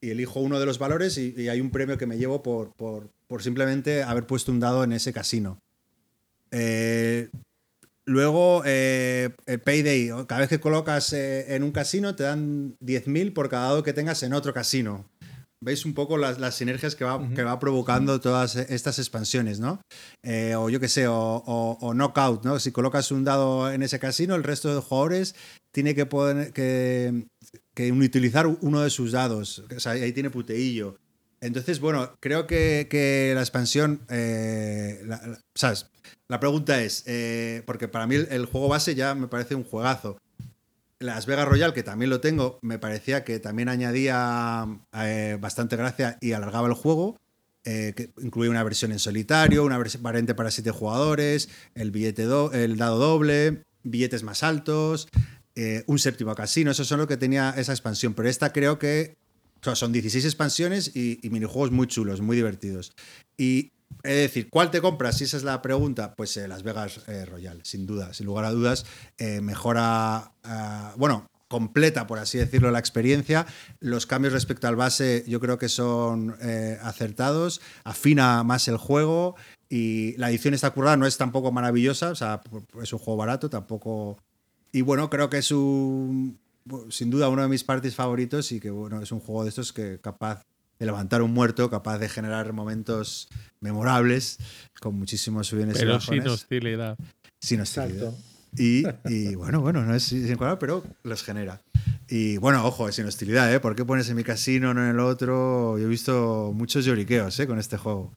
elijo 0.00 0.40
uno 0.40 0.58
de 0.58 0.66
los 0.66 0.78
valores 0.78 1.18
y, 1.18 1.48
hay 1.48 1.60
un 1.60 1.70
premio 1.70 1.98
que 1.98 2.06
me 2.06 2.18
llevo 2.18 2.42
por, 2.42 2.72
por, 2.74 3.42
simplemente 3.42 4.02
haber 4.02 4.26
puesto 4.26 4.52
un 4.52 4.60
dado 4.60 4.84
en 4.84 4.92
ese 4.92 5.12
casino. 5.12 5.58
Eh, 6.50 7.28
luego, 8.06 8.62
eh, 8.64 9.30
el 9.46 9.60
Payday, 9.60 10.10
cada 10.26 10.40
vez 10.40 10.48
que 10.48 10.60
colocas 10.60 11.12
en 11.12 11.62
un 11.62 11.72
casino 11.72 12.14
te 12.14 12.22
dan 12.22 12.76
10.000 12.78 13.32
por 13.32 13.48
cada 13.48 13.68
dado 13.68 13.82
que 13.82 13.92
tengas 13.92 14.22
en 14.22 14.32
otro 14.32 14.54
casino. 14.54 15.04
Veis 15.58 15.86
un 15.86 15.94
poco 15.94 16.18
las, 16.18 16.54
sinergias 16.54 16.94
que 16.94 17.04
va, 17.04 17.28
que 17.34 17.42
va, 17.42 17.58
provocando 17.58 18.20
todas 18.20 18.56
estas 18.56 18.98
expansiones, 18.98 19.58
¿no? 19.58 19.80
o 20.58 20.70
yo 20.70 20.78
qué 20.78 20.88
sé, 20.88 21.08
o, 21.08 21.16
o, 21.80 21.94
Knockout, 21.94 22.44
¿no? 22.44 22.60
Si 22.60 22.72
colocas 22.72 23.10
un 23.10 23.24
dado 23.24 23.72
en 23.72 23.82
ese 23.82 23.98
casino, 23.98 24.34
el 24.34 24.44
resto 24.44 24.72
de 24.72 24.82
jugadores 24.82 25.34
tiene 25.76 25.94
que, 25.94 26.06
poder, 26.06 26.54
que, 26.54 27.26
utilizar 27.92 28.46
uno 28.46 28.80
de 28.80 28.88
sus 28.88 29.12
dados. 29.12 29.62
Ahí 29.84 30.10
tiene 30.14 30.30
puteillo. 30.30 30.96
Entonces, 31.42 31.80
bueno, 31.80 32.16
creo 32.18 32.46
que, 32.46 33.32
la 33.34 33.42
expansión. 33.42 34.00
Eh, 34.08 35.02
la, 35.04 35.38
¿sabes? 35.54 35.90
La 36.28 36.40
pregunta 36.40 36.80
es: 36.80 37.02
eh, 37.06 37.62
porque 37.66 37.88
para 37.88 38.06
mí 38.06 38.14
el, 38.14 38.46
juego 38.46 38.68
base 38.68 38.94
ya 38.94 39.14
me 39.14 39.28
parece 39.28 39.54
un 39.54 39.64
juegazo. 39.64 40.16
Las 40.98 41.26
Vegas 41.26 41.46
Royal, 41.46 41.74
que 41.74 41.82
también 41.82 42.08
lo 42.08 42.22
tengo, 42.22 42.58
me 42.62 42.78
parecía 42.78 43.22
que 43.22 43.38
también 43.38 43.68
añadía 43.68 44.66
eh, 44.94 45.36
bastante 45.38 45.76
gracia 45.76 46.16
y 46.22 46.32
alargaba 46.32 46.68
el 46.68 46.74
juego. 46.74 47.18
que 47.62 48.12
incluía 48.22 48.50
una 48.50 48.64
versión 48.64 48.92
en 48.92 48.98
solitario, 48.98 49.62
una 49.62 49.78
variante 50.00 50.34
para 50.34 50.50
siete 50.50 50.70
jugadores, 50.70 51.50
el 51.74 51.90
billete 51.90 52.22
el 52.54 52.78
dado 52.78 52.96
doble, 52.96 53.64
billetes 53.86 54.22
más 54.22 54.42
altos, 54.42 55.08
eh, 55.58 55.84
un 55.86 55.98
séptimo 55.98 56.34
casino, 56.34 56.70
eso 56.70 56.84
son 56.84 56.98
lo 56.98 57.08
que 57.08 57.16
tenía 57.16 57.54
esa 57.56 57.72
expansión, 57.72 58.12
pero 58.12 58.28
esta 58.28 58.52
creo 58.52 58.78
que 58.78 59.16
son 59.62 59.90
16 59.90 60.24
expansiones 60.26 60.94
y, 60.94 61.18
minijuegos 61.30 61.70
muy 61.70 61.86
chulos, 61.86 62.20
muy 62.20 62.36
divertidos. 62.36 62.92
Y 63.38 63.72
es 64.02 64.16
decir, 64.16 64.50
¿cuál 64.50 64.70
te 64.70 64.82
compras? 64.82 65.16
Si 65.16 65.24
esa 65.24 65.38
es 65.38 65.44
la 65.44 65.62
pregunta, 65.62 66.14
pues 66.14 66.36
eh, 66.36 66.46
Las 66.46 66.62
Vegas 66.62 67.00
eh, 67.08 67.24
Royal, 67.24 67.60
sin 67.64 67.86
duda, 67.86 68.12
sin 68.12 68.26
lugar 68.26 68.44
a 68.44 68.50
dudas, 68.50 68.84
mejora, 69.40 70.32
bueno, 70.96 71.26
completa, 71.48 72.06
por 72.06 72.18
así 72.18 72.36
decirlo, 72.36 72.70
la 72.70 72.78
experiencia. 72.78 73.46
Los 73.80 74.04
cambios 74.04 74.34
respecto 74.34 74.68
al 74.68 74.76
base 74.76 75.24
yo 75.26 75.40
creo 75.40 75.58
que 75.58 75.70
son 75.70 76.36
acertados, 76.82 77.62
afina 77.82 78.42
más 78.44 78.68
el 78.68 78.76
juego 78.76 79.36
y 79.70 80.16
la 80.18 80.28
edición 80.30 80.52
está 80.52 80.70
currada, 80.70 80.98
no 80.98 81.06
es 81.06 81.16
tampoco 81.16 81.50
maravillosa, 81.50 82.10
o 82.10 82.14
sea, 82.14 82.42
es 82.82 82.92
un 82.92 82.98
juego 82.98 83.16
barato, 83.16 83.48
tampoco 83.48 84.18
y 84.76 84.82
bueno, 84.82 85.08
creo 85.08 85.30
que 85.30 85.38
es 85.38 85.52
un, 85.52 86.38
sin 86.90 87.08
duda 87.08 87.30
uno 87.30 87.40
de 87.40 87.48
mis 87.48 87.64
parties 87.64 87.94
favoritos 87.94 88.52
y 88.52 88.60
que 88.60 88.68
bueno, 88.68 89.00
es 89.00 89.10
un 89.10 89.20
juego 89.20 89.44
de 89.44 89.48
estos 89.48 89.72
que 89.72 89.98
capaz 90.02 90.42
de 90.78 90.84
levantar 90.84 91.22
un 91.22 91.32
muerto, 91.32 91.70
capaz 91.70 91.96
de 91.96 92.10
generar 92.10 92.52
momentos 92.52 93.30
memorables 93.60 94.36
con 94.78 94.94
muchísimos 94.94 95.46
subiones 95.46 95.78
Pero 95.78 95.98
sin 95.98 96.28
hostilidad. 96.28 96.98
Sin 97.40 97.62
hostilidad. 97.62 98.12
Y, 98.58 98.84
y, 99.06 99.34
bueno, 99.34 99.62
bueno, 99.62 99.82
no 99.82 99.94
es 99.94 100.02
sin 100.02 100.36
pero 100.60 100.84
los 101.04 101.22
genera. 101.22 101.62
Y 102.06 102.36
bueno, 102.36 102.62
ojo, 102.66 102.92
sin 102.92 103.06
hostilidad, 103.06 103.50
¿eh? 103.54 103.60
¿Por 103.60 103.76
qué 103.76 103.86
pones 103.86 104.10
en 104.10 104.16
mi 104.16 104.24
casino, 104.24 104.74
no 104.74 104.82
en 104.82 104.90
el 104.90 105.00
otro? 105.00 105.78
Yo 105.78 105.86
he 105.86 105.88
visto 105.88 106.52
muchos 106.54 106.84
lloriqueos 106.84 107.40
¿eh? 107.40 107.46
con 107.46 107.58
este 107.58 107.78
juego. 107.78 108.12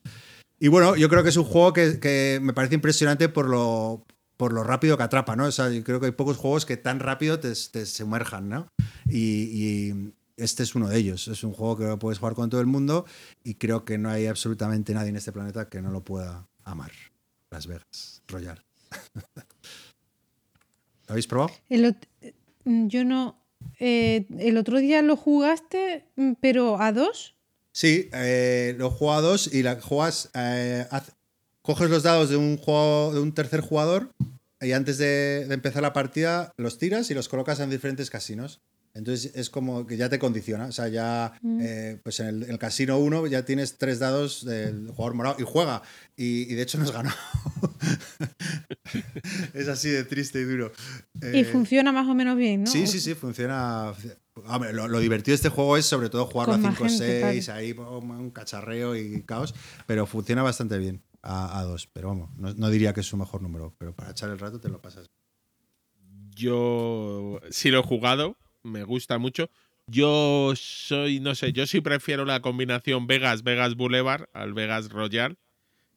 Y 0.60 0.68
bueno, 0.68 0.98
yo 0.98 1.08
creo 1.08 1.24
que 1.24 1.30
es 1.30 1.38
un 1.38 1.46
juego 1.46 1.72
que, 1.72 2.02
que 2.02 2.40
me 2.42 2.52
parece 2.52 2.76
impresionante 2.76 3.30
por 3.30 3.48
lo, 3.48 4.06
por 4.40 4.54
lo 4.54 4.64
rápido 4.64 4.96
que 4.96 5.04
atrapa, 5.04 5.36
¿no? 5.36 5.44
O 5.48 5.52
sea, 5.52 5.70
yo 5.70 5.84
creo 5.84 6.00
que 6.00 6.06
hay 6.06 6.12
pocos 6.14 6.38
juegos 6.38 6.66
que 6.66 6.78
tan 6.78 7.02
rápido 7.02 7.42
te, 7.42 7.52
te 7.74 7.86
sumerjan, 7.86 8.48
¿no? 8.48 8.72
Y, 9.10 10.14
este 10.38 10.64
es 10.64 10.76
uno 10.76 10.88
de 10.88 10.98
ellos. 10.98 11.28
Es 11.28 11.44
un 11.44 11.52
juego 11.52 11.78
que 11.78 11.98
puedes 11.98 12.20
jugar 12.20 12.36
con 12.36 12.50
todo 12.50 12.62
el 12.62 12.68
mundo 12.68 13.06
y 13.44 13.56
creo 13.56 13.84
que 13.84 13.98
no 13.98 14.10
hay 14.10 14.28
absolutamente 14.28 14.94
nadie 14.94 15.10
en 15.10 15.18
este 15.18 15.34
planeta 15.34 15.68
que 15.68 15.82
no 15.82 15.92
lo 15.92 16.06
pueda 16.06 16.48
amar. 16.64 16.92
Las 17.52 17.68
Vegas, 17.68 18.24
Royal. 18.30 18.64
¿Lo 19.36 21.10
habéis 21.10 21.28
probado? 21.28 21.52
Mm, 22.64 22.88
yo 22.88 23.04
no. 23.04 23.44
Eh, 23.78 24.26
el 24.40 24.56
otro 24.56 24.80
día 24.80 25.02
lo 25.02 25.18
jugaste, 25.18 26.06
mm, 26.16 26.36
pero 26.40 26.82
a 26.82 26.94
dos. 26.94 27.36
Sí, 27.74 28.10
eh, 28.14 28.74
lo 28.78 28.90
juego 28.90 29.14
a 29.16 29.22
dos 29.22 29.54
y 29.54 29.64
la 29.64 29.82
juegas. 29.82 30.30
Eh, 30.34 30.88
coges 31.70 31.92
los 31.92 32.02
dados 32.02 32.32
de 32.32 32.36
un, 32.36 32.58
juego, 32.58 33.14
de 33.14 33.20
un 33.20 33.32
tercer 33.32 33.62
jugador 33.62 34.12
y 34.60 34.72
antes 34.72 34.98
de, 34.98 35.46
empezar 35.52 35.84
la 35.84 35.94
partida 35.94 36.52
los 36.58 36.80
tiras 36.80 37.12
y 37.12 37.14
los 37.14 37.30
colocas 37.30 37.60
en 37.60 37.70
diferentes 37.70 38.10
casinos. 38.10 38.60
Entonces 38.96 39.34
es 39.36 39.52
como 39.52 39.86
que 39.86 39.96
ya 39.96 40.10
te 40.10 40.18
condiciona. 40.18 40.66
O 40.66 40.72
sea, 40.72 40.88
ya 40.88 41.34
mm. 41.44 41.60
eh, 41.62 42.00
pues 42.02 42.22
en 42.22 42.42
el, 42.42 42.58
casino 42.58 42.98
1 42.98 43.28
ya 43.28 43.46
tienes 43.46 43.78
tres 43.78 44.00
dados 44.00 44.44
del 44.46 44.88
jugador 44.88 45.14
morado 45.14 45.36
y 45.38 45.44
juega. 45.44 45.84
Y, 46.18 46.46
de 46.56 46.64
hecho 46.64 46.80
nos 46.80 46.92
ganó. 46.92 47.12
es 49.54 49.68
así 49.68 49.90
de 49.90 50.06
triste 50.06 50.42
y 50.42 50.46
duro. 50.46 50.72
y 51.22 51.42
eh, 51.42 51.46
funciona 51.46 51.92
más 51.92 52.08
o 52.08 52.16
menos 52.16 52.36
bien, 52.36 52.64
¿no? 52.64 52.72
Sí, 52.72 52.88
sí, 52.88 53.00
sí, 53.00 53.14
funciona. 53.14 53.94
lo, 54.74 55.00
divertido 55.00 55.34
de 55.34 55.36
este 55.36 55.50
juego 55.50 55.78
es 55.78 55.86
sobre 55.86 56.10
todo 56.10 56.26
jugarlo 56.26 56.56
a 56.56 56.58
5-6, 56.58 57.48
ahí 57.50 57.74
un 57.74 58.32
cacharreo 58.32 58.96
y 58.96 59.22
caos, 59.22 59.54
pero 59.86 60.08
funciona 60.08 60.42
bastante 60.42 60.80
bien 60.80 61.04
a, 61.22 61.64
dos. 61.64 61.88
Pero 61.88 62.10
vamos, 62.10 62.30
no, 62.38 62.70
diría 62.70 62.94
que 62.94 63.02
es 63.02 63.08
su 63.08 63.18
mejor 63.18 63.42
número, 63.42 63.74
pero 63.78 63.94
para 63.94 64.12
echar 64.12 64.30
el 64.30 64.40
rato 64.40 64.60
te 64.60 64.70
lo 64.70 64.82
pasas. 64.82 65.10
Yo 66.36 67.40
sí 67.50 67.70
lo 67.70 67.80
he 67.80 67.84
jugado, 67.84 68.38
me 68.64 68.84
gusta 68.84 69.18
mucho. 69.18 69.50
Yo 69.88 70.54
soy, 70.56 71.20
no 71.20 71.36
sé, 71.36 71.52
yo 71.52 71.66
sí 71.66 71.82
prefiero 71.82 72.24
la 72.24 72.42
combinación 72.42 73.08
Vegas-Vegas 73.08 73.76
Boulevard 73.76 74.30
al 74.34 74.54
Vegas 74.54 74.90
Royal, 74.90 75.38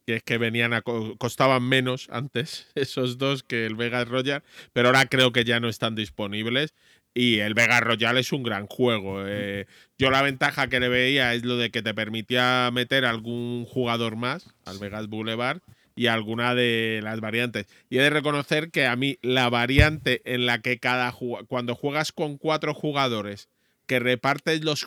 que 0.06 0.16
es 0.16 0.22
que 0.22 0.38
venían 0.38 0.72
a, 0.72 0.82
costaban 0.82 1.62
menos 1.62 2.08
antes 2.10 2.68
esos 2.74 3.18
dos 3.18 3.42
que 3.42 3.66
el 3.66 3.74
Vegas 3.74 4.08
Royal, 4.08 4.42
pero 4.72 4.88
ahora 4.88 5.06
creo 5.06 5.32
que 5.32 5.44
ya 5.44 5.60
no 5.60 5.68
están 5.68 5.94
disponibles. 5.94 6.74
Y 7.14 7.40
el 7.40 7.54
Vega 7.54 7.80
Royal 7.80 8.16
es 8.18 8.32
un 8.32 8.42
gran 8.42 8.66
juego. 8.66 9.24
Eh. 9.26 9.66
yo 9.98 10.10
la 10.10 10.22
ventaja 10.22 10.68
que 10.68 10.80
le 10.80 10.88
veía 10.88 11.34
es 11.34 11.44
lo 11.44 11.56
de 11.56 11.70
que 11.70 11.82
te 11.82 11.94
permitía 11.94 12.70
meter 12.72 13.04
algún 13.04 13.64
jugador 13.66 14.16
más 14.16 14.48
al 14.64 14.78
Vegas 14.78 15.08
Boulevard 15.08 15.60
y 15.94 16.06
alguna 16.06 16.54
de 16.54 17.00
las 17.02 17.20
variantes. 17.20 17.66
Y 17.90 17.98
he 17.98 18.02
de 18.02 18.10
reconocer 18.10 18.70
que 18.70 18.86
a 18.86 18.96
mí 18.96 19.18
la 19.22 19.50
variante 19.50 20.22
en 20.24 20.46
la 20.46 20.60
que 20.60 20.78
cada 20.78 21.12
cuando 21.48 21.74
juegas 21.74 22.12
con 22.12 22.38
cuatro 22.38 22.74
jugadores 22.74 23.48
que 23.86 23.98
repartes 23.98 24.64
los, 24.64 24.86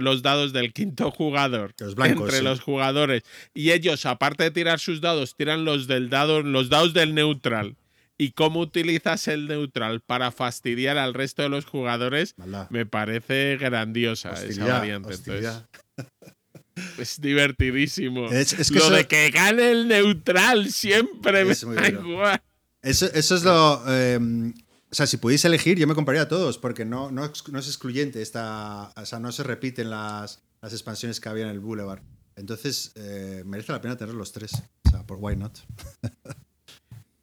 los 0.00 0.22
dados 0.22 0.52
del 0.52 0.72
quinto 0.72 1.10
jugador 1.10 1.74
entre 1.80 2.42
los 2.42 2.60
jugadores 2.60 3.22
y 3.54 3.72
ellos 3.72 4.06
aparte 4.06 4.44
de 4.44 4.50
tirar 4.50 4.78
sus 4.78 5.00
dados 5.00 5.34
tiran 5.34 5.64
los 5.64 5.86
del 5.86 6.10
dado 6.10 6.42
los 6.42 6.68
dados 6.68 6.92
del 6.92 7.14
neutral 7.14 7.74
y 8.18 8.32
cómo 8.32 8.60
utilizas 8.60 9.28
el 9.28 9.48
neutral 9.48 10.00
para 10.00 10.30
fastidiar 10.30 10.98
al 10.98 11.14
resto 11.14 11.42
de 11.42 11.48
los 11.48 11.64
jugadores 11.64 12.34
me 12.70 12.86
parece 12.86 13.56
grandiosa 13.56 14.32
esa 14.44 14.66
variante. 14.66 15.14
es 16.98 17.20
divertidísimo. 17.20 18.28
lo 18.28 18.90
de 18.90 19.06
que 19.06 19.30
gane 19.30 19.70
el 19.70 19.88
neutral 19.88 20.70
siempre 20.70 21.44
me 21.44 21.54
da 21.54 21.88
igual. 21.88 22.42
Eso, 22.82 23.06
eso, 23.14 23.36
es 23.36 23.44
lo. 23.44 23.82
Em, 23.90 24.52
o 24.90 24.94
sea, 24.94 25.06
si 25.06 25.16
pudiese 25.16 25.48
elegir, 25.48 25.78
yo 25.78 25.86
me 25.86 25.94
compraría 25.94 26.22
a 26.22 26.28
todos, 26.28 26.58
porque 26.58 26.84
no, 26.84 27.10
no, 27.10 27.32
no 27.50 27.58
es 27.58 27.66
excluyente 27.66 28.20
esta. 28.20 28.92
O 28.94 29.06
sea, 29.06 29.18
no 29.18 29.32
se 29.32 29.42
repiten 29.42 29.88
las, 29.88 30.42
las 30.60 30.72
expansiones 30.72 31.18
que 31.18 31.28
había 31.30 31.44
en 31.44 31.50
el 31.50 31.60
Boulevard. 31.60 32.02
Entonces, 32.36 32.92
eh, 32.96 33.42
merece 33.46 33.72
la 33.72 33.80
pena 33.80 33.96
tener 33.96 34.14
los 34.14 34.32
tres. 34.32 34.52
O 34.86 34.90
sea, 34.90 35.06
por 35.06 35.18
why 35.18 35.34
not. 35.34 35.58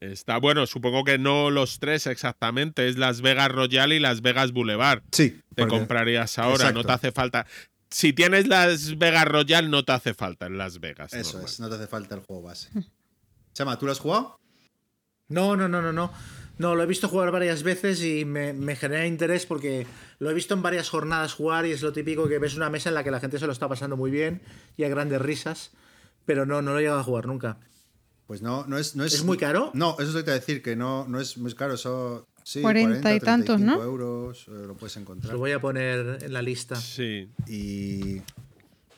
Está 0.01 0.39
bueno, 0.39 0.65
supongo 0.65 1.03
que 1.03 1.19
no 1.19 1.51
los 1.51 1.77
tres 1.77 2.07
exactamente, 2.07 2.87
es 2.87 2.97
Las 2.97 3.21
Vegas 3.21 3.51
Royal 3.51 3.93
y 3.93 3.99
Las 3.99 4.23
Vegas 4.23 4.51
Boulevard. 4.51 5.03
Sí. 5.11 5.39
Te 5.53 5.67
comprarías 5.67 6.39
ahora, 6.39 6.71
no 6.71 6.83
te 6.83 6.91
hace 6.91 7.11
falta. 7.11 7.45
Si 7.91 8.11
tienes 8.11 8.47
Las 8.47 8.97
Vegas 8.97 9.25
Royal, 9.25 9.69
no 9.69 9.85
te 9.85 9.91
hace 9.91 10.15
falta 10.15 10.47
en 10.47 10.57
Las 10.57 10.79
Vegas. 10.79 11.13
Eso 11.13 11.39
es, 11.45 11.59
no 11.59 11.69
te 11.69 11.75
hace 11.75 11.85
falta 11.85 12.15
el 12.15 12.21
juego 12.21 12.41
base. 12.41 12.69
Chama, 13.53 13.77
¿tú 13.77 13.85
lo 13.85 13.91
has 13.91 13.99
jugado? 13.99 14.39
No, 15.27 15.55
no, 15.55 15.69
no, 15.69 15.83
no, 15.83 15.93
no. 15.93 16.11
No, 16.57 16.75
lo 16.75 16.81
he 16.81 16.87
visto 16.87 17.07
jugar 17.07 17.29
varias 17.29 17.61
veces 17.61 18.03
y 18.03 18.25
me, 18.25 18.53
me, 18.53 18.75
genera 18.75 19.05
interés 19.05 19.45
porque 19.45 19.85
lo 20.17 20.31
he 20.31 20.33
visto 20.33 20.55
en 20.55 20.63
varias 20.63 20.89
jornadas 20.89 21.33
jugar 21.33 21.67
y 21.67 21.71
es 21.71 21.83
lo 21.83 21.93
típico 21.93 22.27
que 22.27 22.39
ves 22.39 22.55
una 22.55 22.71
mesa 22.71 22.89
en 22.89 22.95
la 22.95 23.03
que 23.03 23.11
la 23.11 23.19
gente 23.19 23.37
se 23.37 23.45
lo 23.45 23.51
está 23.51 23.69
pasando 23.69 23.97
muy 23.97 24.09
bien 24.09 24.41
y 24.77 24.83
hay 24.83 24.89
grandes 24.89 25.21
risas, 25.21 25.71
pero 26.25 26.45
no, 26.47 26.61
no 26.63 26.71
lo 26.71 26.79
he 26.79 26.81
llegado 26.81 26.99
a 26.99 27.03
jugar 27.03 27.27
nunca. 27.27 27.57
Pues 28.31 28.41
no, 28.41 28.65
no 28.65 28.77
es, 28.77 28.95
no 28.95 29.03
es. 29.03 29.25
muy 29.25 29.35
caro? 29.35 29.71
No, 29.73 29.97
eso 29.99 30.03
es 30.03 30.13
lo 30.13 30.23
que 30.23 30.31
decir, 30.31 30.61
que 30.61 30.77
no, 30.77 31.05
no 31.05 31.19
es 31.19 31.37
muy 31.37 31.53
caro. 31.53 31.73
Eso, 31.73 32.29
sí, 32.43 32.61
40, 32.61 33.13
y 33.13 33.19
tantos, 33.19 33.59
¿no? 33.59 33.83
euros 33.83 34.45
eh, 34.47 34.67
lo 34.67 34.73
puedes 34.73 34.95
encontrar. 34.95 35.33
Lo 35.33 35.39
voy 35.39 35.51
a 35.51 35.59
poner 35.59 36.19
en 36.21 36.31
la 36.31 36.41
lista. 36.41 36.77
Sí. 36.77 37.27
Y. 37.45 38.21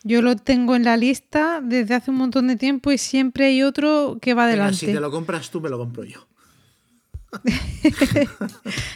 Yo 0.04 0.22
lo 0.22 0.36
tengo 0.36 0.76
en 0.76 0.84
la 0.84 0.98
lista 0.98 1.62
desde 1.64 1.96
hace 1.96 2.12
un 2.12 2.18
montón 2.18 2.48
de 2.48 2.58
tiempo 2.58 2.92
y 2.92 3.00
siempre 3.00 3.48
hay 3.48 3.64
otro 3.64 4.20
que 4.22 4.36
va 4.36 4.44
adelante. 4.44 4.78
si 4.78 4.86
te 4.86 5.00
lo 5.00 5.10
compras 5.10 5.50
tú, 5.50 5.60
me 5.62 5.70
lo 5.70 5.80
compro 5.80 6.04
yo. 6.04 6.28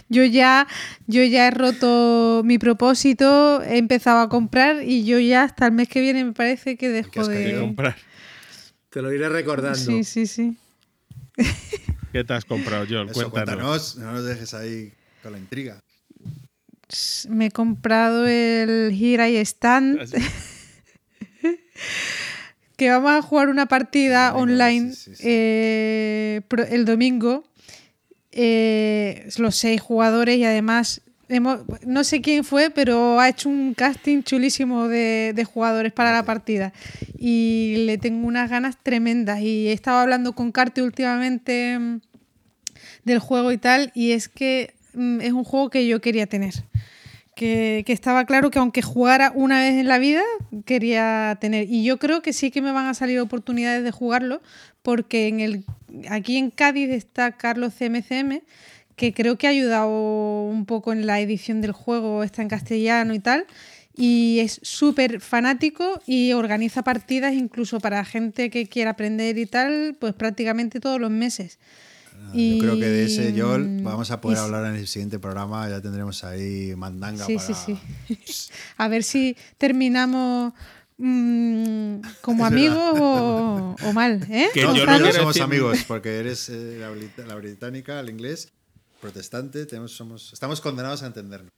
yo 0.09 0.23
ya 0.23 0.68
yo 1.07 1.23
ya 1.23 1.47
he 1.47 1.49
roto 1.49 2.43
mi 2.45 2.59
propósito, 2.59 3.64
he 3.64 3.80
empezado 3.80 4.19
a 4.19 4.30
comprar 4.30 4.84
y 4.84 5.03
yo 5.03 5.18
ya 5.18 5.41
hasta 5.41 5.65
el 5.65 5.72
mes 5.72 5.89
que 5.89 5.99
viene 5.99 6.23
me 6.23 6.34
parece 6.34 6.77
que 6.77 6.89
dejo 6.89 7.27
de 7.27 7.59
comprar. 7.59 7.95
Te 8.98 9.03
lo 9.03 9.14
iré 9.14 9.30
recordando. 9.30 9.78
Sí, 9.78 10.03
sí, 10.03 10.26
sí. 10.26 10.57
¿Qué 12.11 12.24
te 12.24 12.34
has 12.34 12.45
comprado, 12.45 12.84
John? 12.90 13.07
cuéntanos. 13.30 13.95
No 13.95 14.11
nos 14.11 14.26
dejes 14.26 14.56
ahí 14.56 14.91
con 15.22 15.34
la 15.34 15.38
intriga. 15.38 15.84
Me 17.30 17.45
he 17.45 17.52
comprado 17.52 18.26
el 18.26 18.91
Here 18.99 19.30
I 19.30 19.38
Stand. 19.38 19.99
Ah, 20.02 20.19
que 22.76 22.90
vamos 22.90 23.11
a 23.11 23.22
jugar 23.22 23.49
una 23.49 23.68
partida 23.68 24.34
online 24.34 24.95
eh, 25.19 26.41
el 26.69 26.86
domingo. 26.86 27.44
Eh, 28.32 29.30
los 29.38 29.57
seis 29.57 29.80
jugadores 29.80 30.40
y 30.40 30.44
además 30.44 31.03
no 31.30 32.04
sé 32.04 32.22
quién 32.22 32.44
fue, 32.44 32.70
pero 32.70 33.20
ha 33.20 33.30
hecho 33.30 33.49
un 33.49 33.74
casting 33.74 34.24
chulísimo 34.24 34.88
de, 34.88 35.45
jugadores 35.52 35.91
para 35.91 36.14
la 36.14 36.24
partida. 36.24 36.74
Y 37.18 37.84
le 37.86 37.98
tengo 37.98 38.28
unas 38.28 38.49
ganas 38.49 38.78
tremendas. 38.82 39.41
Y 39.41 39.68
he 39.68 39.74
estado 39.74 39.99
hablando 39.99 40.34
con 40.34 40.52
Carte 40.52 40.82
últimamente 40.82 41.78
mm, 41.78 41.99
del 43.04 43.20
juego 43.20 43.52
y 43.52 43.58
tal, 43.58 43.91
y 43.94 44.12
es 44.12 44.30
que 44.30 44.74
mm, 44.94 45.22
es 45.22 45.34
un 45.34 45.44
juego 45.44 45.70
que 45.70 45.86
yo 45.88 45.99
quería 45.99 46.28
tener. 46.28 46.54
Que, 47.36 47.84
estaba 47.88 48.26
claro 48.26 48.49
que 48.49 48.58
aunque 48.58 48.82
jugara 48.82 49.32
una 49.36 49.60
vez 49.60 49.74
en 49.74 49.88
la 49.88 49.99
vida, 49.99 50.24
quería 50.66 51.38
tener. 51.40 51.68
Y 51.70 51.84
yo 51.84 51.98
creo 51.98 52.22
que 52.22 52.34
sí 52.34 52.52
que 52.52 52.62
me 52.62 52.72
van 52.72 52.88
a 52.88 52.94
salir 52.94 53.20
oportunidades 53.20 53.84
de 53.84 53.91
jugarlo, 53.91 54.41
porque 54.82 55.28
en 55.28 55.41
el, 55.41 55.66
aquí 56.10 56.38
en 56.38 56.49
Cádiz 56.49 56.90
está 56.90 57.34
Carlos 57.34 57.74
CMCM 57.78 58.41
que 58.98 59.14
creo 59.14 59.38
que 59.38 59.45
ha 59.45 59.52
ayudado 59.52 60.41
un 60.44 60.65
poco 60.65 60.91
en 60.91 61.06
la 61.06 61.22
edición 61.22 61.61
del 61.61 61.72
juego, 61.72 62.24
está 62.24 62.41
en 62.41 62.49
castellano 62.49 63.14
y 63.14 63.19
tal. 63.19 63.45
Y 63.95 64.40
es 64.40 64.60
súper 64.64 65.22
fanático 65.22 66.02
y 66.06 66.34
organiza 66.34 66.84
partidas 66.84 67.34
incluso 67.34 67.80
para 67.80 68.03
gente 68.06 68.49
que 68.49 68.68
quiera 68.68 68.91
aprender 68.91 69.38
y 69.38 69.45
tal, 69.45 69.95
pues 69.99 70.14
prácticamente 70.14 70.80
todos 70.80 70.99
los 70.99 71.11
meses. 71.11 71.60
Ah, 72.11 72.32
yo 72.34 72.57
creo 72.60 72.76
que 72.80 72.90
de 72.90 73.06
ese 73.06 73.40
Joel 73.40 73.82
vamos 73.84 74.10
a 74.10 74.19
poder 74.19 74.40
hablar 74.40 74.65
en 74.65 74.80
el 74.80 74.88
siguiente 74.88 75.19
programa, 75.19 75.69
ya 75.69 75.80
tendremos 75.80 76.24
ahí 76.24 76.74
mandanga 76.76 77.24
sí, 77.26 77.38
Sí, 77.40 77.53
sí. 77.53 78.49
a 78.78 78.88
ver 78.88 79.03
si 79.03 79.38
terminamos 79.60 80.53
mm, 80.98 81.98
como 82.22 82.45
amigos 82.48 82.99
o, 82.99 83.94
mal, 83.94 84.26
¿eh? 84.30 84.48
Que 84.56 84.61
yo 84.61 84.74
no 84.74 85.11
somos 85.14 85.40
amigos 85.40 85.84
porque 85.88 86.18
eres 86.18 86.49
eh, 86.49 86.80
la, 86.80 87.26
la, 87.26 87.36
británica, 87.36 87.99
el 87.99 88.10
inglés, 88.10 88.52
protestante, 88.99 89.65
tenemos, 89.65 89.91
somos, 89.94 90.34
estamos 90.34 90.61
condenados 90.61 91.03
a 91.03 91.07
entendernos. 91.07 91.52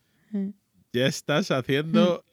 Ya 0.94 1.06
estás 1.08 1.52
haciendo 1.52 2.24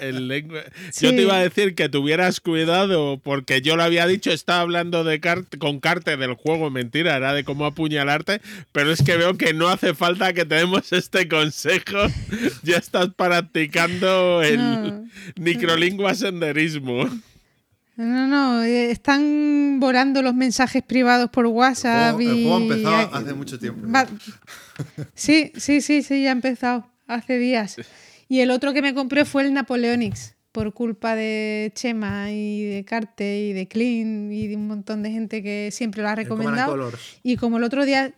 el 0.00 0.28
lengua. 0.28 0.62
Yo 1.00 1.10
te 1.10 1.22
iba 1.22 1.36
a 1.36 1.42
decir 1.42 1.74
que 1.74 1.88
tuvieras 1.88 2.40
cuidado 2.40 3.18
porque 3.22 3.60
yo 3.60 3.76
lo 3.76 3.82
había 3.82 4.06
dicho, 4.06 4.30
estaba 4.30 4.60
hablando 4.60 5.04
de 5.04 5.20
con 5.58 5.80
Carte 5.80 6.16
del 6.16 6.34
juego, 6.34 6.70
mentira, 6.70 7.16
era 7.16 7.32
de 7.34 7.44
cómo 7.44 7.66
apuñalarte, 7.66 8.40
pero 8.72 8.92
es 8.92 9.02
que 9.02 9.16
veo 9.16 9.36
que 9.36 9.54
no 9.54 9.68
hace 9.68 9.94
falta 9.94 10.32
que 10.32 10.44
tenemos 10.44 10.92
este 10.92 11.28
consejo. 11.28 11.98
ya 12.62 12.76
estás 12.76 13.08
practicando 13.14 14.42
el 14.42 15.10
microlingua 15.36 16.14
senderismo. 16.14 17.08
No, 17.96 18.26
no, 18.26 18.64
eh, 18.64 18.90
están 18.90 19.78
volando 19.78 20.20
los 20.20 20.34
mensajes 20.34 20.82
privados 20.82 21.30
por 21.30 21.46
WhatsApp. 21.46 22.18
El 22.18 22.26
juego, 22.26 22.32
el 22.32 22.42
juego 22.42 22.58
empezó 22.58 23.16
hace 23.16 23.34
mucho 23.34 23.58
tiempo. 23.58 23.86
Sí, 25.14 25.52
sí, 25.56 25.80
sí, 25.80 26.02
sí, 26.02 26.22
ya 26.22 26.30
ha 26.30 26.32
empezado, 26.32 26.90
hace 27.06 27.38
días. 27.38 27.76
Y 28.28 28.40
el 28.40 28.50
otro 28.50 28.72
que 28.72 28.82
me 28.82 28.94
compré 28.94 29.24
fue 29.24 29.42
el 29.42 29.52
Napoleonics, 29.52 30.34
por 30.50 30.72
culpa 30.72 31.14
de 31.14 31.70
Chema 31.74 32.32
y 32.32 32.64
de 32.64 32.84
Carte 32.84 33.40
y 33.40 33.52
de 33.52 33.68
Clean 33.68 34.32
y 34.32 34.48
de 34.48 34.56
un 34.56 34.66
montón 34.66 35.02
de 35.02 35.10
gente 35.10 35.42
que 35.42 35.70
siempre 35.70 36.02
lo 36.02 36.08
ha 36.08 36.16
recomendado. 36.16 36.92
Y 37.22 37.36
como 37.36 37.58
el 37.58 37.64
otro 37.64 37.84
día, 37.84 38.12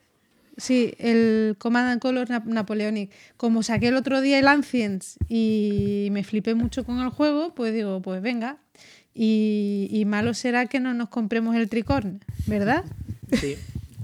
sí, 0.56 0.94
el 0.98 1.56
Command 1.58 2.00
Colors 2.00 2.30
Napoleonic, 2.30 3.10
como 3.36 3.62
saqué 3.62 3.88
el 3.88 3.96
otro 3.96 4.22
día 4.22 4.38
el 4.38 4.48
Ancients 4.48 5.18
y 5.28 6.08
me 6.12 6.24
flipé 6.24 6.54
mucho 6.54 6.84
con 6.84 7.00
el 7.00 7.10
juego, 7.10 7.54
pues 7.54 7.74
digo, 7.74 8.00
pues 8.00 8.22
venga, 8.22 8.58
y, 9.18 10.04
malo 10.06 10.34
será 10.34 10.66
que 10.66 10.78
no 10.78 10.92
nos 10.92 11.08
compremos 11.08 11.56
el 11.56 11.68
tricorn, 11.68 12.22
¿verdad? 12.46 12.84
Sí, 13.32 13.56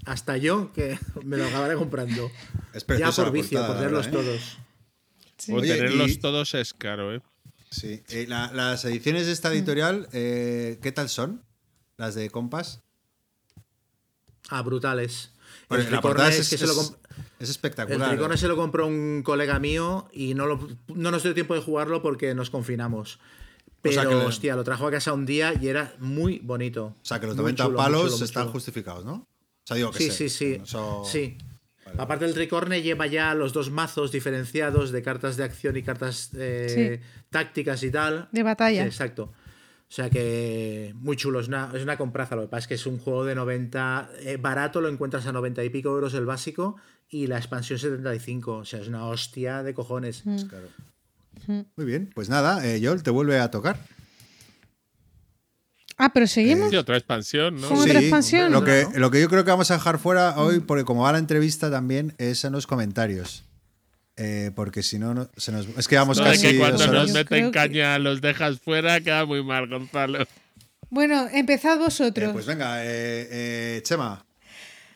hasta 0.06 0.38
yo 0.38 0.72
que 0.72 0.98
me 1.24 1.36
lo 1.36 1.44
acabaré 1.44 1.74
comprando. 1.76 2.30
ya 2.98 3.12
por 3.12 3.30
vicio, 3.30 3.64
por 3.66 3.76
tenerlos 3.76 4.06
¿eh? 4.06 4.10
todos. 4.10 4.58
O 5.50 5.60
tenerlos 5.60 6.18
todos 6.18 6.54
es 6.54 6.72
caro, 6.72 7.14
¿eh? 7.14 7.20
Sí. 7.70 8.02
Eh, 8.08 8.26
las 8.26 8.84
ediciones 8.84 9.26
de 9.26 9.32
esta 9.32 9.50
mm. 9.50 9.52
editorial, 9.52 10.08
eh, 10.12 10.78
¿qué 10.82 10.92
tal 10.92 11.08
son? 11.08 11.42
Las 11.98 12.14
de 12.14 12.30
Compass. 12.30 12.80
Ah, 14.48 14.62
brutales. 14.62 15.30
el 15.70 15.90
la 15.90 16.28
es, 16.28 16.52
es, 16.52 17.50
espectacular. 17.50 18.08
El 18.08 18.16
tricorne 18.16 18.36
se 18.36 18.48
lo 18.48 18.56
compró 18.56 18.86
un 18.86 19.22
colega 19.22 19.58
mío 19.58 20.08
y 20.12 20.34
no, 20.34 20.46
no 20.88 21.10
nos 21.10 21.22
dio 21.22 21.34
tiempo 21.34 21.54
de 21.54 21.60
jugarlo 21.60 22.02
porque 22.02 22.34
nos 22.34 22.50
confinamos. 22.50 23.18
Pero, 23.82 24.26
hostia, 24.26 24.54
lo 24.54 24.62
trajo 24.62 24.86
a 24.86 24.90
casa 24.90 25.12
un 25.12 25.26
día 25.26 25.54
y 25.60 25.68
era 25.68 25.94
muy 25.98 26.38
bonito. 26.38 26.96
O 27.02 27.04
sea, 27.04 27.18
que 27.20 27.26
los 27.26 27.36
90 27.36 27.74
palos 27.74 28.22
están 28.22 28.48
justificados, 28.48 29.04
¿no? 29.04 29.14
O 29.14 29.66
sea, 29.66 29.76
digo 29.76 29.90
que 29.90 29.98
sí, 29.98 30.10
sí, 30.10 30.28
sí. 30.28 30.62
Sí. 31.04 31.36
Aparte 31.98 32.24
del 32.24 32.34
tricorne 32.34 32.80
lleva 32.80 33.06
ya 33.06 33.34
los 33.34 33.52
dos 33.52 33.70
mazos 33.70 34.12
diferenciados 34.12 34.92
de 34.92 35.02
cartas 35.02 35.36
de 35.36 35.44
acción 35.44 35.76
y 35.76 35.82
cartas 35.82 36.30
eh, 36.34 37.00
tácticas 37.28 37.82
y 37.82 37.90
tal. 37.90 38.28
De 38.32 38.42
batalla. 38.42 38.86
exacto. 38.86 39.32
O 39.92 39.94
sea 39.94 40.08
que 40.08 40.94
muy 40.94 41.16
chulo, 41.16 41.40
es 41.40 41.48
una, 41.48 41.70
es 41.74 41.82
una 41.82 41.98
compraza. 41.98 42.34
Lo 42.34 42.42
que 42.42 42.48
pasa 42.48 42.60
es 42.60 42.66
que 42.66 42.74
es 42.74 42.86
un 42.86 42.98
juego 42.98 43.26
de 43.26 43.34
90. 43.34 44.10
Eh, 44.20 44.38
barato 44.38 44.80
lo 44.80 44.88
encuentras 44.88 45.26
a 45.26 45.32
90 45.32 45.64
y 45.64 45.68
pico 45.68 45.90
euros 45.90 46.14
el 46.14 46.24
básico 46.24 46.76
y 47.10 47.26
la 47.26 47.36
expansión 47.36 47.78
75. 47.78 48.56
O 48.56 48.64
sea, 48.64 48.80
es 48.80 48.88
una 48.88 49.06
hostia 49.06 49.62
de 49.62 49.74
cojones. 49.74 50.24
Mm. 50.24 50.48
Claro. 50.48 50.68
Muy 51.46 51.86
bien, 51.86 52.10
pues 52.14 52.28
nada, 52.28 52.66
eh, 52.66 52.80
Joel, 52.82 53.02
te 53.02 53.10
vuelve 53.10 53.38
a 53.38 53.50
tocar. 53.50 53.78
Ah, 55.98 56.10
pero 56.12 56.26
seguimos. 56.26 56.72
Eh, 56.72 56.78
otra 56.78 56.96
expansión, 56.96 57.60
¿no? 57.60 57.68
otra 57.68 58.00
expansión? 58.00 58.50
Lo 58.50 58.64
que, 58.64 58.86
lo 58.94 59.10
que 59.10 59.20
yo 59.20 59.28
creo 59.28 59.44
que 59.44 59.50
vamos 59.50 59.70
a 59.70 59.74
dejar 59.74 59.98
fuera 59.98 60.36
hoy, 60.36 60.60
porque 60.60 60.84
como 60.84 61.02
va 61.02 61.12
la 61.12 61.18
entrevista 61.18 61.70
también, 61.70 62.14
es 62.18 62.44
en 62.44 62.52
los 62.52 62.66
comentarios. 62.66 63.44
Eh, 64.16 64.50
porque 64.54 64.82
si 64.82 64.98
no, 64.98 65.30
se 65.36 65.52
nos. 65.52 65.66
Es 65.76 65.88
que 65.88 65.96
vamos 65.96 66.20
casi. 66.20 66.48
que 66.48 66.58
cuando 66.58 66.86
nos 66.86 67.12
meten 67.12 67.50
caña 67.50 67.98
los 67.98 68.20
dejas 68.20 68.60
fuera, 68.60 69.00
queda 69.00 69.24
muy 69.24 69.42
mal, 69.42 69.68
Gonzalo. 69.68 70.26
Bueno, 70.90 71.26
empezad 71.32 71.78
vosotros. 71.78 72.32
pues 72.32 72.46
venga, 72.46 72.82
Chema. 73.82 74.24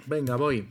Venga, 0.07 0.37
voy. 0.37 0.69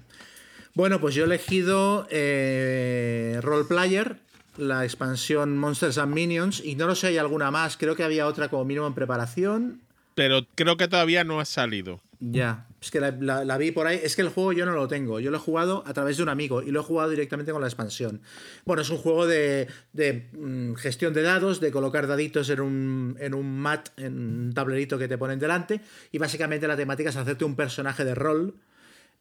Bueno, 0.76 1.00
pues 1.00 1.16
yo 1.16 1.24
he 1.24 1.26
elegido 1.26 2.06
eh, 2.12 3.40
Role 3.42 3.64
Player, 3.64 4.18
la 4.58 4.84
expansión 4.84 5.58
Monsters 5.58 5.98
and 5.98 6.14
Minions. 6.14 6.64
Y 6.64 6.76
no 6.76 6.88
lo 6.88 6.96
sé, 6.96 7.08
hay 7.08 7.18
alguna 7.18 7.52
más. 7.52 7.78
Creo 7.78 7.96
que 7.96 8.04
había 8.04 8.28
otra 8.28 8.50
como 8.50 8.66
mínimo 8.66 8.88
en 8.88 8.94
preparación. 8.94 9.82
Pero 10.16 10.48
creo 10.56 10.78
que 10.78 10.88
todavía 10.88 11.24
no 11.24 11.40
ha 11.40 11.46
salido. 11.46 12.02
Ya, 12.20 12.68
es 12.82 12.92
que 12.92 13.00
la, 13.00 13.58
vi 13.58 13.72
por 13.72 13.88
ahí. 13.88 14.00
Es 14.02 14.16
que 14.16 14.22
el 14.22 14.30
juego 14.30 14.54
yo 14.54 14.66
no 14.66 14.72
lo 14.72 14.88
tengo. 14.88 15.20
Yo 15.20 15.32
lo 15.32 15.38
he 15.38 15.40
jugado 15.40 15.84
a 15.86 15.94
través 15.94 16.18
de 16.18 16.24
un 16.24 16.30
amigo 16.30 16.62
y 16.62 16.72
lo 16.72 16.80
he 16.80 16.84
jugado 16.84 17.10
directamente 17.10 17.52
con 17.52 17.62
la 17.62 17.68
expansión. 17.68 18.22
Bueno, 18.64 18.82
es 18.82 18.90
un 18.90 18.98
juego 18.98 19.28
de, 19.28 19.68
mm, 19.94 20.76
gestión 20.76 21.14
de 21.14 21.22
dados, 21.22 21.60
de 21.60 21.72
colocar 21.72 22.08
daditos 22.08 22.50
en 22.50 22.62
un, 22.62 23.18
en 23.20 23.34
un 23.34 23.60
mat, 23.60 23.90
en 23.98 24.18
un 24.18 24.54
tablerito 24.54 24.98
que 24.98 25.08
te 25.08 25.18
ponen 25.18 25.40
delante. 25.40 25.82
Y 26.12 26.18
básicamente 26.18 26.68
la 26.68 26.78
temática 26.78 27.10
es 27.10 27.16
hacerte 27.18 27.44
un 27.44 27.56
personaje 27.56 28.06
de 28.06 28.16
rol. 28.16 28.56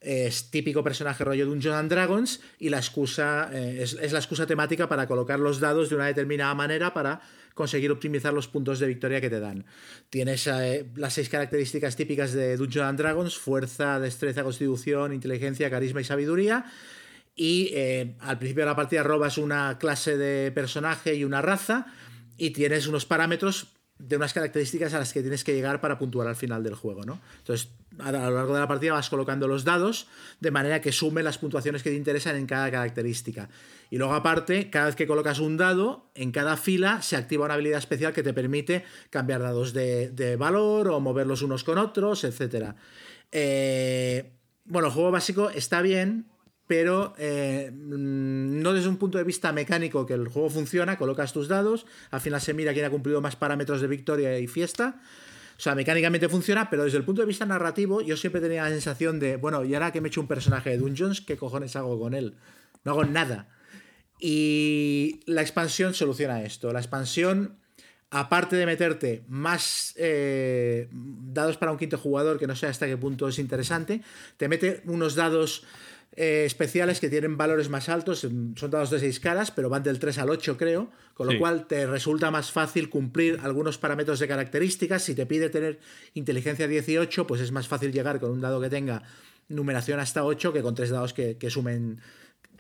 Es 0.05 0.51
típico 0.51 0.85
personaje 0.85 1.25
rollo 1.25 1.47
de 1.47 1.53
un 1.53 1.63
John 1.63 1.89
Dragons 1.89 2.41
y 2.59 2.69
la 2.69 2.77
excusa 2.77 3.49
eh, 3.53 3.79
es, 3.81 3.95
es 3.95 4.13
la 4.13 4.19
excusa 4.19 4.47
temática 4.47 4.87
para 4.87 5.07
colocar 5.07 5.41
los 5.41 5.61
dados 5.61 5.89
de 5.89 5.97
una 5.97 6.07
determinada 6.07 6.55
manera 6.55 6.93
para 6.93 7.23
conseguir 7.55 7.91
optimizar 7.91 8.35
los 8.35 8.47
puntos 8.47 8.81
de 8.81 8.87
victoria 8.87 9.21
que 9.23 9.31
te 9.31 9.41
dan. 9.41 9.65
Tienes 10.11 10.47
eh, 10.47 10.85
las 10.97 11.15
seis 11.15 11.31
características 11.31 11.97
típicas 11.97 12.35
de 12.35 12.59
Dungeons 12.59 12.89
and 12.89 12.99
Dragons: 12.99 13.39
fuerza, 13.39 13.99
destreza, 13.99 14.43
constitución, 14.43 15.15
inteligencia, 15.15 15.71
carisma 15.71 16.03
y 16.03 16.05
sabiduría. 16.05 16.67
Y 17.35 17.71
eh, 17.73 18.15
al 18.21 18.39
principio 18.39 18.65
de 18.65 18.71
la 18.71 18.77
partida 18.77 19.03
robas 19.03 19.39
una 19.39 19.79
clase 19.79 20.19
de 20.19 20.53
personaje 20.53 21.15
y 21.15 21.25
una 21.25 21.41
raza. 21.41 21.87
Y 22.37 22.51
tienes 22.51 22.89
unos 22.89 23.07
parámetros 23.07 23.69
de 24.09 24.17
unas 24.17 24.33
características 24.33 24.93
a 24.95 24.99
las 24.99 25.13
que 25.13 25.21
tienes 25.21 25.45
que 25.45 25.55
llegar 25.55 25.81
para 25.81 25.99
puntuar 25.99 26.29
al 26.29 26.37
final 26.37 26.63
del 26.63 26.75
juego, 26.75 27.05
¿no? 27.05 27.21
Entonces, 27.39 27.71
a 27.99 28.13
lo 28.13 28.31
largo 28.31 28.55
de 28.55 28.61
la 28.61 28.69
partida 28.69 28.93
vas 28.93 29.09
colocando 29.09 29.47
los 29.49 29.65
dados 29.65 30.09
de 30.41 30.51
manera 30.51 30.81
que 30.81 30.93
sume 30.93 31.23
las 31.23 31.39
puntuaciones 31.39 31.83
que 31.83 31.91
te 31.91 31.97
interesan 31.97 32.37
en 32.37 32.47
cada 32.47 32.71
característica. 32.71 33.49
Y 33.91 33.99
luego, 33.99 34.15
aparte, 34.15 34.71
cada 34.71 34.87
vez 34.87 34.97
que 34.97 35.07
colocas 35.07 35.39
un 35.39 35.57
dado, 35.57 36.11
en 36.15 36.33
cada 36.33 36.57
fila 36.57 37.03
se 37.03 37.17
activa 37.17 37.45
una 37.45 37.55
habilidad 37.55 37.79
especial 37.79 38.13
que 38.13 38.23
te 38.23 38.33
permite 38.33 38.85
cambiar 39.11 39.43
dados 39.43 39.73
de, 39.73 40.37
valor 40.39 40.89
o 40.89 41.01
moverlos 41.01 41.43
unos 41.43 41.65
con 41.65 41.79
otros, 41.79 42.25
etc. 42.25 42.75
Eh, 43.31 44.33
bueno, 44.65 44.89
el 44.89 44.95
juego 44.95 45.11
básico 45.11 45.51
está 45.51 45.83
bien, 45.83 46.27
pero 46.67 47.15
eh, 47.19 47.71
mm, 47.73 48.63
no 48.63 48.73
desde 48.73 48.89
un 48.89 48.97
punto 48.97 49.19
de 49.19 49.25
vista 49.25 49.53
mecánico 49.53 50.07
que 50.07 50.15
el 50.15 50.29
juego 50.29 50.51
funciona, 50.51 50.97
colocas 50.97 51.33
tus 51.33 51.49
dados, 51.49 51.87
al 52.11 52.21
final 52.21 52.41
se 52.41 52.55
mira 52.55 52.73
quién 52.73 52.85
ha 52.87 52.91
cumplido 52.91 53.21
más 53.21 53.37
parámetros 53.37 53.81
de 53.81 53.87
victoria 53.87 54.39
y 54.39 54.47
fiesta. 54.47 55.01
O 55.57 55.61
sea, 55.61 55.75
mecánicamente 55.77 56.29
funciona, 56.29 56.69
pero 56.69 56.85
desde 56.85 56.99
el 56.99 57.05
punto 57.05 57.23
de 57.23 57.27
vista 57.27 57.47
narrativo, 57.47 58.01
yo 58.01 58.17
siempre 58.17 58.41
tenía 58.41 58.65
la 58.65 58.71
sensación 58.71 59.21
de, 59.21 59.37
bueno, 59.37 59.65
y 59.65 59.75
ahora 59.75 59.93
que 59.93 60.01
me 60.01 60.09
he 60.09 60.11
hecho 60.11 60.21
un 60.21 60.27
personaje 60.27 60.71
de 60.71 60.79
Dungeons, 60.79 61.21
¿qué 61.21 61.37
cojones 61.37 61.77
hago 61.77 61.99
con 61.99 62.15
él? 62.15 62.35
No 62.83 62.93
hago 62.93 63.05
nada. 63.05 63.49
Y 64.19 65.21
la 65.27 65.43
expansión 65.43 65.95
soluciona 65.95 66.43
esto. 66.43 66.73
La 66.73 66.81
expansión, 66.81 67.57
aparte 68.11 68.57
de 68.57 68.67
meterte 68.67 69.25
más 69.29 69.95
eh, 69.97 70.89
dados 70.91 71.57
para 71.57 71.71
un 71.71 71.79
quinto 71.79 71.99
jugador, 71.99 72.39
que 72.39 72.49
no 72.49 72.57
sé 72.57 72.67
hasta 72.67 72.87
qué 72.87 72.97
punto 72.97 73.29
es 73.29 73.39
interesante, 73.39 74.03
te 74.37 74.49
mete 74.49 74.83
unos 74.87 75.15
dados 75.15 75.65
eh, 76.17 76.45
especiales 76.47 77.01
que 77.01 77.11
tienen 77.11 77.37
valores 77.37 77.69
más 77.69 77.89
altos, 77.89 78.21
son 78.21 78.71
dados 78.71 78.91
de 78.91 79.01
6 79.01 79.19
caras, 79.19 79.51
pero 79.51 79.69
van 79.69 79.83
del 79.83 79.99
3 79.99 80.19
al 80.19 80.31
8 80.31 80.57
creo, 80.57 80.91
con 81.15 81.27
lo 81.27 81.39
cual 81.39 81.67
te 81.67 81.87
resulta 81.87 82.31
más 82.31 82.53
fácil 82.53 82.89
cumplir 82.89 83.41
algunos 83.43 83.79
parámetros 83.79 84.21
de 84.21 84.29
características. 84.29 85.03
Si 85.03 85.15
te 85.15 85.27
pide 85.27 85.51
tener 85.51 85.81
inteligencia 86.15 86.69
18, 86.69 87.27
pues 87.27 87.41
es 87.41 87.51
más 87.51 87.67
fácil 87.67 87.93
llegar 87.93 88.21
con 88.21 88.31
un 88.31 88.41
dado 88.41 88.61
que 88.61 88.71
tenga 88.71 89.03
numeración 89.49 89.99
hasta 89.99 90.25
8 90.25 90.53
que 90.53 90.63
con 90.63 90.75
tres 90.75 90.91
dados 90.91 91.13
que, 91.13 91.37
que 91.37 91.51
sumen 91.51 92.01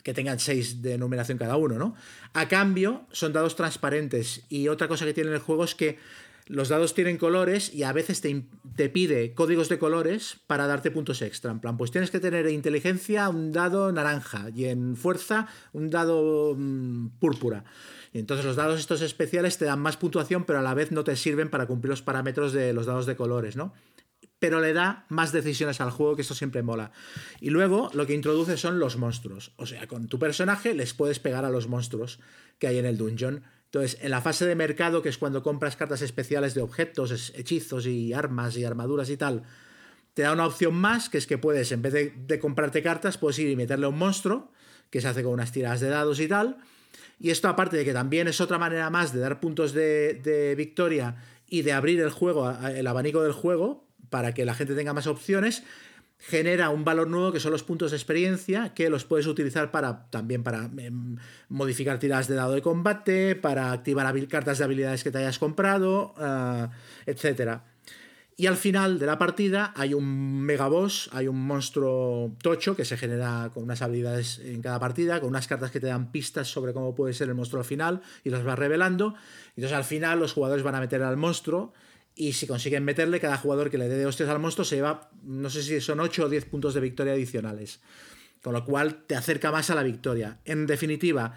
que 0.02 0.12
tengan 0.12 0.38
6 0.38 0.82
de 0.82 0.98
numeración 0.98 1.38
cada 1.38 1.56
uno, 1.56 1.78
¿no? 1.78 1.94
A 2.34 2.46
cambio, 2.46 3.06
son 3.10 3.32
dados 3.32 3.56
transparentes. 3.56 4.44
Y 4.50 4.68
otra 4.68 4.86
cosa 4.86 5.06
que 5.06 5.14
tiene 5.14 5.32
el 5.32 5.38
juego 5.38 5.64
es 5.64 5.74
que 5.74 5.98
los 6.46 6.68
dados 6.68 6.94
tienen 6.94 7.16
colores 7.16 7.72
y 7.72 7.84
a 7.84 7.92
veces 7.92 8.20
te, 8.20 8.88
pide 8.90 9.32
códigos 9.34 9.68
de 9.68 9.78
colores 9.78 10.40
para 10.46 10.66
darte 10.66 10.90
puntos 10.90 11.22
extra. 11.22 11.50
En 11.50 11.60
plan, 11.60 11.76
pues 11.76 11.90
tienes 11.90 12.10
que 12.10 12.20
tener 12.20 12.46
en 12.46 12.54
inteligencia 12.54 13.28
un 13.28 13.50
dado 13.52 13.90
naranja 13.92 14.50
y 14.54 14.66
en 14.66 14.96
fuerza 14.96 15.46
un 15.72 15.88
dado 15.90 16.54
mm, 16.56 17.18
púrpura. 17.18 17.64
Y 18.12 18.18
entonces 18.18 18.44
los 18.44 18.56
dados 18.56 18.78
estos 18.78 19.00
especiales 19.00 19.56
te 19.56 19.64
dan 19.64 19.80
más 19.80 19.96
puntuación, 19.96 20.44
pero 20.44 20.58
a 20.58 20.62
la 20.62 20.74
vez 20.74 20.92
no 20.92 21.02
te 21.02 21.16
sirven 21.16 21.48
para 21.48 21.66
cumplir 21.66 21.90
los 21.90 22.02
parámetros 22.02 22.52
de 22.52 22.72
los 22.72 22.86
dados 22.86 23.06
de 23.06 23.16
colores, 23.16 23.56
¿no? 23.56 23.72
Pero 24.38 24.60
le 24.60 24.74
da 24.74 25.06
más 25.08 25.32
decisiones 25.32 25.80
al 25.80 25.90
juego, 25.90 26.14
que 26.14 26.22
eso 26.22 26.34
siempre 26.34 26.62
mola. 26.62 26.92
Y 27.40 27.48
luego 27.48 27.90
lo 27.94 28.06
que 28.06 28.12
introduce 28.12 28.58
son 28.58 28.78
los 28.78 28.98
monstruos. 28.98 29.52
O 29.56 29.64
sea, 29.64 29.86
con 29.86 30.08
tu 30.08 30.18
personaje 30.18 30.74
les 30.74 30.92
puedes 30.92 31.18
pegar 31.18 31.46
a 31.46 31.50
los 31.50 31.68
monstruos 31.68 32.20
que 32.58 32.66
hay 32.66 32.78
en 32.78 32.84
el 32.84 32.98
dungeon 32.98 33.42
entonces, 33.74 33.98
en 34.02 34.12
la 34.12 34.20
fase 34.20 34.46
de 34.46 34.54
mercado, 34.54 35.02
que 35.02 35.08
es 35.08 35.18
cuando 35.18 35.42
compras 35.42 35.74
cartas 35.74 36.00
especiales 36.00 36.54
de 36.54 36.62
objetos, 36.62 37.32
hechizos 37.34 37.86
y 37.86 38.12
armas 38.12 38.56
y 38.56 38.64
armaduras 38.64 39.10
y 39.10 39.16
tal, 39.16 39.42
te 40.14 40.22
da 40.22 40.32
una 40.32 40.46
opción 40.46 40.76
más, 40.76 41.08
que 41.08 41.18
es 41.18 41.26
que 41.26 41.38
puedes, 41.38 41.72
en 41.72 41.82
vez 41.82 41.92
de, 41.92 42.38
comprarte 42.38 42.84
cartas, 42.84 43.18
puedes 43.18 43.36
ir 43.40 43.50
y 43.50 43.56
meterle 43.56 43.86
a 43.86 43.88
un 43.88 43.98
monstruo, 43.98 44.52
que 44.90 45.00
se 45.00 45.08
hace 45.08 45.24
con 45.24 45.32
unas 45.32 45.50
tiradas 45.50 45.80
de 45.80 45.88
dados 45.88 46.20
y 46.20 46.28
tal. 46.28 46.58
Y 47.18 47.30
esto, 47.30 47.48
aparte 47.48 47.76
de 47.76 47.84
que 47.84 47.92
también 47.92 48.28
es 48.28 48.40
otra 48.40 48.58
manera 48.58 48.90
más 48.90 49.12
de 49.12 49.18
dar 49.18 49.40
puntos 49.40 49.72
de, 49.72 50.20
de 50.22 50.54
victoria 50.54 51.16
y 51.48 51.62
de 51.62 51.72
abrir 51.72 51.98
el 51.98 52.10
juego, 52.10 52.48
el 52.48 52.86
abanico 52.86 53.24
del 53.24 53.32
juego, 53.32 53.88
para 54.08 54.34
que 54.34 54.44
la 54.44 54.54
gente 54.54 54.76
tenga 54.76 54.92
más 54.92 55.08
opciones, 55.08 55.64
genera 56.26 56.70
un 56.70 56.84
valor 56.84 57.08
nuevo 57.08 57.32
que 57.32 57.40
son 57.40 57.52
los 57.52 57.62
puntos 57.62 57.90
de 57.90 57.98
experiencia 57.98 58.72
que 58.72 58.88
los 58.88 59.04
puedes 59.04 59.26
utilizar 59.26 59.70
para 59.70 60.06
también 60.08 60.42
para 60.42 60.70
em, 60.78 61.16
modificar 61.50 61.98
tiradas 61.98 62.28
de 62.28 62.34
dado 62.34 62.52
de 62.52 62.62
combate, 62.62 63.36
para 63.36 63.72
activar 63.72 64.14
cartas 64.28 64.58
de 64.58 64.64
habilidades 64.64 65.04
que 65.04 65.10
te 65.10 65.18
hayas 65.18 65.38
comprado, 65.38 66.14
uh, 66.16 66.68
etc. 67.06 67.60
Y 68.36 68.46
al 68.46 68.56
final 68.56 68.98
de 68.98 69.06
la 69.06 69.18
partida 69.18 69.72
hay 69.76 69.92
un 69.92 70.40
megaboss, 70.40 71.10
hay 71.12 71.28
un 71.28 71.46
monstruo 71.46 72.34
tocho 72.42 72.74
que 72.74 72.86
se 72.86 72.96
genera 72.96 73.50
con 73.52 73.62
unas 73.62 73.82
habilidades 73.82 74.38
en 74.38 74.62
cada 74.62 74.80
partida, 74.80 75.20
con 75.20 75.28
unas 75.28 75.46
cartas 75.46 75.70
que 75.70 75.78
te 75.78 75.88
dan 75.88 76.10
pistas 76.10 76.48
sobre 76.48 76.72
cómo 76.72 76.94
puede 76.94 77.12
ser 77.12 77.28
el 77.28 77.34
monstruo 77.34 77.60
al 77.60 77.66
final 77.66 78.00
y 78.24 78.30
las 78.30 78.42
vas 78.44 78.58
revelando. 78.58 79.14
Entonces 79.56 79.76
al 79.76 79.84
final 79.84 80.18
los 80.20 80.32
jugadores 80.32 80.64
van 80.64 80.74
a 80.74 80.80
meter 80.80 81.02
al 81.02 81.16
monstruo 81.18 81.74
y 82.16 82.32
si 82.34 82.46
consiguen 82.46 82.84
meterle, 82.84 83.20
cada 83.20 83.36
jugador 83.36 83.70
que 83.70 83.78
le 83.78 83.88
dé 83.88 83.96
de 83.96 84.06
hostias 84.06 84.28
al 84.28 84.38
monstruo 84.38 84.64
se 84.64 84.76
lleva, 84.76 85.10
no 85.22 85.50
sé 85.50 85.62
si 85.62 85.80
son 85.80 86.00
8 86.00 86.26
o 86.26 86.28
10 86.28 86.44
puntos 86.46 86.74
de 86.74 86.80
victoria 86.80 87.12
adicionales. 87.12 87.80
Con 88.42 88.52
lo 88.52 88.64
cual 88.64 89.04
te 89.06 89.16
acerca 89.16 89.50
más 89.50 89.70
a 89.70 89.74
la 89.74 89.82
victoria. 89.82 90.38
En 90.44 90.66
definitiva, 90.66 91.34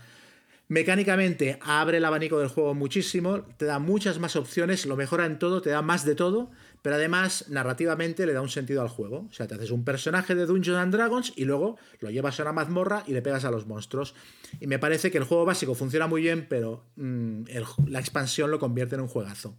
mecánicamente 0.67 1.57
abre 1.61 1.97
el 1.97 2.05
abanico 2.05 2.37
del 2.37 2.49
juego 2.49 2.75
muchísimo, 2.75 3.41
te 3.57 3.65
da 3.65 3.79
muchas 3.79 4.19
más 4.19 4.35
opciones, 4.35 4.85
lo 4.85 4.97
mejora 4.97 5.25
en 5.25 5.39
todo, 5.39 5.61
te 5.61 5.69
da 5.71 5.81
más 5.81 6.05
de 6.05 6.13
todo, 6.13 6.51
pero 6.83 6.97
además 6.97 7.45
narrativamente 7.49 8.25
le 8.27 8.33
da 8.33 8.41
un 8.41 8.49
sentido 8.49 8.81
al 8.83 8.89
juego. 8.89 9.27
O 9.29 9.33
sea, 9.33 9.47
te 9.47 9.55
haces 9.55 9.71
un 9.71 9.83
personaje 9.83 10.35
de 10.35 10.45
Dungeons 10.45 10.79
and 10.79 10.93
Dragons 10.93 11.33
y 11.35 11.45
luego 11.45 11.77
lo 12.01 12.11
llevas 12.11 12.39
a 12.39 12.43
una 12.43 12.53
mazmorra 12.53 13.03
y 13.07 13.13
le 13.13 13.23
pegas 13.23 13.45
a 13.45 13.51
los 13.51 13.65
monstruos. 13.65 14.13
Y 14.59 14.67
me 14.67 14.77
parece 14.77 15.09
que 15.09 15.17
el 15.17 15.23
juego 15.23 15.45
básico 15.45 15.73
funciona 15.73 16.05
muy 16.05 16.21
bien, 16.21 16.45
pero 16.47 16.83
mm, 16.97 17.43
la 17.87 17.99
expansión 17.99 18.51
lo 18.51 18.59
convierte 18.59 18.93
en 18.93 19.01
un 19.01 19.07
juegazo. 19.07 19.57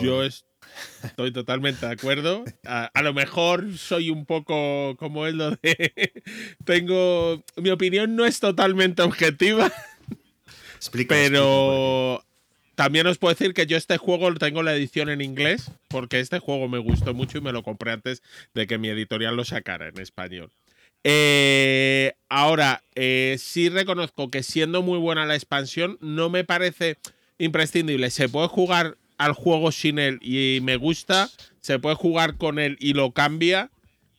Yo 0.00 0.22
estoy 0.22 1.32
totalmente 1.32 1.86
de 1.86 1.92
acuerdo. 1.92 2.44
A, 2.64 3.02
lo 3.02 3.14
mejor 3.14 3.76
soy 3.76 4.10
un 4.10 4.26
poco 4.26 4.96
como 4.98 5.26
es 5.26 5.34
lo 5.34 5.52
de. 5.52 6.12
Tengo. 6.64 7.42
Mi 7.56 7.70
opinión 7.70 8.16
no 8.16 8.24
es 8.24 8.40
totalmente 8.40 9.02
objetiva. 9.02 9.72
pero. 11.08 12.24
También 12.74 13.06
os 13.06 13.18
puedo 13.18 13.34
decir 13.34 13.52
que 13.52 13.66
yo 13.66 13.76
este 13.76 13.98
juego 13.98 14.32
tengo 14.36 14.62
la 14.62 14.74
edición 14.74 15.10
en 15.10 15.20
inglés, 15.20 15.70
porque 15.88 16.18
este 16.18 16.38
juego 16.38 16.66
me 16.66 16.78
gustó 16.78 17.12
mucho 17.12 17.36
y 17.36 17.42
me 17.42 17.52
lo 17.52 17.62
compré 17.62 17.92
antes 17.92 18.22
de 18.54 18.66
que 18.66 18.78
mi 18.78 18.88
editorial 18.88 19.36
lo 19.36 19.44
sacara 19.44 19.88
en 19.88 20.00
español. 20.00 20.50
Eh, 21.04 22.14
ahora, 22.30 22.82
eh, 22.94 23.36
sí 23.38 23.68
reconozco 23.68 24.30
que 24.30 24.42
siendo 24.42 24.80
muy 24.80 24.98
buena 24.98 25.26
la 25.26 25.34
expansión, 25.34 25.98
no 26.00 26.30
me 26.30 26.44
parece 26.44 26.96
imprescindible. 27.36 28.08
Se 28.08 28.30
puede 28.30 28.48
jugar 28.48 28.96
al 29.20 29.34
juego 29.34 29.70
sin 29.70 29.98
él 29.98 30.18
y 30.22 30.60
me 30.62 30.76
gusta, 30.76 31.28
se 31.60 31.78
puede 31.78 31.94
jugar 31.94 32.38
con 32.38 32.58
él 32.58 32.78
y 32.80 32.94
lo 32.94 33.12
cambia. 33.12 33.70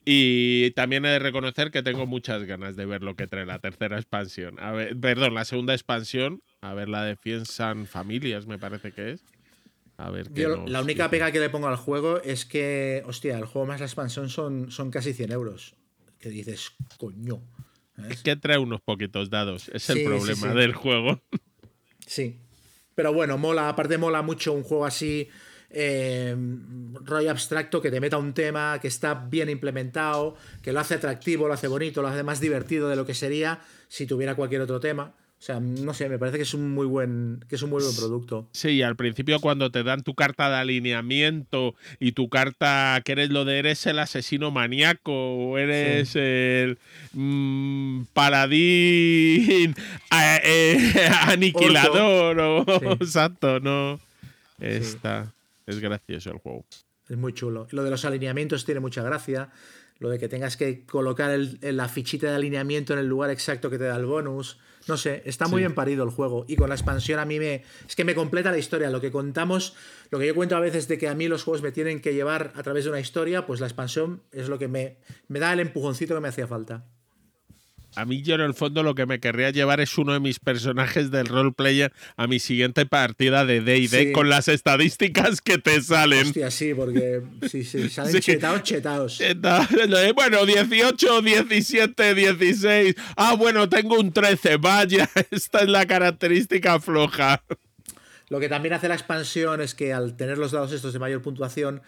Y 0.06 0.72
también 0.72 1.06
he 1.06 1.10
de 1.10 1.20
reconocer 1.20 1.72
que 1.72 1.82
tengo 1.82 2.06
muchas 2.06 2.44
ganas 2.44 2.76
de 2.76 2.86
ver 2.86 3.02
lo 3.02 3.16
que 3.16 3.26
trae 3.28 3.46
la 3.46 3.60
tercera 3.60 3.98
expansión. 3.98 4.60
A 4.60 4.72
ver, 4.72 5.00
perdón, 5.00 5.34
la 5.34 5.46
segunda 5.46 5.74
expansión. 5.74 6.44
A 6.62 6.76
ver, 6.76 6.88
la 6.88 7.04
de 7.04 7.16
Fiensan 7.16 7.88
Familias, 7.88 8.46
me 8.46 8.60
parece 8.60 8.92
que 8.92 9.12
es. 9.12 9.24
A 9.98 10.10
ver 10.10 10.32
la 10.68 10.82
única 10.82 11.10
pega 11.10 11.32
que 11.32 11.40
le 11.40 11.50
pongo 11.50 11.68
al 11.68 11.76
juego 11.76 12.22
es 12.22 12.46
que, 12.46 13.04
hostia, 13.06 13.38
el 13.38 13.46
juego 13.46 13.68
más 13.68 13.80
la 13.80 13.86
expansión 13.88 14.30
son, 14.30 14.72
son 14.72 14.92
casi 14.92 15.14
100 15.14 15.32
euros. 15.32 15.76
Que 16.20 16.30
dices, 16.30 16.72
coño. 16.98 17.42
Es 18.10 18.22
que 18.22 18.36
trae 18.36 18.60
unos 18.60 18.82
poquitos 18.82 19.32
dados. 19.32 19.70
Es 19.74 19.90
el 19.90 20.04
problema 20.04 20.54
del 20.54 20.74
juego. 20.74 21.22
Sí, 22.06 22.40
pero 22.96 23.14
bueno, 23.14 23.38
mola, 23.38 23.70
aparte 23.70 23.98
mola 23.98 24.22
mucho 24.22 24.54
un 24.54 24.64
juego 24.64 24.86
así 24.86 25.30
eh, 25.74 26.36
abstracto 27.30 27.82
que 27.82 27.92
te 27.92 28.00
meta 28.00 28.18
un 28.18 28.34
tema, 28.34 28.80
que 28.82 28.88
está 28.88 29.14
bien 29.14 29.50
implementado, 29.50 30.36
que 30.62 30.74
lo 30.74 30.80
hace 30.80 30.96
atractivo, 30.96 31.48
lo 31.48 31.54
hace 31.54 31.68
bonito, 31.68 32.02
lo 32.02 32.10
hace 32.10 32.24
más 32.24 32.40
divertido 32.40 32.90
de 32.90 32.96
lo 32.96 33.06
que 33.06 33.14
sería 33.14 33.60
si 33.88 34.06
tuviera 34.06 34.36
cualquier 34.36 34.62
otro 34.62 34.80
tema. 34.80 35.14
O 35.42 35.44
sea, 35.44 35.60
no 35.60 35.96
sé, 35.96 36.08
me 36.08 36.20
parece 36.20 36.38
que 36.38 36.44
es 36.44 36.54
un 36.54 36.70
muy 36.70 36.86
buen, 36.86 37.44
que 37.50 37.56
es 37.56 37.64
un 37.64 37.72
muy 37.72 37.82
buen 37.82 37.96
producto. 37.96 38.48
Sí, 38.52 38.84
al 38.84 38.96
principio 38.96 39.40
cuando 39.40 39.72
te 39.72 39.82
dan 39.82 40.04
tu 40.04 40.14
carta 40.14 40.52
de 40.52 40.58
alineamiento 40.58 41.74
y 42.00 42.12
tu 42.12 42.30
carta 42.30 43.02
que 43.04 43.14
eres 43.14 43.32
lo 43.32 43.44
de 43.44 43.58
eres 43.58 43.88
el 43.88 43.98
asesino 43.98 44.52
maníaco 44.52 45.12
o 45.12 45.58
eres 45.58 46.16
el 46.16 46.78
mmm, 47.14 48.04
paladín 48.14 49.74
eh, 50.12 51.10
aniquilador 51.22 52.40
o 52.40 52.62
exacto, 53.02 53.60
no. 53.60 54.00
Está. 54.60 55.34
Es 55.66 55.80
gracioso 55.80 56.34
el 56.34 56.38
juego. 56.38 56.66
Es 57.10 57.18
muy 57.18 57.34
chulo. 57.34 57.66
Lo 57.72 57.84
de 57.84 57.90
los 57.90 58.06
alineamientos 58.06 58.64
tiene 58.64 58.80
mucha 58.80 59.02
gracia. 59.02 59.50
Lo 60.02 60.10
de 60.10 60.18
que 60.18 60.28
tengas 60.28 60.58
que 60.58 60.84
colocar 60.84 61.40
la 61.62 61.88
fichita 61.88 62.28
de 62.28 62.34
alineamiento 62.34 62.94
en 62.94 63.00
el 63.00 63.06
lugar 63.06 63.30
exacto 63.30 63.70
que 63.70 63.78
te 63.78 63.84
da 63.84 63.96
el 63.98 64.08
bonus. 64.08 64.58
No 64.88 64.98
sé, 64.98 65.22
está 65.26 65.48
muy 65.48 65.60
bien 65.60 65.76
parido 65.76 66.04
el 66.04 66.10
juego. 66.10 66.44
Y 66.48 66.56
con 66.56 66.70
la 66.70 66.76
expansión 66.76 67.20
a 67.20 67.26
mí 67.26 67.38
me. 67.38 67.64
Es 67.88 67.96
que 67.96 68.04
me 68.04 68.16
completa 68.16 68.50
la 68.50 68.58
historia. 68.58 68.90
Lo 68.90 69.00
que 69.00 69.12
contamos, 69.12 69.76
lo 70.10 70.18
que 70.18 70.26
yo 70.26 70.34
cuento 70.34 70.56
a 70.56 70.60
veces 70.60 70.88
de 70.88 70.98
que 70.98 71.08
a 71.08 71.14
mí 71.14 71.28
los 71.28 71.44
juegos 71.44 71.62
me 71.62 71.72
tienen 71.72 72.02
que 72.02 72.16
llevar 72.16 72.52
a 72.56 72.64
través 72.64 72.86
de 72.86 72.90
una 72.90 73.00
historia, 73.00 73.46
pues 73.46 73.60
la 73.60 73.68
expansión 73.68 74.24
es 74.32 74.50
lo 74.50 74.58
que 74.58 74.68
me, 74.68 74.98
me 75.28 75.38
da 75.38 75.54
el 75.54 75.60
empujoncito 75.60 76.16
que 76.16 76.22
me 76.22 76.30
hacía 76.30 76.48
falta. 76.48 76.84
A 77.96 78.06
mí 78.06 78.22
yo 78.22 78.36
en 78.36 78.42
el 78.42 78.54
fondo 78.54 78.84
lo 78.84 78.96
que 78.96 79.06
me 79.06 79.20
querría 79.20 79.50
llevar 79.50 79.82
es 79.82 79.98
uno 79.98 80.14
de 80.14 80.20
mis 80.20 80.40
personajes 80.40 81.12
del 81.12 81.28
roleplayer 81.28 81.92
a 82.16 82.28
mi 82.28 82.40
siguiente 82.40 82.86
partida 82.86 83.46
de 83.46 83.62
D&D 83.62 84.14
con 84.14 84.30
las 84.30 84.48
estadísticas 84.48 85.42
que 85.42 85.58
te 85.58 85.82
salen. 85.82 86.28
Hostia, 86.28 86.52
sí, 86.52 86.74
porque 86.74 87.22
sí, 87.50 87.64
sí, 87.64 87.90
salen 87.90 88.14
chetados, 88.22 88.64
chetados. 88.64 89.22
Bueno, 90.16 90.46
18, 90.46 91.22
17, 91.22 92.16
16. 92.16 92.96
Ah, 93.18 93.36
bueno, 93.36 93.68
tengo 93.68 94.00
un 94.00 94.14
13. 94.14 94.58
Vaya, 94.58 95.10
esta 95.32 95.60
es 95.60 95.70
la 95.70 95.86
característica 95.86 96.80
floja. 96.80 97.44
Lo 98.30 98.40
que 98.40 98.48
también 98.48 98.74
hace 98.74 98.88
la 98.88 98.96
expansión 98.96 99.60
es 99.60 99.76
que 99.76 99.92
al 99.92 100.16
tener 100.16 100.38
los 100.38 100.54
dados 100.54 100.72
estos 100.72 100.94
de 100.94 101.00
mayor 101.00 101.22
puntuación 101.22 101.82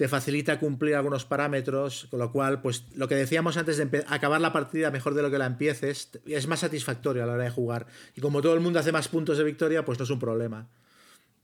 te 0.00 0.08
facilita 0.08 0.58
cumplir 0.58 0.94
algunos 0.94 1.26
parámetros, 1.26 2.06
con 2.08 2.20
lo 2.20 2.32
cual, 2.32 2.62
pues 2.62 2.86
lo 2.94 3.06
que 3.06 3.16
decíamos 3.16 3.58
antes 3.58 3.76
de 3.76 4.02
acabar 4.08 4.40
la 4.40 4.50
partida 4.50 4.90
mejor 4.90 5.12
de 5.12 5.20
lo 5.20 5.30
que 5.30 5.36
la 5.36 5.44
empieces, 5.44 6.08
es 6.24 6.46
más 6.46 6.60
satisfactorio 6.60 7.22
a 7.22 7.26
la 7.26 7.34
hora 7.34 7.44
de 7.44 7.50
jugar. 7.50 7.86
Y 8.16 8.22
como 8.22 8.40
todo 8.40 8.54
el 8.54 8.60
mundo 8.60 8.78
hace 8.78 8.92
más 8.92 9.08
puntos 9.08 9.36
de 9.36 9.44
victoria, 9.44 9.84
pues 9.84 9.98
no 9.98 10.04
es 10.06 10.10
un 10.10 10.18
problema. 10.18 10.70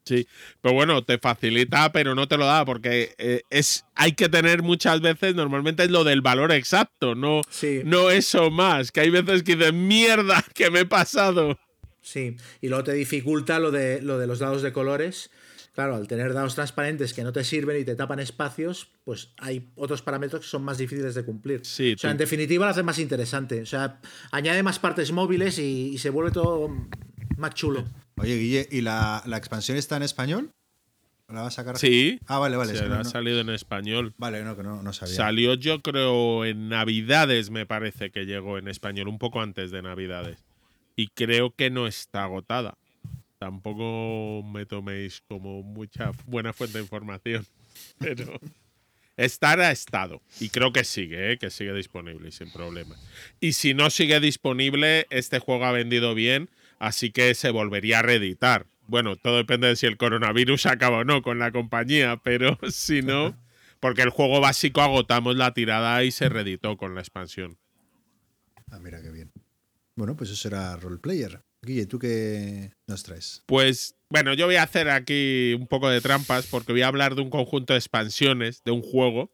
Sí, 0.06 0.26
pero 0.62 0.74
bueno, 0.74 1.04
te 1.04 1.18
facilita, 1.18 1.92
pero 1.92 2.14
no 2.14 2.28
te 2.28 2.38
lo 2.38 2.46
da, 2.46 2.64
porque 2.64 3.14
eh, 3.18 3.42
es 3.50 3.84
hay 3.94 4.12
que 4.12 4.30
tener 4.30 4.62
muchas 4.62 5.02
veces, 5.02 5.34
normalmente 5.34 5.82
es 5.82 5.90
lo 5.90 6.02
del 6.02 6.22
valor 6.22 6.50
exacto, 6.50 7.14
no, 7.14 7.42
no 7.84 8.10
eso 8.10 8.50
más, 8.50 8.90
que 8.90 9.00
hay 9.00 9.10
veces 9.10 9.42
que 9.42 9.56
dices, 9.56 9.74
mierda, 9.74 10.42
que 10.54 10.70
me 10.70 10.80
he 10.80 10.86
pasado. 10.86 11.58
Sí, 12.00 12.38
y 12.62 12.68
luego 12.68 12.84
te 12.84 12.94
dificulta 12.94 13.58
lo 13.58 13.70
de, 13.70 14.00
lo 14.00 14.16
de 14.16 14.26
los 14.26 14.38
dados 14.38 14.62
de 14.62 14.72
colores, 14.72 15.30
Claro, 15.76 15.94
al 15.94 16.08
tener 16.08 16.32
dados 16.32 16.54
transparentes 16.54 17.12
que 17.12 17.22
no 17.22 17.34
te 17.34 17.44
sirven 17.44 17.78
y 17.78 17.84
te 17.84 17.94
tapan 17.94 18.18
espacios, 18.18 18.92
pues 19.04 19.34
hay 19.36 19.68
otros 19.74 20.00
parámetros 20.00 20.40
que 20.40 20.48
son 20.48 20.64
más 20.64 20.78
difíciles 20.78 21.14
de 21.14 21.22
cumplir. 21.22 21.66
Sí, 21.66 21.92
o 21.92 21.98
sea, 21.98 22.12
en 22.12 22.16
definitiva 22.16 22.64
lo 22.64 22.70
hace 22.70 22.82
más 22.82 22.98
interesante. 22.98 23.60
O 23.60 23.66
sea, 23.66 24.00
añade 24.30 24.62
más 24.62 24.78
partes 24.78 25.12
móviles 25.12 25.58
y, 25.58 25.98
se 25.98 26.08
vuelve 26.08 26.30
todo 26.30 26.74
más 27.36 27.52
chulo. 27.52 27.84
Oye, 28.16 28.38
Guille, 28.38 28.68
¿y 28.70 28.80
la, 28.80 29.22
expansión 29.36 29.76
está 29.76 29.98
en 29.98 30.04
español? 30.04 30.50
¿La 31.28 31.42
vas 31.42 31.52
a 31.52 31.56
sacar? 31.56 31.76
Sí. 31.76 32.20
Ah, 32.26 32.38
vale, 32.38 32.56
vale. 32.56 32.74
Se 32.74 32.82
ha 32.82 33.04
salido 33.04 33.40
en 33.40 33.50
español. 33.50 34.14
Vale, 34.16 34.42
no, 34.44 34.56
que 34.56 34.62
no, 34.62 34.82
no 34.82 34.94
sabía. 34.94 35.14
Salió 35.14 35.52
yo 35.56 35.82
creo 35.82 36.46
en 36.46 36.70
Navidades, 36.70 37.50
me 37.50 37.66
parece 37.66 38.10
que 38.10 38.24
llegó 38.24 38.56
en 38.56 38.68
español, 38.68 39.08
un 39.08 39.18
poco 39.18 39.42
antes 39.42 39.70
de 39.72 39.82
Navidades. 39.82 40.42
Y 40.96 41.08
creo 41.08 41.54
que 41.54 41.68
no 41.68 41.86
está 41.86 42.24
agotada 42.24 42.78
tampoco 43.38 44.42
me 44.46 44.66
toméis 44.66 45.22
como 45.28 45.62
mucha 45.62 46.12
buena 46.26 46.52
fuente 46.52 46.78
de 46.78 46.84
información, 46.84 47.46
pero 47.98 48.40
estar 49.16 49.60
a 49.60 49.70
estado. 49.70 50.22
Y 50.40 50.50
creo 50.50 50.72
que 50.72 50.84
sigue, 50.84 51.32
¿eh? 51.32 51.38
que 51.38 51.50
sigue 51.50 51.72
disponible 51.72 52.30
sin 52.32 52.50
problema. 52.50 52.96
Y 53.40 53.52
si 53.52 53.74
no 53.74 53.90
sigue 53.90 54.20
disponible, 54.20 55.06
este 55.10 55.38
juego 55.38 55.64
ha 55.64 55.72
vendido 55.72 56.14
bien, 56.14 56.50
así 56.78 57.10
que 57.10 57.34
se 57.34 57.50
volvería 57.50 58.00
a 58.00 58.02
reeditar. 58.02 58.66
Bueno, 58.88 59.16
todo 59.16 59.38
depende 59.38 59.68
de 59.68 59.76
si 59.76 59.86
el 59.86 59.96
coronavirus 59.96 60.66
acaba 60.66 60.98
o 60.98 61.04
no 61.04 61.22
con 61.22 61.38
la 61.38 61.52
compañía, 61.52 62.18
pero 62.22 62.58
si 62.70 63.02
no, 63.02 63.36
porque 63.80 64.02
el 64.02 64.10
juego 64.10 64.40
básico 64.40 64.80
agotamos 64.80 65.36
la 65.36 65.54
tirada 65.54 66.02
y 66.04 66.10
se 66.10 66.28
reeditó 66.28 66.76
con 66.76 66.94
la 66.94 67.00
expansión. 67.00 67.58
Ah, 68.70 68.78
mira 68.80 69.00
qué 69.00 69.10
bien. 69.10 69.32
Bueno, 69.94 70.16
pues 70.16 70.30
eso 70.30 70.48
era 70.48 70.76
Roleplayer. 70.76 71.42
Guille, 71.66 71.86
¿tú 71.86 71.98
qué 71.98 72.70
nos 72.86 73.02
traes? 73.02 73.42
Pues 73.44 73.96
bueno, 74.08 74.32
yo 74.34 74.46
voy 74.46 74.56
a 74.56 74.62
hacer 74.62 74.88
aquí 74.88 75.52
un 75.54 75.66
poco 75.66 75.90
de 75.90 76.00
trampas 76.00 76.46
porque 76.46 76.72
voy 76.72 76.82
a 76.82 76.86
hablar 76.86 77.16
de 77.16 77.22
un 77.22 77.30
conjunto 77.30 77.74
de 77.74 77.78
expansiones 77.78 78.62
de 78.64 78.70
un 78.70 78.80
juego. 78.80 79.30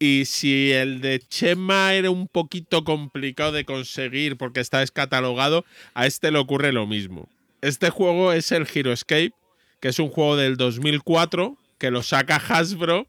Y 0.00 0.24
si 0.26 0.72
el 0.72 1.00
de 1.00 1.20
Chema 1.20 1.94
era 1.94 2.10
un 2.10 2.28
poquito 2.28 2.84
complicado 2.84 3.52
de 3.52 3.64
conseguir 3.64 4.36
porque 4.36 4.60
está 4.60 4.80
descatalogado, 4.80 5.64
a 5.94 6.06
este 6.06 6.30
le 6.30 6.38
ocurre 6.38 6.72
lo 6.72 6.86
mismo. 6.86 7.28
Este 7.62 7.90
juego 7.90 8.32
es 8.32 8.52
el 8.52 8.66
Hero 8.72 8.92
Escape, 8.92 9.32
que 9.80 9.88
es 9.88 9.98
un 9.98 10.08
juego 10.08 10.36
del 10.36 10.56
2004 10.56 11.56
que 11.78 11.90
lo 11.90 12.02
saca 12.02 12.36
Hasbro. 12.36 13.06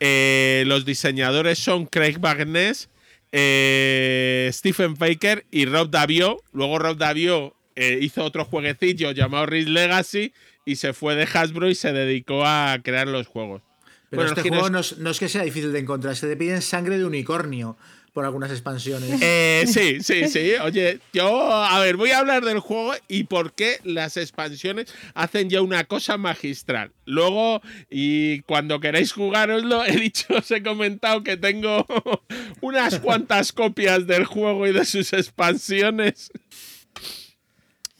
Eh, 0.00 0.64
los 0.66 0.84
diseñadores 0.84 1.58
son 1.58 1.86
Craig 1.86 2.18
Bagness, 2.18 2.88
eh, 3.32 4.50
Stephen 4.52 4.96
Faker 4.96 5.46
y 5.50 5.64
Rob 5.64 5.90
Davio. 5.90 6.42
Luego 6.52 6.78
Rob 6.78 6.98
Davio 6.98 7.56
eh, 7.76 7.98
hizo 8.00 8.24
otro 8.24 8.44
jueguecillo 8.44 9.12
llamado 9.12 9.46
Risk 9.46 9.68
Legacy 9.68 10.32
y 10.64 10.76
se 10.76 10.92
fue 10.92 11.14
de 11.14 11.28
Hasbro 11.32 11.68
y 11.68 11.74
se 11.74 11.92
dedicó 11.92 12.44
a 12.44 12.78
crear 12.82 13.08
los 13.08 13.26
juegos. 13.26 13.62
Pero 14.10 14.26
este 14.26 14.42
juego 14.42 14.68
no 14.68 14.80
es, 14.80 15.18
que 15.18 15.28
sea 15.28 15.42
difícil 15.42 15.72
de 15.72 15.78
encontrar, 15.78 16.14
se 16.16 16.28
te 16.28 16.36
piden 16.36 16.60
sangre 16.60 16.98
de 16.98 17.06
unicornio 17.06 17.78
por 18.12 18.26
algunas 18.26 18.50
expansiones. 18.50 19.10
Eh, 19.22 19.64
sí, 19.66 20.02
sí, 20.02 20.28
sí. 20.28 20.52
Oye, 20.62 20.98
yo, 21.14 21.50
a 21.50 21.78
ver, 21.80 21.96
voy 21.96 22.10
a 22.10 22.18
hablar 22.18 22.44
del 22.44 22.58
juego 22.58 22.92
y 23.08 23.24
por 23.24 23.54
qué 23.54 23.78
las 23.84 24.16
expansiones 24.16 24.92
hacen 25.14 25.48
ya 25.48 25.62
una 25.62 25.84
cosa 25.84 26.18
magistral. 26.18 26.92
Luego, 27.06 27.62
y 27.88 28.40
cuando 28.42 28.80
queráis 28.80 29.12
jugároslo, 29.12 29.84
he 29.86 29.96
dicho, 29.96 30.26
os 30.36 30.50
he 30.50 30.62
comentado 30.62 31.22
que 31.22 31.36
tengo 31.36 31.86
unas 32.60 32.98
cuantas 32.98 33.52
copias 33.52 34.06
del 34.06 34.26
juego 34.26 34.66
y 34.66 34.72
de 34.72 34.84
sus 34.84 35.12
expansiones. 35.12 36.30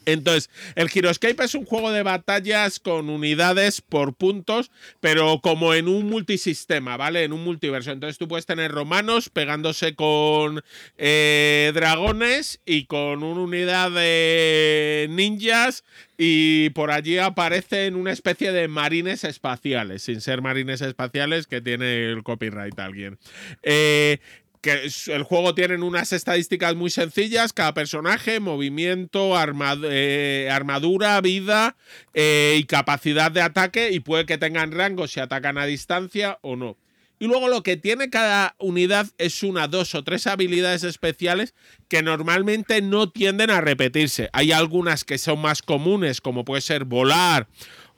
Entonces, 0.05 0.49
el 0.75 0.89
Heroescape 0.93 1.43
es 1.43 1.55
un 1.55 1.65
juego 1.65 1.91
de 1.91 2.03
batallas 2.03 2.79
con 2.79 3.09
unidades 3.09 3.81
por 3.81 4.13
puntos, 4.13 4.71
pero 4.99 5.39
como 5.41 5.73
en 5.73 5.87
un 5.87 6.09
multisistema, 6.09 6.97
¿vale? 6.97 7.23
En 7.23 7.33
un 7.33 7.43
multiverso. 7.43 7.91
Entonces 7.91 8.17
tú 8.17 8.27
puedes 8.27 8.45
tener 8.45 8.71
romanos 8.71 9.29
pegándose 9.29 9.95
con 9.95 10.63
eh, 10.97 11.71
dragones 11.73 12.59
y 12.65 12.85
con 12.85 13.23
una 13.23 13.41
unidad 13.41 13.91
de 13.91 15.07
ninjas 15.09 15.83
y 16.17 16.69
por 16.71 16.91
allí 16.91 17.17
aparecen 17.17 17.95
una 17.95 18.11
especie 18.11 18.51
de 18.51 18.67
marines 18.67 19.23
espaciales, 19.23 20.03
sin 20.03 20.21
ser 20.21 20.41
marines 20.41 20.81
espaciales 20.81 21.47
que 21.47 21.61
tiene 21.61 22.11
el 22.11 22.23
copyright 22.23 22.77
alguien. 22.79 23.17
Eh, 23.63 24.19
que 24.63 24.89
el 25.07 25.23
juego 25.23 25.53
tiene 25.53 25.75
unas 25.75 26.13
estadísticas 26.13 26.73
muy 26.73 26.89
sencillas, 26.89 27.51
cada 27.51 27.73
personaje, 27.73 28.39
movimiento, 28.39 29.35
eh, 29.83 30.49
armadura, 30.49 31.19
vida 31.19 31.75
eh, 32.13 32.55
y 32.57 32.63
capacidad 32.63 33.29
de 33.29 33.41
ataque 33.41 33.91
y 33.91 33.99
puede 33.99 34.25
que 34.25 34.37
tengan 34.37 34.71
rango 34.71 35.07
si 35.07 35.19
atacan 35.19 35.57
a 35.57 35.65
distancia 35.65 36.39
o 36.41 36.55
no. 36.55 36.77
Y 37.19 37.27
luego 37.27 37.49
lo 37.49 37.61
que 37.61 37.75
tiene 37.75 38.09
cada 38.09 38.55
unidad 38.57 39.07
es 39.17 39.43
una, 39.43 39.67
dos 39.67 39.95
o 39.95 40.03
tres 40.03 40.27
habilidades 40.27 40.83
especiales 40.83 41.53
que 41.89 42.01
normalmente 42.01 42.81
no 42.81 43.11
tienden 43.11 43.49
a 43.49 43.61
repetirse. 43.61 44.29
Hay 44.31 44.53
algunas 44.53 45.03
que 45.03 45.17
son 45.17 45.39
más 45.39 45.61
comunes, 45.61 46.21
como 46.21 46.45
puede 46.45 46.61
ser 46.61 46.85
volar 46.85 47.47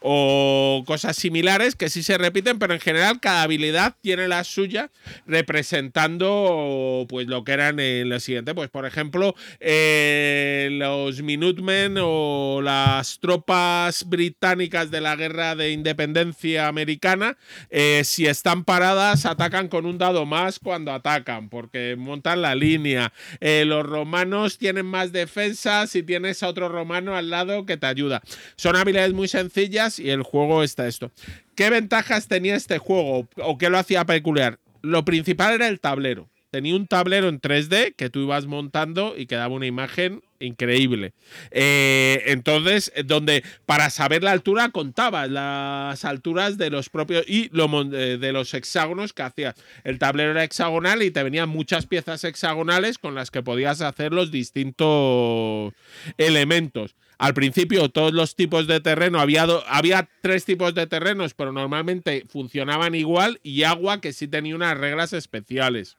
o 0.07 0.83
cosas 0.85 1.15
similares 1.15 1.75
que 1.75 1.89
sí 1.89 2.03
se 2.03 2.19
repiten, 2.19 2.59
pero 2.59 2.75
en 2.75 2.79
general 2.79 3.19
cada 3.19 3.41
habilidad 3.41 3.95
tiene 4.01 4.27
la 4.27 4.43
suya 4.43 4.91
representando 5.25 7.07
pues 7.09 7.25
lo 7.25 7.43
que 7.43 7.53
eran 7.53 7.79
en 7.79 8.09
lo 8.09 8.19
siguiente. 8.19 8.53
Pues 8.53 8.69
por 8.69 8.85
ejemplo, 8.85 9.33
eh, 9.59 10.69
los 10.73 11.23
Minutemen 11.23 11.97
o 11.99 12.59
las 12.61 13.19
tropas 13.19 14.07
británicas 14.07 14.91
de 14.91 15.01
la 15.01 15.15
guerra 15.15 15.55
de 15.55 15.71
independencia 15.71 16.67
americana, 16.67 17.35
eh, 17.71 18.03
si 18.05 18.27
están 18.27 18.63
paradas, 18.63 19.25
atacan 19.25 19.69
con 19.69 19.87
un 19.87 19.97
dado 19.97 20.27
más 20.27 20.59
cuando 20.59 20.91
atacan, 20.91 21.49
porque 21.49 21.95
montan 21.97 22.43
la 22.43 22.53
línea. 22.53 23.11
Eh, 23.39 23.63
los 23.65 23.83
romanos 23.83 24.59
tienen 24.59 24.85
más 24.85 25.11
defensa 25.11 25.87
si 25.87 26.03
tienes 26.03 26.43
a 26.43 26.49
otro 26.49 26.69
romano 26.69 27.15
al 27.15 27.31
lado 27.31 27.65
que 27.65 27.77
te 27.77 27.87
ayuda. 27.87 28.21
Son 28.55 28.75
habilidades 28.75 29.13
muy 29.13 29.27
sencillas 29.27 29.94
y 29.99 30.09
el 30.09 30.23
juego 30.23 30.63
está 30.63 30.87
esto. 30.87 31.11
¿Qué 31.55 31.69
ventajas 31.69 32.27
tenía 32.27 32.55
este 32.55 32.77
juego 32.77 33.27
o 33.37 33.57
qué 33.57 33.69
lo 33.69 33.77
hacía 33.77 34.05
peculiar? 34.05 34.59
Lo 34.81 35.05
principal 35.05 35.55
era 35.55 35.67
el 35.67 35.79
tablero 35.79 36.29
tenía 36.55 36.77
un 36.77 36.87
tablero 36.87 37.27
en 37.27 37.41
3D 37.41 37.95
que 37.97 38.09
tú 38.09 38.21
ibas 38.21 38.45
montando 38.45 39.15
y 39.17 39.25
quedaba 39.25 39.53
una 39.53 39.65
imagen 39.65 40.23
increíble. 40.39 41.11
Eh, 41.51 42.23
entonces, 42.27 42.93
donde 43.03 43.43
para 43.65 43.89
saber 43.89 44.23
la 44.23 44.31
altura 44.31 44.69
contabas 44.69 45.29
las 45.29 46.05
alturas 46.05 46.57
de 46.57 46.69
los 46.69 46.87
propios 46.87 47.25
y 47.27 47.51
eh, 47.53 48.17
de 48.17 48.31
los 48.31 48.53
hexágonos 48.53 49.11
que 49.11 49.23
hacías. 49.23 49.55
El 49.83 49.99
tablero 49.99 50.31
era 50.31 50.45
hexagonal 50.45 51.03
y 51.03 51.11
te 51.11 51.23
venían 51.23 51.49
muchas 51.49 51.87
piezas 51.87 52.23
hexagonales 52.23 52.99
con 52.99 53.15
las 53.15 53.31
que 53.31 53.43
podías 53.43 53.81
hacer 53.81 54.13
los 54.13 54.31
distintos 54.31 55.73
elementos. 56.17 56.95
Al 57.17 57.33
principio, 57.33 57.89
todos 57.89 58.13
los 58.13 58.35
tipos 58.35 58.67
de 58.67 58.79
terreno, 58.81 59.19
había, 59.19 59.43
había 59.67 60.09
tres 60.21 60.45
tipos 60.45 60.75
de 60.75 60.87
terrenos, 60.87 61.33
pero 61.33 61.51
normalmente 61.51 62.25
funcionaban 62.29 62.95
igual 62.95 63.39
y 63.43 63.63
agua 63.63 64.01
que 64.01 64.13
sí 64.13 64.27
tenía 64.27 64.55
unas 64.55 64.77
reglas 64.77 65.13
especiales. 65.13 65.97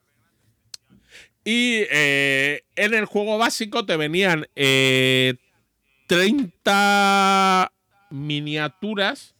Y 1.45 1.85
eh, 1.91 2.65
en 2.75 2.93
el 2.95 3.05
juego 3.05 3.39
básico 3.39 3.87
te 3.87 3.97
venían 3.97 4.47
30 4.55 5.13
eh, 6.07 7.75
miniaturas 8.11 9.37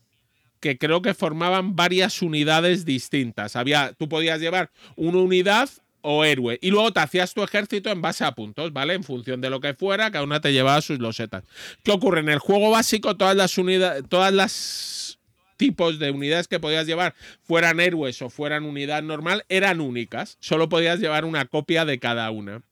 que 0.61 0.79
creo 0.79 1.03
que 1.03 1.15
formaban 1.15 1.77
varias 1.77 2.23
unidades 2.23 2.85
distintas. 2.85 3.57
Había, 3.57 3.93
tú 3.93 4.09
podías 4.09 4.41
llevar 4.41 4.71
una 4.95 5.19
unidad 5.19 5.69
o 6.09 6.25
héroe. 6.25 6.59
Y 6.63 6.71
luego 6.71 6.93
te 6.93 7.01
hacías 7.01 7.35
tu 7.35 7.43
ejército 7.43 7.91
en 7.91 8.01
base 8.01 8.25
a 8.25 8.31
puntos, 8.31 8.73
¿vale? 8.73 8.95
En 8.95 9.03
función 9.03 9.41
de 9.41 9.51
lo 9.51 9.61
que 9.61 9.75
fuera, 9.75 10.13
cada 10.13 10.25
una 10.25 10.41
te 10.41 10.53
llevaba 10.53 10.81
sus 10.81 11.01
losetas. 11.01 11.43
¿Qué 11.83 11.91
ocurre? 11.91 12.21
En 12.21 12.29
el 12.29 12.39
juego 12.39 12.71
básico, 12.71 13.17
todas 13.17 13.35
las 13.35 13.59
unidades, 13.59 14.05
todas 14.09 14.33
las 14.33 15.19
tipos 15.57 15.99
de 15.99 16.13
unidades 16.13 16.47
que 16.47 16.61
podías 16.61 16.87
llevar, 16.87 17.17
fueran 17.43 17.81
héroes 17.81 18.23
o 18.23 18.31
fueran 18.31 18.65
unidad 18.65 19.03
normal, 19.03 19.45
eran 19.49 19.81
únicas. 19.81 20.37
Solo 20.39 20.69
podías 20.69 21.01
llevar 21.01 21.25
una 21.25 21.47
copia 21.47 21.85
de 21.85 21.99
cada 21.99 22.31
una. 22.31 22.63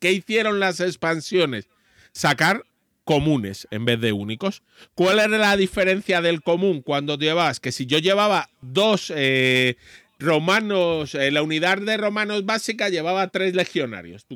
¿Qué 0.00 0.10
hicieron 0.10 0.58
las 0.58 0.80
expansiones? 0.80 1.68
Sacar 2.10 2.64
comunes 3.04 3.68
en 3.70 3.84
vez 3.84 4.00
de 4.00 4.12
únicos. 4.12 4.62
¿Cuál 4.96 5.20
era 5.20 5.38
la 5.38 5.56
diferencia 5.56 6.20
del 6.20 6.42
común 6.42 6.82
cuando 6.82 7.16
llevabas? 7.16 7.60
Que 7.60 7.70
si 7.70 7.86
yo 7.86 7.98
llevaba 7.98 8.50
dos 8.62 9.12
eh, 9.14 9.76
romanos, 10.22 11.14
eh, 11.14 11.30
la 11.30 11.42
unidad 11.42 11.78
de 11.78 11.96
romanos 11.96 12.44
básica 12.44 12.88
llevaba 12.88 13.28
tres 13.28 13.54
legionarios. 13.54 14.26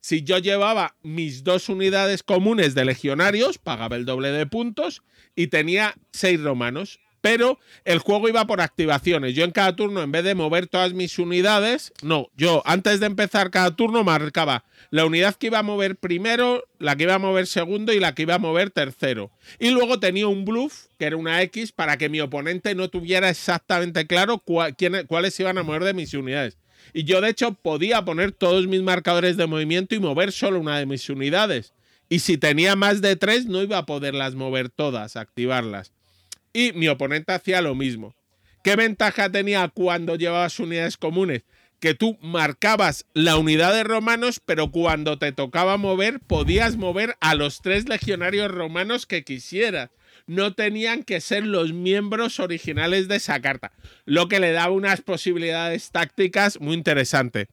Si 0.00 0.22
yo 0.22 0.38
llevaba 0.38 0.96
mis 1.02 1.44
dos 1.44 1.68
unidades 1.68 2.22
comunes 2.22 2.74
de 2.74 2.84
legionarios, 2.84 3.58
pagaba 3.58 3.96
el 3.96 4.06
doble 4.06 4.30
de 4.30 4.46
puntos 4.46 5.02
y 5.36 5.48
tenía 5.48 5.94
seis 6.12 6.40
romanos. 6.40 7.00
Pero 7.20 7.58
el 7.84 7.98
juego 7.98 8.28
iba 8.28 8.46
por 8.46 8.60
activaciones. 8.60 9.34
Yo 9.34 9.44
en 9.44 9.50
cada 9.50 9.76
turno, 9.76 10.02
en 10.02 10.10
vez 10.10 10.24
de 10.24 10.34
mover 10.34 10.66
todas 10.66 10.94
mis 10.94 11.18
unidades, 11.18 11.92
no, 12.02 12.28
yo 12.36 12.62
antes 12.64 13.00
de 13.00 13.06
empezar 13.06 13.50
cada 13.50 13.76
turno 13.76 14.04
marcaba 14.04 14.64
la 14.90 15.04
unidad 15.04 15.34
que 15.34 15.48
iba 15.48 15.58
a 15.58 15.62
mover 15.62 15.96
primero, 15.96 16.64
la 16.78 16.96
que 16.96 17.04
iba 17.04 17.14
a 17.14 17.18
mover 17.18 17.46
segundo 17.46 17.92
y 17.92 18.00
la 18.00 18.14
que 18.14 18.22
iba 18.22 18.34
a 18.34 18.38
mover 18.38 18.70
tercero. 18.70 19.30
Y 19.58 19.70
luego 19.70 20.00
tenía 20.00 20.26
un 20.26 20.44
bluff, 20.44 20.86
que 20.98 21.04
era 21.06 21.16
una 21.16 21.42
X, 21.42 21.72
para 21.72 21.98
que 21.98 22.08
mi 22.08 22.20
oponente 22.20 22.74
no 22.74 22.88
tuviera 22.88 23.28
exactamente 23.28 24.06
claro 24.06 24.38
cuáles 24.38 25.38
iban 25.38 25.58
a 25.58 25.62
mover 25.62 25.84
de 25.84 25.94
mis 25.94 26.14
unidades. 26.14 26.58
Y 26.92 27.04
yo, 27.04 27.20
de 27.20 27.28
hecho, 27.28 27.52
podía 27.52 28.04
poner 28.04 28.32
todos 28.32 28.66
mis 28.66 28.82
marcadores 28.82 29.36
de 29.36 29.46
movimiento 29.46 29.94
y 29.94 30.00
mover 30.00 30.32
solo 30.32 30.58
una 30.58 30.78
de 30.78 30.86
mis 30.86 31.08
unidades. 31.08 31.74
Y 32.08 32.20
si 32.20 32.38
tenía 32.38 32.74
más 32.74 33.00
de 33.00 33.14
tres, 33.14 33.46
no 33.46 33.62
iba 33.62 33.78
a 33.78 33.86
poderlas 33.86 34.34
mover 34.34 34.70
todas, 34.70 35.16
activarlas. 35.16 35.92
Y 36.52 36.72
mi 36.72 36.88
oponente 36.88 37.32
hacía 37.32 37.60
lo 37.62 37.74
mismo. 37.74 38.14
¿Qué 38.62 38.76
ventaja 38.76 39.30
tenía 39.30 39.68
cuando 39.68 40.16
llevabas 40.16 40.58
unidades 40.58 40.96
comunes? 40.96 41.42
Que 41.80 41.94
tú 41.94 42.18
marcabas 42.20 43.06
la 43.14 43.36
unidad 43.38 43.72
de 43.72 43.84
romanos, 43.84 44.40
pero 44.44 44.70
cuando 44.70 45.18
te 45.18 45.32
tocaba 45.32 45.78
mover, 45.78 46.20
podías 46.20 46.76
mover 46.76 47.16
a 47.20 47.34
los 47.34 47.62
tres 47.62 47.88
legionarios 47.88 48.50
romanos 48.50 49.06
que 49.06 49.24
quisieras 49.24 49.90
no 50.30 50.54
tenían 50.54 51.02
que 51.02 51.20
ser 51.20 51.44
los 51.44 51.72
miembros 51.72 52.38
originales 52.38 53.08
de 53.08 53.16
esa 53.16 53.40
carta, 53.40 53.72
lo 54.04 54.28
que 54.28 54.38
le 54.38 54.52
daba 54.52 54.72
unas 54.72 55.00
posibilidades 55.00 55.90
tácticas 55.90 56.60
muy 56.60 56.74
interesantes. 56.74 57.48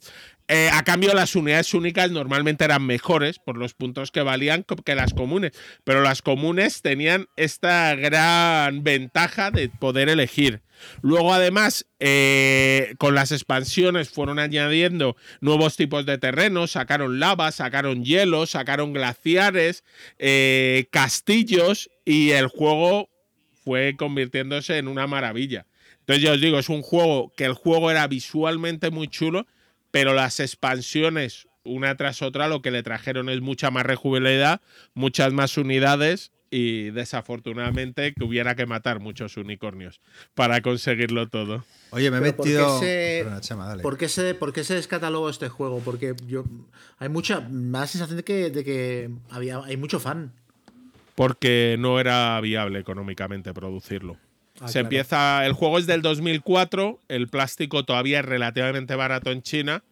Eh, 0.50 0.70
a 0.72 0.84
cambio, 0.84 1.14
las 1.14 1.36
unidades 1.36 1.74
únicas 1.74 2.10
normalmente 2.12 2.64
eran 2.64 2.86
mejores 2.86 3.38
por 3.38 3.58
los 3.58 3.74
puntos 3.74 4.12
que 4.12 4.22
valían 4.22 4.64
que 4.64 4.96
las 4.96 5.14
comunes, 5.14 5.52
pero 5.84 6.02
las 6.02 6.22
comunes 6.22 6.82
tenían 6.82 7.28
esta 7.36 7.94
gran 7.96 8.84
ventaja 8.84 9.52
de 9.52 9.68
poder 9.68 10.08
elegir. 10.08 10.62
Luego, 11.02 11.34
además, 11.34 11.86
eh, 12.00 12.94
con 12.98 13.14
las 13.14 13.32
expansiones 13.34 14.10
fueron 14.10 14.40
añadiendo 14.40 15.18
nuevos 15.42 15.76
tipos 15.76 16.06
de 16.06 16.18
terrenos, 16.18 16.72
sacaron 16.72 17.20
lava, 17.20 17.52
sacaron 17.52 18.06
hielo, 18.06 18.46
sacaron 18.46 18.94
glaciares, 18.94 19.84
eh, 20.18 20.88
castillos 20.92 21.90
y 22.06 22.32
el 22.32 22.48
juego 22.48 23.10
fue 23.66 23.96
convirtiéndose 23.98 24.78
en 24.78 24.88
una 24.88 25.08
maravilla. 25.08 25.66
Entonces, 26.00 26.24
ya 26.24 26.32
os 26.32 26.40
digo, 26.40 26.58
es 26.58 26.70
un 26.70 26.84
juego 26.84 27.34
que 27.36 27.44
el 27.44 27.54
juego 27.54 27.92
era 27.92 28.08
visualmente 28.08 28.92
muy 28.92 29.10
chulo, 29.10 29.46
pero 29.98 30.14
las 30.14 30.40
expansiones 30.40 31.48
una 31.64 31.98
tras 31.98 32.22
otra 32.22 32.48
lo 32.48 32.62
que 32.62 32.70
le 32.70 32.84
trajeron 32.84 33.30
es 33.30 33.42
mucha 33.42 33.72
más 33.72 33.84
rejuvenidad, 33.84 34.62
muchas 34.94 35.34
más 35.34 35.58
unidades 35.58 36.32
y 36.52 36.92
desafortunadamente 36.92 38.14
que 38.14 38.24
hubiera 38.24 38.54
que 38.54 38.68
matar 38.68 39.00
muchos 39.00 39.38
unicornios 39.38 40.00
para 40.36 40.62
conseguirlo 40.62 41.30
todo. 41.30 41.66
Oye, 41.90 42.12
me 42.12 42.18
he 42.18 42.22
metido. 42.22 42.80
¿Por 43.82 43.98
qué, 43.98 44.08
se, 44.08 44.36
¿Por 44.36 44.54
qué 44.54 44.64
se 44.64 44.76
descatalogó 44.76 45.32
este 45.32 45.50
juego? 45.50 45.82
Porque 45.84 46.14
yo 46.28 46.46
hay 47.00 47.10
mucha 47.10 47.40
más 47.40 47.90
sensación 47.90 48.18
de 48.18 48.24
que, 48.24 48.52
de 48.52 48.64
que 48.64 49.10
había, 49.32 49.64
hay 49.64 49.78
mucho 49.78 50.00
fan. 50.00 50.32
Porque 51.16 51.76
no 51.80 52.00
era 52.00 52.40
viable 52.40 52.78
económicamente 52.78 53.52
producirlo. 53.52 54.20
Ah, 54.60 54.68
se 54.68 54.80
empieza. 54.80 55.46
El 55.46 55.54
juego 55.54 55.78
es 55.78 55.88
del 55.88 56.02
2004, 56.02 57.00
el 57.08 57.28
plástico 57.28 57.84
todavía 57.84 58.20
es 58.20 58.26
relativamente 58.26 58.96
barato 58.96 59.32
en 59.32 59.42
China. 59.42 59.84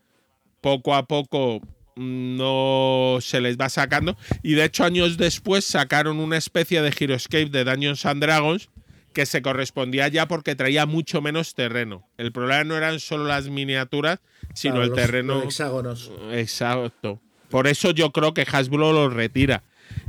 Poco 0.61 0.95
a 0.95 1.05
poco 1.07 1.61
no 1.95 3.19
se 3.21 3.41
les 3.41 3.57
va 3.57 3.69
sacando. 3.69 4.17
Y 4.43 4.53
de 4.53 4.65
hecho, 4.65 4.83
años 4.83 5.17
después 5.17 5.65
sacaron 5.65 6.19
una 6.19 6.37
especie 6.37 6.81
de 6.81 6.93
Heroescape 6.97 7.49
de 7.49 7.63
Dungeons 7.63 8.05
and 8.05 8.21
Dragons 8.21 8.69
que 9.13 9.25
se 9.25 9.41
correspondía 9.41 10.09
ya 10.09 10.27
porque 10.27 10.55
traía 10.55 10.85
mucho 10.85 11.21
menos 11.21 11.55
terreno. 11.55 12.05
El 12.17 12.31
problema 12.33 12.65
no 12.65 12.75
eran 12.75 12.99
solo 12.99 13.23
las 13.23 13.47
miniaturas, 13.47 14.19
sino 14.53 14.83
el 14.83 14.91
terreno. 14.91 15.35
Los 15.35 15.45
hexágonos. 15.45 16.11
Exacto. 16.31 17.21
Por 17.49 17.67
eso 17.67 17.91
yo 17.91 18.11
creo 18.11 18.33
que 18.33 18.45
Hasbro 18.51 18.91
lo 18.91 19.09
retira. 19.09 19.63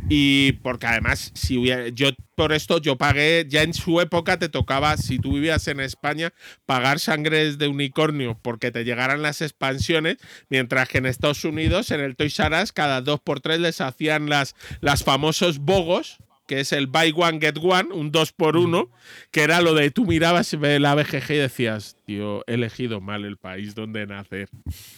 Y 0.09 0.53
porque 0.63 0.87
además, 0.87 1.33
si 1.35 1.59
hubiera, 1.59 1.89
yo 1.89 2.11
por 2.37 2.53
esto 2.53 2.81
yo 2.81 2.97
pagué, 2.97 3.47
ya 3.49 3.63
en 3.63 3.75
su 3.75 4.01
época 4.01 4.39
te 4.39 4.49
tocaba, 4.49 4.97
si 4.97 5.19
tú 5.19 5.35
vivías 5.35 5.67
en 5.69 5.81
España, 5.81 6.33
pagar 6.65 7.01
sangres 7.01 7.59
de 7.59 7.69
unicornio 7.69 8.39
porque 8.41 8.71
te 8.71 8.85
llegaran 8.85 9.23
las 9.23 9.41
expansiones, 9.41 10.19
mientras 10.49 10.89
que 10.89 10.99
en 10.99 11.07
Estados 11.07 11.45
Unidos, 11.45 11.91
en 11.91 12.01
el 12.01 12.15
Toys 12.15 12.39
R 12.39 12.63
Us, 12.63 12.73
cada 12.73 13.01
dos 13.01 13.21
por 13.21 13.41
tres 13.41 13.59
les 13.59 13.81
hacían 13.81 14.29
las, 14.29 14.55
las 14.81 15.03
famosos 15.03 15.59
bogos, 15.59 16.19
que 16.47 16.61
es 16.61 16.73
el 16.73 16.87
buy 16.87 17.13
one, 17.17 17.41
get 17.41 17.57
one, 17.61 17.93
un 17.93 18.13
dos 18.13 18.33
por 18.33 18.57
uno, 18.57 18.91
que 19.31 19.43
era 19.43 19.61
lo 19.61 19.75
de 19.75 19.91
tú 19.91 20.07
mirabas 20.07 20.53
la 20.53 20.95
BGG 20.95 21.31
y 21.31 21.37
decías, 21.37 21.97
tío, 22.05 22.45
he 22.47 22.55
elegido 22.55 23.01
mal 23.01 23.25
el 23.25 23.37
país 23.37 23.75
donde 23.75 24.07
nacer. 24.07 24.49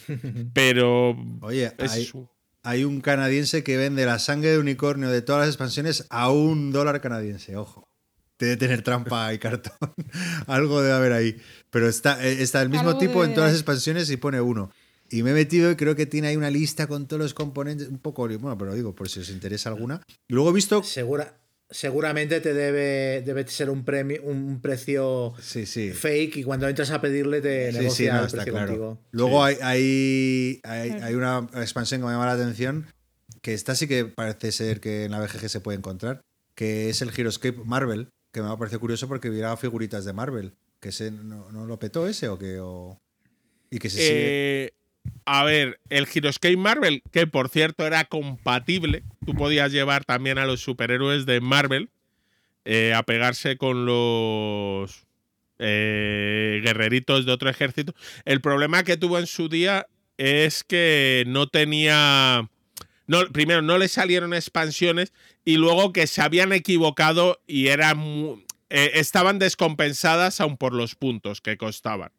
Pero... 0.53 1.17
Oye, 1.41 1.71
es 1.77 1.91
hay 1.91 2.11
un 2.63 3.01
canadiense 3.01 3.63
que 3.63 3.77
vende 3.77 4.05
la 4.05 4.19
sangre 4.19 4.51
de 4.51 4.59
unicornio 4.59 5.09
de 5.09 5.21
todas 5.21 5.41
las 5.41 5.49
expansiones 5.49 6.05
a 6.09 6.31
un 6.31 6.71
dólar 6.71 7.01
canadiense, 7.01 7.55
ojo. 7.55 7.87
Debe 8.37 8.55
tener 8.55 8.83
trampa 8.83 9.33
y 9.33 9.39
cartón. 9.39 9.93
Algo 10.47 10.81
debe 10.81 10.93
haber 10.93 11.11
ahí. 11.11 11.37
Pero 11.71 11.89
está, 11.89 12.25
eh, 12.25 12.41
está 12.41 12.61
el 12.61 12.69
mismo 12.69 12.97
tipo 12.97 13.23
en 13.25 13.33
todas 13.33 13.51
las 13.51 13.59
expansiones 13.59 14.09
y 14.09 14.17
pone 14.17 14.39
uno. 14.39 14.71
Y 15.11 15.23
me 15.23 15.31
he 15.31 15.33
metido 15.33 15.71
y 15.71 15.75
creo 15.75 15.95
que 15.95 16.05
tiene 16.05 16.29
ahí 16.29 16.37
una 16.37 16.49
lista 16.49 16.87
con 16.87 17.07
todos 17.07 17.21
los 17.21 17.33
componentes. 17.33 17.89
Un 17.89 17.99
poco, 17.99 18.27
bueno, 18.27 18.57
pero 18.57 18.73
digo, 18.75 18.95
por 18.95 19.09
si 19.09 19.19
os 19.19 19.29
interesa 19.29 19.69
alguna. 19.69 20.01
Y 20.27 20.33
luego 20.33 20.51
he 20.51 20.53
visto. 20.53 20.83
Segura, 20.83 21.38
seguramente 21.69 22.41
te 22.41 22.53
debe, 22.53 23.21
debe 23.21 23.47
ser 23.47 23.69
un 23.69 23.85
premio, 23.85 24.21
un 24.23 24.59
precio 24.61 25.33
fake 25.37 26.37
y 26.37 26.43
cuando 26.43 26.67
entras 26.67 26.91
a 26.91 27.01
pedirle 27.01 27.41
te 27.41 27.71
negocia 27.71 28.21
el 28.21 28.29
precio 28.29 28.53
contigo. 28.53 28.99
Luego 29.11 29.43
hay, 29.43 29.57
hay, 29.61 30.61
hay, 30.63 31.13
una 31.13 31.47
expansión 31.55 32.01
que 32.01 32.07
me 32.07 32.13
llama 32.13 32.25
la 32.25 32.33
atención, 32.33 32.87
que 33.41 33.53
esta 33.53 33.75
sí 33.75 33.87
que 33.87 34.05
parece 34.05 34.51
ser 34.51 34.79
que 34.79 35.05
en 35.05 35.11
la 35.11 35.19
BGG 35.19 35.49
se 35.49 35.59
puede 35.59 35.77
encontrar, 35.77 36.21
que 36.55 36.89
es 36.89 37.01
el 37.01 37.11
Heroescape 37.15 37.61
Marvel, 37.63 38.09
que 38.31 38.41
me 38.41 38.49
ha 38.49 38.57
parecido 38.57 38.79
curioso 38.79 39.07
porque 39.07 39.29
hubiera 39.29 39.55
figuritas 39.57 40.05
de 40.05 40.13
Marvel. 40.13 40.53
Que 40.79 40.93
se, 40.93 41.11
no, 41.11 41.49
lo 41.51 41.77
petó 41.77 42.07
ese 42.07 42.29
o 42.29 42.39
que 42.39 42.57
y 43.69 43.79
que 43.79 43.89
se 43.89 43.99
eh, 44.65 44.73
a 45.31 45.43
ver, 45.43 45.79
el 45.89 46.07
Heroescape 46.11 46.57
Marvel, 46.57 47.03
que 47.11 47.27
por 47.27 47.49
cierto 47.49 47.85
era 47.85 48.05
compatible, 48.05 49.03
tú 49.25 49.35
podías 49.35 49.71
llevar 49.71 50.03
también 50.03 50.39
a 50.39 50.45
los 50.45 50.61
superhéroes 50.61 51.27
de 51.27 51.39
Marvel. 51.39 51.89
eh, 52.65 52.93
a 52.93 53.03
pegarse 53.03 53.57
con 53.57 53.85
los 53.85 55.07
eh, 55.59 56.61
guerreritos 56.63 57.25
de 57.25 57.31
otro 57.31 57.49
ejército. 57.49 57.95
El 58.25 58.41
problema 58.41 58.83
que 58.83 58.97
tuvo 58.97 59.17
en 59.17 59.27
su 59.27 59.49
día 59.49 59.87
es 60.17 60.63
que 60.63 61.23
no 61.27 61.47
tenía... 61.47 62.49
No, 63.07 63.25
primero, 63.31 63.61
no 63.63 63.77
le 63.79 63.87
salieron 63.87 64.33
expansiones 64.35 65.13
y 65.45 65.57
luego 65.57 65.93
que 65.93 66.05
se 66.05 66.21
habían 66.21 66.53
equivocado 66.53 67.41
y 67.47 67.67
eran, 67.67 68.43
eh, 68.69 68.91
estaban 68.95 69.39
descompensadas 69.39 70.41
aún 70.41 70.57
por 70.57 70.73
los 70.73 70.93
puntos 70.95 71.41
que 71.41 71.57
costaban. 71.57 72.11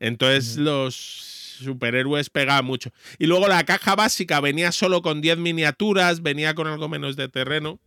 Entonces 0.00 0.56
los 0.56 1.41
superhéroes 1.64 2.30
pegaban 2.30 2.64
mucho. 2.64 2.90
Y 3.18 3.26
luego 3.26 3.48
la 3.48 3.64
caja 3.64 3.94
básica 3.94 4.40
venía 4.40 4.72
solo 4.72 5.02
con 5.02 5.20
10 5.20 5.38
miniaturas, 5.38 6.22
venía 6.22 6.54
con 6.54 6.66
algo 6.66 6.88
menos 6.88 7.16
de 7.16 7.28
terreno 7.28 7.80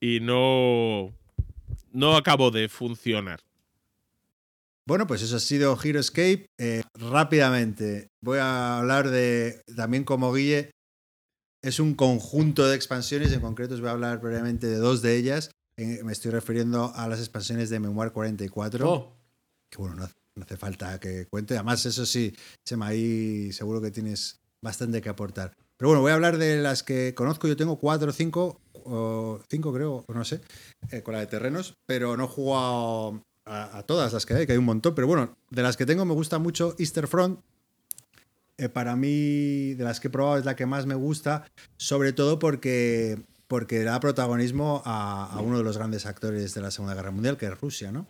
y 0.00 0.20
no, 0.20 1.12
no 1.92 2.16
acabó 2.16 2.50
de 2.50 2.68
funcionar. 2.68 3.40
Bueno, 4.86 5.06
pues 5.06 5.22
eso 5.22 5.36
ha 5.36 5.40
sido 5.40 5.78
Heroescape. 5.82 6.46
Eh, 6.56 6.82
rápidamente, 6.94 8.08
voy 8.22 8.38
a 8.38 8.78
hablar 8.78 9.10
de, 9.10 9.62
también 9.76 10.04
como 10.04 10.32
Guille, 10.32 10.70
es 11.62 11.80
un 11.80 11.94
conjunto 11.94 12.66
de 12.66 12.76
expansiones, 12.76 13.32
en 13.32 13.40
concreto 13.40 13.74
os 13.74 13.80
voy 13.80 13.90
a 13.90 13.92
hablar 13.92 14.20
brevemente 14.20 14.66
de 14.66 14.76
dos 14.76 15.02
de 15.02 15.16
ellas. 15.16 15.50
me 15.76 16.12
estoy 16.12 16.30
refiriendo 16.30 16.92
a 16.94 17.06
las 17.08 17.18
expansiones 17.18 17.68
de 17.68 17.80
Memoir 17.80 18.12
44. 18.12 19.14
Que 19.70 19.76
bueno, 19.76 19.96
no, 19.96 20.04
hace 20.04 20.17
falta 20.56 20.98
que 21.00 21.26
cuente. 21.26 21.54
Además, 21.54 21.84
eso 21.86 22.06
sí, 22.06 22.34
Chema, 22.64 22.88
ahí 22.88 23.52
seguro 23.52 23.80
que 23.80 23.90
tienes 23.90 24.40
bastante 24.60 25.00
que 25.00 25.08
aportar. 25.08 25.54
Pero 25.76 25.90
bueno, 25.90 26.02
voy 26.02 26.10
a 26.10 26.14
hablar 26.14 26.38
de 26.38 26.60
las 26.60 26.82
que 26.82 27.14
conozco. 27.14 27.46
Yo 27.46 27.56
tengo 27.56 27.78
cuatro 27.78 28.12
cinco, 28.12 28.60
o 28.72 29.40
cinco 29.48 29.72
creo, 29.72 30.04
no 30.08 30.24
sé, 30.24 30.40
eh, 30.90 31.02
con 31.02 31.14
la 31.14 31.20
de 31.20 31.26
terrenos, 31.26 31.74
pero 31.86 32.16
no 32.16 32.24
he 32.24 32.28
jugado 32.28 33.22
a, 33.44 33.82
todas 33.84 34.12
las 34.12 34.26
que 34.26 34.34
hay, 34.34 34.46
que 34.46 34.52
hay 34.52 34.58
un 34.58 34.64
montón. 34.64 34.94
Pero 34.94 35.06
bueno, 35.06 35.36
de 35.50 35.62
las 35.62 35.76
que 35.76 35.86
tengo 35.86 36.04
me 36.04 36.14
gusta 36.14 36.38
mucho 36.38 36.74
Easter 36.78 37.06
Front. 37.06 37.40
Eh, 38.58 38.68
para 38.68 38.96
mí, 38.96 39.74
de 39.74 39.84
las 39.84 40.00
que 40.00 40.08
he 40.08 40.10
probado, 40.10 40.38
es 40.38 40.44
la 40.44 40.56
que 40.56 40.66
más 40.66 40.84
me 40.84 40.96
gusta, 40.96 41.44
sobre 41.76 42.12
todo 42.12 42.40
porque, 42.40 43.22
porque 43.46 43.84
da 43.84 44.00
protagonismo 44.00 44.82
a, 44.84 45.38
uno 45.40 45.58
de 45.58 45.64
los 45.64 45.78
grandes 45.78 46.06
actores 46.06 46.54
de 46.54 46.60
la 46.60 46.72
Segunda 46.72 46.96
Guerra 46.96 47.12
Mundial, 47.12 47.36
que 47.36 47.46
es 47.46 47.60
Rusia, 47.60 47.92
¿no? 47.92 48.08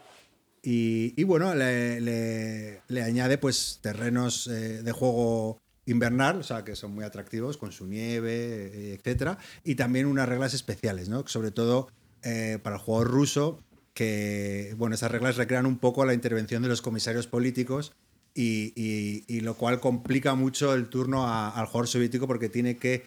Y, 0.71 1.25
bueno, 1.25 1.55
le, 1.55 2.83
añade 3.03 3.39
pues 3.39 3.79
terrenos 3.81 4.49
eh, 4.49 4.83
de 4.83 4.93
juego 4.93 5.63
invernal, 5.87 6.41
o 6.41 6.43
sea, 6.43 6.63
que 6.63 6.77
son 6.77 6.95
muy 6.95 7.05
atractivos, 7.05 7.57
con 7.57 7.73
su 7.73 7.87
nieve, 7.87 8.33
eh, 8.35 8.95
etcétera, 8.99 9.39
y 9.65 9.77
también 9.77 10.05
unas 10.05 10.29
reglas 10.29 10.53
especiales, 10.53 11.09
¿no? 11.09 11.27
Sobre 11.27 11.53
todo 11.53 11.89
eh, 12.23 12.59
para 12.63 12.77
el 12.77 12.83
juego 12.83 13.05
ruso, 13.05 13.63
que, 13.95 14.75
bueno, 14.77 14.95
esas 14.95 15.11
reglas 15.11 15.37
recrean 15.37 15.65
un 15.65 15.79
poco 15.79 16.05
la 16.05 16.13
intervención 16.13 16.63
de 16.63 16.69
los 16.69 16.83
comisarios 16.83 17.27
políticos 17.27 17.95
y, 18.35 19.41
lo 19.41 19.55
cual 19.55 19.81
complica 19.81 20.35
mucho 20.35 20.75
el 20.75 20.91
turno 20.91 21.33
al 21.33 21.65
jugador 21.65 21.89
soviético 21.89 22.27
porque 22.27 22.51
tiene 22.51 22.77
que 22.77 23.07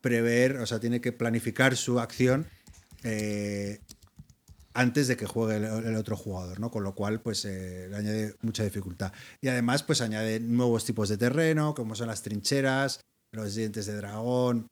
prever, 0.00 0.58
o 0.58 0.66
sea, 0.66 0.78
tiene 0.78 1.00
que 1.00 1.10
planificar 1.10 1.76
su 1.76 1.98
acción 1.98 2.46
antes 4.74 5.08
de 5.08 5.16
que 5.16 5.26
juegue 5.26 5.56
el, 5.56 5.96
otro 5.96 6.16
jugador, 6.16 6.60
¿no? 6.60 6.70
Con 6.70 6.84
lo 6.84 6.94
cual, 6.94 7.20
pues 7.20 7.44
eh, 7.44 7.88
le 7.90 7.96
añade 7.96 8.34
mucha 8.42 8.64
dificultad. 8.64 9.12
Y 9.40 9.48
además, 9.48 9.82
pues 9.82 10.00
añade 10.00 10.40
nuevos 10.40 10.84
tipos 10.84 11.08
de 11.08 11.16
terreno, 11.16 11.74
como 11.74 11.94
son 11.94 12.08
las 12.08 12.22
trincheras, 12.22 13.00
los 13.32 13.54
dientes 13.54 13.86
de 13.86 13.96
dragón, 13.96 14.68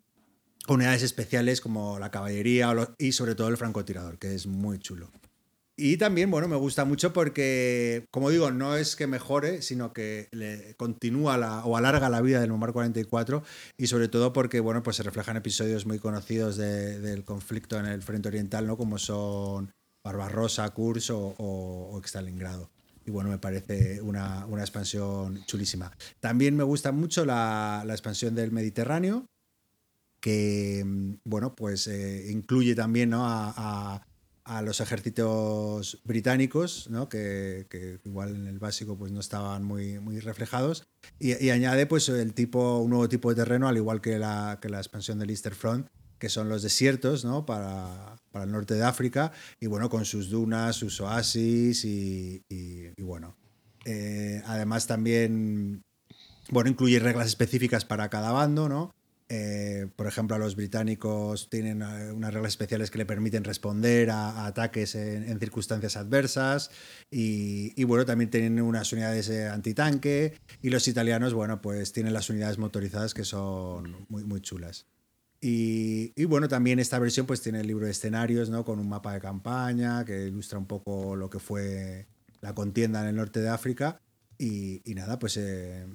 unidades 0.68 1.02
especiales 1.02 1.60
como 1.60 1.98
la 1.98 2.10
caballería 2.10 2.74
y 2.98 3.12
sobre 3.12 3.34
todo 3.34 3.48
el 3.48 3.56
francotirador, 3.56 4.18
que 4.18 4.34
es 4.34 4.46
muy 4.46 4.78
chulo. 4.78 5.10
Y 5.80 5.96
también, 5.96 6.28
bueno, 6.28 6.48
me 6.48 6.56
gusta 6.56 6.84
mucho 6.84 7.12
porque, 7.12 8.04
como 8.10 8.30
digo, 8.30 8.50
no 8.50 8.76
es 8.76 8.96
que 8.96 9.06
mejore, 9.06 9.62
sino 9.62 9.92
que 9.92 10.26
le 10.32 10.74
continúa 10.74 11.36
la, 11.38 11.64
o 11.64 11.76
alarga 11.76 12.08
la 12.08 12.20
vida 12.20 12.40
del 12.40 12.50
Momar 12.50 12.72
44 12.72 13.44
y 13.76 13.86
sobre 13.86 14.08
todo 14.08 14.32
porque, 14.32 14.58
bueno, 14.58 14.82
pues 14.82 14.96
se 14.96 15.04
reflejan 15.04 15.36
episodios 15.36 15.86
muy 15.86 16.00
conocidos 16.00 16.56
del 16.56 17.24
conflicto 17.24 17.78
en 17.78 17.86
el 17.86 18.02
frente 18.02 18.26
oriental, 18.26 18.66
¿no? 18.66 18.76
Como 18.76 18.98
son 18.98 19.70
Barbarossa, 20.04 20.68
Kursk 20.70 21.10
o, 21.10 21.34
o. 21.38 22.00
Y 23.04 23.10
bueno, 23.10 23.30
me 23.30 23.38
parece 23.38 24.02
una, 24.02 24.46
expansión 24.60 25.44
chulísima. 25.46 25.90
También 26.20 26.56
me 26.56 26.64
gusta 26.64 26.92
mucho 26.92 27.24
la, 27.24 27.82
expansión 27.88 28.34
del 28.34 28.52
Mediterráneo, 28.52 29.26
que 30.20 30.84
mm, 30.84 31.14
bueno, 31.24 31.54
pues 31.54 31.86
eh, 31.86 32.30
incluye 32.30 32.74
también 32.74 33.12
a, 33.14 34.04
los 34.62 34.80
ejércitos 34.80 36.00
británicos, 36.04 36.88
¿no? 36.90 37.08
que, 37.08 37.66
igual 38.04 38.34
en 38.34 38.46
el 38.46 38.58
básico 38.58 38.96
pues 38.96 39.12
no 39.12 39.20
estaban 39.20 39.62
muy, 39.62 39.98
muy 40.00 40.20
reflejados, 40.20 40.84
y, 41.18 41.50
añade 41.50 41.84
pues 41.86 42.08
el 42.08 42.32
tipo, 42.32 42.78
un 42.78 42.90
nuevo 42.90 43.08
tipo 43.10 43.28
de 43.28 43.36
terreno, 43.36 43.68
al 43.68 43.76
igual 43.76 44.00
que 44.00 44.18
la, 44.18 44.58
que 44.60 44.70
la 44.70 44.78
expansión 44.78 45.18
del 45.18 45.30
Easter 45.30 45.54
Front, 45.54 45.88
que 46.18 46.28
son 46.28 46.48
los 46.48 46.62
desiertos 46.62 47.24
¿no? 47.24 47.46
para, 47.46 48.16
el 48.34 48.52
norte 48.52 48.74
de 48.74 48.84
África, 48.84 49.32
y 49.60 49.66
bueno, 49.66 49.88
con 49.88 50.04
sus 50.04 50.30
dunas, 50.30 50.76
sus 50.76 51.00
oasis 51.00 51.84
y, 51.84 52.42
bueno. 52.98 53.36
Eh, 53.84 54.42
además 54.46 54.86
también, 54.86 55.82
bueno, 56.50 56.70
incluye 56.70 56.98
reglas 57.00 57.26
específicas 57.26 57.84
para 57.84 58.08
cada 58.10 58.32
bando, 58.32 58.68
¿no? 58.68 58.94
Eh, 59.30 59.88
por 59.96 60.06
ejemplo, 60.06 60.36
a 60.36 60.38
los 60.38 60.56
británicos 60.56 61.50
tienen 61.50 61.82
eh, 61.82 62.12
unas 62.12 62.32
reglas 62.32 62.52
especiales 62.52 62.90
que 62.90 62.96
le 62.96 63.04
permiten 63.04 63.44
responder 63.44 64.10
a, 64.10 64.46
ataques 64.46 64.94
en, 64.94 65.38
circunstancias 65.38 65.96
adversas 65.96 66.70
y, 67.10 67.82
bueno, 67.84 68.06
también 68.06 68.30
tienen 68.30 68.60
unas 68.60 68.92
unidades 68.92 69.30
antitanque 69.30 70.38
y 70.62 70.70
los 70.70 70.86
italianos, 70.88 71.34
bueno, 71.34 71.60
pues 71.60 71.92
tienen 71.92 72.14
las 72.14 72.30
unidades 72.30 72.58
motorizadas 72.58 73.14
que 73.14 73.24
son 73.24 74.06
muy, 74.08 74.24
muy 74.24 74.40
chulas. 74.40 74.86
Y, 75.40 76.24
bueno, 76.24 76.48
también 76.48 76.78
esta 76.80 76.98
versión 76.98 77.26
pues 77.26 77.42
tiene 77.42 77.60
el 77.60 77.66
libro 77.66 77.86
de 77.86 77.92
escenarios, 77.92 78.50
¿no? 78.50 78.64
Con 78.64 78.80
un 78.80 78.88
mapa 78.88 79.12
de 79.12 79.20
campaña 79.20 80.04
que 80.04 80.26
ilustra 80.26 80.58
un 80.58 80.66
poco 80.66 81.14
lo 81.14 81.30
que 81.30 81.38
fue 81.38 82.06
la 82.40 82.54
contienda 82.54 83.02
en 83.02 83.08
el 83.08 83.16
norte 83.16 83.40
de 83.40 83.48
África. 83.48 84.00
Y, 84.36 84.82
nada, 84.94 85.18
pues, 85.18 85.36
eh, 85.36 85.86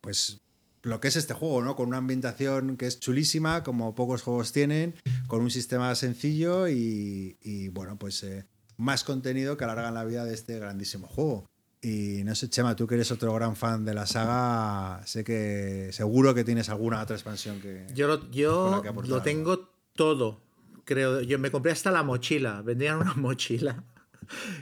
pues 0.00 0.40
lo 0.82 1.00
que 1.00 1.08
es 1.08 1.16
este 1.16 1.34
juego, 1.34 1.62
¿no? 1.62 1.76
Con 1.76 1.88
una 1.88 1.98
ambientación 1.98 2.76
que 2.76 2.86
es 2.86 3.00
chulísima, 3.00 3.62
como 3.62 3.94
pocos 3.94 4.22
juegos 4.22 4.52
tienen, 4.52 4.94
con 5.26 5.42
un 5.42 5.50
sistema 5.50 5.94
sencillo 5.94 6.68
y, 6.68 7.70
bueno, 7.72 7.98
pues 7.98 8.22
eh, 8.22 8.46
más 8.76 9.04
contenido 9.04 9.56
que 9.56 9.64
alargan 9.64 9.94
la 9.94 10.04
vida 10.04 10.24
de 10.24 10.34
este 10.34 10.58
grandísimo 10.58 11.06
juego. 11.06 11.46
Y 11.82 12.24
no 12.24 12.34
sé, 12.34 12.50
Chema, 12.50 12.76
tú 12.76 12.86
que 12.86 12.94
eres 12.94 13.10
otro 13.10 13.32
gran 13.32 13.56
fan 13.56 13.84
de 13.86 13.94
la 13.94 14.06
saga, 14.06 15.00
sé 15.06 15.24
que 15.24 15.88
seguro 15.92 16.34
que 16.34 16.44
tienes 16.44 16.68
alguna 16.68 17.00
otra 17.00 17.16
expansión 17.16 17.60
que. 17.60 17.86
Yo 17.94 18.06
lo, 18.06 18.30
yo 18.30 18.82
lo 19.06 19.22
tengo 19.22 19.70
todo, 19.94 20.42
creo. 20.84 21.22
Yo 21.22 21.38
me 21.38 21.50
compré 21.50 21.72
hasta 21.72 21.90
la 21.90 22.02
mochila, 22.02 22.60
vendían 22.62 22.98
una 22.98 23.14
mochila. 23.14 23.84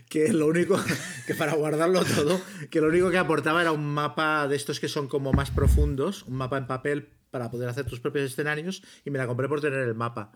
Que 0.08 0.32
lo 0.32 0.46
único, 0.46 0.80
que 1.26 1.34
para 1.34 1.52
guardarlo 1.52 2.02
todo, 2.02 2.40
que 2.70 2.80
lo 2.80 2.88
único 2.88 3.10
que 3.10 3.18
aportaba 3.18 3.60
era 3.60 3.70
un 3.70 3.84
mapa 3.84 4.48
de 4.48 4.56
estos 4.56 4.80
que 4.80 4.88
son 4.88 5.08
como 5.08 5.34
más 5.34 5.50
profundos, 5.50 6.22
un 6.22 6.36
mapa 6.36 6.56
en 6.56 6.66
papel 6.66 7.10
para 7.30 7.50
poder 7.50 7.68
hacer 7.68 7.84
tus 7.84 8.00
propios 8.00 8.24
escenarios, 8.30 8.82
y 9.04 9.10
me 9.10 9.18
la 9.18 9.26
compré 9.26 9.46
por 9.46 9.60
tener 9.60 9.80
el 9.80 9.94
mapa. 9.94 10.32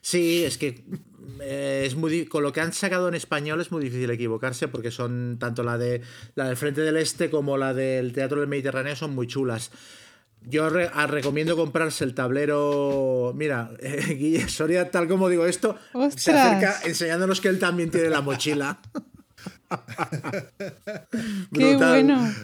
Sí, 0.00 0.44
es 0.44 0.58
que 0.58 0.84
eh, 1.40 1.84
es 1.86 1.94
muy 1.94 2.26
con 2.26 2.42
lo 2.42 2.52
que 2.52 2.60
han 2.60 2.72
sacado 2.72 3.08
en 3.08 3.14
español 3.14 3.60
es 3.60 3.70
muy 3.72 3.82
difícil 3.82 4.10
equivocarse 4.10 4.68
porque 4.68 4.90
son 4.90 5.36
tanto 5.38 5.62
la 5.62 5.78
de 5.78 6.02
la 6.34 6.46
del 6.46 6.56
Frente 6.56 6.80
del 6.80 6.96
Este 6.96 7.30
como 7.30 7.56
la 7.56 7.74
del 7.74 8.12
Teatro 8.12 8.40
del 8.40 8.48
Mediterráneo 8.48 8.96
son 8.96 9.14
muy 9.14 9.26
chulas. 9.26 9.70
Yo 10.42 10.70
ah, 10.94 11.06
recomiendo 11.06 11.54
comprarse 11.54 12.02
el 12.04 12.14
tablero. 12.14 13.34
Mira, 13.36 13.70
Guille 14.08 14.48
Soria, 14.48 14.90
tal 14.90 15.06
como 15.06 15.28
digo 15.28 15.46
esto, 15.46 15.76
se 16.16 16.32
acerca 16.32 16.80
enseñándonos 16.84 17.40
que 17.42 17.48
él 17.48 17.58
también 17.58 17.90
tiene 17.90 18.08
la 18.08 18.22
mochila. 18.22 18.80
Qué 21.52 21.76
bueno. 21.76 22.34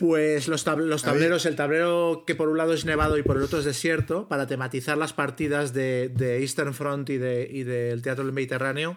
Pues 0.00 0.48
los, 0.48 0.64
tableros, 0.64 1.46
el 1.46 1.56
tablero 1.56 2.24
que 2.26 2.34
por 2.34 2.48
un 2.48 2.58
lado 2.58 2.72
es 2.72 2.84
nevado 2.84 3.18
y 3.18 3.22
por 3.22 3.36
el 3.36 3.42
otro 3.42 3.58
es 3.58 3.64
desierto, 3.64 4.28
para 4.28 4.46
tematizar 4.46 4.98
las 4.98 5.12
partidas 5.12 5.72
de, 5.72 6.12
Eastern 6.40 6.74
Front 6.74 7.10
y, 7.10 7.18
de, 7.18 7.46
del 7.64 8.02
Teatro 8.02 8.24
del 8.24 8.32
Mediterráneo, 8.32 8.96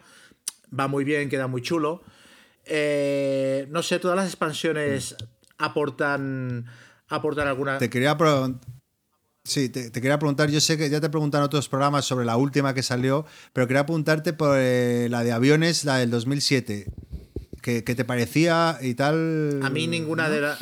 va 0.78 0.88
muy 0.88 1.04
bien, 1.04 1.30
queda 1.30 1.48
muy 1.48 1.62
chulo. 1.62 2.04
Eh, 2.66 3.68
no 3.70 3.84
sé, 3.84 4.00
todas 4.00 4.18
las 4.18 4.28
expansiones 4.28 5.16
aportan, 5.58 6.66
aportan 7.08 7.48
alguna... 7.48 7.78
Te 7.78 7.90
quería 7.90 8.18
Sí, 9.48 9.70
te, 9.70 9.92
quería 9.94 10.20
preguntar, 10.20 10.50
yo 10.50 10.60
sé 10.60 10.78
que 10.78 10.90
ya 10.90 11.00
te 11.00 11.10
preguntan 11.10 11.42
otros 11.42 11.70
programas 11.70 12.04
sobre 12.04 12.26
la 12.26 12.36
última 12.36 12.74
que 12.74 12.84
salió, 12.84 13.26
pero 13.54 13.66
quería 13.66 13.86
preguntarte 13.86 14.34
por 14.34 14.58
eh, 14.60 15.08
la 15.10 15.24
de 15.24 15.32
aviones, 15.32 15.86
la 15.86 16.00
del 16.00 16.12
2007. 16.12 16.92
¿Qué, 17.68 17.82
te 17.82 18.06
parecía 18.06 18.78
y 18.82 18.94
tal? 18.94 19.60
A 19.62 19.70
mí 19.70 19.88
ninguna 19.88 20.30
de 20.30 20.40
las. 20.40 20.58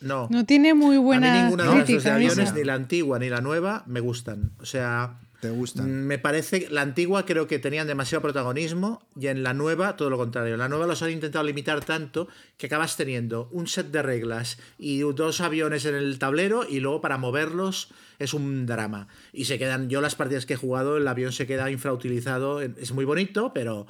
No, 0.00 0.28
no. 0.30 0.46
tiene 0.46 0.72
muy 0.72 0.96
buena. 0.96 1.32
A 1.32 1.34
mí 1.34 1.42
ninguna 1.42 1.64
de 1.82 1.94
las 1.94 2.06
aviones, 2.06 2.54
ni 2.54 2.62
la 2.62 2.74
antigua 2.74 3.18
ni 3.18 3.28
la 3.28 3.40
nueva, 3.40 3.82
me 3.86 3.98
gustan. 3.98 4.52
O 4.60 4.64
sea, 4.64 5.18
¿Te 5.40 5.50
gustan? 5.50 6.06
Me 6.06 6.18
parece, 6.18 6.68
la 6.70 6.82
antigua 6.82 7.26
creo 7.26 7.48
que 7.48 7.58
tenían 7.58 7.88
demasiado 7.88 8.22
protagonismo 8.22 9.02
y 9.18 9.26
en 9.26 9.42
la 9.42 9.52
nueva 9.52 9.96
todo 9.96 10.10
lo 10.10 10.16
contrario. 10.16 10.54
En 10.54 10.60
la 10.60 10.68
nueva 10.68 10.86
los 10.86 11.02
han 11.02 11.10
intentado 11.10 11.44
limitar 11.44 11.84
tanto 11.84 12.28
que 12.56 12.66
acabas 12.66 12.96
teniendo 12.96 13.48
un 13.50 13.66
set 13.66 13.90
de 13.90 14.02
reglas 14.02 14.58
y 14.78 15.00
dos 15.00 15.40
aviones 15.40 15.86
en 15.86 15.96
el 15.96 16.20
tablero 16.20 16.64
y 16.68 16.78
luego 16.78 17.00
para 17.00 17.18
moverlos 17.18 17.88
es 18.20 18.32
un 18.32 18.64
drama. 18.66 19.08
Y 19.32 19.46
se 19.46 19.58
quedan, 19.58 19.88
yo 19.88 20.00
las 20.00 20.14
partidas 20.14 20.46
que 20.46 20.54
he 20.54 20.56
jugado, 20.56 20.96
el 20.96 21.08
avión 21.08 21.32
se 21.32 21.48
queda 21.48 21.68
infrautilizado, 21.68 22.60
es 22.60 22.92
muy 22.92 23.04
bonito, 23.04 23.52
pero 23.52 23.88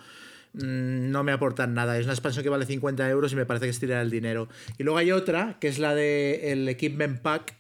mm, 0.54 1.10
no 1.10 1.24
me 1.24 1.32
aportan 1.32 1.74
nada. 1.74 1.98
Es 1.98 2.04
una 2.04 2.14
expansión 2.14 2.42
que 2.42 2.48
vale 2.48 2.66
50 2.66 3.08
euros 3.10 3.32
y 3.32 3.36
me 3.36 3.46
parece 3.46 3.66
que 3.66 3.70
es 3.70 3.80
tirar 3.80 4.02
el 4.02 4.10
dinero. 4.10 4.48
Y 4.78 4.82
luego 4.82 4.98
hay 4.98 5.12
otra, 5.12 5.58
que 5.60 5.68
es 5.68 5.78
la 5.78 5.94
de 5.94 6.52
el 6.52 6.68
Equipment 6.68 7.20
Pack, 7.20 7.56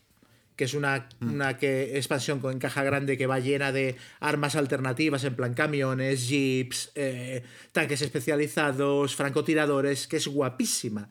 que 0.58 0.64
es 0.64 0.74
una, 0.74 1.08
mm. 1.20 1.32
una 1.32 1.56
que, 1.56 1.96
expansión 1.96 2.40
con 2.40 2.58
caja 2.58 2.82
grande 2.82 3.16
que 3.16 3.26
va 3.26 3.38
llena 3.38 3.70
de 3.70 3.96
armas 4.18 4.56
alternativas, 4.56 5.22
en 5.24 5.36
plan 5.36 5.54
camiones, 5.54 6.28
jeeps, 6.28 6.90
eh, 6.96 7.44
tanques 7.70 8.02
especializados, 8.02 9.14
francotiradores, 9.14 10.08
que 10.08 10.16
es 10.16 10.26
guapísima. 10.26 11.10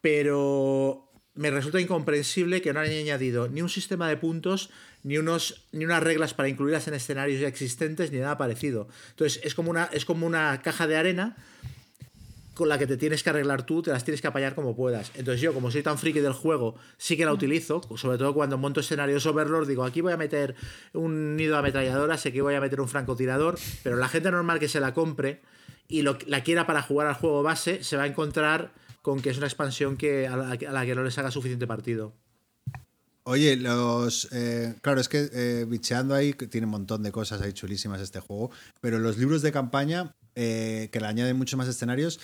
Pero 0.00 1.10
me 1.34 1.50
resulta 1.50 1.80
incomprensible 1.80 2.62
que 2.62 2.72
no 2.72 2.80
hayan 2.80 2.98
añadido 2.98 3.48
ni 3.48 3.62
un 3.62 3.68
sistema 3.68 4.08
de 4.08 4.16
puntos, 4.16 4.70
ni, 5.04 5.18
unos, 5.18 5.66
ni 5.70 5.84
unas 5.84 6.02
reglas 6.02 6.34
para 6.34 6.48
incluirlas 6.48 6.88
en 6.88 6.94
escenarios 6.94 7.40
ya 7.40 7.46
existentes, 7.46 8.10
ni 8.10 8.18
nada 8.18 8.36
parecido. 8.36 8.88
Entonces, 9.10 9.40
es 9.44 9.54
como 9.54 9.70
una, 9.70 9.84
es 9.92 10.04
como 10.04 10.26
una 10.26 10.60
caja 10.62 10.86
de 10.86 10.96
arena 10.96 11.36
con 12.54 12.68
la 12.68 12.78
que 12.78 12.86
te 12.86 12.96
tienes 12.96 13.22
que 13.22 13.30
arreglar 13.30 13.66
tú, 13.66 13.82
te 13.82 13.90
las 13.90 14.04
tienes 14.04 14.20
que 14.20 14.28
apañar 14.28 14.54
como 14.54 14.76
puedas. 14.76 15.10
Entonces 15.16 15.40
yo, 15.40 15.52
como 15.52 15.70
soy 15.70 15.82
tan 15.82 15.98
friki 15.98 16.20
del 16.20 16.32
juego, 16.32 16.76
sí 16.96 17.16
que 17.16 17.24
la 17.24 17.32
utilizo, 17.32 17.82
sobre 17.96 18.16
todo 18.16 18.32
cuando 18.32 18.56
monto 18.56 18.80
escenarios 18.80 19.26
Overlord, 19.26 19.66
digo, 19.66 19.84
aquí 19.84 20.00
voy 20.00 20.12
a 20.12 20.16
meter 20.16 20.54
un 20.92 21.36
nido 21.36 21.54
de 21.54 21.58
ametralladoras, 21.58 22.24
aquí 22.24 22.40
voy 22.40 22.54
a 22.54 22.60
meter 22.60 22.80
un 22.80 22.88
francotirador, 22.88 23.58
pero 23.82 23.96
la 23.96 24.08
gente 24.08 24.30
normal 24.30 24.60
que 24.60 24.68
se 24.68 24.78
la 24.78 24.94
compre 24.94 25.42
y 25.88 26.02
lo, 26.02 26.16
la 26.26 26.42
quiera 26.42 26.64
para 26.64 26.80
jugar 26.80 27.08
al 27.08 27.14
juego 27.14 27.42
base, 27.42 27.82
se 27.82 27.96
va 27.96 28.04
a 28.04 28.06
encontrar 28.06 28.72
con 29.02 29.20
que 29.20 29.30
es 29.30 29.36
una 29.36 29.46
expansión 29.46 29.96
que, 29.96 30.28
a, 30.28 30.36
la, 30.36 30.86
que 30.86 30.94
no 30.94 31.02
les 31.02 31.18
haga 31.18 31.30
suficiente 31.30 31.66
partido. 31.66 32.14
Oye, 33.26 33.56
los. 33.56 34.28
Eh, 34.32 34.74
claro, 34.82 35.00
es 35.00 35.08
que 35.08 35.30
eh, 35.32 35.64
bicheando 35.66 36.14
ahí 36.14 36.34
tiene 36.34 36.66
un 36.66 36.72
montón 36.72 37.02
de 37.02 37.10
cosas 37.10 37.40
ahí 37.40 37.54
chulísimas 37.54 38.00
este 38.00 38.20
juego, 38.20 38.50
pero 38.80 38.98
los 38.98 39.16
libros 39.16 39.40
de 39.40 39.50
campaña, 39.50 40.14
eh, 40.34 40.90
que 40.92 41.00
le 41.00 41.06
añaden 41.06 41.36
muchos 41.36 41.56
más 41.56 41.66
escenarios, 41.66 42.20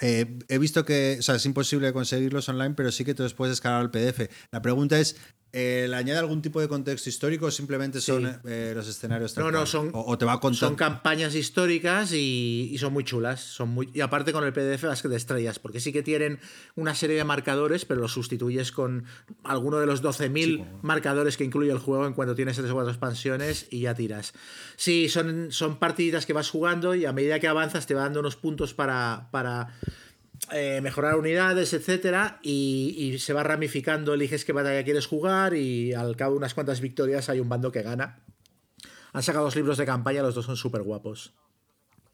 eh, 0.00 0.38
he 0.48 0.58
visto 0.58 0.84
que, 0.84 1.16
o 1.18 1.22
sea, 1.22 1.36
es 1.36 1.46
imposible 1.46 1.92
conseguirlos 1.92 2.48
online, 2.48 2.74
pero 2.74 2.92
sí 2.92 3.04
que 3.04 3.14
te 3.14 3.22
los 3.22 3.34
puedes 3.34 3.52
descargar 3.52 3.80
al 3.80 3.90
PDF. 3.90 4.28
La 4.50 4.60
pregunta 4.60 4.98
es, 4.98 5.16
eh, 5.54 5.86
¿le 5.86 5.96
añade 5.96 6.18
algún 6.18 6.40
tipo 6.40 6.62
de 6.62 6.68
contexto 6.68 7.10
histórico 7.10 7.46
o 7.46 7.50
simplemente 7.50 8.00
son 8.00 8.40
eh, 8.46 8.72
los 8.74 8.88
escenarios? 8.88 9.36
No, 9.36 9.50
no, 9.50 9.66
son, 9.66 9.90
o, 9.92 10.16
te 10.16 10.24
va 10.24 10.40
son 10.54 10.76
campañas 10.76 11.34
históricas 11.34 12.12
y, 12.14 12.74
son 12.78 12.94
muy 12.94 13.04
chulas. 13.04 13.40
Son 13.40 13.68
muy, 13.68 13.90
y 13.92 14.00
aparte 14.00 14.32
con 14.32 14.44
el 14.44 14.54
PDF 14.54 14.84
vas 14.84 15.02
que 15.02 15.10
te 15.10 15.16
estrellas, 15.16 15.58
porque 15.58 15.78
sí 15.78 15.92
que 15.92 16.02
tienen 16.02 16.40
una 16.74 16.94
serie 16.94 17.16
de 17.16 17.24
marcadores, 17.24 17.84
pero 17.84 18.00
los 18.00 18.12
sustituyes 18.12 18.72
con 18.72 19.04
alguno 19.44 19.78
de 19.78 19.84
los 19.84 20.02
12.000 20.02 20.80
marcadores 20.80 21.36
que 21.36 21.44
incluye 21.44 21.70
el 21.70 21.78
juego 21.78 22.06
en 22.06 22.14
cuanto 22.14 22.34
tienes 22.34 22.56
tres 22.56 22.70
o 22.70 22.74
cuatro 22.74 22.90
expansiones 22.90 23.66
y 23.70 23.80
ya 23.80 23.94
tiras. 23.94 24.32
Sí, 24.76 25.10
son, 25.10 25.52
son 25.52 25.78
partidas 25.78 26.24
que 26.24 26.32
vas 26.32 26.48
jugando 26.48 26.94
y 26.94 27.04
a 27.04 27.12
medida 27.12 27.40
que 27.40 27.48
avanzas 27.48 27.86
te 27.86 27.92
va 27.92 28.02
dando 28.02 28.20
unos 28.20 28.36
puntos 28.36 28.72
para, 28.72 29.28
para 29.30 29.68
eh, 30.54 30.80
mejorar 30.82 31.16
unidades, 31.16 31.72
etcétera, 31.72 32.38
y, 32.42 33.16
se 33.18 33.32
va 33.32 33.42
ramificando, 33.42 34.14
eliges 34.14 34.44
qué 34.44 34.52
batalla 34.52 34.84
quieres 34.84 35.06
jugar 35.06 35.54
y 35.54 35.92
al 35.94 36.16
cabo 36.16 36.32
de 36.32 36.38
unas 36.38 36.54
cuantas 36.54 36.80
victorias 36.80 37.28
hay 37.28 37.40
un 37.40 37.48
bando 37.48 37.72
que 37.72 37.82
gana. 37.82 38.20
Han 39.12 39.22
sacado 39.22 39.44
dos 39.44 39.56
libros 39.56 39.78
de 39.78 39.86
campaña, 39.86 40.22
los 40.22 40.34
dos 40.34 40.46
son 40.46 40.56
súper 40.56 40.82
guapos. 40.82 41.32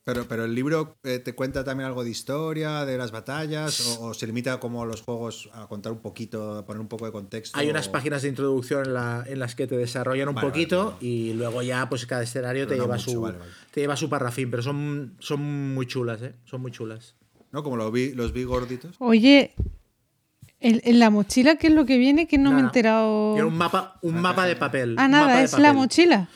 Pero, 0.08 0.26
pero 0.26 0.46
el 0.46 0.54
libro 0.54 0.96
eh, 1.04 1.18
te 1.18 1.34
cuenta 1.34 1.64
también 1.64 1.86
algo 1.86 2.02
de 2.02 2.08
historia, 2.08 2.86
de 2.86 2.96
las 2.96 3.10
batallas, 3.10 3.98
o, 4.00 4.14
se 4.14 4.26
limita 4.26 4.58
como 4.58 4.86
los 4.86 5.02
juegos 5.02 5.50
a 5.52 5.66
contar 5.66 5.92
un 5.92 6.00
poquito, 6.00 6.56
a 6.56 6.64
poner 6.64 6.80
un 6.80 6.88
poco 6.88 7.04
de 7.04 7.12
contexto. 7.12 7.58
Hay 7.58 7.68
unas 7.68 7.90
páginas 7.90 8.22
de 8.22 8.28
introducción 8.28 8.86
en, 8.86 9.38
las 9.38 9.54
que 9.54 9.66
te 9.66 9.76
desarrollan 9.76 10.30
un 10.30 10.36
poquito 10.36 10.96
y 11.02 11.34
luego 11.34 11.60
ya 11.60 11.90
pues 11.90 12.06
cada 12.06 12.22
escenario 12.22 12.66
te 12.66 12.76
lleva, 12.76 12.98
su, 12.98 13.30
te 13.70 13.82
lleva 13.82 13.96
su 13.96 14.08
parrafín, 14.08 14.50
pero 14.50 14.62
son, 14.62 15.14
son 15.18 15.74
muy 15.74 15.86
chulas, 15.86 16.22
¿eh? 16.22 16.34
Son 16.46 16.62
muy 16.62 16.72
chulas. 16.72 17.17
¿No? 17.52 17.62
Como 17.62 17.76
los 17.76 17.92
vi, 17.92 18.12
los 18.12 18.32
vi 18.32 18.44
gorditos. 18.44 18.96
Oye, 18.98 19.54
en, 20.60 20.98
la 20.98 21.10
mochila, 21.10 21.56
¿qué 21.56 21.68
es 21.68 21.72
lo 21.72 21.86
que 21.86 21.98
viene? 21.98 22.26
Que 22.26 22.36
no, 22.36 22.50
me 22.50 22.58
he 22.58 22.64
enterado. 22.64 23.34
Tiene 23.34 23.48
un 23.48 23.56
mapa, 23.56 23.98
un 24.02 24.20
mapa 24.20 24.46
de 24.46 24.56
papel. 24.56 24.96
Ah, 24.98 25.06
nada, 25.06 25.42
es 25.42 25.58
la 25.58 25.72
mochila. 25.72 26.28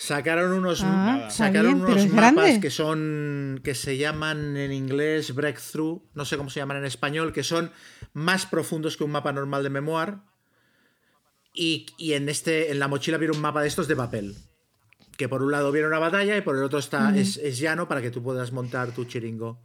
Sacaron 0.00 0.52
unos, 0.52 0.82
ah, 0.84 1.28
sacaron 1.28 1.82
unos 1.82 2.08
mapas 2.08 2.58
que 2.60 2.70
son. 2.70 3.60
que 3.64 3.74
se 3.74 3.98
llaman 3.98 4.56
en 4.56 4.72
inglés 4.72 5.34
breakthrough, 5.34 6.02
no 6.14 6.24
sé 6.24 6.36
cómo 6.36 6.50
se 6.50 6.60
llaman 6.60 6.78
en 6.78 6.84
español, 6.84 7.32
que 7.32 7.42
son 7.42 7.72
más 8.12 8.46
profundos 8.46 8.96
que 8.96 9.04
un 9.04 9.10
mapa 9.10 9.32
normal 9.32 9.64
de 9.64 9.70
memoir. 9.70 10.18
Y, 11.52 11.86
en 11.98 12.28
este. 12.28 12.70
En 12.70 12.78
la 12.78 12.88
mochila 12.88 13.18
viene 13.18 13.34
un 13.34 13.42
mapa 13.42 13.60
de 13.60 13.68
estos 13.68 13.88
de 13.88 13.96
papel. 13.96 14.36
Que 15.16 15.28
por 15.28 15.42
un 15.42 15.50
lado 15.50 15.72
viene 15.72 15.88
una 15.88 15.98
batalla 15.98 16.36
y 16.36 16.42
por 16.42 16.56
el 16.56 16.62
otro 16.62 16.78
está, 16.78 17.14
es, 17.16 17.36
es 17.36 17.58
llano 17.58 17.88
para 17.88 18.00
que 18.00 18.12
tú 18.12 18.22
puedas 18.22 18.52
montar 18.52 18.92
tu 18.92 19.04
chiringo. 19.04 19.58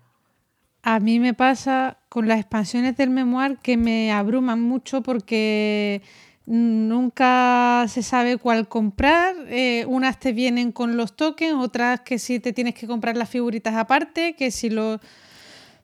A 0.83 0.99
mí 0.99 1.19
me 1.19 1.33
pasa 1.33 1.97
con 2.09 2.27
las 2.27 2.39
expansiones 2.39 2.97
del 2.97 3.09
memoir 3.09 3.57
que 3.63 3.77
me 3.77 4.11
abruman 4.11 4.61
mucho 4.61 5.01
porque 5.01 6.01
nunca 6.45 7.85
se 7.87 8.03
sabe 8.03 8.37
cuál 8.37 8.67
comprar. 8.67 9.35
Eh, 9.47 9.85
unas 9.87 10.19
te 10.19 10.33
vienen 10.33 10.73
con 10.73 10.97
los 10.97 11.15
tokens, 11.15 11.55
otras 11.57 12.01
que 12.01 12.19
sí 12.19 12.39
te 12.39 12.51
tienes 12.51 12.75
que 12.75 12.85
comprar 12.85 13.15
las 13.15 13.29
figuritas 13.29 13.75
aparte, 13.75 14.35
que 14.35 14.51
si 14.51 14.69
los 14.69 14.99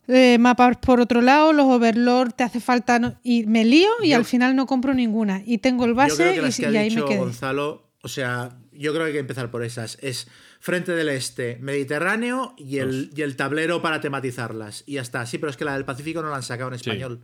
eh, 0.10 0.38
mapas 0.38 0.78
por 0.78 1.00
otro 1.00 1.22
lado, 1.22 1.54
los 1.54 1.68
overlord 1.68 2.34
te 2.34 2.44
hace 2.44 2.60
falta 2.60 3.20
y 3.24 3.46
me 3.46 3.64
lío 3.64 3.90
y 4.04 4.12
al 4.14 4.26
final 4.26 4.56
no 4.56 4.66
compro 4.66 4.94
ninguna. 4.94 5.42
Y 5.46 5.60
tengo 5.60 5.86
el 5.86 5.94
base 5.94 6.36
y, 6.36 6.76
ahí 6.76 6.92
me 6.92 7.06
quedo. 7.06 7.20
Gonzalo, 7.20 7.90
o 8.02 8.08
sea, 8.10 8.58
yo 8.74 8.92
creo 8.92 9.06
que 9.06 9.08
hay 9.08 9.14
que 9.14 9.20
empezar 9.20 9.50
por 9.50 9.64
esas. 9.64 9.98
Es 10.02 10.28
frente 10.60 10.92
del 10.92 11.10
este, 11.10 11.58
Mediterráneo 11.62 12.54
y 12.58 12.80
el, 12.80 13.12
y 13.16 13.22
el 13.22 13.36
tablero 13.36 13.82
para 13.82 14.02
tematizarlas. 14.02 14.84
Y 14.86 14.94
ya 14.94 15.02
está. 15.02 15.26
Sí, 15.26 15.38
pero 15.38 15.50
es 15.50 15.58
que 15.58 15.66
la 15.66 15.74
del 15.74 15.86
Pacífico 15.86 16.22
no 16.22 16.30
la 16.30 16.36
han 16.36 16.44
sacado 16.44 16.70
en 16.70 16.76
español. 16.76 17.22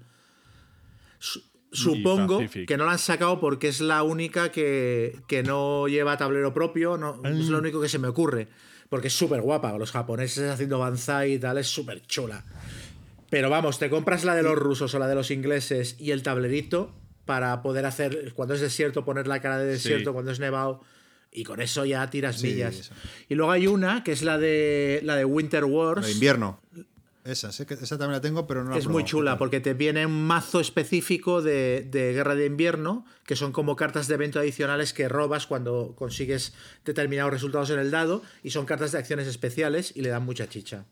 Supongo 1.71 2.39
que 2.65 2.77
no 2.77 2.85
la 2.85 2.93
han 2.93 2.99
sacado 2.99 3.39
porque 3.41 3.67
es 3.67 3.81
la 3.81 4.03
única 4.03 4.51
que, 4.51 5.43
no 5.45 5.87
lleva 5.87 6.17
tablero 6.17 6.53
propio. 6.53 6.97
No, 6.97 7.21
Es 7.25 7.49
lo 7.49 7.59
único 7.59 7.81
que 7.81 7.89
se 7.89 7.99
me 7.99 8.07
ocurre. 8.07 8.47
Porque 8.89 9.07
es 9.07 9.13
súper 9.13 9.41
guapa. 9.41 9.77
Los 9.77 9.91
japoneses 9.91 10.49
haciendo 10.49 10.79
banzai 10.79 11.33
y 11.33 11.39
tal, 11.39 11.57
es 11.57 11.67
súper 11.67 12.05
chula. 12.07 12.45
Pero 13.29 13.49
vamos, 13.49 13.79
te 13.79 13.89
compras 13.89 14.23
la 14.23 14.35
de 14.35 14.43
los 14.43 14.55
rusos 14.55 14.93
o 14.93 14.99
la 14.99 15.07
de 15.07 15.15
los 15.15 15.31
ingleses 15.31 15.97
y 15.99 16.11
el 16.11 16.23
tablerito 16.23 16.93
para 17.25 17.61
poder 17.63 17.85
hacer, 17.85 18.33
cuando 18.35 18.53
es 18.53 18.61
desierto, 18.61 19.03
poner 19.03 19.27
la 19.27 19.41
cara 19.41 19.57
de 19.57 19.65
desierto, 19.65 20.13
cuando 20.13 20.31
es 20.31 20.39
nevado 20.39 20.81
y 21.35 21.43
con 21.43 21.61
eso 21.61 21.85
ya 21.85 22.09
tiras 22.09 22.41
millas. 22.41 22.91
Y 23.27 23.35
luego 23.35 23.51
hay 23.51 23.67
una 23.67 24.03
que 24.03 24.13
es 24.13 24.23
la 24.23 24.37
de 24.37 25.01
la 25.03 25.17
de 25.17 25.25
Winter 25.25 25.65
Wars. 25.65 26.05
de 26.05 26.13
invierno. 26.13 26.61
Esa, 27.25 27.49
esa 27.49 27.97
también 27.97 28.11
la 28.11 28.21
tengo, 28.21 28.45
pero 28.45 28.63
no 28.63 28.69
la 28.69 28.77
Es 28.77 28.87
muy 28.87 29.03
chula 29.03 29.37
porque 29.37 29.59
te 29.59 29.73
viene 29.73 30.05
un 30.05 30.27
mazo 30.27 30.59
específico 30.59 31.41
de, 31.41 31.81
de, 31.89 32.13
guerra 32.13 32.35
de 32.35 32.45
invierno, 32.45 33.03
que 33.25 33.35
son 33.35 33.51
como 33.51 33.75
cartas 33.75 34.07
de 34.07 34.13
evento 34.13 34.39
adicionales 34.39 34.93
que 34.93 35.09
robas 35.09 35.47
cuando 35.47 35.95
consigues 35.97 36.53
determinados 36.85 37.33
resultados 37.33 37.71
en 37.71 37.79
el 37.79 37.89
dado, 37.89 38.21
y 38.43 38.51
son 38.51 38.67
cartas 38.67 38.91
de 38.91 38.99
acciones 38.99 39.27
especiales 39.27 39.91
y 39.95 40.01
le 40.01 40.09
dan 40.09 40.23
mucha 40.23 40.47
chicha. 40.47 40.85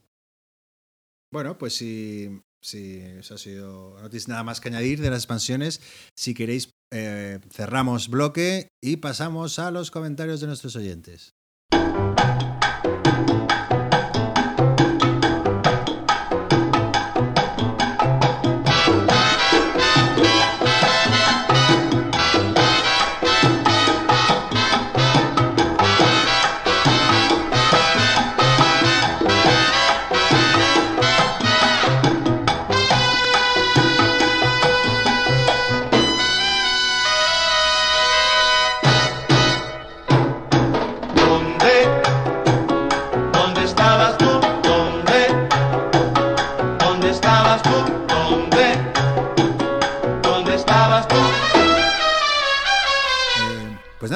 Bueno, 1.31 1.57
pues 1.59 1.75
si, 1.75 2.41
si 2.61 2.97
eso 2.97 3.35
ha 3.35 3.38
sido. 3.38 3.97
No 4.01 4.09
tenéis 4.09 4.27
nada 4.27 4.43
más 4.43 4.59
que 4.59 4.69
añadir 4.69 5.01
de 5.01 5.09
las 5.09 5.19
expansiones. 5.19 5.81
Si 6.15 6.33
queréis, 6.33 6.73
eh, 6.93 7.39
cerramos 7.49 8.07
bloque 8.07 8.69
y 8.81 8.97
pasamos 8.97 9.59
a 9.59 9.72
los 9.72 9.91
comentarios 9.91 10.39
de 10.39 10.47
nuestros 10.47 10.75
oyentes. 10.75 11.35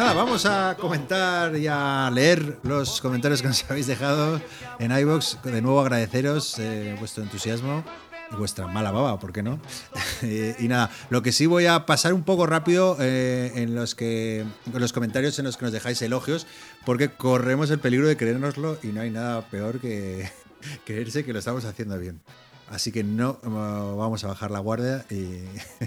Vamos 0.04 0.46
a 0.46 0.78
comentar 0.80 1.56
y 1.56 1.66
a 1.68 2.10
leer 2.14 2.60
los 2.62 3.02
comentarios 3.02 3.42
que 3.42 3.48
nos 3.48 3.66
habéis 3.70 3.88
dejado 3.88 4.40
en 4.78 4.92
iBox. 4.92 5.40
De 5.44 5.62
nuevo 5.62 5.82
agradeceros 5.82 6.60
eh, 6.60 6.96
vuestro 7.00 7.24
entusiasmo 7.24 7.84
y 8.32 8.36
vuestra 8.36 8.68
mala 8.68 8.92
baba, 8.92 9.20
¿por 9.20 9.34
qué 9.34 9.42
no? 9.42 9.60
y 10.60 10.68
nada, 10.68 10.92
lo 11.10 11.24
que 11.24 11.32
sí 11.32 11.48
voy 11.48 11.66
a 11.66 11.88
pasar 11.88 12.14
un 12.14 12.24
poco 12.24 12.46
rápido 12.46 12.96
eh, 13.00 13.52
en 13.56 13.74
los 13.74 13.96
que 13.96 14.42
en 14.42 14.80
los 14.80 14.94
comentarios 14.94 15.40
en 15.40 15.46
los 15.46 15.58
que 15.58 15.66
nos 15.66 15.72
dejáis 15.72 16.00
elogios, 16.04 16.46
porque 16.86 17.10
corremos 17.10 17.72
el 17.72 17.80
peligro 17.80 18.08
de 18.08 18.18
creérnoslo 18.18 18.78
y 18.84 18.88
no 18.88 19.02
hay 19.02 19.10
nada 19.10 19.42
peor 19.50 19.80
que 19.80 20.30
creerse 20.86 21.26
que 21.26 21.34
lo 21.34 21.40
estamos 21.40 21.66
haciendo 21.66 21.98
bien. 21.98 22.22
Así 22.70 22.92
que 22.92 23.04
no 23.04 23.40
vamos 23.44 24.24
a 24.24 24.28
bajar 24.28 24.52
la 24.52 24.60
guardia 24.60 25.06
y. 25.10 25.40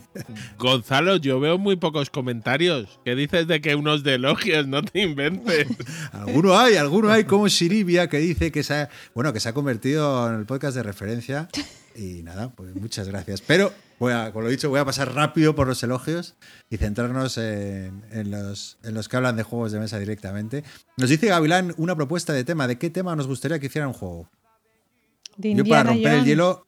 Gonzalo, 0.59 1.17
yo 1.17 1.39
veo 1.39 1.59
muy 1.59 1.76
pocos 1.76 2.09
comentarios. 2.09 2.99
¿Qué 3.05 3.15
dices 3.15 3.47
de 3.47 3.60
que 3.60 3.75
unos 3.75 4.02
de 4.02 4.15
elogios? 4.15 4.67
No 4.67 4.83
te 4.83 5.02
inventes. 5.02 5.67
alguno 6.12 6.59
hay, 6.59 6.76
alguno 6.76 7.10
hay, 7.10 7.25
como 7.25 7.49
Shiribia, 7.49 8.09
que 8.09 8.18
dice 8.18 8.50
que 8.50 8.62
se 8.62 8.75
ha, 8.75 8.91
bueno, 9.15 9.33
que 9.33 9.41
se 9.41 9.50
ha 9.50 9.52
convertido 9.52 10.28
en 10.28 10.36
el 10.36 10.47
podcast 10.47 10.75
de 10.75 10.83
referencia. 10.83 11.49
Y 11.94 12.23
nada, 12.23 12.50
pues 12.50 12.75
muchas 12.75 13.09
gracias. 13.09 13.42
Pero, 13.42 13.75
voy 13.99 14.15
a, 14.15 14.33
como 14.33 14.42
lo 14.42 14.49
he 14.49 14.52
dicho, 14.52 14.70
voy 14.70 14.81
a 14.81 14.84
pasar 14.86 15.15
rápido 15.15 15.55
por 15.55 15.67
los 15.67 15.83
elogios 15.83 16.34
y 16.70 16.78
centrarnos 16.78 17.36
en, 17.36 18.31
los, 18.31 18.78
en 18.84 18.94
los 18.94 19.09
que 19.09 19.17
hablan 19.17 19.36
de 19.36 19.42
juegos 19.42 19.73
de 19.73 19.81
mesa 19.81 19.99
directamente. 19.99 20.65
Nos 20.97 21.10
dice 21.10 21.26
Gavilán 21.26 21.75
una 21.76 21.94
propuesta 21.94 22.33
de 22.33 22.44
tema. 22.44 22.67
¿De 22.67 22.78
qué 22.78 22.89
tema 22.89 23.15
nos 23.17 23.26
gustaría 23.26 23.59
que 23.59 23.67
hiciera 23.67 23.86
un 23.86 23.92
juego? 23.92 24.31
Yo 25.36 25.65
para 25.65 25.84
romper 25.84 26.15
el 26.15 26.25
hielo 26.25 26.67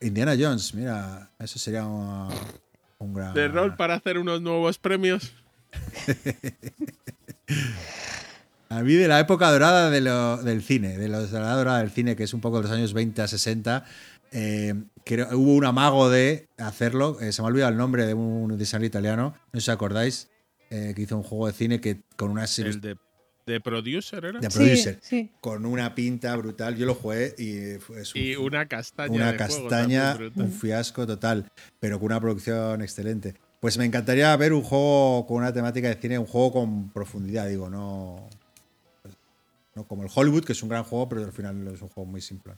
Indiana 0.00 0.36
Jones, 0.38 0.74
mira, 0.74 1.30
eso 1.38 1.58
sería 1.58 1.86
un, 1.86 3.14
gran. 3.14 3.34
De 3.34 3.48
rol 3.48 3.76
para 3.76 3.94
hacer 3.94 4.18
unos 4.18 4.40
nuevos 4.40 4.78
premios. 4.78 5.32
a 8.68 8.82
mí 8.82 8.94
de 8.94 9.08
la 9.08 9.20
época 9.20 9.50
dorada 9.50 9.90
de 9.90 10.00
del 10.44 10.62
cine, 10.62 10.96
de 10.96 11.08
la 11.08 11.18
edad 11.18 11.56
dorada 11.56 11.80
del 11.80 11.90
cine, 11.90 12.16
que 12.16 12.24
es 12.24 12.34
un 12.34 12.40
poco 12.40 12.58
de 12.58 12.64
los 12.64 12.72
años 12.72 12.92
20 12.92 13.22
a 13.22 13.28
60, 13.28 13.84
eh, 14.32 14.74
hubo 15.32 15.54
un 15.54 15.64
amago 15.64 16.10
de 16.10 16.48
hacerlo. 16.58 17.18
Eh, 17.20 17.32
se 17.32 17.42
me 17.42 17.46
ha 17.46 17.50
olvidado 17.50 17.72
el 17.72 17.78
nombre 17.78 18.06
de 18.06 18.14
un 18.14 18.56
diseñador 18.56 18.86
italiano, 18.86 19.34
no 19.52 19.60
sé 19.60 19.66
si 19.66 19.70
acordáis, 19.70 20.28
eh, 20.70 20.92
que 20.94 21.02
hizo 21.02 21.16
un 21.16 21.22
juego 21.22 21.46
de 21.46 21.52
cine 21.52 21.80
que 21.80 22.02
con 22.16 22.30
una 22.30 22.44
El 22.44 22.80
de 22.80 22.96
¿De 23.48 23.60
producer 23.62 24.22
era? 24.22 24.40
De 24.40 24.50
producer. 24.50 25.00
Con 25.40 25.64
una 25.64 25.94
pinta 25.94 26.36
brutal. 26.36 26.76
Yo 26.76 26.84
lo 26.84 26.94
jugué 26.94 27.34
y 27.38 27.78
fue 27.78 28.02
Y 28.14 28.36
una 28.36 28.68
castaña. 28.68 29.14
Una 29.14 29.36
castaña, 29.38 30.18
un 30.34 30.52
fiasco 30.52 31.06
total, 31.06 31.50
pero 31.80 31.98
con 31.98 32.06
una 32.06 32.20
producción 32.20 32.82
excelente. 32.82 33.34
Pues 33.58 33.78
me 33.78 33.86
encantaría 33.86 34.36
ver 34.36 34.52
un 34.52 34.62
juego 34.62 35.26
con 35.26 35.38
una 35.38 35.50
temática 35.50 35.88
de 35.88 35.94
cine, 35.94 36.18
un 36.18 36.26
juego 36.26 36.52
con 36.52 36.90
profundidad, 36.90 37.48
digo, 37.48 37.70
no. 37.70 38.28
No 39.74 39.84
como 39.84 40.02
el 40.02 40.10
Hollywood, 40.14 40.44
que 40.44 40.52
es 40.52 40.62
un 40.62 40.68
gran 40.68 40.84
juego, 40.84 41.08
pero 41.08 41.24
al 41.24 41.32
final 41.32 41.68
es 41.68 41.80
un 41.80 41.88
juego 41.88 42.10
muy 42.10 42.20
simple. 42.20 42.52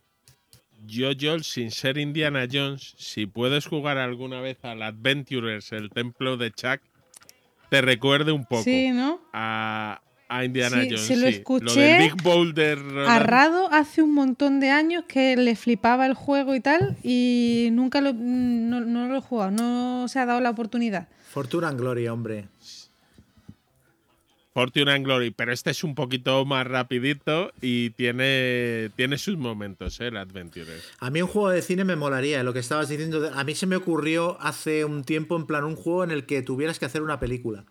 Yo, 0.86 1.10
Joel, 1.19 1.44
sin 1.44 1.70
ser 1.70 1.99
Indiana 1.99 2.49
Jones, 2.51 2.94
si 2.99 3.27
puedes 3.27 3.67
jugar 3.67 3.97
alguna 3.99 4.41
vez 4.41 4.59
al 4.65 4.83
Adventurers, 4.83 5.70
el 5.70 5.91
templo 5.91 6.36
de 6.36 6.51
Chuck, 6.51 6.81
te 7.69 7.81
recuerde 7.81 8.33
un 8.33 8.44
poco 8.44 8.65
sí, 8.65 8.91
¿no? 8.91 9.20
a, 9.33 10.01
a 10.31 10.44
Indiana 10.44 10.76
Jones. 10.84 11.00
Se 11.00 11.17
lo 11.17 11.26
escuché 11.26 11.99
Big 11.99 12.23
Boulder. 12.23 12.78
A 13.07 13.18
Rado 13.18 13.68
hace 13.73 14.00
un 14.00 14.15
montón 14.15 14.60
de 14.60 14.70
años 14.70 15.05
que 15.07 15.36
le 15.36 15.57
flipaba 15.57 16.07
el 16.07 16.15
juego 16.15 16.55
y 16.55 16.60
tal, 16.60 16.97
y 17.02 17.68
nunca 17.73 18.00
lo, 18.00 18.12
no, 18.12 18.81
lo 18.81 19.17
he 19.17 19.20
jugado, 19.20 19.50
no 19.50 20.07
se 20.09 20.20
ha 20.20 20.26
dado 20.26 20.41
la 20.41 20.50
oportunidad. 20.50 21.09
Fortuna 21.28 21.68
and 21.68 21.81
Glory, 21.81 22.09
hombre. 22.09 22.49
Fortune 24.52 24.91
and 24.91 25.05
Glory, 25.05 25.31
pero 25.31 25.52
este 25.52 25.70
es 25.70 25.84
un 25.84 25.94
poquito 25.94 26.44
más 26.44 26.67
rapidito 26.67 27.52
y 27.60 27.91
tiene, 27.91 28.91
tiene 28.97 29.17
sus 29.17 29.36
momentos, 29.36 30.00
¿eh? 30.00 30.09
el 30.09 30.17
Adventure. 30.17 30.73
A 30.99 31.10
mí 31.10 31.23
un 31.23 31.28
juego 31.28 31.50
de 31.50 31.62
cine 31.62 31.84
me 31.84 31.97
molaría, 31.97 32.42
lo 32.42 32.52
que 32.52 32.59
estabas 32.59 32.89
diciendo. 32.89 33.31
A 33.34 33.44
mí 33.44 33.55
se 33.55 33.67
me 33.67 33.76
ocurrió 33.76 34.41
hace 34.41 34.84
un 34.84 35.05
tiempo, 35.05 35.36
en 35.36 35.47
plan, 35.47 35.65
un 35.65 35.76
juego 35.76 36.05
en 36.05 36.10
el 36.10 36.26
que 36.26 36.42
tuvieras 36.42 36.78
que 36.78 36.84
hacer 36.84 37.02
una 37.02 37.20
película 37.20 37.65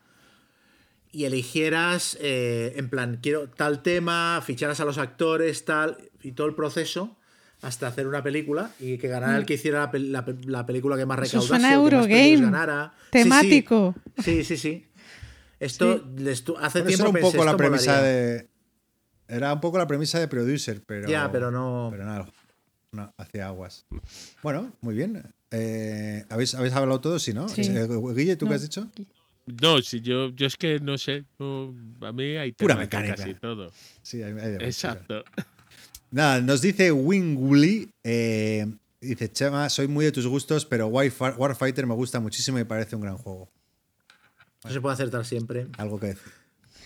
y 1.11 1.25
eligieras, 1.25 2.17
eh, 2.21 2.73
en 2.75 2.89
plan, 2.89 3.19
quiero 3.21 3.49
tal 3.49 3.81
tema, 3.81 4.41
ficharas 4.45 4.79
a 4.79 4.85
los 4.85 4.97
actores, 4.97 5.65
tal, 5.65 5.97
y 6.21 6.33
todo 6.33 6.47
el 6.47 6.55
proceso 6.55 7.15
hasta 7.61 7.87
hacer 7.87 8.07
una 8.07 8.23
película 8.23 8.71
y 8.79 8.97
que 8.97 9.07
ganara 9.07 9.37
el 9.37 9.45
que 9.45 9.55
hiciera 9.55 9.91
la, 9.93 10.65
película 10.65 10.97
que 10.97 11.05
más 11.05 11.19
recaudase. 11.19 11.57
Eso 11.57 11.73
Eurogame. 11.73 12.37
ganara. 12.37 12.93
Temático. 13.11 13.95
Sí, 14.23 14.43
sí, 14.43 14.55
sí. 14.57 14.85
Esto 15.59 16.05
hace 16.61 16.83
tiempo 16.83 17.09
era 17.09 17.09
un 17.09 17.19
poco 17.19 17.43
la 17.43 17.57
premisa 17.57 18.01
de. 18.01 18.47
Era 19.27 19.53
un 19.53 19.59
poco 19.59 19.77
la 19.77 19.87
premisa 19.87 20.19
de 20.19 20.27
producer, 20.27 20.81
pero. 20.85 21.09
Ya, 21.09 21.31
pero 21.31 21.51
no. 21.51 21.89
Pero 21.91 22.05
nada, 22.05 22.27
no, 22.91 23.13
hacia 23.17 23.47
aguas. 23.47 23.85
Bueno, 24.41 24.71
muy 24.81 24.95
bien. 24.95 25.21
Eh, 25.51 26.25
¿habéis, 26.29 26.55
¿Habéis 26.55 26.73
hablado 26.73 27.01
todos? 27.01 27.21
Sí, 27.21 27.33
¿no? 27.33 27.47
Eh, 27.57 27.87
Guille, 28.15 28.37
¿tú 28.37 28.47
qué 28.47 28.53
has 28.53 28.61
dicho? 28.61 28.89
No, 29.61 29.81
si 29.81 30.01
yo, 30.01 30.29
yo 30.29 30.47
es 30.47 30.55
que 30.55 30.79
no 30.79 30.97
sé. 30.97 31.25
a 31.39 32.11
mí 32.11 32.35
hay 32.35 32.51
pura 32.51 32.75
mecánica. 32.75 33.15
Casi 33.15 33.33
todo. 33.33 33.71
Sí, 34.01 34.21
hay, 34.21 34.33
Exacto. 34.59 35.23
Nada, 36.11 36.41
nos 36.41 36.61
dice 36.61 36.91
Winguli. 36.91 37.89
Eh, 38.03 38.67
dice 39.01 39.31
Chema, 39.31 39.69
soy 39.69 39.87
muy 39.87 40.05
de 40.05 40.11
tus 40.11 40.27
gustos, 40.27 40.65
pero 40.65 40.87
Warfighter 40.87 41.85
me 41.87 41.93
gusta 41.93 42.19
muchísimo 42.19 42.57
y 42.57 42.61
me 42.61 42.65
parece 42.65 42.95
un 42.95 43.01
gran 43.01 43.17
juego. 43.17 43.49
No 44.63 44.71
se 44.71 44.81
puede 44.81 44.93
acertar 44.93 45.25
siempre. 45.25 45.67
Algo 45.77 45.99
que 45.99 46.07
decir. 46.07 46.33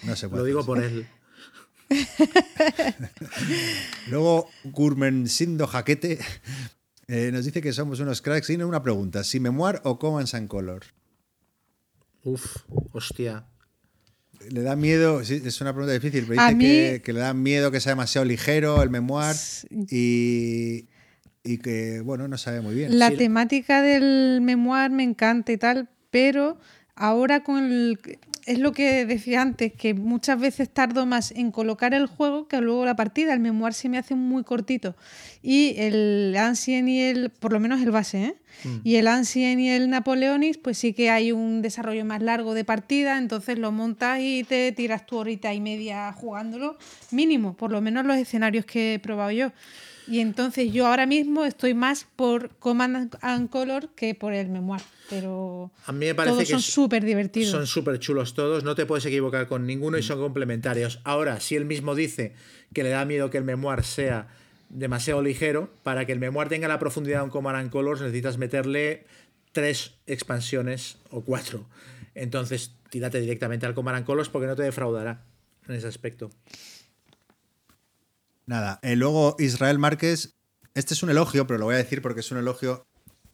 No 0.03 0.15
se 0.15 0.29
puede. 0.29 0.41
Lo 0.41 0.45
digo 0.45 0.65
por 0.65 0.83
él. 0.83 1.07
Luego, 4.09 4.49
Gurmen 4.63 5.27
Sindo 5.27 5.67
Jaquete 5.67 6.19
eh, 7.07 7.29
nos 7.31 7.45
dice 7.45 7.61
que 7.61 7.73
somos 7.73 7.99
unos 7.99 8.21
cracks. 8.21 8.49
Y 8.49 8.55
una 8.55 8.83
pregunta: 8.83 9.23
¿si 9.23 9.39
Memoir 9.39 9.81
o 9.83 9.99
Command 9.99 10.29
and 10.33 10.47
Color? 10.47 10.83
Uf, 12.23 12.57
hostia. 12.91 13.45
Le 14.49 14.61
da 14.61 14.75
miedo, 14.75 15.21
es 15.21 15.61
una 15.61 15.71
pregunta 15.71 15.93
difícil, 15.93 16.25
pero 16.27 16.41
dice 16.41 17.01
que, 17.01 17.13
le 17.13 17.19
da 17.19 17.33
miedo 17.33 17.71
que 17.71 17.79
sea 17.79 17.91
demasiado 17.91 18.25
ligero 18.25 18.81
el 18.83 18.89
memoir 18.89 19.35
y, 19.89 20.89
y 21.43 21.57
que, 21.59 22.01
bueno, 22.01 22.27
no 22.27 22.37
sabe 22.37 22.59
muy 22.61 22.75
bien. 22.75 22.99
La 22.99 23.11
temática 23.11 23.81
del 23.81 24.41
memoir 24.41 24.91
me 24.91 25.03
encanta 25.03 25.51
y 25.53 25.57
tal, 25.57 25.89
pero 26.11 26.57
ahora 26.95 27.43
con 27.43 27.63
el, 27.63 27.99
es 28.45 28.59
lo 28.59 28.73
que 28.73 29.05
decía 29.05 29.41
antes, 29.41 29.73
que 29.73 29.93
muchas 29.93 30.39
veces 30.39 30.69
tardo 30.69 31.05
más 31.05 31.31
en 31.31 31.51
colocar 31.51 31.93
el 31.93 32.07
juego 32.07 32.47
que 32.47 32.59
luego 32.59 32.85
la 32.85 32.95
partida. 32.95 33.33
El 33.33 33.39
memoir 33.39 33.73
se 33.73 33.89
me 33.89 33.97
hace 33.97 34.15
muy 34.15 34.43
cortito. 34.43 34.95
Y 35.41 35.75
el 35.77 36.35
Ancien 36.37 36.87
y 36.87 37.01
el, 37.01 37.29
por 37.29 37.53
lo 37.53 37.59
menos 37.59 37.81
el 37.81 37.91
base, 37.91 38.23
¿eh? 38.23 38.35
Mm. 38.63 38.77
Y 38.83 38.95
el 38.95 39.07
Ancien 39.07 39.59
y 39.59 39.69
el 39.69 39.89
Napoleonis, 39.89 40.57
pues 40.57 40.77
sí 40.77 40.93
que 40.93 41.09
hay 41.09 41.31
un 41.31 41.61
desarrollo 41.61 42.05
más 42.05 42.21
largo 42.21 42.53
de 42.53 42.65
partida, 42.65 43.17
entonces 43.17 43.57
lo 43.57 43.71
montas 43.71 44.19
y 44.21 44.43
te 44.43 44.71
tiras 44.71 45.05
tu 45.05 45.17
horita 45.17 45.53
y 45.53 45.61
media 45.61 46.11
jugándolo, 46.13 46.77
mínimo, 47.11 47.55
por 47.55 47.71
lo 47.71 47.81
menos 47.81 48.05
los 48.05 48.17
escenarios 48.17 48.65
que 48.65 48.95
he 48.95 48.99
probado 48.99 49.31
yo. 49.31 49.51
Y 50.07 50.19
entonces 50.19 50.71
yo 50.71 50.87
ahora 50.87 51.05
mismo 51.05 51.45
estoy 51.45 51.73
más 51.73 52.05
por 52.15 52.49
Command 52.57 53.15
and 53.21 53.49
Color 53.49 53.89
que 53.95 54.15
por 54.15 54.33
el 54.33 54.49
Memoir. 54.49 54.81
Pero 55.09 55.71
a 55.85 55.91
mí 55.91 56.05
me 56.05 56.15
parece 56.15 56.35
todos 56.35 56.49
son 56.49 56.61
súper 56.61 57.03
divertidos. 57.03 57.51
Son 57.51 57.67
súper 57.67 57.99
chulos 57.99 58.33
todos, 58.33 58.63
no 58.63 58.75
te 58.75 58.85
puedes 58.85 59.05
equivocar 59.05 59.47
con 59.47 59.65
ninguno 59.65 59.97
y 59.97 60.03
son 60.03 60.19
complementarios. 60.19 60.99
Ahora, 61.03 61.39
si 61.39 61.55
él 61.55 61.65
mismo 61.65 61.95
dice 61.95 62.33
que 62.73 62.83
le 62.83 62.89
da 62.89 63.05
miedo 63.05 63.29
que 63.29 63.37
el 63.37 63.43
Memoir 63.43 63.83
sea 63.83 64.27
demasiado 64.69 65.21
ligero, 65.21 65.71
para 65.83 66.05
que 66.05 66.11
el 66.11 66.19
Memoir 66.19 66.49
tenga 66.49 66.67
la 66.67 66.79
profundidad 66.79 67.19
de 67.19 67.25
un 67.25 67.29
Command 67.29 67.57
and 67.57 67.69
Colors 67.69 68.01
necesitas 68.01 68.37
meterle 68.37 69.05
tres 69.51 69.93
expansiones 70.07 70.97
o 71.11 71.21
cuatro. 71.21 71.65
Entonces, 72.15 72.75
tírate 72.89 73.19
directamente 73.21 73.65
al 73.65 73.73
Command 73.73 73.97
and 73.97 74.05
Colors 74.05 74.29
porque 74.29 74.47
no 74.47 74.55
te 74.55 74.63
defraudará 74.63 75.23
en 75.67 75.75
ese 75.75 75.87
aspecto. 75.87 76.29
Nada, 78.45 78.79
eh, 78.81 78.95
luego 78.95 79.35
Israel 79.39 79.79
Márquez, 79.79 80.35
este 80.73 80.93
es 80.93 81.03
un 81.03 81.09
elogio, 81.09 81.47
pero 81.47 81.59
lo 81.59 81.65
voy 81.65 81.75
a 81.75 81.77
decir 81.77 82.01
porque 82.01 82.19
es 82.19 82.31
un 82.31 82.39
elogio 82.39 82.85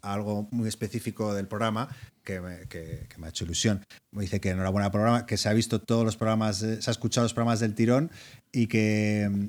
a 0.02 0.14
algo 0.14 0.48
muy 0.52 0.68
específico 0.68 1.34
del 1.34 1.48
programa 1.48 1.90
que 2.24 2.40
me, 2.40 3.26
ha 3.26 3.30
hecho 3.30 3.44
ilusión. 3.44 3.84
Me 4.12 4.22
dice 4.22 4.40
que 4.40 4.52
enhorabuena 4.52 4.92
programa, 4.92 5.26
que 5.26 5.38
se 5.38 5.50
ha 5.50 5.54
visto 5.54 5.82
todos 5.82 6.06
los 6.06 6.16
programas, 6.16 6.58
se 6.58 6.80
ha 6.86 6.92
escuchado 6.92 7.26
los 7.26 7.34
programas 7.34 7.60
del 7.60 7.74
tirón 7.74 8.12
y 8.52 8.68
que 8.68 9.28
mm, 9.30 9.48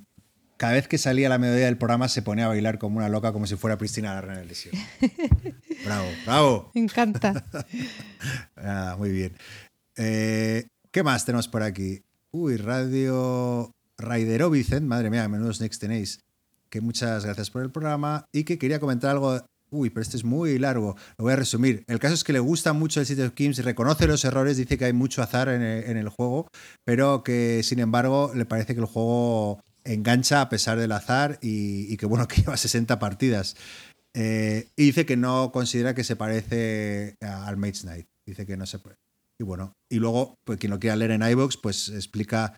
cada 0.56 0.72
vez 0.74 0.88
que 0.88 0.98
salía 0.98 1.28
la 1.28 1.38
melodía 1.38 1.66
del 1.66 1.78
programa 1.78 2.08
se 2.08 2.22
ponía 2.22 2.46
a 2.46 2.48
bailar 2.48 2.78
como 2.78 2.96
una 2.96 3.08
loca, 3.08 3.32
como 3.32 3.46
si 3.46 3.56
fuera 3.56 3.78
Pristina 3.78 4.14
la 4.14 4.20
Reina 4.22 4.40
del 4.40 4.50
bravo, 5.84 6.08
bravo. 6.24 6.70
Me 6.74 6.80
encanta. 6.80 7.44
muy 8.98 9.10
bien. 9.10 9.36
Eh, 9.96 10.68
¿Qué 10.90 11.02
más 11.02 11.24
tenemos 11.24 11.48
por 11.48 11.62
aquí? 11.62 12.02
Uy, 12.32 12.56
Radio 12.56 13.74
Raiderovicen, 14.00 14.86
madre 14.86 15.10
mía, 15.10 15.28
menudos 15.28 15.60
next 15.60 15.80
tenéis. 15.80 16.20
Que 16.68 16.80
muchas 16.80 17.24
gracias 17.24 17.50
por 17.50 17.62
el 17.62 17.70
programa 17.70 18.26
y 18.32 18.44
que 18.44 18.58
quería 18.58 18.80
comentar 18.80 19.10
algo 19.10 19.40
Uy, 19.70 19.90
pero 19.90 20.02
este 20.02 20.16
es 20.16 20.24
muy 20.24 20.58
largo. 20.58 20.96
Lo 21.16 21.24
voy 21.24 21.32
a 21.32 21.36
resumir. 21.36 21.84
El 21.86 22.00
caso 22.00 22.14
es 22.14 22.24
que 22.24 22.32
le 22.32 22.40
gusta 22.40 22.72
mucho 22.72 23.00
el 23.00 23.06
City 23.06 23.22
of 23.22 23.32
Kings, 23.32 23.62
reconoce 23.64 24.06
los 24.06 24.24
errores, 24.24 24.56
dice 24.56 24.76
que 24.76 24.84
hay 24.84 24.92
mucho 24.92 25.22
azar 25.22 25.48
en 25.48 25.62
el, 25.62 26.08
juego, 26.08 26.48
pero 26.84 27.22
que 27.22 27.62
sin 27.62 27.78
embargo 27.78 28.32
le 28.34 28.46
parece 28.46 28.74
que 28.74 28.80
el 28.80 28.86
juego 28.86 29.62
engancha 29.84 30.40
a 30.40 30.48
pesar 30.48 30.78
del 30.78 30.92
azar 30.92 31.38
y, 31.40 31.96
que 31.96 32.06
bueno, 32.06 32.26
que 32.28 32.42
lleva 32.42 32.56
60 32.56 32.98
partidas. 32.98 33.56
Eh, 34.12 34.68
y 34.76 34.86
dice 34.86 35.06
que 35.06 35.16
no 35.16 35.52
considera 35.52 35.94
que 35.94 36.02
se 36.02 36.16
parece 36.16 37.14
al 37.20 37.56
Mage 37.56 37.82
Knight. 37.82 38.08
Dice 38.26 38.46
que 38.46 38.56
no 38.56 38.66
se 38.66 38.80
puede. 38.80 38.96
Y 39.38 39.44
bueno, 39.44 39.72
y 39.88 40.00
luego, 40.00 40.34
pues 40.44 40.58
quien 40.58 40.70
lo 40.70 40.80
quiera 40.80 40.96
leer 40.96 41.12
en 41.12 41.22
iVoox, 41.22 41.56
pues 41.62 41.88
explica. 41.90 42.56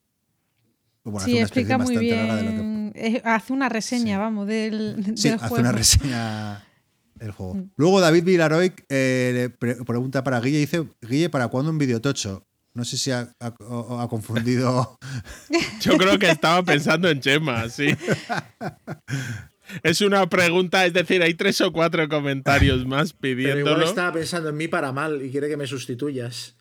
Bueno, 1.05 1.21
sí, 1.21 1.39
explica 1.39 1.79
muy 1.79 1.97
bien. 1.97 2.93
Hace 3.25 3.53
una 3.53 3.69
reseña, 3.69 4.19
vamos, 4.19 4.47
del, 4.47 5.15
sí, 5.17 5.29
hace 5.29 5.55
una 5.55 5.73
reseña 5.73 6.65
del 7.15 7.33
juego. 7.33 7.55
Mm. 7.55 7.71
Luego 7.77 8.01
David 8.01 8.25
Vilaroy 8.25 8.73
eh, 8.89 9.51
pregunta 9.59 10.23
para 10.23 10.41
Guille, 10.41 10.59
dice, 10.59 10.87
Guille, 11.01 11.31
¿para 11.31 11.49
cuándo 11.49 11.71
un 11.71 11.79
videotocho? 11.79 12.47
No 12.75 12.85
sé 12.85 12.97
si 12.97 13.11
ha, 13.11 13.35
ha, 13.39 14.09
confundido. 14.09 14.99
Yo 15.81 15.99
creo 15.99 16.19
que 16.19 16.31
estaba 16.31 16.63
pensando 16.63 17.11
en 17.11 17.21
Chema, 17.21 17.69
sí. 17.69 17.89
Es 19.83 20.01
una 20.01 20.29
pregunta, 20.29 20.87
es 20.87 20.93
decir, 20.93 21.23
hay 21.23 21.35
tres 21.35 21.61
o 21.61 21.73
cuatro 21.73 22.09
comentarios 22.09 22.87
más 22.87 23.13
pidiéndolo. 23.13 23.65
Pero 23.65 23.77
igual 23.77 23.89
estaba 23.89 24.13
pensando 24.13 24.49
en 24.49 24.57
mí 24.57 24.69
para 24.69 24.93
mal 24.93 25.23
y 25.23 25.31
quiere 25.31 25.49
que 25.49 25.57
me 25.57 25.67
sustituyas. 25.67 26.57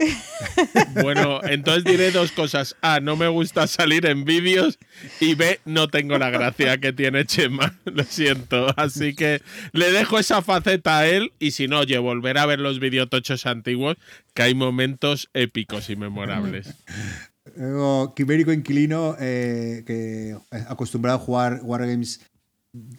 Bueno, 1.02 1.40
entonces 1.44 1.84
diré 1.84 2.10
dos 2.10 2.32
cosas. 2.32 2.76
A, 2.82 3.00
no 3.00 3.16
me 3.16 3.28
gusta 3.28 3.66
salir 3.66 4.06
en 4.06 4.24
vídeos 4.24 4.78
y 5.20 5.34
B, 5.34 5.60
no 5.64 5.88
tengo 5.88 6.18
la 6.18 6.30
gracia 6.30 6.78
que 6.78 6.92
tiene 6.92 7.24
Chema. 7.24 7.78
Lo 7.84 8.04
siento. 8.04 8.66
Así 8.76 9.14
que 9.14 9.42
le 9.72 9.92
dejo 9.92 10.18
esa 10.18 10.42
faceta 10.42 10.98
a 10.98 11.06
él 11.06 11.32
y 11.38 11.52
si 11.52 11.68
no, 11.68 11.80
oye, 11.80 11.98
volver 11.98 12.38
a 12.38 12.46
ver 12.46 12.60
los 12.60 12.80
videotochos 12.80 13.46
antiguos, 13.46 13.96
que 14.34 14.42
hay 14.42 14.54
momentos 14.54 15.28
épicos 15.34 15.90
y 15.90 15.96
memorables. 15.96 16.74
Quimérico 18.16 18.52
Inquilino, 18.52 19.16
eh, 19.18 19.82
que 19.86 20.36
acostumbrado 20.68 21.18
a 21.18 21.20
jugar 21.20 21.60
Wargames 21.62 22.20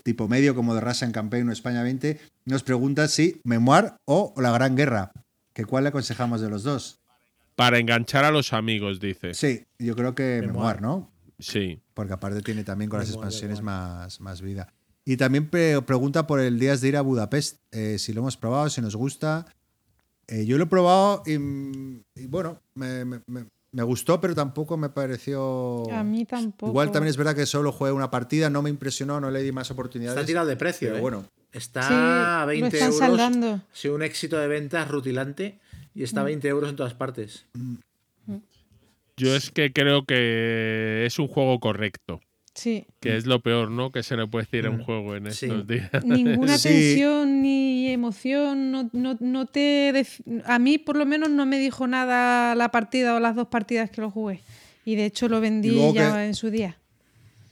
tipo 0.03 0.27
medio 0.27 0.55
como 0.55 0.75
de 0.75 0.81
Russian 0.81 1.11
Campaign 1.11 1.47
o 1.47 1.51
España 1.53 1.83
20, 1.83 2.19
nos 2.45 2.63
pregunta 2.63 3.07
si 3.07 3.39
Memoir 3.43 3.93
o 4.05 4.33
La 4.37 4.51
Gran 4.51 4.75
Guerra. 4.75 5.11
¿Que 5.53 5.65
¿Cuál 5.65 5.83
le 5.83 5.89
aconsejamos 5.89 6.41
de 6.41 6.49
los 6.49 6.63
dos? 6.63 6.99
Para 7.55 7.79
enganchar 7.79 8.23
a 8.25 8.31
los 8.31 8.53
amigos, 8.53 8.99
dice. 8.99 9.33
Sí, 9.33 9.65
yo 9.77 9.95
creo 9.95 10.15
que 10.15 10.41
Memoir, 10.45 10.81
¿no? 10.81 11.11
Sí. 11.39 11.81
Porque 11.93 12.13
aparte 12.13 12.41
tiene 12.41 12.63
también 12.63 12.89
con 12.89 12.99
las 12.99 13.09
expansiones 13.09 13.61
más, 13.61 14.21
más 14.21 14.41
vida. 14.41 14.73
Y 15.03 15.17
también 15.17 15.49
pregunta 15.49 16.27
por 16.27 16.39
el 16.39 16.59
Días 16.59 16.81
de 16.81 16.89
ir 16.89 16.97
a 16.97 17.01
Budapest, 17.01 17.59
eh, 17.71 17.97
si 17.97 18.13
lo 18.13 18.21
hemos 18.21 18.37
probado, 18.37 18.69
si 18.69 18.81
nos 18.81 18.95
gusta. 18.95 19.45
Eh, 20.27 20.45
yo 20.45 20.57
lo 20.57 20.65
he 20.65 20.67
probado 20.67 21.23
y, 21.25 21.37
bueno, 22.27 22.61
me, 22.75 23.83
gustó, 23.83 24.21
pero 24.21 24.35
tampoco 24.35 24.77
me 24.77 24.89
pareció. 24.89 25.91
A 25.91 26.03
mí 26.03 26.25
tampoco. 26.25 26.71
Igual 26.71 26.91
también 26.91 27.09
es 27.09 27.17
verdad 27.17 27.35
que 27.35 27.45
solo 27.45 27.71
jugué 27.71 27.91
una 27.91 28.11
partida, 28.11 28.49
no 28.49 28.61
me 28.61 28.69
impresionó, 28.69 29.19
no 29.19 29.31
le 29.31 29.41
di 29.41 29.51
más 29.51 29.71
oportunidades. 29.71 30.17
Está 30.17 30.25
tirado 30.25 30.47
de 30.47 30.55
precio, 30.55 30.89
pero 30.89 30.97
¿eh? 30.99 31.01
bueno. 31.01 31.25
Está 31.53 32.43
a 32.43 32.45
20 32.45 32.79
euros. 32.79 32.97
Saldando. 32.97 33.61
Sí, 33.73 33.89
un 33.89 34.03
éxito 34.03 34.37
de 34.37 34.47
ventas 34.47 34.87
rutilante 34.87 35.59
y 35.93 36.03
está 36.03 36.21
a 36.21 36.25
20 36.25 36.47
euros 36.47 36.69
en 36.69 36.75
todas 36.75 36.93
partes. 36.93 37.45
Yo 39.17 39.35
es 39.35 39.51
que 39.51 39.71
creo 39.73 40.05
que 40.05 41.05
es 41.05 41.19
un 41.19 41.27
juego 41.27 41.59
correcto. 41.59 42.21
Sí. 42.53 42.85
Que 42.99 43.15
es 43.15 43.25
lo 43.25 43.41
peor, 43.41 43.71
¿no? 43.71 43.91
Que 43.91 44.03
se 44.03 44.17
le 44.17 44.27
puede 44.27 44.45
decir 44.45 44.65
a 44.65 44.69
un 44.69 44.79
mm. 44.79 44.83
juego 44.83 45.15
en 45.15 45.27
estos 45.27 45.67
días. 45.67 45.89
Ninguna 46.03 46.57
tensión 46.57 47.41
ni 47.41 47.89
emoción. 47.89 48.71
No, 48.71 49.17
no, 49.19 49.45
te 49.45 50.05
A 50.45 50.59
mí, 50.59 50.77
por 50.77 50.97
lo 50.97 51.05
menos, 51.05 51.29
no 51.29 51.45
me 51.45 51.59
dijo 51.59 51.87
nada 51.87 52.55
la 52.55 52.69
partida 52.71 53.15
o 53.15 53.19
las 53.19 53.35
dos 53.35 53.47
partidas 53.47 53.89
que 53.89 54.01
lo 54.01 54.09
jugué. 54.09 54.41
Y 54.83 54.95
de 54.95 55.05
hecho 55.05 55.29
lo 55.29 55.39
vendí 55.39 55.77
ya 55.93 56.25
en 56.25 56.35
su 56.35 56.49
día. 56.49 56.77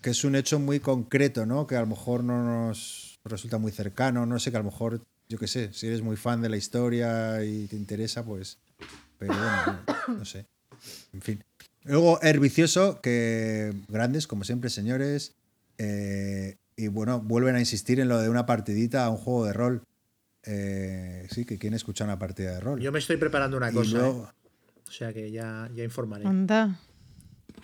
Que 0.01 0.09
es 0.09 0.23
un 0.23 0.35
hecho 0.35 0.59
muy 0.59 0.79
concreto, 0.79 1.45
¿no? 1.45 1.67
Que 1.67 1.75
a 1.75 1.81
lo 1.81 1.87
mejor 1.87 2.23
no 2.23 2.43
nos 2.43 3.08
resulta 3.23 3.57
muy 3.57 3.71
cercano, 3.71 4.25
no 4.25 4.39
sé, 4.39 4.51
que 4.51 4.57
a 4.57 4.61
lo 4.61 4.65
mejor, 4.65 5.01
yo 5.27 5.37
qué 5.37 5.47
sé, 5.47 5.73
si 5.73 5.87
eres 5.87 6.01
muy 6.01 6.15
fan 6.15 6.41
de 6.41 6.49
la 6.49 6.57
historia 6.57 7.43
y 7.43 7.67
te 7.67 7.75
interesa, 7.75 8.23
pues... 8.23 8.57
Pero 9.17 9.33
bueno, 9.33 9.79
no, 10.19 10.25
sé. 10.25 10.45
En 11.11 11.21
fin. 11.21 11.43
Luego, 11.83 12.21
Herbicioso, 12.21 13.01
que 13.01 13.73
grandes, 13.89 14.27
como 14.27 14.45
siempre, 14.45 14.69
señores. 14.69 15.35
Eh, 15.77 16.55
y 16.77 16.87
bueno, 16.87 17.19
vuelven 17.19 17.55
a 17.55 17.59
insistir 17.59 17.99
en 17.99 18.07
lo 18.07 18.19
de 18.19 18.29
una 18.29 18.45
partidita 18.45 19.03
a 19.03 19.09
un 19.09 19.17
juego 19.17 19.45
de 19.45 19.53
rol. 19.53 19.83
Eh, 20.45 21.27
sí, 21.29 21.43
que 21.43 21.57
quieren 21.57 21.75
escuchar 21.75 22.07
una 22.07 22.17
partida 22.17 22.53
de 22.53 22.61
rol. 22.61 22.79
Yo 22.79 22.93
me 22.93 22.99
estoy 22.99 23.17
preparando 23.17 23.57
una 23.57 23.71
cosa. 23.73 24.07
¿eh? 24.07 24.11
O 24.87 24.91
sea 24.91 25.13
que 25.13 25.29
ya, 25.29 25.69
ya 25.75 25.83
informaré. 25.83 26.25
Anda. 26.25 26.79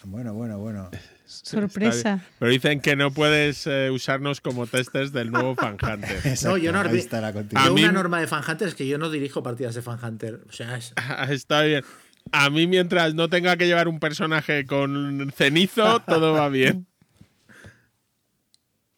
Bueno, 0.03 0.33
bueno, 0.33 0.59
bueno. 0.59 0.89
Sorpresa. 1.25 2.23
Pero 2.39 2.51
dicen 2.51 2.79
que 2.81 2.95
no 2.95 3.11
puedes 3.11 3.65
eh, 3.67 3.89
usarnos 3.89 4.41
como 4.41 4.67
testers 4.67 5.11
del 5.11 5.31
nuevo 5.31 5.55
Fan 5.55 5.77
Hunter. 5.81 6.21
no, 6.43 6.57
yo 6.57 6.71
no. 6.71 6.83
Yo 6.93 7.73
una 7.73 7.91
norma 7.91 8.19
de 8.19 8.27
Fan 8.27 8.43
Hunter 8.47 8.67
es 8.67 8.75
que 8.75 8.87
yo 8.87 8.97
no 8.97 9.09
dirijo 9.09 9.41
partidas 9.41 9.75
de 9.75 9.81
Fan 9.81 9.99
Hunter. 10.03 10.41
O 10.47 10.51
sea, 10.51 10.77
está 11.29 11.61
bien. 11.63 11.83
A 12.31 12.49
mí, 12.49 12.67
mientras 12.67 13.13
no 13.13 13.29
tenga 13.29 13.55
que 13.55 13.67
llevar 13.67 13.87
un 13.87 13.99
personaje 13.99 14.65
con 14.65 15.31
cenizo, 15.35 15.99
todo 16.01 16.33
va 16.33 16.49
bien. 16.49 16.87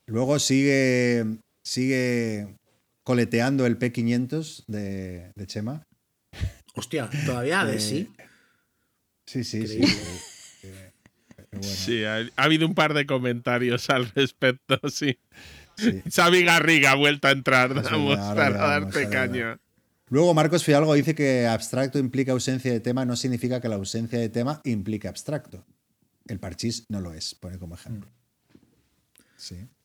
Luego 0.06 0.40
sigue, 0.40 1.26
sigue 1.64 2.56
coleteando 3.04 3.66
el 3.66 3.78
P500 3.78 4.64
de, 4.68 5.32
de 5.36 5.48
Chema. 5.48 5.84
Hostia, 6.76 7.10
todavía 7.26 7.66
de 7.66 7.82
sí. 7.82 8.10
Sí, 9.26 9.44
sí, 9.44 9.68
sí. 9.68 9.82
Sí, 11.62 12.04
ha, 12.04 12.26
habido 12.36 12.68
un 12.68 12.76
par 12.76 12.94
de 12.94 13.06
comentarios 13.06 13.90
al 13.90 14.10
respecto, 14.10 14.80
sí. 14.90 15.18
Xavi 16.10 16.44
Garriga 16.44 16.92
ha 16.92 16.96
vuelto 16.96 17.28
a 17.28 17.32
entrar 17.32 17.74
pues 17.74 17.88
a 17.88 18.28
darte 18.32 19.10
caña. 19.10 19.60
Luego 20.10 20.34
Marcos 20.34 20.64
Fidalgo 20.64 20.94
dice 20.94 21.14
que 21.14 21.46
abstracto 21.46 22.00
implica 22.00 22.32
ausencia 22.32 22.72
de 22.72 22.80
tema, 22.80 23.06
no 23.06 23.16
significa 23.16 23.62
que 23.62 23.68
la 23.68 23.76
ausencia 23.76 24.18
de 24.18 24.30
tema 24.30 24.62
implique 24.64 25.08
abstracto. 25.08 25.66
El 26.28 26.40
parchís 26.40 26.86
no 26.90 27.02
lo 27.02 27.14
es, 27.14 27.36
pone 27.36 27.60
como 27.60 27.76
ejemplo. 27.76 28.10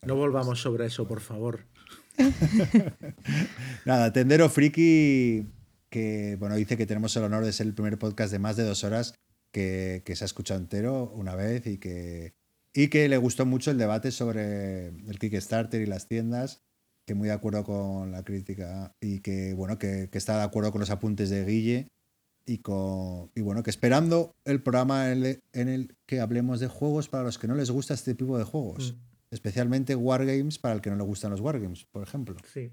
no 0.02 0.14
volvamos 0.14 0.60
sobre 0.60 0.86
eso, 0.86 1.06
por 1.06 1.20
favor. 1.20 1.66
Nada, 3.84 4.12
Tendero 4.12 4.48
Friki, 4.48 5.46
que 5.90 6.36
bueno, 6.38 6.54
dice 6.54 6.76
que 6.76 6.86
tenemos 6.86 7.14
el 7.16 7.24
honor 7.24 7.44
de 7.44 7.52
ser 7.52 7.66
el 7.66 7.74
primer 7.74 7.98
podcast 7.98 8.32
de 8.32 8.38
más 8.38 8.56
de 8.56 8.64
dos 8.64 8.84
horas 8.84 9.14
que, 9.52 10.02
se 10.14 10.24
ha 10.24 10.26
escuchado 10.26 10.58
entero 10.58 11.12
una 11.14 11.34
vez 11.34 11.66
y 11.66 11.78
que, 11.78 12.34
y 12.74 12.88
que 12.88 13.08
le 13.08 13.18
gustó 13.18 13.46
mucho 13.46 13.70
el 13.70 13.78
debate 13.78 14.10
sobre 14.10 14.88
el 14.88 15.18
Kickstarter 15.18 15.80
y 15.80 15.86
las 15.86 16.08
tiendas, 16.08 16.62
que 17.06 17.14
muy 17.14 17.28
de 17.28 17.34
acuerdo 17.34 17.64
con 17.64 18.10
la 18.12 18.24
crítica 18.24 18.94
y 19.00 19.20
que, 19.20 19.54
bueno, 19.54 19.78
que, 19.78 20.08
está 20.12 20.38
de 20.38 20.44
acuerdo 20.44 20.72
con 20.72 20.80
los 20.80 20.90
apuntes 20.90 21.30
de 21.30 21.44
Guille 21.44 21.88
y, 22.46 22.58
con, 22.58 23.30
y 23.34 23.42
bueno, 23.42 23.62
que 23.62 23.70
esperando 23.70 24.32
el 24.44 24.62
programa 24.62 25.10
en 25.12 25.38
el, 25.52 25.96
que 26.06 26.20
hablemos 26.20 26.60
de 26.60 26.68
juegos 26.68 27.08
para 27.08 27.24
los 27.24 27.38
que 27.38 27.48
no 27.48 27.54
les 27.54 27.70
gusta 27.70 27.94
este 27.94 28.14
tipo 28.14 28.38
de 28.38 28.44
juegos. 28.44 28.94
Mm. 28.94 29.12
Especialmente 29.30 29.96
Wargames 29.96 30.58
para 30.58 30.74
el 30.74 30.82
que 30.82 30.90
no 30.90 30.96
le 30.96 31.04
gustan 31.04 31.30
los 31.30 31.40
Wargames, 31.40 31.86
por 31.86 32.02
ejemplo. 32.02 32.36
Sí. 32.52 32.70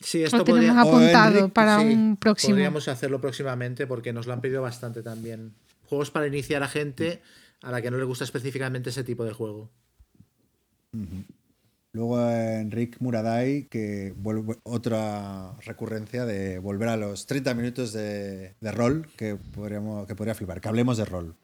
Sí, 0.00 0.22
esto 0.22 0.38
lo 0.38 0.44
tenemos 0.44 0.76
apuntado 0.76 1.48
para 1.50 1.80
un 1.80 2.16
próximo. 2.16 2.54
Podríamos 2.54 2.88
hacerlo 2.88 3.20
próximamente 3.20 3.86
porque 3.86 4.12
nos 4.12 4.26
lo 4.26 4.32
han 4.32 4.40
pedido 4.40 4.62
bastante 4.62 5.02
también. 5.02 5.52
Juegos 5.88 6.10
para 6.10 6.26
iniciar 6.26 6.62
a 6.62 6.68
gente 6.68 7.22
a 7.62 7.70
la 7.70 7.82
que 7.82 7.90
no 7.90 7.98
le 7.98 8.04
gusta 8.04 8.24
específicamente 8.24 8.90
ese 8.90 9.04
tipo 9.04 9.24
de 9.24 9.32
juego. 9.32 9.70
Luego 11.92 12.30
Enric 12.30 12.96
Muradai, 13.00 13.68
que 13.68 14.14
vuelve 14.16 14.56
otra 14.62 15.54
recurrencia 15.60 16.24
de 16.24 16.58
volver 16.58 16.88
a 16.88 16.96
los 16.96 17.26
30 17.26 17.54
minutos 17.54 17.92
de, 17.92 18.54
rol 18.62 19.06
que, 19.16 19.36
podríamos, 19.36 20.06
que 20.06 20.14
podría 20.14 20.34
flipar, 20.34 20.60
que 20.60 20.68
hablemos 20.68 20.96
de 20.96 21.04
rol. 21.04 21.36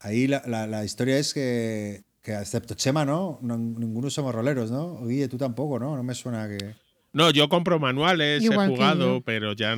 Ahí 0.00 0.26
la, 0.26 0.84
historia 0.84 1.18
es 1.18 1.34
que, 1.34 2.02
que, 2.22 2.34
excepto 2.34 2.74
Chema, 2.74 3.04
¿no? 3.04 3.38
Ninguno 3.42 4.10
somos 4.10 4.34
roleros, 4.34 4.70
¿no? 4.70 5.04
Guille, 5.06 5.28
tú 5.28 5.38
tampoco, 5.38 5.78
¿no? 5.78 5.96
No 5.96 6.02
me 6.02 6.14
suena 6.14 6.48
que... 6.48 6.74
No, 7.12 7.30
yo 7.30 7.48
compro 7.48 7.78
manuales, 7.78 8.44
he 8.44 8.48
jugado, 8.48 9.22
pero 9.22 9.52
ya 9.54 9.72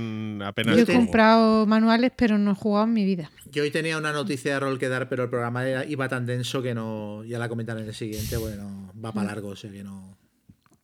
apenas. 0.44 0.76
Yo 0.76 0.83
he 0.83 0.86
comprado 0.86 1.67
manuales, 1.67 2.12
pero 2.17 2.39
no 2.39 2.52
he 2.52 2.55
jugado 2.55 2.86
en 2.86 2.92
mi 2.92 3.05
vida. 3.05 3.31
Yo 3.50 3.62
hoy 3.62 3.70
tenía 3.70 3.99
una 3.99 4.12
noticia 4.12 4.55
de 4.55 4.60
rol 4.60 4.78
que 4.78 4.89
dar, 4.89 5.09
pero 5.09 5.25
el 5.25 5.31
programa 5.31 5.84
iba 5.84 6.09
tan 6.09 6.26
denso 6.26 6.62
que 6.62 6.75
no. 6.75 7.25
Ya 7.25 7.39
la 7.39 7.49
comentaré 7.49 7.83
en 7.83 7.89
el 7.89 7.94
siguiente, 7.94 8.36
bueno, 8.36 8.92
va 9.02 9.12
para 9.12 9.28
largo, 9.28 9.49
o 9.49 9.57
sea 9.57 9.70
que 9.70 9.84
no. 9.84 10.17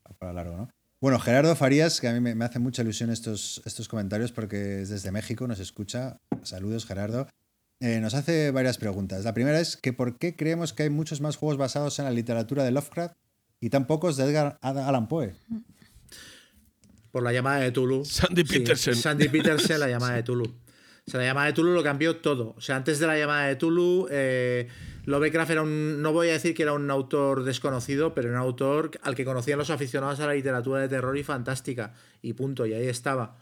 Va 0.07 0.15
para 0.19 0.33
largo, 0.33 0.57
¿no? 0.57 0.69
Bueno, 1.01 1.19
Gerardo 1.19 1.55
Farías, 1.57 2.01
que 2.01 2.09
a 2.09 2.13
mí 2.13 2.21
me, 2.21 2.45
hace 2.45 2.59
mucha 2.59 2.83
ilusión 2.83 3.11
estos, 3.11 3.61
estos 3.67 3.87
comentarios 3.87 4.33
porque 4.33 4.83
es 4.83 4.89
desde 4.89 5.13
México, 5.13 5.47
nos 5.47 5.61
escucha. 5.61 6.21
Saludos, 6.43 6.87
Gerardo. 6.87 7.29
Eh, 7.81 8.01
nos 8.01 8.15
hace 8.15 8.51
varias 8.51 8.79
preguntas. 8.79 9.25
La 9.25 9.35
primera 9.35 9.61
es 9.61 9.77
que 9.77 9.93
¿por 9.93 10.17
qué 10.17 10.35
creemos 10.35 10.73
que 10.73 10.85
hay 10.85 10.91
muchos 10.91 11.21
más 11.21 11.37
juegos 11.37 11.59
basados 11.59 11.99
en 11.99 12.07
la 12.07 12.11
literatura 12.11 12.65
de 12.65 12.71
Lovecraft 12.71 13.15
y 13.61 13.71
tan 13.71 13.87
pocos 13.87 14.17
de 14.17 14.25
Edgar 14.25 14.59
Allan 14.61 15.09
Poe. 15.09 15.35
Por 17.17 17.23
la 17.23 17.33
llamada 17.33 17.61
de 17.61 17.73
Tulu. 17.73 18.05
Sandy 18.05 18.45
Peterson. 18.45 18.95
Sandy 18.95 19.29
Peterson, 19.31 19.81
la 19.81 19.89
llamada 19.89 20.17
de 20.17 20.23
Tulu. 20.23 20.45
O 20.45 21.11
sea, 21.11 21.19
la 21.19 21.25
llamada 21.25 21.47
de 21.47 21.55
Tulu 21.55 21.73
lo 21.73 21.83
cambió 21.83 22.17
todo. 22.17 22.53
O 22.59 22.61
sea, 22.61 22.77
antes 22.77 22.99
de 22.99 23.07
la 23.07 23.17
llamada 23.17 23.47
de 23.47 23.57
Tulu, 23.57 24.07
eh, 24.11 24.69
Lovecraft 25.07 25.51
era 25.51 25.63
un. 25.63 26.03
No 26.03 26.13
voy 26.13 26.29
a 26.29 26.33
decir 26.33 26.55
que 26.55 26.63
era 26.63 26.75
un 26.75 26.91
autor 26.91 27.45
desconocido, 27.45 28.13
pero 28.13 28.29
un 28.29 28.37
autor 28.37 28.91
al 29.01 29.15
que 29.15 29.25
conocían 29.25 29.59
los 29.59 29.71
aficionados 29.71 30.21
a 30.21 30.27
la 30.27 30.35
literatura 30.35 30.79
de 30.79 30.91
terror 30.91 31.17
y 31.17 31.23
fantástica. 31.23 31.95
Y 32.21 32.35
punto, 32.35 32.67
y 32.67 32.75
ahí 32.75 32.87
estaba. 32.87 33.39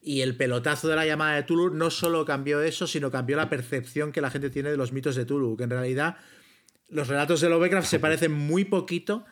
Y 0.00 0.22
el 0.22 0.34
pelotazo 0.34 0.88
de 0.88 0.96
la 0.96 1.04
llamada 1.04 1.36
de 1.36 1.42
Tulu 1.42 1.74
no 1.74 1.90
solo 1.90 2.24
cambió 2.24 2.62
eso, 2.62 2.86
sino 2.86 3.10
cambió 3.10 3.36
la 3.36 3.50
percepción 3.50 4.10
que 4.10 4.22
la 4.22 4.30
gente 4.30 4.48
tiene 4.48 4.70
de 4.70 4.78
los 4.78 4.92
mitos 4.92 5.16
de 5.16 5.26
Tulu. 5.26 5.54
Que 5.58 5.64
en 5.64 5.70
realidad 5.70 6.16
los 6.88 7.08
relatos 7.08 7.42
de 7.42 7.50
Lovecraft 7.50 7.88
se 7.90 8.00
parecen 8.00 8.32
muy 8.32 8.64
poquito 8.64 9.26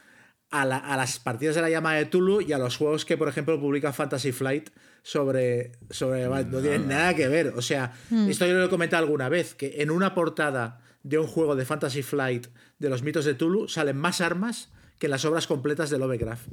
a, 0.63 0.97
las 0.97 1.19
partidas 1.19 1.55
de 1.55 1.63
la 1.63 1.71
llama 1.71 1.95
de 1.95 2.07
Tulu 2.07 2.41
y 2.41 2.53
a 2.53 2.59
los 2.59 2.77
juegos 2.77 3.05
que, 3.05 3.17
por 3.17 3.29
ejemplo, 3.29 3.61
publica 3.61 3.93
Fantasy 3.93 4.33
Flight 4.33 4.71
sobre. 5.03 5.73
sobre 5.91 6.29
no 6.29 6.61
tienen 6.61 6.89
nada 6.89 7.15
que 7.15 7.29
ver. 7.29 7.49
O 7.57 7.63
sea, 7.63 7.93
hmm. 8.11 8.29
esto 8.29 8.47
yo 8.47 8.55
lo 8.55 8.65
he 8.65 8.69
comentado 8.69 9.05
alguna 9.05 9.29
vez, 9.29 9.55
que 9.55 9.83
en 9.83 9.91
una 9.91 10.15
portada 10.15 10.81
de 11.03 11.19
un 11.19 11.27
juego 11.27 11.55
de 11.55 11.65
Fantasy 11.65 12.03
Flight 12.03 12.49
de 12.79 12.89
los 12.89 13.03
mitos 13.03 13.25
de 13.25 13.35
Tulu 13.35 13.69
salen 13.69 13.97
más 13.97 14.21
armas 14.21 14.71
que 14.99 15.07
en 15.07 15.13
las 15.13 15.25
obras 15.25 15.47
completas 15.47 15.91
de 15.91 15.99
Lovecraft. 15.99 16.49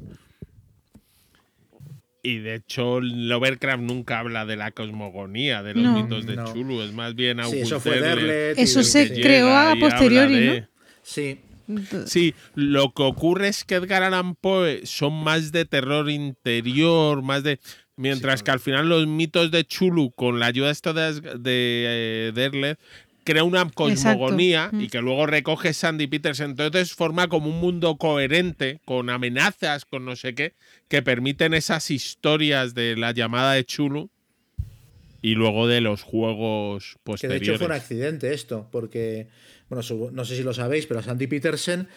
Y 2.25 2.39
de 2.39 2.55
hecho, 2.55 3.01
Lovecraft 3.01 3.81
nunca 3.81 4.19
habla 4.19 4.45
de 4.45 4.55
la 4.55 4.71
cosmogonía 4.71 5.61
de 5.61 5.73
los 5.73 5.93
mitos 5.93 6.25
de 6.25 6.37
Tulu, 6.37 6.81
es 6.81 6.93
más 6.93 7.15
bien 7.15 7.43
sí, 7.49 7.59
eso 7.59 7.81
fue 7.81 8.53
Eso 8.55 8.81
se 8.83 9.11
creó 9.13 9.49
a 9.49 9.75
posteriori, 9.77 10.59
¿no? 10.61 10.67
Sí. 11.01 11.39
Sí, 12.05 12.33
lo 12.55 12.93
que 12.93 13.03
ocurre 13.03 13.47
es 13.47 13.63
que 13.63 13.75
Edgar 13.75 14.03
Allan 14.03 14.35
Poe 14.35 14.85
son 14.85 15.13
más 15.23 15.51
de 15.51 15.65
terror 15.65 16.09
interior, 16.09 17.21
más 17.21 17.43
de. 17.43 17.59
Mientras 17.95 18.41
que 18.41 18.51
al 18.51 18.59
final 18.59 18.89
los 18.89 19.05
mitos 19.05 19.51
de 19.51 19.65
Chulu, 19.65 20.11
con 20.11 20.39
la 20.39 20.47
ayuda 20.47 20.71
esto 20.71 20.93
de, 20.93 21.21
de, 21.21 22.31
eh, 22.33 22.75
crea 23.23 23.43
una 23.43 23.69
cosmogonía 23.69 24.69
y 24.73 24.87
mm. 24.87 24.89
que 24.89 25.01
luego 25.01 25.27
recoge 25.27 25.73
Sandy 25.73 26.07
Peters. 26.07 26.39
Entonces 26.39 26.93
forma 26.93 27.27
como 27.27 27.49
un 27.49 27.59
mundo 27.59 27.97
coherente, 27.97 28.81
con 28.85 29.09
amenazas, 29.09 29.85
con 29.85 30.05
no 30.05 30.15
sé 30.15 30.33
qué, 30.33 30.53
que 30.87 31.01
permiten 31.01 31.53
esas 31.53 31.91
historias 31.91 32.73
de 32.73 32.95
la 32.97 33.11
llamada 33.11 33.53
de 33.53 33.63
Chulu 33.63 34.09
y 35.21 35.35
luego 35.35 35.67
de 35.67 35.81
los 35.81 36.03
juegos 36.03 36.97
posteriores. 37.03 37.39
Que 37.41 37.45
de 37.45 37.53
hecho 37.53 37.57
fue 37.57 37.67
un 37.67 37.73
accidente 37.73 38.33
esto, 38.33 38.67
porque 38.71 39.29
bueno, 39.73 40.11
no 40.11 40.25
sé 40.25 40.35
si 40.35 40.43
lo 40.43 40.53
sabéis, 40.53 40.85
pero 40.85 41.01
Sandy 41.01 41.27
Petersen 41.27 41.87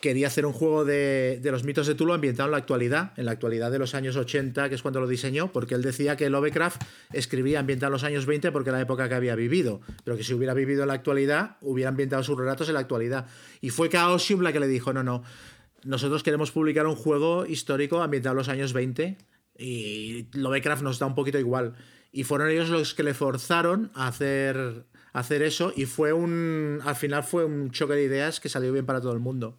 quería 0.00 0.26
hacer 0.26 0.46
un 0.46 0.52
juego 0.52 0.84
de, 0.84 1.40
los 1.42 1.64
mitos 1.64 1.86
de 1.86 1.94
Tulu 1.94 2.12
ambientado 2.12 2.46
en 2.46 2.52
la 2.52 2.58
actualidad, 2.58 3.12
en 3.16 3.26
la 3.26 3.32
actualidad 3.32 3.70
de 3.70 3.78
los 3.78 3.94
años 3.94 4.16
80, 4.16 4.68
que 4.68 4.74
es 4.74 4.82
cuando 4.82 5.00
lo 5.00 5.06
diseñó, 5.06 5.52
porque 5.52 5.74
él 5.74 5.82
decía 5.82 6.16
que 6.16 6.30
Lovecraft 6.30 6.82
escribía 7.12 7.60
ambientado 7.60 7.88
en 7.88 7.92
los 7.92 8.04
años 8.04 8.26
20 8.26 8.52
porque 8.52 8.70
era 8.70 8.78
la 8.78 8.82
época 8.82 9.08
que 9.08 9.14
había 9.14 9.34
vivido, 9.34 9.80
pero 10.04 10.16
que 10.16 10.24
si 10.24 10.34
hubiera 10.34 10.54
vivido 10.54 10.82
en 10.82 10.88
la 10.88 10.94
actualidad, 10.94 11.56
hubiera 11.60 11.88
ambientado 11.88 12.22
sus 12.22 12.38
relatos 12.38 12.68
en 12.68 12.74
la 12.74 12.80
actualidad. 12.80 13.26
Y 13.60 13.70
fue 13.70 13.88
Chaosium 13.88 14.42
la 14.42 14.52
que 14.52 14.60
le 14.60 14.68
dijo, 14.68 14.92
no, 14.92 15.02
no, 15.02 15.22
nosotros 15.84 16.22
queremos 16.22 16.50
publicar 16.50 16.86
un 16.86 16.96
juego 16.96 17.46
histórico 17.46 18.02
ambientado 18.02 18.34
en 18.34 18.38
los 18.38 18.48
años 18.48 18.72
20 18.72 19.16
y 19.58 20.26
Lovecraft 20.32 20.82
nos 20.82 20.98
da 20.98 21.06
un 21.06 21.14
poquito 21.14 21.38
igual. 21.38 21.74
Y 22.12 22.24
fueron 22.24 22.50
ellos 22.50 22.68
los 22.68 22.94
que 22.94 23.02
le 23.02 23.14
forzaron 23.14 23.90
a 23.94 24.08
hacer 24.08 24.86
hacer 25.16 25.42
eso 25.42 25.72
y 25.74 25.86
fue 25.86 26.12
un, 26.12 26.80
al 26.84 26.94
final 26.94 27.24
fue 27.24 27.46
un 27.46 27.70
choque 27.70 27.94
de 27.94 28.04
ideas 28.04 28.38
que 28.38 28.50
salió 28.50 28.70
bien 28.70 28.84
para 28.84 29.00
todo 29.00 29.12
el 29.12 29.18
mundo. 29.18 29.56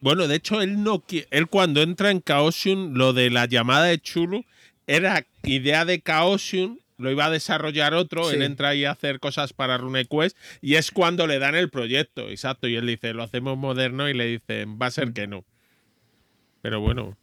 Bueno, 0.00 0.26
de 0.26 0.36
hecho, 0.36 0.62
él 0.62 0.82
no 0.82 1.02
él 1.30 1.46
cuando 1.48 1.82
entra 1.82 2.10
en 2.10 2.22
Chaosium, 2.22 2.94
lo 2.94 3.12
de 3.12 3.30
la 3.30 3.46
llamada 3.46 3.84
de 3.84 3.98
Chulu 3.98 4.44
era 4.86 5.26
idea 5.44 5.84
de 5.84 6.00
Chaosium, 6.00 6.78
lo 6.96 7.10
iba 7.10 7.26
a 7.26 7.30
desarrollar 7.30 7.92
otro, 7.92 8.30
él 8.30 8.42
entra 8.42 8.70
ahí 8.70 8.86
a 8.86 8.92
hacer 8.92 9.20
cosas 9.20 9.52
para 9.52 9.76
RuneQuest 9.76 10.36
y 10.62 10.76
es 10.76 10.90
cuando 10.90 11.26
le 11.26 11.38
dan 11.38 11.54
el 11.54 11.68
proyecto, 11.68 12.28
exacto, 12.30 12.68
y 12.68 12.76
él 12.76 12.86
dice, 12.86 13.12
lo 13.12 13.22
hacemos 13.22 13.58
moderno 13.58 14.08
y 14.08 14.14
le 14.14 14.26
dicen, 14.26 14.78
va 14.80 14.86
a 14.86 14.90
ser 14.90 15.12
que 15.12 15.26
no. 15.26 15.44
Pero 16.62 16.80
bueno. 16.80 17.18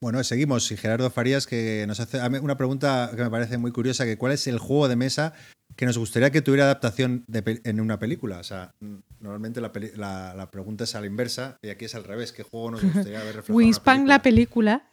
Bueno, 0.00 0.22
seguimos. 0.24 0.70
Y 0.70 0.76
Gerardo 0.76 1.10
Farías 1.10 1.46
que 1.46 1.84
nos 1.86 2.00
hace 2.00 2.20
una 2.40 2.56
pregunta 2.56 3.10
que 3.14 3.22
me 3.22 3.30
parece 3.30 3.58
muy 3.58 3.72
curiosa, 3.72 4.04
que 4.04 4.16
¿cuál 4.16 4.32
es 4.32 4.46
el 4.46 4.58
juego 4.58 4.88
de 4.88 4.96
mesa 4.96 5.34
que 5.78 5.86
nos 5.86 5.96
gustaría 5.96 6.32
que 6.32 6.42
tuviera 6.42 6.64
adaptación 6.64 7.24
en 7.32 7.80
una 7.80 8.00
película. 8.00 8.38
O 8.38 8.42
sea, 8.42 8.74
normalmente 9.20 9.60
la, 9.60 10.48
pregunta 10.50 10.82
es 10.82 10.96
a 10.96 11.00
la 11.00 11.06
inversa 11.06 11.56
y 11.62 11.68
aquí 11.68 11.84
es 11.84 11.94
al 11.94 12.02
revés. 12.02 12.32
¿Qué 12.32 12.42
juego 12.42 12.72
nos 12.72 12.82
gustaría 12.82 13.22
ver 13.22 13.36
reflejado? 13.36 13.56
Wingspan, 13.56 14.08
la 14.08 14.20
película. 14.20 14.90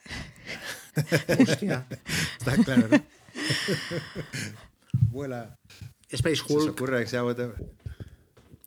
Hostia. 1.39 1.87
Está 2.37 2.63
claro, 2.63 2.87
¿no? 2.87 3.03
Vuela. 5.09 5.55
Space 6.09 6.41
Hulk. 6.47 6.79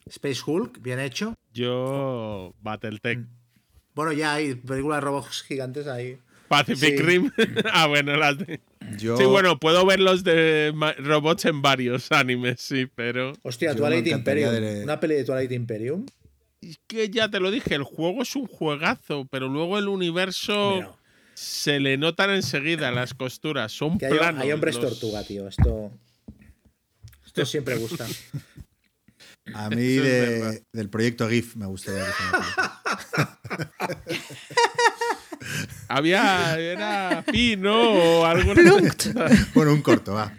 Space 0.07 0.41
Hulk, 0.45 0.83
bien 0.83 0.99
hecho. 0.99 1.35
Yo, 1.55 2.53
Battletech. 2.61 3.29
Bueno, 3.95 4.13
ya 4.13 4.35
hay 4.35 4.57
películas 4.57 4.97
de 4.97 5.01
robots 5.03 5.43
gigantes 5.45 5.87
ahí. 5.87 6.19
Pacific 6.49 7.01
Rim. 7.01 7.31
ah, 7.73 7.87
bueno, 7.87 8.17
las 8.17 8.39
de. 8.39 8.61
Sí, 8.99 9.25
bueno, 9.25 9.59
puedo 9.59 9.85
ver 9.85 10.01
los 10.01 10.25
de 10.25 10.73
robots 10.99 11.45
en 11.45 11.63
varios 11.63 12.11
animes, 12.13 12.61
sí, 12.61 12.87
pero. 12.95 13.33
Hostia, 13.43 13.75
Twilight 13.75 14.07
Imperium. 14.07 14.83
Una 14.83 14.99
peli 14.99 15.17
de 15.17 15.25
Twilight 15.25 15.53
Imperium. 15.53 16.07
Es 16.61 16.81
que 16.87 17.09
ya 17.09 17.31
te 17.31 17.39
lo 17.39 17.51
dije, 17.51 17.75
el 17.75 17.85
juego 17.85 18.23
es 18.23 18.35
un 18.35 18.47
juegazo, 18.47 19.27
pero 19.31 19.49
luego 19.49 19.79
el 19.79 19.89
universo. 19.89 20.95
Se 21.35 21.79
le 21.79 21.97
notan 21.97 22.31
enseguida 22.31 22.91
las 22.91 23.15
costuras, 23.15 23.71
son 23.71 23.97
planos. 23.97 24.43
Hay, 24.43 24.51
hombres 24.51 24.81
tortuga, 24.81 25.23
tío. 25.23 25.47
Esto. 25.47 25.93
Esto 27.25 27.47
siempre 27.47 27.77
gusta. 27.77 28.09
A 29.55 29.71
mí 29.71 29.85
del 29.87 30.91
proyecto 30.91 31.29
GIF 31.29 31.55
me 31.55 31.67
gustaría 31.67 32.05
que 32.05 32.13
Había, 35.89 36.59
era 36.59 37.25
Pino 37.31 37.75
o 37.75 38.25
algo. 38.25 38.55
bueno, 39.55 39.73
un 39.73 39.83
corto, 39.83 40.15
va. 40.15 40.33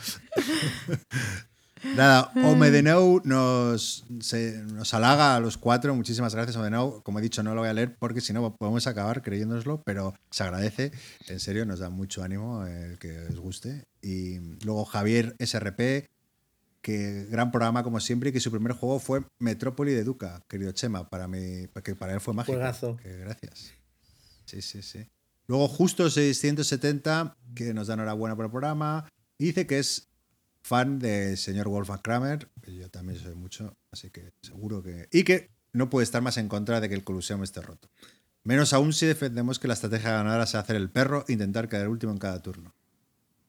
Nada, 1.96 2.32
Omedenou 2.36 3.22
nos, 3.24 4.06
nos 4.10 4.94
halaga 4.94 5.36
a 5.36 5.40
los 5.40 5.58
cuatro. 5.58 5.96
Muchísimas 5.96 6.36
gracias, 6.36 6.56
Omedenou. 6.58 7.02
Como 7.04 7.20
he 7.20 7.22
dicho, 7.22 7.42
no 7.42 7.56
lo 7.56 7.62
voy 7.62 7.70
a 7.70 7.74
leer 7.74 7.96
porque 7.98 8.22
si 8.22 8.34
no 8.34 8.56
podemos 8.56 8.86
acabar 8.88 9.22
creyéndonoslo, 9.22 9.82
pero 9.86 10.14
se 10.30 10.44
agradece. 10.44 10.92
En 11.28 11.40
serio, 11.40 11.66
nos 11.66 11.80
da 11.80 11.90
mucho 11.90 12.24
ánimo 12.24 12.66
el 12.66 12.98
que 13.00 13.18
os 13.30 13.40
guste. 13.40 13.86
Y 14.02 14.40
luego 14.66 14.86
Javier 14.86 15.36
SRP, 15.40 16.10
que 16.82 17.26
gran 17.30 17.52
programa 17.52 17.84
como 17.84 18.00
siempre 18.00 18.30
y 18.30 18.34
que 18.34 18.40
su 18.40 18.52
primer 18.52 18.74
juego 18.74 19.00
fue 19.00 19.24
Metrópoli 19.40 19.94
de 19.94 20.04
Duca, 20.04 20.44
querido 20.48 20.72
Chema. 20.74 21.10
Para, 21.10 21.28
mí, 21.28 21.68
que 21.84 21.96
para 21.96 22.14
él 22.14 22.22
fue 22.22 22.34
mágico. 22.34 22.58
gracias. 22.58 23.74
Sí, 24.46 24.62
sí, 24.62 24.82
sí. 24.82 25.08
Luego, 25.50 25.68
justo 25.68 26.08
670, 26.12 27.36
que 27.56 27.74
nos 27.74 27.88
da 27.88 27.96
enhorabuena 27.96 28.36
por 28.36 28.46
el 28.46 28.52
programa, 28.52 29.10
dice 29.40 29.66
que 29.66 29.80
es 29.80 30.08
fan 30.62 31.00
del 31.00 31.38
señor 31.38 31.70
Wolfgang 31.70 32.04
Kramer, 32.04 32.52
que 32.62 32.76
yo 32.76 32.88
también 32.92 33.20
soy 33.20 33.34
mucho, 33.34 33.76
así 33.90 34.12
que 34.12 34.32
seguro 34.44 34.84
que. 34.84 35.10
Y 35.12 35.24
que 35.24 35.50
no 35.74 35.90
puede 35.90 36.04
estar 36.04 36.22
más 36.22 36.38
en 36.38 36.50
contra 36.50 36.80
de 36.80 36.88
que 36.88 36.94
el 36.94 37.04
Coliseum 37.04 37.42
esté 37.42 37.62
roto. 37.62 37.90
Menos 38.44 38.74
aún 38.74 38.94
si 38.94 39.08
defendemos 39.08 39.58
que 39.58 39.68
la 39.68 39.74
estrategia 39.74 40.12
ganadora 40.12 40.46
sea 40.46 40.60
hacer 40.60 40.76
el 40.76 40.92
perro 40.92 41.26
e 41.28 41.34
intentar 41.34 41.68
quedar 41.68 41.90
último 41.90 42.12
en 42.12 42.20
cada 42.20 42.44
turno. 42.44 42.76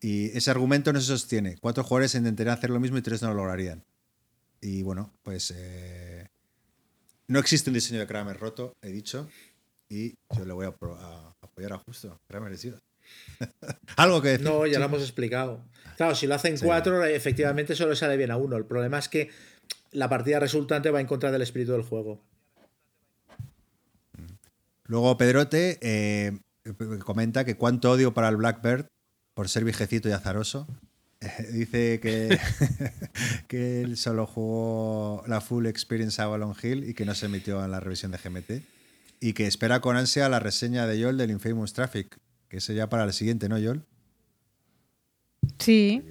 Y 0.01 0.35
ese 0.35 0.51
argumento 0.51 0.95
no 0.95 1.01
se 1.03 1.07
sostiene. 1.07 1.59
Cuatro 1.61 1.85
jugadores 1.85 2.15
intentarían 2.15 2.57
hacer 2.57 2.71
lo 2.71 2.81
mismo 2.81 2.97
y 2.97 3.03
tres 3.03 3.21
no 3.21 3.29
lo 3.29 3.35
lograrían. 3.35 3.85
Y 4.63 4.81
bueno, 4.81 5.13
pues 5.23 5.53
eh, 5.55 6.29
no 7.27 7.39
existe 7.39 7.69
un 7.69 7.75
diseño 7.75 8.01
de 8.01 8.07
Kramer 8.07 8.39
roto, 8.39 8.73
he 8.81 8.89
dicho, 8.89 9.29
y 9.91 10.15
yo 10.35 10.47
le 10.47 10.55
voy 10.55 10.65
a, 10.65 10.71
a 10.71 11.30
apoyar 11.61 11.73
a 11.73 11.79
Justo, 11.79 12.21
Kramer 12.27 12.51
merecido. 12.51 12.81
Algo 13.97 14.23
que 14.23 14.29
decir. 14.31 14.47
No, 14.47 14.67
ya 14.67 14.79
lo 14.79 14.87
hemos 14.87 15.03
explicado. 15.03 15.65
Claro, 15.97 16.15
si 16.15 16.27
lo 16.27 16.35
hacen 16.35 16.57
cuatro, 16.59 17.05
efectivamente 17.05 17.75
solo 17.75 17.95
sale 17.95 18.17
bien 18.17 18.31
a 18.31 18.37
uno. 18.37 18.57
El 18.57 18.65
problema 18.65 18.99
es 18.99 19.09
que 19.09 19.31
la 19.93 20.09
partida 20.09 20.41
resultante 20.41 20.91
va 20.91 21.01
en 21.01 21.07
contra 21.07 21.31
del 21.31 21.43
espíritu 21.43 21.73
del 21.73 21.83
juego. 21.83 22.23
Luego 24.85 25.17
Pedrote 25.17 25.79
eh, 25.83 26.39
comenta 27.05 27.45
que 27.45 27.57
cuánto 27.57 27.91
odio 27.91 28.15
para 28.15 28.29
el 28.29 28.37
Blackbird 28.37 28.87
por 29.35 29.49
ser 29.49 29.65
viejecito 29.65 30.09
y 30.09 30.13
azaroso. 30.13 30.67
dice 31.53 32.01
que, 32.01 32.39
que 33.49 33.83
él 33.83 33.99
solo 33.99 34.27
jugó 34.27 35.23
la 35.27 35.43
full 35.43 35.67
experience 35.67 36.21
Avalon 36.23 36.55
Hill 36.61 36.89
y 36.89 36.95
que 36.95 37.05
no 37.05 37.15
se 37.15 37.27
emitió 37.27 37.63
en 37.63 37.71
la 37.71 37.81
revisión 37.81 38.11
de 38.11 38.19
GMT 38.19 38.80
y 39.21 39.35
que 39.35 39.47
espera 39.47 39.81
con 39.81 39.97
ansia 39.97 40.29
la 40.29 40.41
reseña 40.41 40.87
de 40.87 41.01
Joel 41.03 41.19
del 41.19 41.31
Infamous 41.31 41.75
Traffic, 41.75 42.19
que 42.49 42.57
es 42.57 42.67
ya 42.67 42.89
para 42.89 43.05
el 43.05 43.13
siguiente, 43.13 43.49
¿no, 43.49 43.57
Joel? 43.57 43.83
Sí. 45.59 46.03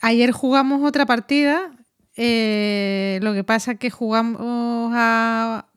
Ayer 0.00 0.32
jugamos 0.32 0.82
otra 0.82 1.06
partida. 1.06 1.72
Eh, 2.16 3.20
lo 3.22 3.32
que 3.32 3.44
pasa 3.44 3.72
es 3.72 3.78
que 3.78 3.90
jugamos 3.90 4.92
a 4.94 5.68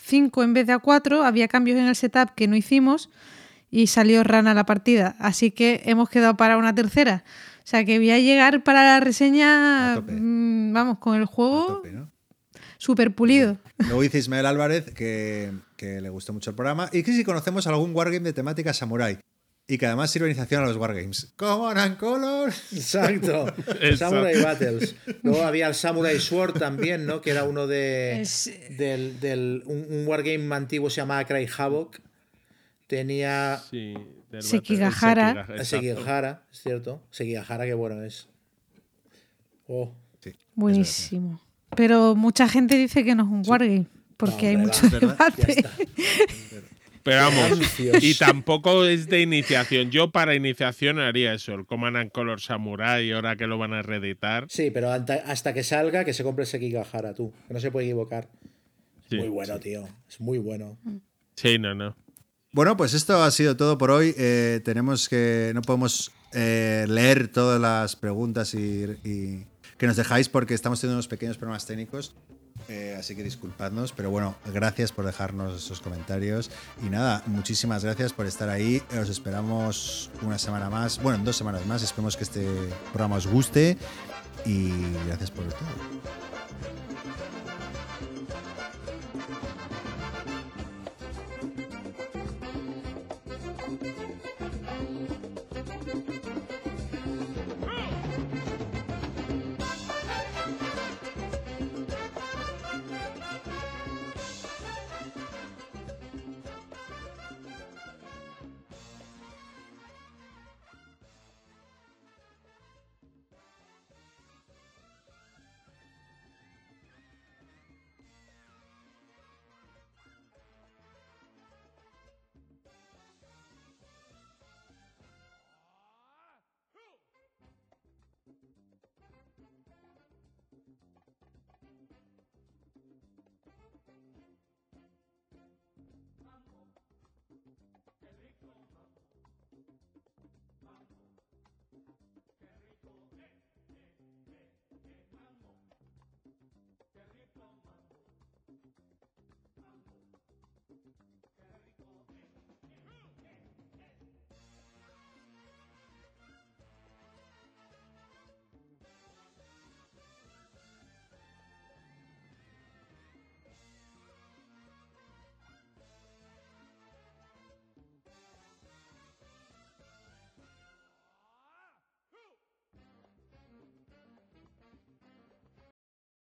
5 0.00 0.42
en 0.42 0.54
vez 0.54 0.66
de 0.66 0.72
a 0.72 0.78
4, 0.78 1.22
había 1.22 1.48
cambios 1.48 1.78
en 1.78 1.86
el 1.86 1.94
setup 1.94 2.34
que 2.34 2.48
no 2.48 2.56
hicimos 2.56 3.10
y 3.70 3.88
salió 3.88 4.24
rana 4.24 4.54
la 4.54 4.64
partida. 4.64 5.16
Así 5.18 5.50
que 5.50 5.82
hemos 5.84 6.08
quedado 6.08 6.36
para 6.36 6.56
una 6.56 6.74
tercera. 6.74 7.24
O 7.58 7.66
sea 7.66 7.84
que 7.84 7.98
voy 7.98 8.10
a 8.10 8.18
llegar 8.18 8.62
para 8.62 8.84
la 8.84 9.00
reseña, 9.00 10.00
mm, 10.00 10.72
vamos, 10.72 10.98
con 10.98 11.16
el 11.16 11.26
juego 11.26 11.82
súper 12.84 13.14
pulido. 13.14 13.56
Luego 13.78 14.02
dice 14.02 14.18
Ismael 14.18 14.44
Álvarez 14.44 14.90
que, 14.92 15.52
que, 15.76 16.02
le 16.02 16.10
gustó 16.10 16.34
mucho 16.34 16.50
el 16.50 16.56
programa 16.56 16.90
y 16.92 17.02
que 17.02 17.12
si 17.12 17.24
conocemos 17.24 17.66
algún 17.66 17.94
wargame 17.94 18.20
de 18.20 18.32
temática 18.34 18.74
samurai 18.74 19.18
y 19.66 19.78
que 19.78 19.86
además 19.86 20.10
sirve 20.10 20.26
iniciación 20.26 20.62
a 20.62 20.66
los 20.66 20.76
wargames. 20.76 21.32
Command 21.36 21.96
Color. 21.96 22.50
Exacto. 22.72 23.46
Samurai 23.96 24.42
Battles. 24.42 24.94
Luego 25.22 25.44
había 25.44 25.68
el 25.68 25.74
Samurai 25.74 26.20
Sword 26.20 26.58
también, 26.58 27.06
¿no? 27.06 27.22
Que 27.22 27.30
era 27.30 27.44
uno 27.44 27.66
de. 27.66 28.28
Del, 28.76 29.18
del, 29.20 29.62
un, 29.64 30.06
wargame 30.06 30.54
antiguo 30.54 30.90
se 30.90 31.00
llamaba 31.00 31.24
Cry 31.24 31.48
Havoc. 31.56 31.98
Tenía. 32.86 33.62
Sí, 33.70 33.94
Sekigahara. 34.40 35.46
Sekigahara, 35.64 36.42
es 36.52 36.60
cierto. 36.60 37.02
Sekigahara, 37.10 37.64
qué 37.64 37.72
bueno 37.72 38.02
es. 38.02 38.28
Oh. 39.66 39.94
Buenísimo. 40.54 41.40
Pero 41.76 42.14
mucha 42.14 42.48
gente 42.48 42.76
dice 42.76 43.04
que 43.04 43.14
no 43.14 43.24
es 43.24 43.28
un 43.28 43.42
wargame. 43.46 43.86
Porque 44.16 44.48
hay 44.48 44.56
mucho 44.56 44.88
debate. 44.88 45.64
Pero 47.02 47.18
vamos, 47.18 47.78
y 48.00 48.14
tampoco 48.14 48.86
es 48.86 49.08
de 49.08 49.20
iniciación. 49.20 49.90
Yo 49.90 50.10
para 50.10 50.34
iniciación 50.34 50.98
haría 50.98 51.34
eso, 51.34 51.52
el 51.52 51.66
Command 51.66 51.98
and 51.98 52.10
Color 52.10 52.40
Samurai, 52.40 53.12
ahora 53.12 53.36
que 53.36 53.46
lo 53.46 53.58
van 53.58 53.74
a 53.74 53.82
reeditar. 53.82 54.46
Sí, 54.48 54.70
pero 54.70 54.90
hasta 54.90 55.52
que 55.52 55.62
salga, 55.62 56.06
que 56.06 56.14
se 56.14 56.24
compre 56.24 56.46
Sekigahara, 56.46 57.12
tú, 57.12 57.30
que 57.46 57.52
no 57.52 57.60
se 57.60 57.70
puede 57.70 57.86
equivocar. 57.86 58.28
muy 59.10 59.28
bueno, 59.28 59.60
tío, 59.60 59.86
es 60.08 60.18
muy 60.18 60.38
bueno. 60.38 60.78
Sí, 61.34 61.58
no, 61.58 61.74
no. 61.74 61.94
Bueno, 62.52 62.76
pues 62.76 62.94
esto 62.94 63.22
ha 63.22 63.30
sido 63.30 63.56
todo 63.56 63.76
por 63.76 63.90
hoy. 63.90 64.14
Eh, 64.16 64.60
tenemos 64.64 65.08
que. 65.08 65.50
No 65.54 65.60
podemos 65.60 66.12
eh, 66.32 66.86
leer 66.88 67.28
todas 67.28 67.60
las 67.60 67.96
preguntas 67.96 68.54
y, 68.54 69.44
que 69.78 69.86
nos 69.86 69.96
dejáis 69.96 70.28
porque 70.28 70.54
estamos 70.54 70.80
teniendo 70.80 70.96
unos 70.96 71.08
pequeños 71.08 71.36
problemas 71.36 71.66
técnicos. 71.66 72.14
Eh, 72.68 72.96
así 72.98 73.16
que 73.16 73.22
disculpadnos, 73.22 73.92
pero 73.92 74.10
bueno, 74.10 74.36
gracias 74.52 74.92
por 74.92 75.04
dejarnos 75.04 75.62
esos 75.62 75.80
comentarios. 75.80 76.50
Y 76.82 76.88
nada, 76.88 77.22
muchísimas 77.26 77.84
gracias 77.84 78.12
por 78.12 78.26
estar 78.26 78.48
ahí. 78.48 78.82
Os 79.00 79.08
esperamos 79.08 80.10
una 80.22 80.38
semana 80.38 80.70
más, 80.70 81.02
bueno, 81.02 81.22
dos 81.24 81.36
semanas 81.36 81.66
más. 81.66 81.82
Esperemos 81.82 82.16
que 82.16 82.24
este 82.24 82.46
programa 82.92 83.16
os 83.16 83.26
guste. 83.26 83.76
Y 84.46 84.70
gracias 85.06 85.30
por 85.30 85.44
todo. 85.46 86.33